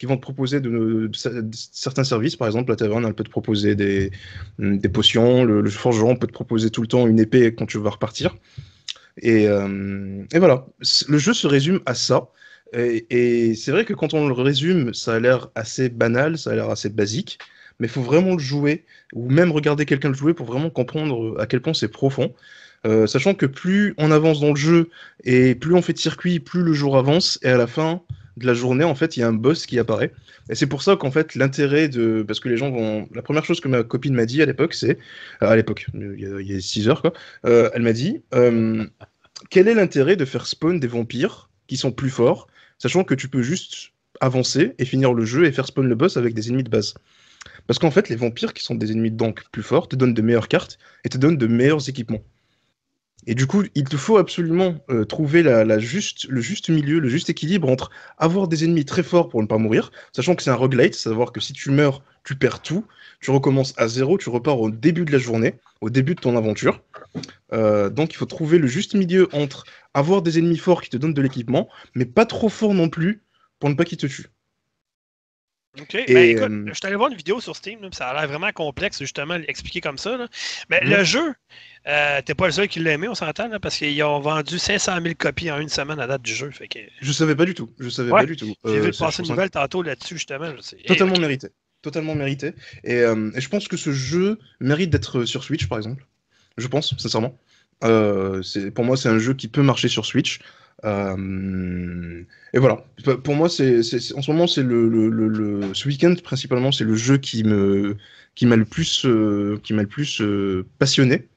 qui 0.00 0.06
vont 0.06 0.16
te 0.16 0.22
proposer 0.22 0.60
de, 0.60 1.10
certains 1.52 2.02
services. 2.02 2.34
Par 2.34 2.48
exemple, 2.48 2.70
la 2.70 2.76
taverne, 2.76 3.04
elle 3.06 3.14
peut 3.14 3.22
te 3.22 3.30
proposer 3.30 3.76
des, 3.76 4.10
des 4.58 4.88
potions. 4.88 5.44
Le, 5.44 5.70
forgeron 5.70 6.16
peut 6.16 6.26
te 6.26 6.32
proposer 6.32 6.70
tout 6.70 6.82
le 6.82 6.88
temps 6.88 7.06
une 7.06 7.20
épée 7.20 7.54
quand 7.54 7.66
tu 7.66 7.78
vas 7.78 7.90
repartir. 7.90 8.34
Et, 9.22 9.46
euh, 9.46 10.24
voilà, 10.34 10.66
le 11.08 11.18
jeu 11.18 11.34
se 11.34 11.46
résume 11.46 11.80
à 11.86 11.94
ça. 11.94 12.30
Et, 12.72 13.06
et 13.10 13.54
c'est 13.54 13.70
vrai 13.70 13.84
que 13.84 13.94
quand 13.94 14.12
on 14.12 14.26
le 14.26 14.34
résume, 14.34 14.92
ça 14.92 15.14
a 15.14 15.20
l'air 15.20 15.50
assez 15.54 15.88
banal, 15.88 16.36
ça 16.36 16.50
a 16.50 16.54
l'air 16.54 16.70
assez 16.70 16.88
basique, 16.88 17.38
mais 17.80 17.86
il 17.86 17.90
faut 17.90 18.02
vraiment 18.02 18.34
le 18.34 18.38
jouer, 18.38 18.84
ou 19.14 19.28
même 19.30 19.50
regarder 19.50 19.86
quelqu'un 19.86 20.08
le 20.08 20.14
jouer 20.14 20.34
pour 20.34 20.46
vraiment 20.46 20.70
comprendre 20.70 21.36
à 21.40 21.46
quel 21.46 21.60
point 21.60 21.74
c'est 21.74 21.88
profond. 21.88 22.32
Euh, 22.86 23.06
sachant 23.06 23.34
que 23.34 23.46
plus 23.46 23.94
on 23.98 24.10
avance 24.10 24.40
dans 24.40 24.50
le 24.50 24.56
jeu 24.56 24.88
et 25.24 25.54
plus 25.54 25.74
on 25.74 25.82
fait 25.82 25.92
de 25.92 25.98
circuits, 25.98 26.40
plus 26.40 26.62
le 26.62 26.72
jour 26.72 26.96
avance, 26.96 27.38
et 27.42 27.48
à 27.48 27.58
la 27.58 27.66
fin 27.66 28.00
de 28.36 28.46
la 28.46 28.54
journée, 28.54 28.84
en 28.84 28.94
fait, 28.94 29.16
il 29.16 29.20
y 29.20 29.22
a 29.22 29.28
un 29.28 29.32
boss 29.32 29.66
qui 29.66 29.78
apparaît. 29.78 30.12
Et 30.48 30.54
c'est 30.54 30.66
pour 30.66 30.82
ça 30.82 30.96
qu'en 30.96 31.10
fait, 31.10 31.34
l'intérêt 31.34 31.88
de. 31.88 32.24
Parce 32.26 32.40
que 32.40 32.48
les 32.48 32.56
gens 32.56 32.70
vont. 32.70 33.08
La 33.14 33.22
première 33.22 33.44
chose 33.44 33.60
que 33.60 33.68
ma 33.68 33.82
copine 33.82 34.14
m'a 34.14 34.26
dit 34.26 34.42
à 34.42 34.46
l'époque, 34.46 34.74
c'est. 34.74 34.98
À 35.40 35.54
l'époque, 35.56 35.86
il 35.94 36.46
y 36.46 36.56
a 36.56 36.60
6 36.60 36.88
heures, 36.88 37.02
quoi. 37.02 37.12
Euh, 37.44 37.70
elle 37.74 37.82
m'a 37.82 37.92
dit 37.92 38.22
euh, 38.34 38.86
Quel 39.50 39.68
est 39.68 39.74
l'intérêt 39.74 40.16
de 40.16 40.24
faire 40.24 40.46
spawn 40.46 40.80
des 40.80 40.88
vampires 40.88 41.50
qui 41.66 41.76
sont 41.76 41.92
plus 41.92 42.10
forts, 42.10 42.48
sachant 42.78 43.04
que 43.04 43.14
tu 43.14 43.28
peux 43.28 43.42
juste 43.42 43.92
avancer 44.20 44.72
et 44.78 44.84
finir 44.84 45.12
le 45.12 45.24
jeu 45.24 45.44
et 45.44 45.52
faire 45.52 45.66
spawn 45.66 45.86
le 45.86 45.94
boss 45.94 46.16
avec 46.16 46.34
des 46.34 46.48
ennemis 46.48 46.64
de 46.64 46.70
base? 46.70 46.94
Parce 47.66 47.78
qu'en 47.78 47.90
fait, 47.90 48.08
les 48.08 48.16
vampires 48.16 48.54
qui 48.54 48.62
sont 48.62 48.74
des 48.74 48.92
ennemis 48.92 49.10
donc 49.10 49.44
plus 49.50 49.62
forts 49.62 49.88
te 49.88 49.96
donnent 49.96 50.14
de 50.14 50.22
meilleures 50.22 50.48
cartes 50.48 50.78
et 51.04 51.08
te 51.08 51.18
donnent 51.18 51.38
de 51.38 51.46
meilleurs 51.46 51.88
équipements. 51.88 52.22
Et 53.26 53.34
du 53.34 53.46
coup, 53.46 53.64
il 53.74 53.84
te 53.84 53.96
faut 53.96 54.16
absolument 54.16 54.76
euh, 54.88 55.04
trouver 55.04 55.42
le 55.42 55.78
juste 55.78 56.68
milieu, 56.70 56.98
le 56.98 57.08
juste 57.08 57.28
équilibre 57.28 57.68
entre 57.68 57.90
avoir 58.16 58.48
des 58.48 58.64
ennemis 58.64 58.86
très 58.86 59.02
forts 59.02 59.28
pour 59.28 59.42
ne 59.42 59.46
pas 59.46 59.58
mourir, 59.58 59.92
sachant 60.12 60.34
que 60.34 60.42
c'est 60.42 60.50
un 60.50 60.54
roguelite, 60.54 60.94
savoir 60.94 61.32
que 61.32 61.40
si 61.40 61.52
tu 61.52 61.70
meurs, 61.70 62.02
tu 62.24 62.34
perds 62.34 62.62
tout, 62.62 62.86
tu 63.20 63.30
recommences 63.30 63.74
à 63.76 63.88
zéro, 63.88 64.16
tu 64.16 64.30
repars 64.30 64.60
au 64.60 64.70
début 64.70 65.04
de 65.04 65.12
la 65.12 65.18
journée, 65.18 65.54
au 65.82 65.90
début 65.90 66.14
de 66.14 66.20
ton 66.20 66.36
aventure. 66.36 66.82
Euh, 67.52 67.90
donc 67.90 68.14
il 68.14 68.16
faut 68.16 68.26
trouver 68.26 68.58
le 68.58 68.66
juste 68.66 68.94
milieu 68.94 69.28
entre 69.32 69.64
avoir 69.92 70.22
des 70.22 70.38
ennemis 70.38 70.58
forts 70.58 70.80
qui 70.80 70.90
te 70.90 70.96
donnent 70.96 71.14
de 71.14 71.22
l'équipement, 71.22 71.68
mais 71.94 72.06
pas 72.06 72.24
trop 72.24 72.48
forts 72.48 72.74
non 72.74 72.88
plus 72.88 73.22
pour 73.58 73.68
ne 73.68 73.74
pas 73.74 73.84
qu'ils 73.84 73.98
te 73.98 74.06
tuent. 74.06 74.30
OK. 75.78 76.04
ben, 76.08 76.16
écoute, 76.16 76.50
euh, 76.50 76.64
je 76.66 76.74
suis 76.74 76.86
allé 76.86 76.96
voir 76.96 77.10
une 77.10 77.16
vidéo 77.16 77.40
sur 77.40 77.54
Steam, 77.54 77.78
ça 77.92 78.08
a 78.08 78.14
l'air 78.14 78.28
vraiment 78.28 78.50
complexe, 78.50 78.98
justement, 78.98 79.36
expliqué 79.46 79.80
comme 79.80 79.98
ça. 79.98 80.26
Mais 80.68 80.80
le 80.82 81.04
jeu, 81.04 81.32
euh, 81.86 82.20
t'es 82.24 82.34
pas 82.34 82.46
le 82.46 82.52
seul 82.52 82.68
qui 82.68 82.80
l'a 82.80 82.92
aimé, 82.92 83.06
on 83.06 83.14
s'entend, 83.14 83.48
parce 83.60 83.76
qu'ils 83.76 84.02
ont 84.02 84.18
vendu 84.18 84.58
500 84.58 85.00
000 85.00 85.14
copies 85.16 85.50
en 85.50 85.60
une 85.60 85.68
semaine 85.68 86.00
à 86.00 86.08
date 86.08 86.22
du 86.22 86.34
jeu. 86.34 86.50
Fait 86.50 86.66
que... 86.66 86.80
Je 87.00 87.12
savais 87.12 87.36
pas 87.36 87.44
du 87.44 87.54
tout. 87.54 87.70
Je 87.78 87.88
savais 87.88 88.10
pas 88.10 88.26
du 88.26 88.36
tout. 88.36 88.52
J'ai 88.64 88.80
vu 88.80 88.88
euh, 88.88 88.92
passer 88.98 89.22
une 89.22 89.28
nouvelle 89.28 89.50
tantôt 89.50 89.82
là-dessus, 89.82 90.14
justement. 90.14 90.52
Totalement 90.86 91.18
mérité. 91.18 91.48
Totalement 91.82 92.14
mérité. 92.14 92.52
Et, 92.82 92.96
et, 92.96 93.40
je 93.40 93.48
pense 93.48 93.68
que 93.68 93.76
ce 93.76 93.92
jeu 93.92 94.38
mérite 94.58 94.90
d'être 94.90 95.24
sur 95.24 95.44
Switch, 95.44 95.68
par 95.68 95.78
exemple. 95.78 96.04
Je 96.58 96.66
pense, 96.66 96.96
sincèrement. 96.98 97.38
pour 97.80 98.84
moi, 98.84 98.96
c'est 98.96 99.08
un 99.08 99.18
jeu 99.18 99.34
qui 99.34 99.46
peut 99.46 99.62
marcher 99.62 99.88
sur 99.88 100.04
Switch. 100.04 100.40
Euh, 100.84 102.22
et 102.52 102.58
voilà. 102.58 102.84
Pour 103.24 103.34
moi, 103.34 103.46
en 103.46 103.50
ce 103.50 104.30
moment, 104.30 104.46
c'est 104.46 104.62
le, 104.62 105.70
ce 105.74 105.88
week-end 105.88 106.14
principalement, 106.22 106.72
c'est 106.72 106.84
le 106.84 106.94
jeu 106.94 107.18
qui 107.18 107.44
me 107.44 107.96
qui 108.34 108.46
m'a 108.46 108.56
le 108.56 108.64
plus 108.64 109.04
euh, 109.04 109.58
qui 109.62 109.74
m'a 109.74 109.82
le 109.82 109.88
plus 109.88 110.20
euh, 110.20 110.66
passionné. 110.78 111.28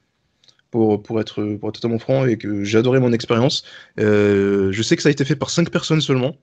Pour, 0.70 1.00
pour, 1.04 1.20
être, 1.20 1.54
pour 1.54 1.68
être 1.68 1.76
totalement 1.76 2.00
franc 2.00 2.26
et 2.26 2.36
que 2.36 2.64
j'ai 2.64 2.78
adoré 2.78 2.98
mon 2.98 3.12
expérience. 3.12 3.64
je 3.96 4.82
sais 4.82 4.96
que 4.96 5.02
ça 5.02 5.08
a 5.08 5.12
été 5.12 5.24
fait 5.24 5.36
par 5.36 5.48
5 5.48 5.70
personnes 5.70 6.00
seulement, 6.00 6.36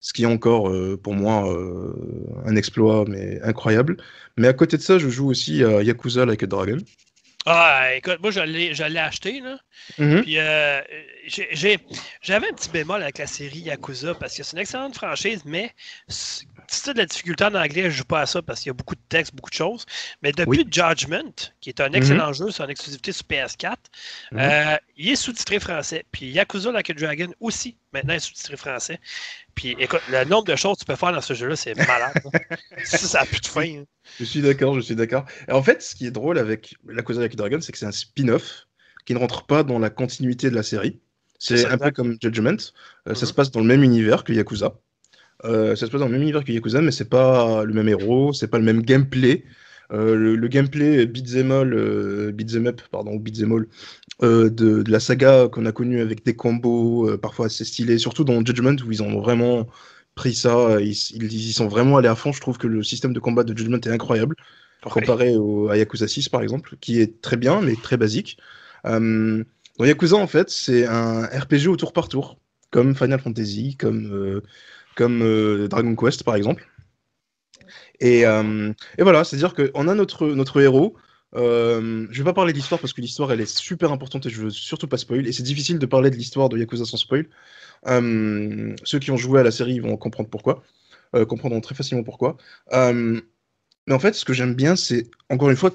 ce 0.00 0.14
qui 0.14 0.22
est 0.22 0.26
encore 0.26 0.72
pour 1.02 1.12
moi 1.12 1.54
un 2.46 2.56
exploit 2.56 3.04
mais 3.06 3.38
incroyable. 3.42 3.98
Mais 4.38 4.48
à 4.48 4.54
côté 4.54 4.78
de 4.78 4.82
ça, 4.82 4.96
je 4.96 5.10
joue 5.10 5.28
aussi 5.28 5.62
à 5.62 5.82
Yakuza 5.82 6.24
Like 6.24 6.42
a 6.42 6.46
Dragon. 6.46 6.78
Ah, 7.46 7.94
écoute, 7.94 8.18
moi, 8.20 8.30
je 8.30 8.40
l'ai 8.40 8.98
acheté, 8.98 9.40
là. 9.40 9.58
Puis, 9.96 10.38
euh, 10.38 10.82
j'avais 11.26 12.48
un 12.48 12.52
petit 12.52 12.68
bémol 12.68 13.02
avec 13.02 13.18
la 13.18 13.26
série 13.26 13.60
Yakuza 13.60 14.14
parce 14.14 14.36
que 14.36 14.42
c'est 14.42 14.52
une 14.56 14.62
excellente 14.62 14.94
franchise, 14.94 15.42
mais 15.46 15.72
si 16.08 16.46
tu 16.82 16.90
as 16.90 16.92
de 16.92 16.98
la 16.98 17.06
difficulté 17.06 17.44
en 17.44 17.54
anglais, 17.54 17.82
je 17.82 17.86
ne 17.86 17.90
joue 17.90 18.04
pas 18.04 18.20
à 18.20 18.26
ça 18.26 18.42
parce 18.42 18.60
qu'il 18.60 18.68
y 18.68 18.70
a 18.70 18.74
beaucoup 18.74 18.94
de 18.94 19.00
textes, 19.08 19.34
beaucoup 19.34 19.50
de 19.50 19.54
choses. 19.54 19.86
Mais 20.22 20.32
depuis 20.32 20.66
Judgment, 20.70 21.32
qui 21.60 21.70
est 21.70 21.80
un 21.80 21.92
excellent 21.92 22.30
mm-hmm. 22.30 22.46
jeu, 22.46 22.50
c'est 22.50 22.62
une 22.62 22.70
exclusivité 22.70 23.12
sur 23.12 23.24
PS4, 23.24 23.56
mm-hmm. 23.56 23.74
euh, 24.34 24.76
il 24.96 25.08
est 25.08 25.16
sous-titré 25.16 25.60
français. 25.60 26.04
Puis 26.12 26.26
Yakuza 26.26 26.70
Like 26.70 26.90
a 26.90 26.94
Dragon 26.94 27.32
aussi, 27.40 27.76
maintenant, 27.92 28.14
est 28.14 28.20
sous-titré 28.20 28.58
français. 28.58 29.00
Puis 29.60 29.76
écoute, 29.78 30.00
le 30.10 30.24
nombre 30.24 30.46
de 30.46 30.56
choses 30.56 30.76
que 30.76 30.80
tu 30.80 30.84
peux 30.86 30.96
faire 30.96 31.12
dans 31.12 31.20
ce 31.20 31.34
jeu-là, 31.34 31.54
c'est 31.54 31.76
malade. 31.76 32.14
ça, 32.84 32.96
ça 32.96 33.20
n'a 33.20 33.26
plus 33.26 33.42
de 33.42 33.46
fin. 33.46 33.80
Hein. 33.80 33.84
Je 34.18 34.24
suis 34.24 34.40
d'accord, 34.40 34.74
je 34.74 34.80
suis 34.80 34.94
d'accord. 34.94 35.26
En 35.50 35.62
fait, 35.62 35.82
ce 35.82 35.94
qui 35.94 36.06
est 36.06 36.10
drôle 36.10 36.38
avec 36.38 36.76
Yakuza 36.88 37.20
Like 37.20 37.34
a 37.34 37.36
Dragon, 37.36 37.58
c'est 37.60 37.70
que 37.70 37.76
c'est 37.76 37.84
un 37.84 37.92
spin-off 37.92 38.68
qui 39.04 39.12
ne 39.12 39.18
rentre 39.18 39.44
pas 39.44 39.62
dans 39.62 39.78
la 39.78 39.90
continuité 39.90 40.48
de 40.48 40.54
la 40.54 40.62
série. 40.62 40.98
C'est 41.38 41.66
un 41.66 41.76
peu 41.76 41.90
comme 41.90 42.16
Judgment. 42.22 42.52
Euh, 43.06 43.14
ça 43.14 43.26
mm-hmm. 43.26 43.26
se 43.26 43.32
passe 43.34 43.50
dans 43.50 43.60
le 43.60 43.66
même 43.66 43.82
univers 43.82 44.24
que 44.24 44.32
Yakuza. 44.32 44.72
Euh, 45.44 45.76
ça 45.76 45.84
se 45.84 45.90
passe 45.90 46.00
dans 46.00 46.06
le 46.06 46.12
même 46.12 46.22
univers 46.22 46.42
que 46.42 46.52
Yakuza, 46.52 46.80
mais 46.80 46.90
c'est 46.90 47.10
pas 47.10 47.62
le 47.62 47.74
même 47.74 47.88
héros, 47.88 48.32
c'est 48.32 48.48
pas 48.48 48.58
le 48.58 48.64
même 48.64 48.80
gameplay. 48.80 49.44
Euh, 49.92 50.14
le, 50.14 50.48
gameplay 50.48 51.06
beat'em 51.06 51.50
euh, 51.50 52.32
up, 52.66 52.80
pardon, 52.90 53.16
beat'em 53.16 53.52
all, 53.52 53.66
de, 54.20 54.48
de, 54.48 54.90
la 54.90 55.00
saga 55.00 55.48
qu'on 55.48 55.66
a 55.66 55.72
connu 55.72 56.00
avec 56.00 56.24
des 56.24 56.34
combos 56.34 57.16
parfois 57.18 57.46
assez 57.46 57.64
stylés, 57.64 57.98
surtout 57.98 58.24
dans 58.24 58.44
Judgment 58.44 58.76
où 58.86 58.92
ils 58.92 59.02
ont 59.02 59.20
vraiment 59.20 59.66
pris 60.14 60.34
ça, 60.34 60.80
ils, 60.80 60.94
ils, 61.14 61.52
sont 61.52 61.68
vraiment 61.68 61.96
allés 61.96 62.08
à 62.08 62.14
fond. 62.14 62.32
Je 62.32 62.40
trouve 62.40 62.58
que 62.58 62.66
le 62.66 62.82
système 62.82 63.12
de 63.12 63.20
combat 63.20 63.42
de 63.42 63.56
Judgment 63.56 63.80
est 63.80 63.88
incroyable, 63.88 64.36
comparé 64.82 65.36
au, 65.36 65.68
à 65.68 65.76
Yakuza 65.76 66.06
6 66.06 66.28
par 66.28 66.42
exemple, 66.42 66.76
qui 66.80 67.00
est 67.00 67.20
très 67.20 67.36
bien 67.36 67.60
mais 67.60 67.74
très 67.74 67.96
basique. 67.96 68.38
dans 68.84 69.44
Yakuza 69.80 70.16
en 70.16 70.26
fait, 70.26 70.50
c'est 70.50 70.86
un 70.86 71.24
RPG 71.24 71.68
au 71.68 71.76
tour 71.76 71.92
par 71.92 72.08
tour, 72.08 72.38
comme 72.70 72.94
Final 72.94 73.20
Fantasy, 73.20 73.76
comme 73.76 74.40
comme 74.94 75.22
euh, 75.22 75.68
Dragon 75.68 75.94
Quest 75.96 76.24
par 76.24 76.36
exemple. 76.36 76.68
Et, 78.00 78.26
euh, 78.26 78.72
et 78.98 79.02
voilà, 79.02 79.24
c'est-à-dire 79.24 79.54
qu'on 79.54 79.88
a 79.88 79.94
notre, 79.94 80.28
notre 80.28 80.60
héros. 80.60 80.96
Euh, 81.36 82.08
je 82.10 82.18
vais 82.18 82.24
pas 82.24 82.32
parler 82.32 82.52
d'histoire 82.52 82.80
parce 82.80 82.92
que 82.92 83.00
l'histoire 83.00 83.30
elle 83.30 83.40
est 83.40 83.46
super 83.46 83.92
importante 83.92 84.26
et 84.26 84.30
je 84.30 84.42
veux 84.42 84.50
surtout 84.50 84.88
pas 84.88 84.96
spoil. 84.96 85.26
Et 85.28 85.32
c'est 85.32 85.42
difficile 85.42 85.78
de 85.78 85.86
parler 85.86 86.10
de 86.10 86.16
l'histoire 86.16 86.48
de 86.48 86.58
Yakuza 86.58 86.84
sans 86.84 86.96
spoil. 86.96 87.26
ceux 87.84 88.98
qui 89.00 89.10
ont 89.10 89.16
joué 89.16 89.40
à 89.40 89.42
la 89.42 89.50
série 89.50 89.78
vont 89.80 89.96
comprendre 89.96 90.28
pourquoi, 90.28 90.64
comprendront 91.28 91.60
très 91.60 91.74
facilement 91.74 92.02
pourquoi. 92.02 92.36
mais 92.72 93.94
en 93.94 93.98
fait, 93.98 94.14
ce 94.14 94.24
que 94.24 94.32
j'aime 94.32 94.54
bien, 94.54 94.74
c'est 94.76 95.08
encore 95.28 95.50
une 95.50 95.56
fois, 95.56 95.70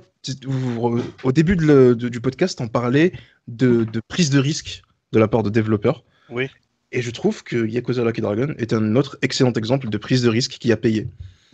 au 1.24 1.32
début 1.32 1.56
du 1.56 2.22
podcast, 2.22 2.60
on 2.60 2.68
parlait 2.68 3.14
de, 3.48 3.86
de, 3.86 4.02
prise 4.08 4.30
de 4.30 4.40
risque 4.40 4.82
de 5.14 5.20
la 5.20 5.28
part 5.28 5.44
de 5.44 5.50
développeurs. 5.50 6.04
Oui. 6.30 6.50
Et 6.92 7.02
je 7.02 7.12
trouve 7.12 7.44
que 7.44 7.66
Yakuza 7.66 8.04
Lucky 8.04 8.22
Dragon 8.22 8.54
est 8.58 8.74
un 8.74 8.96
autre 8.96 9.18
excellent 9.22 9.54
exemple 9.54 9.90
de 9.90 9.98
prise 9.98 10.22
de 10.22 10.30
risque 10.30 10.58
qui 10.60 10.72
a 10.72 10.78
payé. 10.78 11.08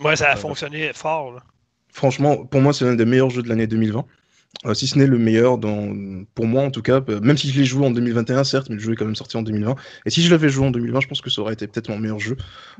Ouais, 0.03 0.15
ça 0.15 0.29
a 0.29 0.35
euh, 0.35 0.39
fonctionné 0.39 0.91
fort. 0.93 1.41
Franchement, 1.89 2.45
pour 2.45 2.61
moi, 2.61 2.73
c'est 2.73 2.85
l'un 2.85 2.95
des 2.95 3.05
meilleurs 3.05 3.29
jeux 3.29 3.43
de 3.43 3.49
l'année 3.49 3.67
2020. 3.67 4.05
Euh, 4.65 4.73
si 4.73 4.87
ce 4.87 4.97
n'est 4.97 5.07
le 5.07 5.17
meilleur, 5.17 5.57
dans, 5.57 5.93
pour 6.35 6.45
moi 6.45 6.63
en 6.63 6.71
tout 6.71 6.81
cas, 6.81 7.01
euh, 7.07 7.21
même 7.21 7.37
si 7.37 7.49
je 7.49 7.57
l'ai 7.57 7.65
joué 7.65 7.85
en 7.85 7.91
2021, 7.91 8.43
certes, 8.43 8.67
mais 8.69 8.75
le 8.75 8.81
jeu 8.81 8.93
est 8.93 8.95
quand 8.95 9.05
même 9.05 9.15
sorti 9.15 9.37
en 9.37 9.43
2020. 9.43 9.75
Et 10.05 10.09
si 10.09 10.21
je 10.21 10.29
l'avais 10.29 10.49
joué 10.49 10.65
en 10.65 10.71
2020, 10.71 11.01
je 11.01 11.07
pense 11.07 11.21
que 11.21 11.29
ça 11.29 11.41
aurait 11.41 11.53
été 11.53 11.67
peut-être 11.67 11.89
mon 11.89 11.97
meilleur 11.97 12.19
jeu. 12.19 12.35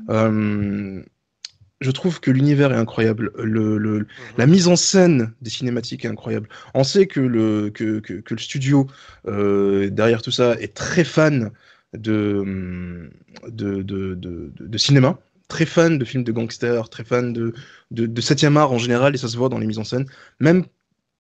je 0.08 1.90
trouve 1.90 2.20
que 2.20 2.30
l'univers 2.30 2.72
est 2.72 2.76
incroyable. 2.76 3.32
Le, 3.36 3.78
mhm. 3.78 4.06
La 4.38 4.46
mise 4.46 4.68
en 4.68 4.76
scène 4.76 5.32
des 5.40 5.50
cinématiques 5.50 6.04
est 6.04 6.08
incroyable. 6.08 6.48
On 6.74 6.84
sait 6.84 7.06
que 7.06 7.20
le, 7.20 7.70
que, 7.70 8.00
que, 8.00 8.14
que 8.14 8.34
le 8.34 8.40
studio, 8.40 8.86
derrière 9.26 10.22
tout 10.22 10.30
ça, 10.30 10.54
est 10.60 10.74
très 10.74 11.04
fan 11.04 11.50
de, 11.94 13.10
de, 13.48 13.82
de, 13.82 14.14
de, 14.14 14.78
cinéma, 14.78 15.18
très 15.52 15.66
fan 15.66 15.98
de 15.98 16.04
films 16.06 16.24
de 16.24 16.32
gangsters, 16.32 16.88
très 16.88 17.04
fan 17.04 17.34
de, 17.34 17.52
de, 17.90 18.06
de 18.06 18.20
7e 18.22 18.56
art 18.56 18.72
en 18.72 18.78
général, 18.78 19.14
et 19.14 19.18
ça 19.18 19.28
se 19.28 19.36
voit 19.36 19.50
dans 19.50 19.58
les 19.58 19.66
mises 19.66 19.78
en 19.78 19.84
scène. 19.84 20.06
Même, 20.40 20.64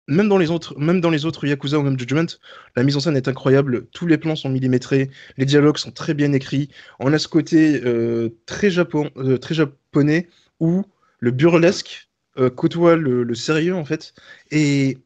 même, 0.09 0.27
dans 0.27 0.37
les 0.37 0.51
autres, 0.51 0.77
même 0.77 0.99
dans 0.99 1.09
les 1.09 1.23
autres 1.23 1.47
Yakuza 1.47 1.79
ou 1.79 1.81
même 1.81 1.97
Judgment, 1.97 2.27
la 2.75 2.83
mise 2.83 2.97
en 2.97 2.99
scène 2.99 3.15
est 3.15 3.29
incroyable, 3.29 3.87
tous 3.93 4.05
les 4.05 4.17
plans 4.17 4.35
sont 4.35 4.49
millimétrés, 4.49 5.09
les 5.37 5.45
dialogues 5.45 5.77
sont 5.77 5.91
très 5.91 6.13
bien 6.13 6.33
écrits, 6.33 6.67
on 6.99 7.13
a 7.13 7.19
ce 7.19 7.29
côté 7.29 7.81
euh, 7.85 8.37
très, 8.45 8.69
japon, 8.69 9.09
euh, 9.15 9.37
très 9.37 9.55
japonais 9.55 10.27
où 10.59 10.83
le 11.19 11.31
burlesque 11.31 12.09
euh, 12.37 12.49
côtoie 12.49 12.97
le, 12.97 13.23
le, 13.23 13.35
sérieux 13.35 13.75
en 13.75 13.85
fait. 13.85 14.13
Et 14.51 14.97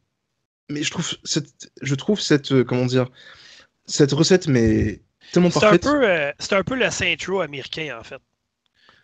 mais 0.68 0.82
je 0.82 0.90
trouve 0.90 1.08
cette, 1.24 1.72
je 1.84 1.94
trouve 1.94 2.20
cette, 2.20 2.64
comment 2.64 2.88
dire, 2.88 3.08
cette 3.86 4.14
recette 4.14 4.48
mais 4.48 5.02
c'est 5.32 5.40
un, 5.40 5.78
peu, 5.78 6.34
c'est 6.40 6.54
un 6.54 6.64
peu 6.64 6.76
le 6.76 6.90
Saint 6.90 7.16
américain, 7.42 7.98
en 8.00 8.04
fait. 8.04 8.22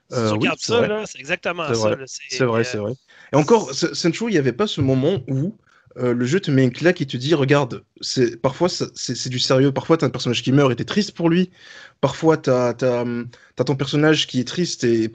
Si 0.09 0.17
euh, 0.17 0.37
tu 0.37 0.49
ça, 0.59 1.03
c'est 1.05 1.19
exactement 1.19 1.73
ça. 1.73 1.95
C'est 2.29 2.45
vrai, 2.45 2.63
c'est 2.63 2.77
vrai. 2.77 2.93
Et 3.33 3.35
encore, 3.35 3.73
Saint 3.73 4.11
il 4.11 4.27
n'y 4.27 4.37
avait 4.37 4.53
pas 4.53 4.67
ce 4.67 4.79
moment 4.79 5.19
où 5.27 5.57
euh, 5.97 6.13
le 6.13 6.25
jeu 6.25 6.39
te 6.39 6.51
met 6.51 6.63
une 6.63 6.71
claque 6.71 7.01
et 7.01 7.05
te 7.05 7.17
dit 7.17 7.33
regarde, 7.33 7.83
c'est 7.99 8.41
parfois 8.41 8.69
c'est 8.69 9.29
du 9.29 9.39
sérieux, 9.39 9.71
parfois 9.71 9.97
tu 9.97 10.05
as 10.05 10.07
un 10.07 10.11
personnage 10.11 10.43
qui 10.43 10.51
meurt 10.51 10.71
et 10.71 10.75
tu 10.75 10.83
es 10.83 10.85
triste 10.85 11.11
pour 11.11 11.29
lui, 11.29 11.49
parfois 11.99 12.37
tu 12.37 12.49
as, 12.49 12.73
ton 12.73 13.75
personnage 13.75 14.27
qui 14.27 14.39
est 14.39 14.47
triste 14.47 14.83
et, 14.83 15.09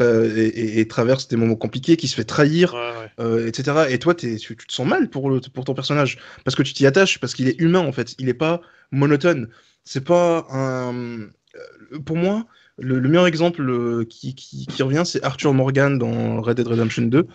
et, 0.81 0.89
traverse 0.89 1.29
des 1.29 1.37
moments 1.37 1.55
compliqués, 1.55 1.97
qui 1.97 2.09
se 2.09 2.15
fait 2.15 2.25
trahir, 2.25 2.75
etc. 3.19 3.87
Et 3.89 3.99
toi, 3.99 4.15
tu, 4.15 4.37
tu, 4.37 4.57
te 4.57 4.73
sens 4.73 4.87
mal 4.87 5.09
pour, 5.09 5.31
le, 5.31 5.41
pour 5.41 5.65
ton 5.65 5.75
personnage 5.75 6.19
parce 6.45 6.55
que 6.55 6.63
tu 6.63 6.75
t'y 6.75 6.87
attaches, 6.87 7.19
parce 7.19 7.35
qu'il 7.35 7.49
est 7.49 7.59
humain 7.61 7.81
en 7.81 7.93
fait, 7.93 8.15
il 8.19 8.27
n'est 8.27 8.35
pas 8.35 8.61
monotone 8.91 9.49
c'est 9.85 10.05
pas 10.05 10.47
un. 10.51 10.95
Euh, 10.95 11.99
pour 12.05 12.17
moi, 12.17 12.47
le, 12.79 13.01
meilleur 13.01 13.27
exemple 13.27 13.63
euh, 13.69 14.05
qui, 14.05 14.35
qui, 14.35 14.83
revient, 14.83 15.03
c'est 15.05 15.23
Arthur 15.25 15.53
Morgan 15.55 15.99
dans 15.99 16.41
Red 16.41 16.57
Dead 16.57 16.67
Redemption 16.69 17.03
2, 17.03 17.27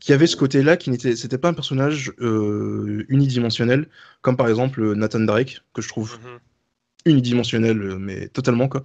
qui 0.00 0.12
avait 0.12 0.26
ce 0.26 0.36
côté-là, 0.36 0.76
qui 0.76 0.90
n'était, 0.90 1.16
c'était 1.16 1.38
pas 1.38 1.48
un 1.48 1.54
personnage 1.54 2.12
euh, 2.20 3.04
unidimensionnel, 3.08 3.88
comme 4.22 4.36
par 4.36 4.48
exemple 4.48 4.94
Nathan 4.94 5.20
Drake, 5.20 5.62
que 5.74 5.82
je 5.82 5.88
trouve 5.88 6.18
Mhm. 6.24 6.38
unidimensionnel, 7.06 7.80
euh, 7.82 7.98
mais 7.98 8.28
totalement 8.28 8.68
quoi. 8.68 8.82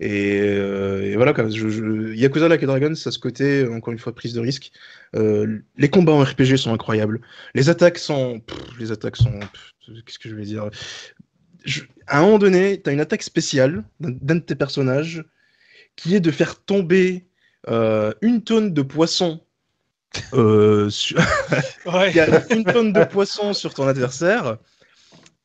Et, 0.00 0.40
euh, 0.42 1.02
et 1.02 1.16
voilà, 1.16 1.32
quoi. 1.34 1.48
Je, 1.50 1.68
je... 1.68 2.14
Yakuza 2.14 2.48
Like 2.48 2.62
a 2.62 2.66
Dragon, 2.66 2.94
ça 2.94 3.08
a 3.10 3.12
ce 3.12 3.18
côté, 3.18 3.64
euh, 3.64 3.72
encore 3.74 3.92
une 3.92 3.98
fois, 3.98 4.14
prise 4.14 4.34
de 4.34 4.40
risque. 4.40 4.72
Euh, 5.16 5.60
les 5.76 5.88
combats 5.90 6.12
en 6.12 6.22
RPG 6.24 6.56
sont 6.56 6.72
incroyables. 6.74 7.20
Les 7.54 7.68
attaques 7.70 7.98
sont, 7.98 8.40
pff, 8.40 8.78
les 8.78 8.92
attaques 8.92 9.16
sont, 9.16 9.38
qu'est-ce 10.06 10.18
que 10.18 10.28
je 10.28 10.34
vais 10.36 10.44
dire? 10.44 10.70
Je- 11.64 11.82
À 12.06 12.18
un 12.20 12.22
moment 12.22 12.38
donné, 12.38 12.80
tu 12.80 12.88
as 12.90 12.92
une 12.92 13.00
attaque 13.00 13.22
spéciale 13.22 13.84
d'un 14.00 14.36
de 14.36 14.40
tes 14.40 14.54
personnages 14.54 15.24
qui 15.98 16.14
est 16.14 16.20
de 16.20 16.30
faire 16.30 16.62
tomber 16.64 17.26
euh, 17.68 18.14
une 18.22 18.42
tonne 18.44 18.72
de 18.72 18.82
poissons. 18.82 19.40
euh, 20.32 20.88
sur- 20.88 21.18
Ouais. 21.86 22.10
il 22.10 22.16
y 22.16 22.20
a 22.20 22.52
une 22.54 22.64
tonne 22.64 22.92
de 22.92 23.02
poissons 23.04 23.52
sur 23.52 23.74
ton 23.74 23.86
adversaire. 23.88 24.56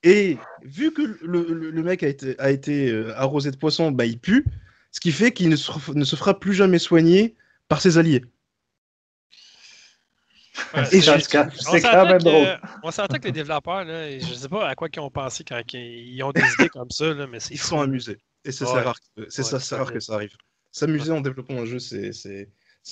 Et 0.03 0.37
vu 0.63 0.93
que 0.93 1.01
le, 1.01 1.17
le- 1.49 1.71
le 1.71 1.83
mec 1.83 2.03
a 2.03 2.07
été, 2.07 2.39
a 2.39 2.51
été 2.51 2.89
euh, 2.91 3.17
arrosé 3.17 3.49
de 3.51 3.57
poissons, 3.57 3.91
bah, 3.91 4.05
il 4.05 4.19
pue. 4.19 4.45
Ce 4.91 4.99
qui 4.99 5.11
fait 5.11 5.31
qu'il 5.31 5.49
ne, 5.49 5.55
se 5.55 5.71
ne 5.95 6.03
se 6.05 6.15
fera 6.15 6.39
plus 6.39 6.53
jamais 6.53 6.77
soigner 6.79 7.35
par 7.67 7.81
ses 7.81 7.97
alliés. 7.97 8.23
Ouais, 10.75 10.83
Et 10.91 11.01
c'est- 11.01 11.27
quand 11.31 12.05
même 12.05 12.17
que- 12.19 12.23
drôle. 12.23 12.59
On 12.83 12.91
s'entend 12.91 13.17
que 13.17 13.23
les 13.25 13.31
développeurs, 13.31 13.85
là, 13.85 14.19
je 14.19 14.33
sais 14.33 14.49
pas 14.49 14.67
à 14.67 14.75
quoi 14.75 14.87
ils 14.93 14.99
ont 14.99 15.09
pensé 15.09 15.43
quand 15.43 15.61
ils 15.73 16.21
ont 16.23 16.31
des 16.31 16.43
idées 16.59 16.69
comme 16.69 16.91
ça, 16.91 17.11
là, 17.13 17.25
mais 17.27 17.39
Ils 17.49 17.59
sont 17.59 17.81
amusés. 17.81 18.17
Et 18.45 18.51
c'est 18.51 18.65
Ouais. 18.65 18.81
rare, 18.81 18.95
que- 19.15 19.21
Ouais, 19.21 19.27
ça, 19.29 19.75
à 19.75 19.77
rare 19.79 19.93
que 19.93 19.99
ça 19.99 20.15
arrive. 20.15 20.31
S'amuser 20.71 21.11
en 21.11 21.21
développant 21.21 21.55
un 21.59 21.65
jeu, 21.65 21.79
c'est 21.79 22.11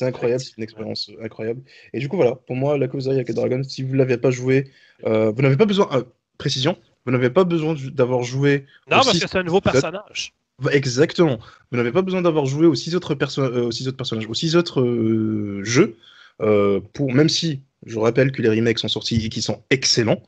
incroyable, 0.02 0.42
c'est 0.42 0.56
une 0.58 0.64
expérience 0.64 1.10
euh, 1.10 1.24
incroyable. 1.26 1.62
Et 1.94 2.00
du 2.00 2.08
coup, 2.08 2.16
voilà, 2.16 2.36
pour 2.36 2.56
moi, 2.56 2.78
la 2.78 2.86
Yakuza 2.86 3.12
Like 3.14 3.30
a 3.30 3.34
Dragon, 3.34 3.62
si 3.64 3.84
vous 3.84 3.94
ne 3.94 3.98
l'avez 3.98 4.18
pas 4.18 4.32
joué, 4.32 4.70
euh, 5.06 5.32
vous 5.32 5.42
n'avez 5.42 5.58
pas 5.58 5.66
besoin, 5.66 5.90
euh, 5.94 6.04
précision, 6.38 6.78
vous 7.06 7.12
n'avez 7.12 7.30
pas 7.30 7.44
besoin 7.44 7.76
d'avoir 7.92 8.24
joué 8.24 8.66
Non, 8.90 8.98
parce 9.02 9.20
que 9.20 9.28
c'est 9.28 9.38
un 9.38 9.44
nouveau 9.44 9.62
personnage. 9.62 10.34
Bah, 10.60 10.72
Exactement. 10.74 11.40
Vous 11.72 11.78
n'avez 11.78 11.92
pas 11.92 12.04
besoin 12.04 12.22
d'avoir 12.22 12.46
joué 12.46 12.68
aux 12.68 12.76
six 12.76 12.96
autres, 12.96 13.16
perso- 13.16 13.42
aux 13.44 13.72
six 13.72 13.88
autres 13.88 13.98
personnages, 13.98 14.28
aux 14.28 14.34
six 14.36 14.56
autres 14.56 14.82
euh, 14.82 15.64
jeux, 15.64 15.98
euh, 16.42 16.80
pour, 16.94 17.12
même 17.14 17.30
si 17.30 17.62
je 17.86 17.98
rappelle 17.98 18.32
que 18.32 18.44
les 18.44 18.50
remakes 18.50 18.78
sont 18.78 18.88
sortis 18.88 19.26
et 19.26 19.30
qu'ils 19.30 19.42
sont 19.42 19.64
excellents. 19.72 20.22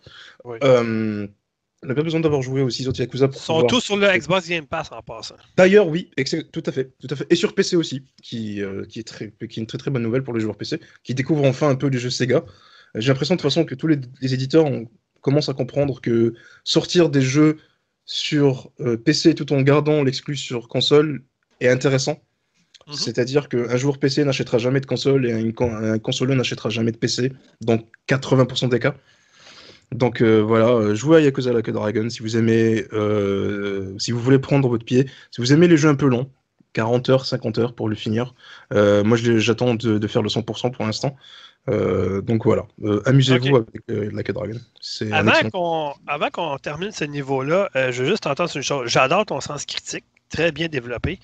Oui. 0.44 0.58
euh, 0.64 1.28
vous 1.84 1.88
n'avez 1.90 2.00
pas 2.00 2.04
besoin 2.04 2.20
d'avoir 2.22 2.42
joué 2.42 2.62
aux 2.62 2.70
six 2.70 2.88
autres 2.88 3.00
Yakuza 3.00 3.26
Ils 3.26 3.30
pour 3.30 3.42
sont 3.42 3.54
pouvoir- 3.54 3.68
tous 3.70 3.82
sur 3.82 3.98
le 3.98 4.08
Xbox 4.08 4.48
Game 4.50 4.66
Pass 4.66 4.90
en 4.92 5.02
passant. 5.02 5.36
D'ailleurs, 5.58 5.88
oui, 5.88 6.10
tout 6.52 6.64
à 6.66 6.72
fait, 6.72 6.92
tout 7.00 7.08
à 7.12 7.16
fait. 7.16 7.28
Et 7.30 7.36
sur 7.36 7.54
PC 7.54 7.76
aussi, 7.76 8.04
qui, 8.22 8.62
euh, 8.62 8.86
qui, 8.86 9.00
est 9.00 9.04
très, 9.08 9.32
qui 9.50 9.60
est 9.60 9.62
une 9.62 9.68
très 9.68 9.78
très 9.78 9.92
bonne 9.92 10.02
nouvelle 10.04 10.24
pour 10.24 10.34
les 10.34 10.40
joueurs 10.40 10.56
PC, 10.58 10.80
qui 11.04 11.14
découvrent 11.14 11.46
enfin 11.46 11.70
un 11.70 11.76
peu 11.76 11.88
les 11.88 12.00
jeux 12.00 12.10
Sega. 12.10 12.44
J'ai 12.96 13.10
l'impression 13.10 13.36
de 13.36 13.40
toute 13.42 13.50
façon 13.50 13.66
que 13.66 13.76
tous 13.76 13.88
les, 13.88 14.00
les 14.22 14.34
éditeurs 14.34 14.66
ont- 14.66 14.88
commencent 15.22 15.50
à 15.50 15.54
comprendre 15.54 16.02
que 16.02 16.34
sortir 16.64 17.10
des 17.10 17.22
jeux 17.22 17.58
sur 18.06 18.72
euh, 18.82 18.98
PC 18.98 19.34
tout 19.36 19.52
en 19.54 19.62
gardant 19.62 20.04
l'exclus 20.04 20.36
sur 20.38 20.68
console 20.68 21.24
est 21.62 21.70
intéressant. 21.70 22.22
Mhm. 22.88 22.94
C'est-à-dire 22.96 23.48
qu'un 23.48 23.78
joueur 23.78 23.98
PC 23.98 24.26
n'achètera 24.26 24.58
jamais 24.58 24.82
de 24.82 24.86
console 24.86 25.26
et 25.26 25.32
un, 25.32 25.48
un 25.94 26.00
consoleux 26.00 26.36
n'achètera 26.36 26.70
jamais 26.70 26.92
de 26.92 26.98
PC, 26.98 27.32
dans 27.62 27.80
80% 28.08 28.68
des 28.70 28.80
cas. 28.80 28.96
Donc 29.94 30.22
euh, 30.22 30.40
voilà, 30.42 30.70
euh, 30.70 30.96
jouez 30.96 31.18
à 31.18 31.22
Yakuza 31.22 31.54
Like 31.54 31.70
a 31.70 31.72
Dragon 31.72 32.10
si 32.10 32.22
vous 32.22 32.38
aimez, 32.38 32.86
euh, 32.94 33.94
si 34.00 34.12
vous 34.12 34.20
voulez 34.20 34.40
prendre 34.40 34.68
votre 34.68 34.86
pied, 34.86 35.10
si 35.32 35.42
vous 35.42 35.54
aimez 35.54 35.68
les 35.68 35.78
jeux 35.78 35.90
un 35.90 35.96
peu 35.96 36.08
longs, 36.08 36.30
40 36.74 37.10
heures, 37.10 37.26
50 37.26 37.58
heures 37.60 37.76
pour 37.76 37.88
le 37.90 37.96
finir. 37.96 38.34
Euh, 38.74 39.04
moi, 39.04 39.18
j'attends 39.18 39.76
de, 39.76 39.98
de 39.98 40.08
faire 40.08 40.22
le 40.22 40.30
100% 40.30 40.72
pour 40.72 40.86
l'instant. 40.86 41.16
Donc 41.68 42.44
voilà, 42.44 42.64
amusez-vous 43.06 43.56
avec 43.56 43.84
euh, 43.90 44.10
Like 44.12 44.30
a 44.30 44.34
Dragon. 44.34 44.60
Avant 45.12 45.50
qu'on, 45.50 45.94
avant 46.08 46.30
qu'on 46.30 46.58
termine 46.58 46.92
ce 46.92 47.06
niveau-là, 47.06 47.70
je 47.76 48.04
veux 48.04 48.10
juste 48.10 48.28
entendre 48.28 48.52
une 48.56 48.64
chose. 48.64 48.90
J'adore 48.90 49.26
ton 49.26 49.40
sens 49.40 49.66
critique, 49.66 50.04
très 50.30 50.52
bien 50.52 50.68
développé. 50.68 51.20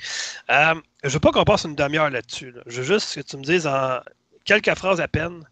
Je 0.49 1.09
veux 1.09 1.19
pas 1.19 1.31
qu'on 1.31 1.43
passe 1.43 1.65
une 1.65 1.75
demi-heure 1.75 2.09
là-dessus. 2.09 2.51
là. 2.51 2.61
Je 2.67 2.81
veux 2.81 2.93
juste 2.99 3.15
que 3.15 3.21
tu 3.21 3.35
me 3.37 3.43
dises 3.43 3.67
en 3.67 3.99
quelques 4.45 4.73
phrases 4.75 5.01
à 5.01 5.07
peine, 5.07 5.43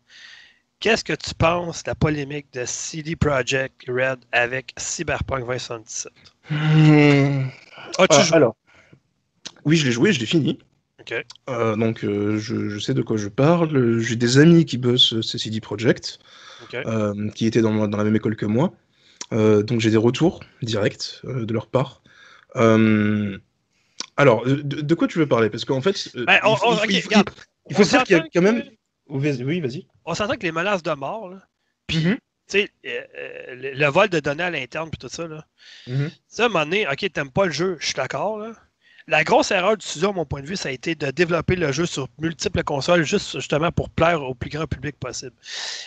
qu'est-ce 0.80 1.04
que 1.04 1.14
tu 1.14 1.34
penses 1.34 1.84
de 1.84 1.90
la 1.90 1.96
polémique 1.96 2.48
de 2.54 2.66
CD 2.66 3.16
Projekt 3.16 3.86
Red 3.88 4.20
avec 4.32 4.74
Cyberpunk 4.78 5.46
2077? 5.46 6.12
Hmm. 6.50 7.48
As-tu 8.00 8.16
Ah, 8.16 8.22
joué? 8.24 8.36
alors, 8.36 8.56
oui, 9.66 9.76
je 9.76 9.86
l'ai 9.86 9.92
joué, 9.92 10.14
je 10.14 10.20
l'ai 10.20 10.26
fini. 10.26 10.60
Ok. 11.00 11.14
Euh, 11.50 11.76
donc, 11.76 12.04
euh, 12.04 12.38
je, 12.38 12.70
je 12.70 12.80
sais 12.80 12.94
de 12.94 13.02
quoi 13.02 13.18
je 13.18 13.28
parle. 13.28 14.00
J'ai 14.00 14.16
des 14.16 14.38
amis 14.38 14.66
qui 14.66 14.78
bossent 14.78 15.22
chez 15.22 15.38
CD 15.38 15.60
Projekt, 15.62 16.20
euh, 16.74 17.30
qui 17.32 17.46
étaient 17.46 17.62
dans, 17.62 17.88
dans 17.88 17.98
la 17.98 18.04
même 18.04 18.16
école 18.16 18.36
que 18.36 18.46
moi. 18.46 18.74
Euh, 19.34 19.64
donc, 19.64 19.82
j'ai 19.82 19.90
des 19.92 19.98
retours 19.98 20.42
directs 20.62 21.22
euh, 21.26 21.46
de 21.46 21.54
leur 21.54 21.68
part. 21.68 22.02
Euh, 22.56 23.38
alors, 24.16 24.46
de, 24.46 24.56
de 24.56 24.96
quoi 24.96 25.08
tu 25.08 25.20
veux 25.20 25.28
parler? 25.28 25.50
Parce 25.50 25.66
qu'en 25.66 25.82
fait, 25.82 26.10
euh, 26.16 26.26
Ben, 26.26 26.40
on- 26.44 26.54
il 26.54 26.58
faut, 26.58 26.66
on- 26.68 26.72
il 26.90 27.02
faut- 27.02 27.10
il 27.12 27.24
il 27.70 27.86
dire 27.86 28.04
qu'il 28.04 28.16
y 28.16 28.20
a 28.20 28.24
quand 28.34 28.42
même. 28.42 28.64
Oui, 29.10 29.60
vas-y. 29.62 29.88
On 30.08 30.16
s'entend 30.16 30.36
que 30.36 30.44
les 30.44 30.52
menaces 30.52 30.82
de 30.84 30.92
mort, 30.94 31.34
puis, 31.86 32.02
tu 32.04 32.18
sais, 32.48 32.70
euh, 32.86 33.02
euh, 33.18 33.56
le, 33.56 33.74
le 33.74 33.86
vol 33.88 34.10
de 34.10 34.20
données 34.20 34.44
à 34.44 34.50
l'interne, 34.50 34.90
puis 34.90 34.98
tout 34.98 35.10
ça, 35.10 35.28
là. 35.28 35.46
Mhm. 35.86 36.10
Ça, 36.28 36.44
à 36.44 36.46
un 36.46 36.50
moment 36.50 36.64
donné, 36.66 36.88
ok, 36.88 37.12
t'aimes 37.14 37.30
pas 37.32 37.46
le 37.46 37.52
jeu, 37.52 37.78
je 37.80 37.86
suis 37.88 37.94
d'accord. 37.96 38.42
La 39.10 39.24
grosse 39.24 39.52
erreur 39.52 39.78
du 39.78 39.86
studio, 39.86 40.10
à 40.10 40.14
mon 40.14 40.26
point 40.26 40.42
de 40.42 40.48
vue, 40.48 40.58
ça 40.58 40.68
a 40.68 40.72
été 40.74 40.94
de 40.96 41.12
développer 41.12 41.56
le 41.56 41.72
jeu 41.72 41.86
sur 41.86 42.10
multiples 42.20 42.64
consoles, 42.64 43.04
juste 43.06 43.36
justement 43.38 43.72
pour 43.72 43.90
plaire 43.90 44.22
au 44.22 44.34
plus 44.34 44.50
grand 44.50 44.68
public 44.68 44.98
possible. 45.00 45.32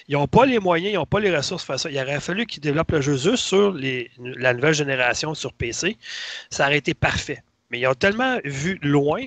Ils 0.09 0.15
n'ont 0.15 0.27
pas 0.27 0.47
les 0.47 0.59
moyens, 0.59 0.93
ils 0.93 0.97
n'ont 0.97 1.05
pas 1.05 1.21
les 1.21 1.35
ressources 1.37 1.63
pour 1.65 1.75
faire 1.75 1.81
ça. 1.81 1.91
Il 1.91 1.99
aurait 1.99 2.21
fallu 2.21 2.47
qu'ils 2.47 2.63
développent 2.63 2.93
le 2.93 3.03
jeu 3.03 3.17
juste 3.19 3.45
sur 3.45 3.73
les- 3.73 4.11
la 4.19 4.55
nouvelle 4.55 4.73
génération 4.73 5.35
sur 5.35 5.53
PC. 5.53 5.99
Ça 6.49 6.65
aurait 6.67 6.79
été 6.79 6.95
parfait. 6.95 7.43
Mais 7.71 7.81
ils 7.81 7.87
ont 7.87 7.95
tellement 7.95 8.39
vu 8.45 8.79
loin, 8.83 9.23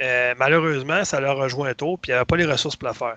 euh, 0.00 0.34
malheureusement, 0.38 1.04
ça 1.04 1.20
leur 1.20 1.36
rejoint 1.36 1.74
tôt, 1.74 1.96
puis 1.96 2.10
il 2.10 2.14
n'y 2.14 2.16
avait 2.16 2.24
pas 2.24 2.36
les 2.36 2.44
ressources 2.46 2.76
pour 2.76 2.88
le 2.88 2.94
faire. 2.94 3.16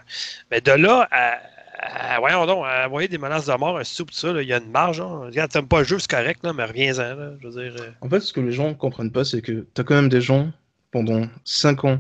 Mais 0.50 0.62
de 0.62 0.72
là 0.72 1.08
à, 1.12 1.38
à- 1.80 2.20
voyons 2.20 2.46
donc, 2.46 2.66
à 2.68 2.86
envoyer 2.88 3.08
des 3.08 3.18
menaces 3.18 3.46
de 3.48 3.54
mort, 3.54 3.78
un 3.78 3.84
tout 3.84 4.06
ça, 4.12 4.34
là, 4.34 4.42
il 4.42 4.48
y 4.48 4.54
a 4.54 4.58
une 4.58 4.72
marge. 4.72 5.00
Hein. 5.02 5.22
Regarde, 5.26 5.52
t'aimes 5.52 5.68
pas 5.68 5.80
le 5.80 5.86
jeu, 5.86 6.00
c'est 6.00 6.10
correct, 6.10 6.40
là, 6.44 6.54
mais 6.54 6.66
reviens-en. 6.66 7.16
là. 7.16 7.32
Je 7.42 7.48
veux 7.48 7.64
dire. 7.64 7.82
euh, 7.82 7.90
En 8.02 8.10
fait, 8.10 8.20
ce 8.20 8.34
que 8.34 8.40
les 8.42 8.52
gens 8.52 8.74
comprennent 8.74 9.12
pas, 9.12 9.24
c'est 9.26 9.42
que 9.42 9.66
tu 9.74 9.82
as 9.82 9.84
quand 9.84 9.96
même 9.96 10.10
des 10.10 10.22
gens 10.22 10.52
pendant 10.92 11.28
5 11.46 11.86
ans 11.86 12.00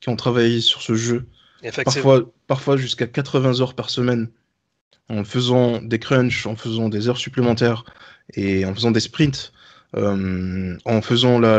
qui 0.00 0.08
ont 0.08 0.16
travaillé 0.16 0.60
sur 0.60 0.82
ce 0.82 0.94
jeu 0.94 1.26
parfois 2.48 2.76
jusqu'à 2.76 3.06
80 3.06 3.60
heures 3.60 3.74
par 3.74 3.88
semaine, 3.90 4.28
en 5.08 5.22
faisant 5.24 5.80
des 5.80 5.98
crunchs, 5.98 6.46
en 6.46 6.56
faisant 6.56 6.88
des 6.88 7.08
heures 7.08 7.18
supplémentaires 7.18 7.84
et 8.34 8.64
en 8.64 8.74
faisant 8.74 8.90
des 8.90 9.00
sprints, 9.00 9.52
euh, 9.96 10.76
en 10.84 11.02
faisant 11.02 11.38
la, 11.38 11.58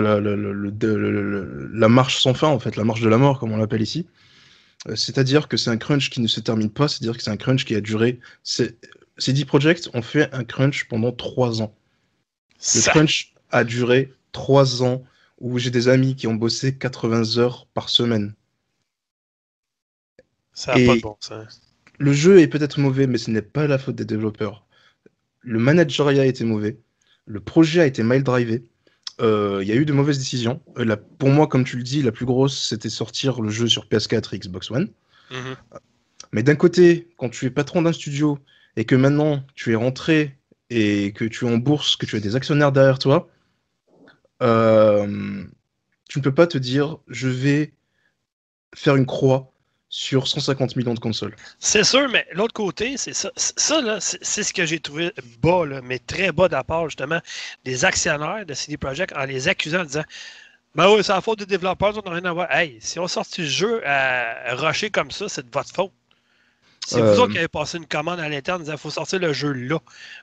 marche 1.90 2.22
sans 2.22 2.34
fin, 2.34 2.48
en 2.48 2.60
fait, 2.60 2.76
la 2.76 2.84
marche 2.84 3.02
de 3.02 3.10
la 3.10 3.18
mort, 3.18 3.40
comme 3.40 3.52
on 3.52 3.58
l'appelle 3.58 3.82
ici. 3.82 4.08
Euh, 4.90 4.96
C'est-à-dire 4.96 5.48
que 5.48 5.58
c'est 5.58 5.70
un 5.70 5.78
crunch 5.78 6.10
qui 6.10 6.22
ne 6.22 6.28
se 6.28 6.40
termine 6.40 6.70
pas, 6.70 6.88
c'est-à-dire 6.88 7.18
que 7.18 7.24
c'est 7.24 7.32
un 7.32 7.38
crunch 7.38 7.66
qui 7.66 7.76
a 7.76 7.82
duré. 7.82 8.20
c'est- 8.44 8.78
CD 9.20 9.46
Projekt 9.46 9.90
ont 9.94 10.02
fait 10.02 10.34
un 10.34 10.44
crunch 10.44 10.88
pendant 10.88 11.12
3 11.12 11.62
ans. 11.62 11.76
Le 12.76 12.82
Ça- 12.82 12.92
crunch 12.92 13.34
a 13.52 13.64
duré 13.64 14.12
3 14.32 14.82
ans 14.84 15.04
où 15.40 15.60
j'ai 15.60 15.70
des 15.70 15.88
amis 15.88 16.16
qui 16.16 16.26
ont 16.28 16.34
bossé 16.36 16.76
80 16.78 17.38
heures 17.38 17.68
par 17.74 17.90
semaine. 17.90 18.34
Ça 20.54 20.76
n'a 20.76 20.86
pas 20.86 20.96
de 20.96 21.02
bon 21.02 21.18
sens. 21.20 21.62
Le 22.00 22.14
jeu 22.14 22.40
est 22.40 22.48
peut-être 22.48 22.80
mauvais, 22.80 23.08
mais 23.08 23.18
ce 23.20 23.30
n'est 23.30 23.42
pas 23.44 23.68
la 23.68 23.78
faute 23.78 23.96
des 23.96 24.06
développeurs. 24.06 24.66
Le 25.42 25.60
manageriat 25.60 26.24
a 26.24 26.26
été 26.26 26.44
mauvais. 26.44 26.80
Le 27.26 27.40
projet 27.40 27.82
a 27.82 27.86
été 27.86 28.04
mal 28.04 28.24
drivé. 28.24 28.64
Euh, 29.22 29.60
Il 29.62 29.68
y 29.68 29.72
a 29.72 29.76
eu 29.76 29.86
de 29.86 29.94
mauvaises 29.94 30.18
décisions. 30.18 30.62
Euh, 30.78 30.86
la- 30.86 30.98
pour 30.98 31.30
moi, 31.30 31.48
comme 31.48 31.64
tu 31.64 31.78
le 31.78 31.84
dis, 31.84 32.02
la 32.02 32.12
plus 32.12 32.26
grosse, 32.26 32.68
c'était 32.68 32.90
sortir 32.90 33.42
le 33.42 33.50
jeu 33.50 33.68
sur 33.68 33.86
PS4 33.88 34.34
et 34.34 34.40
Xbox 34.40 34.72
One. 34.72 34.90
Mhm. 35.32 35.56
Mais 36.32 36.44
d'un 36.44 36.56
côté, 36.56 37.10
quand 37.18 37.30
tu 37.30 37.46
es 37.46 37.50
patron 37.52 37.84
d'un 37.84 37.94
studio 37.94 38.40
et 38.76 38.86
que 38.86 38.96
maintenant 38.96 39.44
tu 39.56 39.72
es 39.72 39.76
rentré 39.76 40.38
et 40.72 41.14
que 41.14 41.26
tu 41.26 41.46
es 41.46 41.50
en 41.50 41.58
bourse, 41.58 41.96
que 41.96 42.06
tu 42.08 42.16
as 42.16 42.20
des 42.20 42.36
actionnaires 42.36 42.72
derrière 42.72 42.98
toi, 42.98 43.30
euh, 44.42 45.44
tu 46.10 46.20
ne 46.20 46.24
peux 46.24 46.34
pas 46.34 46.48
te 46.48 46.58
dire 46.58 46.98
je 47.08 47.28
vais 47.28 47.74
faire 48.76 48.96
une 48.96 49.06
croix 49.06 49.53
sur 49.96 50.28
150 50.28 50.76
millions 50.76 50.96
de 50.96 51.00
consoles. 51.00 51.36
C'est 51.60 51.84
sûr, 51.84 52.10
mais 52.10 52.26
l'autre 52.32 52.54
côté, 52.56 52.98
c'est 52.98 53.14
ça. 53.14 53.30
C'est- 53.36 53.60
Ça, 53.60 53.80
là, 53.80 54.00
c'est 54.00 54.42
ce 54.44 54.52
que 54.52 54.66
j'ai 54.66 54.80
trouvé 54.80 55.14
bas, 55.40 55.68
là, 55.68 55.82
mais 55.84 56.00
très 56.00 56.32
bas 56.32 56.48
de 56.48 56.54
la 56.54 56.64
part, 56.64 56.86
justement, 56.90 57.20
des 57.64 57.86
actionnaires 57.86 58.44
de 58.44 58.56
CD 58.56 58.76
Projekt 58.78 59.14
en 59.16 59.26
les 59.26 59.48
accusant 59.48 59.82
en 59.82 59.86
disant 59.86 60.04
Ben 60.74 60.90
oui, 60.90 61.04
c'est 61.04 61.14
la 61.14 61.22
faute 61.22 61.38
des 61.38 61.46
développeurs, 61.46 61.96
on 62.04 62.10
n'a 62.10 62.16
rien 62.16 62.26
à 62.26 62.34
voir. 62.34 62.52
Hey, 62.52 62.78
si 62.82 62.98
on 62.98 63.08
sortit 63.08 63.42
le 63.42 63.48
jeu 63.48 63.88
à 63.88 64.56
rusher 64.56 64.90
comme 64.90 65.12
ça, 65.12 65.30
c'est 65.30 65.48
de 65.48 65.52
votre 65.54 65.70
faute. 65.72 65.92
C'est 66.88 67.00
Euh, 67.00 67.14
vous 67.14 67.20
autres 67.20 67.34
qui 67.34 67.38
avez 67.38 67.48
passé 67.48 67.78
une 67.78 67.86
commande 67.86 68.20
à 68.20 68.28
l'interne 68.28 68.62
en 68.62 68.64
disant 68.66 68.78
faut 68.78 68.90
sortir 68.90 69.20
le 69.20 69.32
jeu 69.32 69.52
là. 69.52 69.78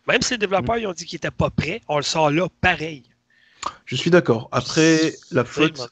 Même 0.09 0.21
si 0.21 0.33
les 0.35 0.39
développeurs 0.39 0.79
ils 0.79 0.89
ont 0.89 0.93
dit 0.93 1.07
qu'ils 1.07 1.19
n'étaient 1.19 1.31
pas 1.31 1.51
prêts, 1.51 1.81
on 1.87 1.97
le 1.99 2.03
sort 2.03 2.33
là 2.33 2.49
pareil. 2.61 3.05
Je 3.87 3.95
suis 3.95 4.11
d'accord. 4.11 4.49
Après, 4.51 5.15
la 5.31 5.45
faute, 5.45 5.89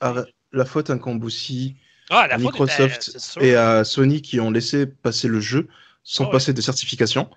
la 0.53 0.65
faute 0.65 0.91
incombe 0.91 1.23
aussi 1.23 1.77
Ah, 2.11 2.27
la 2.27 2.35
à 2.35 2.39
Microsoft 2.39 3.19
sûr. 3.19 3.43
et 3.43 3.55
à 3.55 3.85
Sony 3.85 4.23
qui 4.23 4.41
ont 4.41 4.51
laissé 4.51 4.87
passer 4.87 5.29
le 5.29 5.41
jeu 5.41 5.69
sans 6.03 6.25
Ah 6.25 6.27
ouais. 6.29 6.33
passer 6.33 6.53
de 6.53 6.61
certification. 6.61 7.29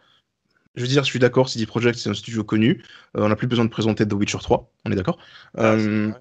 Je 0.75 0.81
veux 0.81 0.87
dire, 0.87 1.03
je 1.03 1.09
suis 1.09 1.19
d'accord, 1.19 1.49
CD 1.49 1.65
Projekt 1.65 1.99
c'est 1.99 2.09
un 2.09 2.13
studio 2.13 2.43
connu, 2.45 2.81
euh, 3.17 3.23
on 3.23 3.29
n'a 3.29 3.35
plus 3.35 3.47
besoin 3.47 3.65
de 3.65 3.69
présenter 3.69 4.07
The 4.07 4.13
Witcher 4.13 4.37
3, 4.41 4.71
on 4.85 4.91
est 4.91 4.95
d'accord. 4.95 5.17
Ah, 5.57 5.73
Euh, 5.73 6.11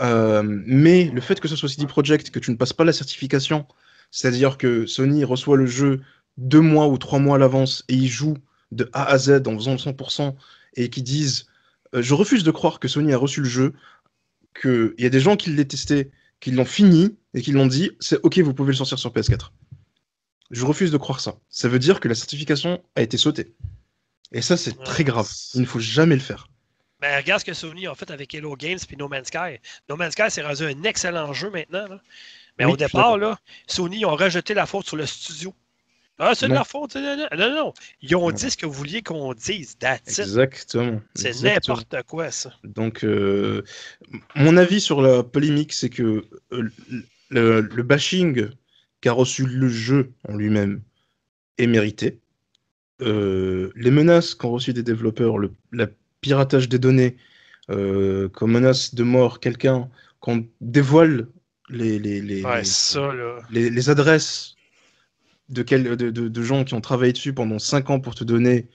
euh, 0.00 0.42
mais 0.44 1.10
le 1.12 1.20
fait 1.20 1.40
que 1.40 1.48
ce 1.48 1.56
soit 1.56 1.68
CD 1.68 1.86
Projekt, 1.86 2.30
que 2.30 2.38
tu 2.38 2.50
ne 2.50 2.56
passes 2.56 2.72
pas 2.72 2.84
la 2.84 2.92
certification, 2.92 3.66
c'est-à-dire 4.10 4.56
que 4.56 4.86
Sony 4.86 5.24
reçoit 5.24 5.56
le 5.56 5.66
jeu 5.66 6.00
deux 6.38 6.60
mois 6.60 6.88
ou 6.88 6.96
trois 6.96 7.18
mois 7.18 7.36
à 7.36 7.38
l'avance 7.38 7.84
et 7.88 7.94
ils 7.94 8.08
jouent 8.08 8.38
de 8.72 8.88
A 8.92 9.04
à 9.04 9.18
Z 9.18 9.42
en 9.46 9.54
faisant 9.58 9.72
le 9.72 9.78
100% 9.78 10.34
et 10.76 10.88
qui 10.88 11.02
disent 11.02 11.46
Je 11.92 12.14
refuse 12.14 12.44
de 12.44 12.50
croire 12.50 12.80
que 12.80 12.88
Sony 12.88 13.12
a 13.12 13.18
reçu 13.18 13.40
le 13.40 13.48
jeu, 13.48 13.74
qu'il 14.60 14.94
y 14.98 15.06
a 15.06 15.10
des 15.10 15.20
gens 15.20 15.36
qui 15.36 15.50
l'ont 15.50 15.64
testé, 15.64 16.10
qui 16.44 16.50
l'ont 16.50 16.64
fini 16.66 17.16
et 17.32 17.40
qui 17.42 17.52
l'ont 17.52 17.66
dit 17.66 17.90
C'est 18.00 18.20
ok, 18.22 18.38
vous 18.40 18.52
pouvez 18.54 18.72
le 18.72 18.76
sortir 18.76 18.98
sur 18.98 19.10
PS4. 19.10 19.50
Je 20.50 20.64
refuse 20.64 20.90
de 20.92 20.98
croire 20.98 21.20
ça. 21.20 21.36
Ça 21.48 21.68
veut 21.68 21.78
dire 21.78 22.00
que 22.00 22.06
la 22.08 22.14
certification 22.14 22.82
a 22.94 23.00
été 23.02 23.16
sautée. 23.16 23.54
Et 24.32 24.42
ça, 24.42 24.56
c'est 24.58 24.76
Ouais. 24.78 24.84
très 24.84 25.04
grave. 25.04 25.28
Il 25.54 25.62
ne 25.62 25.66
faut 25.66 25.78
jamais 25.78 26.14
le 26.14 26.20
faire. 26.20 26.48
Ben, 27.00 27.16
regarde 27.16 27.40
ce 27.40 27.44
que 27.46 27.54
Sony 27.54 27.86
a 27.86 27.94
fait 27.94 28.10
avec 28.10 28.34
Hello 28.34 28.56
Games 28.56 28.78
et 28.90 28.96
No 28.96 29.08
Man's 29.08 29.28
Sky. 29.28 29.58
No 29.88 29.96
Man's 29.96 30.12
Sky, 30.12 30.24
c'est 30.28 30.42
rendu 30.42 30.64
un 30.64 30.82
excellent 30.84 31.32
jeu 31.32 31.50
maintenant. 31.50 31.86
là. 31.88 32.00
Mais 32.58 32.66
Oui, 32.66 32.72
au 32.72 32.76
départ, 32.76 33.16
là, 33.18 33.38
Sony 33.66 34.04
ont 34.04 34.14
rejeté 34.14 34.52
la 34.54 34.66
faute 34.66 34.86
sur 34.86 34.96
le 34.96 35.06
studio. 35.06 35.54
Ah, 36.18 36.32
c'est 36.34 36.46
de 36.48 36.54
la 36.54 36.64
faute. 36.64 36.94
Non, 36.94 37.16
non, 37.36 37.54
non. 37.54 37.74
Ils 38.00 38.14
ont 38.14 38.30
dit 38.30 38.50
ce 38.50 38.56
que 38.56 38.66
vous 38.66 38.72
vouliez 38.72 39.02
qu'on 39.02 39.34
dise. 39.34 39.76
That's. 39.78 40.18
Exactement. 40.20 41.00
C'est 41.14 41.42
n'importe 41.42 41.94
quoi, 42.06 42.30
ça. 42.30 42.52
Donc, 42.62 43.04
euh, 43.04 43.62
mon 44.36 44.56
avis 44.56 44.80
sur 44.80 45.02
la 45.02 45.22
polémique, 45.24 45.72
c'est 45.72 45.90
que 45.90 46.24
euh, 46.52 46.68
le, 47.30 47.60
le 47.62 47.82
bashing 47.82 48.48
qu'a 49.00 49.12
reçu 49.12 49.44
le 49.44 49.68
jeu 49.68 50.12
en 50.28 50.36
lui-même 50.36 50.82
est 51.58 51.66
mérité. 51.66 52.20
Euh, 53.02 53.72
les 53.74 53.90
menaces 53.90 54.34
qu'ont 54.34 54.50
reçues 54.52 54.72
des 54.72 54.84
développeurs, 54.84 55.36
le 55.38 55.50
la 55.72 55.88
piratage 56.20 56.68
des 56.68 56.78
données, 56.78 57.16
qu'on 57.68 58.46
menace 58.46 58.94
de 58.94 59.02
mort 59.02 59.40
quelqu'un, 59.40 59.88
qu'on 60.20 60.46
dévoile 60.60 61.26
les, 61.70 61.98
les, 61.98 62.20
les, 62.20 62.44
Ouais, 62.44 62.58
les- 62.58 62.64
ça, 62.64 63.10
les 63.50 63.90
adresses 63.90 64.53
de, 65.48 65.62
quel- 65.62 65.96
de, 65.96 66.10
de- 66.10 66.42
gens 66.42 66.64
qui 66.64 66.74
ont 66.74 66.80
travaillé 66.80 67.12
dessus 67.12 67.32
pendant 67.34 67.58
5 67.58 67.90
ans 67.90 68.00
pour 68.00 68.14
te 68.14 68.24
donner, 68.24 68.68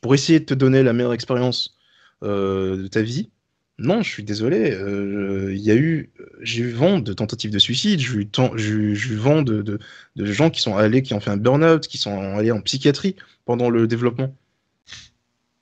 pour 0.00 0.14
essayer 0.14 0.40
de 0.40 0.44
te 0.44 0.54
donner 0.54 0.82
la 0.82 0.92
meilleure 0.92 1.12
expérience 1.14 1.76
euh, 2.22 2.76
de 2.82 2.86
ta 2.88 3.02
vie. 3.02 3.30
Non, 3.78 4.02
je 4.02 4.08
suis 4.10 4.24
désolé. 4.24 4.72
euh, 4.72 5.52
Il 5.54 5.60
y 5.60 5.70
a 5.70 5.74
eu, 5.76 6.10
j'ai 6.40 6.62
eu 6.62 6.70
vent 6.72 6.98
de 6.98 7.12
tentatives 7.12 7.50
de 7.50 7.58
suicide. 7.58 8.00
J'ai 8.00 8.14
eu, 8.16 9.16
vent 9.16 9.42
de, 9.42 9.62
de, 9.62 9.78
de 10.16 10.24
gens 10.26 10.50
qui 10.50 10.62
sont 10.62 10.76
allés, 10.76 11.02
qui 11.02 11.12
ont 11.14 11.20
fait 11.20 11.30
un 11.30 11.36
burn-out, 11.36 11.86
qui 11.86 11.98
sont 11.98 12.18
allés 12.36 12.50
en 12.52 12.60
psychiatrie 12.62 13.16
pendant 13.44 13.68
le 13.70 13.86
développement. 13.86 14.34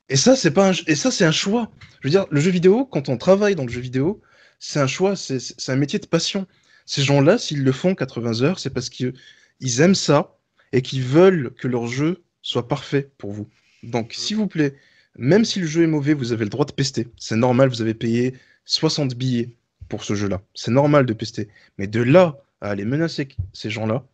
Et 0.09 0.17
ça, 0.17 0.37
c'est 0.37 0.51
pas, 0.51 0.71
un, 0.71 0.73
et 0.87 0.95
ça, 0.95 1.11
c'est 1.11 1.25
un 1.25 1.33
choix. 1.33 1.71
Je 2.01 2.09
veux 2.09 2.11
dire, 2.11 2.27
le 2.31 2.41
jeu 2.41 2.51
vidéo, 2.51 2.85
quand 2.87 3.09
on 3.09 3.17
travaille 3.17 3.55
dans 3.55 3.65
le 3.65 3.73
jeu 3.73 3.81
vidéo, 3.81 4.21
c'est 4.59 4.81
un 4.81 4.87
choix, 4.87 5.17
c'est 5.17 5.69
un 5.69 5.77
métier 5.77 5.99
de 5.99 6.07
passion. 6.07 6.47
Ces 6.87 7.03
gens-là, 7.03 7.39
s'ils 7.39 7.65
le 7.65 7.73
font 7.73 7.95
80 7.95 8.43
heures, 8.43 8.59
c'est 8.59 8.71
parce 8.71 8.91
qu'ils 8.91 9.15
ils 9.61 9.81
aiment 9.81 9.95
ça 9.95 10.37
et 10.75 10.83
qu'ils 10.83 11.03
veulent 11.03 11.55
que 11.55 11.69
leur 11.69 11.87
jeu 11.87 12.23
soit 12.43 12.67
parfait 12.67 13.09
pour 13.17 13.33
vous. 13.33 13.49
Donc, 13.85 14.13
s'il 14.13 14.37
vous 14.37 14.49
plaît, 14.49 14.75
même 15.17 15.45
si 15.45 15.61
le 15.61 15.67
jeu 15.67 15.85
est 15.85 15.87
mauvais, 15.87 16.15
vous 16.15 16.33
avez 16.33 16.45
le 16.45 16.51
droit 16.51 16.67
de 16.67 16.73
pester. 16.73 17.07
C'est 17.17 17.37
normal, 17.37 17.69
vous 17.69 17.81
avez 17.81 17.95
payé 17.95 18.35
60 18.65 19.15
billets 19.15 19.51
pour 19.89 20.03
ce 20.03 20.15
jeu-là. 20.15 20.43
C'est 20.55 20.73
normal 20.73 21.07
de 21.07 21.13
pester. 21.13 21.49
Mais 21.79 21.87
de 21.87 22.03
là 22.03 22.37
à 22.61 22.71
aller 22.71 22.85
menacer 22.85 23.29
ces 23.53 23.71
gens-là, 23.71 24.05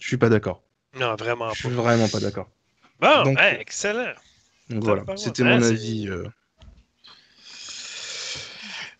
je 0.00 0.08
suis 0.08 0.16
pas 0.16 0.28
d'accord. 0.28 0.62
Non, 0.98 1.14
vraiment 1.14 1.50
Je 1.54 1.62
pas. 1.62 1.68
suis 1.68 1.76
vraiment 1.76 2.08
pas 2.08 2.18
d'accord. 2.20 2.50
Bon, 3.00 3.22
Donc- 3.22 3.38
hey, 3.38 3.60
excellent. 3.60 4.12
Donc 4.70 4.82
voilà, 4.84 5.04
c'était 5.16 5.42
ouais, 5.44 5.56
mon 5.58 5.62
avis. 5.62 6.08
euh, 6.08 6.24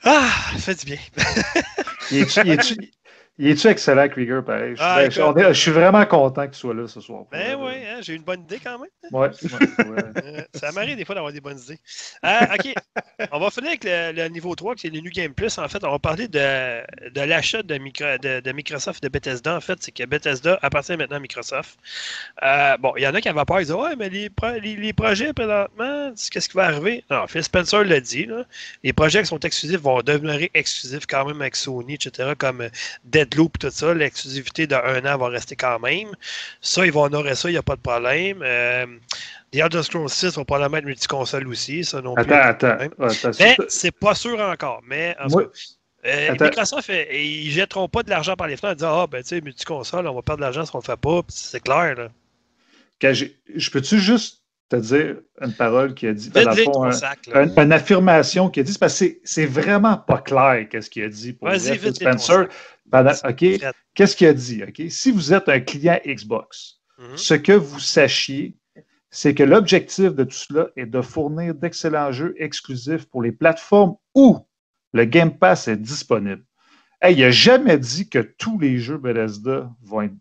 Ah, 0.05 0.31
ça 0.53 0.59
fait 0.59 0.75
du 0.81 0.87
bien. 0.87 0.99
Il 2.13 2.19
il 2.19 2.91
il 3.39 3.49
est-tu 3.49 3.69
excellent, 3.69 4.07
Krieger, 4.09 4.45
pareil? 4.45 4.73
Je 4.73 4.83
suis, 4.83 4.85
Ah, 4.85 4.97
ben, 5.09 5.23
on 5.23 5.37
est- 5.37 5.55
je 5.55 5.61
suis 5.61 5.71
vraiment 5.71 6.05
content 6.05 6.45
qu'il 6.47 6.55
soit 6.57 6.75
là 6.75 6.87
ce 6.87 7.01
soir. 7.01 7.25
Ben 7.33 7.57
oui, 7.59 7.73
hein, 7.87 8.01
j'ai 8.03 8.13
eu 8.13 8.17
une 8.17 8.23
bonne 8.23 8.43
idée 8.43 8.59
quand 8.63 8.79
même. 8.79 8.89
Ouais, 9.13 9.29
ouais, 9.29 9.87
ouais. 9.87 10.23
Euh, 10.25 10.43
ça 10.55 10.73
m'arrive 10.73 10.97
des 10.97 11.05
fois 11.07 11.15
d'avoir 11.15 11.33
des 11.33 11.41
bonnes 11.41 11.59
idées. 11.59 11.79
Ah, 12.23 12.55
ok, 12.55 12.75
on 13.33 13.39
va 13.41 13.51
finir 13.51 13.69
avec 13.71 13.85
le, 13.85 14.13
le 14.13 14.29
niveau 14.29 14.55
3, 14.55 14.75
qui 14.75 14.89
est 14.89 14.91
le 14.91 15.01
New 15.01 15.11
Game 15.11 15.33
Plus. 15.33 15.57
En 15.59 15.67
fait, 15.69 15.83
on 15.85 15.91
va 15.91 15.99
parler 15.99 16.29
de, 16.29 17.09
de 17.11 17.21
l'achat 17.23 17.63
de, 17.63 17.75
Micro- 17.79 18.19
de- 18.19 18.41
de 18.41 18.53
Microsoft 18.53 19.03
et 19.03 19.07
de 19.09 19.13
Bethesda. 19.13 19.57
En 19.57 19.61
fait, 19.61 19.79
c'est 19.81 19.93
que 19.93 20.05
Bethesda 20.05 20.59
appartient 20.61 20.97
maintenant 20.97 21.17
à 21.17 21.21
Microsoft. 21.21 21.79
Euh, 22.43 22.77
bon, 22.77 22.93
il 22.97 23.03
y 23.03 23.07
en 23.09 23.15
a 23.15 23.21
qui 23.23 23.29
avaient 23.31 23.45
peur. 23.47 23.61
Ils 23.61 23.65
disaient 23.65 23.75
Ouais, 23.75 23.97
mais 23.97 24.11
les, 24.11 24.29
pro- 24.29 24.59
les, 24.63 24.77
les 24.77 24.93
projets 24.93 25.33
présentement, 25.33 26.13
qu'est-ce 26.31 26.49
qui 26.49 26.57
va 26.57 26.67
arriver? 26.67 27.05
Non, 27.11 27.27
Phil 27.27 27.43
Spencer 27.43 27.85
l'a 27.85 28.01
dit. 28.01 28.27
là. 28.27 28.45
Les 28.85 28.93
projets 28.93 29.21
qui 29.23 29.29
sont 29.29 29.41
exclusifs 29.41 29.81
vont 29.81 30.03
devenir 30.03 30.47
exclusifs 30.55 31.07
quand 31.07 31.25
même 31.25 31.41
avec 31.41 31.57
Sony, 31.57 31.95
etc., 31.95 32.33
comme 32.37 32.61
euh, 32.63 32.69
Deadloop 33.25 33.57
et 33.57 33.59
tout 33.59 33.71
ça. 33.71 33.95
L'exclusivité 33.95 34.67
de 34.67 34.75
un 34.75 35.05
an 35.13 35.19
va 35.19 35.29
rester 35.29 35.57
quand 35.57 35.79
même. 35.79 36.09
Ça, 36.61 36.85
ils 36.85 36.93
vont 36.93 37.03
honorer 37.03 37.35
ça, 37.35 37.49
il 37.49 37.53
n'y 37.53 37.59
a 37.59 37.63
pas 37.63 37.77
de 37.77 37.81
problème. 37.81 38.43
Euh, 38.43 38.87
The 39.53 39.57
Elder 39.57 39.83
Scrolls 39.83 40.09
6 40.09 40.37
va 40.37 40.45
probablement 40.45 40.79
être 40.79 40.85
multiconsole 40.85 41.47
aussi, 41.49 41.85
ça 41.85 42.01
non 42.01 42.15
plus. 42.15 42.33
Attends, 42.33 42.69
attends. 42.69 43.31
Mais 43.41 43.57
c'est 43.69 43.91
pas 43.91 44.15
sûr 44.15 44.39
encore. 44.41 44.81
Mais 44.87 45.17
en 45.21 45.29
euh. 46.07 46.35
Microsoft, 46.41 46.89
euh, 46.89 47.05
ils 47.13 47.51
jetteront 47.51 47.89
pas 47.89 48.03
de 48.03 48.11
l'argent 48.11 48.35
par 48.35 48.47
les 48.47 48.57
fenêtres 48.57 48.73
en 48.73 48.89
disant 48.89 49.03
Ah, 49.03 49.07
ben 49.07 49.23
tu 49.23 49.29
sais, 49.29 49.41
multiconsole, 49.41 50.07
on 50.07 50.15
va 50.15 50.23
perdre 50.23 50.39
de 50.39 50.45
l'argent 50.45 50.65
si 50.65 50.75
on 50.75 50.79
le 50.79 50.85
fait 50.85 50.97
pas. 50.97 51.21
C'est 51.29 51.61
clair. 51.61 51.95
Là. 51.97 52.09
quand 53.01 53.13
je 53.13 53.71
peux-tu 53.71 53.99
juste 53.99 54.40
te 54.71 54.77
dire 54.77 55.17
une 55.43 55.53
parole 55.53 55.95
qui 55.95 56.07
a 56.07 56.13
dit, 56.15 56.31
fond, 56.65 56.85
un- 56.85 56.93
sac. 56.93 57.29
une, 57.35 57.73
affirmation 57.73 58.49
qu'il 58.49 58.61
a 58.61 58.65
dit, 58.65 58.73
c'est 58.73 58.79
parce 58.79 58.99
que 58.99 59.07
c'est- 59.25 59.45
vraiment 59.47 59.99
pas 59.99 60.19
clair 60.19 60.67
qu'est-ce 60.71 60.89
qu'il 60.89 61.03
a 61.03 61.09
dit 61.09 61.33
pour 61.35 61.49
Phil 61.51 61.95
Spencer. 61.95 62.49
Pendant- 62.91 63.13
OK, 63.29 63.45
qu'est-ce 63.95 64.17
qu'il 64.17 64.27
a 64.29 64.33
dit? 64.33 64.63
OK? 64.67 64.83
Si 64.89 65.11
vous 65.11 65.33
êtes 65.35 65.49
un 65.49 65.61
client 65.61 65.99
Xbox, 66.07 66.81
Mhm. 66.99 67.17
ce 67.17 67.35
que 67.35 67.53
vous 67.53 67.79
sachiez, 67.81 68.57
c'est 69.11 69.35
que 69.35 69.43
l'objectif 69.43 70.15
de 70.15 70.25
tout 70.25 70.37
cela 70.37 70.69
est 70.77 70.87
de 70.87 71.01
fournir 71.01 71.55
d'excellents 71.55 72.13
jeux 72.13 72.35
exclusifs 72.39 73.07
pour 73.07 73.23
les 73.23 73.33
plateformes 73.33 73.97
où 74.15 74.39
le 74.93 75.05
Game 75.05 75.37
Pass 75.37 75.67
est 75.69 75.77
disponible. 75.77 76.45
Hey, 77.03 77.17
il 77.17 77.21
n'a 77.23 77.31
jamais 77.31 77.79
dit 77.79 78.09
que 78.09 78.19
tous 78.19 78.59
les 78.59 78.79
jeux 78.79 78.99
Bethesda 78.99 79.69
vont 79.83 80.03
être 80.03 80.15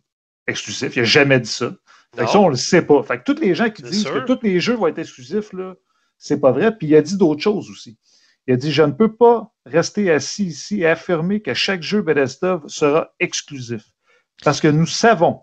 exclusifs. 0.48 0.96
Il 0.96 1.00
n'a 1.00 1.04
jamais 1.04 1.38
dit 1.38 1.50
ça. 1.50 1.72
Fait 2.16 2.24
que 2.24 2.30
ça, 2.30 2.40
on 2.40 2.46
ne 2.46 2.50
le 2.50 2.56
sait 2.56 2.82
pas. 2.82 3.02
Fait 3.02 3.18
que 3.18 3.24
tous 3.32 3.40
les 3.40 3.54
gens 3.54 3.70
qui 3.70 3.82
disent 3.82 4.02
sûr. 4.02 4.24
que 4.24 4.32
tous 4.32 4.42
les 4.42 4.58
jeux 4.60 4.74
vont 4.74 4.88
être 4.88 4.98
exclusifs, 4.98 5.52
là, 5.52 5.74
c'est 6.18 6.40
pas 6.40 6.50
vrai. 6.52 6.76
Puis 6.76 6.88
il 6.88 6.96
a 6.96 7.02
dit 7.02 7.16
d'autres 7.16 7.40
choses 7.42 7.70
aussi. 7.70 7.98
Il 8.46 8.54
a 8.54 8.56
dit 8.56 8.72
Je 8.72 8.82
ne 8.82 8.92
peux 8.92 9.14
pas 9.14 9.52
rester 9.64 10.10
assis 10.10 10.46
ici 10.46 10.80
et 10.80 10.86
affirmer 10.86 11.40
que 11.40 11.54
chaque 11.54 11.82
jeu 11.82 12.02
Bethesda 12.02 12.60
sera 12.66 13.12
exclusif. 13.20 13.82
Parce 14.42 14.60
que 14.60 14.68
nous 14.68 14.86
savons 14.86 15.42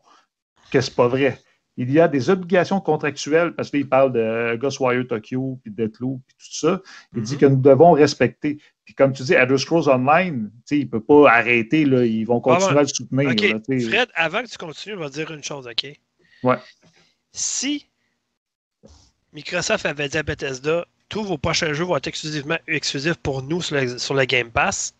que 0.72 0.81
c'est 0.81 0.95
pas 0.95 1.07
vrai. 1.07 1.39
Il 1.80 1.91
y 1.91 1.99
a 1.99 2.07
des 2.07 2.31
obligations 2.31 2.81
contractuelles, 2.81 3.53
parce 3.53 3.69
qu'il 3.69 3.88
parle 3.88 4.11
de 4.11 4.56
Ghostwire 4.56 5.06
Tokyo, 5.07 5.60
puis 5.61 5.72
Deathloop, 5.72 6.22
puis 6.26 6.35
tout 6.39 6.60
ça. 6.68 6.81
Il 7.15 7.22
dit 7.22 7.34
Mhm. 7.35 7.39
que 7.39 7.45
nous 7.45 7.61
devons 7.61 7.91
respecter. 7.91 8.57
Puis 8.84 8.95
comme 8.95 9.14
tu 9.14 9.22
dis, 9.22 9.34
Elder 9.34 9.60
Scrolls 9.60 9.88
Online, 9.88 10.49
il 10.72 10.80
ne 10.80 10.85
peut 10.85 11.03
pas 11.03 11.30
arrêter, 11.30 11.85
là, 11.85 12.03
ils 12.03 12.26
vont 12.26 12.41
continuer 12.41 12.69
Ah 12.72 12.73
ouais. 12.73 12.80
à 12.80 12.81
le 12.81 12.88
soutenir. 12.88 13.30
Là. 13.30 13.89
Fred, 13.89 14.10
avant 14.15 14.41
que 14.41 14.48
tu 14.48 14.57
continues, 14.57 14.95
on 14.95 14.99
va 15.02 15.10
dire 15.10 15.30
une 15.31 15.44
chose, 15.44 15.68
OK? 15.68 15.85
Ouais. 16.44 16.58
Si 17.32 17.86
Microsoft 19.34 19.86
avait 19.86 20.10
dit 20.10 20.18
à 20.18 20.24
Bethesda, 20.24 20.86
tous 21.10 21.24
vos 21.24 21.38
prochains 21.38 21.74
jeux 21.74 21.84
vont 21.86 21.98
être 21.98 22.08
exclusivement 22.08 22.58
exclusifs 22.68 23.16
pour 23.16 23.42
nous 23.44 23.62
sur 23.62 23.76
le, 23.76 23.98
sur 23.98 24.14
le 24.14 24.26
Game 24.26 24.52
Pass, 24.52 24.94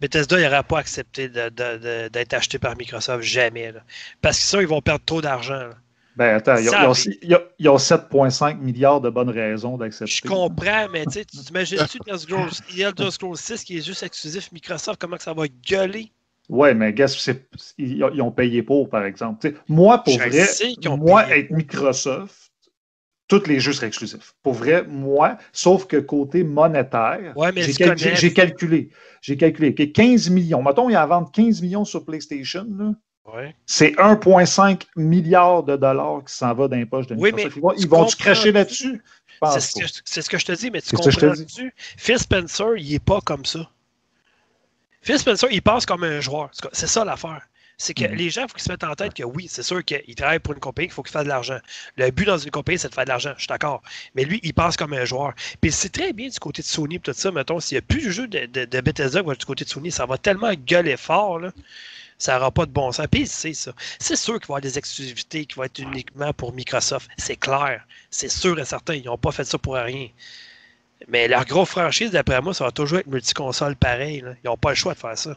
Bethesda 0.00 0.40
n'aurait 0.40 0.62
pas 0.64 0.78
accepté 0.80 1.28
d'être 1.28 2.34
acheté 2.34 2.58
par 2.58 2.76
Microsoft, 2.76 3.22
jamais. 3.22 3.72
là. 3.72 3.80
Parce 4.20 4.38
que 4.38 4.44
ça, 4.44 4.60
ils 4.60 4.66
vont 4.66 4.80
perdre 4.82 5.04
trop 5.04 5.20
d'argent. 5.20 5.70
Ben 6.16 6.36
attends, 6.36 6.56
ils 6.56 6.68
ont- 6.68 6.72
Ça 6.72 6.80
ils 6.82 6.86
ont, 6.86 6.90
arrive. 6.90 7.18
ils 7.22 7.34
ont- 7.36 7.42
ils 7.58 7.68
ont 7.70 7.78
7,5 7.78 8.58
milliards 8.60 9.00
de 9.00 9.08
bonnes 9.08 9.30
raisons 9.30 9.78
d'accepter. 9.78 10.12
Je 10.14 10.28
comprends, 10.28 10.88
mais 10.90 11.06
tu 11.06 11.24
t'imagines-tu 11.24 11.98
Scrolls- 12.18 12.60
Elder 12.78 13.10
Scrolls 13.10 13.36
6 13.38 13.64
qui 13.64 13.78
est 13.78 13.86
juste 13.86 14.02
exclusif 14.02 14.52
Microsoft, 14.52 15.00
comment 15.00 15.16
que 15.16 15.22
ça 15.22 15.32
va 15.32 15.46
gueuler? 15.48 16.12
Ouais, 16.52 16.74
mais 16.74 16.94
c'est- 17.06 17.48
ils, 17.78 18.04
ils 18.14 18.22
ont 18.22 18.30
payé 18.30 18.62
pour, 18.62 18.90
par 18.90 19.04
exemple. 19.06 19.52
Moi, 19.68 20.04
pour 20.04 20.12
Je 20.12 20.18
vrai, 20.28 20.96
moi, 20.98 21.26
être 21.30 21.50
Microsoft, 21.50 22.50
tous 23.26 23.46
les 23.46 23.58
jeux 23.58 23.72
seraient 23.72 23.86
exclusifs. 23.86 24.34
Pour 24.42 24.52
vrai, 24.52 24.84
moi, 24.86 25.38
sauf 25.52 25.86
que 25.86 25.96
côté 25.96 26.44
monétaire, 26.44 27.32
Ouais, 27.36 27.50
j'ai 27.56 27.72
cal- 27.72 27.96
calculé. 28.34 28.90
J'ai 29.22 29.36
calculé. 29.38 29.70
OK, 29.70 29.92
15 29.92 30.28
millions. 30.28 30.62
Mettons, 30.62 30.90
ils 30.90 30.96
en 30.96 31.06
vendent 31.06 31.32
15 31.32 31.62
millions 31.62 31.86
sur 31.86 32.04
PlayStation. 32.04 32.66
Ouais. 33.24 33.54
C'est 33.64 33.94
1,5 33.98 34.82
milliard 34.96 35.62
de 35.62 35.76
dollars 35.76 36.22
qui 36.26 36.34
s'en 36.34 36.52
va 36.52 36.68
dans 36.68 36.76
les 36.76 36.84
poches 36.84 37.06
de 37.06 37.14
Oui, 37.14 37.32
Microsoft. 37.32 37.56
ils 37.56 37.62
vont, 37.62 37.70
tu 37.72 37.80
ils 37.82 37.88
vont-tu 37.88 38.16
cracher 38.16 38.52
là-dessus? 38.52 39.02
C'est 39.54 39.60
ce, 39.60 39.80
que 39.80 39.86
je- 39.86 39.92
c'est 40.04 40.20
ce 40.22 40.28
que 40.28 40.38
je 40.38 40.44
te 40.44 40.52
dis, 40.52 40.70
mais 40.70 40.82
tu 40.82 40.94
que 40.94 41.00
comprends-tu? 41.02 41.72
Phil 41.96 42.18
Spencer, 42.18 42.76
il 42.76 42.94
est 42.94 43.02
pas 43.02 43.20
comme 43.22 43.46
ça. 43.46 43.70
Phil 45.02 45.18
Spencer, 45.18 45.48
il 45.50 45.62
passe 45.62 45.86
comme 45.86 46.04
un 46.04 46.20
joueur. 46.20 46.50
C'est 46.72 46.86
ça 46.86 47.04
l'affaire. 47.04 47.42
C'est 47.78 47.94
que 47.94 48.04
Mhm. 48.04 48.14
les 48.14 48.30
gens, 48.30 48.42
il 48.42 48.48
faut 48.48 48.54
qu'ils 48.54 48.62
se 48.62 48.70
mettent 48.70 48.84
en 48.84 48.94
tête 48.94 49.12
que 49.14 49.24
oui, 49.24 49.48
c'est 49.50 49.64
sûr 49.64 49.82
qu'il 49.84 50.14
travaille 50.14 50.38
pour 50.38 50.52
une 50.54 50.60
compagnie, 50.60 50.86
il 50.88 50.92
faut 50.92 51.02
qu'il 51.02 51.10
fasse 51.10 51.24
de 51.24 51.28
l'argent. 51.28 51.58
Le 51.96 52.10
but 52.10 52.26
dans 52.26 52.38
une 52.38 52.50
compagnie, 52.50 52.78
c'est 52.78 52.88
de 52.90 52.94
faire 52.94 53.04
de 53.04 53.08
l'argent, 53.08 53.32
je 53.36 53.40
suis 53.42 53.48
d'accord. 53.48 53.82
Mais 54.14 54.24
lui, 54.24 54.38
il 54.44 54.54
passe 54.54 54.76
comme 54.76 54.92
un 54.92 55.04
joueur. 55.04 55.32
Puis 55.60 55.72
c'est 55.72 55.88
très 55.88 56.12
bien 56.12 56.28
du 56.28 56.38
côté 56.38 56.62
de 56.62 56.66
Sony, 56.66 57.00
tout 57.00 57.12
ça, 57.12 57.32
mettons, 57.32 57.58
s'il 57.58 57.76
n'y 57.76 57.78
a 57.80 57.82
plus 57.82 58.04
de 58.06 58.10
jeu 58.10 58.28
de, 58.28 58.46
de, 58.46 58.64
de 58.66 58.80
Bethesda 58.80 59.22
du 59.22 59.44
côté 59.46 59.64
de 59.64 59.70
Sony, 59.70 59.90
ça 59.90 60.06
va 60.06 60.16
tellement 60.18 60.52
gueuler 60.54 60.96
fort, 60.96 61.40
là. 61.40 61.50
Ça 62.18 62.34
n'aura 62.34 62.52
pas 62.52 62.66
de 62.66 62.70
bon 62.70 62.92
sens. 62.92 63.06
Puis 63.10 63.26
c'est 63.26 63.52
ça. 63.54 63.72
C'est 63.98 64.14
sûr 64.14 64.34
qu'il 64.34 64.42
va 64.42 64.44
y 64.44 64.46
avoir 64.52 64.60
des 64.60 64.78
exclusivités 64.78 65.44
qui 65.44 65.56
vont 65.56 65.64
être 65.64 65.80
uniquement 65.80 66.32
pour 66.32 66.52
Microsoft. 66.52 67.10
C'est 67.16 67.34
clair. 67.36 67.84
C'est 68.10 68.28
sûr 68.28 68.56
et 68.60 68.64
certain. 68.64 68.94
Ils 68.94 69.06
n'ont 69.06 69.18
pas 69.18 69.32
fait 69.32 69.44
ça 69.44 69.58
pour 69.58 69.74
rien. 69.74 70.06
Mais 71.08 71.28
leur 71.28 71.44
gros 71.44 71.64
franchise, 71.64 72.10
d'après 72.10 72.40
moi, 72.40 72.54
ça 72.54 72.64
va 72.64 72.70
toujours 72.70 72.98
être 72.98 73.06
multiconsole 73.06 73.76
pareil. 73.76 74.20
là. 74.20 74.32
Ils 74.44 74.48
n'ont 74.48 74.56
pas 74.56 74.70
le 74.70 74.76
choix 74.76 74.94
de 74.94 74.98
faire 74.98 75.16
ça. 75.18 75.36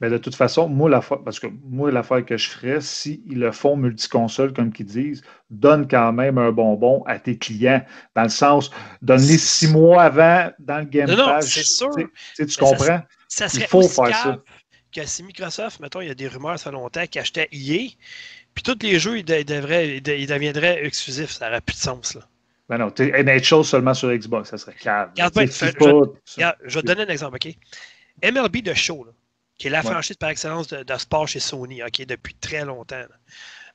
Mais 0.00 0.10
de 0.10 0.18
toute 0.18 0.34
façon, 0.34 0.68
moi, 0.68 0.90
l'affaire, 0.90 1.20
parce 1.24 1.40
que 1.40 1.46
moi, 1.64 1.90
l'affaire 1.90 2.22
que 2.22 2.36
je 2.36 2.50
ferais, 2.50 2.82
s'ils 2.82 3.22
le 3.38 3.50
font 3.50 3.76
multiconsole, 3.76 4.52
comme 4.52 4.70
qu'ils 4.70 4.84
disent, 4.84 5.22
donne 5.48 5.88
quand 5.88 6.12
même 6.12 6.36
un 6.36 6.52
bonbon 6.52 7.02
à 7.06 7.18
tes 7.18 7.38
clients. 7.38 7.82
Dans 8.14 8.24
le 8.24 8.28
sens, 8.28 8.70
donne-les 9.00 9.38
six 9.38 9.68
mois 9.68 10.02
avant 10.02 10.50
dans 10.58 10.80
le 10.80 10.84
Game 10.84 11.08
Non, 11.08 11.16
non, 11.16 11.40
c'est 11.40 11.64
sûr. 11.64 11.88
Tu, 11.96 12.06
sais, 12.34 12.44
tu 12.44 12.52
ça, 12.52 12.60
comprends? 12.60 13.00
Ça 13.28 13.46
Il 13.54 13.62
faut 13.62 13.82
faire 13.88 14.14
ça. 14.14 14.42
que 14.94 15.06
si 15.06 15.22
Microsoft, 15.22 15.80
mettons, 15.80 16.02
il 16.02 16.08
y 16.08 16.10
a 16.10 16.14
des 16.14 16.28
rumeurs, 16.28 16.58
ça 16.58 16.70
longtemps, 16.70 17.06
qu'ils 17.06 17.22
achetaient 17.22 17.48
EA, 17.52 17.88
puis 18.54 18.62
tous 18.62 18.78
les 18.82 18.98
jeux, 18.98 19.18
ils, 19.18 19.24
de- 19.24 19.34
ils 19.34 19.44
devraient, 19.46 19.96
ils 19.96 20.02
de- 20.02 20.12
ils 20.12 20.26
deviendraient 20.26 20.84
exclusifs. 20.84 21.30
Ça 21.30 21.46
n'aurait 21.46 21.62
plus 21.62 21.74
de 21.74 21.80
sens, 21.80 22.14
là. 22.14 22.20
Ben 22.68 22.78
non, 22.78 22.92
NHL 22.98 23.64
seulement 23.64 23.94
sur 23.94 24.10
Xbox, 24.12 24.50
ça 24.50 24.58
serait 24.58 24.74
calme. 24.74 25.10
Regarde 25.10 25.34
tout 25.34 25.52
ça. 25.52 25.66
Regarde, 25.70 26.56
je 26.64 26.74
vais 26.74 26.82
te 26.82 26.86
donner 26.86 27.02
un 27.02 27.08
exemple, 27.08 27.36
OK? 27.36 27.54
MLB 28.22 28.62
de 28.62 28.74
Show, 28.74 29.04
là, 29.04 29.12
qui 29.56 29.68
est 29.68 29.70
la 29.70 29.80
Ouais. 29.84 29.90
franchise 29.90 30.16
par 30.16 30.30
excellence 30.30 30.66
de, 30.68 30.82
de 30.82 30.98
sport 30.98 31.28
chez 31.28 31.38
Sony, 31.40 31.82
OK, 31.82 32.04
depuis 32.06 32.34
très 32.34 32.64
longtemps. 32.64 32.96
Là, 32.96 33.08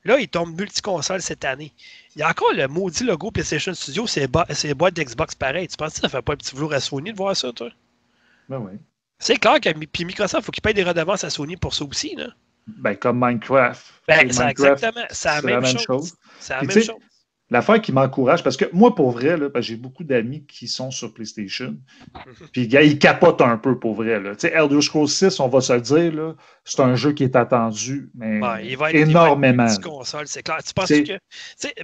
Là, 0.04 0.20
il 0.20 0.28
tombe 0.28 0.60
multiconsole 0.60 1.22
cette 1.22 1.46
année. 1.46 1.72
Il 2.16 2.20
y 2.20 2.24
a 2.24 2.30
encore 2.30 2.54
le 2.54 2.68
maudit 2.68 3.04
logo 3.04 3.30
PlayStation 3.30 3.74
Studio, 3.74 4.08
c'est 4.08 4.28
les 4.64 4.74
boîtes 4.74 4.96
d'Xbox 4.96 5.36
pareil. 5.36 5.68
Tu 5.68 5.78
penses 5.78 5.94
que 5.94 6.00
ça 6.02 6.10
fait 6.10 6.22
pas 6.24 6.34
un 6.34 6.38
petit 6.38 6.56
velours 6.56 6.74
à 6.74 6.80
Sony 6.80 7.12
de 7.12 7.18
voir 7.18 7.36
ça, 7.36 7.52
toi? 7.54 7.70
Ben 8.50 8.58
oui. 8.58 8.72
C'est 9.20 9.38
clair 9.38 9.60
que 9.60 9.70
puis 9.70 10.06
Microsoft, 10.06 10.42
il 10.42 10.46
faut 10.46 10.52
qu'il 10.52 10.64
paye 10.64 10.74
des 10.74 10.84
redevances 10.84 11.24
à 11.24 11.30
Sony 11.30 11.56
pour 11.56 11.76
ça 11.76 11.86
aussi, 11.86 12.16
là. 12.16 12.30
Ben, 12.66 12.96
comme 12.96 13.20
Minecraft. 13.24 13.86
Ben, 14.08 14.32
c'est 14.32 14.50
exactement. 14.50 15.06
C'est 15.12 15.28
la 15.28 15.42
même, 15.42 15.66
chose. 15.66 16.16
C'est 16.40 16.54
la 16.54 16.62
même 16.62 16.72
chose. 16.72 16.90
L'affaire 17.52 17.80
qui 17.82 17.92
m'encourage, 17.92 18.44
parce 18.44 18.58
que 18.58 18.66
moi, 18.74 18.96
pour 18.96 19.12
vrai, 19.12 19.38
que 19.54 19.62
j'ai 19.62 19.76
beaucoup 19.76 20.04
d'amis 20.04 20.46
qui 20.48 20.68
sont 20.68 20.90
sur 20.90 21.14
PlayStation, 21.14 21.76
Mhm. 22.16 22.48
puis 22.54 22.68
gars, 22.68 22.82
ils 22.82 22.98
capotent 22.98 23.42
un 23.42 23.58
peu 23.58 23.78
pour 23.78 23.94
vrai. 23.94 24.20
là. 24.20 24.32
Tu 24.36 24.48
sais, 24.48 24.54
Elder 24.56 24.82
Scrolls 24.82 25.08
6, 25.10 25.40
on 25.40 25.48
va 25.50 25.62
se 25.62 25.74
le 25.74 25.82
dire, 25.82 26.14
là, 26.14 26.34
c'est 26.64 26.80
un 26.80 26.96
jeu 26.96 27.12
qui 27.12 27.24
est 27.24 27.36
attendu, 27.36 28.10
mais 28.16 28.40
Ouais, 28.42 28.66
il 28.68 28.78
va 28.78 28.90
être, 28.90 28.96
énormément. 28.96 29.64
Il 29.64 29.68
va 29.68 29.74
être 29.74 29.82
console, 29.82 30.28
c'est 30.28 30.42
clair. 30.44 30.58
Tu 30.66 30.74
penses 30.74 30.88
que. 30.90 31.20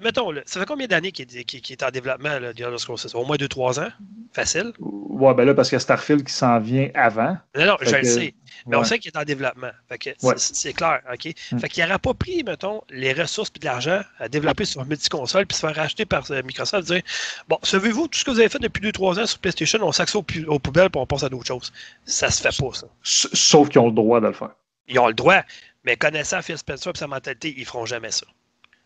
Mettons, 0.04 0.32
là, 0.32 0.42
ça 0.46 0.60
fait 0.60 0.66
combien 0.66 0.88
d'années 0.88 1.12
qu'il 1.12 1.26
est, 1.38 1.44
qu'il- 1.44 1.62
qu'il 1.62 1.74
est 1.74 1.84
en 1.84 1.92
développement, 1.92 2.40
là, 2.40 2.50
Elder 2.50 2.78
Scrolls 2.78 2.98
6? 2.98 3.14
Au 3.14 3.26
moins 3.26 3.36
2-3 3.38 3.80
ans? 3.80 3.90
Facile? 4.34 4.72
Ouais, 4.80 5.34
ben 5.34 5.46
là, 5.46 5.54
parce 5.54 5.70
qu'il 5.70 5.76
y 5.76 5.78
a 5.78 5.80
Starfield 5.82 6.24
qui 6.24 6.34
s'en 6.34 6.60
vient 6.60 6.90
avant. 6.94 7.38
Non, 7.58 7.66
non, 7.66 7.78
je 7.82 7.94
le 7.96 8.02
que- 8.02 8.08
sais. 8.08 8.34
Mais 8.68 8.76
on 8.78 8.84
sait 8.84 9.00
qu'il 9.00 9.12
est 9.14 9.18
en 9.18 9.24
développement. 9.24 9.72
Que 10.00 10.10
Ouais. 10.24 10.34
c'est, 10.38 10.74
clair, 10.74 11.02
OK? 11.12 11.34
Mm. 11.52 11.60
Fait 11.60 11.70
qu'il 11.70 11.84
n'aurait 11.84 12.00
pas 12.00 12.14
pris, 12.14 12.44
mettons, 12.44 12.82
les 12.90 13.14
ressources 13.14 13.52
et 13.56 13.60
de 13.60 13.66
l'argent 13.66 14.02
à 14.20 14.30
développer 14.30 14.66
sur 14.66 14.86
multiconsole 14.86 15.46
puis 15.46 15.57
se 15.58 15.66
faire 15.66 15.76
racheter 15.76 16.06
par 16.06 16.30
euh, 16.32 16.42
Microsoft 16.44 16.88
dire 16.88 17.02
Bon, 17.48 17.58
savez-vous, 17.64 18.08
tout 18.08 18.20
ce 18.20 18.26
que 18.26 18.32
vous 18.32 18.40
avez 18.40 18.50
fait 18.50 18.60
depuis 18.60 18.82
2-3 18.90 19.22
ans 19.22 19.26
sur 19.26 19.40
PlayStation, 19.40 19.80
on 19.82 19.92
ça 19.92 20.06
aux, 20.16 20.26
aux 20.48 20.60
poubelles 20.60 20.90
puis 20.90 21.02
on 21.02 21.06
passe 21.06 21.24
à 21.24 21.30
d'autres 21.30 21.48
choses. 21.48 21.74
Ça 22.06 22.30
se 22.30 22.42
fait 22.42 22.58
pas, 22.58 22.74
ça. 22.74 22.88
Sauf 23.04 23.70
qu'ils 23.70 23.82
ont 23.82 23.88
le 23.88 23.94
droit 23.94 24.22
de 24.22 24.28
le 24.28 24.34
faire. 24.34 24.52
Ils 24.88 25.00
ont 25.00 25.08
le 25.08 25.14
droit, 25.14 25.42
mais 25.84 25.98
connaissant 25.98 26.42
Phil 26.42 26.58
Spencer 26.58 26.92
et 26.94 26.98
sa 26.98 27.08
mentalité, 27.08 27.54
ils 27.58 27.66
feront 27.66 27.86
jamais 27.86 28.12
ça. 28.12 28.26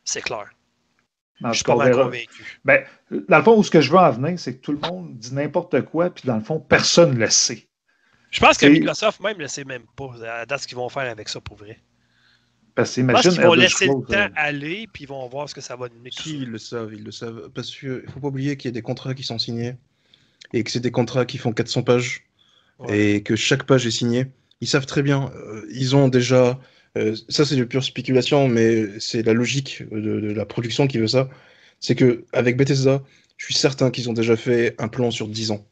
C'est 0.04 0.22
clair. 0.22 0.46
Je 1.44 1.54
suis 1.54 1.64
pas 1.64 1.76
mal 1.76 1.92
convaincu. 1.92 2.60
Ben, 2.64 2.84
dans 3.28 3.38
le 3.38 3.44
fond, 3.44 3.58
où 3.58 3.64
ce 3.64 3.72
que 3.72 3.82
je 3.82 3.92
veux 3.92 3.98
en 3.98 4.12
venir, 4.12 4.40
c'est 4.40 4.56
que 4.56 4.62
tout 4.62 4.74
le 4.74 4.78
monde 4.78 5.18
dit 5.18 5.34
n'importe 5.34 5.82
quoi, 5.82 6.10
puis 6.10 6.24
dans 6.26 6.36
le 6.36 6.44
fond, 6.44 6.60
personne 6.60 7.14
ne 7.14 7.20
le 7.20 7.30
sait. 7.30 7.68
Je 8.30 8.40
pense 8.40 8.58
que 8.58 8.66
Microsoft 8.66 9.20
même 9.20 9.38
ne 9.38 9.44
le 9.44 9.48
sait 9.48 9.66
même 9.66 9.84
pas 9.96 10.12
à 10.26 10.46
date 10.46 10.62
ce 10.62 10.68
qu'ils 10.68 10.78
vont 10.78 10.90
faire 10.90 11.10
avec 11.10 11.28
ça 11.30 11.42
pour 11.42 11.58
vrai. 11.58 11.80
Parce 12.76 12.96
que 12.96 13.02
imagine 13.02 13.32
qu'ils 13.32 13.42
vont 13.42 13.54
laisser 13.54 13.86
le 13.88 13.94
temps 13.94 14.14
euh, 14.14 14.28
aller 14.36 14.88
puis 14.92 15.04
ils 15.04 15.08
vont 15.08 15.28
voir 15.28 15.50
ce 15.50 15.56
que 15.56 15.62
ça 15.62 15.76
va 15.76 15.90
donner. 15.90 16.10
Si, 16.12 16.38
ils 16.38 16.50
le 16.50 16.58
savent, 16.58 16.94
ils 16.94 17.04
le 17.04 17.12
savent. 17.12 17.50
Parce 17.54 17.70
qu'il 17.76 18.04
faut 18.14 18.20
pas 18.20 18.28
oublier 18.28 18.58
qu'il 18.58 18.70
y 18.70 18.72
a 18.72 18.74
des 18.74 18.82
contrats 18.82 19.14
qui 19.14 19.24
sont 19.24 19.40
signés 19.40 19.76
et 20.54 20.64
que 20.64 20.72
c'est 20.72 20.80
des 20.80 20.92
contrats 20.92 21.26
qui 21.26 21.38
font 21.38 21.52
400 21.54 21.84
pages 21.84 22.24
Ouais. 22.80 23.16
et 23.18 23.24
que 23.24 23.36
chaque 23.36 23.64
page 23.66 23.86
est 23.86 23.92
signée. 23.92 24.26
Ils 24.62 24.68
savent 24.68 24.86
très 24.88 25.04
bien. 25.04 25.32
euh, 25.36 25.66
ils 25.72 25.96
ont 25.96 26.08
déjà. 26.08 26.60
euh, 26.98 27.16
ça, 27.30 27.46
c'est 27.46 27.56
de 27.56 27.64
pure 27.64 27.84
spéculation, 27.84 28.48
mais 28.48 29.00
c'est 29.00 29.22
la 29.24 29.34
logique 29.34 29.84
de, 29.92 30.20
de 30.20 30.32
la 30.34 30.46
production 30.46 30.88
qui 30.88 30.98
veut 30.98 31.08
ça. 31.08 31.30
C'est 31.80 31.96
que 31.96 32.26
avec 32.34 32.58
Bethesda, 32.58 33.04
je 33.38 33.46
suis 33.46 33.54
certain 33.54 33.92
qu'ils 33.92 34.10
ont 34.10 34.14
déjà 34.14 34.36
fait 34.36 34.76
un 34.80 34.88
plan 34.88 35.12
sur 35.12 35.28
10 35.28 35.52
ans, 35.52 35.66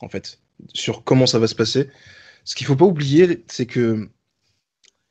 en 0.00 0.08
fait, 0.08 0.38
sur 0.72 1.02
comment 1.04 1.26
ça 1.26 1.38
va 1.40 1.46
se 1.48 1.54
passer. 1.56 1.88
Ce 2.44 2.54
qu'il 2.54 2.66
faut 2.66 2.76
pas 2.76 2.84
oublier, 2.84 3.42
c'est 3.48 3.66
que 3.66 4.08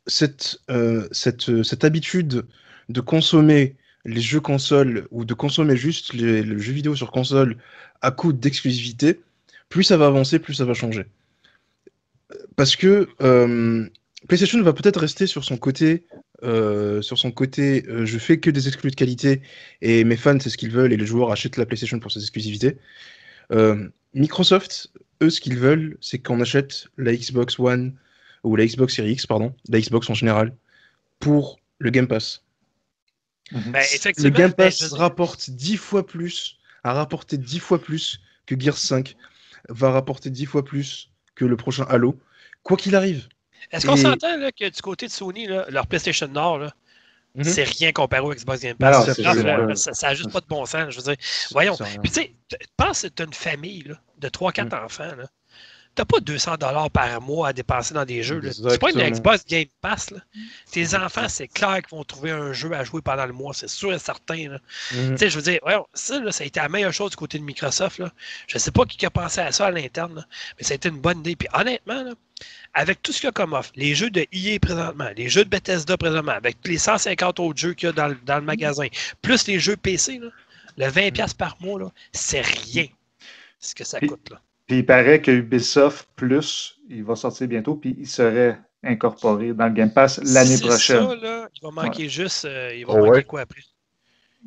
cette, 0.07 0.59
euh, 0.69 1.07
cette, 1.11 1.83
habitude 1.83 2.45
de 2.89 3.01
consommer 3.01 3.75
les 4.05 4.21
jeux 4.21 4.39
consoles 4.39 5.07
ou 5.11 5.25
de 5.25 5.33
consommer 5.33 5.75
juste 5.75 6.13
les, 6.13 6.41
le 6.41 6.57
jeu 6.57 6.73
vidéo 6.73 6.95
sur 6.95 7.11
console 7.11 7.57
à 8.01 8.11
coût 8.11 8.33
d'exclusivité, 8.33 9.21
plus 9.69 9.83
ça 9.83 9.97
va 9.97 10.07
avancer, 10.07 10.39
plus 10.39 10.55
ça 10.55 10.65
va 10.65 10.73
changer. 10.73 11.05
Parce 12.55 12.75
que 12.75 13.07
euh, 13.21 13.87
PlayStation 14.27 14.61
va 14.61 14.73
peut-être 14.73 14.99
rester 14.99 15.27
sur 15.27 15.43
son 15.43 15.57
côté, 15.57 16.05
euh, 16.43 17.01
sur 17.01 17.17
son 17.17 17.31
côté, 17.31 17.85
euh, 17.87 18.05
je 18.05 18.17
fais 18.17 18.39
que 18.39 18.49
des 18.49 18.67
exclus 18.67 18.91
de 18.91 18.95
qualité 18.95 19.41
et 19.81 20.03
mes 20.03 20.15
fans 20.17 20.39
c'est 20.39 20.49
ce 20.49 20.57
qu'ils 20.57 20.71
veulent 20.71 20.93
et 20.93 20.97
les 20.97 21.05
joueurs 21.05 21.31
achètent 21.31 21.57
la 21.57 21.65
PlayStation 21.65 21.99
pour 21.99 22.11
ses 22.11 22.21
exclusivités. 22.21 22.77
Euh, 23.51 23.89
Microsoft, 24.13 24.91
eux, 25.21 25.29
ce 25.29 25.41
qu'ils 25.41 25.57
veulent, 25.57 25.97
c'est 26.01 26.19
qu'on 26.19 26.41
achète 26.41 26.87
la 26.97 27.15
Xbox 27.15 27.59
One 27.59 27.93
ou 28.43 28.55
la 28.55 28.65
Xbox 28.65 28.95
Series 28.95 29.11
X, 29.13 29.25
pardon, 29.27 29.53
la 29.69 29.79
Xbox 29.79 30.09
en 30.09 30.13
général, 30.13 30.55
pour 31.19 31.59
le 31.79 31.89
Game 31.91 32.07
Pass. 32.07 32.43
mhm. 33.51 33.71
Ben, 33.71 33.83
Le 34.17 34.29
Game 34.29 34.49
ben, 34.51 34.65
Pass 34.65 34.79
je 34.89 34.95
rapporte 34.95 35.49
10 35.49 35.77
fois 35.77 36.05
plus, 36.05 36.57
a 36.83 36.93
rapporté 36.93 37.37
10 37.37 37.59
fois 37.59 37.79
plus 37.81 38.19
que 38.45 38.59
Gears 38.59 38.77
5, 38.77 39.15
va 39.69 39.91
rapporter 39.91 40.29
10 40.29 40.45
fois 40.45 40.63
plus 40.65 41.09
que 41.35 41.45
le 41.45 41.55
prochain 41.55 41.85
Halo, 41.89 42.19
quoi 42.63 42.77
qu'il 42.77 42.95
arrive. 42.95 43.27
Est-ce 43.71 43.85
qu'on 43.85 43.95
et- 43.95 44.01
s'entend 44.01 44.37
là, 44.37 44.51
que 44.51 44.67
du 44.69 44.81
côté 44.81 45.05
de 45.07 45.11
Sony, 45.11 45.47
là, 45.47 45.65
leur 45.69 45.85
PlayStation 45.87 46.27
Nord, 46.27 46.59
là, 46.59 46.73
Mhm. 47.35 47.43
c'est 47.45 47.63
rien 47.63 47.91
comparé 47.93 48.21
au 48.23 48.33
Xbox 48.33 48.61
Game 48.61 48.75
non, 48.79 48.87
Pass? 48.91 49.83
ça 49.93 50.07
n'a 50.07 50.13
juste 50.15 50.31
pas 50.31 50.41
de 50.41 50.47
bon 50.47 50.65
sens. 50.65 50.89
Je 50.93 50.97
veux 50.97 51.03
dire, 51.03 51.15
voyons. 51.51 51.77
Puis 52.01 52.11
tu 52.11 52.21
sais, 52.21 52.33
pense 52.75 53.03
que 53.03 53.07
tu 53.07 53.21
as 53.21 53.25
une 53.25 53.33
famille 53.33 53.83
là, 53.83 54.01
de 54.17 54.27
3-4 54.27 54.71
Mm. 54.75 54.85
enfants. 54.85 55.15
Là. 55.15 55.25
T'as 55.93 56.05
pas 56.05 56.19
200 56.21 56.55
par 56.93 57.21
mois 57.21 57.49
à 57.49 57.53
dépenser 57.53 57.93
dans 57.93 58.05
des 58.05 58.23
jeux. 58.23 58.39
C'est 58.51 58.79
pas 58.79 58.91
une. 58.91 58.97
Xbox 59.11 59.45
Game 59.45 59.65
Pass. 59.81 60.09
Là. 60.11 60.19
Tes 60.71 60.95
enfants, 60.95 61.27
c'est 61.27 61.47
clair 61.49 61.81
qu'ils 61.81 61.97
vont 61.97 62.03
trouver 62.05 62.31
un 62.31 62.53
jeu 62.53 62.71
à 62.73 62.83
jouer 62.85 63.01
pendant 63.01 63.25
le 63.25 63.33
mois. 63.33 63.53
C'est 63.53 63.67
sûr 63.69 63.91
et 63.93 63.99
certain. 63.99 64.57
Mhm. 64.93 65.11
Tu 65.11 65.17
sais, 65.17 65.29
je 65.29 65.35
veux 65.35 65.41
dire, 65.41 65.59
voyons, 65.63 65.85
ça, 65.93 66.19
là, 66.21 66.31
ça 66.31 66.43
a 66.45 66.47
été 66.47 66.61
la 66.61 66.69
meilleure 66.69 66.93
chose 66.93 67.11
du 67.11 67.17
côté 67.17 67.37
de 67.39 67.43
Microsoft. 67.43 67.99
Là. 67.99 68.09
Je 68.47 68.57
sais 68.57 68.71
pas 68.71 68.85
qui 68.85 69.05
a 69.05 69.09
pensé 69.09 69.41
à 69.41 69.51
ça 69.51 69.65
à 69.67 69.71
l'interne, 69.71 70.25
mais 70.57 70.63
ça 70.63 70.71
a 70.73 70.75
été 70.75 70.87
une 70.87 70.99
bonne 71.01 71.19
idée. 71.19 71.35
Puis 71.35 71.49
honnêtement, 71.53 72.03
là, 72.03 72.13
avec 72.73 73.01
tout 73.01 73.11
ce 73.11 73.19
qu'il 73.19 73.27
y 73.27 73.29
a 73.29 73.33
comme 73.33 73.51
offre, 73.51 73.71
les 73.75 73.93
jeux 73.93 74.09
de 74.09 74.25
EA 74.31 74.59
présentement, 74.59 75.09
les 75.17 75.27
jeux 75.27 75.43
de 75.43 75.49
Bethesda 75.49 75.97
présentement, 75.97 76.31
avec 76.31 76.55
les 76.63 76.77
150 76.77 77.39
autres 77.41 77.59
jeux 77.59 77.73
qu'il 77.73 77.87
y 77.87 77.89
a 77.89 77.93
dans, 77.93 78.07
le- 78.07 78.17
dans 78.25 78.37
le 78.37 78.41
magasin, 78.45 78.87
plus 79.21 79.45
les 79.47 79.59
jeux 79.59 79.75
PC, 79.75 80.19
là, 80.19 80.29
le 80.77 80.85
20$ 80.89 81.35
par 81.35 81.57
mois, 81.59 81.91
c'est 82.13 82.41
rien 82.41 82.87
ce 83.59 83.75
que 83.75 83.83
ça 83.83 83.99
coûte. 83.99 84.29
Là. 84.31 84.41
Puis 84.71 84.79
il 84.79 84.85
paraît 84.85 85.21
que 85.21 85.31
Ubisoft 85.31 86.07
Plus, 86.15 86.77
il 86.89 87.03
va 87.03 87.17
sortir 87.17 87.45
bientôt, 87.49 87.75
puis 87.75 87.93
il 87.99 88.07
serait 88.07 88.57
incorporé 88.81 89.51
dans 89.53 89.65
le 89.67 89.73
Game 89.73 89.91
Pass 89.91 90.21
l'année 90.23 90.57
prochaine. 90.61 91.09
Ça, 91.09 91.15
là, 91.17 91.49
il 91.53 91.61
va 91.61 91.71
manquer 91.71 92.07
juste. 92.07 92.45
euh, 92.45 92.73
il 92.73 92.85
va 92.85 92.93
Oh, 92.93 92.97
manquer 92.99 93.09
ouais? 93.09 93.23
quoi 93.25 93.41
après? 93.41 93.59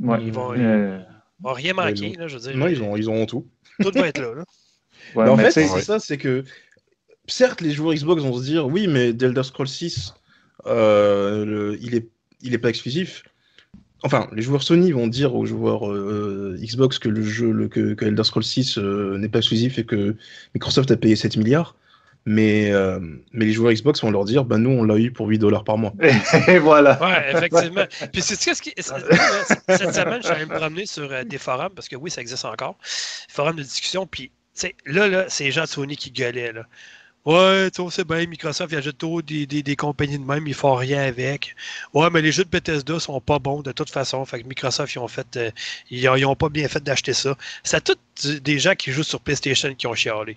Ouais. 0.00 0.18
Ils 0.22 0.32
vont- 0.32 0.54
Euh, 0.54 0.98
Il 1.40 1.42
va 1.44 1.52
rien 1.52 1.74
manquer, 1.74 2.14
là, 2.14 2.26
je 2.26 2.38
veux 2.38 2.40
dire. 2.40 2.56
Non, 2.56 2.68
ils 2.68 2.82
ont, 2.82 2.96
ils 2.96 3.10
ont 3.10 3.26
tout. 3.26 3.46
Tout 3.82 3.90
va 3.94 4.08
être 4.08 4.18
là. 4.18 4.32
là. 4.34 4.44
ouais, 5.14 5.24
Mais 5.24 5.30
en 5.30 5.36
mais 5.36 5.50
fait, 5.50 5.68
c'est 5.68 5.82
ça, 5.82 5.98
c'est 5.98 6.16
que 6.16 6.42
certes, 7.26 7.60
les 7.60 7.72
joueurs 7.72 7.92
Xbox 7.94 8.22
vont 8.22 8.38
se 8.38 8.44
dire 8.44 8.66
oui, 8.66 8.86
mais 8.88 9.12
The 9.12 9.24
Elder 9.24 9.42
Scrolls 9.42 9.68
6, 9.68 10.14
euh, 10.64 11.44
le- 11.44 11.78
il, 11.82 11.94
est, 11.96 12.08
il 12.40 12.54
est 12.54 12.58
pas 12.58 12.70
exclusif. 12.70 13.24
Enfin, 14.02 14.28
les 14.32 14.42
joueurs 14.42 14.62
Sony 14.62 14.92
vont 14.92 15.06
dire 15.06 15.34
aux 15.34 15.46
joueurs 15.46 15.90
euh, 15.90 16.58
Xbox 16.60 16.98
que 16.98 17.08
le 17.08 17.22
jeu, 17.22 17.50
le, 17.50 17.68
que, 17.68 17.94
que 17.94 18.04
Elder 18.04 18.24
Scrolls 18.24 18.44
6 18.44 18.76
euh, 18.76 19.16
n'est 19.16 19.30
pas 19.30 19.38
exclusif 19.38 19.78
et 19.78 19.84
que 19.84 20.16
Microsoft 20.54 20.90
a 20.90 20.96
payé 20.96 21.16
7 21.16 21.36
milliards. 21.36 21.74
Mais, 22.26 22.72
euh, 22.72 23.00
mais 23.32 23.44
les 23.44 23.52
joueurs 23.52 23.72
Xbox 23.72 24.00
vont 24.02 24.10
leur 24.10 24.24
dire 24.24 24.44
bah 24.44 24.56
nous, 24.56 24.70
on 24.70 24.82
l'a 24.82 24.96
eu 24.96 25.10
pour 25.10 25.26
8 25.26 25.38
dollars 25.38 25.62
par 25.62 25.76
mois. 25.76 25.92
Et 26.48 26.58
voilà. 26.58 26.98
Ouais, 27.02 27.32
effectivement. 27.32 27.84
Puis 28.12 28.22
c'est 28.22 28.54
ce 28.54 28.62
qui. 28.62 28.72
Cette 28.78 29.94
semaine, 29.94 30.20
je 30.22 30.26
suis 30.26 30.34
allé 30.34 30.46
me 30.46 30.56
promener 30.56 30.86
sur 30.86 31.10
euh, 31.12 31.24
des 31.24 31.38
forums, 31.38 31.72
parce 31.74 31.88
que 31.88 31.96
oui, 31.96 32.10
ça 32.10 32.22
existe 32.22 32.44
encore. 32.46 32.78
Forums 33.28 33.56
de 33.56 33.62
discussion, 33.62 34.06
puis 34.06 34.32
là, 34.86 35.08
là, 35.08 35.26
c'est 35.28 35.44
les 35.44 35.50
gens 35.50 35.62
de 35.62 35.68
Sony 35.68 35.96
qui 35.96 36.10
gueulaient. 36.10 36.52
Là. 36.52 36.66
Ouais, 37.24 37.70
tu 37.70 37.90
sais 37.90 38.04
bien, 38.04 38.26
Microsoft, 38.26 38.70
il 38.72 38.76
ajoute 38.76 38.98
trop 38.98 39.22
des, 39.22 39.46
des, 39.46 39.62
des, 39.62 39.76
compagnies 39.76 40.18
de 40.18 40.24
même, 40.24 40.46
ils 40.46 40.52
font 40.54 40.74
rien 40.74 41.02
avec. 41.02 41.56
Ouais, 41.94 42.10
mais 42.10 42.20
les 42.20 42.32
jeux 42.32 42.44
de 42.44 42.50
Bethesda 42.50 43.00
sont 43.00 43.18
pas 43.20 43.38
bons 43.38 43.62
de 43.62 43.72
toute 43.72 43.88
façon. 43.88 44.22
Fait 44.26 44.42
que 44.42 44.46
Microsoft, 44.46 44.94
ils 44.94 44.98
ont 44.98 45.08
fait. 45.08 45.36
Euh, 45.36 45.50
ils, 45.90 46.06
ont, 46.26 46.36
pas 46.36 46.50
bien 46.50 46.68
fait 46.68 46.82
d'acheter 46.82 47.14
ça. 47.14 47.34
C'est 47.62 47.82
tous 47.82 48.40
des 48.40 48.58
gens 48.58 48.74
qui 48.74 48.92
jouent 48.92 49.02
sur 49.02 49.20
PlayStation 49.20 49.74
qui 49.74 49.86
ont 49.86 49.94
chialé. 49.94 50.36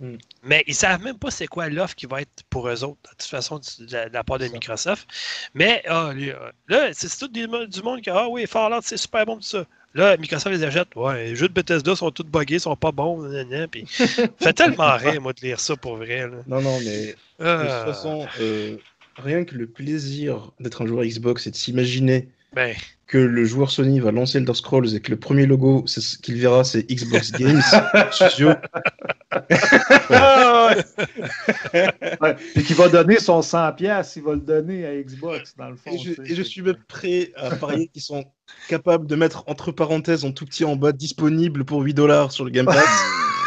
Mm. 0.00 0.16
Mais 0.42 0.64
ils 0.66 0.74
savent 0.74 1.02
même 1.02 1.18
pas 1.18 1.30
c'est 1.30 1.46
quoi 1.46 1.68
l'offre 1.70 1.94
qui 1.94 2.04
va 2.06 2.20
être 2.20 2.42
pour 2.50 2.68
eux 2.68 2.84
autres, 2.84 2.98
de 3.04 3.08
toute 3.10 3.22
façon, 3.22 3.58
de, 3.78 3.96
la, 4.12 4.22
part 4.22 4.38
de 4.38 4.48
Microsoft. 4.48 5.08
Mais 5.54 5.82
ah, 5.88 6.10
euh, 6.10 6.50
là, 6.68 6.90
c'est 6.92 7.08
tout 7.18 7.28
du 7.28 7.46
monde 7.48 8.02
qui 8.02 8.10
Ah 8.10 8.28
oui, 8.28 8.46
Fallout, 8.46 8.82
c'est 8.82 8.98
super 8.98 9.24
bon 9.24 9.36
tout 9.36 9.42
ça. 9.42 9.64
Là, 9.98 10.16
Microsoft 10.16 10.54
les 10.54 10.62
achète. 10.62 10.94
Ouais, 10.94 11.24
les 11.24 11.34
jeux 11.36 11.48
de 11.48 11.52
Bethesda 11.52 11.96
sont 11.96 12.12
tous 12.12 12.22
buggés, 12.22 12.60
sont 12.60 12.76
pas 12.76 12.92
bons. 12.92 13.28
puis, 13.68 13.84
fait 13.86 14.52
tellement 14.52 14.96
rire, 14.96 15.20
moi, 15.20 15.32
de 15.32 15.40
lire 15.40 15.58
ça 15.58 15.74
pour 15.76 15.96
vrai. 15.96 16.24
Non, 16.46 16.62
non, 16.62 16.78
mais 16.78 17.06
de 17.06 17.10
toute 17.10 17.18
ah. 17.40 17.84
façon, 17.84 18.26
euh, 18.40 18.76
rien 19.16 19.44
que 19.44 19.56
le 19.56 19.66
plaisir 19.66 20.52
d'être 20.60 20.82
un 20.82 20.86
joueur 20.86 21.04
Xbox 21.04 21.48
et 21.48 21.50
de 21.50 21.56
s'imaginer 21.56 22.28
ben. 22.52 22.74
Que 23.08 23.16
le 23.16 23.44
joueur 23.46 23.70
Sony 23.70 24.00
va 24.00 24.12
lancer 24.12 24.36
Elder 24.36 24.52
Scrolls 24.52 24.94
et 24.94 25.00
que 25.00 25.10
le 25.10 25.18
premier 25.18 25.46
logo 25.46 25.84
qu'il 26.22 26.36
verra, 26.36 26.62
c'est 26.62 26.82
Xbox 26.90 27.32
Games 27.38 27.62
Studio. 28.12 28.50
Ah, 30.10 30.74
et 32.54 32.62
qu'il 32.66 32.76
va 32.76 32.88
donner 32.90 33.18
son 33.18 33.40
100$, 33.40 34.12
il 34.16 34.22
va 34.22 34.34
le 34.34 34.40
donner 34.40 34.86
à 34.86 34.94
Xbox, 35.02 35.56
dans 35.56 35.70
le 35.70 35.76
fond. 35.76 35.90
Et 35.90 36.34
je, 36.34 36.42
suis 36.42 36.60
même 36.60 36.76
prêt 36.86 37.32
à 37.36 37.56
parier 37.56 37.88
qu'ils 37.88 38.02
sont 38.02 38.24
capables 38.68 39.06
de 39.06 39.16
mettre 39.16 39.42
entre 39.46 39.72
parenthèses 39.72 40.26
en 40.26 40.32
tout 40.32 40.44
petit 40.44 40.66
en 40.66 40.76
bas 40.76 40.92
disponible 40.92 41.64
pour 41.64 41.82
8$ 41.82 41.94
dollars 41.94 42.30
sur 42.30 42.44
le 42.44 42.50
Game 42.50 42.66
Pass. 42.66 42.84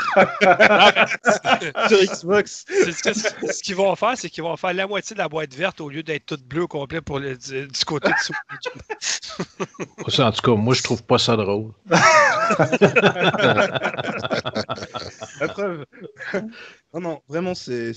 sur 1.87 1.99
Xbox. 2.03 2.65
Ce 2.67 3.61
qu'ils 3.63 3.75
vont 3.75 3.95
faire, 3.95 4.17
c'est 4.17 4.29
qu'ils 4.29 4.43
vont 4.43 4.55
faire 4.57 4.73
la 4.73 4.87
moitié 4.87 5.13
de 5.13 5.19
la 5.19 5.29
boîte 5.29 5.53
verte 5.53 5.81
au 5.81 5.89
lieu 5.89 6.03
d'être 6.03 6.25
toute 6.25 6.43
bleue 6.43 6.63
au 6.63 6.67
complet 6.67 7.01
pour 7.01 7.19
le, 7.19 7.37
du, 7.37 7.85
côté 7.85 8.09
de 8.09 8.15
ça. 8.19 8.33
en 10.27 10.31
tout 10.31 10.41
cas, 10.41 10.55
moi, 10.55 10.73
je 10.73 10.83
trouve 10.83 11.03
pas 11.03 11.17
ça 11.17 11.35
drôle. 11.35 11.71
la 15.39 15.47
preuve. 15.47 15.85
Non, 16.93 16.99
non, 16.99 17.21
vraiment, 17.27 17.53
c'est 17.55 17.93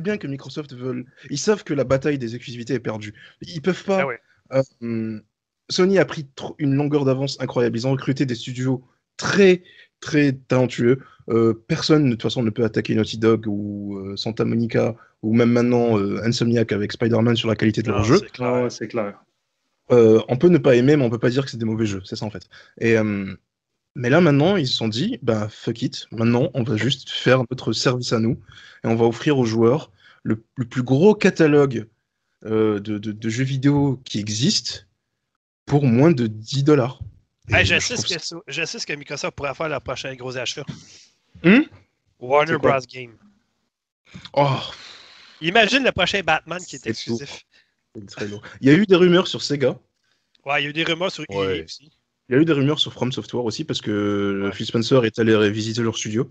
bien 0.00 0.16
que 0.18 0.26
Microsoft 0.26 0.74
veulent. 0.74 1.06
Ils 1.30 1.38
savent 1.38 1.64
que 1.64 1.74
la 1.74 1.84
bataille 1.84 2.18
des 2.18 2.34
exclusivités 2.34 2.74
est 2.74 2.80
perdue. 2.80 3.14
Ils 3.42 3.62
peuvent 3.62 3.84
pas. 3.84 4.06
Ah 4.50 4.58
euh, 4.58 4.62
hum, 4.80 5.22
Sony 5.70 5.98
a 5.98 6.04
pris 6.04 6.28
une 6.58 6.74
longueur 6.74 7.04
d'avance 7.04 7.40
incroyable. 7.40 7.78
Ils 7.78 7.86
ont 7.86 7.92
recruté 7.92 8.26
des 8.26 8.34
studios 8.34 8.84
très 9.16 9.62
très 10.00 10.32
talentueux. 10.32 11.00
Euh, 11.28 11.54
personne, 11.68 12.06
de 12.06 12.10
toute 12.10 12.22
façon, 12.22 12.42
ne 12.42 12.50
peut 12.50 12.64
attaquer 12.64 12.94
Naughty 12.94 13.18
Dog 13.18 13.46
ou 13.46 13.98
euh, 13.98 14.16
Santa 14.16 14.44
Monica 14.44 14.96
ou 15.22 15.34
même 15.34 15.50
maintenant 15.50 15.98
euh, 15.98 16.20
Insomniac 16.24 16.72
avec 16.72 16.92
Spider-Man 16.92 17.36
sur 17.36 17.48
la 17.48 17.56
qualité 17.56 17.82
de 17.82 17.90
leur 17.90 18.02
jeu. 18.02 18.18
C'est 18.18 18.88
clair. 18.88 19.22
on 19.90 20.36
peut 20.36 20.48
ne 20.48 20.58
pas 20.58 20.74
aimer, 20.74 20.96
mais 20.96 21.04
on 21.04 21.10
peut 21.10 21.18
pas 21.18 21.30
dire 21.30 21.44
que 21.44 21.50
c'est 21.50 21.58
des 21.58 21.64
mauvais 21.64 21.86
jeux. 21.86 22.02
C'est 22.04 22.16
ça 22.16 22.26
en 22.26 22.30
fait. 22.30 22.48
Et, 22.80 22.96
mais 23.96 24.08
là 24.08 24.20
maintenant, 24.20 24.56
ils 24.56 24.66
se 24.66 24.76
sont 24.76 24.88
dit, 24.88 25.18
bah 25.22 25.48
fuck 25.50 25.82
it. 25.82 26.06
Maintenant, 26.10 26.50
on 26.54 26.62
va 26.62 26.76
juste 26.76 27.10
faire 27.10 27.42
notre 27.50 27.72
service 27.72 28.12
à 28.12 28.18
nous 28.18 28.38
et 28.84 28.88
on 28.88 28.96
va 28.96 29.04
offrir 29.04 29.38
aux 29.38 29.44
joueurs 29.44 29.92
le, 30.22 30.36
plus 30.36 30.82
gros 30.82 31.14
catalogue 31.14 31.86
de, 32.44 32.78
de, 32.78 33.28
jeux 33.28 33.44
vidéo 33.44 34.00
qui 34.04 34.18
existe 34.18 34.88
pour 35.66 35.84
moins 35.84 36.10
de 36.12 36.26
10 36.26 36.64
dollars 36.64 37.00
je, 37.64 37.78
sais 37.78 37.96
ce 37.96 38.06
que, 38.06 38.42
je, 38.46 38.64
sais 38.64 38.78
ce 38.78 38.86
que, 38.86 38.92
Microsoft 38.92 39.36
pourrait 39.36 39.54
faire 39.54 39.68
le 39.68 39.80
prochain 39.80 40.14
gros 40.14 40.36
achat. 40.36 40.64
Hmm? 41.42 41.62
Warner 42.18 42.58
Bros. 42.58 42.80
Game. 42.88 43.16
Oh. 44.34 44.60
Imagine 45.40 45.84
le 45.84 45.92
prochain 45.92 46.20
Batman 46.22 46.60
qui 46.60 46.76
est, 46.76 46.86
exclusif. 46.86 47.44
Il 47.94 48.68
y 48.68 48.70
a 48.70 48.74
eu 48.74 48.86
des 48.86 48.96
rumeurs 48.96 49.26
sur 49.26 49.42
Sega. 49.42 49.78
Ouais, 50.44 50.62
il 50.62 50.64
y 50.64 50.66
a 50.66 50.70
eu 50.70 50.72
des 50.72 50.84
rumeurs 50.84 51.10
sur 51.10 51.24
EA 51.30 51.64
aussi. 51.64 51.90
Il 52.28 52.34
y 52.34 52.38
a 52.38 52.42
eu 52.42 52.44
des 52.44 52.52
rumeurs 52.52 52.78
sur 52.78 52.92
From 52.92 53.10
Software 53.10 53.44
aussi 53.44 53.64
parce 53.64 53.80
que 53.80 54.50
Phil 54.54 54.66
Spencer 54.66 55.04
est 55.04 55.18
allé 55.18 55.50
visiter 55.50 55.82
leur 55.82 55.96
studio. 55.96 56.30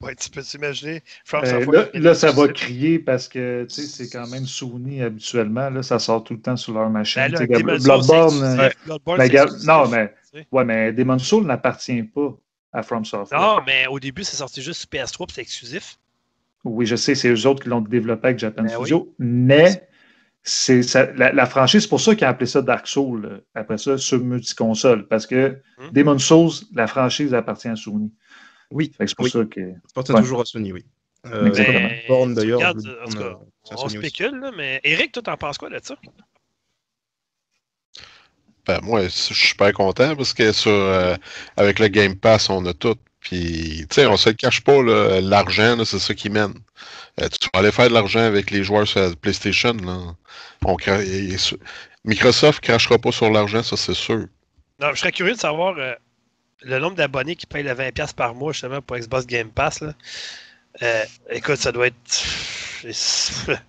Ouais, 0.00 0.14
tu 0.14 0.28
peux 0.28 0.42
t'imaginer. 0.42 1.02
Euh, 1.32 1.88
là, 1.94 2.14
ça 2.14 2.30
va 2.30 2.48
crier 2.48 2.98
parce 2.98 3.28
que 3.28 3.64
c'est 3.68 4.08
quand 4.10 4.26
même 4.28 4.44
Sony 4.44 5.02
habituellement. 5.02 5.70
Là, 5.70 5.82
ça 5.82 5.98
sort 5.98 6.24
tout 6.24 6.34
le 6.34 6.40
temps 6.40 6.56
sur 6.56 6.74
leur 6.74 6.90
machine. 6.90 7.22
Ben 7.48 7.62
Bloodborne. 7.62 8.42
Euh, 8.42 8.68
ben, 8.86 9.46
non, 9.64 9.88
mais, 9.88 10.12
ouais, 10.52 10.64
mais 10.64 10.92
Demon's 10.92 11.22
Soul 11.22 11.46
n'appartient 11.46 12.02
pas 12.02 12.36
à 12.72 12.82
From 12.82 13.04
Software. 13.04 13.40
Non, 13.40 13.60
mais 13.66 13.86
au 13.86 13.98
début, 13.98 14.24
c'est 14.24 14.36
sorti 14.36 14.60
juste 14.60 14.80
sur 14.80 14.88
PS3 14.90 15.26
c'est 15.32 15.40
exclusif. 15.40 15.98
Oui, 16.64 16.86
je 16.86 16.96
sais, 16.96 17.14
c'est 17.14 17.28
eux 17.28 17.46
autres 17.46 17.62
qui 17.62 17.68
l'ont 17.68 17.80
développé 17.80 18.28
avec 18.28 18.38
Japan 18.38 18.62
ben 18.62 18.68
Studio. 18.68 19.14
Mais 19.18 19.86
c'est 20.42 20.82
la, 21.16 21.32
la, 21.32 21.46
franchise, 21.46 21.82
c'est 21.82 21.88
pour 21.88 22.00
ça 22.00 22.14
qu'ils 22.14 22.26
ont 22.26 22.30
appelé 22.30 22.46
ça 22.46 22.60
Dark 22.62 22.86
Souls 22.86 23.42
après 23.54 23.78
ça 23.78 23.96
sur 23.96 24.18
multiconsole. 24.18 25.06
Parce 25.08 25.26
que 25.26 25.58
hmm. 25.78 25.90
Demon's 25.92 26.24
Souls, 26.24 26.52
la 26.74 26.86
franchise 26.86 27.32
appartient 27.32 27.68
à 27.68 27.76
Sony. 27.76 28.12
Oui, 28.70 28.92
c'est 28.98 29.14
pour 29.14 29.28
ça 29.28 29.44
que. 29.44 29.72
Ça 29.94 30.02
toujours 30.02 30.40
à 30.40 30.44
Sony, 30.44 30.72
oui. 30.72 30.84
Euh, 31.26 31.88
Born 32.08 32.34
d'ailleurs. 32.34 32.74
On 33.70 33.88
spécule, 33.88 34.38
là, 34.40 34.50
mais 34.56 34.80
Eric, 34.84 35.12
toi, 35.12 35.22
t'en 35.22 35.36
penses 35.36 35.58
quoi 35.58 35.70
de 35.70 35.80
ça? 35.82 35.96
Ben, 38.66 38.80
moi, 38.82 39.02
je 39.04 39.08
suis 39.08 39.48
super 39.48 39.72
content 39.72 40.16
parce 40.16 40.32
que 40.32 40.52
sur, 40.52 40.70
euh, 40.70 41.16
avec 41.56 41.78
le 41.78 41.88
Game 41.88 42.16
Pass, 42.16 42.48
on 42.48 42.64
a 42.66 42.72
tout. 42.72 42.96
Puis, 43.20 43.86
tu 43.88 43.94
sais, 43.94 44.06
on 44.06 44.16
se 44.16 44.30
le 44.30 44.34
cache 44.34 44.60
pas, 44.62 44.82
l'argent, 45.20 45.82
c'est 45.84 45.98
ça 45.98 46.14
qui 46.14 46.28
mène. 46.28 46.54
Euh, 47.20 47.28
tu 47.28 47.48
vas 47.52 47.60
aller 47.60 47.72
faire 47.72 47.88
de 47.88 47.94
l'argent 47.94 48.20
avec 48.20 48.50
les 48.50 48.62
joueurs 48.62 48.86
sur 48.86 49.00
la 49.00 49.16
PlayStation. 49.16 49.72
Là. 49.72 50.14
On 50.66 50.76
Microsoft 52.04 52.62
ne 52.62 52.66
crachera 52.68 52.98
pas 52.98 53.12
sur 53.12 53.30
l'argent, 53.30 53.62
ça, 53.62 53.76
c'est 53.76 53.94
sûr. 53.94 54.26
Non, 54.78 54.88
je 54.92 55.00
serais 55.00 55.12
curieux 55.12 55.34
de 55.34 55.38
savoir 55.38 55.78
euh, 55.78 55.94
le 56.64 56.78
nombre 56.78 56.96
d'abonnés 56.96 57.36
qui 57.36 57.46
payent 57.46 57.62
le 57.62 57.72
20$ 57.72 58.14
par 58.14 58.34
mois 58.34 58.52
justement 58.52 58.80
pour 58.80 58.96
Xbox 58.96 59.26
Game 59.26 59.50
Pass, 59.50 59.80
là, 59.80 59.92
euh, 60.82 61.04
écoute, 61.30 61.56
ça 61.56 61.72
doit 61.72 61.88
être. 61.88 61.96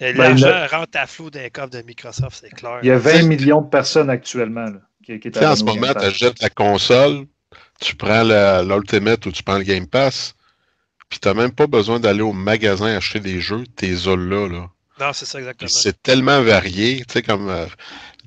Ben, 0.00 0.16
l'argent 0.16 0.66
rentre 0.70 0.96
à 0.96 1.06
flot 1.08 1.28
d'un 1.28 1.48
coffre 1.48 1.70
de 1.70 1.82
Microsoft, 1.82 2.38
c'est 2.40 2.54
clair. 2.54 2.78
Il 2.82 2.86
y 2.86 2.92
a 2.92 2.98
20 2.98 3.24
millions 3.24 3.62
de 3.62 3.68
personnes 3.68 4.08
actuellement 4.08 4.66
là, 4.66 4.80
qui, 5.04 5.18
qui 5.18 5.44
En 5.44 5.56
ce 5.56 5.64
moment, 5.64 5.92
tu 5.92 6.04
achètes 6.04 6.40
la 6.40 6.50
console, 6.50 7.26
tu 7.80 7.96
prends 7.96 8.22
l'Ultimate 8.22 9.26
ou 9.26 9.32
tu 9.32 9.42
prends 9.42 9.58
le 9.58 9.64
Game 9.64 9.88
Pass, 9.88 10.36
puis 11.08 11.18
tu 11.18 11.26
n'as 11.26 11.34
même 11.34 11.50
pas 11.50 11.66
besoin 11.66 11.98
d'aller 11.98 12.22
au 12.22 12.32
magasin 12.32 12.96
acheter 12.96 13.18
des 13.18 13.40
jeux, 13.40 13.64
t'es 13.74 13.90
là, 13.90 14.48
là. 14.48 14.70
Non, 15.00 15.12
c'est 15.12 15.26
ça 15.26 15.40
exactement. 15.40 15.68
C'est 15.68 16.00
tellement 16.00 16.40
varié, 16.40 16.98
tu 17.08 17.14
sais, 17.14 17.22
comme 17.22 17.48
euh, 17.48 17.66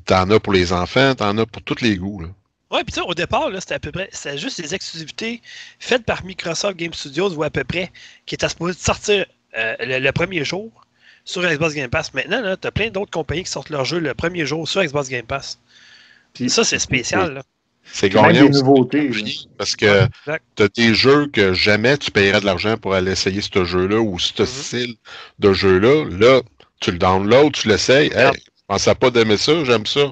t'en 0.05 0.29
as 0.29 0.39
pour 0.41 0.51
les 0.51 0.73
enfants, 0.73 1.15
t'en 1.15 1.37
as 1.37 1.45
pour 1.45 1.61
tous 1.61 1.81
les 1.81 1.95
goûts, 1.95 2.19
là. 2.19 2.27
Ouais, 2.73 2.83
puis 2.83 2.99
au 3.05 3.13
départ, 3.13 3.49
c'était 3.59 3.75
à 3.75 3.79
peu 3.79 3.91
près, 3.91 4.09
c'était 4.11 4.37
juste 4.37 4.59
des 4.59 4.73
exclusivités 4.73 5.41
faites 5.77 6.03
par 6.03 6.25
Microsoft 6.25 6.75
Game 6.75 6.91
Studios 6.93 7.29
ou 7.35 7.43
à 7.43 7.51
peu 7.51 7.63
près, 7.63 7.91
qui 8.25 8.33
étaient 8.33 8.49
supposées 8.49 8.73
sortir 8.77 9.27
euh, 9.55 9.75
le, 9.79 10.11
premier 10.11 10.43
jour 10.43 10.71
sur 11.23 11.43
Xbox 11.43 11.75
Game 11.75 11.91
Pass. 11.91 12.11
Maintenant, 12.15 12.55
tu 12.59 12.67
as 12.67 12.71
plein 12.71 12.89
d'autres 12.89 13.11
compagnies 13.11 13.43
qui 13.43 13.51
sortent 13.51 13.69
leurs 13.69 13.85
jeux 13.85 13.99
le 13.99 14.15
premier 14.15 14.47
jour 14.47 14.67
sur 14.67 14.83
Xbox 14.83 15.07
Game 15.07 15.25
Pass. 15.25 15.59
Puis 16.33 16.49
ça, 16.49 16.63
c'est 16.63 16.79
spécial. 16.79 17.43
C'est 17.85 18.09
gagnant 18.09 18.49
nouveautés, 18.49 19.11
parce 19.57 19.75
que 19.75 20.07
tu 20.55 20.63
as 20.63 20.67
des 20.69 20.95
jeux 20.95 21.27
que 21.27 21.53
jamais 21.53 21.95
tu 21.99 22.09
paierais 22.09 22.41
de 22.41 22.45
l'argent 22.45 22.77
pour 22.77 22.95
aller 22.95 23.11
essayer 23.11 23.41
ce 23.41 23.65
jeu-là 23.65 23.99
ou 23.99 24.17
ce 24.17 24.33
mm-hmm. 24.33 24.45
style 24.45 24.95
de 25.37 25.53
jeu-là. 25.53 26.05
Là, 26.09 26.41
tu 26.79 26.91
le 26.91 26.97
downloads, 26.97 27.51
tu 27.51 27.67
l'essayes. 27.67 28.11
Hey, 28.15 28.31
je 28.33 28.63
pensais 28.67 28.95
pas 28.95 29.11
d'aimer 29.11 29.37
ça, 29.37 29.63
j'aime 29.63 29.85
ça. 29.85 30.11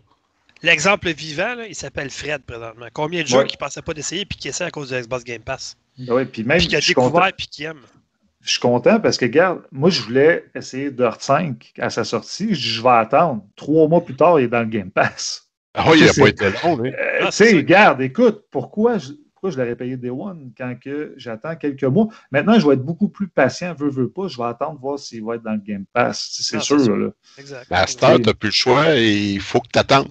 L'exemple 0.63 1.11
vivant, 1.11 1.55
il 1.67 1.75
s'appelle 1.75 2.09
Fred 2.09 2.43
présentement. 2.43 2.87
Combien 2.93 3.23
de 3.23 3.27
gens 3.27 3.43
qui 3.45 3.55
ne 3.55 3.59
pensaient 3.59 3.81
pas 3.81 3.93
d'essayer 3.93 4.21
et 4.21 4.25
qui 4.25 4.47
essaient 4.47 4.65
à 4.65 4.71
cause 4.71 4.89
de 4.89 4.99
Xbox 4.99 5.23
Game 5.23 5.41
Pass? 5.41 5.75
Oui, 6.07 6.25
puis 6.25 6.43
même. 6.43 6.59
qui 6.59 6.75
a 6.75 6.79
découvert 6.79 7.27
et 7.27 7.33
qui 7.33 7.63
aime. 7.63 7.81
Je 8.41 8.51
suis 8.51 8.59
content 8.59 8.99
parce 8.99 9.17
que, 9.17 9.25
regarde, 9.25 9.61
moi, 9.71 9.89
je 9.89 10.01
voulais 10.01 10.45
essayer 10.55 10.89
Dirt 10.89 11.21
5 11.21 11.73
à 11.77 11.89
sa 11.89 12.03
sortie. 12.03 12.55
Je 12.55 12.59
dis, 12.59 12.69
je 12.69 12.81
vais 12.81 12.89
attendre. 12.89 13.43
Trois 13.55 13.87
mois 13.87 14.03
plus 14.03 14.15
tard, 14.15 14.39
il 14.39 14.45
est 14.45 14.47
dans 14.47 14.61
le 14.61 14.65
Game 14.65 14.89
Pass. 14.89 15.47
Ah 15.73 15.85
oui, 15.89 15.99
il 15.99 16.05
n'a 16.05 16.13
pas 16.17 16.29
été 16.29 16.45
long. 16.63 16.83
Euh, 16.83 16.91
ah, 17.21 17.25
tu 17.27 17.31
sais, 17.31 17.55
regarde, 17.55 18.01
écoute, 18.01 18.45
pourquoi 18.49 18.97
je, 18.97 19.11
pourquoi 19.33 19.51
je 19.51 19.57
l'aurais 19.57 19.75
payé 19.75 19.95
Day 19.95 20.09
One 20.09 20.51
quand 20.57 20.75
que 20.79 21.13
j'attends 21.17 21.55
quelques 21.55 21.83
mois? 21.83 22.07
Maintenant, 22.31 22.59
je 22.59 22.67
vais 22.67 22.73
être 22.73 22.83
beaucoup 22.83 23.09
plus 23.09 23.27
patient, 23.27 23.75
veux, 23.75 23.89
veux 23.89 24.09
pas. 24.09 24.27
Je 24.27 24.37
vais 24.37 24.45
attendre 24.45 24.79
voir 24.79 24.97
s'il 24.97 25.23
va 25.23 25.35
être 25.35 25.43
dans 25.43 25.53
le 25.53 25.59
Game 25.59 25.85
Pass. 25.93 26.29
C'est 26.39 26.57
ah, 26.57 26.61
sûr, 26.61 26.97
Là. 26.97 27.09
Exact. 27.37 27.67
Ben, 27.69 27.77
à 27.77 27.85
tu 27.85 28.21
n'as 28.21 28.33
plus 28.33 28.49
le 28.49 28.53
choix 28.53 28.97
et 28.97 29.33
il 29.33 29.39
faut 29.39 29.59
que 29.59 29.69
tu 29.71 29.79
attendes. 29.79 30.09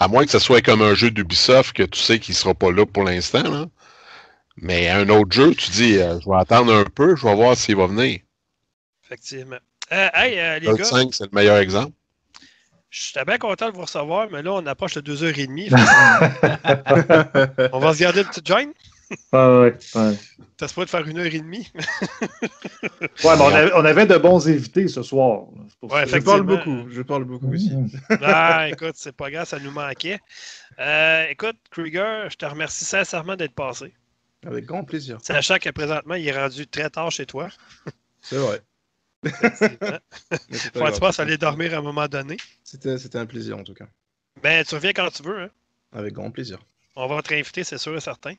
À 0.00 0.08
moins 0.08 0.24
que 0.24 0.30
ce 0.30 0.38
soit 0.38 0.60
comme 0.60 0.82
un 0.82 0.94
jeu 0.94 1.10
d'Ubisoft 1.10 1.74
que 1.74 1.82
tu 1.82 2.00
sais 2.00 2.18
qu'il 2.18 2.32
ne 2.32 2.36
sera 2.36 2.54
pas 2.54 2.70
là 2.72 2.84
pour 2.84 3.04
l'instant. 3.04 3.68
Mais 4.56 4.88
un 4.88 5.08
autre 5.08 5.32
jeu, 5.32 5.54
tu 5.54 5.70
dis, 5.70 5.98
euh, 5.98 6.20
je 6.20 6.28
vais 6.28 6.36
attendre 6.36 6.72
un 6.72 6.84
peu, 6.84 7.16
je 7.16 7.24
vais 7.24 7.34
voir 7.34 7.56
s'il 7.56 7.76
va 7.76 7.86
venir. 7.86 8.20
Effectivement. 9.04 9.58
Euh, 9.92 10.08
hey, 10.14 10.38
euh, 10.38 10.58
les 10.60 10.78
gars. 10.78 10.84
5, 10.84 11.12
c'est 11.12 11.24
le 11.24 11.30
meilleur 11.32 11.58
exemple. 11.58 11.92
J'étais 12.90 13.24
bien 13.24 13.38
content 13.38 13.70
de 13.70 13.74
vous 13.74 13.82
recevoir, 13.82 14.28
mais 14.30 14.42
là, 14.42 14.52
on 14.52 14.64
approche 14.66 14.94
de 14.94 15.00
2h30. 15.00 15.70
on 17.72 17.78
va 17.80 17.92
se 17.92 17.98
garder 17.98 18.20
une 18.20 18.28
petite 18.28 18.46
joint. 18.46 18.70
Ah 19.32 19.60
ouais, 19.60 19.76
ouais. 19.94 20.14
T'as 20.56 20.68
pas 20.68 20.84
de 20.84 20.90
faire 20.90 21.06
une 21.08 21.18
heure 21.18 21.26
et 21.26 21.40
demie? 21.40 21.70
Ouais, 23.24 23.36
mais 23.36 23.42
on 23.42 23.54
avait, 23.54 23.72
on 23.74 23.84
avait 23.84 24.06
de 24.06 24.16
bons 24.16 24.48
invités 24.48 24.88
ce 24.88 25.02
soir. 25.02 25.44
Ouais. 25.82 26.06
Je 26.06 26.18
parle 26.18 26.42
beaucoup, 26.42 26.88
je 26.90 27.02
parle 27.02 27.24
beaucoup 27.24 27.52
aussi. 27.52 27.74
Mmh. 27.74 27.88
ah, 28.22 28.68
écoute, 28.68 28.94
c'est 28.94 29.14
pas 29.16 29.30
grave, 29.30 29.46
ça 29.46 29.58
nous 29.58 29.70
manquait. 29.70 30.20
Euh, 30.78 31.26
écoute, 31.28 31.56
Krieger, 31.70 32.28
je 32.30 32.36
te 32.36 32.44
remercie 32.44 32.84
sincèrement 32.84 33.36
d'être 33.36 33.54
passé. 33.54 33.92
Avec 34.46 34.66
grand 34.66 34.84
plaisir. 34.84 35.18
Sachant 35.22 35.58
que 35.58 35.70
présentement, 35.70 36.14
il 36.14 36.28
est 36.28 36.38
rendu 36.38 36.66
très 36.66 36.90
tard 36.90 37.10
chez 37.10 37.26
toi. 37.26 37.48
C'est 38.20 38.36
vrai. 38.36 38.60
Faut 39.24 40.84
que 40.84 40.94
tu 40.94 41.00
passes 41.00 41.20
aller 41.20 41.38
dormir 41.38 41.74
à 41.74 41.78
un 41.78 41.82
moment 41.82 42.06
donné. 42.08 42.36
C'était 42.62 42.98
c'était 42.98 43.18
un 43.18 43.26
plaisir 43.26 43.58
en 43.58 43.64
tout 43.64 43.74
cas. 43.74 43.86
Ben, 44.42 44.64
tu 44.64 44.74
reviens 44.74 44.92
quand 44.92 45.10
tu 45.10 45.22
veux. 45.22 45.42
Hein. 45.44 45.50
Avec 45.92 46.12
grand 46.12 46.30
plaisir. 46.30 46.58
On 46.96 47.08
va 47.08 47.20
te 47.22 47.30
réinviter, 47.30 47.64
c'est 47.64 47.76
sûr 47.78 47.96
et 47.96 48.00
certain. 48.00 48.34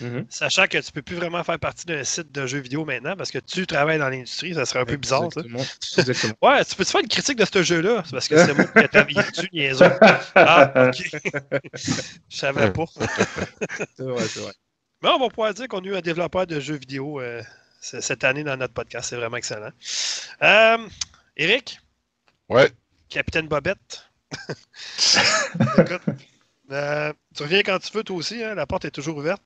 Mhm. 0.00 0.26
Sachant 0.30 0.66
que 0.68 0.78
tu 0.78 0.92
peux 0.92 1.02
plus 1.02 1.16
vraiment 1.16 1.42
faire 1.42 1.58
partie 1.58 1.86
d'un 1.86 2.04
site 2.04 2.30
de 2.30 2.46
jeux 2.46 2.60
vidéo 2.60 2.84
maintenant 2.84 3.16
parce 3.16 3.32
que 3.32 3.38
tu 3.38 3.66
travailles 3.66 3.98
dans 3.98 4.08
l'industrie, 4.08 4.54
ça 4.54 4.64
serait 4.64 4.78
un 4.80 4.84
peu 4.84 4.96
bizarre. 4.96 5.22
ça. 5.32 5.40
Exactement. 5.40 5.64
Exactement. 5.98 6.34
Ouais, 6.42 6.64
tu 6.64 6.76
peux-tu 6.76 6.90
faire 6.92 7.00
une 7.00 7.08
critique 7.08 7.36
de 7.38 7.44
ce 7.44 7.62
jeu-là? 7.64 8.02
C'est 8.04 8.12
parce 8.12 8.28
que 8.28 8.36
c'est 8.36 8.54
moi 8.54 8.64
qui 8.66 8.78
ai 8.78 8.88
travaillé 8.88 9.22
dessus, 9.32 9.48
niaiseux. 9.52 9.90
Ah, 10.36 10.88
ok. 10.88 11.10
Je 11.74 12.36
savais 12.36 12.70
pas. 12.72 12.84
C'est 13.96 14.02
vrai, 14.02 14.24
c'est 14.28 14.40
vrai. 14.40 14.52
Mais 15.02 15.08
on 15.10 15.18
va 15.18 15.28
pouvoir 15.28 15.52
dire 15.52 15.66
qu'on 15.66 15.80
a 15.80 15.84
eu 15.86 15.96
un 15.96 16.00
développeur 16.00 16.46
de 16.46 16.60
jeux 16.60 16.76
vidéo 16.76 17.20
euh, 17.20 17.42
cette 17.80 18.22
année 18.24 18.44
dans 18.44 18.56
notre 18.56 18.72
podcast. 18.74 19.10
C'est 19.10 19.16
vraiment 19.16 19.36
excellent. 19.36 19.70
Euh, 20.42 20.78
Eric, 21.36 21.80
Ouais. 22.48 22.70
Capitaine 23.08 23.48
Bobette? 23.48 24.04
Écoute, 25.78 26.02
euh, 26.72 27.12
tu 27.34 27.42
reviens 27.42 27.62
quand 27.62 27.78
tu 27.78 27.92
veux, 27.92 28.02
toi 28.02 28.16
aussi. 28.16 28.42
hein, 28.42 28.54
La 28.54 28.66
porte 28.66 28.84
est 28.84 28.90
toujours 28.90 29.16
ouverte. 29.16 29.42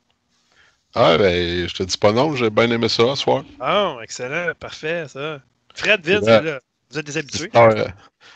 Ah, 0.94 1.16
ben, 1.18 1.68
je 1.68 1.74
te 1.74 1.82
dis 1.84 1.96
pas 1.98 2.12
non, 2.12 2.34
j'ai 2.34 2.50
bien 2.50 2.70
aimé 2.70 2.88
ça 2.88 3.14
ce 3.14 3.22
soir. 3.22 3.44
Ah, 3.60 3.96
excellent. 4.02 4.52
Parfait, 4.58 5.06
ça. 5.08 5.40
Fred, 5.74 6.04
là, 6.06 6.58
vous 6.90 6.98
êtes 6.98 7.06
des 7.06 7.16
habitués. 7.18 7.50
Euh, 7.54 7.86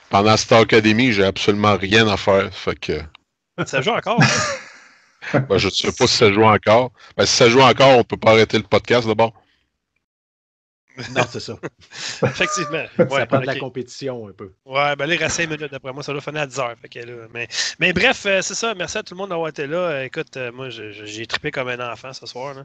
pendant 0.09 0.37
Star 0.37 0.61
Academy, 0.61 1.13
j'ai 1.13 1.25
absolument 1.25 1.77
rien 1.77 2.07
à 2.07 2.17
faire. 2.17 2.55
Fait 2.55 2.79
que 2.79 3.01
Ça 3.67 3.81
joue 3.83 3.91
encore. 3.91 4.21
ben, 5.33 5.59
je 5.59 5.69
sais 5.69 5.91
pas 5.91 6.07
si 6.07 6.17
ça 6.17 6.33
joue 6.33 6.45
encore. 6.45 6.93
Ben, 7.17 7.27
si 7.27 7.35
ça 7.35 7.49
joue 7.49 7.61
encore, 7.61 7.99
on 7.99 8.05
peut 8.05 8.17
pas 8.17 8.31
arrêter 8.33 8.57
le 8.59 8.65
podcast 8.65 9.07
d'abord. 9.09 9.33
Non, 11.15 11.23
c'est 11.29 11.41
ça. 11.41 11.55
Effectivement. 12.23 12.85
ça 12.97 13.27
prend 13.27 13.41
de 13.41 13.47
la 13.47 13.57
compétition 13.59 14.29
un 14.29 14.33
peu. 14.33 14.53
Ouais, 14.65 14.95
ben 14.97 15.07
là, 15.07 15.15
il 15.15 15.19
reste 15.19 15.37
5 15.37 15.49
minutes 15.49 15.73
d'après 15.73 15.93
moi. 15.93 16.03
Ça 16.03 16.13
doit 16.13 16.21
finir 16.21 16.43
à 16.43 16.47
10 16.47 16.59
heures. 16.61 16.75
Fait 16.81 16.89
que 16.89 16.99
là, 17.01 17.27
mais, 17.33 17.49
mais 17.79 17.93
bref, 17.93 18.25
euh, 18.27 18.43
c'est 18.43 18.55
ça. 18.55 18.75
Merci 18.75 18.99
à 18.99 19.03
tout 19.03 19.15
le 19.15 19.19
monde 19.19 19.31
d'avoir 19.31 19.49
été 19.49 19.67
là. 19.67 19.79
Euh, 19.79 20.05
écoute, 20.05 20.37
euh, 20.37 20.53
moi, 20.53 20.69
j'ai 20.71 21.27
trippé 21.27 21.51
comme 21.51 21.69
un 21.69 21.93
enfant 21.93 22.13
ce 22.13 22.27
soir. 22.27 22.55
là. 22.55 22.65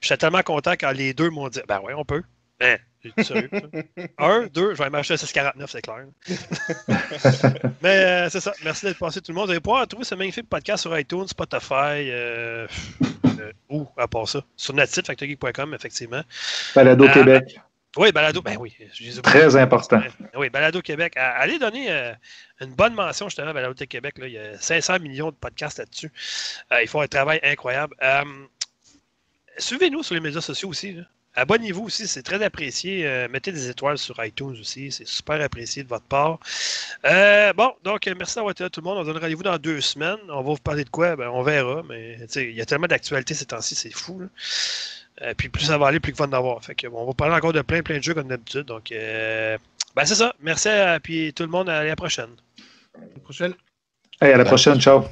J'étais 0.00 0.16
tellement 0.16 0.42
content 0.42 0.72
quand 0.72 0.90
les 0.90 1.14
deux 1.14 1.30
m'ont 1.30 1.48
dit 1.48 1.60
Ben 1.68 1.80
ouais, 1.80 1.94
on 1.94 2.04
peut. 2.04 2.22
Ben, 2.58 2.78
sérieux. 3.22 3.50
Un, 4.18 4.46
deux, 4.52 4.74
je 4.74 4.82
vais 4.82 4.90
m'acheter 4.90 5.14
un 5.14 5.16
649, 5.16 5.70
c'est 5.70 5.82
clair. 5.82 6.04
mais 7.82 8.04
euh, 8.04 8.28
c'est 8.30 8.40
ça. 8.40 8.52
Merci 8.64 8.86
d'être 8.86 8.98
passé 8.98 9.20
tout 9.20 9.30
le 9.30 9.36
monde. 9.36 9.46
Vous 9.46 9.52
allez 9.52 9.60
pouvoir 9.60 9.86
trouver 9.86 10.04
ce 10.04 10.14
magnifique 10.14 10.48
podcast 10.48 10.82
sur 10.82 10.98
iTunes, 10.98 11.28
Spotify, 11.28 12.10
euh, 12.10 12.66
euh, 13.38 13.52
ou 13.70 13.86
à 13.96 14.08
part 14.08 14.28
ça, 14.28 14.42
sur 14.56 14.74
notre 14.74 14.92
site, 14.92 15.06
factorygeek.com, 15.06 15.74
effectivement. 15.74 16.22
Balado. 16.74 17.08
Québec, 17.08 17.60
Oui, 17.98 18.12
Balado, 18.12 18.40
ben 18.40 18.56
oui. 18.60 18.72
très 19.24 19.56
important. 19.56 20.00
Oui, 20.36 20.48
Balado 20.50 20.80
Québec. 20.80 21.14
Allez 21.16 21.58
donner 21.58 21.90
euh, 21.90 22.12
une 22.60 22.72
bonne 22.72 22.94
mention 22.94 23.28
justement 23.28 23.48
à 23.48 23.52
Balado 23.52 23.74
Québec. 23.86 24.18
Là. 24.18 24.28
Il 24.28 24.34
y 24.34 24.38
a 24.38 24.56
500 24.56 25.00
millions 25.00 25.30
de 25.30 25.36
podcasts 25.36 25.78
là-dessus. 25.78 26.12
Euh, 26.72 26.80
ils 26.80 26.86
font 26.86 27.00
un 27.00 27.08
travail 27.08 27.40
incroyable. 27.42 27.96
Euh, 28.00 28.22
Suivez-nous 29.58 30.04
sur 30.04 30.14
les 30.14 30.20
médias 30.20 30.40
sociaux 30.40 30.68
aussi. 30.68 30.96
Abonnez-vous 31.34 31.86
aussi, 31.86 32.06
c'est 32.06 32.22
très 32.22 32.40
apprécié. 32.44 33.26
Mettez 33.28 33.50
des 33.50 33.68
étoiles 33.68 33.98
sur 33.98 34.24
iTunes 34.24 34.56
aussi, 34.60 34.92
c'est 34.92 35.06
super 35.06 35.40
apprécié 35.40 35.82
de 35.82 35.88
votre 35.88 36.04
part. 36.04 36.38
Bon, 37.56 37.74
donc 37.82 38.06
merci 38.16 38.36
d'avoir 38.36 38.52
été 38.52 38.62
là 38.62 38.70
tout 38.70 38.80
le 38.80 38.84
monde. 38.84 38.98
On 38.98 39.02
se 39.02 39.06
donne 39.06 39.20
rendez-vous 39.20 39.42
dans 39.42 39.58
deux 39.58 39.80
semaines. 39.80 40.18
On 40.28 40.42
va 40.42 40.50
vous 40.50 40.56
parler 40.56 40.84
de 40.84 40.90
quoi? 40.90 41.16
Ben, 41.16 41.28
on 41.28 41.42
verra, 41.42 41.82
mais 41.88 42.18
il 42.36 42.52
y 42.52 42.60
a 42.60 42.66
tellement 42.66 42.86
d'actualités 42.86 43.34
ces 43.34 43.46
temps-ci, 43.46 43.74
c'est 43.74 43.90
fou. 43.90 44.20
là. 44.20 44.26
Euh, 45.22 45.34
puis 45.36 45.48
plus 45.48 45.64
ça 45.64 45.78
va 45.78 45.88
aller, 45.88 46.00
plus 46.00 46.12
il 46.12 46.16
va 46.16 46.26
en 46.26 46.32
avoir. 46.32 46.64
Fait 46.64 46.74
que, 46.74 46.86
bon, 46.86 47.02
on 47.02 47.06
va 47.06 47.12
parler 47.12 47.34
encore 47.34 47.52
de 47.52 47.62
plein 47.62 47.82
plein 47.82 47.98
de 47.98 48.02
jeux 48.02 48.14
comme 48.14 48.28
d'habitude. 48.28 48.64
Donc 48.64 48.92
euh, 48.92 49.58
ben 49.96 50.04
c'est 50.04 50.14
ça. 50.14 50.34
Merci 50.40 50.68
à 50.68 51.00
puis 51.00 51.32
tout 51.32 51.42
le 51.42 51.50
monde. 51.50 51.68
À 51.68 51.84
la 51.84 51.96
prochaine. 51.96 52.30
À 52.94 53.00
la 53.00 53.20
prochaine. 53.22 53.54
Hey, 54.20 54.32
à 54.32 54.36
la 54.36 54.44
prochaine, 54.44 54.80
ciao. 54.80 55.04